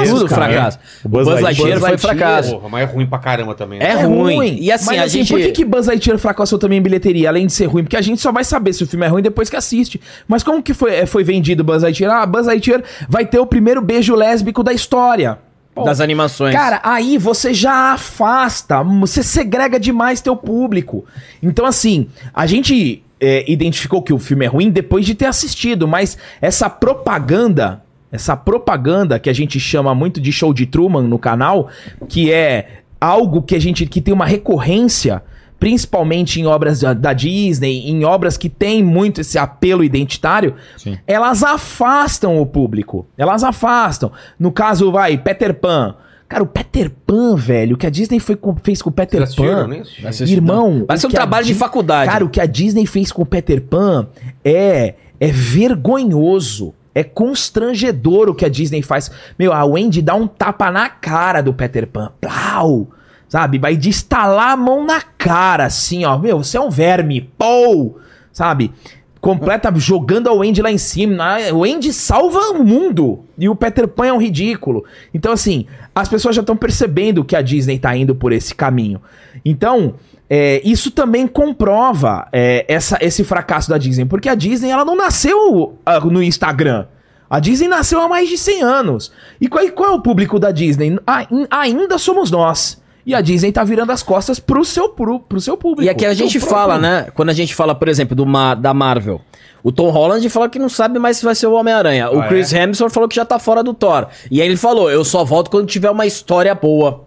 tudo 0.07 0.27
cara. 0.27 0.45
fracasso. 0.45 0.79
O 1.03 1.07
O 1.07 1.09
Buzz 1.09 1.27
Buzz, 1.27 1.41
Lightyear 1.41 1.79
foi 1.79 1.97
fracasso. 1.97 2.51
Porra, 2.55 2.69
mas 2.69 2.81
é 2.89 2.93
ruim 2.93 3.05
pra 3.07 3.19
caramba 3.19 3.55
também. 3.55 3.79
né? 3.79 3.85
É 3.89 3.93
ruim. 4.03 4.57
E 4.61 4.71
assim, 4.71 4.85
Mas 4.87 4.99
a 4.99 5.03
assim, 5.05 5.17
gente- 5.19 5.29
por 5.33 5.39
que, 5.39 5.51
que 5.51 5.65
Buzz 5.65 5.87
Lightyear 5.87 6.17
fracassou 6.19 6.59
também 6.59 6.77
em 6.79 6.81
bilheteria, 6.81 7.29
além 7.29 7.47
de 7.47 7.53
ser 7.53 7.65
ruim? 7.65 7.83
Porque 7.83 7.97
a 7.97 8.01
gente 8.01 8.21
só 8.21 8.31
vai 8.31 8.43
saber 8.43 8.73
se 8.73 8.83
o 8.83 8.87
filme 8.87 9.05
é 9.05 9.09
ruim 9.09 9.21
depois 9.21 9.49
que 9.49 9.55
assiste. 9.55 9.99
Mas 10.27 10.43
como 10.43 10.61
que 10.61 10.73
foi, 10.73 11.05
foi 11.05 11.23
vendido 11.23 11.63
Buzz 11.63 11.83
Lightyear? 11.83 12.21
Ah, 12.21 12.25
Buzz 12.27 12.47
Lightyear 12.47 12.83
vai 13.07 13.25
ter 13.25 13.39
o 13.39 13.45
primeiro 13.45 13.81
beijo 13.81 14.15
lésbico 14.15 14.63
da 14.63 14.73
história. 14.73 15.39
Pô, 15.73 15.83
Das 15.83 16.01
animações. 16.01 16.55
Cara, 16.55 16.79
aí 16.83 17.17
você 17.17 17.53
já 17.53 17.93
afasta, 17.93 18.83
você 18.83 19.21
segrega 19.21 19.79
demais 19.79 20.21
teu 20.21 20.35
público. 20.35 21.05
Então, 21.41 21.65
assim, 21.65 22.07
a 22.33 22.45
gente 22.47 23.03
é, 23.19 23.49
identificou 23.49 24.01
que 24.01 24.13
o 24.13 24.19
filme 24.19 24.45
é 24.45 24.47
ruim 24.47 24.69
depois 24.69 25.05
de 25.05 25.15
ter 25.15 25.25
assistido, 25.25 25.87
mas 25.87 26.17
essa 26.41 26.69
propaganda, 26.69 27.81
essa 28.11 28.35
propaganda 28.35 29.19
que 29.19 29.29
a 29.29 29.33
gente 29.33 29.59
chama 29.59 29.93
muito 29.93 30.19
de 30.19 30.31
show 30.31 30.53
de 30.53 30.65
Truman 30.65 31.03
no 31.03 31.19
canal, 31.19 31.69
que 32.07 32.31
é 32.31 32.81
algo 32.99 33.41
que 33.41 33.55
a 33.55 33.59
gente 33.59 33.85
que 33.85 34.01
tem 34.01 34.13
uma 34.13 34.25
recorrência, 34.25 35.21
principalmente 35.59 36.39
em 36.39 36.45
obras 36.45 36.81
da, 36.81 37.13
Disney, 37.13 37.89
em 37.89 38.03
obras 38.05 38.37
que 38.37 38.49
tem 38.49 38.83
muito 38.83 39.21
esse 39.21 39.37
apelo 39.37 39.83
identitário, 39.83 40.55
Sim. 40.77 40.97
elas 41.07 41.43
afastam 41.43 42.39
o 42.41 42.45
público. 42.45 43.05
Elas 43.17 43.43
afastam. 43.43 44.11
No 44.39 44.51
caso, 44.51 44.91
vai, 44.91 45.17
Peter 45.17 45.53
Pan. 45.53 45.95
Cara, 46.29 46.43
o 46.43 46.47
Peter 46.47 46.91
Pan, 47.05 47.35
velho, 47.37 47.75
o 47.75 47.77
que 47.77 47.87
a 47.87 47.89
Disney 47.89 48.19
foi 48.19 48.35
com- 48.35 48.55
fez 48.61 48.81
com 48.81 48.89
o 48.89 48.93
Peter 48.93 49.19
Vocês 49.21 49.29
assistiram, 49.39 49.61
Pan. 49.61 49.67
né? 49.67 50.31
Irmão, 50.31 50.83
Parece 50.85 51.07
um 51.07 51.09
trabalho 51.09 51.45
de 51.45 51.53
faculdade. 51.53 52.11
Cara, 52.11 52.25
o 52.25 52.29
que 52.29 52.41
a 52.41 52.45
Disney 52.45 52.85
fez 52.85 53.11
com 53.13 53.21
o 53.21 53.25
Peter 53.25 53.61
Pan 53.61 54.07
é 54.43 54.95
é 55.19 55.31
vergonhoso. 55.31 56.73
É 56.93 57.03
constrangedor 57.03 58.27
o 58.27 58.35
que 58.35 58.43
a 58.43 58.49
Disney 58.49 58.81
faz. 58.81 59.11
Meu, 59.37 59.53
a 59.53 59.63
Wendy 59.63 60.01
dá 60.01 60.15
um 60.15 60.27
tapa 60.27 60.71
na 60.71 60.89
cara 60.89 61.41
do 61.41 61.53
Peter 61.53 61.87
Pan. 61.87 62.11
Plau! 62.19 62.87
Sabe? 63.27 63.57
Vai 63.57 63.75
de 63.75 63.89
estalar 63.89 64.51
a 64.51 64.57
mão 64.57 64.85
na 64.85 65.01
cara, 65.01 65.65
assim, 65.65 66.05
ó. 66.05 66.17
Meu, 66.17 66.43
você 66.43 66.57
é 66.57 66.61
um 66.61 66.69
verme. 66.69 67.29
Pou! 67.37 67.99
Sabe? 68.31 68.71
Completa 69.19 69.73
jogando 69.75 70.29
a 70.29 70.33
Wendy 70.33 70.61
lá 70.61 70.71
em 70.71 70.77
cima. 70.77 71.35
A 71.49 71.53
Wendy 71.53 71.91
salva 71.91 72.39
o 72.51 72.63
mundo. 72.63 73.25
E 73.37 73.49
o 73.49 73.55
Peter 73.55 73.87
Pan 73.87 74.07
é 74.07 74.13
um 74.13 74.21
ridículo. 74.21 74.85
Então, 75.13 75.33
assim, 75.33 75.65
as 75.93 76.07
pessoas 76.07 76.35
já 76.35 76.41
estão 76.41 76.55
percebendo 76.55 77.25
que 77.25 77.35
a 77.35 77.41
Disney 77.41 77.77
tá 77.79 77.95
indo 77.95 78.15
por 78.15 78.31
esse 78.31 78.55
caminho. 78.55 79.01
Então, 79.43 79.95
é, 80.29 80.61
isso 80.63 80.91
também 80.91 81.27
comprova 81.27 82.27
é, 82.31 82.63
essa, 82.69 82.97
esse 83.01 83.23
fracasso 83.23 83.69
da 83.69 83.77
Disney. 83.77 84.05
Porque 84.05 84.29
a 84.29 84.35
Disney, 84.35 84.69
ela 84.69 84.85
não 84.85 84.95
nasceu 84.95 85.77
ah, 85.85 85.99
no 85.99 86.23
Instagram. 86.23 86.85
A 87.29 87.39
Disney 87.39 87.67
nasceu 87.67 87.99
há 87.99 88.07
mais 88.07 88.29
de 88.29 88.37
100 88.37 88.61
anos. 88.61 89.11
E 89.41 89.49
qual, 89.49 89.69
qual 89.71 89.89
é 89.89 89.93
o 89.93 90.01
público 90.01 90.39
da 90.39 90.51
Disney? 90.51 90.97
Ah, 91.05 91.23
in- 91.29 91.47
ainda 91.49 91.97
somos 91.97 92.31
nós. 92.31 92.81
E 93.07 93.15
a 93.15 93.21
Disney 93.21 93.53
tá 93.53 93.63
virando 93.63 93.89
as 93.93 94.03
costas 94.03 94.37
pro 94.37 94.65
seu, 94.65 94.89
pro, 94.89 95.17
pro 95.21 95.39
seu 95.39 95.55
público. 95.55 95.83
E 95.83 95.89
aqui 95.89 96.05
a 96.05 96.13
gente 96.13 96.41
fala, 96.41 96.77
né? 96.77 97.07
Quando 97.15 97.29
a 97.29 97.33
gente 97.33 97.55
fala, 97.55 97.73
por 97.73 97.87
exemplo, 97.87 98.13
do 98.13 98.25
Ma- 98.25 98.53
da 98.53 98.73
Marvel. 98.73 99.21
O 99.63 99.71
Tom 99.71 99.89
Holland 99.91 100.29
falou 100.29 100.49
que 100.49 100.59
não 100.59 100.67
sabe 100.67 100.99
mais 100.99 101.15
se 101.15 101.23
vai 101.23 101.33
ser 101.33 101.47
o 101.47 101.53
Homem-Aranha. 101.53 102.11
O 102.11 102.19
Ah, 102.19 102.27
Chris 102.27 102.51
é? 102.53 102.61
Hemsworth 102.63 102.91
falou 102.93 103.07
que 103.07 103.15
já 103.15 103.23
tá 103.23 103.39
fora 103.39 103.63
do 103.63 103.73
Thor. 103.73 104.07
E 104.29 104.41
aí 104.41 104.47
ele 104.49 104.57
falou: 104.57 104.91
eu 104.91 105.05
só 105.05 105.23
volto 105.23 105.49
quando 105.49 105.65
tiver 105.67 105.89
uma 105.89 106.05
história 106.05 106.53
boa. 106.53 107.05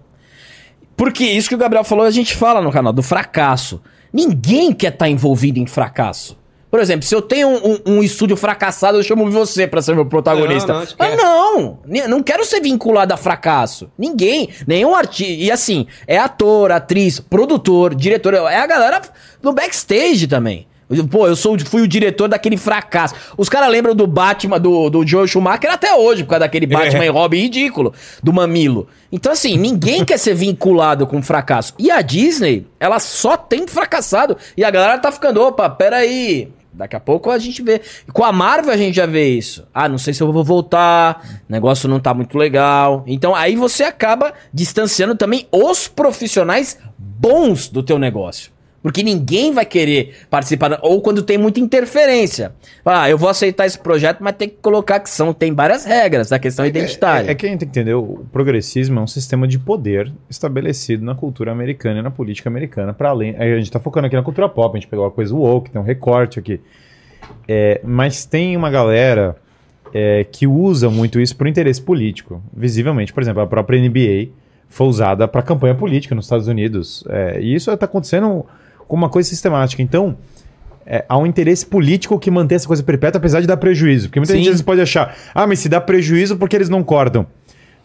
Porque 0.97 1.23
isso 1.25 1.51
que 1.51 1.55
o 1.55 1.59
Gabriel 1.59 1.85
falou, 1.85 2.07
a 2.07 2.11
gente 2.11 2.35
fala 2.35 2.63
no 2.63 2.73
canal, 2.73 2.95
do 2.95 3.03
fracasso. 3.03 3.79
Ninguém 4.11 4.73
quer 4.73 4.93
estar 4.95 5.09
envolvido 5.09 5.59
em 5.59 5.67
fracasso. 5.67 6.37
Por 6.71 6.79
exemplo, 6.81 7.05
se 7.05 7.15
eu 7.15 7.21
tenho 7.21 7.49
um, 7.49 7.73
um- 7.73 7.79
um 7.99 8.03
estúdio 8.03 8.37
fracassado, 8.37 8.99
eu 8.99 9.03
chamo 9.03 9.29
você 9.31 9.67
pra 9.67 9.83
ser 9.83 9.95
meu 9.95 10.07
protagonista. 10.07 10.73
Não, 10.73 11.17
não, 11.17 11.81
ah, 11.85 11.89
não! 11.89 12.09
Não 12.09 12.23
quero 12.23 12.45
ser 12.45 12.61
vinculado 12.61 13.13
a 13.13 13.17
fracasso. 13.17 13.91
Ninguém, 13.99 14.49
nenhum 14.67 14.95
artista. 14.95 15.33
E 15.43 15.51
assim, 15.51 15.87
é 16.07 16.17
ator, 16.19 16.71
atriz, 16.71 17.19
produtor, 17.19 17.95
diretor. 17.95 18.35
É 18.35 18.57
a 18.61 18.67
galera 18.67 19.03
no 19.43 19.53
backstage 19.53 20.27
também. 20.27 20.67
Pô, 21.09 21.29
eu 21.29 21.37
sou, 21.37 21.57
fui 21.61 21.83
o 21.83 21.87
diretor 21.89 22.27
daquele 22.27 22.57
fracasso. 22.57 23.15
Os 23.39 23.49
caras 23.49 23.71
lembram 23.71 23.95
do 23.95 24.09
Batman, 24.09 24.59
do, 24.59 24.91
do 24.91 25.07
Joe 25.07 25.27
Schumacher 25.29 25.71
até 25.71 25.95
hoje, 25.95 26.25
por 26.25 26.31
causa 26.31 26.41
daquele 26.41 26.67
Batman 26.67 27.05
e 27.07 27.09
Robin 27.09 27.39
ridículo, 27.43 27.95
do 28.21 28.33
Mamilo. 28.33 28.89
Então, 29.13 29.31
assim, 29.31 29.57
ninguém 29.57 30.03
quer 30.05 30.19
ser 30.19 30.35
vinculado 30.35 31.07
com 31.07 31.23
fracasso. 31.23 31.75
E 31.79 31.93
a 31.93 32.01
Disney, 32.03 32.67
ela 32.81 32.99
só 32.99 33.37
tem 33.37 33.69
fracassado. 33.69 34.37
E 34.57 34.65
a 34.65 34.71
galera 34.71 34.99
tá 34.99 35.13
ficando, 35.13 35.41
opa, 35.41 35.71
peraí. 35.71 36.49
Daqui 36.73 36.95
a 36.95 37.01
pouco 37.01 37.31
a 37.31 37.39
gente 37.39 37.63
vê. 37.63 37.81
Com 38.13 38.25
a 38.25 38.33
Marvel 38.33 38.73
a 38.73 38.77
gente 38.77 38.95
já 38.95 39.07
vê 39.07 39.29
isso. 39.29 39.67
Ah, 39.75 39.89
não 39.89 39.99
sei 39.99 40.15
se 40.15 40.23
eu 40.23 40.33
vou 40.33 40.45
voltar, 40.45 41.43
negócio 41.49 41.89
não 41.89 41.99
tá 41.99 42.15
muito 42.15 42.39
legal. 42.39 43.03
Então 43.07 43.35
aí 43.35 43.57
você 43.57 43.85
acaba 43.85 44.33
distanciando 44.53 45.15
também 45.15 45.47
os 45.51 45.89
profissionais 45.89 46.79
bons 46.97 47.69
do 47.69 47.83
teu 47.83 47.99
negócio. 47.99 48.53
Porque 48.82 49.02
ninguém 49.02 49.52
vai 49.52 49.66
querer 49.66 50.15
participar, 50.31 50.78
ou 50.82 51.02
quando 51.02 51.23
tem 51.23 51.36
muita 51.36 51.61
interferência. 51.61 52.52
Ah, 52.85 53.11
eu 53.11 53.19
vou 53.19 53.28
aceitar 53.28 53.66
esse 53.66 53.78
projeto, 53.78 54.20
mas 54.20 54.35
tem 54.36 54.48
que 54.48 54.57
colocar 54.62 55.01
que 55.01 55.11
são, 55.11 55.35
tem 55.35 55.55
várias 55.55 55.85
regras 55.85 56.31
da 56.31 56.39
questão 56.39 56.65
identitária. 56.65 57.28
É, 57.28 57.32
é 57.32 57.35
que 57.35 57.47
a 57.47 57.48
gente 57.51 57.61
tem 57.61 57.69
que 57.69 57.78
entender, 57.78 57.94
o 57.94 58.24
progressismo 58.32 58.98
é 58.98 59.02
um 59.02 59.07
sistema 59.07 59.47
de 59.47 59.59
poder 59.59 60.11
estabelecido 60.31 61.05
na 61.05 61.15
cultura 61.15 61.52
americana 61.52 62.01
e 62.01 62.02
na 62.02 62.11
política 62.11 62.48
americana, 62.48 62.94
para 62.94 63.11
além. 63.11 63.36
A 63.36 63.59
gente 63.59 63.70
tá 63.70 63.78
focando 63.78 64.07
aqui 64.07 64.16
na 64.16 64.23
cultura 64.23 64.48
pop, 64.48 64.74
a 64.74 64.81
gente 64.81 64.89
pegou 64.89 65.05
uma 65.05 65.11
coisa 65.11 65.35
woke, 65.35 65.70
tem 65.70 65.81
um 65.81 65.85
recorte 65.85 66.39
aqui. 66.39 66.61
É, 67.47 67.81
mas 67.85 68.24
tem 68.24 68.57
uma 68.57 68.70
galera 68.70 69.36
é, 69.93 70.24
que 70.24 70.47
usa 70.47 70.89
muito 70.89 71.20
isso 71.20 71.36
por 71.36 71.47
interesse 71.47 71.82
político, 71.82 72.43
visivelmente. 72.52 73.12
Por 73.12 73.23
exemplo, 73.23 73.43
a 73.43 73.47
própria 73.47 73.78
NBA 73.78 74.31
foi 74.69 74.86
usada 74.86 75.27
para 75.27 75.43
campanha 75.43 75.74
política 75.74 76.15
nos 76.15 76.24
Estados 76.24 76.47
Unidos. 76.47 77.05
É, 77.09 77.40
e 77.40 77.55
isso 77.55 77.70
está 77.70 77.86
acontecendo 77.86 78.47
com 78.91 78.97
uma 78.97 79.09
coisa 79.09 79.29
sistemática. 79.29 79.81
Então, 79.81 80.17
é, 80.85 81.05
há 81.09 81.17
um 81.17 81.25
interesse 81.25 81.65
político 81.65 82.19
que 82.19 82.29
mantém 82.29 82.57
essa 82.57 82.67
coisa 82.67 82.83
perpétua, 82.83 83.19
apesar 83.19 83.41
de 83.41 83.47
dar 83.47 83.57
prejuízo. 83.57 84.09
Porque 84.09 84.19
muita 84.19 84.33
Sim. 84.33 84.43
gente 84.43 84.65
pode 84.65 84.81
achar, 84.81 85.17
ah, 85.33 85.47
mas 85.47 85.61
se 85.61 85.69
dá 85.69 85.81
prejuízo 85.81 86.37
porque 86.37 86.57
eles 86.57 86.69
não 86.69 86.83
cortam. 86.83 87.25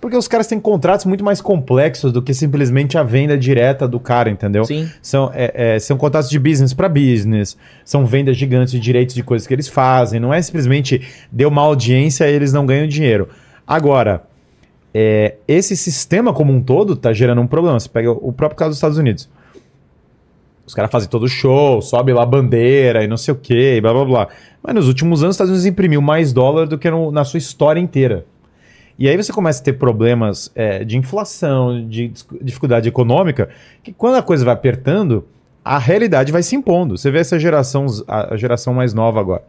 Porque 0.02 0.18
os 0.18 0.28
caras 0.28 0.48
têm 0.48 0.60
contratos 0.60 1.06
muito 1.06 1.24
mais 1.24 1.42
complexos 1.42 2.12
do 2.12 2.24
que 2.24 2.34
simplesmente 2.34 2.98
a 2.98 3.04
venda 3.04 3.38
direta 3.38 3.88
do 3.88 4.00
cara, 4.00 4.32
entendeu? 4.32 4.66
Sim. 4.66 4.90
São, 5.00 5.32
é, 5.34 5.76
é, 5.76 5.80
são 5.80 5.96
contratos 5.96 6.30
de 6.30 6.40
business 6.40 6.74
para 6.74 6.90
business, 6.90 7.56
são 7.84 8.04
vendas 8.04 8.36
gigantes 8.36 8.72
de 8.72 8.80
direitos 8.80 9.14
de 9.14 9.22
coisas 9.22 9.48
que 9.48 9.54
eles 9.54 9.68
fazem. 9.68 10.20
Não 10.20 10.34
é 10.34 10.42
simplesmente 10.42 11.02
deu 11.32 11.50
uma 11.50 11.62
audiência 11.62 12.28
e 12.28 12.34
eles 12.34 12.52
não 12.52 12.66
ganham 12.66 12.88
dinheiro. 12.88 13.30
Agora, 13.68 14.24
é, 14.92 15.36
esse 15.48 15.78
sistema 15.78 16.34
como 16.34 16.52
um 16.52 16.64
todo 16.64 16.94
está 16.94 17.14
gerando 17.14 17.42
um 17.42 17.48
problema. 17.48 17.80
Você 17.80 17.90
pega 17.90 18.12
o 18.12 18.34
próprio 18.34 18.58
caso 18.58 18.70
dos 18.70 18.78
Estados 18.78 18.98
Unidos. 18.98 19.30
Os 20.66 20.74
caras 20.74 20.90
fazem 20.92 21.08
todo 21.10 21.28
show, 21.28 21.82
sobe 21.82 22.12
lá 22.12 22.24
a 22.24 22.26
bandeira 22.26 23.04
e 23.04 23.08
não 23.08 23.18
sei 23.18 23.34
o 23.34 23.38
quê, 23.38 23.76
e 23.78 23.82
blá 23.82 23.94
blá 23.94 24.06
blá. 24.06 24.28
Mas 24.64 24.74
nos 24.76 24.88
últimos 24.88 25.22
anos 25.22 25.32
os 25.32 25.36
Estados 25.36 25.52
Unidos 25.52 25.66
imprimiu 25.68 26.02
mais 26.02 26.34
dólar 26.34 26.68
do 26.68 26.78
que 26.78 26.90
no- 26.90 27.12
na 27.12 27.24
sua 27.24 27.38
história 27.38 27.80
inteira. 27.80 28.26
E 28.98 29.08
aí 29.08 29.16
você 29.18 29.32
começa 29.32 29.62
a 29.62 29.64
ter 29.66 29.74
problemas 29.74 30.52
é, 30.56 30.84
de 30.84 30.98
inflação, 30.98 31.86
de 31.88 32.12
dificuldade 32.42 32.88
econômica, 32.88 33.50
que 33.84 33.92
quando 33.94 34.16
a 34.16 34.22
coisa 34.24 34.44
vai 34.46 34.54
apertando, 34.54 35.26
a 35.64 35.78
realidade 35.78 36.32
vai 36.32 36.42
se 36.42 36.56
impondo. 36.56 36.98
Você 36.98 37.12
vê 37.12 37.20
essa 37.20 37.38
geração, 37.38 37.86
a 38.08 38.36
geração 38.38 38.74
mais 38.74 38.94
nova 38.94 39.20
agora. 39.20 39.44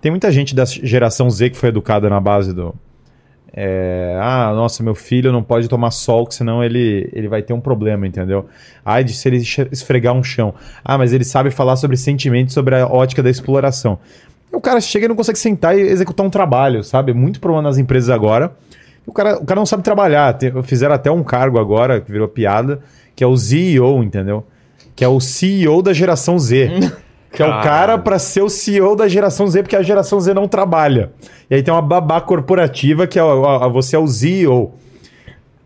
Tem 0.00 0.10
muita 0.10 0.32
gente 0.32 0.54
da 0.54 0.64
geração 0.64 1.30
Z 1.30 1.50
que 1.50 1.56
foi 1.56 1.68
educada 1.68 2.10
na 2.10 2.20
base 2.20 2.52
do. 2.52 2.74
É, 3.54 4.16
ah, 4.18 4.52
nossa, 4.54 4.82
meu 4.82 4.94
filho 4.94 5.30
não 5.30 5.42
pode 5.42 5.68
tomar 5.68 5.90
sol, 5.90 6.26
que 6.26 6.34
senão 6.34 6.64
ele, 6.64 7.10
ele 7.12 7.28
vai 7.28 7.42
ter 7.42 7.52
um 7.52 7.60
problema, 7.60 8.06
entendeu? 8.06 8.46
Ai, 8.84 9.04
de 9.04 9.12
se 9.12 9.28
ele 9.28 9.42
esfregar 9.70 10.14
um 10.14 10.24
chão. 10.24 10.54
Ah, 10.82 10.96
mas 10.96 11.12
ele 11.12 11.24
sabe 11.24 11.50
falar 11.50 11.76
sobre 11.76 11.96
sentimentos, 11.96 12.54
sobre 12.54 12.76
a 12.76 12.86
ótica 12.86 13.22
da 13.22 13.28
exploração. 13.28 13.98
O 14.50 14.60
cara 14.60 14.80
chega 14.80 15.04
e 15.04 15.08
não 15.08 15.16
consegue 15.16 15.38
sentar 15.38 15.76
e 15.78 15.82
executar 15.82 16.24
um 16.24 16.30
trabalho, 16.30 16.82
sabe? 16.82 17.12
Muito 17.12 17.40
problema 17.40 17.62
nas 17.62 17.78
empresas 17.78 18.08
agora. 18.08 18.52
O 19.06 19.12
cara, 19.12 19.36
o 19.38 19.44
cara 19.44 19.58
não 19.58 19.66
sabe 19.66 19.82
trabalhar. 19.82 20.38
Fizeram 20.62 20.94
até 20.94 21.10
um 21.10 21.22
cargo 21.22 21.58
agora, 21.58 22.00
que 22.00 22.10
virou 22.10 22.28
piada, 22.28 22.80
que 23.14 23.22
é 23.22 23.26
o 23.26 23.36
CEO, 23.36 24.02
entendeu? 24.02 24.46
Que 24.96 25.04
é 25.04 25.08
o 25.08 25.20
CEO 25.20 25.82
da 25.82 25.92
geração 25.92 26.38
Z. 26.38 26.70
Que 27.32 27.42
é 27.42 27.46
o 27.46 27.62
cara 27.62 27.96
pra 27.98 28.18
ser 28.18 28.42
o 28.42 28.48
CEO 28.48 28.94
da 28.94 29.08
geração 29.08 29.46
Z, 29.46 29.62
porque 29.62 29.74
a 29.76 29.82
geração 29.82 30.20
Z 30.20 30.34
não 30.34 30.46
trabalha. 30.46 31.10
E 31.50 31.54
aí 31.54 31.62
tem 31.62 31.72
uma 31.72 31.80
babá 31.82 32.20
corporativa 32.20 33.06
que 33.06 33.18
é 33.18 33.22
a- 33.22 33.68
você 33.68 33.96
é 33.96 33.98
o 33.98 34.06
CEO. 34.06 34.72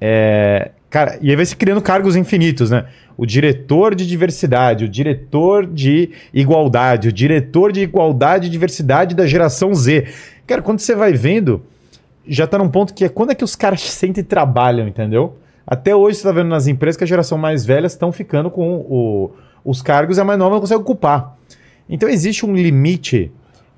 É, 0.01 0.70
cara, 0.90 1.18
e 1.20 1.30
aí 1.30 1.36
vai 1.36 1.44
se 1.44 1.56
criando 1.56 1.80
cargos 1.80 2.16
infinitos, 2.16 2.70
né? 2.70 2.84
O 3.16 3.24
diretor 3.24 3.94
de 3.94 4.06
diversidade, 4.06 4.84
o 4.84 4.88
diretor 4.88 5.66
de 5.66 6.10
igualdade, 6.34 7.09
o 7.09 7.12
diretor 7.12 7.72
de 7.72 7.80
igualdade 7.80 8.47
e 8.47 8.51
diversidade 8.51 9.14
da 9.14 9.26
geração 9.26 9.74
Z. 9.74 10.06
Cara, 10.47 10.60
quando 10.62 10.80
você 10.80 10.94
vai 10.94 11.12
vendo, 11.14 11.62
já 12.28 12.47
tá 12.47 12.59
num 12.59 12.68
ponto 12.68 12.93
que 12.93 13.05
é 13.05 13.09
quando 13.09 13.32
é 13.32 13.34
que 13.34 13.44
os 13.44 13.56
caras 13.56 13.80
sentem 13.80 14.20
e 14.20 14.24
trabalham, 14.24 14.86
entendeu? 14.86 15.36
Até 15.66 15.97
hoje 15.97 16.18
você 16.18 16.24
tá 16.24 16.32
vendo 16.32 16.48
nas 16.48 16.66
empresas 16.66 16.97
que 16.97 17.05
a 17.05 17.06
geração 17.06 17.38
mais 17.38 17.64
velha 17.64 17.86
estão 17.86 18.12
ficando 18.12 18.51
com 18.51 18.76
o- 18.76 19.30
os 19.64 19.80
cargos 19.82 20.18
e 20.18 20.20
a 20.20 20.24
mais 20.24 20.38
nova 20.38 20.55
não 20.55 20.60
consegue 20.60 20.80
ocupar. 20.80 21.36
Então 21.89 22.09
existe 22.09 22.45
um 22.45 22.55
limite. 22.55 23.31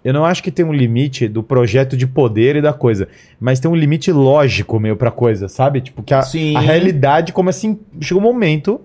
Eu 0.05 0.13
não 0.13 0.25
acho 0.25 0.43
que 0.43 0.51
tem 0.51 0.65
um 0.65 0.73
limite 0.73 1.29
do 1.29 1.43
projeto 1.43 1.97
de 1.97 2.07
poder 2.07 2.57
e 2.57 2.63
da 2.63 2.73
coisa, 2.73 3.09
mas 3.41 3.61
tem 3.61 3.71
um 3.71 3.75
limite 3.75 4.13
lógico 4.13 4.79
meio 4.79 4.97
pra 4.97 5.11
coisa, 5.11 5.49
sabe? 5.49 5.81
Tipo, 5.81 6.03
que 6.03 6.15
a, 6.15 6.21
a 6.21 6.61
realidade 6.61 7.33
começa 7.33 7.67
em. 7.67 7.79
Chega 8.01 8.19
um 8.19 8.23
momento 8.23 8.81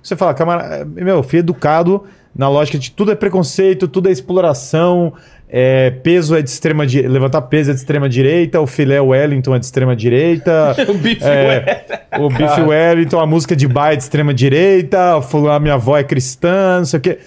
que 0.00 0.08
você 0.08 0.16
fala, 0.16 0.34
camarada, 0.34 0.84
meu, 0.84 1.16
eu 1.16 1.22
fui 1.22 1.38
educado 1.38 2.04
na 2.34 2.48
lógica 2.48 2.78
de 2.78 2.90
tudo 2.90 3.12
é 3.12 3.14
preconceito, 3.14 3.86
tudo 3.86 4.08
é 4.08 4.12
exploração, 4.12 5.12
é, 5.48 5.90
peso 5.90 6.34
é 6.34 6.40
de 6.40 6.48
extrema 6.48 6.86
direita, 6.86 7.12
levantar 7.12 7.42
peso 7.42 7.70
é 7.70 7.74
de 7.74 7.80
extrema 7.80 8.08
direita, 8.08 8.58
o 8.60 8.66
filé 8.66 9.00
Wellington 9.00 9.54
é 9.54 9.58
de 9.58 9.66
extrema 9.66 9.94
direita. 9.94 10.74
O 10.88 10.94
bife 10.94 11.22
É, 11.22 12.18
o 12.18 12.28
Biff 12.28 12.60
Wellington, 12.60 13.20
a 13.20 13.26
música 13.26 13.54
de 13.54 13.68
baile 13.68 13.98
de 13.98 14.02
extrema 14.02 14.32
direita, 14.32 15.16
a 15.16 15.60
minha 15.60 15.74
avó 15.74 15.98
é 15.98 16.02
cristã, 16.02 16.78
não 16.78 16.84
sei 16.86 16.98
o 16.98 17.02
quê. 17.02 17.18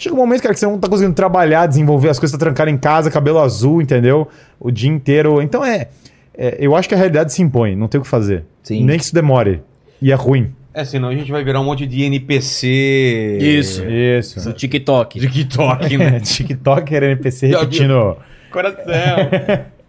Chega 0.00 0.14
um 0.14 0.18
momento, 0.18 0.40
cara, 0.40 0.54
que 0.54 0.60
você 0.60 0.64
não 0.64 0.78
tá 0.78 0.88
conseguindo 0.88 1.14
trabalhar, 1.14 1.66
desenvolver 1.66 2.08
as 2.08 2.18
coisas, 2.18 2.32
tá 2.32 2.42
trancado 2.42 2.70
em 2.70 2.78
casa, 2.78 3.10
cabelo 3.10 3.38
azul, 3.38 3.82
entendeu? 3.82 4.26
O 4.58 4.70
dia 4.70 4.88
inteiro. 4.88 5.42
Então 5.42 5.62
é, 5.62 5.88
é, 6.34 6.56
Eu 6.58 6.74
acho 6.74 6.88
que 6.88 6.94
a 6.94 6.96
realidade 6.96 7.30
se 7.34 7.42
impõe, 7.42 7.76
não 7.76 7.86
tem 7.86 8.00
o 8.00 8.02
que 8.02 8.08
fazer. 8.08 8.44
Sim. 8.62 8.82
Nem 8.82 8.96
que 8.96 9.04
isso 9.04 9.14
demore. 9.14 9.60
E 10.00 10.10
é 10.10 10.14
ruim. 10.14 10.54
É, 10.72 10.86
senão 10.86 11.10
a 11.10 11.14
gente 11.14 11.30
vai 11.30 11.44
virar 11.44 11.60
um 11.60 11.64
monte 11.64 11.86
de 11.86 12.02
NPC. 12.02 13.36
Isso. 13.42 13.84
Isso. 13.84 14.42
Do 14.42 14.54
TikTok. 14.54 15.20
TikTok, 15.20 15.98
né? 15.98 16.18
TikToker, 16.20 17.02
NPC 17.02 17.48
repetindo. 17.48 18.16
Coração. 18.50 18.84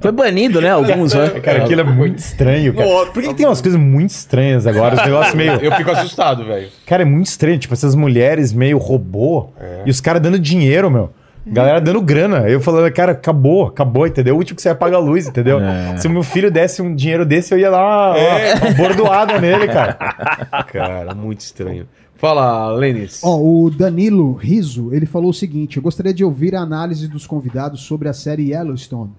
Foi 0.00 0.12
banido, 0.12 0.60
né? 0.60 0.70
Alguns, 0.70 1.14
né? 1.14 1.30
Cara, 1.42 1.64
aquilo 1.64 1.80
é 1.80 1.84
muito 1.84 2.18
estranho, 2.18 2.74
cara. 2.74 3.06
Por 3.06 3.22
que, 3.22 3.34
tem 3.34 3.46
umas 3.46 3.60
coisas 3.60 3.80
muito 3.80 4.10
estranhas 4.10 4.66
agora? 4.66 4.94
Os 4.96 5.02
negócios 5.04 5.34
meio. 5.34 5.52
Eu 5.52 5.72
fico 5.72 5.90
assustado, 5.90 6.44
velho. 6.44 6.68
Cara, 6.86 7.02
é 7.02 7.06
muito 7.06 7.26
estranho. 7.26 7.58
Tipo, 7.58 7.74
essas 7.74 7.94
mulheres 7.94 8.52
meio 8.52 8.78
robô 8.78 9.52
e 9.84 9.90
os 9.90 10.00
caras 10.00 10.20
dando 10.20 10.38
dinheiro, 10.38 10.90
meu. 10.90 11.10
Galera 11.46 11.78
dando 11.78 12.00
grana. 12.00 12.48
Eu 12.48 12.58
falando, 12.60 12.90
cara, 12.90 13.12
acabou, 13.12 13.66
acabou, 13.66 14.06
entendeu? 14.06 14.34
O 14.34 14.38
último 14.38 14.56
que 14.56 14.62
você 14.62 14.70
apaga 14.70 14.96
a 14.96 14.98
luz, 14.98 15.28
entendeu? 15.28 15.60
Se 15.96 16.06
o 16.06 16.10
meu 16.10 16.22
filho 16.22 16.50
desse 16.50 16.80
um 16.80 16.94
dinheiro 16.94 17.24
desse, 17.26 17.52
eu 17.52 17.58
ia 17.58 17.70
lá, 17.70 18.12
ó, 18.12 18.16
uma 18.16 18.74
bordoada 18.74 19.38
nele, 19.38 19.68
cara. 19.68 19.92
Cara, 20.72 21.14
muito 21.14 21.40
estranho. 21.40 21.86
Fala, 22.24 22.70
Lênis. 22.72 23.20
Ó, 23.22 23.38
o 23.38 23.70
Danilo 23.70 24.32
Riso, 24.32 24.94
ele 24.94 25.04
falou 25.06 25.30
o 25.30 25.34
seguinte: 25.34 25.76
eu 25.76 25.82
gostaria 25.82 26.14
de 26.14 26.24
ouvir 26.24 26.54
a 26.54 26.60
análise 26.60 27.06
dos 27.08 27.26
convidados 27.26 27.82
sobre 27.82 28.08
a 28.08 28.12
série 28.14 28.50
Yellowstone. 28.52 29.10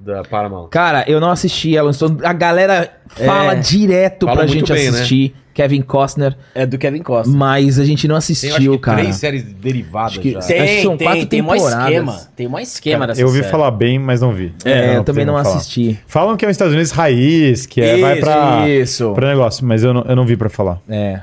Da 0.00 0.22
Paramount. 0.22 0.68
Cara, 0.68 1.04
eu 1.08 1.18
não 1.20 1.30
assisti 1.30 1.70
Yellowstone. 1.70 2.18
A 2.22 2.32
galera 2.32 2.88
fala 3.08 3.54
É. 3.54 3.56
direto 3.56 4.26
Fala 4.26 4.38
pra 4.38 4.46
gente 4.46 4.72
bem, 4.72 4.84
né? 4.84 4.88
assistir. 4.98 5.34
Kevin 5.52 5.82
Costner. 5.82 6.36
É 6.54 6.64
do 6.64 6.78
Kevin 6.78 7.02
Costa. 7.02 7.28
Mas 7.36 7.80
a 7.80 7.84
gente 7.84 8.06
não 8.06 8.12
Tem, 8.14 8.18
acho 8.18 8.32
assistiu, 8.32 8.72
que, 8.74 8.78
cara. 8.78 8.98
três 9.00 9.16
séries 9.16 9.42
derivadas 9.42 10.12
Acho 10.12 10.20
que- 10.20 10.30
já. 10.30 10.38
Acho 10.38 10.46
que 10.54 10.82
são 10.82 10.96
quatro 10.96 11.26
tem 11.26 11.42
mais 11.42 11.62
temporadas. 11.64 11.88
esquema. 11.88 12.20
Tem 12.36 12.48
mais 12.48 12.72
esquema 12.74 12.98
Cara, 13.00 13.06
dessa 13.08 13.22
eu 13.22 13.26
ouvi 13.26 13.38
série. 13.40 13.50
falar 13.50 13.70
bem, 13.72 13.98
mas 13.98 14.20
não 14.20 14.32
vi. 14.32 14.54
É, 14.64 14.96
eu 14.98 15.02
também 15.02 15.24
não 15.24 15.34
falar. 15.42 15.56
assisti. 15.56 15.98
Falam 16.06 16.36
que 16.36 16.44
é 16.44 16.48
um 16.48 16.50
Estados 16.52 16.72
Unidos 16.74 16.92
raiz, 16.92 17.66
que 17.66 17.80
é, 17.80 17.96
vai 17.98 18.20
pra, 18.20 18.68
Isso. 18.68 19.12
pra 19.14 19.26
negócio, 19.30 19.66
mas 19.66 19.82
eu 19.82 19.92
não, 19.92 20.02
eu 20.02 20.14
não 20.14 20.24
vi 20.24 20.36
pra 20.36 20.48
falar. 20.48 20.80
É. 20.88 21.22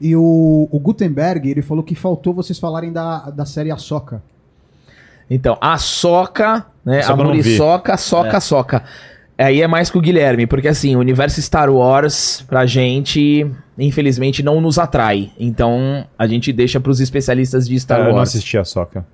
E 0.00 0.14
o, 0.14 0.68
o 0.70 0.78
Gutenberg, 0.78 1.50
ele 1.50 1.62
falou 1.62 1.82
que 1.82 1.94
faltou 1.94 2.32
vocês 2.32 2.58
falarem 2.58 2.92
da, 2.92 3.30
da 3.30 3.44
série 3.44 3.70
Ahsoka. 3.70 4.22
Então, 5.30 5.58
a 5.60 5.76
Soca, 5.76 6.64
né? 6.84 7.02
Só 7.02 7.12
a 7.12 7.16
que 7.16 7.20
eu. 7.22 7.26
Muriçoca, 7.26 7.96
Soca, 7.96 8.40
Soca. 8.40 8.84
Aí 9.36 9.60
é 9.62 9.66
mais 9.68 9.90
com 9.90 9.98
o 9.98 10.02
Guilherme, 10.02 10.46
porque 10.46 10.66
assim, 10.66 10.96
o 10.96 10.98
universo 10.98 11.40
Star 11.40 11.70
Wars, 11.70 12.44
pra 12.48 12.66
gente, 12.66 13.46
infelizmente, 13.78 14.42
não 14.42 14.60
nos 14.60 14.78
atrai. 14.78 15.30
Então, 15.38 16.04
a 16.18 16.26
gente 16.26 16.52
deixa 16.52 16.80
pros 16.80 16.98
especialistas 17.00 17.68
de 17.68 17.78
Star 17.78 17.98
Ah, 17.98 18.02
eu 18.04 18.08
não 18.08 18.14
Wars. 18.16 18.30
assisti 18.30 18.56
a 18.58 18.64
Soca. 18.64 19.06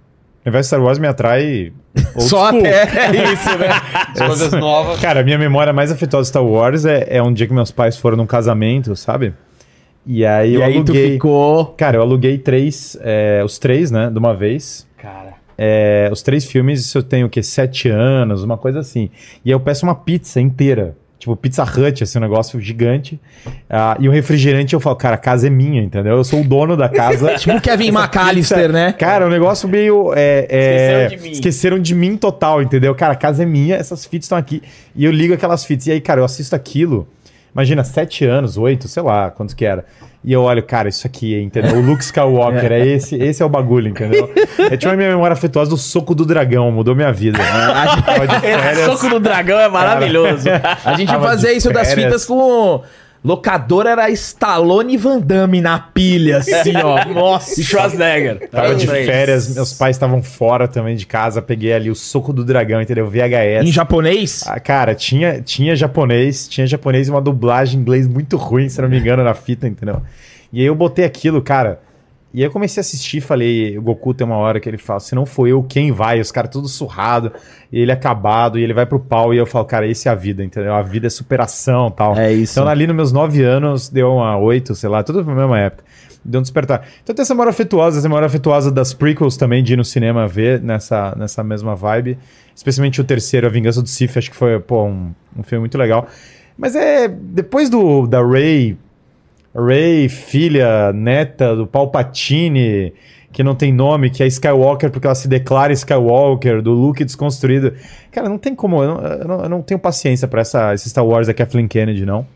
Invés 0.46 0.64
de 0.64 0.68
Star 0.68 0.82
Wars 0.82 0.98
me 0.98 1.08
atrai. 1.08 1.72
old 2.14 2.28
Só 2.28 2.48
school. 2.48 2.60
até 2.60 2.84
isso, 3.32 3.58
né? 3.58 3.68
As 4.14 4.26
coisas 4.26 4.52
novas. 4.60 5.00
Cara, 5.00 5.20
a 5.20 5.22
minha 5.24 5.38
memória 5.38 5.72
mais 5.72 5.90
afetuosa 5.90 6.24
de 6.26 6.28
Star 6.28 6.44
Wars 6.44 6.84
é, 6.86 7.06
é 7.16 7.22
um 7.22 7.32
dia 7.32 7.46
que 7.46 7.52
meus 7.52 7.70
pais 7.70 7.96
foram 7.96 8.16
num 8.16 8.26
casamento, 8.26 8.94
sabe? 8.96 9.34
E 10.06 10.24
aí 10.24 10.52
E 10.52 10.54
eu 10.54 10.62
aí 10.64 10.72
tu 10.74 10.92
aluguei. 10.92 11.12
ficou. 11.12 11.66
Cara, 11.76 11.96
eu 11.96 12.02
aluguei 12.02 12.38
três, 12.38 12.96
é, 13.02 13.42
os 13.44 13.58
três, 13.58 13.90
né, 13.90 14.10
de 14.10 14.18
uma 14.18 14.34
vez. 14.34 14.86
Cara. 14.98 15.34
É, 15.56 16.08
os 16.12 16.20
três 16.22 16.44
filmes, 16.44 16.80
isso 16.80 16.98
eu 16.98 17.02
tenho 17.02 17.26
o 17.26 17.30
quê? 17.30 17.42
Sete 17.42 17.88
anos, 17.88 18.42
uma 18.42 18.58
coisa 18.58 18.80
assim. 18.80 19.08
E 19.44 19.50
aí 19.50 19.52
eu 19.54 19.60
peço 19.60 19.86
uma 19.86 19.94
pizza 19.94 20.40
inteira. 20.40 20.96
Tipo, 21.16 21.34
Pizza 21.36 21.62
Hut, 21.64 22.02
assim, 22.02 22.18
um 22.18 22.20
negócio 22.20 22.60
gigante. 22.60 23.18
Ah, 23.70 23.96
e 23.98 24.06
o 24.08 24.12
refrigerante 24.12 24.74
eu 24.74 24.80
falo, 24.80 24.94
cara, 24.96 25.14
a 25.14 25.18
casa 25.18 25.46
é 25.46 25.50
minha, 25.50 25.80
entendeu? 25.82 26.16
Eu 26.18 26.24
sou 26.24 26.40
o 26.42 26.44
dono 26.44 26.76
da 26.76 26.86
casa. 26.86 27.32
Tipo 27.38 27.56
o 27.56 27.60
Kevin 27.62 27.88
McAllister, 27.88 28.58
pizza- 28.58 28.72
né? 28.72 28.92
Cara, 28.92 29.26
o 29.26 29.30
negócio 29.30 29.66
meio. 29.66 30.12
É, 30.14 30.46
é, 30.50 31.06
Esqueceram 31.06 31.08
de 31.08 31.16
mim. 31.22 31.30
Esqueceram 31.30 31.78
de 31.78 31.94
mim 31.94 32.16
total, 32.18 32.60
entendeu? 32.60 32.94
Cara, 32.94 33.14
a 33.14 33.16
casa 33.16 33.42
é 33.42 33.46
minha, 33.46 33.74
essas 33.76 34.04
fitas 34.04 34.26
estão 34.26 34.36
aqui. 34.36 34.60
E 34.94 35.02
eu 35.02 35.10
ligo 35.10 35.32
aquelas 35.32 35.64
fitas. 35.64 35.86
E 35.86 35.92
aí, 35.92 36.00
cara, 36.00 36.20
eu 36.20 36.24
assisto 36.26 36.54
aquilo. 36.54 37.08
Imagina, 37.54 37.84
sete 37.84 38.24
anos, 38.24 38.58
oito, 38.58 38.88
sei 38.88 39.02
lá, 39.02 39.30
quantos 39.30 39.54
que 39.54 39.64
era. 39.64 39.84
E 40.24 40.32
eu 40.32 40.42
olho, 40.42 40.62
cara, 40.62 40.88
isso 40.88 41.06
aqui, 41.06 41.38
entendeu? 41.40 41.76
O 41.76 41.82
Luke 41.82 42.02
Skywalker, 42.02 42.72
é 42.72 42.86
esse, 42.86 43.14
esse 43.14 43.42
é 43.42 43.46
o 43.46 43.48
bagulho, 43.48 43.88
entendeu? 43.88 44.32
É 44.58 44.76
tipo 44.76 44.90
a 44.90 44.96
minha 44.96 45.10
memória 45.10 45.34
afetuosa 45.34 45.70
do 45.70 45.76
soco 45.76 46.14
do 46.14 46.24
dragão, 46.24 46.72
mudou 46.72 46.94
minha 46.96 47.12
vida. 47.12 47.38
Né? 47.38 47.44
Férias. 48.40 48.86
soco 48.86 49.08
do 49.10 49.20
dragão 49.20 49.60
é 49.60 49.68
maravilhoso. 49.68 50.48
A 50.82 50.94
gente 50.94 51.12
fazia 51.12 51.52
isso 51.52 51.70
das 51.70 51.92
fitas 51.92 52.24
com. 52.24 52.82
Locador 53.24 53.86
era 53.86 54.10
Stallone 54.10 54.94
e 54.94 54.96
Van 54.98 55.18
Damme 55.18 55.62
na 55.62 55.78
pilha, 55.78 56.38
assim, 56.38 56.76
ó. 56.76 57.02
Nossa. 57.08 57.58
E 57.58 57.64
Schwarzenegger. 57.64 58.50
Tava 58.50 58.74
de 58.74 58.86
férias, 58.86 59.54
meus 59.54 59.72
pais 59.72 59.96
estavam 59.96 60.22
fora 60.22 60.68
também 60.68 60.94
de 60.94 61.06
casa, 61.06 61.40
peguei 61.40 61.72
ali 61.72 61.90
o 61.90 61.94
soco 61.94 62.34
do 62.34 62.44
dragão, 62.44 62.82
entendeu? 62.82 63.08
VHS. 63.08 63.66
Em 63.66 63.72
japonês? 63.72 64.44
Ah, 64.46 64.60
cara, 64.60 64.94
tinha, 64.94 65.40
tinha 65.40 65.74
japonês, 65.74 66.46
tinha 66.46 66.66
japonês 66.66 67.08
e 67.08 67.10
uma 67.10 67.22
dublagem 67.22 67.78
em 67.78 67.80
inglês 67.80 68.06
muito 68.06 68.36
ruim, 68.36 68.68
se 68.68 68.82
não 68.82 68.90
me 68.90 68.98
engano, 68.98 69.24
na 69.24 69.32
fita, 69.32 69.66
entendeu? 69.66 70.02
E 70.52 70.60
aí 70.60 70.66
eu 70.66 70.74
botei 70.74 71.06
aquilo, 71.06 71.40
cara. 71.40 71.80
E 72.34 72.40
aí 72.40 72.48
eu 72.48 72.50
comecei 72.50 72.80
a 72.80 72.82
assistir, 72.82 73.20
falei, 73.20 73.78
o 73.78 73.82
Goku 73.82 74.12
tem 74.12 74.26
uma 74.26 74.36
hora 74.36 74.58
que 74.58 74.68
ele 74.68 74.76
fala, 74.76 74.98
se 74.98 75.14
não 75.14 75.24
for 75.24 75.46
eu, 75.46 75.62
quem 75.62 75.92
vai? 75.92 76.18
Os 76.18 76.32
caras 76.32 76.50
tudo 76.50 76.66
surrado, 76.66 77.32
e 77.70 77.78
ele 77.78 77.92
acabado, 77.92 78.58
e 78.58 78.62
ele 78.64 78.74
vai 78.74 78.84
pro 78.84 78.98
pau, 78.98 79.32
e 79.32 79.38
eu 79.38 79.46
falo, 79.46 79.64
cara, 79.64 79.86
esse 79.86 80.08
é 80.08 80.10
a 80.10 80.16
vida, 80.16 80.42
entendeu? 80.42 80.74
A 80.74 80.82
vida 80.82 81.06
é 81.06 81.10
superação 81.10 81.92
tal. 81.92 82.16
É 82.16 82.32
isso. 82.32 82.58
Então 82.58 82.68
ali 82.68 82.88
nos 82.88 82.96
meus 82.96 83.12
nove 83.12 83.40
anos, 83.44 83.88
deu 83.88 84.14
uma 84.14 84.36
oito, 84.36 84.74
sei 84.74 84.88
lá, 84.88 85.04
tudo 85.04 85.22
na 85.22 85.32
mesma 85.32 85.60
época. 85.60 85.84
Deu 86.24 86.40
um 86.40 86.42
despertar. 86.42 86.88
Então 87.04 87.14
tem 87.14 87.22
essa 87.22 87.34
memória 87.34 87.50
afetuosa, 87.50 87.98
essa 87.98 88.08
memória 88.08 88.26
afetuosa 88.26 88.72
das 88.72 88.92
prequels 88.92 89.36
também, 89.36 89.62
de 89.62 89.74
ir 89.74 89.76
no 89.76 89.84
cinema 89.84 90.26
ver 90.26 90.60
nessa, 90.60 91.14
nessa 91.16 91.44
mesma 91.44 91.76
vibe. 91.76 92.18
Especialmente 92.52 93.00
o 93.00 93.04
terceiro, 93.04 93.46
A 93.46 93.50
Vingança 93.50 93.80
do 93.80 93.88
Sith, 93.88 94.16
acho 94.16 94.30
que 94.30 94.36
foi, 94.36 94.58
pô, 94.58 94.86
um, 94.86 95.12
um 95.36 95.44
filme 95.44 95.60
muito 95.60 95.78
legal. 95.78 96.08
Mas 96.58 96.74
é, 96.74 97.06
depois 97.06 97.70
do 97.70 98.08
da 98.08 98.26
Rey 98.26 98.76
Ray, 99.54 100.08
filha, 100.08 100.92
neta 100.92 101.54
do 101.54 101.66
Palpatine, 101.66 102.92
que 103.32 103.42
não 103.42 103.54
tem 103.54 103.72
nome, 103.72 104.10
que 104.10 104.22
é 104.22 104.26
Skywalker 104.26 104.90
porque 104.90 105.06
ela 105.06 105.14
se 105.14 105.28
declara 105.28 105.72
Skywalker, 105.72 106.60
do 106.60 106.72
Luke 106.72 107.04
desconstruído. 107.04 107.72
Cara, 108.10 108.28
não 108.28 108.38
tem 108.38 108.54
como. 108.54 108.82
Eu 108.82 108.94
não, 109.26 109.40
eu 109.42 109.48
não, 109.48 109.62
tenho 109.62 109.78
paciência 109.78 110.26
pra 110.26 110.40
essa, 110.40 110.74
esse 110.74 110.88
Star 110.90 111.06
Wars 111.06 111.26
da 111.26 111.34
Kathleen 111.34 111.68
Kennedy, 111.68 112.04
não. 112.04 112.26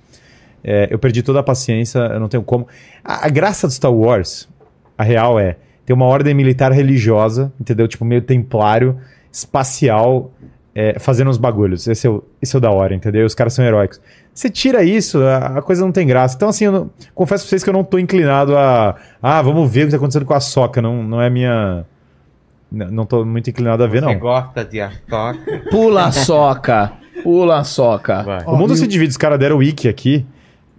É, 0.63 0.89
eu 0.91 0.99
perdi 0.99 1.23
toda 1.23 1.41
a 1.41 1.43
paciência, 1.43 1.99
eu 1.99 2.21
não 2.21 2.29
tenho 2.29 2.43
como. 2.43 2.67
A, 3.05 3.27
a 3.27 3.29
graça 3.29 3.67
do 3.67 3.73
Star 3.73 3.93
Wars, 3.93 4.49
a 4.97 5.03
real 5.03 5.39
é, 5.39 5.57
tem 5.87 5.95
uma 5.95 6.07
ordem 6.07 6.35
militar 6.35 6.73
religiosa, 6.73 7.53
entendeu? 7.61 7.89
Tipo, 7.89 8.05
meio 8.05 8.23
templário, 8.23 8.99
espacial, 9.33 10.33
é, 10.81 10.97
fazendo 11.01 11.29
uns 11.29 11.37
bagulhos. 11.39 11.89
Esse 11.89 12.07
é, 12.07 12.11
o, 12.11 12.23
esse 12.41 12.55
é 12.55 12.59
o 12.59 12.61
da 12.61 12.71
hora, 12.71 12.95
entendeu? 12.95 13.27
Os 13.27 13.35
caras 13.35 13.53
são 13.53 13.65
heróicos. 13.65 14.01
Você 14.33 14.49
tira 14.49 14.85
isso, 14.85 15.21
a, 15.25 15.59
a 15.59 15.63
coisa 15.63 15.83
não 15.85 15.91
tem 15.91 16.07
graça. 16.07 16.37
Então, 16.37 16.49
assim, 16.49 16.67
eu 16.67 16.71
não- 16.73 16.91
confesso 17.17 17.43
pra 17.45 17.49
vocês 17.51 17.65
que 17.65 17.69
eu 17.69 17.75
não 17.75 17.83
tô 17.83 17.99
inclinado 17.99 18.57
a. 18.57 18.95
Ah, 19.21 19.43
vamos 19.43 19.69
ver 19.69 19.83
o 19.83 19.85
que 19.87 19.91
tá 19.91 19.97
acontecendo 19.97 20.25
com 20.25 20.35
a 20.35 20.39
soca. 20.41 20.81
Não, 20.81 21.03
não 21.03 21.21
é 21.21 21.29
minha. 21.29 21.85
Não, 22.71 22.91
não 22.93 23.07
tô 23.07 23.25
muito 23.25 23.51
inclinado 23.51 23.83
a 23.83 23.87
ver, 23.89 24.01
Você 24.01 24.07
não. 24.07 24.19
gosta 24.21 24.65
de 24.65 24.81
Artoca? 24.81 25.39
Pula 25.71 26.05
a 26.05 26.13
soca. 26.13 26.93
Pula 27.25 27.59
a 27.59 27.65
soca. 27.65 28.23
Vai. 28.23 28.45
O 28.45 28.57
mundo 28.57 28.75
e 28.75 28.77
se 28.77 28.87
divide, 28.87 29.11
os 29.11 29.17
caras 29.17 29.39
deram 29.41 29.57
o 29.57 29.59
wiki 29.59 29.89
aqui. 29.89 30.25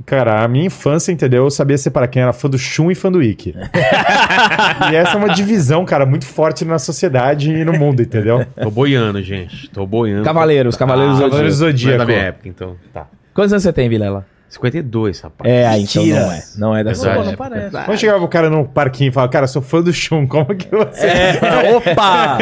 Cara, 0.05 0.43
a 0.43 0.47
minha 0.47 0.65
infância, 0.65 1.11
entendeu? 1.11 1.43
Eu 1.43 1.51
sabia 1.51 1.77
separar 1.77 2.07
quem 2.07 2.21
era 2.21 2.34
fã 2.34 2.49
do 2.49 2.57
Shun 2.57 2.89
e 2.91 2.95
fã 2.95 3.11
do 3.11 3.19
Wiki. 3.19 3.53
e 4.91 4.95
essa 4.95 5.11
é 5.11 5.15
uma 5.15 5.30
divisão, 5.30 5.85
cara, 5.85 6.05
muito 6.05 6.26
forte 6.26 6.63
na 6.65 6.80
sociedade 6.80 7.51
e 7.51 7.63
no 7.65 7.73
mundo, 7.73 8.01
entendeu? 8.01 8.45
Tô 8.61 8.71
boiando, 8.71 9.21
gente. 9.21 9.69
Tô 9.69 9.85
boiando. 9.85 10.23
Cavaleiros, 10.23 10.76
Cavaleiros 10.76 11.15
Ah, 11.17 11.23
do 11.26 11.30
Cavaleiros 11.30 11.57
do 11.59 11.61
Não 11.63 11.69
é 11.69 11.71
da 11.73 11.77
Zodíaco. 11.77 12.05
minha 12.05 12.19
época, 12.19 12.47
então. 12.49 12.76
Tá. 12.93 13.07
Quantos 13.34 13.53
anos 13.53 13.63
você 13.63 13.73
tem, 13.73 13.88
Vilela? 13.89 14.26
52, 14.49 15.21
rapaz. 15.21 15.49
É, 15.51 15.67
aí, 15.67 15.84
então 15.84 16.01
Mentira. 16.03 16.26
não 16.26 16.31
é. 16.31 16.43
Não 16.57 16.76
é 16.76 16.84
dessa 16.84 17.05
Verdade. 17.05 17.30
época. 17.30 17.49
parece. 17.49 17.85
Quando 17.85 17.97
chegava 17.99 18.23
o 18.23 18.27
cara 18.27 18.49
no 18.49 18.65
parquinho 18.67 19.09
e 19.09 19.11
falava, 19.11 19.31
cara, 19.31 19.47
sou 19.47 19.61
fã 19.61 19.81
do 19.81 19.93
Shun, 19.93 20.26
como 20.27 20.47
que 20.55 20.67
você. 20.76 21.05
É, 21.07 21.39
opa! 21.77 22.38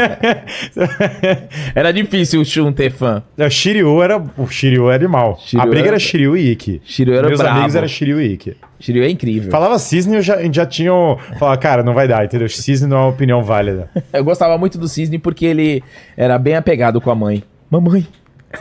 Era 1.76 1.92
difícil 1.92 2.42
o 2.42 2.46
Shun 2.46 2.72
ter 2.72 2.92
fã. 2.92 3.22
O 3.38 3.50
Shiryu 3.50 4.02
era. 4.02 4.24
O 4.38 4.48
Shiryu 4.48 4.90
era 4.90 5.04
animal. 5.04 5.38
Shiryu 5.44 5.62
a 5.62 5.66
briga 5.66 5.80
era- 5.82 5.88
era 5.90 6.00
Shiryu 6.00 6.38
e 6.38 6.52
Ikki. 6.52 6.82
Shiryu 6.86 7.14
era 7.16 7.28
Meus 7.28 7.40
brabo. 7.40 7.56
amigos 7.58 7.76
era 7.76 7.88
Shiryu 7.88 8.22
e 8.22 8.34
Ikki. 8.34 8.58
Shiryu 8.80 9.04
é 9.04 9.10
incrível. 9.10 9.52
Falava 9.52 9.78
cisne, 9.80 10.16
eu 10.16 10.22
já, 10.22 10.38
já 10.52 10.66
tinham. 10.66 11.18
Falava, 11.40 11.58
cara, 11.58 11.84
não 11.84 11.94
vai 11.94 12.08
dar, 12.08 12.24
entendeu? 12.26 12.48
Cisne 12.48 12.88
não 12.88 12.98
é 12.98 13.00
uma 13.02 13.10
opinião 13.10 13.44
válida. 13.44 13.90
Eu 14.14 14.24
gostava 14.24 14.58
muito 14.58 14.78
do 14.78 14.88
Cisne 14.88 15.18
porque 15.20 15.46
ele 15.46 15.84
era 16.16 16.38
bem 16.38 16.56
apegado 16.56 17.02
com 17.02 17.10
a 17.12 17.16
mãe. 17.16 17.44
Mamãe. 17.70 18.08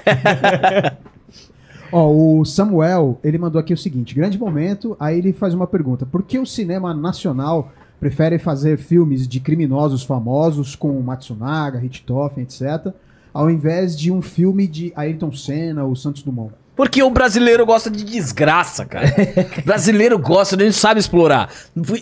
Ó, 1.93 2.11
o 2.11 2.45
Samuel, 2.45 3.19
ele 3.23 3.39
mandou 3.39 3.61
aqui 3.61 3.73
o 3.73 3.79
seguinte: 3.79 4.15
grande 4.15 4.39
momento. 4.39 4.97
Aí 4.99 5.19
ele 5.19 5.33
faz 5.33 5.55
uma 5.55 5.67
pergunta: 5.67 6.05
por 6.07 6.23
que 6.23 6.39
o 6.39 6.47
cinema 6.47 6.93
nacional 6.93 7.73
prefere 7.99 8.39
fazer 8.39 8.79
filmes 8.79 9.27
de 9.27 9.41
criminosos 9.41 10.03
famosos 10.03 10.75
com 10.77 11.01
Matsunaga, 11.01 11.79
Richthofen, 11.79 12.45
etc., 12.45 12.93
ao 13.33 13.51
invés 13.51 13.99
de 13.99 14.11
um 14.11 14.21
filme 14.21 14.67
de 14.67 14.93
Ayrton 14.97 15.33
Senna 15.33 15.85
ou 15.85 15.95
Santos 15.95 16.23
Dumont? 16.23 16.53
Porque 16.77 17.03
o 17.03 17.09
brasileiro 17.11 17.65
gosta 17.65 17.91
de 17.91 18.05
desgraça, 18.05 18.85
cara. 18.85 19.07
o 19.61 19.63
brasileiro 19.65 20.19
gosta, 20.19 20.55
ele 20.57 20.67
não 20.67 20.73
sabe 20.73 21.01
explorar. 21.01 21.49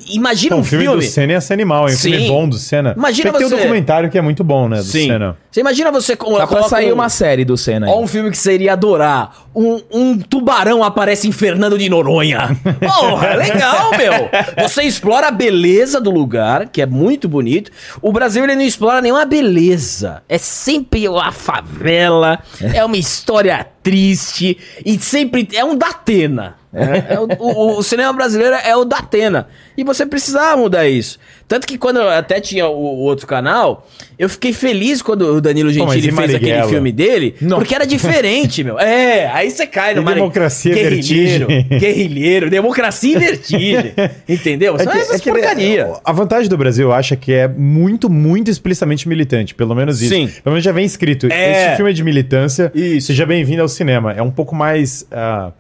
Imagina 0.09 0.56
Pô, 0.56 0.59
um 0.59 0.60
o 0.62 0.64
filme, 0.64 0.84
filme. 0.84 1.01
do 1.01 1.09
Senna 1.09 1.32
é 1.32 1.36
esse 1.36 1.52
animal, 1.52 1.88
hein? 1.88 1.94
O 1.94 1.98
filme 1.98 2.18
Sim. 2.18 2.26
bom 2.28 2.48
do 2.48 2.56
Senna. 2.59 2.92
Imagina 2.96 3.32
Tem 3.32 3.40
você- 3.48 3.55
um 3.55 3.59
documentário 3.59 4.10
que 4.10 4.18
é 4.18 4.20
muito 4.20 4.42
bom, 4.42 4.68
né? 4.68 4.78
Do 4.78 4.82
Sim. 4.84 5.06
Senna. 5.09 5.36
Você 5.51 5.60
imagina 5.60 5.92
você 5.92 6.16
com 6.16 6.32
Dá 6.32 6.38
pra 6.38 6.46
coloca 6.48 6.68
sair 6.68 6.90
um- 6.90 6.94
uma 6.94 7.09
série 7.09 7.44
do 7.44 7.56
Senna 7.56 7.86
aí. 7.86 7.92
Ó, 7.92 8.01
um 8.01 8.06
filme 8.09 8.30
que 8.32 8.36
você 8.36 8.52
iria 8.55 8.72
adorar. 8.72 9.44
Um, 9.55 9.80
um 9.92 10.18
tubarão 10.18 10.82
aparece 10.82 11.28
em 11.28 11.32
Fernando 11.32 11.78
de 11.78 11.88
Noronha. 11.88 12.56
Porra, 12.80 13.34
legal, 13.36 13.90
meu. 13.96 14.28
Você 14.68 14.82
explora 14.82 15.28
a 15.28 15.30
beleza 15.30 16.01
do 16.01 16.10
lugar, 16.10 16.68
que 16.68 16.82
é 16.82 16.86
muito 16.86 17.28
bonito. 17.28 17.70
O 18.02 18.12
Brasil, 18.12 18.42
ele 18.42 18.56
não 18.56 18.62
explora 18.62 19.01
nenhuma 19.01 19.24
beleza. 19.24 20.22
É 20.28 20.36
sempre 20.38 21.06
a 21.06 21.30
favela, 21.30 22.40
é 22.60 22.84
uma 22.84 22.96
história 22.96 23.64
triste 23.84 24.56
e 24.85 24.99
sempre 24.99 25.49
é 25.53 25.65
um 25.65 25.77
Datena. 25.77 26.57
É, 26.74 27.14
é 27.14 27.20
o, 27.20 27.28
o- 27.38 27.78
o 27.78 27.82
cinema 27.82 28.12
brasileiro 28.12 28.55
é 28.56 28.76
o 28.76 28.84
Datena. 28.84 29.46
E 29.76 29.82
você 29.84 30.05
precisava 30.06 30.56
mudar 30.56 30.86
isso. 30.88 31.18
Tanto 31.48 31.66
que 31.66 31.76
quando 31.76 31.98
eu 31.98 32.09
até 32.09 32.40
tinha 32.40 32.66
o, 32.66 32.72
o 32.72 32.98
outro 33.01 33.26
canal, 33.26 33.86
eu 34.18 34.28
fiquei 34.28 34.52
feliz 34.52 35.02
quando 35.02 35.22
o 35.22 35.40
Danilo 35.40 35.68
Pô, 35.68 35.74
Gentili 35.74 36.09
e 36.09 36.12
fez 36.12 36.34
aquele 36.34 36.62
filme 36.68 36.90
dele, 36.92 37.34
Não. 37.40 37.59
porque 37.59 37.74
era 37.74 37.86
diferente, 37.86 38.62
meu. 38.64 38.78
É, 38.78 39.26
aí 39.32 39.51
você 39.51 39.66
cai 39.66 39.94
no 39.94 40.02
Mari- 40.02 40.20
democracia, 40.20 40.72
guerrilheiro, 40.74 41.46
vertigem. 41.46 41.78
guerrilheiro, 41.78 42.51
democracia 42.51 43.16
e 43.16 43.18
vertigem. 43.18 43.92
Entendeu? 44.28 44.78
São 44.78 44.92
essas 44.92 45.20
que 45.20 45.28
ele- 45.28 45.38
porcaria. 45.40 45.92
A 46.05 46.12
vantagem 46.12 46.48
do 46.48 46.56
Brasil, 46.56 46.88
eu 46.88 46.92
acho, 46.94 47.14
é 47.14 47.16
que 47.16 47.32
é 47.32 47.46
muito, 47.48 48.09
muito 48.09 48.51
explicitamente 48.51 49.09
militante. 49.09 49.55
Pelo 49.55 49.74
menos 49.74 50.01
isso. 50.01 50.14
Sim. 50.14 50.26
Pelo 50.42 50.55
menos 50.55 50.64
já 50.64 50.72
vem 50.72 50.84
escrito. 50.84 51.26
É. 51.30 51.66
Esse 51.68 51.76
filme 51.76 51.90
é 51.90 51.94
de 51.94 52.02
militância. 52.05 52.72
Isso. 52.74 53.09
Seja 53.09 53.26
bem-vindo 53.26 53.60
ao 53.62 53.68
cinema. 53.68 54.12
É 54.12 54.22
um 54.22 54.30
pouco 54.30 54.55
mais 54.55 55.06
ah, 55.12 55.52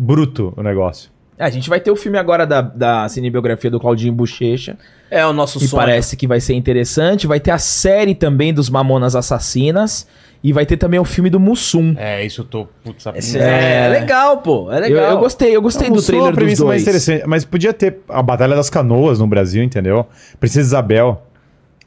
bruto 0.00 0.54
o 0.56 0.62
negócio. 0.62 1.10
É, 1.38 1.44
a 1.44 1.50
gente 1.50 1.68
vai 1.68 1.80
ter 1.80 1.90
o 1.90 1.96
filme 1.96 2.18
agora 2.18 2.46
da, 2.46 2.60
da 2.60 3.08
cinebiografia 3.08 3.70
do 3.70 3.78
Claudinho 3.80 4.12
Bochecha. 4.12 4.76
É 5.10 5.24
o 5.26 5.32
nosso 5.32 5.58
que 5.58 5.66
sonho. 5.66 5.80
parece 5.80 6.16
que 6.16 6.26
vai 6.26 6.40
ser 6.40 6.54
interessante. 6.54 7.26
Vai 7.26 7.40
ter 7.40 7.50
a 7.50 7.58
série 7.58 8.14
também 8.14 8.52
dos 8.52 8.68
Mamonas 8.68 9.14
Assassinas. 9.16 10.06
E 10.42 10.54
vai 10.54 10.64
ter 10.64 10.78
também 10.78 10.98
o 10.98 11.04
filme 11.04 11.28
do 11.28 11.38
Mussum. 11.38 11.94
É, 11.98 12.24
isso 12.24 12.40
eu 12.40 12.44
tô. 12.46 12.66
Putz, 12.82 13.04
Esse 13.14 13.38
é... 13.38 13.88
legal, 13.90 14.38
pô. 14.38 14.72
É 14.72 14.76
Eu, 14.78 14.80
legal. 14.80 15.10
eu 15.10 15.18
gostei, 15.18 15.54
eu 15.54 15.60
gostei 15.60 15.88
do 15.88 15.94
uma 15.96 16.02
trailer 16.02 16.28
dos 16.30 16.34
premissa 16.36 16.64
mais 16.64 16.82
dois. 16.84 16.96
interessante. 17.04 17.28
Mas 17.28 17.44
podia 17.44 17.74
ter 17.74 17.98
a 18.08 18.22
Batalha 18.22 18.56
das 18.56 18.70
Canoas 18.70 19.18
no 19.18 19.26
Brasil, 19.26 19.62
entendeu? 19.62 20.06
Princesa 20.38 20.66
Isabel. 20.66 21.22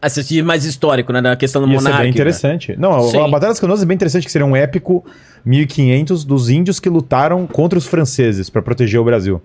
Assistir 0.04 0.44
mais 0.44 0.66
histórico, 0.66 1.12
né? 1.14 1.22
Da 1.22 1.36
questão 1.36 1.62
do 1.62 1.68
Ia 1.68 1.78
ser 1.78 1.84
monarca. 1.86 2.02
bem 2.04 2.12
interessante. 2.12 2.76
Não, 2.78 2.92
a- 2.94 3.02
Sim. 3.04 3.18
a 3.20 3.28
Batalha 3.28 3.52
das 3.52 3.60
Canoas 3.60 3.82
é 3.82 3.86
bem 3.86 3.96
interessante, 3.96 4.26
que 4.26 4.32
seria 4.32 4.46
um 4.46 4.56
épico 4.56 5.04
1500 5.46 6.26
dos 6.26 6.50
índios 6.50 6.80
que 6.80 6.90
lutaram 6.90 7.46
contra 7.48 7.78
os 7.80 7.86
franceses 7.88 8.50
para 8.50 8.62
proteger 8.62 9.00
o 9.00 9.04
Brasil. 9.04 9.42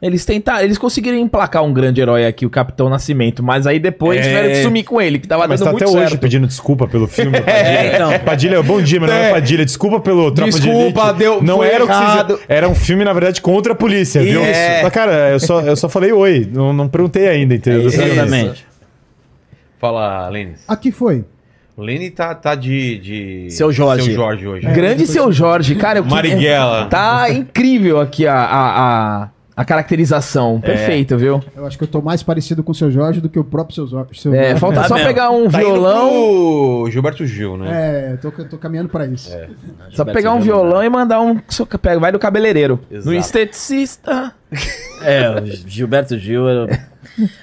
Eles 0.00 0.24
tentaram, 0.24 0.60
eles 0.62 0.78
conseguiram 0.78 1.18
emplacar 1.18 1.64
um 1.64 1.72
grande 1.72 2.00
herói 2.00 2.24
aqui, 2.24 2.46
o 2.46 2.50
Capitão 2.50 2.88
Nascimento, 2.88 3.42
mas 3.42 3.66
aí 3.66 3.80
depois 3.80 4.20
É. 4.20 4.22
tiveram 4.22 4.48
que 4.50 4.62
sumir 4.62 4.84
com 4.84 5.00
ele, 5.02 5.18
que 5.18 5.26
tava 5.26 5.48
Mas 5.48 5.58
dando 5.58 5.66
tá 5.66 5.72
muito 5.72 5.82
até 5.84 5.92
hoje 5.92 6.08
certo. 6.10 6.20
pedindo 6.20 6.46
desculpa 6.46 6.86
pelo 6.86 7.08
filme. 7.08 7.32
Padilha. 7.42 7.50
É, 7.52 7.94
então. 7.96 8.18
Padilha, 8.20 8.62
bom 8.62 8.80
dia, 8.80 9.00
meu 9.00 9.08
nome 9.08 9.20
é 9.20 9.28
É. 9.28 9.32
Padilha. 9.32 9.64
Desculpa 9.64 9.98
pelo 9.98 10.30
Tropa 10.30 10.52
de 10.52 10.60
Desculpa, 10.60 11.02
Elite. 11.06 11.18
deu- 11.18 11.42
Não 11.42 11.64
era 11.64 11.84
o 11.84 11.88
que 11.88 11.92
vocês... 11.92 12.40
Era 12.48 12.68
um 12.68 12.76
filme, 12.76 13.04
na 13.04 13.12
verdade, 13.12 13.42
contra 13.42 13.72
a 13.72 13.76
polícia, 13.76 14.22
viu? 14.22 14.40
Isso. 14.40 14.50
Mas, 14.84 14.92
cara, 14.92 15.30
eu 15.32 15.40
só, 15.40 15.60
eu 15.62 15.74
só 15.74 15.88
falei 15.88 16.12
oi. 16.12 16.48
Não, 16.50 16.72
não 16.72 16.86
perguntei 16.88 17.26
ainda, 17.26 17.56
entendeu? 17.56 17.82
É, 17.82 17.84
Exatamente. 17.86 18.64
Fala, 19.78 20.28
Lênis. 20.28 20.60
Aqui 20.68 20.90
foi. 20.92 21.24
O 21.76 21.82
Lênin 21.82 22.10
tá, 22.10 22.34
tá 22.34 22.54
de, 22.56 22.98
de. 22.98 23.50
Seu 23.50 23.70
Jorge. 23.70 24.06
Seu 24.06 24.14
Jorge 24.14 24.46
hoje. 24.48 24.66
Grande 24.66 25.06
seu 25.06 25.30
Jorge, 25.30 25.74
cara. 25.76 26.00
eu 26.00 26.04
Marighella. 26.04 26.86
Tá 26.86 27.30
incrível 27.30 28.00
aqui 28.00 28.26
a, 28.26 28.34
a, 28.34 29.22
a, 29.22 29.28
a 29.56 29.64
caracterização. 29.64 30.60
Perfeito, 30.60 31.16
viu? 31.16 31.40
Eu 31.56 31.64
acho 31.68 31.78
que 31.78 31.84
eu 31.84 31.88
tô 31.88 32.02
mais 32.02 32.20
parecido 32.20 32.64
com 32.64 32.72
o 32.72 32.74
seu 32.74 32.90
Jorge 32.90 33.20
do 33.20 33.28
que 33.28 33.38
o 33.38 33.44
próprio 33.44 33.76
seu, 33.76 33.86
seu 34.12 34.34
É, 34.34 34.46
Jorge. 34.46 34.60
falta 34.60 34.80
Tá 34.82 34.88
só 34.88 34.94
mesmo. 34.96 35.06
pegar 35.08 35.30
um 35.30 35.48
Tá 35.48 35.62
indo 35.62 35.70
violão. 35.72 36.08
pro 36.10 36.88
Gilberto 36.90 37.24
Gil, 37.24 37.56
né? 37.56 37.68
É, 37.70 38.12
eu 38.14 38.18
tô, 38.32 38.42
eu 38.42 38.48
tô 38.48 38.58
caminhando 38.58 38.88
pra 38.88 39.06
isso. 39.06 39.30
Só 39.92 40.04
pegar 40.04 40.34
um 40.34 40.40
violão 40.40 40.82
e 40.82 40.88
mandar 40.88 41.20
um. 41.20 41.40
Vai 42.00 42.10
do 42.10 42.18
cabeleireiro. 42.18 42.80
Exato. 42.90 43.06
No 43.08 43.14
esteticista. 43.14 44.34
É, 45.02 45.30
o 45.30 45.46
Gilberto 45.68 46.18
Gil. 46.18 46.48
era- 46.48 46.87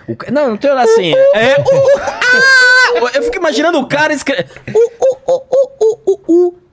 o 0.07 0.31
Não, 0.31 0.49
não 0.49 0.57
tem 0.57 0.71
assim. 0.71 1.13
É. 1.33 1.55
uh, 1.57 1.61
uh, 1.61 1.99
ah! 1.99 3.11
Eu 3.13 3.23
fico 3.23 3.37
imaginando 3.37 3.79
o 3.79 3.87
cara 3.87 4.13
escrevendo. 4.13 4.49
Uh, 4.67 4.79
uh, 4.79 5.33
uh, 5.33 5.43
uh, 5.51 6.01
uh, 6.07 6.21
uh, 6.27 6.47
uh. 6.47 6.64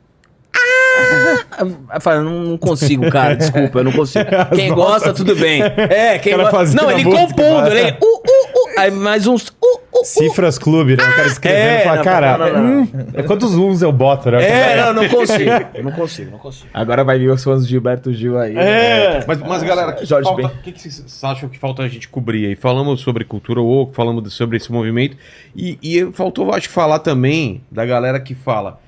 Ah! 0.73 2.13
Eu 2.13 2.25
não, 2.25 2.41
não 2.45 2.59
consigo, 2.59 3.09
cara, 3.11 3.35
desculpa, 3.35 3.79
eu 3.81 3.85
não 3.85 3.93
consigo. 3.93 4.25
Quem 4.55 4.73
gosta, 4.73 5.13
tudo 5.13 5.35
bem. 5.37 5.63
É, 5.63 6.19
quem 6.21 6.35
O 6.35 6.39
gosta. 6.39 6.75
Não, 6.75 6.91
ele 6.91 7.05
música, 7.05 7.27
compondo, 7.29 7.69
vai. 7.69 7.79
ele. 7.79 7.91
Uh, 7.93 8.05
uh, 8.05 8.77
uh, 8.77 8.81
aí 8.81 8.91
mais 8.91 9.27
uns. 9.27 9.49
Uh, 9.49 9.53
uh, 9.63 10.01
uh. 10.01 10.05
Cifras 10.05 10.59
Clube, 10.59 10.97
né? 10.97 11.03
O 11.05 11.17
cara 11.17 11.29
escrevendo 11.29 11.63
É, 11.63 11.81
e 11.81 11.85
fala, 11.85 11.97
não, 11.97 12.05
cara, 12.05 12.39
não, 12.39 12.53
não, 12.53 12.63
não. 12.63 12.83
hum, 12.83 12.89
quantos 13.27 13.55
uns 13.55 13.83
eu 13.83 13.93
boto, 13.93 14.31
né? 14.31 14.43
É, 14.45 14.77
não, 14.83 14.95
não 14.95 15.09
consigo. 15.09 15.51
Não 15.83 15.93
consigo, 15.93 16.31
não 16.31 16.39
consigo. 16.39 16.69
Agora 16.73 17.03
vai 17.03 17.19
vir 17.19 17.29
os 17.31 17.43
fãs 17.43 17.63
do 17.63 17.69
Gilberto 17.69 18.13
Gil 18.13 18.39
aí. 18.39 18.57
É. 18.57 19.25
Mas, 19.27 19.39
mas 19.41 19.63
galera, 19.63 19.93
que 19.93 20.05
Jorge 20.07 20.29
falta- 20.29 20.47
o 20.47 20.63
que, 20.63 20.73
que 20.73 20.81
vocês 20.81 21.25
acham 21.25 21.49
que 21.49 21.59
falta 21.59 21.83
a 21.83 21.89
gente 21.89 22.09
cobrir 22.09 22.47
aí? 22.47 22.57
Falamos 22.57 23.01
sobre 23.01 23.25
cultura 23.25 23.61
woke, 23.61 23.95
falamos 23.95 24.33
sobre 24.33 24.57
esse 24.57 24.71
movimento. 24.71 25.17
E, 25.57 25.79
e 25.83 26.13
faltou, 26.13 26.53
acho 26.53 26.69
que, 26.69 26.75
falar 26.75 27.01
também 27.01 27.63
da 27.71 27.85
galera 27.85 28.21
que 28.21 28.35
fala 28.35 28.79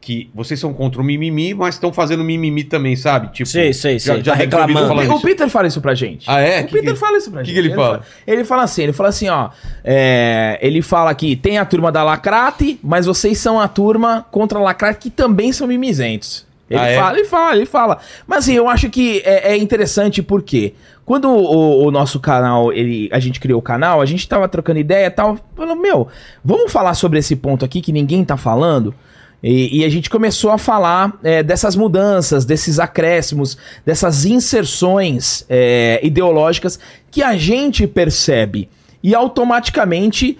que 0.00 0.30
vocês 0.34 0.58
são 0.58 0.72
contra 0.72 0.98
o 1.00 1.04
mimimi, 1.04 1.52
mas 1.52 1.74
estão 1.74 1.92
fazendo 1.92 2.24
mimimi 2.24 2.64
também, 2.64 2.96
sabe? 2.96 3.28
Tipo, 3.34 3.48
Sei, 3.48 3.72
sei, 3.74 3.98
já- 3.98 4.14
sei. 4.14 4.22
já 4.24 4.32
Tá 4.32 4.38
reclamando. 4.38 4.88
falando 4.88 5.14
O. 5.14 5.20
Peter 5.20 5.48
fala 5.50 5.66
isso 5.68 5.80
pra 5.80 5.94
gente. 5.94 6.24
Ah, 6.28 6.40
é? 6.40 6.62
O 6.62 6.66
Que 6.66 6.72
Peter 6.72 6.94
que- 6.94 6.98
fala 6.98 7.18
isso 7.18 7.30
pra 7.30 7.42
que 7.42 7.50
gente. 7.52 7.60
que 7.62 7.68
ele 7.68 7.74
fala? 7.76 8.02
Ele 8.26 8.42
fala 8.44 8.62
assim, 8.62 8.82
ele 8.82 8.92
fala 8.94 9.08
assim, 9.10 9.28
ó. 9.28 9.50
é, 9.84 10.58
ele 10.62 10.80
fala 10.80 11.14
que 11.14 11.36
tem 11.36 11.58
a 11.58 11.64
turma 11.64 11.92
da 11.92 12.02
Lacrate, 12.02 12.80
mas 12.82 13.04
vocês 13.06 13.36
são 13.38 13.60
a 13.60 13.68
turma 13.68 14.24
contra 14.30 14.58
a 14.58 14.62
Lacrate 14.62 14.98
que 15.00 15.10
também 15.10 15.52
são 15.52 15.66
mimizentos. 15.66 16.46
Ele 16.70 16.78
Ah, 16.80 16.86
é? 16.86 16.96
fala, 16.96 17.18
ele 17.18 17.28
fala, 17.28 17.56
ele 17.56 17.66
fala. 17.66 17.98
Mas 18.26 18.38
assim, 18.38 18.54
eu 18.54 18.68
acho 18.68 18.88
que 18.88 19.20
é, 19.24 19.52
é 19.52 19.56
interessante 19.58 20.22
porque 20.22 20.72
quando 21.04 21.28
o, 21.28 21.84
o 21.86 21.90
nosso 21.90 22.20
canal, 22.20 22.72
ele, 22.72 23.08
a 23.12 23.18
gente 23.18 23.40
criou 23.40 23.58
o 23.58 23.62
canal, 23.62 24.00
a 24.00 24.06
gente 24.06 24.28
tava 24.28 24.48
trocando 24.48 24.78
ideia 24.78 25.06
e 25.06 25.10
tal, 25.10 25.36
falou, 25.56 25.74
meu, 25.74 26.06
vamos 26.44 26.70
falar 26.70 26.94
sobre 26.94 27.18
esse 27.18 27.34
ponto 27.34 27.64
aqui 27.64 27.80
que 27.80 27.92
ninguém 27.92 28.24
tá 28.24 28.36
falando? 28.36 28.94
E, 29.42 29.80
e 29.80 29.84
a 29.84 29.88
gente 29.88 30.10
começou 30.10 30.50
a 30.50 30.58
falar 30.58 31.18
é, 31.22 31.42
dessas 31.42 31.74
mudanças, 31.74 32.44
desses 32.44 32.78
acréscimos, 32.78 33.56
dessas 33.84 34.24
inserções 34.24 35.44
é, 35.48 36.00
ideológicas 36.02 36.78
que 37.10 37.22
a 37.22 37.36
gente 37.36 37.86
percebe. 37.86 38.68
E 39.02 39.14
automaticamente 39.14 40.38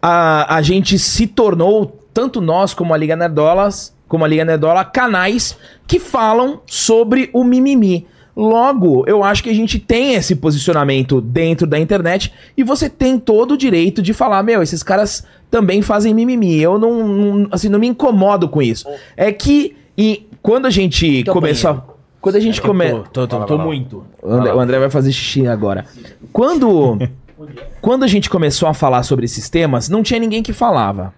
a, 0.00 0.56
a 0.56 0.62
gente 0.62 0.98
se 0.98 1.26
tornou, 1.26 1.98
tanto 2.12 2.40
nós 2.40 2.74
como 2.74 2.92
a 2.92 2.96
Liga 2.96 3.16
Nerdolas, 3.16 3.94
como 4.06 4.24
a 4.24 4.28
Liga 4.28 4.44
Nerdola, 4.44 4.84
canais 4.84 5.56
que 5.86 5.98
falam 5.98 6.60
sobre 6.66 7.30
o 7.32 7.42
mimimi. 7.42 8.06
Logo, 8.34 9.04
eu 9.06 9.22
acho 9.22 9.42
que 9.42 9.50
a 9.50 9.54
gente 9.54 9.78
tem 9.78 10.14
esse 10.14 10.34
posicionamento 10.36 11.20
dentro 11.20 11.66
da 11.66 11.78
internet 11.78 12.32
e 12.56 12.62
você 12.64 12.88
tem 12.88 13.18
todo 13.18 13.52
o 13.52 13.56
direito 13.58 14.00
de 14.00 14.12
falar, 14.14 14.42
meu, 14.42 14.62
esses 14.62 14.82
caras 14.82 15.24
também 15.50 15.82
fazem 15.82 16.14
mimimi. 16.14 16.58
Eu 16.58 16.78
não, 16.78 17.06
não- 17.06 17.48
assim, 17.50 17.68
não 17.68 17.78
me 17.78 17.86
incomodo 17.88 18.48
com 18.48 18.62
isso. 18.62 18.88
É 19.16 19.30
que 19.30 19.76
e 19.98 20.26
quando 20.40 20.64
a 20.66 20.70
gente 20.70 21.20
é 21.20 21.24
começou, 21.24 21.70
a- 21.70 21.82
quando 22.22 22.36
a 22.36 22.40
gente 22.40 22.60
Tô, 22.60 22.68
começa, 22.68 22.98
tô, 23.12 23.26
tô, 23.26 23.44
tô 23.44 23.58
muito. 23.58 24.04
o 24.22 24.32
André, 24.32 24.54
o 24.54 24.60
André 24.60 24.78
vai 24.78 24.88
fazer 24.90 25.12
xixi 25.12 25.46
agora. 25.46 25.84
Quando, 26.32 26.98
quando 27.82 28.04
a 28.04 28.06
gente 28.06 28.30
começou 28.30 28.68
a 28.68 28.72
falar 28.72 29.02
sobre 29.02 29.24
esses 29.26 29.50
temas, 29.50 29.88
não 29.88 30.02
tinha 30.02 30.18
ninguém 30.18 30.42
que 30.42 30.52
falava. 30.52 31.12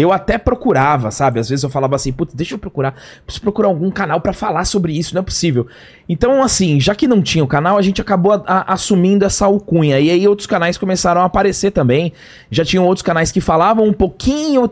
Eu 0.00 0.12
até 0.12 0.38
procurava, 0.38 1.10
sabe? 1.10 1.40
Às 1.40 1.48
vezes 1.48 1.64
eu 1.64 1.68
falava 1.68 1.96
assim, 1.96 2.12
putz, 2.12 2.32
deixa 2.32 2.54
eu 2.54 2.58
procurar. 2.58 2.94
Preciso 3.26 3.42
procurar 3.42 3.66
algum 3.66 3.90
canal 3.90 4.20
pra 4.20 4.32
falar 4.32 4.64
sobre 4.64 4.96
isso, 4.96 5.12
não 5.12 5.20
é 5.20 5.24
possível. 5.24 5.66
Então, 6.08 6.40
assim, 6.40 6.78
já 6.78 6.94
que 6.94 7.08
não 7.08 7.20
tinha 7.20 7.42
o 7.42 7.48
canal, 7.48 7.76
a 7.76 7.82
gente 7.82 8.00
acabou 8.00 8.32
a- 8.32 8.42
a- 8.46 8.72
assumindo 8.74 9.24
essa 9.24 9.44
alcunha. 9.46 9.98
E 9.98 10.08
aí 10.10 10.28
outros 10.28 10.46
canais 10.46 10.78
começaram 10.78 11.20
a 11.20 11.24
aparecer 11.24 11.72
também. 11.72 12.12
Já 12.48 12.64
tinham 12.64 12.86
outros 12.86 13.02
canais 13.02 13.32
que 13.32 13.40
falavam 13.40 13.84
um 13.86 13.92
pouquinho 13.92 14.70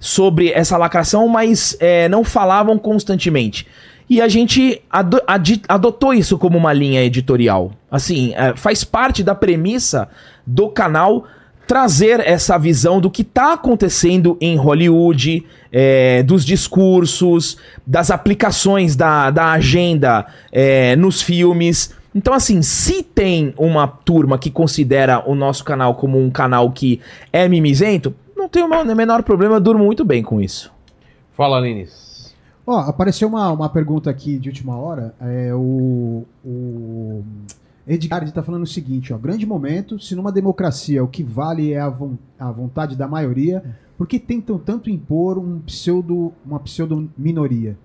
sobre 0.00 0.50
essa 0.50 0.76
lacração, 0.76 1.28
mas 1.28 1.76
é, 1.78 2.08
não 2.08 2.24
falavam 2.24 2.76
constantemente. 2.76 3.66
E 4.10 4.20
a 4.20 4.28
gente 4.28 4.82
adotou 5.68 6.14
isso 6.14 6.38
como 6.38 6.56
uma 6.58 6.72
linha 6.72 7.02
editorial. 7.02 7.72
Assim, 7.90 8.34
é, 8.36 8.54
faz 8.56 8.84
parte 8.84 9.22
da 9.22 9.34
premissa 9.34 10.08
do 10.46 10.68
canal 10.68 11.24
trazer 11.66 12.20
essa 12.20 12.56
visão 12.56 13.00
do 13.00 13.10
que 13.10 13.22
está 13.22 13.54
acontecendo 13.54 14.36
em 14.40 14.56
Hollywood, 14.56 15.44
é, 15.72 16.22
dos 16.22 16.44
discursos, 16.44 17.58
das 17.86 18.10
aplicações 18.10 18.94
da, 18.94 19.30
da 19.30 19.52
agenda 19.52 20.26
é, 20.52 20.94
nos 20.96 21.20
filmes. 21.20 21.94
Então, 22.14 22.32
assim, 22.32 22.62
se 22.62 23.02
tem 23.02 23.52
uma 23.58 23.86
turma 23.86 24.38
que 24.38 24.50
considera 24.50 25.22
o 25.28 25.34
nosso 25.34 25.64
canal 25.64 25.96
como 25.96 26.18
um 26.18 26.30
canal 26.30 26.70
que 26.70 27.00
é 27.32 27.48
mimizento, 27.48 28.14
não 28.36 28.48
tem 28.48 28.62
o 28.62 28.94
menor 28.94 29.22
problema, 29.22 29.56
eu 29.56 29.60
durmo 29.60 29.84
muito 29.84 30.04
bem 30.04 30.22
com 30.22 30.40
isso. 30.40 30.72
Fala, 31.36 31.60
Lines. 31.60 32.34
Ó, 32.66 32.78
apareceu 32.78 33.28
uma, 33.28 33.50
uma 33.50 33.68
pergunta 33.68 34.08
aqui 34.08 34.38
de 34.38 34.48
última 34.48 34.76
hora. 34.76 35.14
É, 35.20 35.54
o, 35.54 36.24
o 36.44 37.22
Edgar 37.86 38.24
está 38.24 38.42
falando 38.42 38.64
o 38.64 38.66
seguinte: 38.66 39.12
ó, 39.12 39.18
grande 39.18 39.46
momento, 39.46 39.98
se 40.00 40.14
numa 40.14 40.32
democracia 40.32 41.04
o 41.04 41.08
que 41.08 41.22
vale 41.22 41.72
é 41.72 41.80
a, 41.80 41.88
von- 41.88 42.16
a 42.38 42.50
vontade 42.50 42.96
da 42.96 43.06
maioria, 43.06 43.62
por 43.96 44.06
que 44.06 44.18
tentam 44.18 44.58
tanto 44.58 44.90
impor 44.90 45.38
um 45.38 45.60
pseudo, 45.60 46.32
uma 46.44 46.58
pseudo-minoria? 46.60 47.76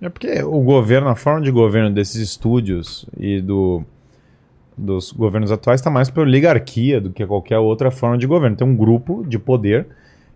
É 0.00 0.08
porque 0.08 0.42
o 0.42 0.60
governo, 0.60 1.08
a 1.08 1.14
forma 1.16 1.40
de 1.40 1.50
governo 1.50 1.90
desses 1.94 2.16
estúdios 2.16 3.06
e 3.18 3.40
do, 3.40 3.82
dos 4.76 5.10
governos 5.10 5.50
atuais 5.50 5.80
está 5.80 5.90
mais 5.90 6.10
para 6.10 6.22
oligarquia 6.22 7.00
do 7.00 7.10
que 7.10 7.26
qualquer 7.26 7.58
outra 7.58 7.90
forma 7.90 8.18
de 8.18 8.26
governo. 8.26 8.56
Tem 8.56 8.66
um 8.66 8.76
grupo 8.76 9.24
de 9.26 9.38
poder 9.38 9.86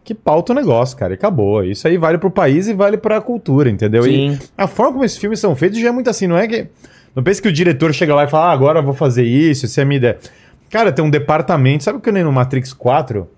que 0.02 0.14
pauta 0.14 0.52
o 0.52 0.56
negócio, 0.56 0.96
cara, 0.96 1.12
e 1.12 1.16
acabou. 1.16 1.62
Isso 1.62 1.86
aí 1.86 1.98
vale 1.98 2.16
pro 2.16 2.30
país 2.30 2.68
e 2.68 2.72
vale 2.72 2.96
pra 2.96 3.20
cultura, 3.20 3.68
entendeu? 3.68 4.06
E 4.06 4.34
Sim. 4.34 4.38
a 4.56 4.66
forma 4.66 4.92
como 4.92 5.04
esses 5.04 5.18
filmes 5.18 5.38
são 5.38 5.54
feitos 5.54 5.78
já 5.78 5.88
é 5.88 5.92
muito 5.92 6.08
assim, 6.08 6.26
não 6.26 6.38
é 6.38 6.48
que. 6.48 6.66
Não 7.14 7.22
pense 7.22 7.40
que 7.42 7.48
o 7.48 7.52
diretor 7.52 7.92
chega 7.92 8.14
lá 8.14 8.24
e 8.24 8.28
fala, 8.28 8.46
ah, 8.46 8.52
agora 8.52 8.78
eu 8.78 8.82
vou 8.82 8.94
fazer 8.94 9.24
isso, 9.24 9.66
isso 9.66 9.78
é 9.80 9.82
a 9.82 9.86
minha 9.86 9.96
ideia. 9.98 10.18
Cara, 10.70 10.92
tem 10.92 11.04
um 11.04 11.10
departamento, 11.10 11.82
sabe 11.82 11.98
o 11.98 12.00
que 12.00 12.12
nem 12.12 12.22
no 12.22 12.32
Matrix 12.32 12.72
4? 12.72 13.28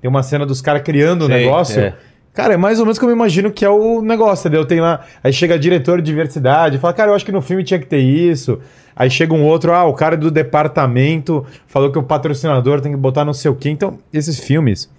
Tem 0.00 0.08
uma 0.10 0.22
cena 0.22 0.44
dos 0.44 0.60
caras 0.60 0.82
criando 0.82 1.22
o 1.22 1.26
Sei, 1.26 1.36
negócio. 1.36 1.80
é. 1.80 1.94
Cara, 2.34 2.54
é 2.54 2.56
mais 2.56 2.78
ou 2.78 2.86
menos 2.86 2.98
como 2.98 3.10
eu 3.10 3.16
imagino 3.16 3.50
que 3.50 3.64
é 3.64 3.68
o 3.68 4.00
negócio, 4.00 4.48
entendeu? 4.48 4.64
Tem 4.64 4.80
lá, 4.80 5.00
aí 5.22 5.32
chega 5.32 5.58
diretor 5.58 6.00
de 6.00 6.06
diversidade, 6.10 6.78
fala, 6.78 6.94
cara, 6.94 7.10
eu 7.10 7.14
acho 7.14 7.26
que 7.26 7.32
no 7.32 7.42
filme 7.42 7.62
tinha 7.62 7.78
que 7.78 7.86
ter 7.86 7.98
isso. 7.98 8.58
Aí 8.96 9.10
chega 9.10 9.34
um 9.34 9.42
outro, 9.44 9.72
ah, 9.72 9.84
o 9.84 9.92
cara 9.92 10.16
do 10.16 10.30
departamento 10.30 11.46
falou 11.66 11.90
que 11.92 11.98
o 11.98 12.02
patrocinador 12.02 12.80
tem 12.80 12.92
que 12.92 12.98
botar 12.98 13.24
não 13.24 13.34
sei 13.34 13.50
o 13.50 13.54
quê. 13.54 13.68
Então, 13.68 13.98
esses 14.12 14.38
filmes, 14.38 14.90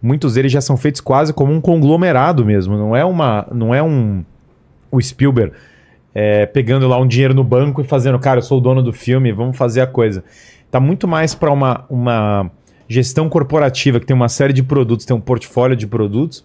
muitos 0.00 0.34
deles 0.34 0.50
já 0.50 0.60
são 0.60 0.76
feitos 0.76 1.00
quase 1.00 1.32
como 1.32 1.52
um 1.52 1.60
conglomerado 1.60 2.44
mesmo. 2.44 2.76
Não 2.76 2.96
é 2.96 3.04
uma, 3.04 3.46
não 3.52 3.72
é 3.74 3.82
um 3.82 4.24
o 4.90 5.00
Spielberg 5.00 5.52
é, 6.14 6.46
pegando 6.46 6.86
lá 6.88 6.98
um 6.98 7.06
dinheiro 7.06 7.34
no 7.34 7.44
banco 7.44 7.80
e 7.80 7.84
fazendo, 7.84 8.18
cara, 8.18 8.38
eu 8.38 8.42
sou 8.42 8.58
o 8.58 8.60
dono 8.60 8.82
do 8.82 8.92
filme, 8.92 9.32
vamos 9.32 9.56
fazer 9.56 9.80
a 9.80 9.86
coisa. 9.86 10.24
Tá 10.70 10.80
muito 10.80 11.06
mais 11.06 11.34
para 11.34 11.50
uma, 11.50 11.84
uma 11.88 12.50
gestão 12.88 13.28
corporativa 13.28 14.00
que 14.00 14.06
tem 14.06 14.14
uma 14.14 14.28
série 14.28 14.52
de 14.52 14.62
produtos, 14.62 15.06
tem 15.06 15.16
um 15.16 15.20
portfólio 15.20 15.76
de 15.76 15.86
produtos 15.86 16.44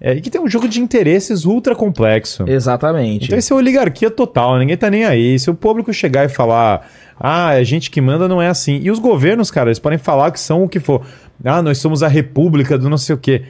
é, 0.00 0.14
e 0.14 0.20
que 0.20 0.30
tem 0.30 0.40
um 0.40 0.48
jogo 0.48 0.68
de 0.68 0.80
interesses 0.80 1.44
ultra 1.44 1.74
complexo. 1.74 2.44
Exatamente. 2.46 3.26
Então 3.26 3.38
isso 3.38 3.52
é 3.52 3.56
oligarquia 3.56 4.10
total, 4.10 4.58
ninguém 4.58 4.76
tá 4.76 4.90
nem 4.90 5.04
aí. 5.04 5.38
Se 5.38 5.50
o 5.50 5.54
público 5.54 5.92
chegar 5.92 6.24
e 6.24 6.28
falar, 6.28 6.88
ah, 7.18 7.48
a 7.48 7.62
gente 7.62 7.90
que 7.90 8.00
manda 8.00 8.28
não 8.28 8.40
é 8.40 8.48
assim. 8.48 8.78
E 8.82 8.90
os 8.90 8.98
governos, 8.98 9.50
cara, 9.50 9.68
eles 9.68 9.78
podem 9.78 9.98
falar 9.98 10.30
que 10.30 10.40
são 10.40 10.64
o 10.64 10.68
que 10.68 10.80
for. 10.80 11.02
Ah, 11.44 11.62
nós 11.62 11.78
somos 11.78 12.02
a 12.02 12.08
república 12.08 12.76
do 12.76 12.90
não 12.90 12.98
sei 12.98 13.14
o 13.14 13.18
quê. 13.18 13.44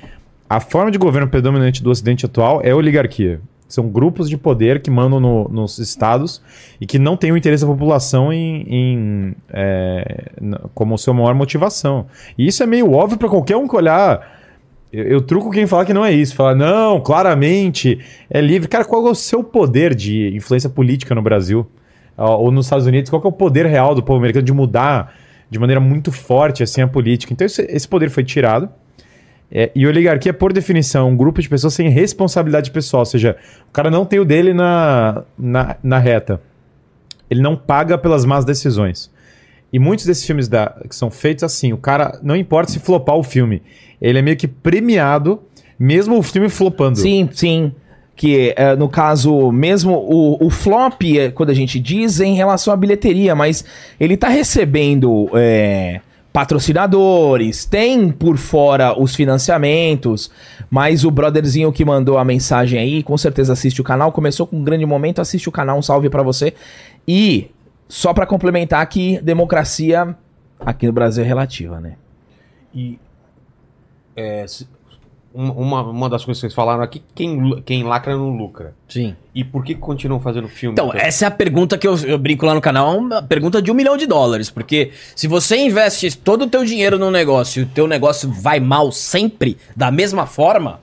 A 0.49 0.61
forma 0.61 0.91
de 0.91 0.99
governo 0.99 1.29
predominante 1.29 1.83
do 1.83 1.91
ocidente 1.91 2.25
atual 2.25 2.61
é 2.63 2.73
oligarquia. 2.73 3.41
São 3.69 3.89
grupos 3.89 4.29
de 4.31 4.37
poder 4.39 4.81
que 4.81 4.91
mandam 4.91 5.19
no- 5.19 5.49
nos 5.49 5.79
estados 5.79 6.41
e 6.81 6.87
que 6.87 6.99
não 7.01 7.17
têm 7.17 7.33
o 7.33 7.37
interesse 7.37 7.65
da 7.65 7.71
população 7.73 8.33
em, 8.33 8.63
em, 8.69 9.35
é, 9.53 10.31
como 10.73 10.97
sua 10.97 11.13
maior 11.13 11.35
motivação. 11.35 12.07
E 12.39 12.47
isso 12.47 12.63
é 12.63 12.67
meio 12.67 12.93
óbvio 12.93 13.19
para 13.19 13.29
qualquer 13.29 13.57
um 13.57 13.67
que 13.67 13.75
olhar. 13.75 14.37
Eu, 14.93 15.05
eu 15.05 15.21
truco 15.21 15.51
quem 15.51 15.67
falar 15.67 15.85
que 15.85 15.93
não 15.93 16.05
é 16.05 16.13
isso. 16.13 16.37
Falar, 16.37 16.55
não, 16.55 17.01
claramente 17.01 17.99
é 18.31 18.41
livre. 18.41 18.69
Cara, 18.69 18.85
qual 18.85 19.05
é 19.07 19.11
o 19.11 19.15
seu 19.17 19.43
poder 19.43 19.95
de 19.97 20.35
influência 20.37 20.71
política 20.71 21.13
no 21.15 21.23
Brasil? 21.23 21.67
Ou 22.17 22.51
nos 22.53 22.67
Estados 22.67 22.87
Unidos? 22.87 23.11
Qual 23.11 23.21
é 23.23 23.27
o 23.27 23.33
poder 23.33 23.67
real 23.67 23.95
do 23.95 24.03
povo 24.03 24.19
americano 24.19 24.45
de 24.47 24.53
mudar 24.53 25.13
de 25.51 25.59
maneira 25.59 25.81
muito 25.81 26.11
forte 26.13 26.63
assim 26.63 26.81
a 26.81 26.87
política? 26.89 27.33
Então 27.33 27.45
esse, 27.45 27.63
esse 27.63 27.87
poder 27.89 28.11
foi 28.11 28.23
tirado. 28.23 28.69
É, 29.51 29.71
e 29.75 29.87
oligarquia, 29.87 30.35
por 30.35 30.53
definição, 30.53 31.07
é 31.07 31.11
um 31.11 31.17
grupo 31.17 31.41
de 31.41 31.49
pessoas 31.49 31.75
sem 31.75 31.89
responsabilidade 31.89 32.71
pessoal. 32.71 33.03
Ou 33.03 33.07
seja, 33.07 33.37
o 33.69 33.73
cara 33.73 33.91
não 33.91 34.05
tem 34.05 34.19
o 34.19 34.25
dele 34.25 34.53
na, 34.53 35.23
na, 35.39 35.77
na 35.83 35.99
reta. 35.99 36.41
Ele 37.31 37.41
não 37.41 37.57
paga 37.57 37.97
pelas 37.97 38.25
más 38.25 38.45
decisões. 38.45 39.11
E 39.73 39.79
muitos 39.79 40.07
desses 40.07 40.25
filmes 40.25 40.49
da, 40.49 40.75
que 40.89 40.95
são 40.95 41.11
feitos 41.11 41.45
assim, 41.45 41.73
o 41.73 41.77
cara, 41.77 42.19
não 42.23 42.37
importa 42.37 42.73
se 42.73 42.79
flopar 42.79 43.17
o 43.17 43.23
filme, 43.23 43.63
ele 44.01 44.19
é 44.19 44.23
meio 44.23 44.37
que 44.37 44.47
premiado, 44.47 45.41
mesmo 45.79 46.19
o 46.19 46.23
filme 46.23 46.49
flopando. 46.49 46.99
Sim, 46.99 47.29
sim. 47.33 47.73
Que 48.15 48.55
é, 48.57 48.75
no 48.75 48.89
caso, 48.89 49.53
mesmo 49.53 49.93
o, 49.93 50.47
o 50.47 50.51
flop, 50.51 51.03
é, 51.03 51.31
quando 51.31 51.51
a 51.51 51.55
gente 51.55 51.79
diz, 51.79 52.21
é 52.21 52.25
em 52.25 52.35
relação 52.35 52.73
à 52.73 52.77
bilheteria, 52.77 53.35
mas 53.35 53.65
ele 54.01 54.17
tá 54.17 54.29
recebendo 54.29 55.29
é, 55.35 56.01
patrocinadores, 56.37 57.65
tem 57.65 58.13
por 58.13 58.37
fora 58.37 58.93
os 59.01 59.15
financiamentos, 59.15 60.31
mas 60.69 61.03
o 61.03 61.11
brotherzinho 61.11 61.73
que 61.73 61.83
mandou 61.83 62.19
a 62.19 62.25
mensagem 62.27 62.79
aí, 62.79 63.03
com 63.03 63.17
certeza 63.17 63.55
assiste 63.55 63.81
o 63.81 63.85
canal, 63.85 64.13
começou 64.13 64.47
com 64.47 64.59
um 64.59 64.63
grande 64.63 64.85
momento, 64.85 65.19
assiste 65.23 65.49
o 65.49 65.53
canal, 65.53 65.79
um 65.79 65.83
salve 65.83 66.11
pra 66.11 66.23
você. 66.23 66.53
E 67.09 67.51
só 67.89 68.13
pra 68.13 68.27
complementar 68.27 68.87
que 68.87 69.19
democracia 69.23 70.15
aqui 70.61 70.87
no 70.87 70.93
Brasil 70.93 71.25
é 71.25 71.27
relativa, 71.27 71.81
né? 71.81 71.95
E 72.75 72.99
é, 74.15 74.45
uma, 75.43 75.83
uma 75.83 76.09
das 76.09 76.25
coisas 76.25 76.41
que 76.41 76.47
vocês 76.47 76.55
falaram 76.55 76.83
aqui, 76.83 77.03
quem, 77.15 77.39
lu- 77.41 77.63
quem 77.63 77.83
lacra 77.83 78.17
não 78.17 78.31
lucra. 78.37 78.75
Sim. 78.89 79.15
E 79.35 79.45
por 79.45 79.65
que 79.65 79.75
continuam 79.75 80.21
fazendo 80.21 80.49
filme? 80.49 80.73
Então, 80.73 80.91
essa 80.95 81.25
é 81.25 81.29
a 81.29 81.31
pergunta 81.31 81.77
que 81.77 81.87
eu, 81.87 81.97
eu 82.07 82.19
brinco 82.19 82.47
lá 82.47 82.55
no 82.55 82.61
canal, 82.61 82.95
é 82.95 82.97
uma 82.99 83.23
pergunta 83.23 83.61
de 83.61 83.71
um 83.71 83.75
milhão 83.75 83.97
de 83.97 84.07
dólares. 84.07 84.49
Porque 84.51 84.91
se 85.15 85.27
você 85.29 85.57
investe 85.59 86.17
todo 86.17 86.43
o 86.45 86.47
teu 86.49 86.65
dinheiro 86.65 86.99
num 86.99 87.11
negócio 87.11 87.61
e 87.61 87.63
o 87.65 87.67
teu 87.67 87.87
negócio 87.87 88.31
vai 88.33 88.59
mal 88.61 88.91
sempre, 88.91 89.57
da 89.77 89.91
mesma 89.91 90.27
forma, 90.27 90.81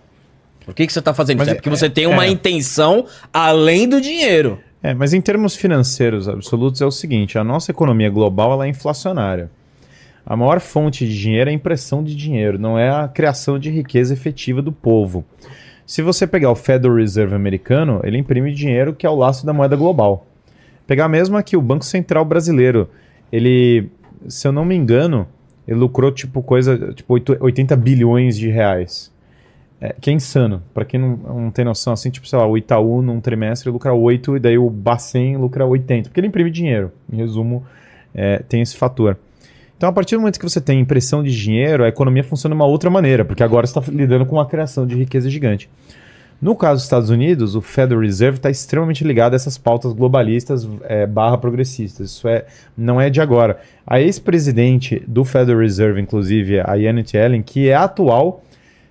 por 0.65 0.73
que, 0.73 0.85
que 0.87 0.93
você 0.93 1.01
tá 1.01 1.13
fazendo 1.13 1.39
Mas 1.39 1.47
isso? 1.47 1.55
É 1.55 1.57
é- 1.57 1.61
porque 1.61 1.69
você 1.69 1.89
tem 1.89 2.05
uma 2.07 2.25
é. 2.25 2.29
intenção 2.29 3.05
além 3.33 3.87
do 3.89 3.99
dinheiro. 3.99 4.59
É, 4.81 4.93
mas 4.93 5.13
em 5.13 5.21
termos 5.21 5.55
financeiros 5.55 6.27
absolutos 6.29 6.79
é 6.81 6.85
o 6.85 6.91
seguinte: 6.91 7.37
a 7.37 7.43
nossa 7.43 7.71
economia 7.71 8.09
global 8.09 8.51
ela 8.53 8.65
é 8.65 8.69
inflacionária. 8.69 9.49
A 10.25 10.35
maior 10.35 10.59
fonte 10.59 11.05
de 11.07 11.19
dinheiro 11.19 11.49
é 11.49 11.53
a 11.53 11.55
impressão 11.55 12.03
de 12.03 12.15
dinheiro, 12.15 12.57
não 12.57 12.79
é 12.79 12.89
a 12.89 13.07
criação 13.07 13.59
de 13.59 13.69
riqueza 13.69 14.13
efetiva 14.13 14.61
do 14.61 14.71
povo. 14.71 15.25
Se 15.85 16.01
você 16.01 16.25
pegar 16.25 16.49
o 16.49 16.55
Federal 16.55 16.95
Reserve 16.95 17.35
americano, 17.35 17.99
ele 18.03 18.17
imprime 18.17 18.53
dinheiro 18.53 18.93
que 18.93 19.05
é 19.05 19.09
o 19.09 19.15
laço 19.15 19.45
da 19.45 19.53
moeda 19.53 19.75
global. 19.75 20.25
Pegar 20.87 21.09
mesmo 21.09 21.37
aqui 21.37 21.57
o 21.57 21.61
Banco 21.61 21.83
Central 21.83 22.23
brasileiro, 22.23 22.89
ele, 23.31 23.89
se 24.27 24.47
eu 24.47 24.51
não 24.51 24.63
me 24.63 24.75
engano, 24.75 25.27
ele 25.67 25.77
lucrou 25.79 26.11
tipo 26.11 26.41
coisa, 26.41 26.93
tipo 26.93 27.13
8 27.13 27.37
80 27.39 27.75
bilhões 27.75 28.37
de 28.37 28.49
reais. 28.49 29.11
É, 29.81 29.93
que 29.99 30.09
é 30.09 30.13
insano. 30.13 30.63
Pra 30.73 30.85
quem 30.85 30.97
não, 30.97 31.17
não 31.17 31.51
tem 31.51 31.65
noção, 31.65 31.91
assim, 31.91 32.09
tipo, 32.09 32.25
sei 32.25 32.39
lá, 32.39 32.47
o 32.47 32.57
Itaú 32.57 33.01
num 33.01 33.19
trimestre 33.19 33.69
lucra 33.69 33.93
8 33.93 34.37
e 34.37 34.39
daí 34.39 34.57
o 34.57 34.69
Bacen 34.69 35.35
lucra 35.35 35.65
80. 35.65 36.07
Porque 36.07 36.21
ele 36.21 36.27
imprime 36.27 36.49
dinheiro. 36.49 36.89
Em 37.11 37.17
resumo, 37.17 37.65
é, 38.15 38.37
tem 38.39 38.61
esse 38.61 38.77
fator. 38.77 39.17
Então, 39.77 39.89
a 39.89 39.91
partir 39.93 40.15
do 40.15 40.21
momento 40.21 40.39
que 40.39 40.49
você 40.49 40.61
tem 40.61 40.79
impressão 40.79 41.23
de 41.23 41.35
dinheiro, 41.35 41.83
a 41.83 41.87
economia 41.87 42.23
funciona 42.23 42.55
de 42.55 42.61
uma 42.61 42.67
outra 42.67 42.89
maneira, 42.89 43.25
porque 43.25 43.43
agora 43.43 43.67
você 43.67 43.77
está 43.77 43.91
lidando 43.91 44.25
com 44.25 44.35
uma 44.35 44.45
criação 44.45 44.87
de 44.87 44.95
riqueza 44.95 45.29
gigante. 45.29 45.69
No 46.43 46.57
caso 46.57 46.75
dos 46.75 46.83
Estados 46.83 47.09
Unidos, 47.09 47.55
o 47.55 47.61
Federal 47.61 48.01
Reserve 48.01 48.37
está 48.37 48.49
extremamente 48.49 49.01
ligado 49.03 49.31
a 49.31 49.37
essas 49.37 49.57
pautas 49.57 49.93
globalistas 49.93 50.67
é, 50.83 51.07
barra 51.07 51.37
progressistas. 51.37 52.09
Isso 52.09 52.27
é, 52.27 52.45
não 52.77 52.99
é 52.99 53.09
de 53.09 53.21
agora. 53.21 53.61
A 53.87 54.01
ex-presidente 54.01 55.01
do 55.07 55.23
Federal 55.23 55.61
Reserve, 55.61 56.01
inclusive, 56.01 56.59
a 56.59 56.77
Janet 56.77 57.15
Yellen, 57.15 57.41
que 57.41 57.69
é 57.69 57.73
a 57.73 57.83
atual 57.83 58.43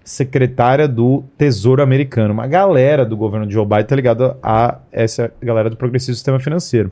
secretária 0.03 0.89
do 0.89 1.25
Tesouro 1.37 1.83
Americano. 1.83 2.33
Uma 2.33 2.47
galera 2.47 3.05
do 3.05 3.19
governo 3.19 3.47
de 3.47 3.53
Joe 3.53 3.67
Biden 3.67 3.83
está 3.83 3.97
ligada 3.97 4.37
a 4.43 4.79
essa 4.91 5.31
galera 5.43 5.69
do 5.69 5.77
progressismo 5.77 6.15
sistema 6.15 6.41
financeiro. 6.41 6.91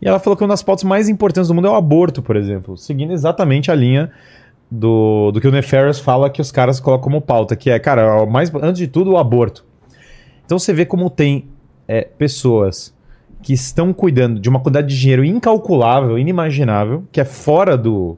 E 0.00 0.08
ela 0.08 0.18
falou 0.18 0.36
que 0.36 0.42
uma 0.42 0.48
das 0.48 0.62
pautas 0.62 0.84
mais 0.84 1.08
importantes 1.08 1.48
do 1.48 1.54
mundo 1.54 1.68
é 1.68 1.70
o 1.70 1.74
aborto, 1.74 2.22
por 2.22 2.36
exemplo, 2.36 2.76
seguindo 2.76 3.12
exatamente 3.12 3.70
a 3.70 3.74
linha 3.74 4.10
do, 4.70 5.30
do 5.32 5.40
que 5.40 5.48
o 5.48 5.50
Nefarious 5.50 5.98
fala 5.98 6.30
que 6.30 6.40
os 6.40 6.50
caras 6.50 6.80
colocam 6.80 7.04
como 7.04 7.20
pauta, 7.20 7.56
que 7.56 7.70
é, 7.70 7.78
cara, 7.78 8.24
mais, 8.24 8.54
antes 8.54 8.78
de 8.78 8.86
tudo, 8.86 9.12
o 9.12 9.18
aborto. 9.18 9.64
Então 10.46 10.58
você 10.58 10.72
vê 10.72 10.86
como 10.86 11.10
tem 11.10 11.48
é, 11.86 12.02
pessoas 12.02 12.94
que 13.42 13.52
estão 13.52 13.92
cuidando 13.92 14.38
de 14.38 14.48
uma 14.48 14.60
quantidade 14.60 14.88
de 14.88 14.98
dinheiro 14.98 15.24
incalculável, 15.24 16.18
inimaginável, 16.18 17.04
que 17.10 17.20
é 17.20 17.24
fora 17.24 17.76
do. 17.76 18.16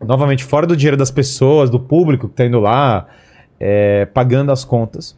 Novamente, 0.00 0.42
fora 0.42 0.66
do 0.66 0.74
dinheiro 0.74 0.96
das 0.96 1.10
pessoas, 1.10 1.68
do 1.68 1.78
público 1.78 2.26
que 2.26 2.32
está 2.32 2.46
indo 2.46 2.58
lá, 2.58 3.06
é, 3.58 4.06
pagando 4.06 4.50
as 4.50 4.64
contas, 4.64 5.14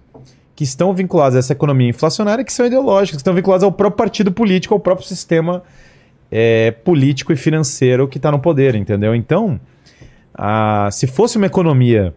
que 0.57 0.65
estão 0.65 0.92
vinculadas 0.92 1.36
a 1.36 1.39
essa 1.39 1.52
economia 1.52 1.89
inflacionária, 1.89 2.44
que 2.44 2.52
são 2.52 2.66
ideológicas, 2.66 3.10
que 3.10 3.20
estão 3.20 3.34
vinculadas 3.34 3.62
ao 3.62 3.70
próprio 3.70 3.97
partido 3.97 4.32
político, 4.32 4.74
ao 4.74 4.81
próprio 4.81 5.07
sistema 5.07 5.62
é, 6.33 6.70
político 6.70 7.31
e 7.31 7.36
financeiro 7.36 8.09
que 8.09 8.17
está 8.17 8.33
no 8.33 8.39
poder, 8.39 8.75
entendeu? 8.75 9.15
Então, 9.15 9.61
a, 10.35 10.89
se 10.91 11.07
fosse 11.07 11.36
uma 11.36 11.44
economia 11.44 12.15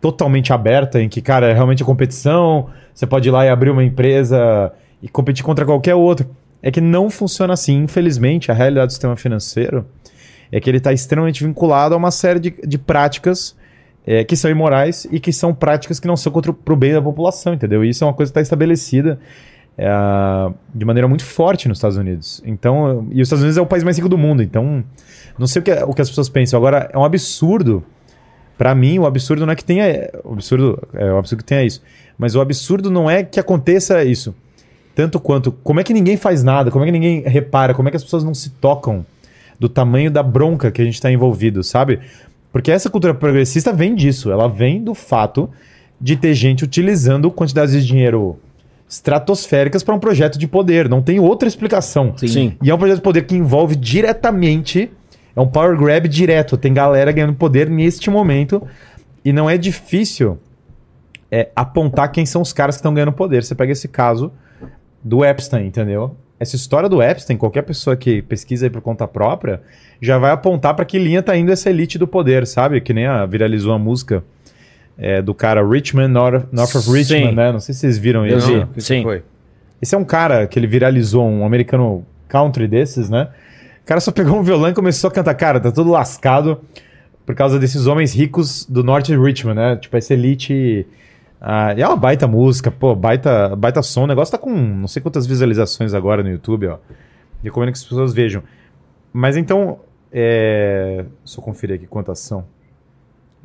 totalmente 0.00 0.52
aberta, 0.52 1.02
em 1.02 1.08
que, 1.08 1.20
cara, 1.20 1.48
é 1.48 1.52
realmente 1.52 1.82
a 1.82 1.86
competição, 1.86 2.70
você 2.94 3.06
pode 3.08 3.28
ir 3.28 3.32
lá 3.32 3.44
e 3.44 3.48
abrir 3.48 3.70
uma 3.70 3.82
empresa 3.82 4.72
e 5.02 5.08
competir 5.08 5.44
contra 5.44 5.64
qualquer 5.66 5.96
outro. 5.96 6.30
É 6.62 6.70
que 6.70 6.80
não 6.80 7.10
funciona 7.10 7.54
assim. 7.54 7.82
Infelizmente, 7.82 8.52
a 8.52 8.54
realidade 8.54 8.86
do 8.86 8.92
sistema 8.92 9.16
financeiro 9.16 9.84
é 10.52 10.60
que 10.60 10.70
ele 10.70 10.78
está 10.78 10.92
extremamente 10.92 11.44
vinculado 11.44 11.94
a 11.94 11.98
uma 11.98 12.10
série 12.10 12.38
de, 12.38 12.54
de 12.64 12.78
práticas 12.78 13.56
é, 14.06 14.22
que 14.24 14.36
são 14.36 14.50
imorais 14.50 15.06
e 15.10 15.18
que 15.18 15.32
são 15.32 15.54
práticas 15.54 15.98
que 15.98 16.06
não 16.06 16.16
são 16.16 16.32
contra 16.32 16.52
o 16.52 16.76
bem 16.76 16.92
da 16.92 17.02
população, 17.02 17.54
entendeu? 17.54 17.84
E 17.84 17.88
isso 17.88 18.04
é 18.04 18.06
uma 18.06 18.14
coisa 18.14 18.30
que 18.30 18.38
está 18.38 18.42
estabelecida 18.42 19.18
é, 19.82 20.52
de 20.74 20.84
maneira 20.84 21.08
muito 21.08 21.24
forte 21.24 21.66
nos 21.66 21.78
Estados 21.78 21.96
Unidos. 21.96 22.42
Então, 22.44 23.08
e 23.10 23.22
os 23.22 23.28
Estados 23.28 23.42
Unidos 23.42 23.56
é 23.56 23.62
o 23.62 23.66
país 23.66 23.82
mais 23.82 23.96
rico 23.96 24.10
do 24.10 24.18
mundo, 24.18 24.42
então 24.42 24.84
não 25.38 25.46
sei 25.46 25.60
o 25.60 25.62
que, 25.62 25.72
o 25.72 25.94
que 25.94 26.02
as 26.02 26.10
pessoas 26.10 26.28
pensam. 26.28 26.58
Agora, 26.58 26.90
é 26.92 26.98
um 26.98 27.04
absurdo. 27.04 27.82
Para 28.58 28.74
mim, 28.74 28.98
o 28.98 29.06
absurdo 29.06 29.46
não 29.46 29.52
é 29.54 29.56
que 29.56 29.64
tenha. 29.64 30.10
O 30.22 30.34
absurdo 30.34 30.86
é 30.92 31.10
o 31.10 31.16
absurdo 31.16 31.42
que 31.42 31.48
tenha 31.48 31.64
isso. 31.64 31.80
Mas 32.18 32.34
o 32.34 32.42
absurdo 32.42 32.90
não 32.90 33.08
é 33.10 33.22
que 33.22 33.40
aconteça 33.40 34.04
isso. 34.04 34.34
Tanto 34.94 35.18
quanto. 35.18 35.50
Como 35.50 35.80
é 35.80 35.84
que 35.84 35.94
ninguém 35.94 36.18
faz 36.18 36.42
nada? 36.42 36.70
Como 36.70 36.84
é 36.84 36.86
que 36.86 36.92
ninguém 36.92 37.22
repara? 37.22 37.72
Como 37.72 37.88
é 37.88 37.90
que 37.90 37.96
as 37.96 38.04
pessoas 38.04 38.22
não 38.22 38.34
se 38.34 38.50
tocam 38.50 39.06
do 39.58 39.66
tamanho 39.66 40.10
da 40.10 40.22
bronca 40.22 40.70
que 40.70 40.82
a 40.82 40.84
gente 40.84 40.94
está 40.94 41.10
envolvido, 41.10 41.64
sabe? 41.64 42.00
Porque 42.52 42.70
essa 42.70 42.90
cultura 42.90 43.14
progressista 43.14 43.72
vem 43.72 43.94
disso. 43.94 44.30
Ela 44.30 44.46
vem 44.46 44.84
do 44.84 44.94
fato 44.94 45.48
de 45.98 46.16
ter 46.16 46.34
gente 46.34 46.64
utilizando 46.64 47.30
quantidades 47.30 47.72
de 47.72 47.86
dinheiro 47.86 48.38
estratosféricas 48.90 49.84
para 49.84 49.94
um 49.94 50.00
projeto 50.00 50.36
de 50.36 50.48
poder. 50.48 50.88
Não 50.88 51.00
tem 51.00 51.20
outra 51.20 51.46
explicação. 51.46 52.12
Sim. 52.16 52.26
Sim. 52.26 52.56
E 52.60 52.68
é 52.68 52.74
um 52.74 52.78
projeto 52.78 52.96
de 52.96 53.02
poder 53.02 53.22
que 53.22 53.36
envolve 53.36 53.76
diretamente. 53.76 54.90
É 55.34 55.40
um 55.40 55.46
power 55.46 55.78
grab 55.78 56.08
direto. 56.08 56.56
Tem 56.56 56.74
galera 56.74 57.12
ganhando 57.12 57.34
poder 57.34 57.70
neste 57.70 58.10
momento. 58.10 58.60
E 59.24 59.32
não 59.32 59.48
é 59.48 59.56
difícil 59.56 60.38
é, 61.30 61.50
apontar 61.54 62.10
quem 62.10 62.26
são 62.26 62.42
os 62.42 62.52
caras 62.52 62.74
que 62.74 62.80
estão 62.80 62.92
ganhando 62.92 63.12
poder. 63.12 63.44
Você 63.44 63.54
pega 63.54 63.70
esse 63.70 63.86
caso 63.86 64.32
do 65.04 65.24
Epstein, 65.24 65.68
entendeu? 65.68 66.16
Essa 66.40 66.56
história 66.56 66.88
do 66.88 67.00
Epstein, 67.00 67.36
qualquer 67.36 67.62
pessoa 67.62 67.94
que 67.94 68.22
pesquisa 68.22 68.66
aí 68.66 68.70
por 68.70 68.80
conta 68.80 69.06
própria, 69.06 69.62
já 70.02 70.18
vai 70.18 70.32
apontar 70.32 70.74
para 70.74 70.84
que 70.84 70.98
linha 70.98 71.22
tá 71.22 71.36
indo 71.36 71.52
essa 71.52 71.70
elite 71.70 71.96
do 71.96 72.08
poder, 72.08 72.44
sabe? 72.44 72.80
Que 72.80 72.92
nem 72.92 73.06
a, 73.06 73.24
viralizou 73.24 73.72
a 73.72 73.78
música 73.78 74.24
é, 75.00 75.22
do 75.22 75.34
cara 75.34 75.66
Richmond, 75.66 76.08
North, 76.08 76.46
North 76.52 76.74
of 76.74 76.92
Richmond, 76.92 77.30
Sim. 77.30 77.34
né? 77.34 77.50
Não 77.50 77.58
sei 77.58 77.74
se 77.74 77.80
vocês 77.80 77.96
viram 77.96 78.26
Eu 78.26 78.36
isso. 78.36 78.66
vi. 78.74 78.82
Sim. 78.82 79.02
foi? 79.02 79.22
Esse 79.80 79.94
é 79.94 79.98
um 79.98 80.04
cara 80.04 80.46
que 80.46 80.58
ele 80.58 80.66
viralizou, 80.66 81.26
um 81.26 81.44
americano 81.44 82.04
country 82.28 82.68
desses, 82.68 83.08
né? 83.08 83.30
O 83.82 83.86
cara 83.86 83.98
só 83.98 84.12
pegou 84.12 84.38
um 84.38 84.42
violão 84.42 84.68
e 84.68 84.74
começou 84.74 85.08
a 85.08 85.10
cantar. 85.10 85.34
Cara, 85.34 85.58
tá 85.58 85.72
todo 85.72 85.90
lascado 85.90 86.60
por 87.24 87.34
causa 87.34 87.58
desses 87.58 87.86
homens 87.86 88.14
ricos 88.14 88.66
do 88.66 88.84
norte 88.84 89.06
de 89.10 89.18
Richmond, 89.18 89.56
né? 89.56 89.76
Tipo, 89.76 89.96
essa 89.96 90.12
elite. 90.12 90.86
Ah, 91.40 91.72
e 91.74 91.80
é 91.80 91.86
uma 91.86 91.96
baita 91.96 92.28
música, 92.28 92.70
pô, 92.70 92.94
baita, 92.94 93.56
baita 93.56 93.82
som. 93.82 94.04
O 94.04 94.06
negócio 94.06 94.30
tá 94.30 94.36
com 94.36 94.50
não 94.50 94.86
sei 94.86 95.00
quantas 95.00 95.26
visualizações 95.26 95.94
agora 95.94 96.22
no 96.22 96.28
YouTube, 96.28 96.66
ó. 96.66 96.76
Recomendo 97.42 97.72
que 97.72 97.78
as 97.78 97.84
pessoas 97.84 98.12
vejam. 98.12 98.42
Mas 99.10 99.38
então, 99.38 99.80
é... 100.12 101.06
só 101.24 101.40
conferir 101.40 101.76
aqui 101.76 101.86
quantas 101.86 102.18
são. 102.18 102.44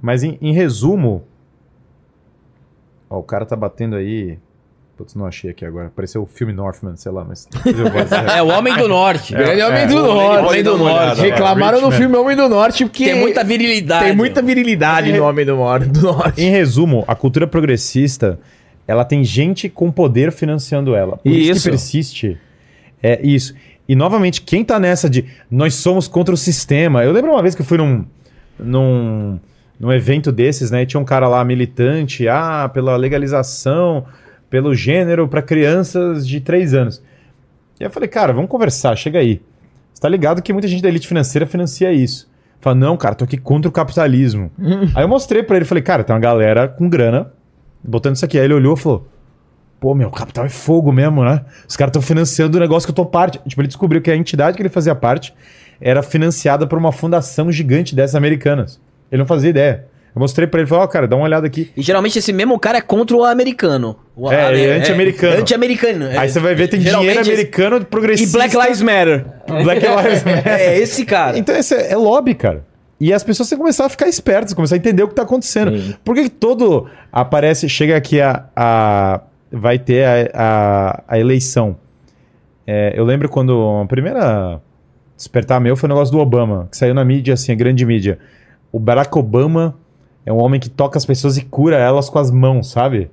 Mas 0.01 0.21
em, 0.21 0.37
em 0.41 0.51
resumo, 0.51 1.23
ó, 3.09 3.19
o 3.19 3.23
cara 3.23 3.45
tá 3.45 3.55
batendo 3.55 3.95
aí. 3.95 4.37
Putz, 4.97 5.13
não 5.13 5.25
achei 5.25 5.49
aqui 5.51 5.65
agora. 5.65 5.91
Pareceu 5.93 6.23
o 6.23 6.25
filme 6.25 6.53
Northman, 6.53 6.95
sei 6.95 7.11
lá, 7.11 7.25
mas. 7.25 7.47
É 8.33 8.41
o 8.41 8.47
Homem 8.47 8.75
do 8.77 8.87
Norte. 8.87 9.33
Grande 9.33 9.61
Homem 9.61 9.81
é, 9.81 9.87
do 9.87 9.97
o 9.97 10.01
Norte. 10.13 10.47
Homem 10.47 10.63
do 10.63 10.77
Norte. 10.77 11.21
Reclamaram 11.21 11.81
no 11.81 11.91
filme 11.91 12.15
Homem 12.15 12.35
do 12.37 12.47
Norte 12.47 12.85
porque 12.85 13.05
Tem 13.05 13.19
muita 13.19 13.43
virilidade. 13.43 14.05
tem 14.05 14.15
muita 14.15 14.41
virilidade 14.41 15.11
no 15.11 15.23
Homem 15.23 15.45
do 15.45 15.55
do 15.89 16.01
Norte. 16.01 16.41
Em 16.41 16.49
resumo, 16.49 17.03
a 17.07 17.15
cultura 17.15 17.45
progressista, 17.45 18.39
ela 18.87 19.03
tem 19.03 19.23
gente 19.23 19.67
com 19.67 19.91
poder 19.91 20.31
financiando 20.31 20.95
ela. 20.95 21.17
Por 21.17 21.29
isso, 21.29 21.51
Isso. 21.51 21.63
que 21.63 21.69
persiste. 21.71 22.37
É 23.03 23.19
isso. 23.21 23.53
E 23.87 23.95
novamente, 23.95 24.41
quem 24.41 24.63
tá 24.63 24.79
nessa 24.79 25.09
de 25.09 25.25
nós 25.51 25.75
somos 25.75 26.07
contra 26.07 26.33
o 26.33 26.37
sistema. 26.37 27.03
Eu 27.03 27.11
lembro 27.11 27.31
uma 27.31 27.41
vez 27.41 27.53
que 27.53 27.61
eu 27.61 27.65
fui 27.65 27.77
num 27.77 28.05
num, 28.57 29.39
num 29.79 29.91
evento 29.91 30.31
desses, 30.31 30.71
né? 30.71 30.83
E 30.83 30.85
tinha 30.85 30.99
um 30.99 31.05
cara 31.05 31.27
lá 31.27 31.43
militante, 31.43 32.27
ah, 32.27 32.69
pela 32.73 32.95
legalização, 32.95 34.05
pelo 34.49 34.73
gênero 34.73 35.27
para 35.27 35.41
crianças 35.41 36.27
de 36.27 36.39
3 36.39 36.73
anos. 36.73 37.03
E 37.79 37.83
eu 37.83 37.91
falei, 37.91 38.07
cara, 38.07 38.31
vamos 38.31 38.49
conversar, 38.49 38.95
chega 38.95 39.19
aí. 39.19 39.41
Você 39.93 40.01
tá 40.01 40.09
ligado 40.09 40.41
que 40.41 40.53
muita 40.53 40.67
gente 40.67 40.81
da 40.81 40.89
elite 40.89 41.07
financeira 41.07 41.45
financia 41.45 41.91
isso. 41.91 42.29
Fala, 42.61 42.75
não, 42.75 42.97
cara, 42.97 43.15
tô 43.15 43.25
aqui 43.25 43.37
contra 43.37 43.69
o 43.69 43.71
capitalismo. 43.71 44.51
aí 44.95 45.03
eu 45.03 45.07
mostrei 45.07 45.43
pra 45.43 45.57
ele, 45.57 45.65
falei, 45.65 45.83
cara, 45.83 46.03
tem 46.03 46.13
uma 46.15 46.21
galera 46.21 46.67
com 46.67 46.89
grana 46.89 47.31
botando 47.83 48.15
isso 48.15 48.25
aqui. 48.25 48.37
Aí 48.37 48.45
ele 48.45 48.53
olhou 48.53 48.75
e 48.75 48.79
falou, 48.79 49.07
pô, 49.79 49.93
meu, 49.93 50.09
capital 50.09 50.45
é 50.45 50.49
fogo 50.49 50.91
mesmo, 50.91 51.23
né? 51.23 51.45
Os 51.67 51.75
caras 51.75 51.91
estão 51.91 52.01
financiando 52.01 52.57
o 52.57 52.59
negócio 52.59 52.87
que 52.87 52.91
eu 52.91 52.95
tô 52.95 53.05
parte. 53.05 53.39
Tipo, 53.47 53.61
ele 53.61 53.67
descobriu 53.67 54.01
que 54.01 54.09
a 54.09 54.15
entidade 54.15 54.55
que 54.57 54.61
ele 54.61 54.69
fazia 54.69 54.95
parte 54.95 55.33
era 55.79 56.01
financiada 56.01 56.65
por 56.65 56.79
uma 56.79 56.91
fundação 56.91 57.51
gigante 57.51 57.95
dessas 57.95 58.15
americanas. 58.15 58.79
Ele 59.11 59.19
não 59.19 59.25
fazia 59.27 59.49
ideia. 59.49 59.85
Eu 60.15 60.19
mostrei 60.21 60.47
pra 60.47 60.61
ele, 60.61 60.67
falei, 60.69 60.85
ó, 60.85 60.87
cara, 60.87 61.07
dá 61.07 61.15
uma 61.17 61.25
olhada 61.25 61.45
aqui. 61.45 61.71
E 61.75 61.81
geralmente 61.81 62.17
esse 62.17 62.31
mesmo 62.31 62.57
cara 62.57 62.77
é 62.77 62.81
contra 62.81 63.17
o 63.17 63.23
americano. 63.25 63.97
O- 64.15 64.31
É, 64.31 64.49
ele 64.53 64.65
é 64.65 64.73
anti-americano. 64.77 65.41
anti-americano. 65.41 66.05
Aí 66.17 66.29
você 66.29 66.39
vai 66.39 66.55
ver, 66.55 66.69
tem 66.69 66.79
Geralmente 66.79 67.09
dinheiro 67.09 67.21
esse- 67.21 67.31
americano 67.31 67.77
E 67.77 67.85
progressista. 67.85 68.37
Black 68.37 68.55
Lives 68.55 68.81
Matter. 68.81 69.25
Black 69.63 69.85
Lives 69.85 70.23
Matter. 70.23 70.47
É 70.47 70.77
esse 70.77 71.03
cara. 71.05 71.37
Então 71.37 71.53
esse 71.55 71.75
é, 71.75 71.91
é 71.91 71.97
lobby, 71.97 72.33
cara. 72.33 72.63
E 72.97 73.11
as 73.11 73.23
pessoas 73.25 73.49
têm 73.49 73.57
que 73.57 73.61
começar 73.61 73.85
a 73.87 73.89
ficar 73.89 74.07
espertas, 74.07 74.53
começar 74.53 74.75
a 74.75 74.77
entender 74.77 75.03
o 75.03 75.09
que 75.09 75.15
tá 75.15 75.23
acontecendo. 75.23 75.77
Sim. 75.77 75.95
Por 76.03 76.15
que 76.15 76.23
que 76.23 76.29
todo 76.29 76.87
aparece, 77.11 77.67
chega 77.67 77.97
aqui 77.97 78.21
a. 78.21 78.45
a- 78.55 79.21
vai 79.51 79.77
ter 79.77 80.05
a, 80.05 80.29
a, 80.33 81.03
a 81.09 81.19
eleição. 81.19 81.77
É, 82.65 82.93
eu 82.97 83.03
lembro 83.05 83.27
quando 83.29 83.81
a 83.83 83.85
primeira 83.85 84.59
despertar 85.15 85.59
meu 85.61 85.75
foi 85.75 85.87
o 85.87 85.93
negócio 85.93 86.11
do 86.11 86.19
Obama, 86.19 86.67
que 86.71 86.77
saiu 86.77 86.93
na 86.93 87.05
mídia, 87.05 87.33
assim, 87.33 87.51
a 87.51 87.55
grande 87.55 87.85
mídia. 87.85 88.17
O 88.75 88.79
Barack 88.79 89.17
Obama 89.17 89.73
é 90.25 90.33
um 90.33 90.37
homem 90.37 90.59
que 90.59 90.69
toca 90.69 90.97
as 90.97 91.05
pessoas 91.05 91.37
e 91.37 91.41
cura 91.45 91.77
elas 91.77 92.09
com 92.09 92.19
as 92.19 92.29
mãos, 92.29 92.71
sabe? 92.71 93.09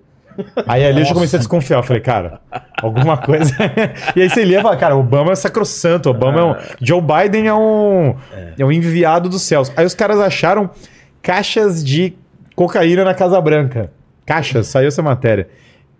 Aí 0.67 0.85
ali 0.85 1.03
eu 1.03 1.05
já 1.05 1.15
comecei 1.15 1.37
a 1.37 1.39
desconfiar. 1.39 1.79
Eu 1.79 1.85
falei, 1.85 2.03
cara, 2.03 2.41
alguma 2.83 3.17
coisa. 3.17 3.55
e 4.17 4.23
aí 4.23 4.29
você 4.29 4.43
lia 4.43 4.59
e 4.59 4.63
fala, 4.63 4.77
cara, 4.77 4.97
Obama 4.97 5.31
é 5.31 5.37
sacrossanto. 5.37 6.11
Obama 6.11 6.41
é 6.41 6.43
um. 6.43 6.57
Joe 6.81 7.01
Biden 7.01 7.47
é 7.47 7.55
um. 7.55 8.17
É 8.59 8.65
um 8.65 8.73
enviado 8.73 9.29
dos 9.29 9.43
céus. 9.43 9.71
Aí 9.77 9.87
os 9.87 9.95
caras 9.95 10.19
acharam 10.19 10.69
caixas 11.23 11.85
de 11.85 12.13
cocaína 12.57 13.05
na 13.05 13.15
Casa 13.15 13.41
Branca. 13.41 13.93
Caixa, 14.27 14.65
saiu 14.65 14.89
essa 14.89 15.01
matéria. 15.01 15.49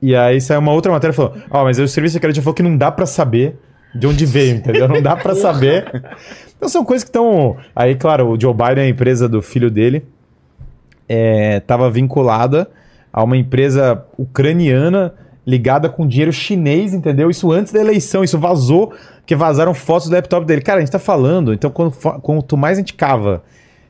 E 0.03 0.17
aí 0.17 0.41
saiu 0.41 0.59
uma 0.59 0.73
outra 0.73 0.91
matéria 0.91 1.13
e 1.13 1.17
falou: 1.17 1.37
Ó, 1.49 1.63
mas 1.63 1.79
aí 1.79 1.85
o 1.85 1.89
serviço 1.89 2.15
secreto 2.15 2.35
já 2.35 2.43
falou 2.43 2.55
que 2.55 2.65
não 2.65 2.77
dá 2.77 2.91
pra 2.91 3.07
saber 3.07 3.61
de 3.95 4.07
onde 4.07 4.25
veio, 4.27 4.57
entendeu? 4.57 4.89
Não 4.89 5.03
dá 5.03 5.17
pra 5.17 5.35
saber. 5.35 5.85
Então 6.57 6.69
são 6.69 6.85
coisas 6.85 7.03
que 7.05 7.11
estão. 7.11 7.57
Aí, 7.75 7.95
claro, 7.95 8.31
o 8.31 8.41
Joe 8.41 8.55
Biden, 8.55 8.85
a 8.85 8.89
empresa 8.89 9.29
do 9.29 9.43
filho 9.43 9.71
dele, 9.71 10.05
estava 11.09 11.91
vinculada 11.91 12.71
a 13.13 13.23
uma 13.23 13.37
empresa 13.37 14.05
ucraniana 14.17 15.13
ligada 15.47 15.89
com 15.89 16.07
dinheiro 16.07 16.33
chinês, 16.33 16.95
entendeu? 16.95 17.29
Isso 17.29 17.51
antes 17.51 17.73
da 17.73 17.81
eleição, 17.81 18.23
isso 18.23 18.39
vazou, 18.39 18.95
porque 19.17 19.35
vazaram 19.35 19.75
fotos 19.75 20.09
do 20.09 20.15
laptop 20.15 20.47
dele. 20.47 20.63
Cara, 20.63 20.79
a 20.79 20.81
gente 20.81 20.93
tá 20.93 20.99
falando, 20.99 21.53
então 21.53 21.71
quando, 21.71 21.93
quanto 22.21 22.57
mais 22.57 22.79
a 22.79 22.81
gente 22.81 22.95
cava 22.95 23.43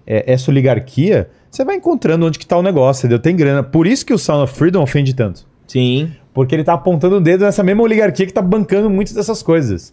é, 0.06 0.32
essa 0.32 0.50
oligarquia, 0.50 1.28
você 1.50 1.64
vai 1.64 1.76
encontrando 1.76 2.26
onde 2.26 2.38
que 2.38 2.46
tá 2.46 2.56
o 2.56 2.62
negócio, 2.62 3.02
entendeu? 3.02 3.18
Tem 3.18 3.36
grana. 3.36 3.62
Por 3.62 3.86
isso 3.86 4.04
que 4.06 4.14
o 4.14 4.18
Sound 4.18 4.44
of 4.44 4.54
Freedom 4.54 4.82
ofende 4.82 5.14
tanto. 5.14 5.46
Sim. 5.66 6.12
Porque 6.34 6.54
ele 6.54 6.64
tá 6.64 6.72
apontando 6.74 7.16
o 7.16 7.20
dedo 7.20 7.44
nessa 7.44 7.62
mesma 7.62 7.82
oligarquia 7.82 8.26
que 8.26 8.32
tá 8.32 8.42
bancando 8.42 8.88
muitas 8.88 9.14
dessas 9.14 9.42
coisas. 9.42 9.92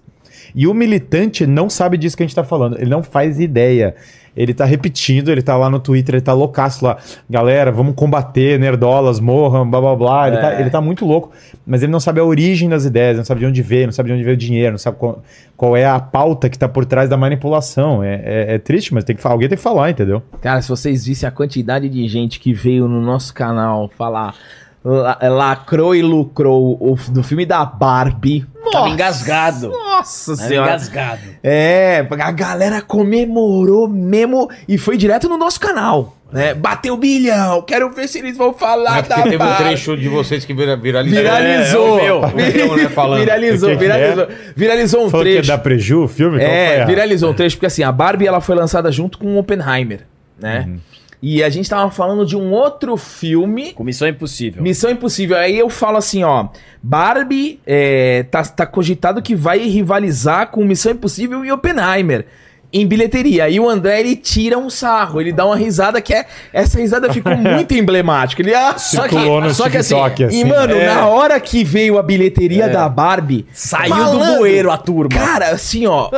E 0.56 0.66
o 0.68 0.74
militante 0.74 1.45
não 1.45 1.69
sabe 1.69 1.98
disso 1.98 2.16
que 2.18 2.24
a 2.24 2.26
gente 2.26 2.35
tá 2.35 2.43
falando. 2.43 2.77
Ele 2.80 2.90
não 2.90 3.03
faz 3.03 3.40
ideia. 3.40 3.95
Ele 4.38 4.53
tá 4.53 4.64
repetindo, 4.64 5.30
ele 5.30 5.42
tá 5.42 5.58
lá 5.58 5.69
no 5.69 5.80
Twitter, 5.80 6.16
ele 6.16 6.22
tá 6.22 6.32
loucaço 6.34 6.85
lá. 6.85 6.98
Galera, 7.30 7.72
vamos 7.72 7.93
combater, 7.93 8.58
nerdolas, 8.58 9.19
morram, 9.19 9.69
blá 9.69 9.82
blá 9.82 9.95
blá. 9.95 10.27
Ele, 10.27 10.38
tá, 10.38 10.59
ele 10.61 10.69
tá 10.69 10.80
muito 10.80 11.06
louco. 11.06 11.32
Mas 11.68 11.84
ele 11.84 11.92
não 11.92 12.00
sabe 12.00 12.19
a 12.22 12.24
origem 12.24 12.69
das 12.69 12.85
ideias, 12.85 13.18
não 13.18 13.26
sabe 13.26 13.42
de 13.42 13.45
onde 13.48 13.61
veio, 13.61 13.88
não 13.88 13.92
sabe 13.92 14.08
de 14.08 14.14
onde 14.14 14.24
veio 14.24 14.35
o 14.35 14.38
dinheiro, 14.40 14.72
não 14.72 14.77
sabe 14.77 14.98
qual, 14.98 15.22
qual 15.58 15.76
é 15.76 15.85
a 15.85 16.00
pauta 16.00 16.48
que 16.50 16.58
tá 16.58 16.69
por 16.69 16.85
trás 16.85 17.09
da 17.09 17.18
manipulação. 17.18 18.01
É, 18.03 18.22
é- 18.24 18.56
é 18.56 18.58
triste, 18.59 18.93
mas 18.93 19.03
tem 19.03 19.16
que, 19.16 19.27
alguém 19.27 19.50
tem 19.50 19.58
que 19.58 19.64
falar, 19.64 19.90
entendeu? 19.90 20.22
Cara, 20.42 20.61
se 20.61 20.69
vocês 20.69 21.06
vissem 21.06 21.27
a 21.27 21.32
quantidade 21.32 21.90
de 21.90 22.08
gente 22.08 22.40
que 22.40 22.53
veio 22.53 22.88
no 22.88 23.01
nosso 23.01 23.34
canal 23.34 23.90
falar 23.98 24.09
la- 24.27 24.34
lacrou 24.83 25.95
e 25.95 26.01
lucrou 26.01 26.77
o, 26.80 26.95
do 27.11 27.22
filme 27.24 27.45
da 27.45 27.66
Barbie. 27.66 28.45
Tava 28.72 28.90
engasgado. 28.90 29.69
Nossa 29.69 30.35
Tava 30.35 30.48
senhora. 30.48 30.69
engasgado. 30.69 31.22
É, 31.43 32.06
a 32.19 32.32
galera 32.32 32.82
comemorou 32.82 33.88
mesmo 33.88 34.49
e 34.67 34.77
foi 34.77 34.95
direto 34.98 35.27
no 35.27 35.38
nosso 35.38 35.59
canal. 35.59 36.16
Né? 36.32 36.53
Bateu 36.53 36.95
bilhão, 36.95 37.64
quero 37.64 37.90
ver 37.90 38.08
se 38.08 38.19
eles 38.19 38.38
vão 38.38 38.53
falar 38.53 38.99
É 38.99 39.01
da 39.01 39.24
teve 39.24 39.43
um 39.43 39.56
trecho 39.56 39.98
de 39.98 40.08
vocês 40.08 40.45
que 40.45 40.53
vira- 40.53 40.77
viralizou. 40.77 41.19
Viralizou. 41.19 41.99
É, 41.99 42.06
é 42.06 42.14
o 42.14 42.19
meu. 42.22 42.30
O 42.30 42.35
meu, 42.35 42.77
né, 42.77 42.90
falando. 42.93 43.19
Viralizou, 43.22 43.69
que 43.72 43.75
que 43.77 43.82
viralizou. 43.82 44.27
Viralizou 44.56 45.06
um 45.06 45.09
Falou 45.09 45.24
que 45.25 45.30
ia 45.32 45.35
trecho. 45.38 45.48
dar 45.49 45.58
preju 45.58 46.03
o 46.03 46.08
filme? 46.08 46.40
É, 46.40 46.85
viralizou 46.85 47.32
um 47.32 47.33
trecho, 47.33 47.56
porque 47.56 47.66
assim, 47.66 47.82
a 47.82 47.91
Barbie 47.91 48.27
ela 48.27 48.40
foi 48.41 48.56
lançada 48.56 48.91
junto 48.91 49.17
com 49.17 49.25
o 49.35 49.40
Oppenheimer, 49.40 50.01
né? 50.40 50.66
Uhum. 50.67 50.80
E 51.22 51.44
a 51.44 51.50
gente 51.50 51.70
tava 51.70 51.92
falando 51.92 52.26
de 52.26 52.38
um 52.38 52.52
outro 52.52 52.96
filme, 52.96 53.74
Com 53.74 53.84
Missão 53.84 54.08
Impossível. 54.08 54.64
Missão 54.64 54.90
Impossível. 54.90 55.36
Aí 55.38 55.58
eu 55.60 55.70
falo 55.70 55.98
assim, 55.98 56.24
ó, 56.24 56.48
Barbie 56.82 57.60
é, 57.68 58.24
tá, 58.32 58.42
tá 58.44 58.66
cogitado 58.66 59.22
que 59.22 59.36
vai 59.36 59.60
rivalizar 59.60 60.48
com 60.48 60.64
Missão 60.64 60.94
Impossível 60.94 61.44
e 61.44 61.52
Oppenheimer. 61.52 62.26
Em 62.72 62.86
bilheteria. 62.86 63.50
E 63.50 63.60
o 63.60 63.68
André, 63.68 64.00
ele 64.00 64.16
tira 64.16 64.56
um 64.56 64.70
sarro, 64.70 65.20
ele 65.20 65.34
dá 65.34 65.44
uma 65.44 65.56
risada 65.56 66.00
que 66.00 66.14
é. 66.14 66.28
Essa 66.54 66.78
risada 66.80 67.12
ficou 67.12 67.34
muito 67.36 67.74
emblemática. 67.74 68.44
Ele, 68.44 68.54
ah, 68.54 68.78
só 68.78 69.08
que, 69.08 69.16
no 69.16 69.54
só 69.56 69.68
que 69.68 69.78
assim, 69.78 69.96
assim. 69.96 70.42
E, 70.42 70.46
mano, 70.46 70.76
É. 70.76 70.86
na 70.86 71.08
hora 71.08 71.40
que 71.40 71.64
veio 71.64 71.98
a 71.98 72.04
bilheteria 72.04 72.70
da 72.70 72.88
Barbie. 72.88 73.48
Saiu 73.52 73.90
malandro, 73.90 74.20
do 74.20 74.38
bueiro 74.38 74.70
a 74.70 74.78
turma. 74.78 75.10
Cara, 75.10 75.50
assim, 75.50 75.88
ó, 75.88 76.12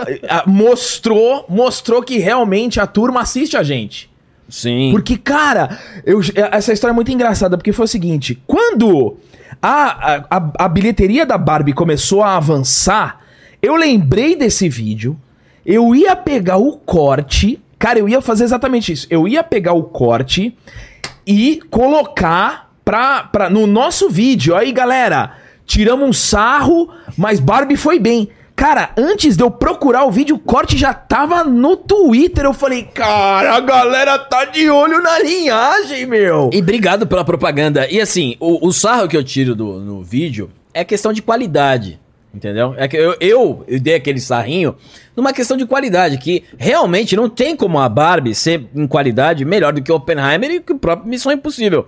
mostrou, 0.45 1.45
mostrou 1.47 2.03
que 2.03 2.17
realmente 2.17 2.81
a 2.81 2.85
turma 2.85 3.21
assiste 3.21 3.55
a 3.55 3.63
gente. 3.63 4.10
Sim. 4.51 4.89
Porque, 4.91 5.17
cara, 5.17 5.79
eu- 6.05 6.19
essa 6.51 6.71
história 6.73 6.91
é 6.91 6.95
muito 6.95 7.11
engraçada, 7.11 7.57
porque 7.57 7.71
foi 7.73 7.85
o 7.85 7.87
seguinte: 7.87 8.39
quando 8.45 9.17
a, 9.61 10.13
a, 10.29 10.37
a- 10.37 10.51
a 10.59 10.67
bilheteria 10.67 11.25
da 11.25 11.37
Barbie 11.37 11.73
começou 11.73 12.21
a 12.21 12.35
avançar, 12.35 13.21
eu 13.61 13.75
lembrei 13.75 14.35
desse 14.35 14.67
vídeo, 14.69 15.17
eu 15.65 15.95
ia 15.95 16.15
pegar 16.15 16.57
o 16.57 16.73
corte, 16.77 17.59
cara, 17.79 17.97
eu 17.97 18.09
ia 18.09 18.21
fazer 18.21 18.43
exatamente 18.43 18.91
isso. 18.91 19.07
Eu 19.09 19.27
ia 19.27 19.41
pegar 19.41 19.73
o 19.73 19.83
corte 19.83 20.55
e 21.25 21.61
colocar 21.69 22.71
pra, 22.83 23.23
pra, 23.23 23.49
no 23.49 23.65
nosso 23.65 24.09
vídeo. 24.09 24.55
Aí, 24.55 24.71
galera, 24.71 25.33
tiramos 25.65 26.09
um 26.09 26.13
sarro, 26.13 26.89
mas 27.17 27.39
Barbie 27.39 27.77
foi 27.77 27.99
bem. 27.99 28.27
Cara, 28.61 28.91
antes 28.95 29.35
de 29.35 29.41
eu 29.41 29.49
procurar 29.49 30.05
o 30.05 30.11
vídeo, 30.11 30.35
o 30.35 30.39
corte 30.39 30.77
já 30.77 30.93
tava 30.93 31.43
no 31.43 31.75
Twitter. 31.75 32.45
Eu 32.45 32.53
falei, 32.53 32.83
cara, 32.83 33.55
a 33.55 33.59
galera 33.59 34.19
tá 34.19 34.45
de 34.45 34.69
olho 34.69 35.01
na 35.01 35.17
linhagem, 35.17 36.05
meu. 36.05 36.51
E 36.53 36.59
obrigado 36.59 37.07
pela 37.07 37.25
propaganda. 37.25 37.89
E 37.89 37.99
assim, 37.99 38.35
o, 38.39 38.67
o 38.67 38.71
sarro 38.71 39.07
que 39.07 39.17
eu 39.17 39.23
tiro 39.23 39.55
do, 39.55 39.79
no 39.79 40.03
vídeo 40.03 40.51
é 40.75 40.85
questão 40.85 41.11
de 41.11 41.23
qualidade. 41.23 41.99
Entendeu? 42.31 42.75
É 42.77 42.87
que 42.87 42.95
eu, 42.95 43.15
eu, 43.19 43.65
eu 43.67 43.79
dei 43.79 43.95
aquele 43.95 44.19
sarrinho 44.19 44.75
numa 45.15 45.33
questão 45.33 45.57
de 45.57 45.65
qualidade, 45.65 46.19
que 46.19 46.43
realmente 46.55 47.15
não 47.15 47.27
tem 47.27 47.55
como 47.55 47.79
a 47.79 47.89
Barbie 47.89 48.35
ser 48.35 48.67
em 48.75 48.85
qualidade 48.85 49.43
melhor 49.43 49.73
do 49.73 49.81
que 49.81 49.91
o 49.91 49.95
Oppenheimer 49.95 50.51
e 50.51 50.59
que 50.59 50.71
o 50.71 50.77
próprio 50.77 51.09
Missão 51.09 51.31
Impossível. 51.31 51.87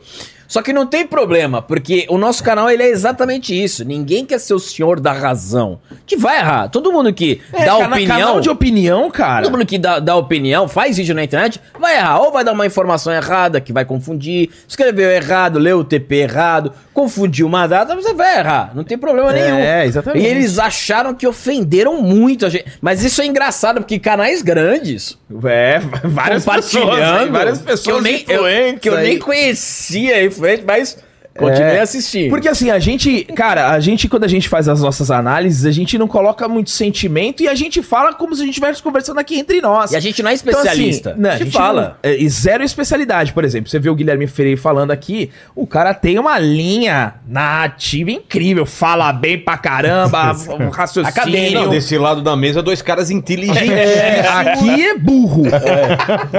Só 0.54 0.62
que 0.62 0.72
não 0.72 0.86
tem 0.86 1.08
problema, 1.08 1.64
porque 1.64 2.06
o 2.10 2.16
nosso 2.20 2.44
canal 2.44 2.70
ele 2.70 2.84
é 2.84 2.90
exatamente 2.90 3.60
isso. 3.60 3.84
Ninguém 3.84 4.24
quer 4.24 4.38
ser 4.40 4.54
o 4.54 4.60
senhor 4.60 5.00
da 5.00 5.12
razão. 5.12 5.80
Que 6.06 6.16
vai 6.16 6.38
errar. 6.38 6.68
Todo 6.68 6.92
mundo 6.92 7.12
que 7.12 7.42
É, 7.52 7.66
dá 7.66 7.72
cana- 7.78 7.96
opinião. 7.96 8.18
Canal 8.20 8.40
de 8.40 8.50
opinião, 8.52 9.10
cara. 9.10 9.42
Todo 9.46 9.54
mundo 9.54 9.66
que 9.66 9.80
dá, 9.80 9.98
dá 9.98 10.16
opinião, 10.16 10.68
faz 10.68 10.98
vídeo 10.98 11.16
na 11.16 11.24
internet, 11.24 11.60
vai 11.80 11.98
errar. 11.98 12.20
Ou 12.20 12.32
vai 12.32 12.44
dar 12.44 12.52
uma 12.52 12.68
informação 12.68 13.12
errada, 13.12 13.60
que 13.60 13.74
vai 13.74 13.84
confundir, 13.84 14.52
escreveu 14.68 15.10
errado, 15.10 15.58
leu 15.58 15.80
o 15.80 15.84
TP 15.84 16.18
errado, 16.18 16.72
confundiu 16.94 17.48
uma 17.48 17.66
data, 17.66 17.96
você 17.96 18.14
vai 18.14 18.38
errar. 18.38 18.74
Não 18.76 18.84
tem 18.84 18.96
problema 18.96 19.36
É, 19.36 19.42
nenhum. 19.42 19.88
exatamente. 19.88 20.24
E 20.24 20.28
eles 20.28 20.60
acharam 20.60 21.16
que 21.16 21.26
ofenderam 21.26 22.00
muito 22.00 22.46
a 22.46 22.50
gente. 22.50 22.66
Mas 22.80 23.04
isso 23.04 23.24
é 23.24 23.26
engraçado, 23.26 23.78
porque 23.82 23.98
canais 23.98 24.44
grandes 24.44 25.18
É, 25.46 25.80
várias 26.06 26.46
compartilhando, 26.46 26.92
pessoas, 26.92 27.30
várias 27.32 27.58
que 27.58 27.64
pessoas 27.66 27.96
eu 27.98 28.02
nem, 28.04 28.14
eu, 28.28 28.36
influentes 28.36 28.80
que 28.82 28.90
eu 28.90 28.98
aí. 28.98 29.04
nem 29.08 29.18
conhecia 29.18 30.24
influente, 30.44 30.66
mas 30.66 30.98
continuei 31.36 31.78
É. 31.78 31.82
assistindo. 31.82 32.30
Porque 32.30 32.48
assim, 32.48 32.70
a 32.70 32.80
gente, 32.80 33.24
cara, 33.36 33.72
a 33.72 33.80
gente, 33.80 34.08
quando 34.08 34.24
a 34.24 34.28
gente 34.28 34.48
faz 34.50 34.68
as 34.70 34.82
nossas 34.82 35.10
análises, 35.12 35.66
a 35.66 35.72
gente 35.72 35.98
não 35.98 36.08
coloca 36.08 36.48
muito 36.48 36.70
sentimento 36.70 37.42
e 37.44 37.48
a 37.48 37.56
gente 37.56 37.82
fala 37.82 38.14
como 38.14 38.36
se 38.36 38.42
a 38.42 38.46
gente 38.46 38.54
estivesse 38.56 38.82
conversando 38.84 39.20
aqui 39.20 39.40
entre 39.40 39.60
nós. 39.62 39.92
E 39.92 39.96
a 39.96 40.00
gente 40.00 40.22
não 40.22 40.30
é 40.30 40.34
Então, 40.36 40.50
assim, 40.52 40.60
especialista. 40.90 41.16
né, 41.18 41.32
a 41.32 41.38
gente 41.38 41.52
fala. 41.52 41.98
não- 42.04 42.12
é, 42.12 42.16
e 42.18 42.30
zero 42.30 42.64
especialidade, 42.64 43.34
por 43.34 43.44
exemplo. 43.44 43.70
Você 43.70 43.80
vê 43.80 43.90
o 43.90 43.96
Guilherme 43.96 44.28
Freire 44.28 44.58
falando 44.58 44.92
aqui, 44.92 45.30
o 45.56 45.66
cara 45.66 45.94
tem 45.94 46.20
uma 46.20 46.38
linha 46.40 47.16
nativa 47.28 48.12
incrível, 48.12 48.66
fala 48.66 49.12
bem 49.12 49.38
pra 49.40 49.58
caramba, 49.58 50.34
um 50.60 50.70
raciocínio. 50.70 51.10
Acadêmico. 51.10 51.62
Não, 51.64 51.70
desse 51.70 51.98
lado 51.98 52.22
da 52.22 52.36
mesa, 52.36 52.62
dois 52.62 52.82
caras 52.82 53.10
inteligentes. 53.10 53.70
É, 53.72 54.20
aqui 54.28 54.84
é 54.86 54.98
burro. 54.98 55.44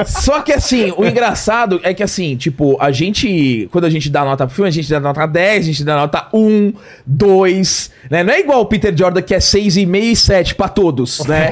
Só 0.06 0.40
que 0.40 0.52
assim, 0.52 0.92
o 0.96 1.04
engraçado 1.04 1.80
é 1.82 1.92
que 1.94 2.02
assim, 2.02 2.36
tipo, 2.36 2.76
a 2.80 2.90
gente, 2.90 3.68
quando 3.72 3.84
a 3.84 3.90
gente 3.90 4.08
dá 4.10 4.24
nota 4.24 4.46
pro 4.46 4.54
filme, 4.54 4.68
a 4.68 4.72
gente 4.72 4.83
dá 4.90 5.00
nota 5.00 5.26
10, 5.26 5.64
a 5.64 5.66
gente 5.66 5.84
dá 5.84 5.96
nota 5.96 6.28
1, 6.32 6.72
2, 7.06 7.90
né? 8.10 8.22
Não 8.22 8.32
é 8.32 8.40
igual 8.40 8.60
o 8.60 8.66
Peter 8.66 8.94
Jordan 8.96 9.22
que 9.22 9.34
é 9.34 9.38
6,5 9.38 10.02
e 10.02 10.16
7 10.16 10.54
pra 10.54 10.68
todos, 10.68 11.20
né? 11.26 11.50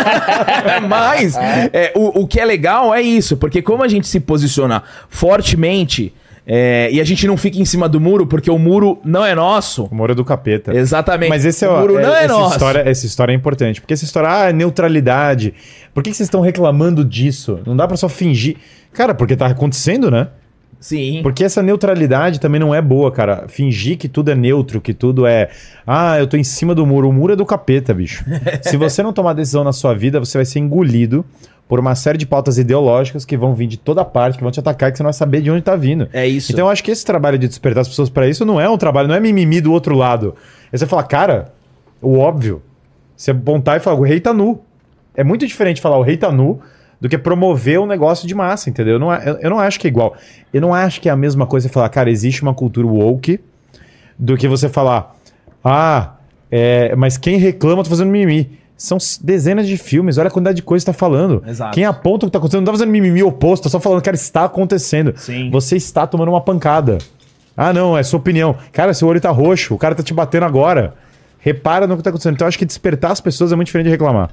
Mas 0.88 1.36
é, 1.36 1.92
o, 1.94 2.22
o 2.22 2.26
que 2.26 2.40
é 2.40 2.44
legal 2.44 2.94
é 2.94 3.00
isso, 3.00 3.36
porque 3.36 3.62
como 3.62 3.82
a 3.82 3.88
gente 3.88 4.06
se 4.06 4.20
posiciona 4.20 4.82
fortemente 5.08 6.12
é, 6.52 6.88
e 6.90 7.00
a 7.00 7.04
gente 7.04 7.26
não 7.28 7.36
fica 7.36 7.60
em 7.60 7.64
cima 7.64 7.88
do 7.88 8.00
muro, 8.00 8.26
porque 8.26 8.50
o 8.50 8.58
muro 8.58 8.98
não 9.04 9.24
é 9.24 9.34
nosso. 9.34 9.84
O 9.84 9.94
Moro 9.94 10.12
é 10.12 10.14
do 10.16 10.24
capeta. 10.24 10.74
Exatamente. 10.74 11.28
Mas 11.28 11.44
esse 11.44 11.64
é, 11.64 11.68
o 11.68 11.78
muro 11.78 11.98
é- 11.98 12.02
não 12.02 12.14
é 12.14 12.24
essa 12.24 12.28
nosso. 12.34 12.52
História, 12.54 12.80
essa 12.80 13.06
história 13.06 13.32
é 13.32 13.36
importante. 13.36 13.80
Porque 13.80 13.94
essa 13.94 14.04
história, 14.04 14.28
ah, 14.28 14.48
é 14.48 14.52
neutralidade. 14.52 15.54
Por 15.94 16.02
que, 16.02 16.10
que 16.10 16.16
vocês 16.16 16.26
estão 16.26 16.40
reclamando 16.40 17.04
disso? 17.04 17.60
Não 17.64 17.76
dá 17.76 17.86
pra 17.86 17.96
só 17.96 18.08
fingir. 18.08 18.56
Cara, 18.92 19.14
porque 19.14 19.36
tá 19.36 19.46
acontecendo, 19.46 20.10
né? 20.10 20.26
Sim. 20.80 21.20
Porque 21.22 21.44
essa 21.44 21.62
neutralidade 21.62 22.40
também 22.40 22.58
não 22.58 22.74
é 22.74 22.80
boa, 22.80 23.12
cara. 23.12 23.44
Fingir 23.48 23.98
que 23.98 24.08
tudo 24.08 24.30
é 24.30 24.34
neutro, 24.34 24.80
que 24.80 24.94
tudo 24.94 25.26
é. 25.26 25.50
Ah, 25.86 26.18
eu 26.18 26.26
tô 26.26 26.38
em 26.38 26.42
cima 26.42 26.74
do 26.74 26.86
muro. 26.86 27.10
O 27.10 27.12
muro 27.12 27.34
é 27.34 27.36
do 27.36 27.44
capeta, 27.44 27.92
bicho. 27.92 28.24
Se 28.62 28.78
você 28.78 29.02
não 29.02 29.12
tomar 29.12 29.34
decisão 29.34 29.62
na 29.62 29.72
sua 29.72 29.94
vida, 29.94 30.18
você 30.18 30.38
vai 30.38 30.44
ser 30.46 30.58
engolido 30.58 31.22
por 31.68 31.78
uma 31.78 31.94
série 31.94 32.16
de 32.16 32.26
pautas 32.26 32.58
ideológicas 32.58 33.26
que 33.26 33.36
vão 33.36 33.54
vir 33.54 33.66
de 33.66 33.76
toda 33.76 34.04
parte, 34.04 34.38
que 34.38 34.42
vão 34.42 34.50
te 34.50 34.58
atacar, 34.58 34.90
que 34.90 34.96
você 34.96 35.02
não 35.02 35.08
vai 35.08 35.12
saber 35.12 35.42
de 35.42 35.50
onde 35.50 35.62
tá 35.62 35.76
vindo. 35.76 36.08
É 36.12 36.26
isso. 36.26 36.50
Então 36.50 36.66
eu 36.66 36.70
acho 36.70 36.82
que 36.82 36.90
esse 36.90 37.04
trabalho 37.04 37.38
de 37.38 37.46
despertar 37.46 37.82
as 37.82 37.88
pessoas 37.88 38.08
pra 38.08 38.26
isso 38.26 38.44
não 38.44 38.58
é 38.58 38.68
um 38.68 38.78
trabalho, 38.78 39.06
não 39.06 39.14
é 39.14 39.20
mimimi 39.20 39.60
do 39.60 39.72
outro 39.72 39.94
lado. 39.94 40.34
É 40.72 40.78
você 40.78 40.86
falar, 40.86 41.04
cara, 41.04 41.52
o 42.00 42.18
óbvio. 42.18 42.62
Você 43.14 43.32
apontar 43.32 43.76
e 43.76 43.80
falar, 43.80 44.00
o 44.00 44.02
rei 44.02 44.18
tá 44.18 44.32
nu. 44.32 44.62
É 45.14 45.22
muito 45.22 45.46
diferente 45.46 45.80
falar 45.80 45.98
o 45.98 46.02
rei 46.02 46.16
tá 46.16 46.32
nu 46.32 46.60
do 47.00 47.08
que 47.08 47.16
promover 47.16 47.80
um 47.80 47.86
negócio 47.86 48.28
de 48.28 48.34
massa, 48.34 48.68
entendeu? 48.68 48.94
Eu 48.94 48.98
não, 48.98 49.12
eu, 49.14 49.38
eu 49.38 49.50
não 49.50 49.58
acho 49.58 49.80
que 49.80 49.86
é 49.86 49.90
igual. 49.90 50.14
Eu 50.52 50.60
não 50.60 50.74
acho 50.74 51.00
que 51.00 51.08
é 51.08 51.12
a 51.12 51.16
mesma 51.16 51.46
coisa 51.46 51.66
você 51.66 51.72
falar, 51.72 51.88
cara, 51.88 52.10
existe 52.10 52.42
uma 52.42 52.52
cultura 52.52 52.86
woke 52.86 53.40
do 54.18 54.36
que 54.36 54.46
você 54.46 54.68
falar, 54.68 55.16
ah, 55.64 56.14
é, 56.50 56.94
mas 56.96 57.16
quem 57.16 57.38
reclama 57.38 57.82
tá 57.82 57.88
fazendo 57.88 58.10
mimimi. 58.10 58.58
São 58.76 58.96
dezenas 59.22 59.66
de 59.66 59.76
filmes, 59.76 60.16
olha 60.16 60.28
a 60.28 60.30
quantidade 60.30 60.56
de 60.56 60.62
coisa 60.62 60.82
que 60.84 60.90
tá 60.90 60.96
falando. 60.96 61.42
Exato. 61.46 61.74
Quem 61.74 61.84
aponta 61.84 62.24
o 62.24 62.28
que 62.28 62.32
tá 62.32 62.38
acontecendo 62.38 62.60
não 62.60 62.66
tá 62.66 62.72
fazendo 62.72 62.90
mimimi 62.90 63.22
oposto, 63.22 63.64
tá 63.64 63.68
só 63.68 63.78
falando, 63.78 64.02
cara, 64.02 64.14
está 64.14 64.44
acontecendo. 64.44 65.12
Sim. 65.16 65.50
Você 65.50 65.76
está 65.76 66.06
tomando 66.06 66.30
uma 66.30 66.40
pancada. 66.40 66.96
Ah, 67.54 67.74
não, 67.74 67.96
é 67.96 68.02
sua 68.02 68.18
opinião. 68.18 68.56
Cara, 68.72 68.94
seu 68.94 69.06
olho 69.06 69.20
tá 69.20 69.30
roxo, 69.30 69.74
o 69.74 69.78
cara 69.78 69.94
tá 69.94 70.02
te 70.02 70.14
batendo 70.14 70.46
agora. 70.46 70.94
Repara 71.38 71.86
no 71.86 71.96
que 71.96 72.02
tá 72.02 72.08
acontecendo. 72.08 72.34
Então, 72.34 72.46
eu 72.46 72.48
acho 72.48 72.58
que 72.58 72.64
despertar 72.64 73.12
as 73.12 73.20
pessoas 73.20 73.52
é 73.52 73.56
muito 73.56 73.66
diferente 73.66 73.86
de 73.86 73.90
reclamar. 73.90 74.30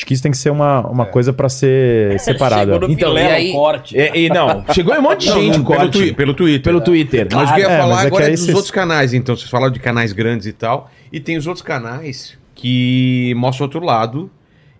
Acho 0.00 0.06
que 0.06 0.14
isso 0.14 0.22
tem 0.22 0.32
que 0.32 0.38
ser 0.38 0.48
uma, 0.48 0.80
uma 0.88 1.04
coisa 1.04 1.30
pra 1.30 1.50
ser 1.50 2.18
separada. 2.20 2.72
Chegou 2.72 2.88
no 2.88 2.94
Então, 2.94 3.10
Vilela, 3.10 3.28
e 3.32 3.34
aí... 3.34 3.50
o 3.50 3.52
corte. 3.52 3.94
E, 3.98 4.24
e 4.24 4.28
não, 4.30 4.64
chegou 4.72 4.94
um 4.94 5.02
monte 5.02 5.26
de 5.26 5.32
gente 5.32 5.58
o 5.58 5.62
pelo, 5.62 5.64
corte. 5.64 5.90
twi- 5.98 6.12
pelo 6.14 6.32
Twitter. 6.34 6.62
Pelo 6.62 6.80
Twitter. 6.80 7.28
Mas 7.30 7.50
o 7.50 7.54
que 7.54 7.60
eu 7.60 7.68
ia 7.68 7.74
É, 7.74 7.78
falar 7.78 8.04
é 8.04 8.06
agora 8.06 8.24
é 8.26 8.30
dos 8.30 8.40
vocês- 8.40 8.54
outros 8.54 8.70
canais, 8.70 9.12
então. 9.12 9.36
Vocês 9.36 9.50
falaram 9.50 9.70
de 9.72 9.78
canais 9.78 10.14
grandes 10.14 10.46
e 10.46 10.54
tal. 10.54 10.90
E 11.12 11.20
tem 11.20 11.36
os 11.36 11.46
outros 11.46 11.62
canais 11.62 12.38
que 12.54 13.34
mostram 13.36 13.66
outro 13.66 13.84
lado 13.84 14.30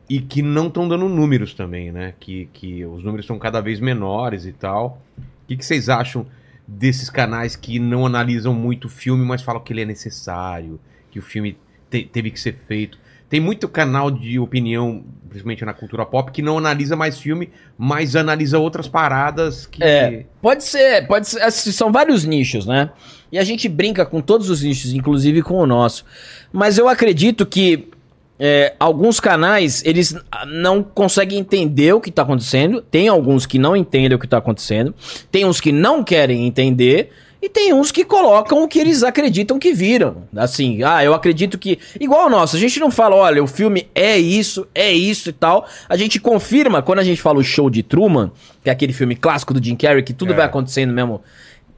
e 0.08 0.20
que 0.20 0.40
não 0.40 0.68
estão 0.68 0.89
dando 0.89 1.07
números 1.07 1.52
também, 1.52 1.92
né? 1.92 2.15
Que, 2.18 2.49
que 2.52 2.82
os 2.86 3.05
números 3.05 3.26
são 3.26 3.39
cada 3.39 3.60
vez 3.60 3.78
menores 3.78 4.47
e 4.47 4.52
tal. 4.52 5.02
O 5.18 5.23
que, 5.49 5.57
que 5.57 5.66
vocês 5.66 5.90
acham 5.90 6.24
desses 6.66 7.10
canais 7.10 7.57
que 7.57 7.78
não 7.78 8.07
analisam 8.07 8.55
muito 8.55 8.86
o 8.86 8.89
filme, 8.89 9.23
mas 9.24 9.42
falam 9.42 9.60
que 9.60 9.73
ele 9.73 9.82
é 9.82 9.84
necessário, 9.84 10.81
que 11.10 11.18
o 11.18 11.23
filme 11.23 11.58
te- 11.90 12.05
teve 12.05 12.31
que 12.31 12.39
ser 12.40 12.55
feito? 12.66 12.97
Tem 13.31 13.39
muito 13.39 13.68
canal 13.68 14.10
de 14.10 14.41
opinião, 14.41 15.05
principalmente 15.28 15.65
na 15.65 15.73
cultura 15.73 16.05
pop, 16.05 16.33
que 16.33 16.42
não 16.42 16.59
analisa 16.59 16.97
mais 16.97 17.18
filme, 17.18 17.49
mas 17.78 18.17
analisa 18.17 18.59
outras 18.59 18.89
paradas 18.89 19.67
que. 19.67 19.83
É, 19.83 20.26
pode 20.42 20.65
ser, 20.65 21.07
pode 21.07 21.28
ser. 21.28 21.41
assim, 21.41 21.70
São 21.70 21.92
vários 21.92 22.25
nichos, 22.25 22.67
né? 22.67 22.91
E 23.31 23.39
a 23.39 23.44
gente 23.44 23.68
brinca 23.68 24.05
com 24.05 24.20
todos 24.20 24.50
os 24.50 24.62
nichos, 24.62 24.92
inclusive 24.92 25.42
com 25.42 25.55
o 25.55 25.67
nosso. 25.67 26.05
Mas 26.52 26.76
eu 26.76 26.89
acredito 26.89 27.47
que 27.47 27.89
é, 28.42 28.75
alguns 28.81 29.20
canais, 29.20 29.81
eles 29.84 30.17
não 30.49 30.83
conseguem 30.83 31.39
entender 31.39 31.92
o 31.92 32.00
que 32.00 32.10
tá 32.10 32.23
acontecendo. 32.23 32.81
Tem 32.81 33.07
alguns 33.07 33.47
que 33.47 33.60
não 33.60 33.76
entendem 33.76 34.17
o 34.17 34.18
que 34.18 34.26
tá 34.26 34.39
acontecendo. 34.39 34.92
Tem 35.31 35.44
uns 35.44 35.60
que 35.60 35.70
não 35.70 36.02
querem 36.02 36.47
entender. 36.47 37.10
E 37.43 37.49
tem 37.49 37.73
uns 37.73 37.91
que 37.91 38.05
colocam 38.05 38.62
o 38.62 38.69
que 38.69 38.78
eles 38.78 39.02
acreditam 39.02 39.59
que 39.59 39.73
viram. 39.73 40.25
Assim, 40.36 40.83
ah, 40.83 41.02
eu 41.02 41.15
acredito 41.15 41.57
que. 41.57 41.78
Igual 41.99 42.27
o 42.27 42.31
nosso, 42.31 42.55
a 42.57 42.59
gente 42.59 42.78
não 42.78 42.91
fala, 42.91 43.17
olha, 43.17 43.43
o 43.43 43.47
filme 43.47 43.89
é 43.94 44.19
isso, 44.19 44.67
é 44.75 44.93
isso 44.93 45.31
e 45.31 45.33
tal. 45.33 45.67
A 45.89 45.97
gente 45.97 46.20
confirma, 46.20 46.83
quando 46.83 46.99
a 46.99 47.05
gente 47.05 47.23
fala 47.23 47.39
o 47.39 47.43
show 47.44 47.70
de 47.70 47.83
Truman, 47.83 48.31
que 48.62 48.69
é 48.69 48.73
aquele 48.73 48.93
filme 48.93 49.17
clássico 49.17 49.55
do 49.55 49.65
Jim 49.65 49.75
Carrey, 49.75 50.02
que 50.02 50.12
tudo 50.12 50.33
É. 50.33 50.36
vai 50.36 50.44
acontecendo 50.44 50.93
mesmo. 50.93 51.23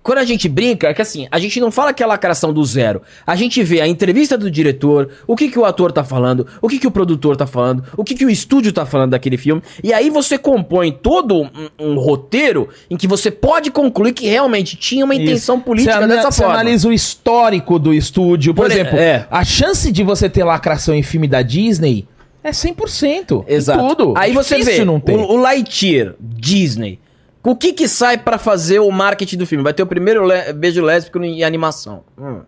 Quando 0.02 0.18
a 0.18 0.24
gente 0.24 0.48
brinca, 0.48 0.88
é 0.88 0.94
que 0.94 1.02
assim, 1.02 1.28
a 1.30 1.38
gente 1.38 1.60
não 1.60 1.70
fala 1.70 1.92
que 1.92 2.02
é 2.02 2.06
lacração 2.06 2.52
do 2.52 2.64
zero. 2.64 3.02
A 3.26 3.36
gente 3.36 3.62
vê 3.62 3.80
a 3.80 3.86
entrevista 3.86 4.36
do 4.36 4.50
diretor, 4.50 5.08
o 5.26 5.36
que, 5.36 5.48
que 5.48 5.58
o 5.58 5.64
ator 5.64 5.92
tá 5.92 6.02
falando, 6.02 6.46
o 6.60 6.68
que, 6.68 6.78
que 6.78 6.86
o 6.86 6.90
produtor 6.90 7.36
tá 7.36 7.46
falando, 7.46 7.84
o 7.96 8.02
que, 8.02 8.14
que 8.14 8.24
o 8.24 8.30
estúdio 8.30 8.72
tá 8.72 8.84
falando 8.84 9.10
daquele 9.10 9.36
filme. 9.36 9.62
E 9.82 9.92
aí 9.92 10.10
você 10.10 10.36
compõe 10.36 10.90
todo 10.90 11.40
um, 11.40 11.50
um 11.78 11.94
roteiro 11.94 12.68
em 12.90 12.96
que 12.96 13.06
você 13.06 13.30
pode 13.30 13.70
concluir 13.70 14.12
que 14.12 14.26
realmente 14.26 14.76
tinha 14.76 15.04
uma 15.04 15.14
intenção 15.14 15.60
política 15.60 16.00
você 16.00 16.08
dessa 16.08 16.30
você 16.30 16.42
forma. 16.42 16.54
analisa 16.54 16.88
o 16.88 16.92
histórico 16.92 17.78
do 17.78 17.94
estúdio. 17.94 18.54
Por, 18.54 18.66
Por 18.66 18.72
exemplo, 18.72 18.98
é. 18.98 19.26
a 19.30 19.44
chance 19.44 19.92
de 19.92 20.02
você 20.02 20.28
ter 20.28 20.42
lacração 20.42 20.94
em 20.94 21.02
filme 21.02 21.28
da 21.28 21.42
Disney 21.42 22.06
é 22.42 22.50
100%. 22.50 23.44
em 23.48 23.54
Exato. 23.54 23.86
Tudo. 23.88 24.14
Aí 24.16 24.32
você 24.32 24.56
Difícil 24.56 25.00
vê 25.04 25.12
o, 25.12 25.18
o 25.32 25.36
Lightyear, 25.36 26.14
Disney. 26.20 26.98
O 27.44 27.56
que 27.56 27.72
que 27.72 27.88
sai 27.88 28.18
pra 28.18 28.38
fazer 28.38 28.78
o 28.78 28.90
marketing 28.90 29.36
do 29.36 29.46
filme? 29.46 29.64
Vai 29.64 29.72
ter 29.74 29.82
o 29.82 29.86
primeiro 29.86 30.24
le- 30.24 30.52
beijo 30.52 30.82
lésbico 30.82 31.22
em 31.22 31.42
animação. 31.42 32.04
Hum. 32.18 32.40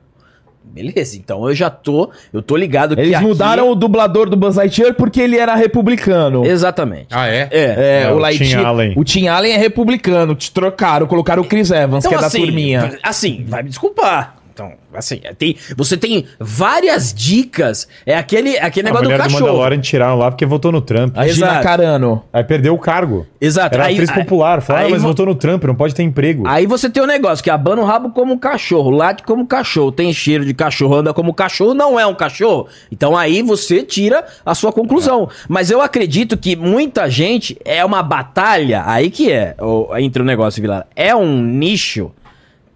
Beleza, 0.67 1.17
então 1.19 1.47
eu 1.47 1.55
já 1.55 1.69
tô, 1.69 2.11
eu 2.33 2.41
tô 2.41 2.57
ligado 2.57 2.99
Eles 2.99 3.15
aqui- 3.15 3.25
mudaram 3.25 3.69
o 3.71 3.75
dublador 3.75 4.31
do 4.31 4.37
Buzz 4.37 4.57
Lightyear 4.57 4.95
porque 4.95 5.21
ele 5.21 5.37
era 5.37 5.55
republicano. 5.55 6.45
Exatamente. 6.45 7.09
Ah, 7.11 7.29
é? 7.29 7.49
É. 7.51 7.61
É, 7.61 8.03
É, 8.05 8.11
o 8.13 8.17
o 8.17 8.19
Lightyear. 8.19 8.61
Tim 8.61 8.67
Allen. 8.67 8.95
O 8.97 9.05
Tim 9.05 9.29
Allen 9.29 9.53
é 9.53 9.57
republicano. 9.59 10.35
Te 10.35 10.51
trocaram, 10.51 11.07
colocaram 11.07 11.43
o 11.43 11.47
Chris 11.47 11.71
Evans, 11.71 12.07
que 12.07 12.15
é 12.15 12.19
da 12.19 12.31
turminha. 12.31 12.99
Assim, 13.03 13.45
vai 13.47 13.63
me 13.63 13.69
desculpar. 13.69 14.37
Então, 14.55 14.73
assim, 14.95 15.21
tem, 15.37 15.57
você 15.77 15.97
tem 15.97 16.27
várias 16.39 17.13
dicas. 17.13 17.89
É 18.07 18.17
aquele, 18.17 18.57
aquele 18.57 18.87
A 18.87 18.93
negócio 18.93 19.03
do 19.09 19.11
mulher 19.11 19.19
do, 19.19 19.23
cachorro. 19.25 19.47
Mandalorian 19.49 19.81
tiraram 19.81 20.17
lá 20.17 20.31
porque 20.31 20.47
votou 20.47 20.71
no 20.71 20.81
Trump. 20.81 21.19
A 21.19 21.27
Gina 21.27 21.47
Exato. 21.49 21.63
Carano. 21.65 22.23
Aí 22.33 22.45
perdeu 22.45 22.73
o 22.73 22.79
cargo. 22.79 23.27
Exato. 23.41 23.75
Era 23.75 23.87
Aí- 23.87 23.95
atriz 23.95 24.11
aí- 24.11 24.17
popular. 24.23 24.63
Falaram, 24.63 24.87
aí 24.87 24.93
ah, 24.93 24.95
mas 24.95 25.03
vo- 25.03 25.09
votou 25.09 25.27
no 25.27 25.35
Trump, 25.35 25.65
não 25.65 25.75
pode 25.75 25.93
ter 25.93 26.05
emprego. 26.05 26.47
Aí 26.47 26.67
você 26.67 26.89
tem 26.89 27.03
um 27.03 27.07
negócio 27.07 27.43
que 27.43 27.51
abana 27.51 27.83
o 27.83 27.85
rabo 27.85 28.11
como 28.11 28.33
um 28.33 28.39
cachorro, 28.39 28.91
late 28.91 29.25
como 29.25 29.43
um 29.43 29.47
cachorro, 29.47 29.91
tem 29.91 30.13
cheiro 30.13 30.45
de 30.45 30.55
cachorro, 30.55 30.95
anda 30.95 31.13
como 31.13 31.31
um 31.31 31.35
cachorro, 31.35 31.75
não 31.75 31.99
é 31.99 32.07
um 32.07 32.15
cachorro. 32.15 32.69
Então 32.93 33.17
aí 33.17 33.43
você 33.43 33.83
tira 33.83 34.25
a 34.47 34.55
sua 34.55 34.73
conclusão. 34.73 35.29
Mas 35.49 35.69
eu 35.69 35.81
acredito 35.83 36.37
que 36.37 36.55
muita 36.55 37.11
gente 37.11 37.59
é 37.65 37.85
uma 37.85 38.05
batalha, 38.05 38.85
aí 38.87 39.11
que 39.11 39.33
é, 39.33 39.57
o- 39.61 39.89
entre 39.99 40.23
o 40.23 40.25
negócio, 40.25 40.63
Vilar, 40.63 40.87
é 40.95 41.13
um 41.13 41.43
nicho 41.43 42.13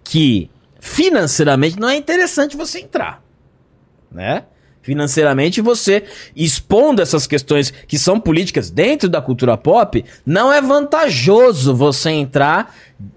que 0.03 0.49
financeiramente 0.79 1.79
não 1.79 1.89
é 1.89 1.95
interessante 1.95 2.57
você 2.57 2.79
entrar, 2.79 3.23
né? 4.11 4.43
Financeiramente, 4.81 5.59
você 5.61 6.03
expondo 6.35 7.01
essas 7.01 7.27
questões 7.27 7.69
que 7.69 7.99
são 7.99 8.19
políticas 8.19 8.71
dentro 8.71 9.09
da 9.09 9.21
cultura 9.21 9.57
pop, 9.57 10.03
não 10.25 10.51
é 10.51 10.61
vantajoso 10.61 11.75
você 11.75 12.09
entrar 12.11 12.73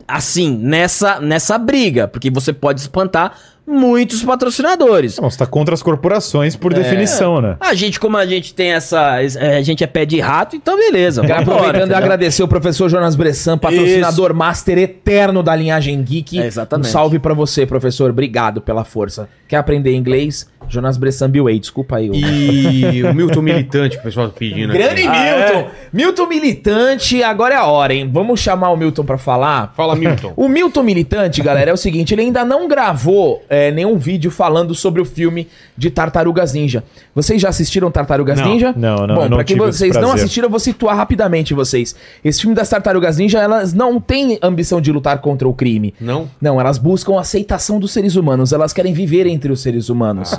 assim 0.07 0.55
nessa 0.55 1.20
nessa 1.20 1.57
briga, 1.57 2.08
porque 2.08 2.31
você 2.31 2.52
pode 2.52 2.81
espantar 2.81 3.39
muitos 3.66 4.23
patrocinadores. 4.23 5.18
Não, 5.18 5.31
você 5.31 5.39
tá 5.39 5.47
contra 5.47 5.74
as 5.74 5.82
corporações 5.82 6.57
por 6.57 6.73
definição, 6.74 7.41
né? 7.41 7.57
A 7.60 7.74
gente, 7.74 7.99
como 8.00 8.16
a 8.16 8.26
gente 8.26 8.52
tem 8.55 8.73
essa. 8.73 9.20
é, 9.23 9.57
A 9.58 9.62
gente 9.62 9.82
é 9.84 9.86
pé 9.86 10.05
de 10.05 10.20
rato, 10.20 10.57
então 10.57 10.76
beleza. 10.76 11.23
vambora, 11.23 11.41
Aproveitando 11.42 11.91
e 11.91 11.94
agradecer 11.94 12.42
o 12.42 12.49
professor 12.49 12.89
Jonas 12.89 13.15
Bressan, 13.16 13.57
patrocinador 13.58 14.34
master 14.34 14.78
eterno 14.78 15.42
da 15.42 15.55
linhagem 15.55 16.02
Geek. 16.02 16.41
É, 16.41 16.47
exatamente. 16.47 16.89
Um 16.89 16.91
salve 16.91 17.18
pra 17.18 17.34
você, 17.34 17.65
professor. 17.66 18.10
Obrigado 18.10 18.60
pela 18.60 18.84
força. 18.84 19.28
Quer 19.52 19.58
aprender 19.58 19.94
inglês? 19.94 20.50
Jonas 20.66 20.97
Bressan 20.97 21.28
Biway. 21.28 21.58
Desculpa 21.58 21.97
aí. 21.97 22.08
o- 22.08 22.14
E 22.14 23.02
o 23.05 23.12
Milton 23.14 23.42
Militante, 23.42 23.97
que 23.97 24.00
o 24.00 24.02
pessoal 24.05 24.28
tá 24.28 24.34
pedindo 24.39 24.72
Grande 24.72 25.02
aqui. 25.06 25.10
Milton! 25.52 25.70
Milton 25.92 26.26
Militante, 26.26 27.22
agora 27.22 27.52
é 27.55 27.58
a 27.58 27.66
hora, 27.66 27.92
hein? 27.92 28.08
Vamos 28.10 28.40
chamar 28.40 28.70
o 28.70 28.76
Milton 28.78 29.05
pra 29.05 29.18
falar. 29.18 29.74
Fala, 29.76 29.94
Milton. 29.94 30.32
O 30.36 30.48
Milton 30.48 30.82
Militante, 30.82 31.42
galera, 31.42 31.70
é 31.70 31.74
o 31.74 31.76
seguinte: 31.76 32.14
ele 32.14 32.22
ainda 32.22 32.47
não 32.47 32.66
gravou 32.66 33.42
é, 33.50 33.70
nenhum 33.70 33.98
vídeo 33.98 34.31
falando 34.31 34.74
sobre 34.74 35.02
o 35.02 35.05
filme 35.05 35.48
de 35.76 35.90
Tartarugas 35.90 36.55
Ninja. 36.55 36.82
Vocês 37.14 37.42
já 37.42 37.50
assistiram 37.50 37.90
Tartarugas 37.90 38.39
Não, 38.40 38.48
Ninja? 38.48 38.72
não, 38.74 39.06
não, 39.06 39.14
Bom, 39.16 39.22
eu 39.24 39.28
não 39.28 39.36
pra 39.36 39.44
quem 39.44 39.56
vocês 39.58 39.94
não 39.97 40.12
assistiram, 40.12 40.47
eu 40.47 40.50
vou 40.50 40.60
situar 40.60 40.97
rapidamente 40.97 41.52
vocês. 41.52 41.94
Esse 42.24 42.40
filme 42.40 42.56
das 42.56 42.70
Tartarugas 42.70 43.18
Ninja, 43.18 43.39
elas 43.40 43.74
não 43.74 44.00
têm 44.00 44.39
ambição 44.40 44.81
de 44.81 44.90
lutar 44.90 45.18
contra 45.18 45.47
o 45.47 45.52
crime. 45.52 45.92
Não? 46.00 46.31
Não, 46.40 46.58
elas 46.58 46.78
buscam 46.78 47.18
a 47.18 47.20
aceitação 47.20 47.78
dos 47.78 47.90
seres 47.92 48.16
humanos. 48.16 48.52
Elas 48.52 48.72
querem 48.72 48.94
viver 48.94 49.26
entre 49.26 49.41
os 49.50 49.60
seres 49.60 49.88
humanos. 49.88 50.38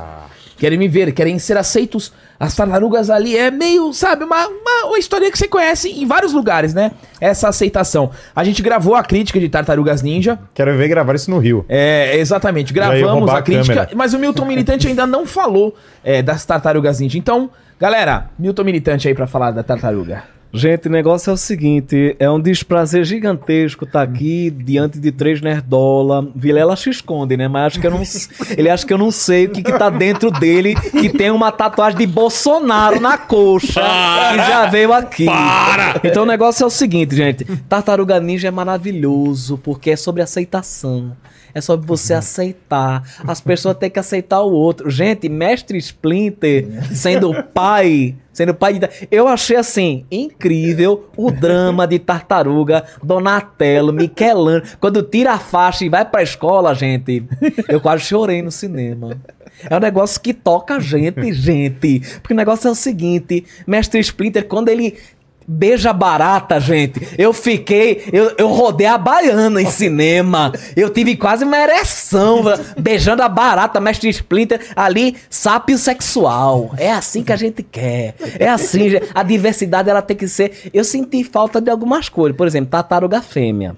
Querem 0.57 0.79
viver, 0.79 1.11
querem 1.11 1.37
ser 1.39 1.57
aceitos. 1.57 2.13
As 2.39 2.55
tartarugas 2.55 3.09
ali 3.09 3.37
é 3.37 3.51
meio, 3.51 3.91
sabe, 3.93 4.23
uma, 4.23 4.47
uma, 4.47 4.85
uma 4.87 4.97
história 4.97 5.29
que 5.31 5.37
você 5.37 5.47
conhece 5.47 5.89
em 5.89 6.05
vários 6.05 6.31
lugares, 6.31 6.73
né? 6.73 6.91
Essa 7.19 7.49
aceitação. 7.49 8.11
A 8.35 8.43
gente 8.43 8.61
gravou 8.61 8.95
a 8.95 9.03
crítica 9.03 9.39
de 9.39 9.49
Tartarugas 9.49 10.01
Ninja. 10.01 10.39
Quero 10.53 10.75
ver 10.77 10.87
gravar 10.87 11.15
isso 11.15 11.29
no 11.29 11.37
Rio. 11.37 11.65
É, 11.67 12.17
exatamente. 12.17 12.71
Gravamos 12.71 13.29
a 13.29 13.39
a 13.39 13.41
crítica, 13.41 13.89
mas 13.95 14.13
o 14.13 14.19
Milton 14.19 14.45
Militante 14.45 14.87
ainda 14.87 15.05
não 15.07 15.25
falou 15.25 15.75
é, 16.03 16.21
das 16.21 16.45
Tartarugas 16.45 16.99
Ninja. 16.99 17.17
Então, 17.17 17.49
galera, 17.79 18.29
Milton 18.37 18.63
Militante 18.63 19.07
aí 19.07 19.13
pra 19.13 19.27
falar 19.27 19.51
da 19.51 19.63
tartaruga. 19.63 20.23
Gente, 20.55 20.87
o 20.87 20.91
negócio 20.91 21.31
é 21.31 21.33
o 21.33 21.37
seguinte, 21.37 22.15
é 22.19 22.29
um 22.29 22.39
desprazer 22.39 23.03
gigantesco 23.03 23.85
estar 23.85 24.03
aqui 24.03 24.51
diante 24.51 24.99
de 24.99 25.11
três 25.11 25.41
nerdola. 25.41 26.29
Vilela 26.35 26.75
se 26.75 26.91
esconde, 26.91 27.35
né? 27.35 27.47
Mas 27.47 27.73
acho 27.73 27.79
que 27.79 27.87
eu 27.87 27.91
não, 27.91 28.03
ele 28.55 28.69
acha 28.69 28.85
que 28.85 28.93
eu 28.93 28.97
não 28.99 29.09
sei 29.09 29.45
o 29.45 29.49
que, 29.49 29.63
que 29.63 29.71
tá 29.71 29.89
dentro 29.89 30.29
dele, 30.29 30.75
que 30.75 31.09
tem 31.09 31.31
uma 31.31 31.51
tatuagem 31.51 31.97
de 31.97 32.05
Bolsonaro 32.05 32.99
na 32.99 33.17
coxa, 33.17 33.81
que 33.81 34.37
já 34.37 34.67
veio 34.67 34.93
aqui. 34.93 35.25
Então 36.03 36.21
o 36.21 36.27
negócio 36.27 36.63
é 36.63 36.67
o 36.67 36.69
seguinte, 36.69 37.15
gente, 37.15 37.45
Tartaruga 37.67 38.19
Ninja 38.19 38.49
é 38.49 38.51
maravilhoso, 38.51 39.57
porque 39.57 39.89
é 39.89 39.95
sobre 39.95 40.21
aceitação. 40.21 41.17
É 41.53 41.61
sobre 41.61 41.85
você 41.85 42.13
aceitar. 42.13 43.03
As 43.27 43.39
pessoas 43.39 43.77
têm 43.77 43.89
que 43.89 43.99
aceitar 43.99 44.41
o 44.41 44.51
outro. 44.51 44.89
Gente, 44.89 45.29
mestre 45.29 45.77
Splinter 45.77 46.67
sendo 46.93 47.31
pai, 47.53 48.15
sendo 48.31 48.53
pai 48.55 48.79
de. 48.79 48.89
Eu 49.11 49.27
achei 49.27 49.55
assim, 49.55 50.05
incrível 50.11 51.09
o 51.15 51.29
drama 51.29 51.85
de 51.85 51.99
tartaruga, 51.99 52.83
Donatello, 53.03 53.93
Michelangelo. 53.93 54.63
Quando 54.79 55.03
tira 55.03 55.33
a 55.33 55.39
faixa 55.39 55.85
e 55.85 55.89
vai 55.89 56.03
pra 56.03 56.23
escola, 56.23 56.73
gente, 56.73 57.23
eu 57.69 57.79
quase 57.79 58.03
chorei 58.03 58.41
no 58.41 58.51
cinema. 58.51 59.17
É 59.69 59.75
um 59.75 59.79
negócio 59.79 60.19
que 60.19 60.33
toca 60.33 60.75
a 60.75 60.79
gente, 60.79 61.31
gente. 61.33 62.01
Porque 62.19 62.33
o 62.33 62.37
negócio 62.37 62.67
é 62.67 62.71
o 62.71 62.75
seguinte: 62.75 63.45
Mestre 63.67 63.99
Splinter, 63.99 64.47
quando 64.47 64.69
ele 64.69 64.97
Beija 65.47 65.93
barata, 65.93 66.59
gente. 66.59 67.07
Eu 67.17 67.33
fiquei. 67.33 68.03
Eu, 68.11 68.33
eu 68.37 68.47
rodei 68.47 68.87
a 68.87 68.97
baiana 68.97 69.61
em 69.61 69.65
cinema. 69.65 70.51
Eu 70.75 70.89
tive 70.89 71.15
quase 71.15 71.43
uma 71.43 71.57
ereção 71.57 72.43
beijando 72.77 73.21
a 73.21 73.29
barata, 73.29 73.79
mestre 73.79 74.09
Splinter, 74.09 74.59
ali, 74.75 75.15
sápio 75.29 75.77
sexual. 75.77 76.73
É 76.77 76.91
assim 76.91 77.23
que 77.23 77.33
a 77.33 77.35
gente 77.35 77.63
quer. 77.63 78.15
É 78.39 78.47
assim, 78.47 78.89
gente. 78.89 79.09
a 79.13 79.23
diversidade 79.23 79.89
ela 79.89 80.01
tem 80.01 80.15
que 80.15 80.27
ser. 80.27 80.69
Eu 80.73 80.83
senti 80.83 81.23
falta 81.23 81.59
de 81.59 81.69
algumas 81.69 82.09
coisas. 82.09 82.35
Por 82.37 82.47
exemplo, 82.47 82.69
tartaruga 82.69 83.21
fêmea. 83.21 83.75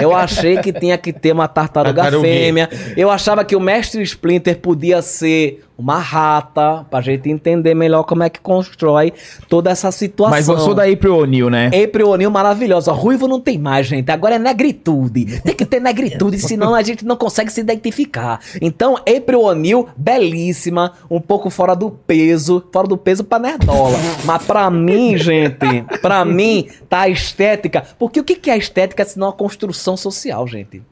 Eu 0.00 0.14
achei 0.14 0.58
que 0.58 0.72
tinha 0.72 0.96
que 0.96 1.12
ter 1.12 1.32
uma 1.32 1.48
tartaruga 1.48 2.10
fêmea. 2.20 2.68
Eu 2.96 3.10
achava 3.10 3.44
que 3.44 3.54
o 3.54 3.60
mestre 3.60 4.02
Splinter 4.02 4.58
podia 4.58 5.02
ser 5.02 5.64
uma 5.78 5.98
rata, 5.98 6.84
pra 6.90 7.00
gente 7.00 7.30
entender 7.30 7.72
melhor 7.72 8.02
como 8.02 8.24
é 8.24 8.28
que 8.28 8.40
constrói 8.40 9.12
toda 9.48 9.70
essa 9.70 9.92
situação. 9.92 10.36
Mas 10.36 10.48
gostou 10.48 10.74
da 10.74 10.82
April 10.82 11.18
O'Neil, 11.18 11.48
né? 11.48 11.66
April 11.68 12.08
O'Neil 12.08 12.30
maravilhosa. 12.32 12.90
Ruivo 12.90 13.28
não 13.28 13.40
tem 13.40 13.58
mais, 13.58 13.86
gente. 13.86 14.10
Agora 14.10 14.34
é 14.34 14.38
negritude. 14.40 15.40
Tem 15.40 15.54
que 15.54 15.64
ter 15.64 15.80
negritude, 15.80 16.36
senão 16.40 16.74
a 16.74 16.82
gente 16.82 17.04
não 17.04 17.16
consegue 17.16 17.52
se 17.52 17.60
identificar. 17.60 18.40
Então, 18.60 18.96
April 18.96 19.42
O'Neil, 19.42 19.88
belíssima, 19.96 20.94
um 21.08 21.20
pouco 21.20 21.48
fora 21.48 21.76
do 21.76 21.90
peso, 21.90 22.64
fora 22.72 22.88
do 22.88 22.96
peso 22.96 23.22
pra 23.22 23.38
nerdola. 23.38 23.96
Mas 24.24 24.42
pra 24.42 24.68
mim, 24.68 25.16
gente, 25.16 25.84
pra 26.02 26.24
mim, 26.24 26.68
tá 26.88 27.02
a 27.02 27.08
estética. 27.08 27.84
Porque 27.96 28.18
o 28.18 28.24
que 28.24 28.50
é 28.50 28.58
estética 28.58 29.04
senão 29.04 29.28
a 29.28 29.32
construção 29.32 29.96
social, 29.96 30.44
gente? 30.48 30.82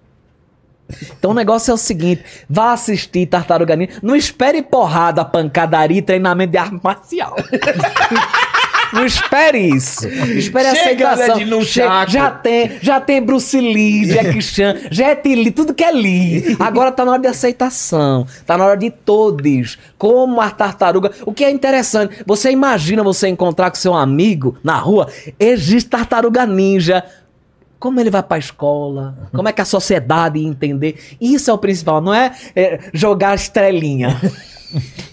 Então 1.19 1.33
o 1.33 1.35
negócio 1.35 1.71
é 1.71 1.75
o 1.75 1.77
seguinte: 1.79 2.23
vá 2.49 2.73
assistir 2.73 3.27
Tartaruga 3.27 3.75
Ninja. 3.77 3.95
Não 4.03 4.15
espere 4.15 4.63
porrada, 4.63 5.25
pancadaria 5.25 5.99
e 5.99 6.03
treinamento 6.03 6.53
de 6.53 6.59
arte 6.59 6.79
marcial. 6.83 7.35
Não 8.93 9.05
espere 9.05 9.59
isso. 9.59 10.07
Espere 10.09 10.71
Chega, 10.77 11.11
aceitação. 11.11 11.37
né, 11.39 11.45
de 11.45 11.51
no 11.51 11.63
Che- 11.65 11.83
saco. 11.83 12.11
já 12.11 12.31
tem, 12.31 12.79
já 12.81 13.01
tem 13.01 13.21
Bruce 13.21 13.61
Lee, 13.61 14.07
Jack 14.07 14.41
Chan, 14.41 14.77
Jet 14.93 15.35
Li, 15.35 15.51
tudo 15.51 15.75
que 15.75 15.83
é 15.83 15.91
Lee. 15.91 16.57
Agora 16.61 16.93
tá 16.93 17.05
na 17.05 17.11
hora 17.13 17.21
de 17.21 17.27
aceitação. 17.27 18.25
Tá 18.47 18.57
na 18.57 18.65
hora 18.65 18.77
de 18.77 18.89
todos. 18.91 19.77
Como 19.99 20.41
a 20.41 20.51
tartaruga. 20.51 21.11
O 21.27 21.33
que 21.33 21.45
é 21.45 21.51
interessante, 21.51 22.23
você 22.25 22.53
imagina 22.53 23.03
você 23.03 23.27
encontrar 23.27 23.71
com 23.71 23.77
seu 23.77 23.93
amigo 23.93 24.57
na 24.63 24.77
rua, 24.77 25.09
existe 25.39 25.91
tartaruga 25.91 26.47
ninja. 26.47 27.05
Como 27.79 28.01
ele 28.01 28.11
vai 28.11 28.23
pra 28.23 28.39
escola? 28.39 29.29
Como 29.33 29.49
é 29.49 29.53
que 29.53 29.61
a 29.61 29.65
sociedade 29.65 30.39
ia 30.39 30.49
entender? 30.49 31.17
Isso 31.21 31.51
é 31.51 31.55
o 31.55 31.59
principal, 31.59 32.01
não 32.01 32.15
é, 32.15 32.35
é 32.55 32.91
jogar 32.93 33.35
estrelinha. 33.35 34.19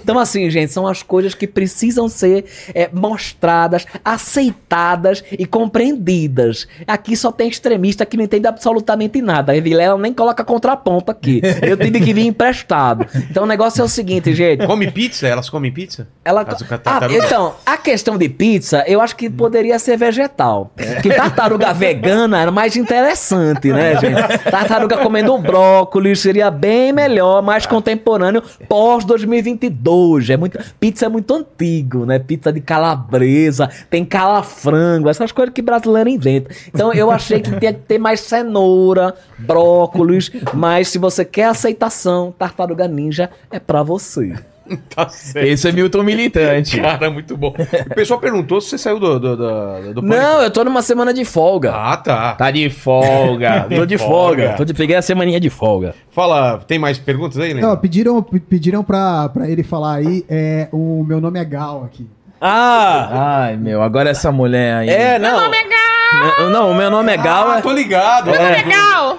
Então, 0.02 0.20
assim, 0.20 0.50
gente, 0.50 0.72
são 0.72 0.88
as 0.88 1.02
coisas 1.04 1.34
que 1.34 1.48
precisam 1.48 2.08
ser 2.10 2.46
é, 2.74 2.90
mostradas, 2.92 3.86
aceitadas 4.04 5.24
e 5.32 5.46
compreendidas. 5.46 6.68
Aqui 6.88 7.16
só 7.16 7.32
tem 7.32 7.48
extremista 7.48 8.06
que 8.06 8.18
não 8.18 8.24
entende 8.24 8.48
absolutamente 8.48 9.22
nada. 9.22 9.54
A 9.54 9.62
Vilela 9.62 9.98
nem 9.98 10.14
coloca 10.14 10.44
contraponto 10.44 11.12
aqui. 11.12 11.42
Eu 11.62 11.78
tive 11.78 12.02
que 12.02 12.14
vir 12.14 12.26
emprestado. 12.26 13.06
Então, 13.30 13.44
o 13.44 13.48
negócio 13.48 13.82
é 13.82 13.84
o 13.84 13.88
seguinte, 13.88 14.34
gente. 14.34 14.66
Come 14.66 14.92
pizza? 14.92 15.28
Elas 15.28 15.50
comem 15.50 15.72
pizza? 15.72 16.08
Ela... 16.24 16.46
Ah, 16.86 17.08
então, 17.10 17.56
a 17.66 17.78
questão 17.78 18.18
de 18.18 18.28
pizza, 18.30 18.84
eu 18.88 19.00
acho 19.02 19.16
que 19.16 19.30
poderia 19.30 19.78
ser 19.80 19.98
vegetal. 19.98 20.72
Que 21.02 21.10
tartaruga 21.10 21.74
vegana 21.74 22.42
era 22.42 22.52
mais 22.52 22.76
interessante, 22.76 23.72
né, 23.72 23.96
gente? 24.00 24.40
Tartaruga 24.50 24.98
comendo 24.98 25.38
brócolis 25.38 26.20
seria 26.20 26.50
bem 26.50 26.92
melhor, 26.92 27.42
mais 27.42 27.66
contemporâneo, 27.66 28.44
pós-2022. 29.58 30.30
É 30.30 30.38
muito... 30.38 30.60
Pizza 30.80 31.06
é 31.06 31.10
muito 31.10 31.34
antigo, 31.34 32.06
né? 32.06 32.20
Pizza 32.20 32.52
de 32.52 32.62
calabresa, 32.62 33.70
tem 33.90 34.04
calafrango, 34.06 35.10
essas 35.10 35.32
coisas 35.32 35.54
que 35.54 35.62
brasileiro 35.62 36.10
inventa. 36.10 36.50
Então, 36.68 36.94
eu 36.94 37.12
achei 37.12 37.40
que 37.40 37.58
tinha 37.58 37.74
que 37.74 37.80
ter 37.80 37.98
mais 37.98 38.20
cenoura, 38.22 39.14
brócolis, 39.40 40.32
mas 40.54 40.90
se 40.90 40.98
você 40.98 41.24
quer 41.26 41.46
aceitação, 41.46 42.34
Tartaruga 42.38 42.88
Ninja 42.88 43.30
é 43.52 43.60
pra 43.60 43.84
você. 43.84 44.34
Tá 44.96 45.10
certo. 45.10 45.46
Esse 45.46 45.68
é 45.68 45.72
Milton 45.72 46.04
Militante. 46.04 46.80
Cara, 46.82 47.10
muito 47.10 47.36
bom. 47.36 47.54
O 47.92 47.96
pessoal 47.96 48.20
perguntou 48.20 48.62
se 48.62 48.70
você 48.70 48.78
saiu 48.78 49.00
do, 49.00 49.20
do, 49.20 49.36
do, 49.38 49.94
do 49.96 50.02
Não, 50.02 50.42
eu 50.42 50.50
tô 50.52 50.64
numa 50.64 50.82
semana 50.82 51.14
de 51.14 51.26
folga. 51.26 51.72
Ah, 51.74 51.98
tá. 51.98 52.34
Tá 52.36 52.50
de 52.52 52.70
folga. 52.70 53.68
Tô 53.76 53.86
de 53.86 53.98
folga. 53.98 54.54
Tô 54.56 54.64
de, 54.64 54.74
peguei 54.74 54.96
a 54.96 55.02
semaninha 55.02 55.40
de 55.40 55.50
folga. 55.50 55.94
Fala, 56.12 56.60
tem 56.60 56.80
mais 56.80 56.98
perguntas 56.98 57.38
aí, 57.40 57.54
Não, 57.54 57.62
Lembra? 57.62 57.78
pediram, 57.78 58.22
pe- 58.24 58.40
pediram 58.40 58.84
pra, 58.84 59.30
pra 59.30 59.50
ele 59.50 59.64
falar 59.64 59.96
aí, 59.96 60.24
é, 60.30 60.68
o 60.72 61.04
meu 61.08 61.20
nome 61.20 61.40
é 61.40 61.46
Gal 61.46 61.84
aqui. 61.84 62.08
Ah! 62.40 63.44
Ai, 63.46 63.58
meu, 63.58 63.82
agora 63.82 64.10
essa 64.10 64.32
mulher 64.32 64.76
aí. 64.78 64.90
É, 64.90 65.18
não. 65.20 65.32
Meu 65.32 65.42
nome 65.46 65.58
é 65.58 65.64
Gal! 65.68 65.83
Não, 66.52 66.72
o 66.72 66.76
meu 66.76 66.90
nome 66.90 67.12
é 67.14 67.18
Gal. 67.18 67.50
Ah, 67.50 67.58
é- 67.60 67.62
tô 67.62 67.72
ligado. 67.72 68.30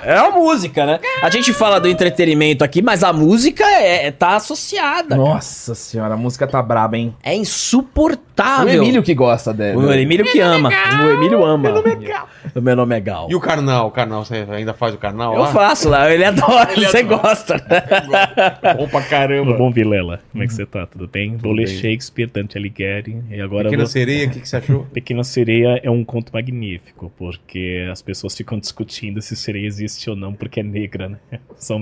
É 0.03 0.21
uma 0.23 0.31
música, 0.33 0.85
né? 0.87 1.01
A 1.23 1.31
gente 1.31 1.53
fala 1.53 1.81
do 1.81 1.89
entretenimento 1.89 2.63
aqui, 2.65 2.83
mas 2.83 3.03
a 3.03 3.13
música 3.13 3.65
é, 3.65 4.11
tá 4.11 4.37
associada. 4.37 5.17
Nossa 5.17 5.75
senhora, 5.75 6.15
a 6.15 6.17
música 6.17 6.47
tá 6.47 6.63
braba, 6.63 6.97
hein? 6.97 7.15
É 7.23 7.33
O 7.33 7.35
insuportável. 7.35 8.83
Emílio 8.83 9.03
que 9.03 9.15
gosta 9.15 9.53
dela. 9.53 9.81
O 9.83 9.93
Emílio 9.93 10.25
que 10.27 10.41
ama. 10.41 10.71
O 11.03 11.11
Emílio 11.11 11.45
ama. 11.45 11.71
Meu 11.71 11.75
nome 11.75 11.91
é 11.91 11.97
Gal. 11.97 12.29
O 12.55 12.61
meu 12.61 12.77
nome 12.77 12.97
é 12.97 13.01
Gal. 13.01 13.27
E 13.31 13.35
o 13.35 13.41
carnal? 13.41 13.87
O 13.89 13.91
carnal, 13.91 14.25
você 14.25 14.47
ainda 14.51 14.75
faz 14.75 14.95
o 14.95 14.99
carnal 14.99 15.35
Eu 15.35 15.41
lá? 15.43 15.49
faço 15.53 15.89
lá, 15.89 16.13
ele 16.13 16.25
adora, 16.25 16.69
você 16.75 17.03
gosta. 17.03 17.55
Bom 18.77 18.89
pra 18.89 19.03
caramba. 19.03 19.53
Tudo 19.53 19.59
bom, 19.59 19.71
Vilela? 19.71 20.21
Como 20.33 20.43
é 20.45 20.47
que 20.47 20.53
você 20.55 20.67
tá? 20.67 20.87
Tudo 20.87 21.09
bem? 21.09 21.37
Vou 21.37 21.53
ler 21.53 21.67
Shakespeare, 21.67 22.27
Dante 22.33 22.57
Alighieri. 22.59 23.23
E 23.31 23.41
agora 23.41 23.65
Pequena 23.65 23.85
vou... 23.85 23.91
sereia, 23.91 24.27
o 24.27 24.31
que, 24.31 24.41
que 24.41 24.49
você 24.49 24.57
achou? 24.57 24.87
Pequena 24.93 25.25
Sereia 25.25 25.81
é 25.83 25.91
um 25.91 26.05
conto 26.05 26.31
magnífico, 26.33 26.84
porque 27.17 27.87
as 27.91 28.03
pessoas 28.03 28.37
ficam 28.37 28.59
discutindo 28.59 29.21
se 29.23 29.37
sereia 29.37 29.67
existe 29.67 30.09
ou 30.11 30.17
não, 30.17 30.35
porque 30.35 30.61
é 30.61 30.63
negra, 30.63 31.09
né? 31.09 31.19
São 31.57 31.81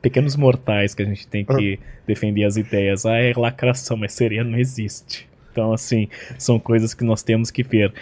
pequenos 0.00 0.36
mortais 0.36 0.94
que 0.94 1.02
a 1.02 1.06
gente 1.06 1.26
tem 1.26 1.44
que 1.44 1.78
defender 2.06 2.44
as 2.44 2.56
ideias. 2.56 3.04
Ah, 3.04 3.16
é 3.16 3.32
lacração, 3.36 3.96
mas 3.96 4.12
sereia 4.12 4.44
não 4.44 4.58
existe. 4.58 5.28
Então, 5.50 5.72
assim, 5.72 6.08
são 6.38 6.58
coisas 6.58 6.94
que 6.94 7.02
nós 7.02 7.22
temos 7.22 7.50
que 7.50 7.64
ver. 7.64 7.92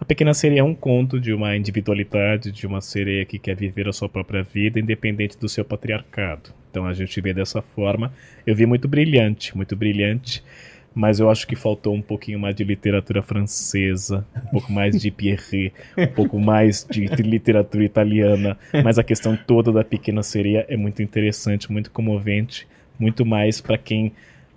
A 0.00 0.04
Pequena 0.04 0.32
Sereia 0.34 0.60
é 0.60 0.62
um 0.62 0.74
conto 0.74 1.18
de 1.18 1.32
uma 1.32 1.56
individualidade, 1.56 2.52
de 2.52 2.66
uma 2.66 2.80
sereia 2.80 3.24
que 3.24 3.38
quer 3.38 3.56
viver 3.56 3.88
a 3.88 3.92
sua 3.92 4.08
própria 4.08 4.42
vida, 4.42 4.78
independente 4.78 5.38
do 5.38 5.48
seu 5.48 5.64
patriarcado. 5.64 6.50
Então 6.70 6.86
a 6.86 6.92
gente 6.92 7.20
vê 7.20 7.34
dessa 7.34 7.60
forma. 7.60 8.12
Eu 8.46 8.54
vi 8.54 8.64
muito 8.66 8.86
brilhante, 8.86 9.56
muito 9.56 9.74
brilhante, 9.74 10.42
mas 10.98 11.20
eu 11.20 11.30
acho 11.30 11.46
que 11.46 11.54
faltou 11.54 11.94
um 11.94 12.02
pouquinho 12.02 12.40
mais 12.40 12.56
de 12.56 12.64
literatura 12.64 13.22
francesa, 13.22 14.26
um 14.36 14.50
pouco 14.50 14.72
mais 14.72 15.00
de 15.00 15.12
Pierre, 15.12 15.72
um 15.96 16.06
pouco 16.08 16.40
mais 16.40 16.84
de 16.90 17.06
literatura 17.22 17.84
italiana. 17.84 18.58
Mas 18.82 18.98
a 18.98 19.04
questão 19.04 19.36
toda 19.36 19.70
da 19.70 19.84
Pequena 19.84 20.24
Sereia 20.24 20.66
é 20.68 20.76
muito 20.76 21.00
interessante, 21.00 21.70
muito 21.70 21.92
comovente, 21.92 22.66
muito 22.98 23.24
mais 23.24 23.60
para 23.60 23.78
quem 23.78 24.12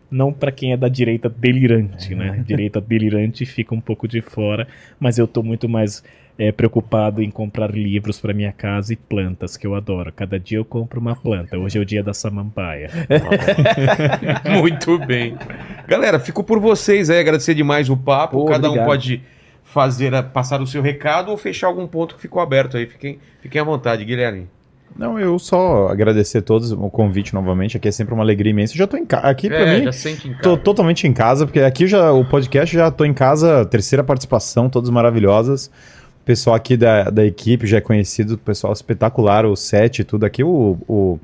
não 0.10 0.34
para 0.34 0.52
quem 0.52 0.74
é 0.74 0.78
da 0.78 0.90
direita 0.90 1.30
delirante, 1.30 2.16
né? 2.16 2.44
Direita 2.45 2.82
delirante 2.82 3.45
fica 3.45 3.76
um 3.76 3.80
pouco 3.80 4.08
de 4.08 4.20
fora, 4.20 4.68
mas 5.00 5.20
eu 5.20 5.28
tô 5.28 5.44
muito 5.44 5.70
mais 5.70 6.03
é, 6.44 6.52
preocupado 6.52 7.22
em 7.22 7.30
comprar 7.30 7.70
livros 7.72 8.20
para 8.20 8.34
minha 8.34 8.52
casa 8.52 8.94
e 8.94 8.95
plantas, 8.95 9.56
que 9.56 9.68
eu 9.68 9.76
adoro. 9.76 10.11
Cada 10.11 10.40
dia 10.40 10.58
eu 10.58 10.66
compro 10.66 11.00
uma 11.00 11.16
planta. 11.16 11.58
Hoje 11.58 11.78
é 11.78 11.82
o 11.82 11.86
dia 11.86 12.02
da 12.02 12.14
samambaia. 12.14 12.90
Muito 14.60 14.98
bem. 15.00 15.38
Galera, 15.88 16.20
fico 16.20 16.44
por 16.44 16.60
vocês 16.60 17.10
aí, 17.10 17.20
agradecer 17.20 17.53
demais 17.53 17.90
o 17.90 17.98
papo. 17.98 18.38
Pô, 18.40 18.45
Cada 18.45 18.68
um 18.68 18.72
obrigado. 18.72 18.88
pode 18.88 19.22
fazer, 19.64 20.14
a- 20.14 20.24
passar 20.24 20.61
o 20.61 20.68
seu 20.68 20.82
recado 20.82 21.30
ou 21.32 21.38
fechar 21.38 21.68
algum 21.68 21.88
ponto 21.88 22.16
que 22.16 22.22
ficou 22.22 22.42
aberto 22.42 22.78
aí. 22.78 22.86
Fiquem, 22.88 23.20
fiquem 23.42 23.61
à 23.61 23.64
vontade, 23.64 24.03
Guilherme. 24.03 24.48
Não, 24.98 25.18
eu 25.18 25.40
só 25.40 25.88
agradecer 25.88 26.40
a 26.40 26.42
todos 26.42 26.72
o 26.74 26.90
convite 26.90 27.34
novamente. 27.34 27.78
Aqui 27.78 27.88
é 27.88 27.92
sempre 27.92 28.14
uma 28.14 28.24
alegria 28.24 28.50
imensa. 28.52 28.74
Eu 28.74 28.78
já 28.80 28.88
tô 28.88 28.98
em 28.98 29.06
casa. 29.06 29.28
Aqui, 29.28 29.48
pra 29.48 29.60
É, 29.60 29.78
mim, 29.78 29.86
já 29.86 29.92
sente 29.94 30.28
em 30.28 30.32
casa. 30.32 30.44
tô 30.44 30.58
totalmente 30.58 31.08
em 31.08 31.14
casa, 31.14 31.45
porque 31.45 31.61
aqui 31.61 31.88
já 31.88 32.11
o 32.11 32.26
podcast 32.26 32.76
já 32.76 32.92
tô 32.92 33.06
em 33.06 33.14
casa, 33.14 33.64
terceira 33.66 34.03
participação, 34.03 34.70
todas 34.70 34.90
maravilhosas. 34.90 35.72
O 36.22 36.24
pessoal 36.24 36.56
aqui 36.56 36.77
da, 36.77 37.09
da 37.09 37.25
equipe 37.25 37.66
já 37.66 37.77
é 37.77 37.82
conhecido, 37.82 38.35
o 38.35 38.38
pessoal 38.38 38.72
espetacular, 38.74 39.45
o 39.45 39.56
set 39.56 40.00
e 40.00 40.03
tudo. 40.03 40.25
Aqui 40.25 40.43
o, 40.43 40.77
o 40.88 41.19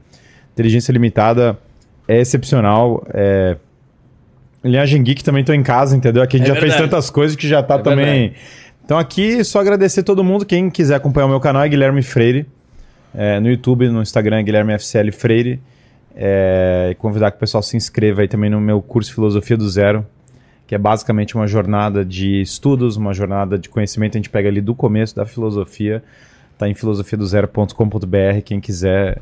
Inteligência 0.53 0.92
Limitada 0.92 1.58
é 2.08 2.19
excepcional. 2.19 3.06
É... 3.14 3.58
Linhagem 4.64 5.03
Geek 5.03 5.24
também 5.24 5.43
tô 5.43 5.53
em 5.53 5.61
casa, 5.61 5.95
entendeu? 5.95 6.24
Aqui 6.24 6.38
a 6.38 6.40
gente 6.40 6.50
É 6.50 6.53
já 6.56 6.59
fez 6.59 6.74
verdade. 6.74 6.90
tantas 6.90 7.09
coisas 7.11 7.35
que 7.38 7.48
já 7.48 7.61
tá 7.61 7.76
É 7.76 7.80
também. 7.80 8.34
Então 8.84 8.98
aqui 8.98 9.43
só 9.43 9.59
agradecer 9.59 10.01
todo 10.01 10.24
mundo. 10.24 10.45
Quem 10.45 10.69
quiser 10.69 10.95
acompanhar 10.95 11.27
o 11.27 11.30
meu 11.30 11.40
canal 11.40 11.61
é 11.61 11.69
Guilherme 11.69 12.01
Freire. 12.01 12.48
É, 13.14 13.40
no 13.40 13.50
YouTube, 13.50 13.88
no 13.90 14.01
Instagram 14.01 14.38
é 14.40 14.43
Guilherme 14.43 14.74
FCL 14.74 15.11
Freire. 15.11 15.59
É, 16.16 16.90
e 16.92 16.95
convidar 16.95 17.30
que 17.30 17.38
o 17.38 17.40
pessoal 17.40 17.61
se 17.61 17.77
inscreva 17.77 18.22
aí 18.22 18.27
também 18.27 18.50
no 18.50 18.59
meu 18.59 18.82
curso 18.82 19.14
Filosofia 19.14 19.56
do 19.56 19.69
Zero, 19.69 20.03
que 20.68 20.76
é 20.76 20.78
basicamente 20.78 21.34
uma 21.34 21.48
jornada 21.48 22.04
de 22.04 22.42
estudos, 22.42 22.98
uma 22.98 23.14
jornada 23.14 23.58
de 23.58 23.70
conhecimento. 23.70 24.16
A 24.16 24.20
gente 24.20 24.30
pega 24.30 24.50
ali 24.50 24.60
do 24.60 24.76
começo 24.76 25.16
da 25.16 25.26
filosofia, 25.26 26.04
tá 26.58 26.68
em 26.68 26.76
filosofiadozero.com.br. 26.76 28.42
Quem 28.44 28.60
quiser 28.60 29.22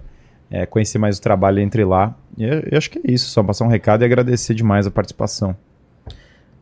é, 0.49 0.65
conhecer 0.65 0.97
mais 0.97 1.19
o 1.19 1.21
trabalho, 1.21 1.59
entre 1.59 1.85
lá. 1.85 2.15
E 2.35 2.43
eu, 2.43 2.63
eu 2.71 2.77
acho 2.77 2.89
que 2.89 2.97
é 2.97 3.11
isso, 3.11 3.29
só 3.29 3.43
passar 3.43 3.63
um 3.63 3.69
recado 3.69 4.01
e 4.01 4.05
agradecer 4.05 4.55
demais 4.55 4.87
a 4.87 4.91
participação. 4.91 5.55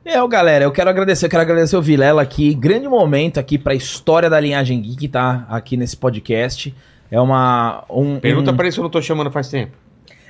Eu, 0.06 0.28
galera, 0.28 0.66
eu 0.66 0.72
quero 0.72 0.90
agradecer, 0.90 1.28
eu 1.28 1.30
quero 1.30 1.44
agradecer 1.44 1.78
o 1.78 1.82
Vilela 1.82 2.22
aqui. 2.22 2.53
Grande 2.53 2.90
momento 2.90 3.40
aqui 3.40 3.58
pra 3.58 3.74
história 3.74 4.30
da 4.30 4.38
linhagem 4.38 4.82
geek, 4.82 5.08
tá? 5.08 5.45
Aqui 5.48 5.78
nesse 5.78 5.95
podcast. 5.95 6.76
É 7.10 7.22
uma. 7.22 7.86
Um, 7.90 8.20
Pergunta 8.20 8.52
um... 8.52 8.56
pra 8.56 8.66
ele 8.66 8.74
se 8.74 8.80
eu 8.80 8.84
não 8.84 8.90
tô 8.90 9.02
chamando 9.02 9.32
faz 9.32 9.48
tempo. 9.48 9.78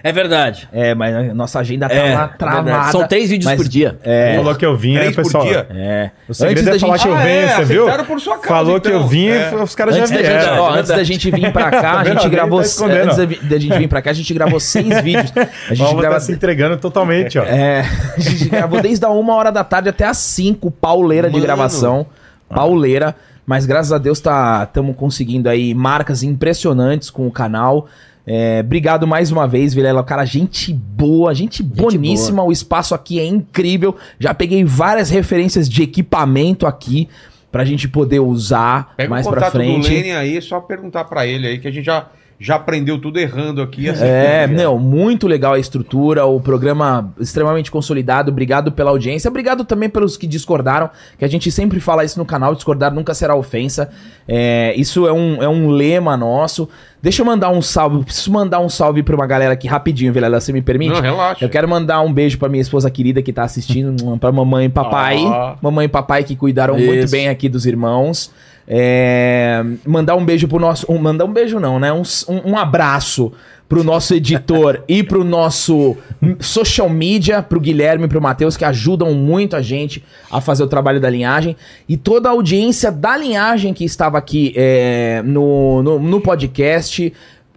É 0.06 0.12
verdade. 0.12 0.68
É, 0.74 0.94
mas 0.94 1.16
a 1.16 1.34
nossa 1.34 1.60
agenda 1.62 1.88
tá 1.88 1.96
É, 1.96 2.14
lá 2.14 2.24
é 2.34 2.38
travada. 2.38 2.64
verdade. 2.64 2.92
São 2.92 3.08
três 3.08 3.30
vídeos 3.30 3.46
mas- 3.46 3.56
por 3.58 3.70
dia. 3.70 3.98
É, 4.04 4.36
Falou 4.36 4.54
que 4.54 4.66
eu 4.66 4.76
vinha, 4.76 5.00
Três 5.00 5.16
por 5.16 5.24
pessoal. 5.24 5.46
dia? 5.46 5.66
é. 5.72 6.12
O 6.28 6.34
segredo 6.34 6.58
Antes 6.60 6.68
é 6.68 6.72
da 6.74 6.80
falar 6.80 6.98
gente- 6.98 7.04
que 7.04 7.10
eu 7.10 7.16
Ah, 7.18 7.24
venho, 7.24 7.40
é, 7.40 7.48
você 7.56 7.64
viu? 7.64 7.84
aceitaram 7.84 8.06
por 8.06 8.20
sua 8.20 8.34
causa, 8.34 8.48
Falou 8.50 8.82
que 8.82 8.88
eu 8.90 8.96
então. 8.98 9.08
vim, 9.08 9.28
É. 9.30 9.56
os 9.64 9.74
caras 9.76 9.96
já 9.96 10.02
Antes 10.02 10.12
da, 10.12 10.18
gente, 10.18 10.28
vieram. 10.28 10.62
ó, 10.62 10.70
antes 10.74 10.90
da 10.90 11.04
gente 11.06 11.32
vir 11.32 11.54
pra 11.54 11.72
cá, 11.72 12.00
a 12.00 12.04
gente 12.04 12.18
Alguém 12.18 12.30
gravou. 12.32 12.60
tá 12.62 12.86
antes 12.86 13.40
da, 13.48 13.58
gente 13.58 13.78
vir 13.78 13.88
pra 13.88 14.02
cá, 14.02 14.10
a 14.10 14.14
gente 14.14 14.34
gravou 14.34 14.60
seis 14.60 14.86
vídeos. 15.02 15.32
A 15.70 15.74
gente 15.74 15.86
Vamos 15.88 16.02
grava. 16.02 16.16
tá 16.16 16.20
se 16.20 16.34
entregando 16.34 16.76
totalmente, 16.76 17.40
ó. 17.40 17.44
É, 17.46 17.86
a 18.18 18.20
gente 18.20 18.50
gravou 18.50 18.82
desde 18.82 19.06
a 19.06 19.10
uma 19.10 19.34
hora 19.36 19.54
da 19.54 19.64
tarde 19.64 19.88
até 19.88 20.04
as 20.06 20.18
cinco, 20.18 20.70
pauleira 20.70 21.28
de 21.30 21.34
Mano. 21.36 21.46
gravação. 21.46 22.06
Pauleira. 22.50 23.16
Mas 23.46 23.66
graças 23.66 23.92
a 23.92 23.98
Deus 23.98 24.20
tá 24.20 24.64
estamos 24.68 24.96
conseguindo 24.96 25.50
aí 25.50 25.74
marcas 25.74 26.24
impressionantes 26.24 27.10
com 27.10 27.28
o 27.28 27.32
canal. 27.32 27.88
É, 28.26 28.62
obrigado 28.62 29.06
mais 29.06 29.32
uma 29.32 29.48
vez, 29.48 29.74
Vilela. 29.74 30.04
Cara, 30.04 30.24
gente 30.26 30.74
boa, 30.74 31.34
gente, 31.34 31.62
boníssima. 31.62 32.44
O 32.44 32.52
espaço 32.52 32.96
aqui 32.96 33.20
é 33.20 33.26
incrível. 33.26 33.96
Já 34.18 34.34
peguei 34.34 34.64
várias 34.64 35.10
referências 35.10 35.68
de 35.68 35.84
equipamento 35.84 36.66
aqui 36.66 37.10
pra 37.52 37.64
gente 37.64 37.88
poder 37.88 38.20
usar 38.20 38.94
Pega 38.98 39.10
mais 39.10 39.28
o 39.28 39.30
pra 39.30 39.42
contato 39.42 39.54
do 39.54 39.60
frente. 39.60 39.90
Lene 39.90 40.12
aí, 40.14 40.42
só 40.42 40.60
perguntar 40.60 41.04
pra 41.04 41.28
ele 41.28 41.48
aí, 41.48 41.60
que 41.60 41.68
a 41.68 41.72
gente 41.72 41.86
já, 41.86 42.08
já 42.44 42.56
aprendeu 42.56 43.00
tudo 43.00 43.18
errando 43.18 43.62
aqui. 43.62 43.90
assim, 43.90 44.04
É, 44.04 44.46
não, 44.48 44.78
muito 44.78 45.28
legal 45.28 45.54
a 45.54 45.60
estrutura, 45.60 46.26
o 46.26 46.42
programa 46.42 47.14
extremamente 47.18 47.72
consolidado. 47.72 48.30
Obrigado 48.30 48.70
pela 48.70 48.90
audiência. 48.90 49.30
Obrigado 49.30 49.64
também 49.64 49.90
pelos 49.90 50.18
que 50.18 50.28
discordaram, 50.28 50.90
que 51.18 51.24
a 51.24 51.28
gente 51.30 51.50
sempre 51.50 51.80
fala 51.80 52.04
isso 52.04 52.20
no 52.20 52.26
canal, 52.26 52.54
discordar 52.54 52.94
nunca 52.94 53.14
será 53.14 53.34
ofensa. 53.34 53.90
É, 54.28 54.74
isso 54.76 55.08
é 55.08 55.14
um, 55.14 55.42
é 55.42 55.48
um 55.48 55.70
lema 55.70 56.18
nosso. 56.18 56.68
Deixa 57.02 57.22
eu 57.22 57.26
mandar 57.26 57.50
um 57.50 57.62
salve, 57.62 58.04
preciso 58.04 58.32
mandar 58.32 58.60
um 58.60 58.68
salve 58.68 59.04
pra 59.04 59.16
uma 59.16 59.26
galera 59.26 59.54
aqui 59.54 59.68
rapidinho, 59.68 60.12
Vilela, 60.12 60.42
você 60.42 60.52
me 60.52 60.62
permite? 60.62 60.96
Não, 60.96 61.02
relaxa. 61.02 61.46
Eu 61.46 61.50
quero 61.50 61.68
mandar 61.68 62.02
um 62.02 62.12
beijo 62.12 62.38
pra 62.38 62.50
minha 62.50 62.62
esposa 62.62 62.92
querida 62.92 63.22
que 63.22 63.32
tá 63.32 63.44
assistindo, 63.44 63.96
pra 64.20 64.34
mamãe 64.34 64.66
e 64.66 64.70
papai. 64.70 65.26
Ah. 65.26 65.56
Mamãe 65.62 65.86
e 65.86 65.90
papai 65.90 66.26
que 66.26 66.36
cuidaram 66.36 66.76
muito 66.78 67.06
Isso. 67.06 67.12
bem 67.12 67.30
aqui 67.30 67.48
dos 67.48 67.66
irmãos. 67.66 68.32
É, 68.68 69.64
mandar 69.86 70.16
um 70.16 70.24
beijo 70.24 70.48
pro 70.48 70.60
nosso. 70.60 70.90
Um, 70.92 70.98
mandar 70.98 71.26
um 71.26 71.34
beijo, 71.34 71.60
não, 71.60 71.80
né? 71.80 71.92
Um, 71.92 72.04
um, 72.46 72.58
abraço 72.58 73.32
pro 73.68 73.84
nosso 73.84 74.14
editor 74.14 74.84
e 74.88 75.04
pro 75.04 75.24
nosso 75.24 75.98
social 76.40 76.90
media, 76.90 77.42
pro 77.42 77.60
Guilherme 77.60 78.06
e 78.06 78.08
pro 78.08 78.22
Matheus, 78.22 78.56
que 78.56 78.64
ajudam 78.64 79.14
muito 79.14 79.56
a 79.56 79.62
gente 79.62 80.04
a 80.32 80.40
fazer 80.40 80.64
o 80.64 80.68
trabalho 80.68 81.02
da 81.02 81.10
linhagem. 81.10 81.56
E 81.90 81.98
toda 81.98 82.30
a 82.30 82.32
audiência 82.32 82.92
da 82.92 83.18
linhagem 83.18 83.74
que 83.74 83.84
estava 83.84 84.18
aqui 84.18 84.54
é, 84.56 85.22
no, 85.26 85.84
no, 85.84 86.00
no 86.00 86.22
podcast 86.22 87.12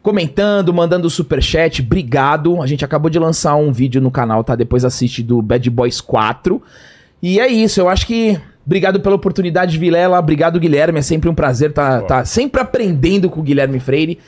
comentando, 0.06 0.72
mandando 0.72 1.10
superchat, 1.10 1.82
obrigado. 1.82 2.62
A 2.62 2.66
gente 2.68 2.84
acabou 2.84 3.10
de 3.10 3.18
lançar 3.18 3.56
um 3.56 3.72
vídeo 3.72 4.00
no 4.00 4.08
canal, 4.08 4.44
tá? 4.44 4.54
Depois 4.54 4.84
assiste 4.84 5.20
do 5.20 5.42
Bad 5.42 5.68
Boys 5.68 6.00
4. 6.00 6.62
E 7.20 7.40
é 7.40 7.48
isso, 7.48 7.80
eu 7.80 7.88
acho 7.88 8.06
que. 8.06 8.40
Obrigado 8.66 8.98
pela 9.00 9.14
oportunidade, 9.14 9.78
Vilela. 9.78 10.18
Obrigado, 10.18 10.58
Guilherme. 10.58 10.98
É 10.98 11.02
sempre 11.02 11.30
um 11.30 11.34
prazer 11.34 11.70
estar 11.70 12.00
tá, 12.02 12.06
tá 12.18 12.24
sempre 12.24 12.60
aprendendo 12.60 13.30
com 13.30 13.38
o 13.40 13.42
Guilherme 13.42 13.78
Freire. 13.78 14.18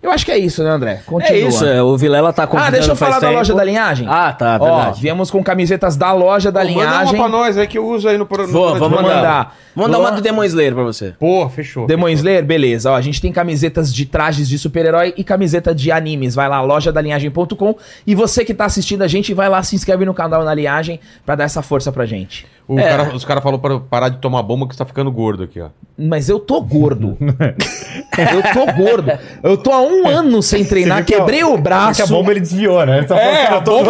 Eu 0.00 0.12
acho 0.12 0.24
que 0.24 0.30
é 0.30 0.38
isso, 0.38 0.62
né, 0.62 0.70
André? 0.70 1.02
Continua. 1.04 1.36
É 1.36 1.40
isso, 1.40 1.66
é, 1.66 1.82
o 1.82 1.96
Vilela 1.96 2.32
tá 2.32 2.44
Ah, 2.44 2.46
convidando 2.46 2.70
deixa 2.74 2.92
eu 2.92 2.94
falar 2.94 3.14
da 3.18 3.26
tempo. 3.26 3.32
loja 3.32 3.52
da 3.52 3.64
linhagem. 3.64 4.06
Ah, 4.08 4.32
tá, 4.32 4.56
Ó, 4.60 4.64
verdade. 4.64 5.00
viemos 5.02 5.28
com 5.28 5.42
camisetas 5.42 5.96
da 5.96 6.12
loja 6.12 6.52
da 6.52 6.60
Pô, 6.60 6.66
Manda 6.68 6.78
uma 6.80 6.84
linhagem. 6.92 7.18
pra 7.18 7.28
nós 7.28 7.58
aí 7.58 7.66
que 7.66 7.76
eu 7.76 7.84
uso 7.84 8.08
aí 8.08 8.16
no 8.16 8.24
programa. 8.24 8.52
Vou, 8.52 8.78
vamos 8.78 9.02
mandar. 9.02 9.16
mandar. 9.16 9.56
Vamos 9.74 9.90
dar 9.90 9.98
Vou- 9.98 10.06
uma 10.06 10.12
do 10.14 10.22
Demon 10.22 10.44
Slayer 10.44 10.72
pra 10.72 10.84
você. 10.84 11.14
Pô, 11.18 11.48
fechou. 11.48 11.84
Demon 11.88 12.08
Slayer, 12.10 12.44
beleza. 12.44 12.92
Ó, 12.92 12.94
a 12.94 13.00
gente 13.00 13.20
tem 13.20 13.32
camisetas 13.32 13.92
de 13.92 14.06
trajes 14.06 14.48
de 14.48 14.56
super-herói 14.56 15.14
e 15.16 15.24
camiseta 15.24 15.74
de 15.74 15.90
animes. 15.90 16.32
Vai 16.36 16.48
lá, 16.48 16.60
loja 16.62 16.92
da 16.92 17.00
linhagem.com. 17.00 17.74
E 18.06 18.14
você 18.14 18.44
que 18.44 18.54
tá 18.54 18.66
assistindo 18.66 19.02
a 19.02 19.08
gente, 19.08 19.34
vai 19.34 19.48
lá, 19.48 19.60
se 19.64 19.74
inscreve 19.74 20.04
no 20.04 20.14
canal 20.14 20.44
na 20.44 20.54
linhagem 20.54 21.00
pra 21.26 21.34
dar 21.34 21.42
essa 21.42 21.60
força 21.60 21.90
pra 21.90 22.06
gente. 22.06 22.46
O 22.68 22.78
É. 22.78 22.82
cara- 22.86 23.14
os 23.14 23.24
caras 23.24 23.42
falaram 23.42 23.58
pra 23.60 23.80
parar 23.80 24.10
de 24.10 24.18
tomar 24.18 24.42
bomba 24.42 24.68
que 24.68 24.74
você 24.74 24.78
tá 24.78 24.84
ficando 24.84 25.10
gordo 25.10 25.42
aqui, 25.42 25.58
ó. 25.58 25.68
Mas 25.98 26.28
eu 26.28 26.38
tô 26.38 26.60
gordo. 26.60 27.16
eu 27.18 28.42
tô 28.52 28.72
gordo. 28.76 29.10
Eu 29.42 29.56
tô 29.56 29.72
há 29.72 29.80
um 29.80 30.06
ano 30.06 30.42
sem 30.42 30.64
treinar, 30.64 31.02
que 31.04 31.14
quebrei 31.14 31.42
o 31.42 31.56
braço. 31.56 32.00
Porque 32.00 32.12
a 32.12 32.16
bomba 32.16 32.30
ele 32.30 32.40
desviou, 32.40 32.84
né? 32.84 32.98
Ele 32.98 33.06
tá 33.06 33.16
falando 33.16 33.46
que 33.48 33.54
eu 33.54 33.64
tô- 33.64 33.78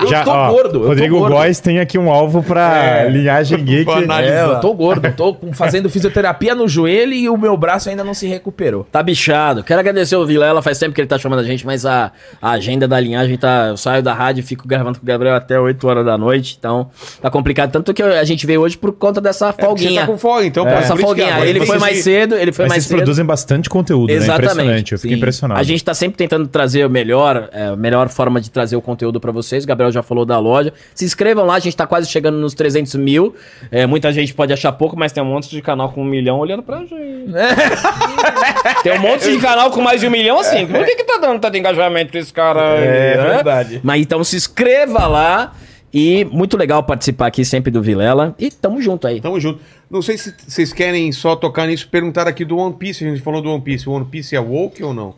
Eu 0.00 0.08
Já, 0.08 0.24
tô 0.24 0.30
ó, 0.30 0.50
gordo. 0.50 0.82
eu 0.82 0.88
Rodrigo 0.88 1.14
tô 1.14 1.20
gordo. 1.20 1.34
Góes 1.36 1.60
tem 1.60 1.78
aqui 1.78 1.98
um 1.98 2.10
alvo 2.10 2.42
pra 2.42 3.02
É. 3.04 3.08
linhagem 3.08 3.58
geek. 3.64 3.90
É, 4.22 4.42
eu 4.44 4.60
tô 4.60 4.72
gordo. 4.74 5.10
Tô 5.12 5.34
com- 5.34 5.52
fazendo 5.52 5.88
fisioterapia 5.88 6.54
no 6.54 6.66
joelho 6.68 7.12
e 7.12 7.28
o 7.28 7.36
meu 7.36 7.56
braço 7.56 7.88
ainda 7.88 8.04
não 8.04 8.14
se 8.14 8.26
recuperou. 8.26 8.86
Tá 8.90 9.02
bichado. 9.02 9.62
Quero 9.62 9.80
agradecer 9.80 10.16
o 10.16 10.26
Vilela, 10.26 10.62
faz 10.62 10.78
tempo 10.78 10.94
que 10.94 11.00
ele 11.00 11.08
tá 11.08 11.18
chamando 11.18 11.40
a 11.40 11.44
gente, 11.44 11.64
mas 11.66 11.84
a, 11.86 12.12
a 12.40 12.50
agenda 12.52 12.86
da 12.88 12.98
linhagem 12.98 13.36
tá. 13.36 13.66
Eu 13.68 13.76
saio 13.76 14.02
da 14.02 14.14
rádio 14.14 14.40
e 14.40 14.44
fico 14.44 14.66
gravando 14.66 14.98
com 14.98 15.04
o 15.04 15.06
Gabriel 15.06 15.34
até 15.34 15.58
8 15.58 15.86
horas 15.86 16.04
da 16.04 16.13
noite, 16.18 16.56
então 16.58 16.90
tá 17.20 17.30
complicado. 17.30 17.70
Tanto 17.72 17.92
que 17.92 18.02
a 18.02 18.24
gente 18.24 18.46
veio 18.46 18.60
hoje 18.60 18.76
por 18.76 18.92
conta 18.92 19.20
dessa 19.20 19.48
É 19.48 19.62
folguinha. 19.62 20.02
tá 20.02 20.06
com 20.06 20.18
folga, 20.18 20.46
então. 20.46 20.66
É, 20.66 20.72
pô, 20.72 20.78
essa 20.80 20.96
folguinha. 20.96 21.40
Ele 21.44 21.64
foi 21.66 21.78
mais 21.78 22.02
cedo, 22.02 22.34
ele 22.34 22.52
foi 22.52 22.64
Mas 22.64 22.70
mais 22.70 22.82
vocês 22.84 22.88
cedo. 22.88 22.96
produzem 22.98 23.24
bastante 23.24 23.68
conteúdo, 23.68 24.08
né? 24.08 24.14
Exatamente, 24.14 24.44
Impressionante. 24.52 24.92
Eu 24.92 24.98
fico 24.98 25.12
sim. 25.12 25.18
impressionado. 25.18 25.60
A 25.60 25.62
gente 25.62 25.84
tá 25.84 25.94
sempre 25.94 26.16
tentando 26.16 26.46
trazer 26.48 26.84
o 26.86 26.90
melhor, 26.90 27.48
é, 27.52 27.66
a 27.66 27.76
melhor 27.76 28.08
forma 28.08 28.40
de 28.40 28.50
trazer 28.50 28.76
o 28.76 28.80
conteúdo 28.82 29.20
pra 29.20 29.32
vocês. 29.32 29.64
O 29.64 29.66
Gabriel 29.66 29.90
já 29.92 30.02
falou 30.02 30.24
da 30.24 30.38
loja. 30.38 30.72
Se 30.94 31.04
inscrevam 31.04 31.44
lá, 31.46 31.54
a 31.54 31.58
gente 31.60 31.76
tá 31.76 31.86
quase 31.86 32.08
chegando 32.08 32.38
nos 32.38 32.54
300 32.54 32.94
mil. 32.96 33.34
É, 33.70 33.86
muita 33.86 34.12
gente 34.12 34.32
pode 34.34 34.52
achar 34.52 34.72
pouco, 34.72 34.96
mas 34.96 35.12
tem 35.12 35.22
um 35.22 35.26
monte 35.26 35.50
de 35.50 35.60
canal 35.62 35.90
com 35.92 36.02
um 36.02 36.04
milhão 36.04 36.38
olhando 36.38 36.62
pra 36.62 36.78
gente. 36.78 36.94
tem 38.82 38.92
um 38.92 39.00
monte 39.00 39.30
de 39.30 39.38
canal 39.38 39.70
com 39.70 39.80
mais 39.80 40.00
de 40.00 40.06
um 40.06 40.10
milhão 40.10 40.38
assim. 40.38 40.66
Por 40.66 40.84
que 40.84 40.96
que 40.96 41.04
tá 41.04 41.18
dando 41.18 41.40
tanto 41.40 41.56
engajamento 41.56 42.10
pra 42.10 42.20
esse 42.20 42.32
cara 42.32 42.74
aí? 42.74 42.84
É 42.84 43.16
né? 43.16 43.34
verdade. 43.34 43.80
Mas 43.82 44.00
então 44.00 44.22
se 44.24 44.36
inscreva 44.36 45.06
lá. 45.06 45.52
E 45.94 46.24
muito 46.24 46.56
legal 46.56 46.82
participar 46.82 47.28
aqui 47.28 47.44
sempre 47.44 47.70
do 47.70 47.80
Vilela. 47.80 48.34
E 48.36 48.50
tamo 48.50 48.82
junto 48.82 49.06
aí. 49.06 49.20
Tamo 49.20 49.38
junto. 49.38 49.60
Não 49.88 50.02
sei 50.02 50.18
se 50.18 50.34
vocês 50.46 50.72
querem 50.72 51.12
só 51.12 51.36
tocar 51.36 51.68
nisso, 51.68 51.88
perguntar 51.88 52.26
aqui 52.26 52.44
do 52.44 52.56
One 52.58 52.74
Piece. 52.74 53.04
A 53.06 53.08
gente 53.10 53.22
falou 53.22 53.40
do 53.40 53.48
One 53.48 53.62
Piece. 53.62 53.88
O 53.88 53.92
One 53.92 54.04
Piece 54.04 54.34
é 54.34 54.40
woke 54.40 54.82
ou 54.82 54.92
não? 54.92 55.14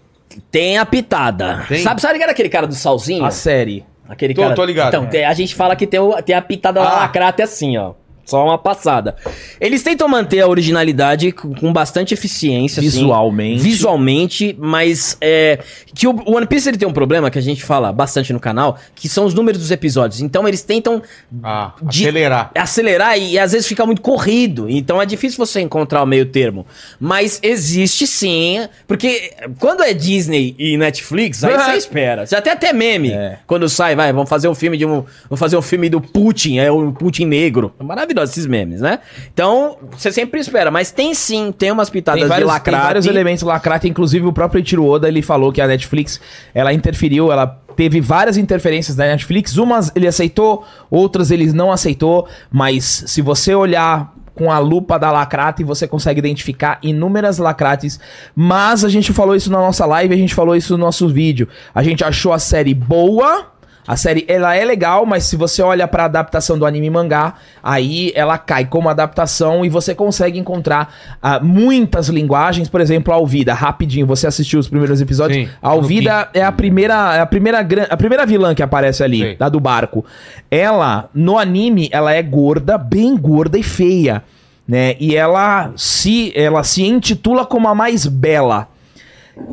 Tem 0.50 0.76
a 0.76 0.84
pitada. 0.84 1.64
Tem? 1.66 1.82
Sabe, 1.82 2.02
sabe 2.02 2.18
que 2.18 2.22
era 2.22 2.32
aquele 2.32 2.50
cara 2.50 2.66
do 2.66 2.74
salzinho? 2.74 3.24
A 3.24 3.30
série. 3.30 3.86
Aquele 4.06 4.34
Tô- 4.34 4.42
cara. 4.42 4.54
tô 4.54 4.64
ligado. 4.66 4.88
Então, 4.88 5.06
tem- 5.06 5.24
a 5.24 5.32
gente 5.32 5.54
fala 5.54 5.74
que 5.74 5.86
tem, 5.86 5.98
o- 5.98 6.20
tem 6.22 6.36
a 6.36 6.42
pitada 6.42 6.80
da 6.80 6.88
Ah. 6.90 6.96
lacrata 7.00 7.42
assim, 7.42 7.76
ó. 7.78 7.94
Só 8.26 8.44
uma 8.44 8.58
passada. 8.58 9.14
Eles 9.60 9.82
tentam 9.82 10.08
manter 10.08 10.40
a 10.40 10.48
originalidade 10.48 11.30
com 11.32 11.72
bastante 11.72 12.12
eficiência. 12.12 12.80
assim, 12.80 12.90
Visualmente. 12.90 13.62
visualmente, 13.62 14.56
mas 14.58 15.16
é, 15.20 15.60
que 15.94 16.06
o 16.08 16.14
One 16.34 16.46
Piece 16.46 16.68
ele 16.68 16.76
tem 16.76 16.88
um 16.88 16.92
problema 16.92 17.30
que 17.30 17.38
a 17.38 17.42
gente 17.42 17.62
fala 17.64 17.92
bastante 17.92 18.32
no 18.32 18.40
canal, 18.40 18.78
que 18.94 19.08
são 19.08 19.24
os 19.24 19.32
números 19.32 19.60
dos 19.60 19.70
episódios. 19.70 20.20
Então 20.20 20.46
eles 20.48 20.62
tentam 20.62 21.00
Ah, 21.42 21.72
de- 21.82 22.02
acelerar. 22.02 22.50
acelerar 22.54 23.16
e, 23.18 23.38
às 23.38 23.52
vezes 23.52 23.66
fica 23.66 23.86
muito 23.86 24.02
corrido. 24.02 24.68
Então 24.68 25.00
é 25.00 25.06
difícil 25.06 25.38
você 25.38 25.60
encontrar 25.60 26.02
o 26.02 26.06
meio 26.06 26.26
termo. 26.26 26.66
Mas 26.98 27.38
existe 27.42 28.06
sim, 28.06 28.66
porque 28.88 29.32
quando 29.60 29.82
é 29.84 29.94
Disney 29.94 30.54
e 30.58 30.76
Netflix, 30.76 31.44
aí 31.44 31.54
você 31.56 31.76
espera. 31.76 32.26
Você 32.26 32.34
até 32.34 32.50
até 32.50 32.72
meme. 32.72 33.12
É. 33.12 33.38
Quando 33.46 33.68
sai, 33.68 33.94
vai, 33.94 34.12
vamos 34.12 34.28
fazer 34.28 34.48
um 34.48 34.54
filme 34.54 34.76
de 34.76 34.84
um, 34.84 35.04
vamos 35.28 35.38
fazer 35.38 35.56
um 35.56 35.62
filme 35.62 35.88
do 35.88 36.00
Putin, 36.00 36.58
é 36.58 36.70
o 36.72 36.90
Putin 36.92 37.26
negro. 37.26 37.72
É 37.78 37.82
esses 38.24 38.46
memes, 38.46 38.80
né? 38.80 39.00
Então, 39.32 39.76
você 39.90 40.12
sempre 40.12 40.40
espera, 40.40 40.70
mas 40.70 40.90
tem 40.90 41.14
sim, 41.14 41.52
tem 41.52 41.70
umas 41.70 41.90
pitadas 41.90 42.20
Tem 42.20 42.28
vários, 42.28 42.48
de 42.48 42.52
tem 42.52 42.72
lacrate. 42.72 42.84
vários 42.84 43.06
elementos 43.06 43.42
lacrate, 43.42 43.88
inclusive 43.88 44.26
o 44.26 44.32
próprio 44.32 44.62
Ichiro 44.62 44.86
Oda, 44.86 45.08
ele 45.08 45.22
falou 45.22 45.52
que 45.52 45.60
a 45.60 45.66
Netflix, 45.66 46.20
ela 46.54 46.72
interferiu, 46.72 47.32
ela 47.32 47.46
teve 47.76 48.00
várias 48.00 48.36
interferências 48.36 48.96
da 48.96 49.04
Netflix, 49.04 49.56
umas 49.56 49.92
ele 49.94 50.06
aceitou, 50.06 50.64
outras 50.90 51.30
ele 51.30 51.52
não 51.52 51.70
aceitou, 51.70 52.26
mas 52.50 53.04
se 53.06 53.20
você 53.20 53.54
olhar 53.54 54.14
com 54.36 54.52
a 54.52 54.58
lupa 54.58 54.98
da 54.98 55.10
lacrate, 55.10 55.64
você 55.64 55.88
consegue 55.88 56.18
identificar 56.18 56.78
inúmeras 56.82 57.38
lacrates, 57.38 57.98
mas 58.34 58.84
a 58.84 58.88
gente 58.88 59.12
falou 59.12 59.34
isso 59.34 59.50
na 59.50 59.58
nossa 59.58 59.86
live, 59.86 60.12
a 60.12 60.16
gente 60.16 60.34
falou 60.34 60.54
isso 60.54 60.76
no 60.76 60.84
nosso 60.84 61.08
vídeo. 61.08 61.48
A 61.74 61.82
gente 61.82 62.04
achou 62.04 62.34
a 62.34 62.38
série 62.38 62.74
boa, 62.74 63.46
a 63.86 63.96
série, 63.96 64.24
ela 64.28 64.54
é 64.54 64.64
legal, 64.64 65.06
mas 65.06 65.24
se 65.24 65.36
você 65.36 65.62
olha 65.62 65.86
pra 65.86 66.06
adaptação 66.06 66.58
do 66.58 66.66
anime 66.66 66.86
e 66.86 66.90
mangá, 66.90 67.34
aí 67.62 68.12
ela 68.14 68.36
cai 68.36 68.64
como 68.64 68.88
adaptação 68.88 69.64
e 69.64 69.68
você 69.68 69.94
consegue 69.94 70.38
encontrar 70.38 70.92
ah, 71.22 71.38
muitas 71.40 72.08
linguagens, 72.08 72.68
por 72.68 72.80
exemplo, 72.80 73.12
a 73.12 73.16
Alvida, 73.16 73.54
rapidinho, 73.54 74.06
você 74.06 74.26
assistiu 74.26 74.58
os 74.58 74.68
primeiros 74.68 75.00
episódios, 75.00 75.46
Sim, 75.46 75.52
a 75.62 75.68
Alvida 75.68 76.28
é 76.34 76.42
a 76.42 76.52
primeira, 76.52 77.16
é 77.16 77.20
a 77.20 77.26
primeira 77.26 77.66
a 77.90 77.96
primeira 77.96 78.26
vilã 78.26 78.54
que 78.54 78.62
aparece 78.62 79.02
ali, 79.02 79.30
Sim. 79.30 79.36
da 79.38 79.48
do 79.48 79.60
barco. 79.60 80.04
Ela 80.50 81.08
no 81.14 81.38
anime, 81.38 81.88
ela 81.92 82.12
é 82.12 82.22
gorda, 82.22 82.76
bem 82.76 83.16
gorda 83.16 83.58
e 83.58 83.62
feia, 83.62 84.22
né? 84.66 84.96
E 84.98 85.14
ela 85.14 85.72
se 85.76 86.32
ela 86.34 86.62
se 86.64 86.84
intitula 86.84 87.46
como 87.46 87.68
a 87.68 87.74
mais 87.74 88.06
bela. 88.06 88.68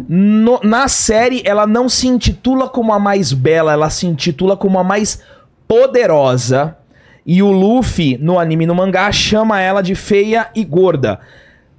No- 0.07 0.59
na 0.63 0.87
série, 0.87 1.41
ela 1.45 1.67
não 1.67 1.89
se 1.89 2.07
intitula 2.07 2.69
como 2.69 2.93
a 2.93 2.99
mais 2.99 3.33
bela, 3.33 3.73
ela 3.73 3.89
se 3.89 4.07
intitula 4.07 4.55
como 4.55 4.79
a 4.79 4.83
mais 4.83 5.21
poderosa. 5.67 6.77
E 7.25 7.41
o 7.41 7.51
Luffy, 7.51 8.17
no 8.17 8.37
anime 8.39 8.65
e 8.65 8.67
no 8.67 8.75
mangá, 8.75 9.11
chama 9.11 9.59
ela 9.61 9.81
de 9.81 9.95
feia 9.95 10.49
e 10.55 10.63
gorda. 10.63 11.19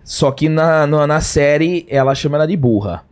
Só 0.03 0.31
que 0.31 0.49
na, 0.49 0.87
na, 0.87 1.07
na 1.07 1.21
série, 1.21 1.87
ela 1.89 2.15
chama 2.15 2.37
ela 2.37 2.47
de 2.47 2.57
burra. 2.57 3.03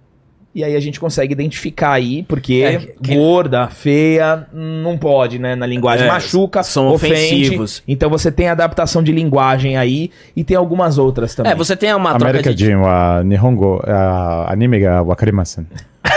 E 0.54 0.62
aí 0.62 0.76
a 0.76 0.80
gente 0.80 1.00
consegue 1.00 1.32
identificar 1.32 1.92
aí, 1.92 2.24
porque 2.24 2.62
É, 2.62 2.76
que- 2.78 3.14
gorda, 3.14 3.68
feia, 3.68 4.46
não 4.52 4.98
pode, 4.98 5.38
né? 5.38 5.54
Na 5.56 5.64
linguagem 5.66 6.06
É, 6.06 6.10
machuca, 6.10 6.62
são 6.62 6.88
ofende. 6.88 7.14
ofensivos. 7.14 7.82
Então 7.88 8.10
você 8.10 8.30
tem 8.30 8.48
adaptação 8.50 9.02
de 9.02 9.12
linguagem 9.12 9.78
aí 9.78 10.10
e 10.36 10.44
tem 10.44 10.54
algumas 10.56 10.98
outras 10.98 11.34
também. 11.34 11.52
É, 11.52 11.54
você 11.54 11.74
tem 11.74 11.94
uma 11.94 12.10
troca 12.10 12.24
America 12.26 12.54
de... 12.54 12.66
Jim 12.66 12.74
wa 12.74 13.22
Nihongo 13.24 13.76
uh, 13.78 14.50
anime 14.50 14.78
ga 14.80 15.02
wakarimasen. 15.02 15.66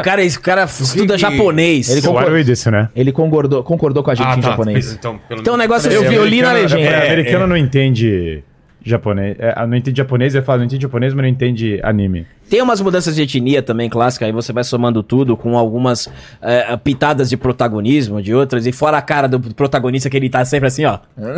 O 0.00 0.02
cara, 0.02 0.22
esse 0.22 0.38
cara 0.38 0.64
estuda 0.64 1.14
que- 1.14 1.20
japonês. 1.20 1.88
Ele 1.88 1.98
Ele 2.00 2.06
concor- 2.06 2.42
disso, 2.44 2.70
né? 2.70 2.88
Ele 2.94 3.12
concordou, 3.12 3.62
concordou 3.62 4.02
com 4.02 4.10
a 4.10 4.14
gente 4.14 4.26
Ah, 4.26 4.36
em 4.36 4.40
tá. 4.40 4.50
japonês. 4.50 4.92
Então, 4.92 5.18
pelo 5.28 5.40
Então 5.40 5.54
o 5.54 5.56
negócio 5.56 5.90
é 5.90 5.96
Eu 5.96 6.02
vi, 6.08 6.14
eu 6.14 6.26
li 6.26 6.42
na 6.42 6.50
Americano- 6.50 6.80
legenda. 6.80 6.96
é, 6.96 7.06
É, 7.08 7.12
americano 7.12 7.46
não 7.46 7.56
entende 7.56 8.42
japonês. 8.84 9.36
É, 9.38 9.66
não 9.66 9.76
entende 9.76 9.96
japonês, 9.98 10.34
ele 10.34 10.44
fala, 10.44 10.58
não 10.58 10.64
entende 10.66 10.82
japonês, 10.82 11.12
mas 11.14 11.22
não 11.22 11.28
entende 11.28 11.80
anime. 11.82 12.26
Tem 12.48 12.60
umas 12.62 12.80
mudanças 12.80 13.14
de 13.14 13.22
etnia 13.22 13.62
também 13.62 13.88
clássicas, 13.88 14.26
aí 14.26 14.32
você 14.32 14.52
vai 14.52 14.64
somando 14.64 15.02
tudo 15.02 15.36
com 15.36 15.56
algumas 15.56 16.08
é, 16.42 16.76
pitadas 16.76 17.28
de 17.30 17.36
protagonismo 17.36 18.20
de 18.20 18.34
outras, 18.34 18.66
e 18.66 18.72
fora 18.72 18.96
a 18.98 19.02
cara 19.02 19.28
do 19.28 19.38
protagonista 19.54 20.10
que 20.10 20.16
ele 20.16 20.28
tá 20.28 20.44
sempre 20.44 20.66
assim, 20.68 20.84
ó. 20.84 20.98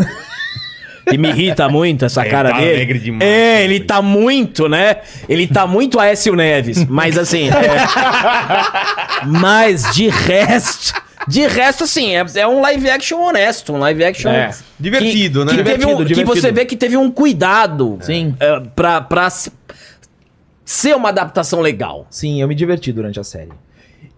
E 1.13 1.19
me 1.19 1.29
irrita 1.31 1.69
muito 1.69 2.05
essa 2.05 2.25
É, 2.25 2.31
cara 2.31 2.51
tá 2.53 2.59
dele. 2.61 2.75
alegre 2.77 2.99
demais. 3.01 3.23
É, 3.29 3.65
ele 3.65 3.81
tá 3.81 4.01
muito, 4.01 4.69
né? 4.69 4.99
Ele 5.29 5.49
tá 5.49 5.67
muito 5.67 5.99
Aécio 5.99 6.37
Neves, 6.37 6.85
mas 6.89 7.19
assim. 7.19 7.49
é- 7.49 9.27
Mas 9.27 9.93
de 9.95 10.09
resto. 10.09 11.02
De 11.29 11.47
resto, 11.47 11.85
assim, 11.85 12.15
é, 12.17 12.25
é 12.37 12.47
um 12.49 12.61
live 12.61 12.91
action 12.91 13.21
honesto, 13.21 13.73
um 13.73 13.79
live 13.79 14.05
action. 14.05 14.31
É. 14.31 14.51
Divertido, 14.79 15.41
que, 15.47 15.53
né? 15.53 15.63
Que, 15.63 15.71
teve 15.71 15.87
um- 15.87 15.89
Divertido, 15.97 16.09
que 16.09 16.15
você 16.27 16.35
divertido. 16.41 16.55
vê 16.55 16.65
que 16.67 16.77
teve 16.77 16.97
um 16.97 17.11
cuidado. 17.11 17.99
Sim. 18.03 18.35
é, 18.41 18.61
pra, 18.75 19.01
pra 19.01 19.31
se- 19.31 19.53
ser 20.65 20.97
uma 20.97 21.11
adaptação 21.11 21.61
legal. 21.61 22.07
Sim, 22.11 22.41
eu 22.41 22.49
me 22.49 22.55
diverti 22.55 22.93
durante 22.93 23.21
a 23.21 23.25
série. 23.25 23.51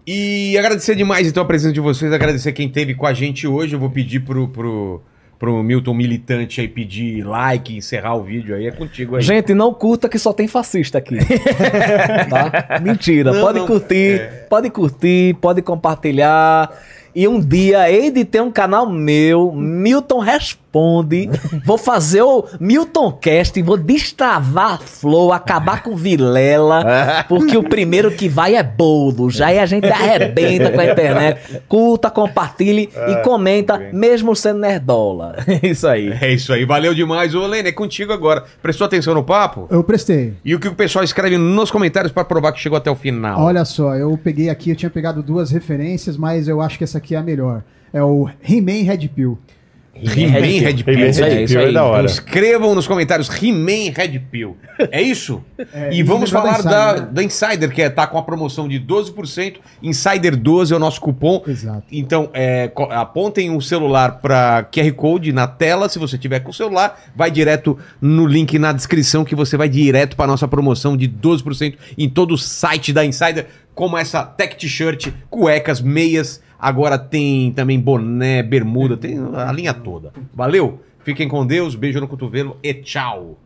E 0.07 0.55
agradecer 0.57 0.95
demais, 0.95 1.27
então, 1.27 1.41
a 1.41 1.45
presença 1.45 1.73
de 1.73 1.79
vocês, 1.79 2.11
agradecer 2.13 2.51
quem 2.53 2.67
esteve 2.67 2.93
com 2.93 3.05
a 3.07 3.13
gente 3.13 3.47
hoje. 3.47 3.73
Eu 3.75 3.79
vou 3.79 3.89
pedir 3.89 4.19
pro, 4.19 4.47
pro, 4.47 5.01
pro 5.39 5.63
Milton 5.63 5.95
Militante 5.95 6.61
aí 6.61 6.67
pedir 6.67 7.23
like, 7.25 7.75
encerrar 7.75 8.13
o 8.15 8.23
vídeo 8.23 8.55
aí. 8.55 8.67
É 8.67 8.71
contigo 8.71 9.15
aí. 9.15 9.23
Gente, 9.23 9.53
não 9.55 9.73
curta 9.73 10.07
que 10.07 10.19
só 10.19 10.31
tem 10.31 10.47
fascista 10.47 10.99
aqui. 10.99 11.17
tá? 12.29 12.79
Mentira. 12.81 13.31
Não, 13.33 13.41
pode 13.41 13.59
não, 13.59 13.65
curtir, 13.67 14.21
pode 14.47 14.69
curtir, 14.69 15.35
pode 15.41 15.61
compartilhar. 15.63 16.69
E 17.15 17.29
um 17.29 17.39
dia 17.39 17.89
hei 17.89 18.11
de 18.11 18.25
ter 18.25 18.41
um 18.41 18.51
canal 18.51 18.89
meu, 18.89 19.53
Milton 19.53 20.19
Responde. 20.19 20.64
Vou 21.63 21.77
fazer 21.77 22.21
o 22.21 22.45
Milton 22.59 23.11
Cast, 23.11 23.61
vou 23.61 23.77
destravar 23.77 24.73
a 24.73 24.77
Flow, 24.77 25.31
acabar 25.31 25.81
com 25.81 25.95
Vilela, 25.95 27.23
porque 27.29 27.57
o 27.57 27.63
primeiro 27.63 28.11
que 28.11 28.27
vai 28.27 28.55
é 28.55 28.63
bolo. 28.63 29.29
Já 29.29 29.47
aí 29.47 29.59
a 29.59 29.65
gente 29.65 29.87
arrebenta 29.87 30.71
com 30.71 30.79
a 30.79 30.85
internet. 30.85 31.61
Curta, 31.67 32.09
compartilhe 32.09 32.89
e 33.07 33.15
comenta, 33.23 33.79
mesmo 33.93 34.35
sendo 34.35 34.59
nerdola. 34.59 35.35
Isso 35.63 35.87
aí. 35.87 36.11
É 36.21 36.31
isso 36.31 36.51
aí, 36.53 36.65
valeu 36.65 36.93
demais. 36.93 37.35
Ô, 37.35 37.45
Lene, 37.45 37.69
é 37.69 37.71
contigo 37.71 38.11
agora. 38.11 38.43
Prestou 38.61 38.85
atenção 38.85 39.13
no 39.13 39.23
papo? 39.23 39.67
Eu 39.69 39.83
prestei. 39.83 40.33
E 40.43 40.53
o 40.55 40.59
que 40.59 40.67
o 40.67 40.75
pessoal 40.75 41.03
escreve 41.03 41.37
nos 41.37 41.71
comentários 41.71 42.11
pra 42.11 42.23
provar 42.25 42.51
que 42.51 42.59
chegou 42.59 42.77
até 42.77 42.89
o 42.89 42.95
final? 42.95 43.41
Olha 43.41 43.63
só, 43.65 43.95
eu 43.95 44.17
peguei 44.21 44.49
aqui, 44.49 44.71
eu 44.71 44.75
tinha 44.75 44.89
pegado 44.89 45.21
duas 45.23 45.51
referências, 45.51 46.17
mas 46.17 46.47
eu 46.47 46.61
acho 46.61 46.77
que 46.77 46.83
essa 46.83 46.97
aqui 46.97 47.15
é 47.15 47.17
a 47.17 47.23
melhor. 47.23 47.63
É 47.93 48.03
o 48.03 48.27
He-Man 48.47 48.83
Red 48.83 49.07
Pill. 49.07 49.37
He-Man 49.95 50.61
Red 50.61 50.83
Pill. 50.83 50.93
He-Man 50.93 51.07
isso 51.07 51.23
aí, 51.23 51.33
Red 51.33 51.43
isso 51.43 51.53
Pill 51.53 51.61
é 51.61 51.65
aí. 51.67 51.73
da 51.73 51.83
hora. 51.83 52.05
Escrevam 52.05 52.75
nos 52.75 52.87
comentários 52.87 53.29
He-Man 53.29 53.93
Red 53.95 54.19
Pill. 54.31 54.57
É 54.91 55.01
isso? 55.01 55.43
É, 55.73 55.93
e 55.93 56.03
vamos 56.03 56.31
lembrar 56.31 56.61
falar 56.61 56.61
da 56.63 56.75
da, 56.75 56.91
Insider, 56.91 57.05
né? 57.05 57.09
da 57.13 57.23
Insider, 57.23 57.71
que 57.71 57.81
é, 57.81 57.89
tá 57.89 58.05
com 58.05 58.17
a 58.17 58.23
promoção 58.23 58.67
de 58.67 58.79
12%. 58.79 59.55
Insider 59.81 60.35
12 60.35 60.73
é 60.73 60.75
o 60.75 60.79
nosso 60.79 60.99
cupom. 60.99 61.41
Exato. 61.47 61.83
Então, 61.91 62.29
é, 62.33 62.71
apontem 62.91 63.55
o 63.55 63.61
celular 63.61 64.19
para 64.19 64.63
QR 64.63 64.91
Code 64.93 65.31
na 65.31 65.47
tela. 65.47 65.87
Se 65.87 65.97
você 65.97 66.17
tiver 66.17 66.41
com 66.41 66.51
o 66.51 66.53
celular, 66.53 66.99
vai 67.15 67.31
direto 67.31 67.77
no 68.01 68.25
link 68.25 68.59
na 68.59 68.73
descrição 68.73 69.23
que 69.23 69.35
você 69.35 69.55
vai 69.55 69.69
direto 69.69 70.15
para 70.15 70.27
nossa 70.27 70.47
promoção 70.47 70.97
de 70.97 71.07
12% 71.07 71.75
em 71.97 72.09
todo 72.09 72.33
o 72.33 72.37
site 72.37 72.91
da 72.91 73.05
Insider, 73.05 73.47
como 73.73 73.97
essa 73.97 74.23
tech 74.23 74.55
t-shirt, 74.55 75.11
cuecas, 75.29 75.81
meias. 75.81 76.43
Agora 76.59 76.97
tem 76.97 77.51
também 77.51 77.79
boné, 77.79 78.41
bermuda, 78.41 78.97
tem 78.97 79.17
a 79.35 79.51
linha 79.51 79.73
toda. 79.73 80.13
Valeu? 80.33 80.79
Fiquem 81.03 81.27
com 81.27 81.45
Deus, 81.45 81.75
beijo 81.75 81.99
no 81.99 82.07
cotovelo 82.07 82.57
e 82.63 82.73
tchau. 82.73 83.37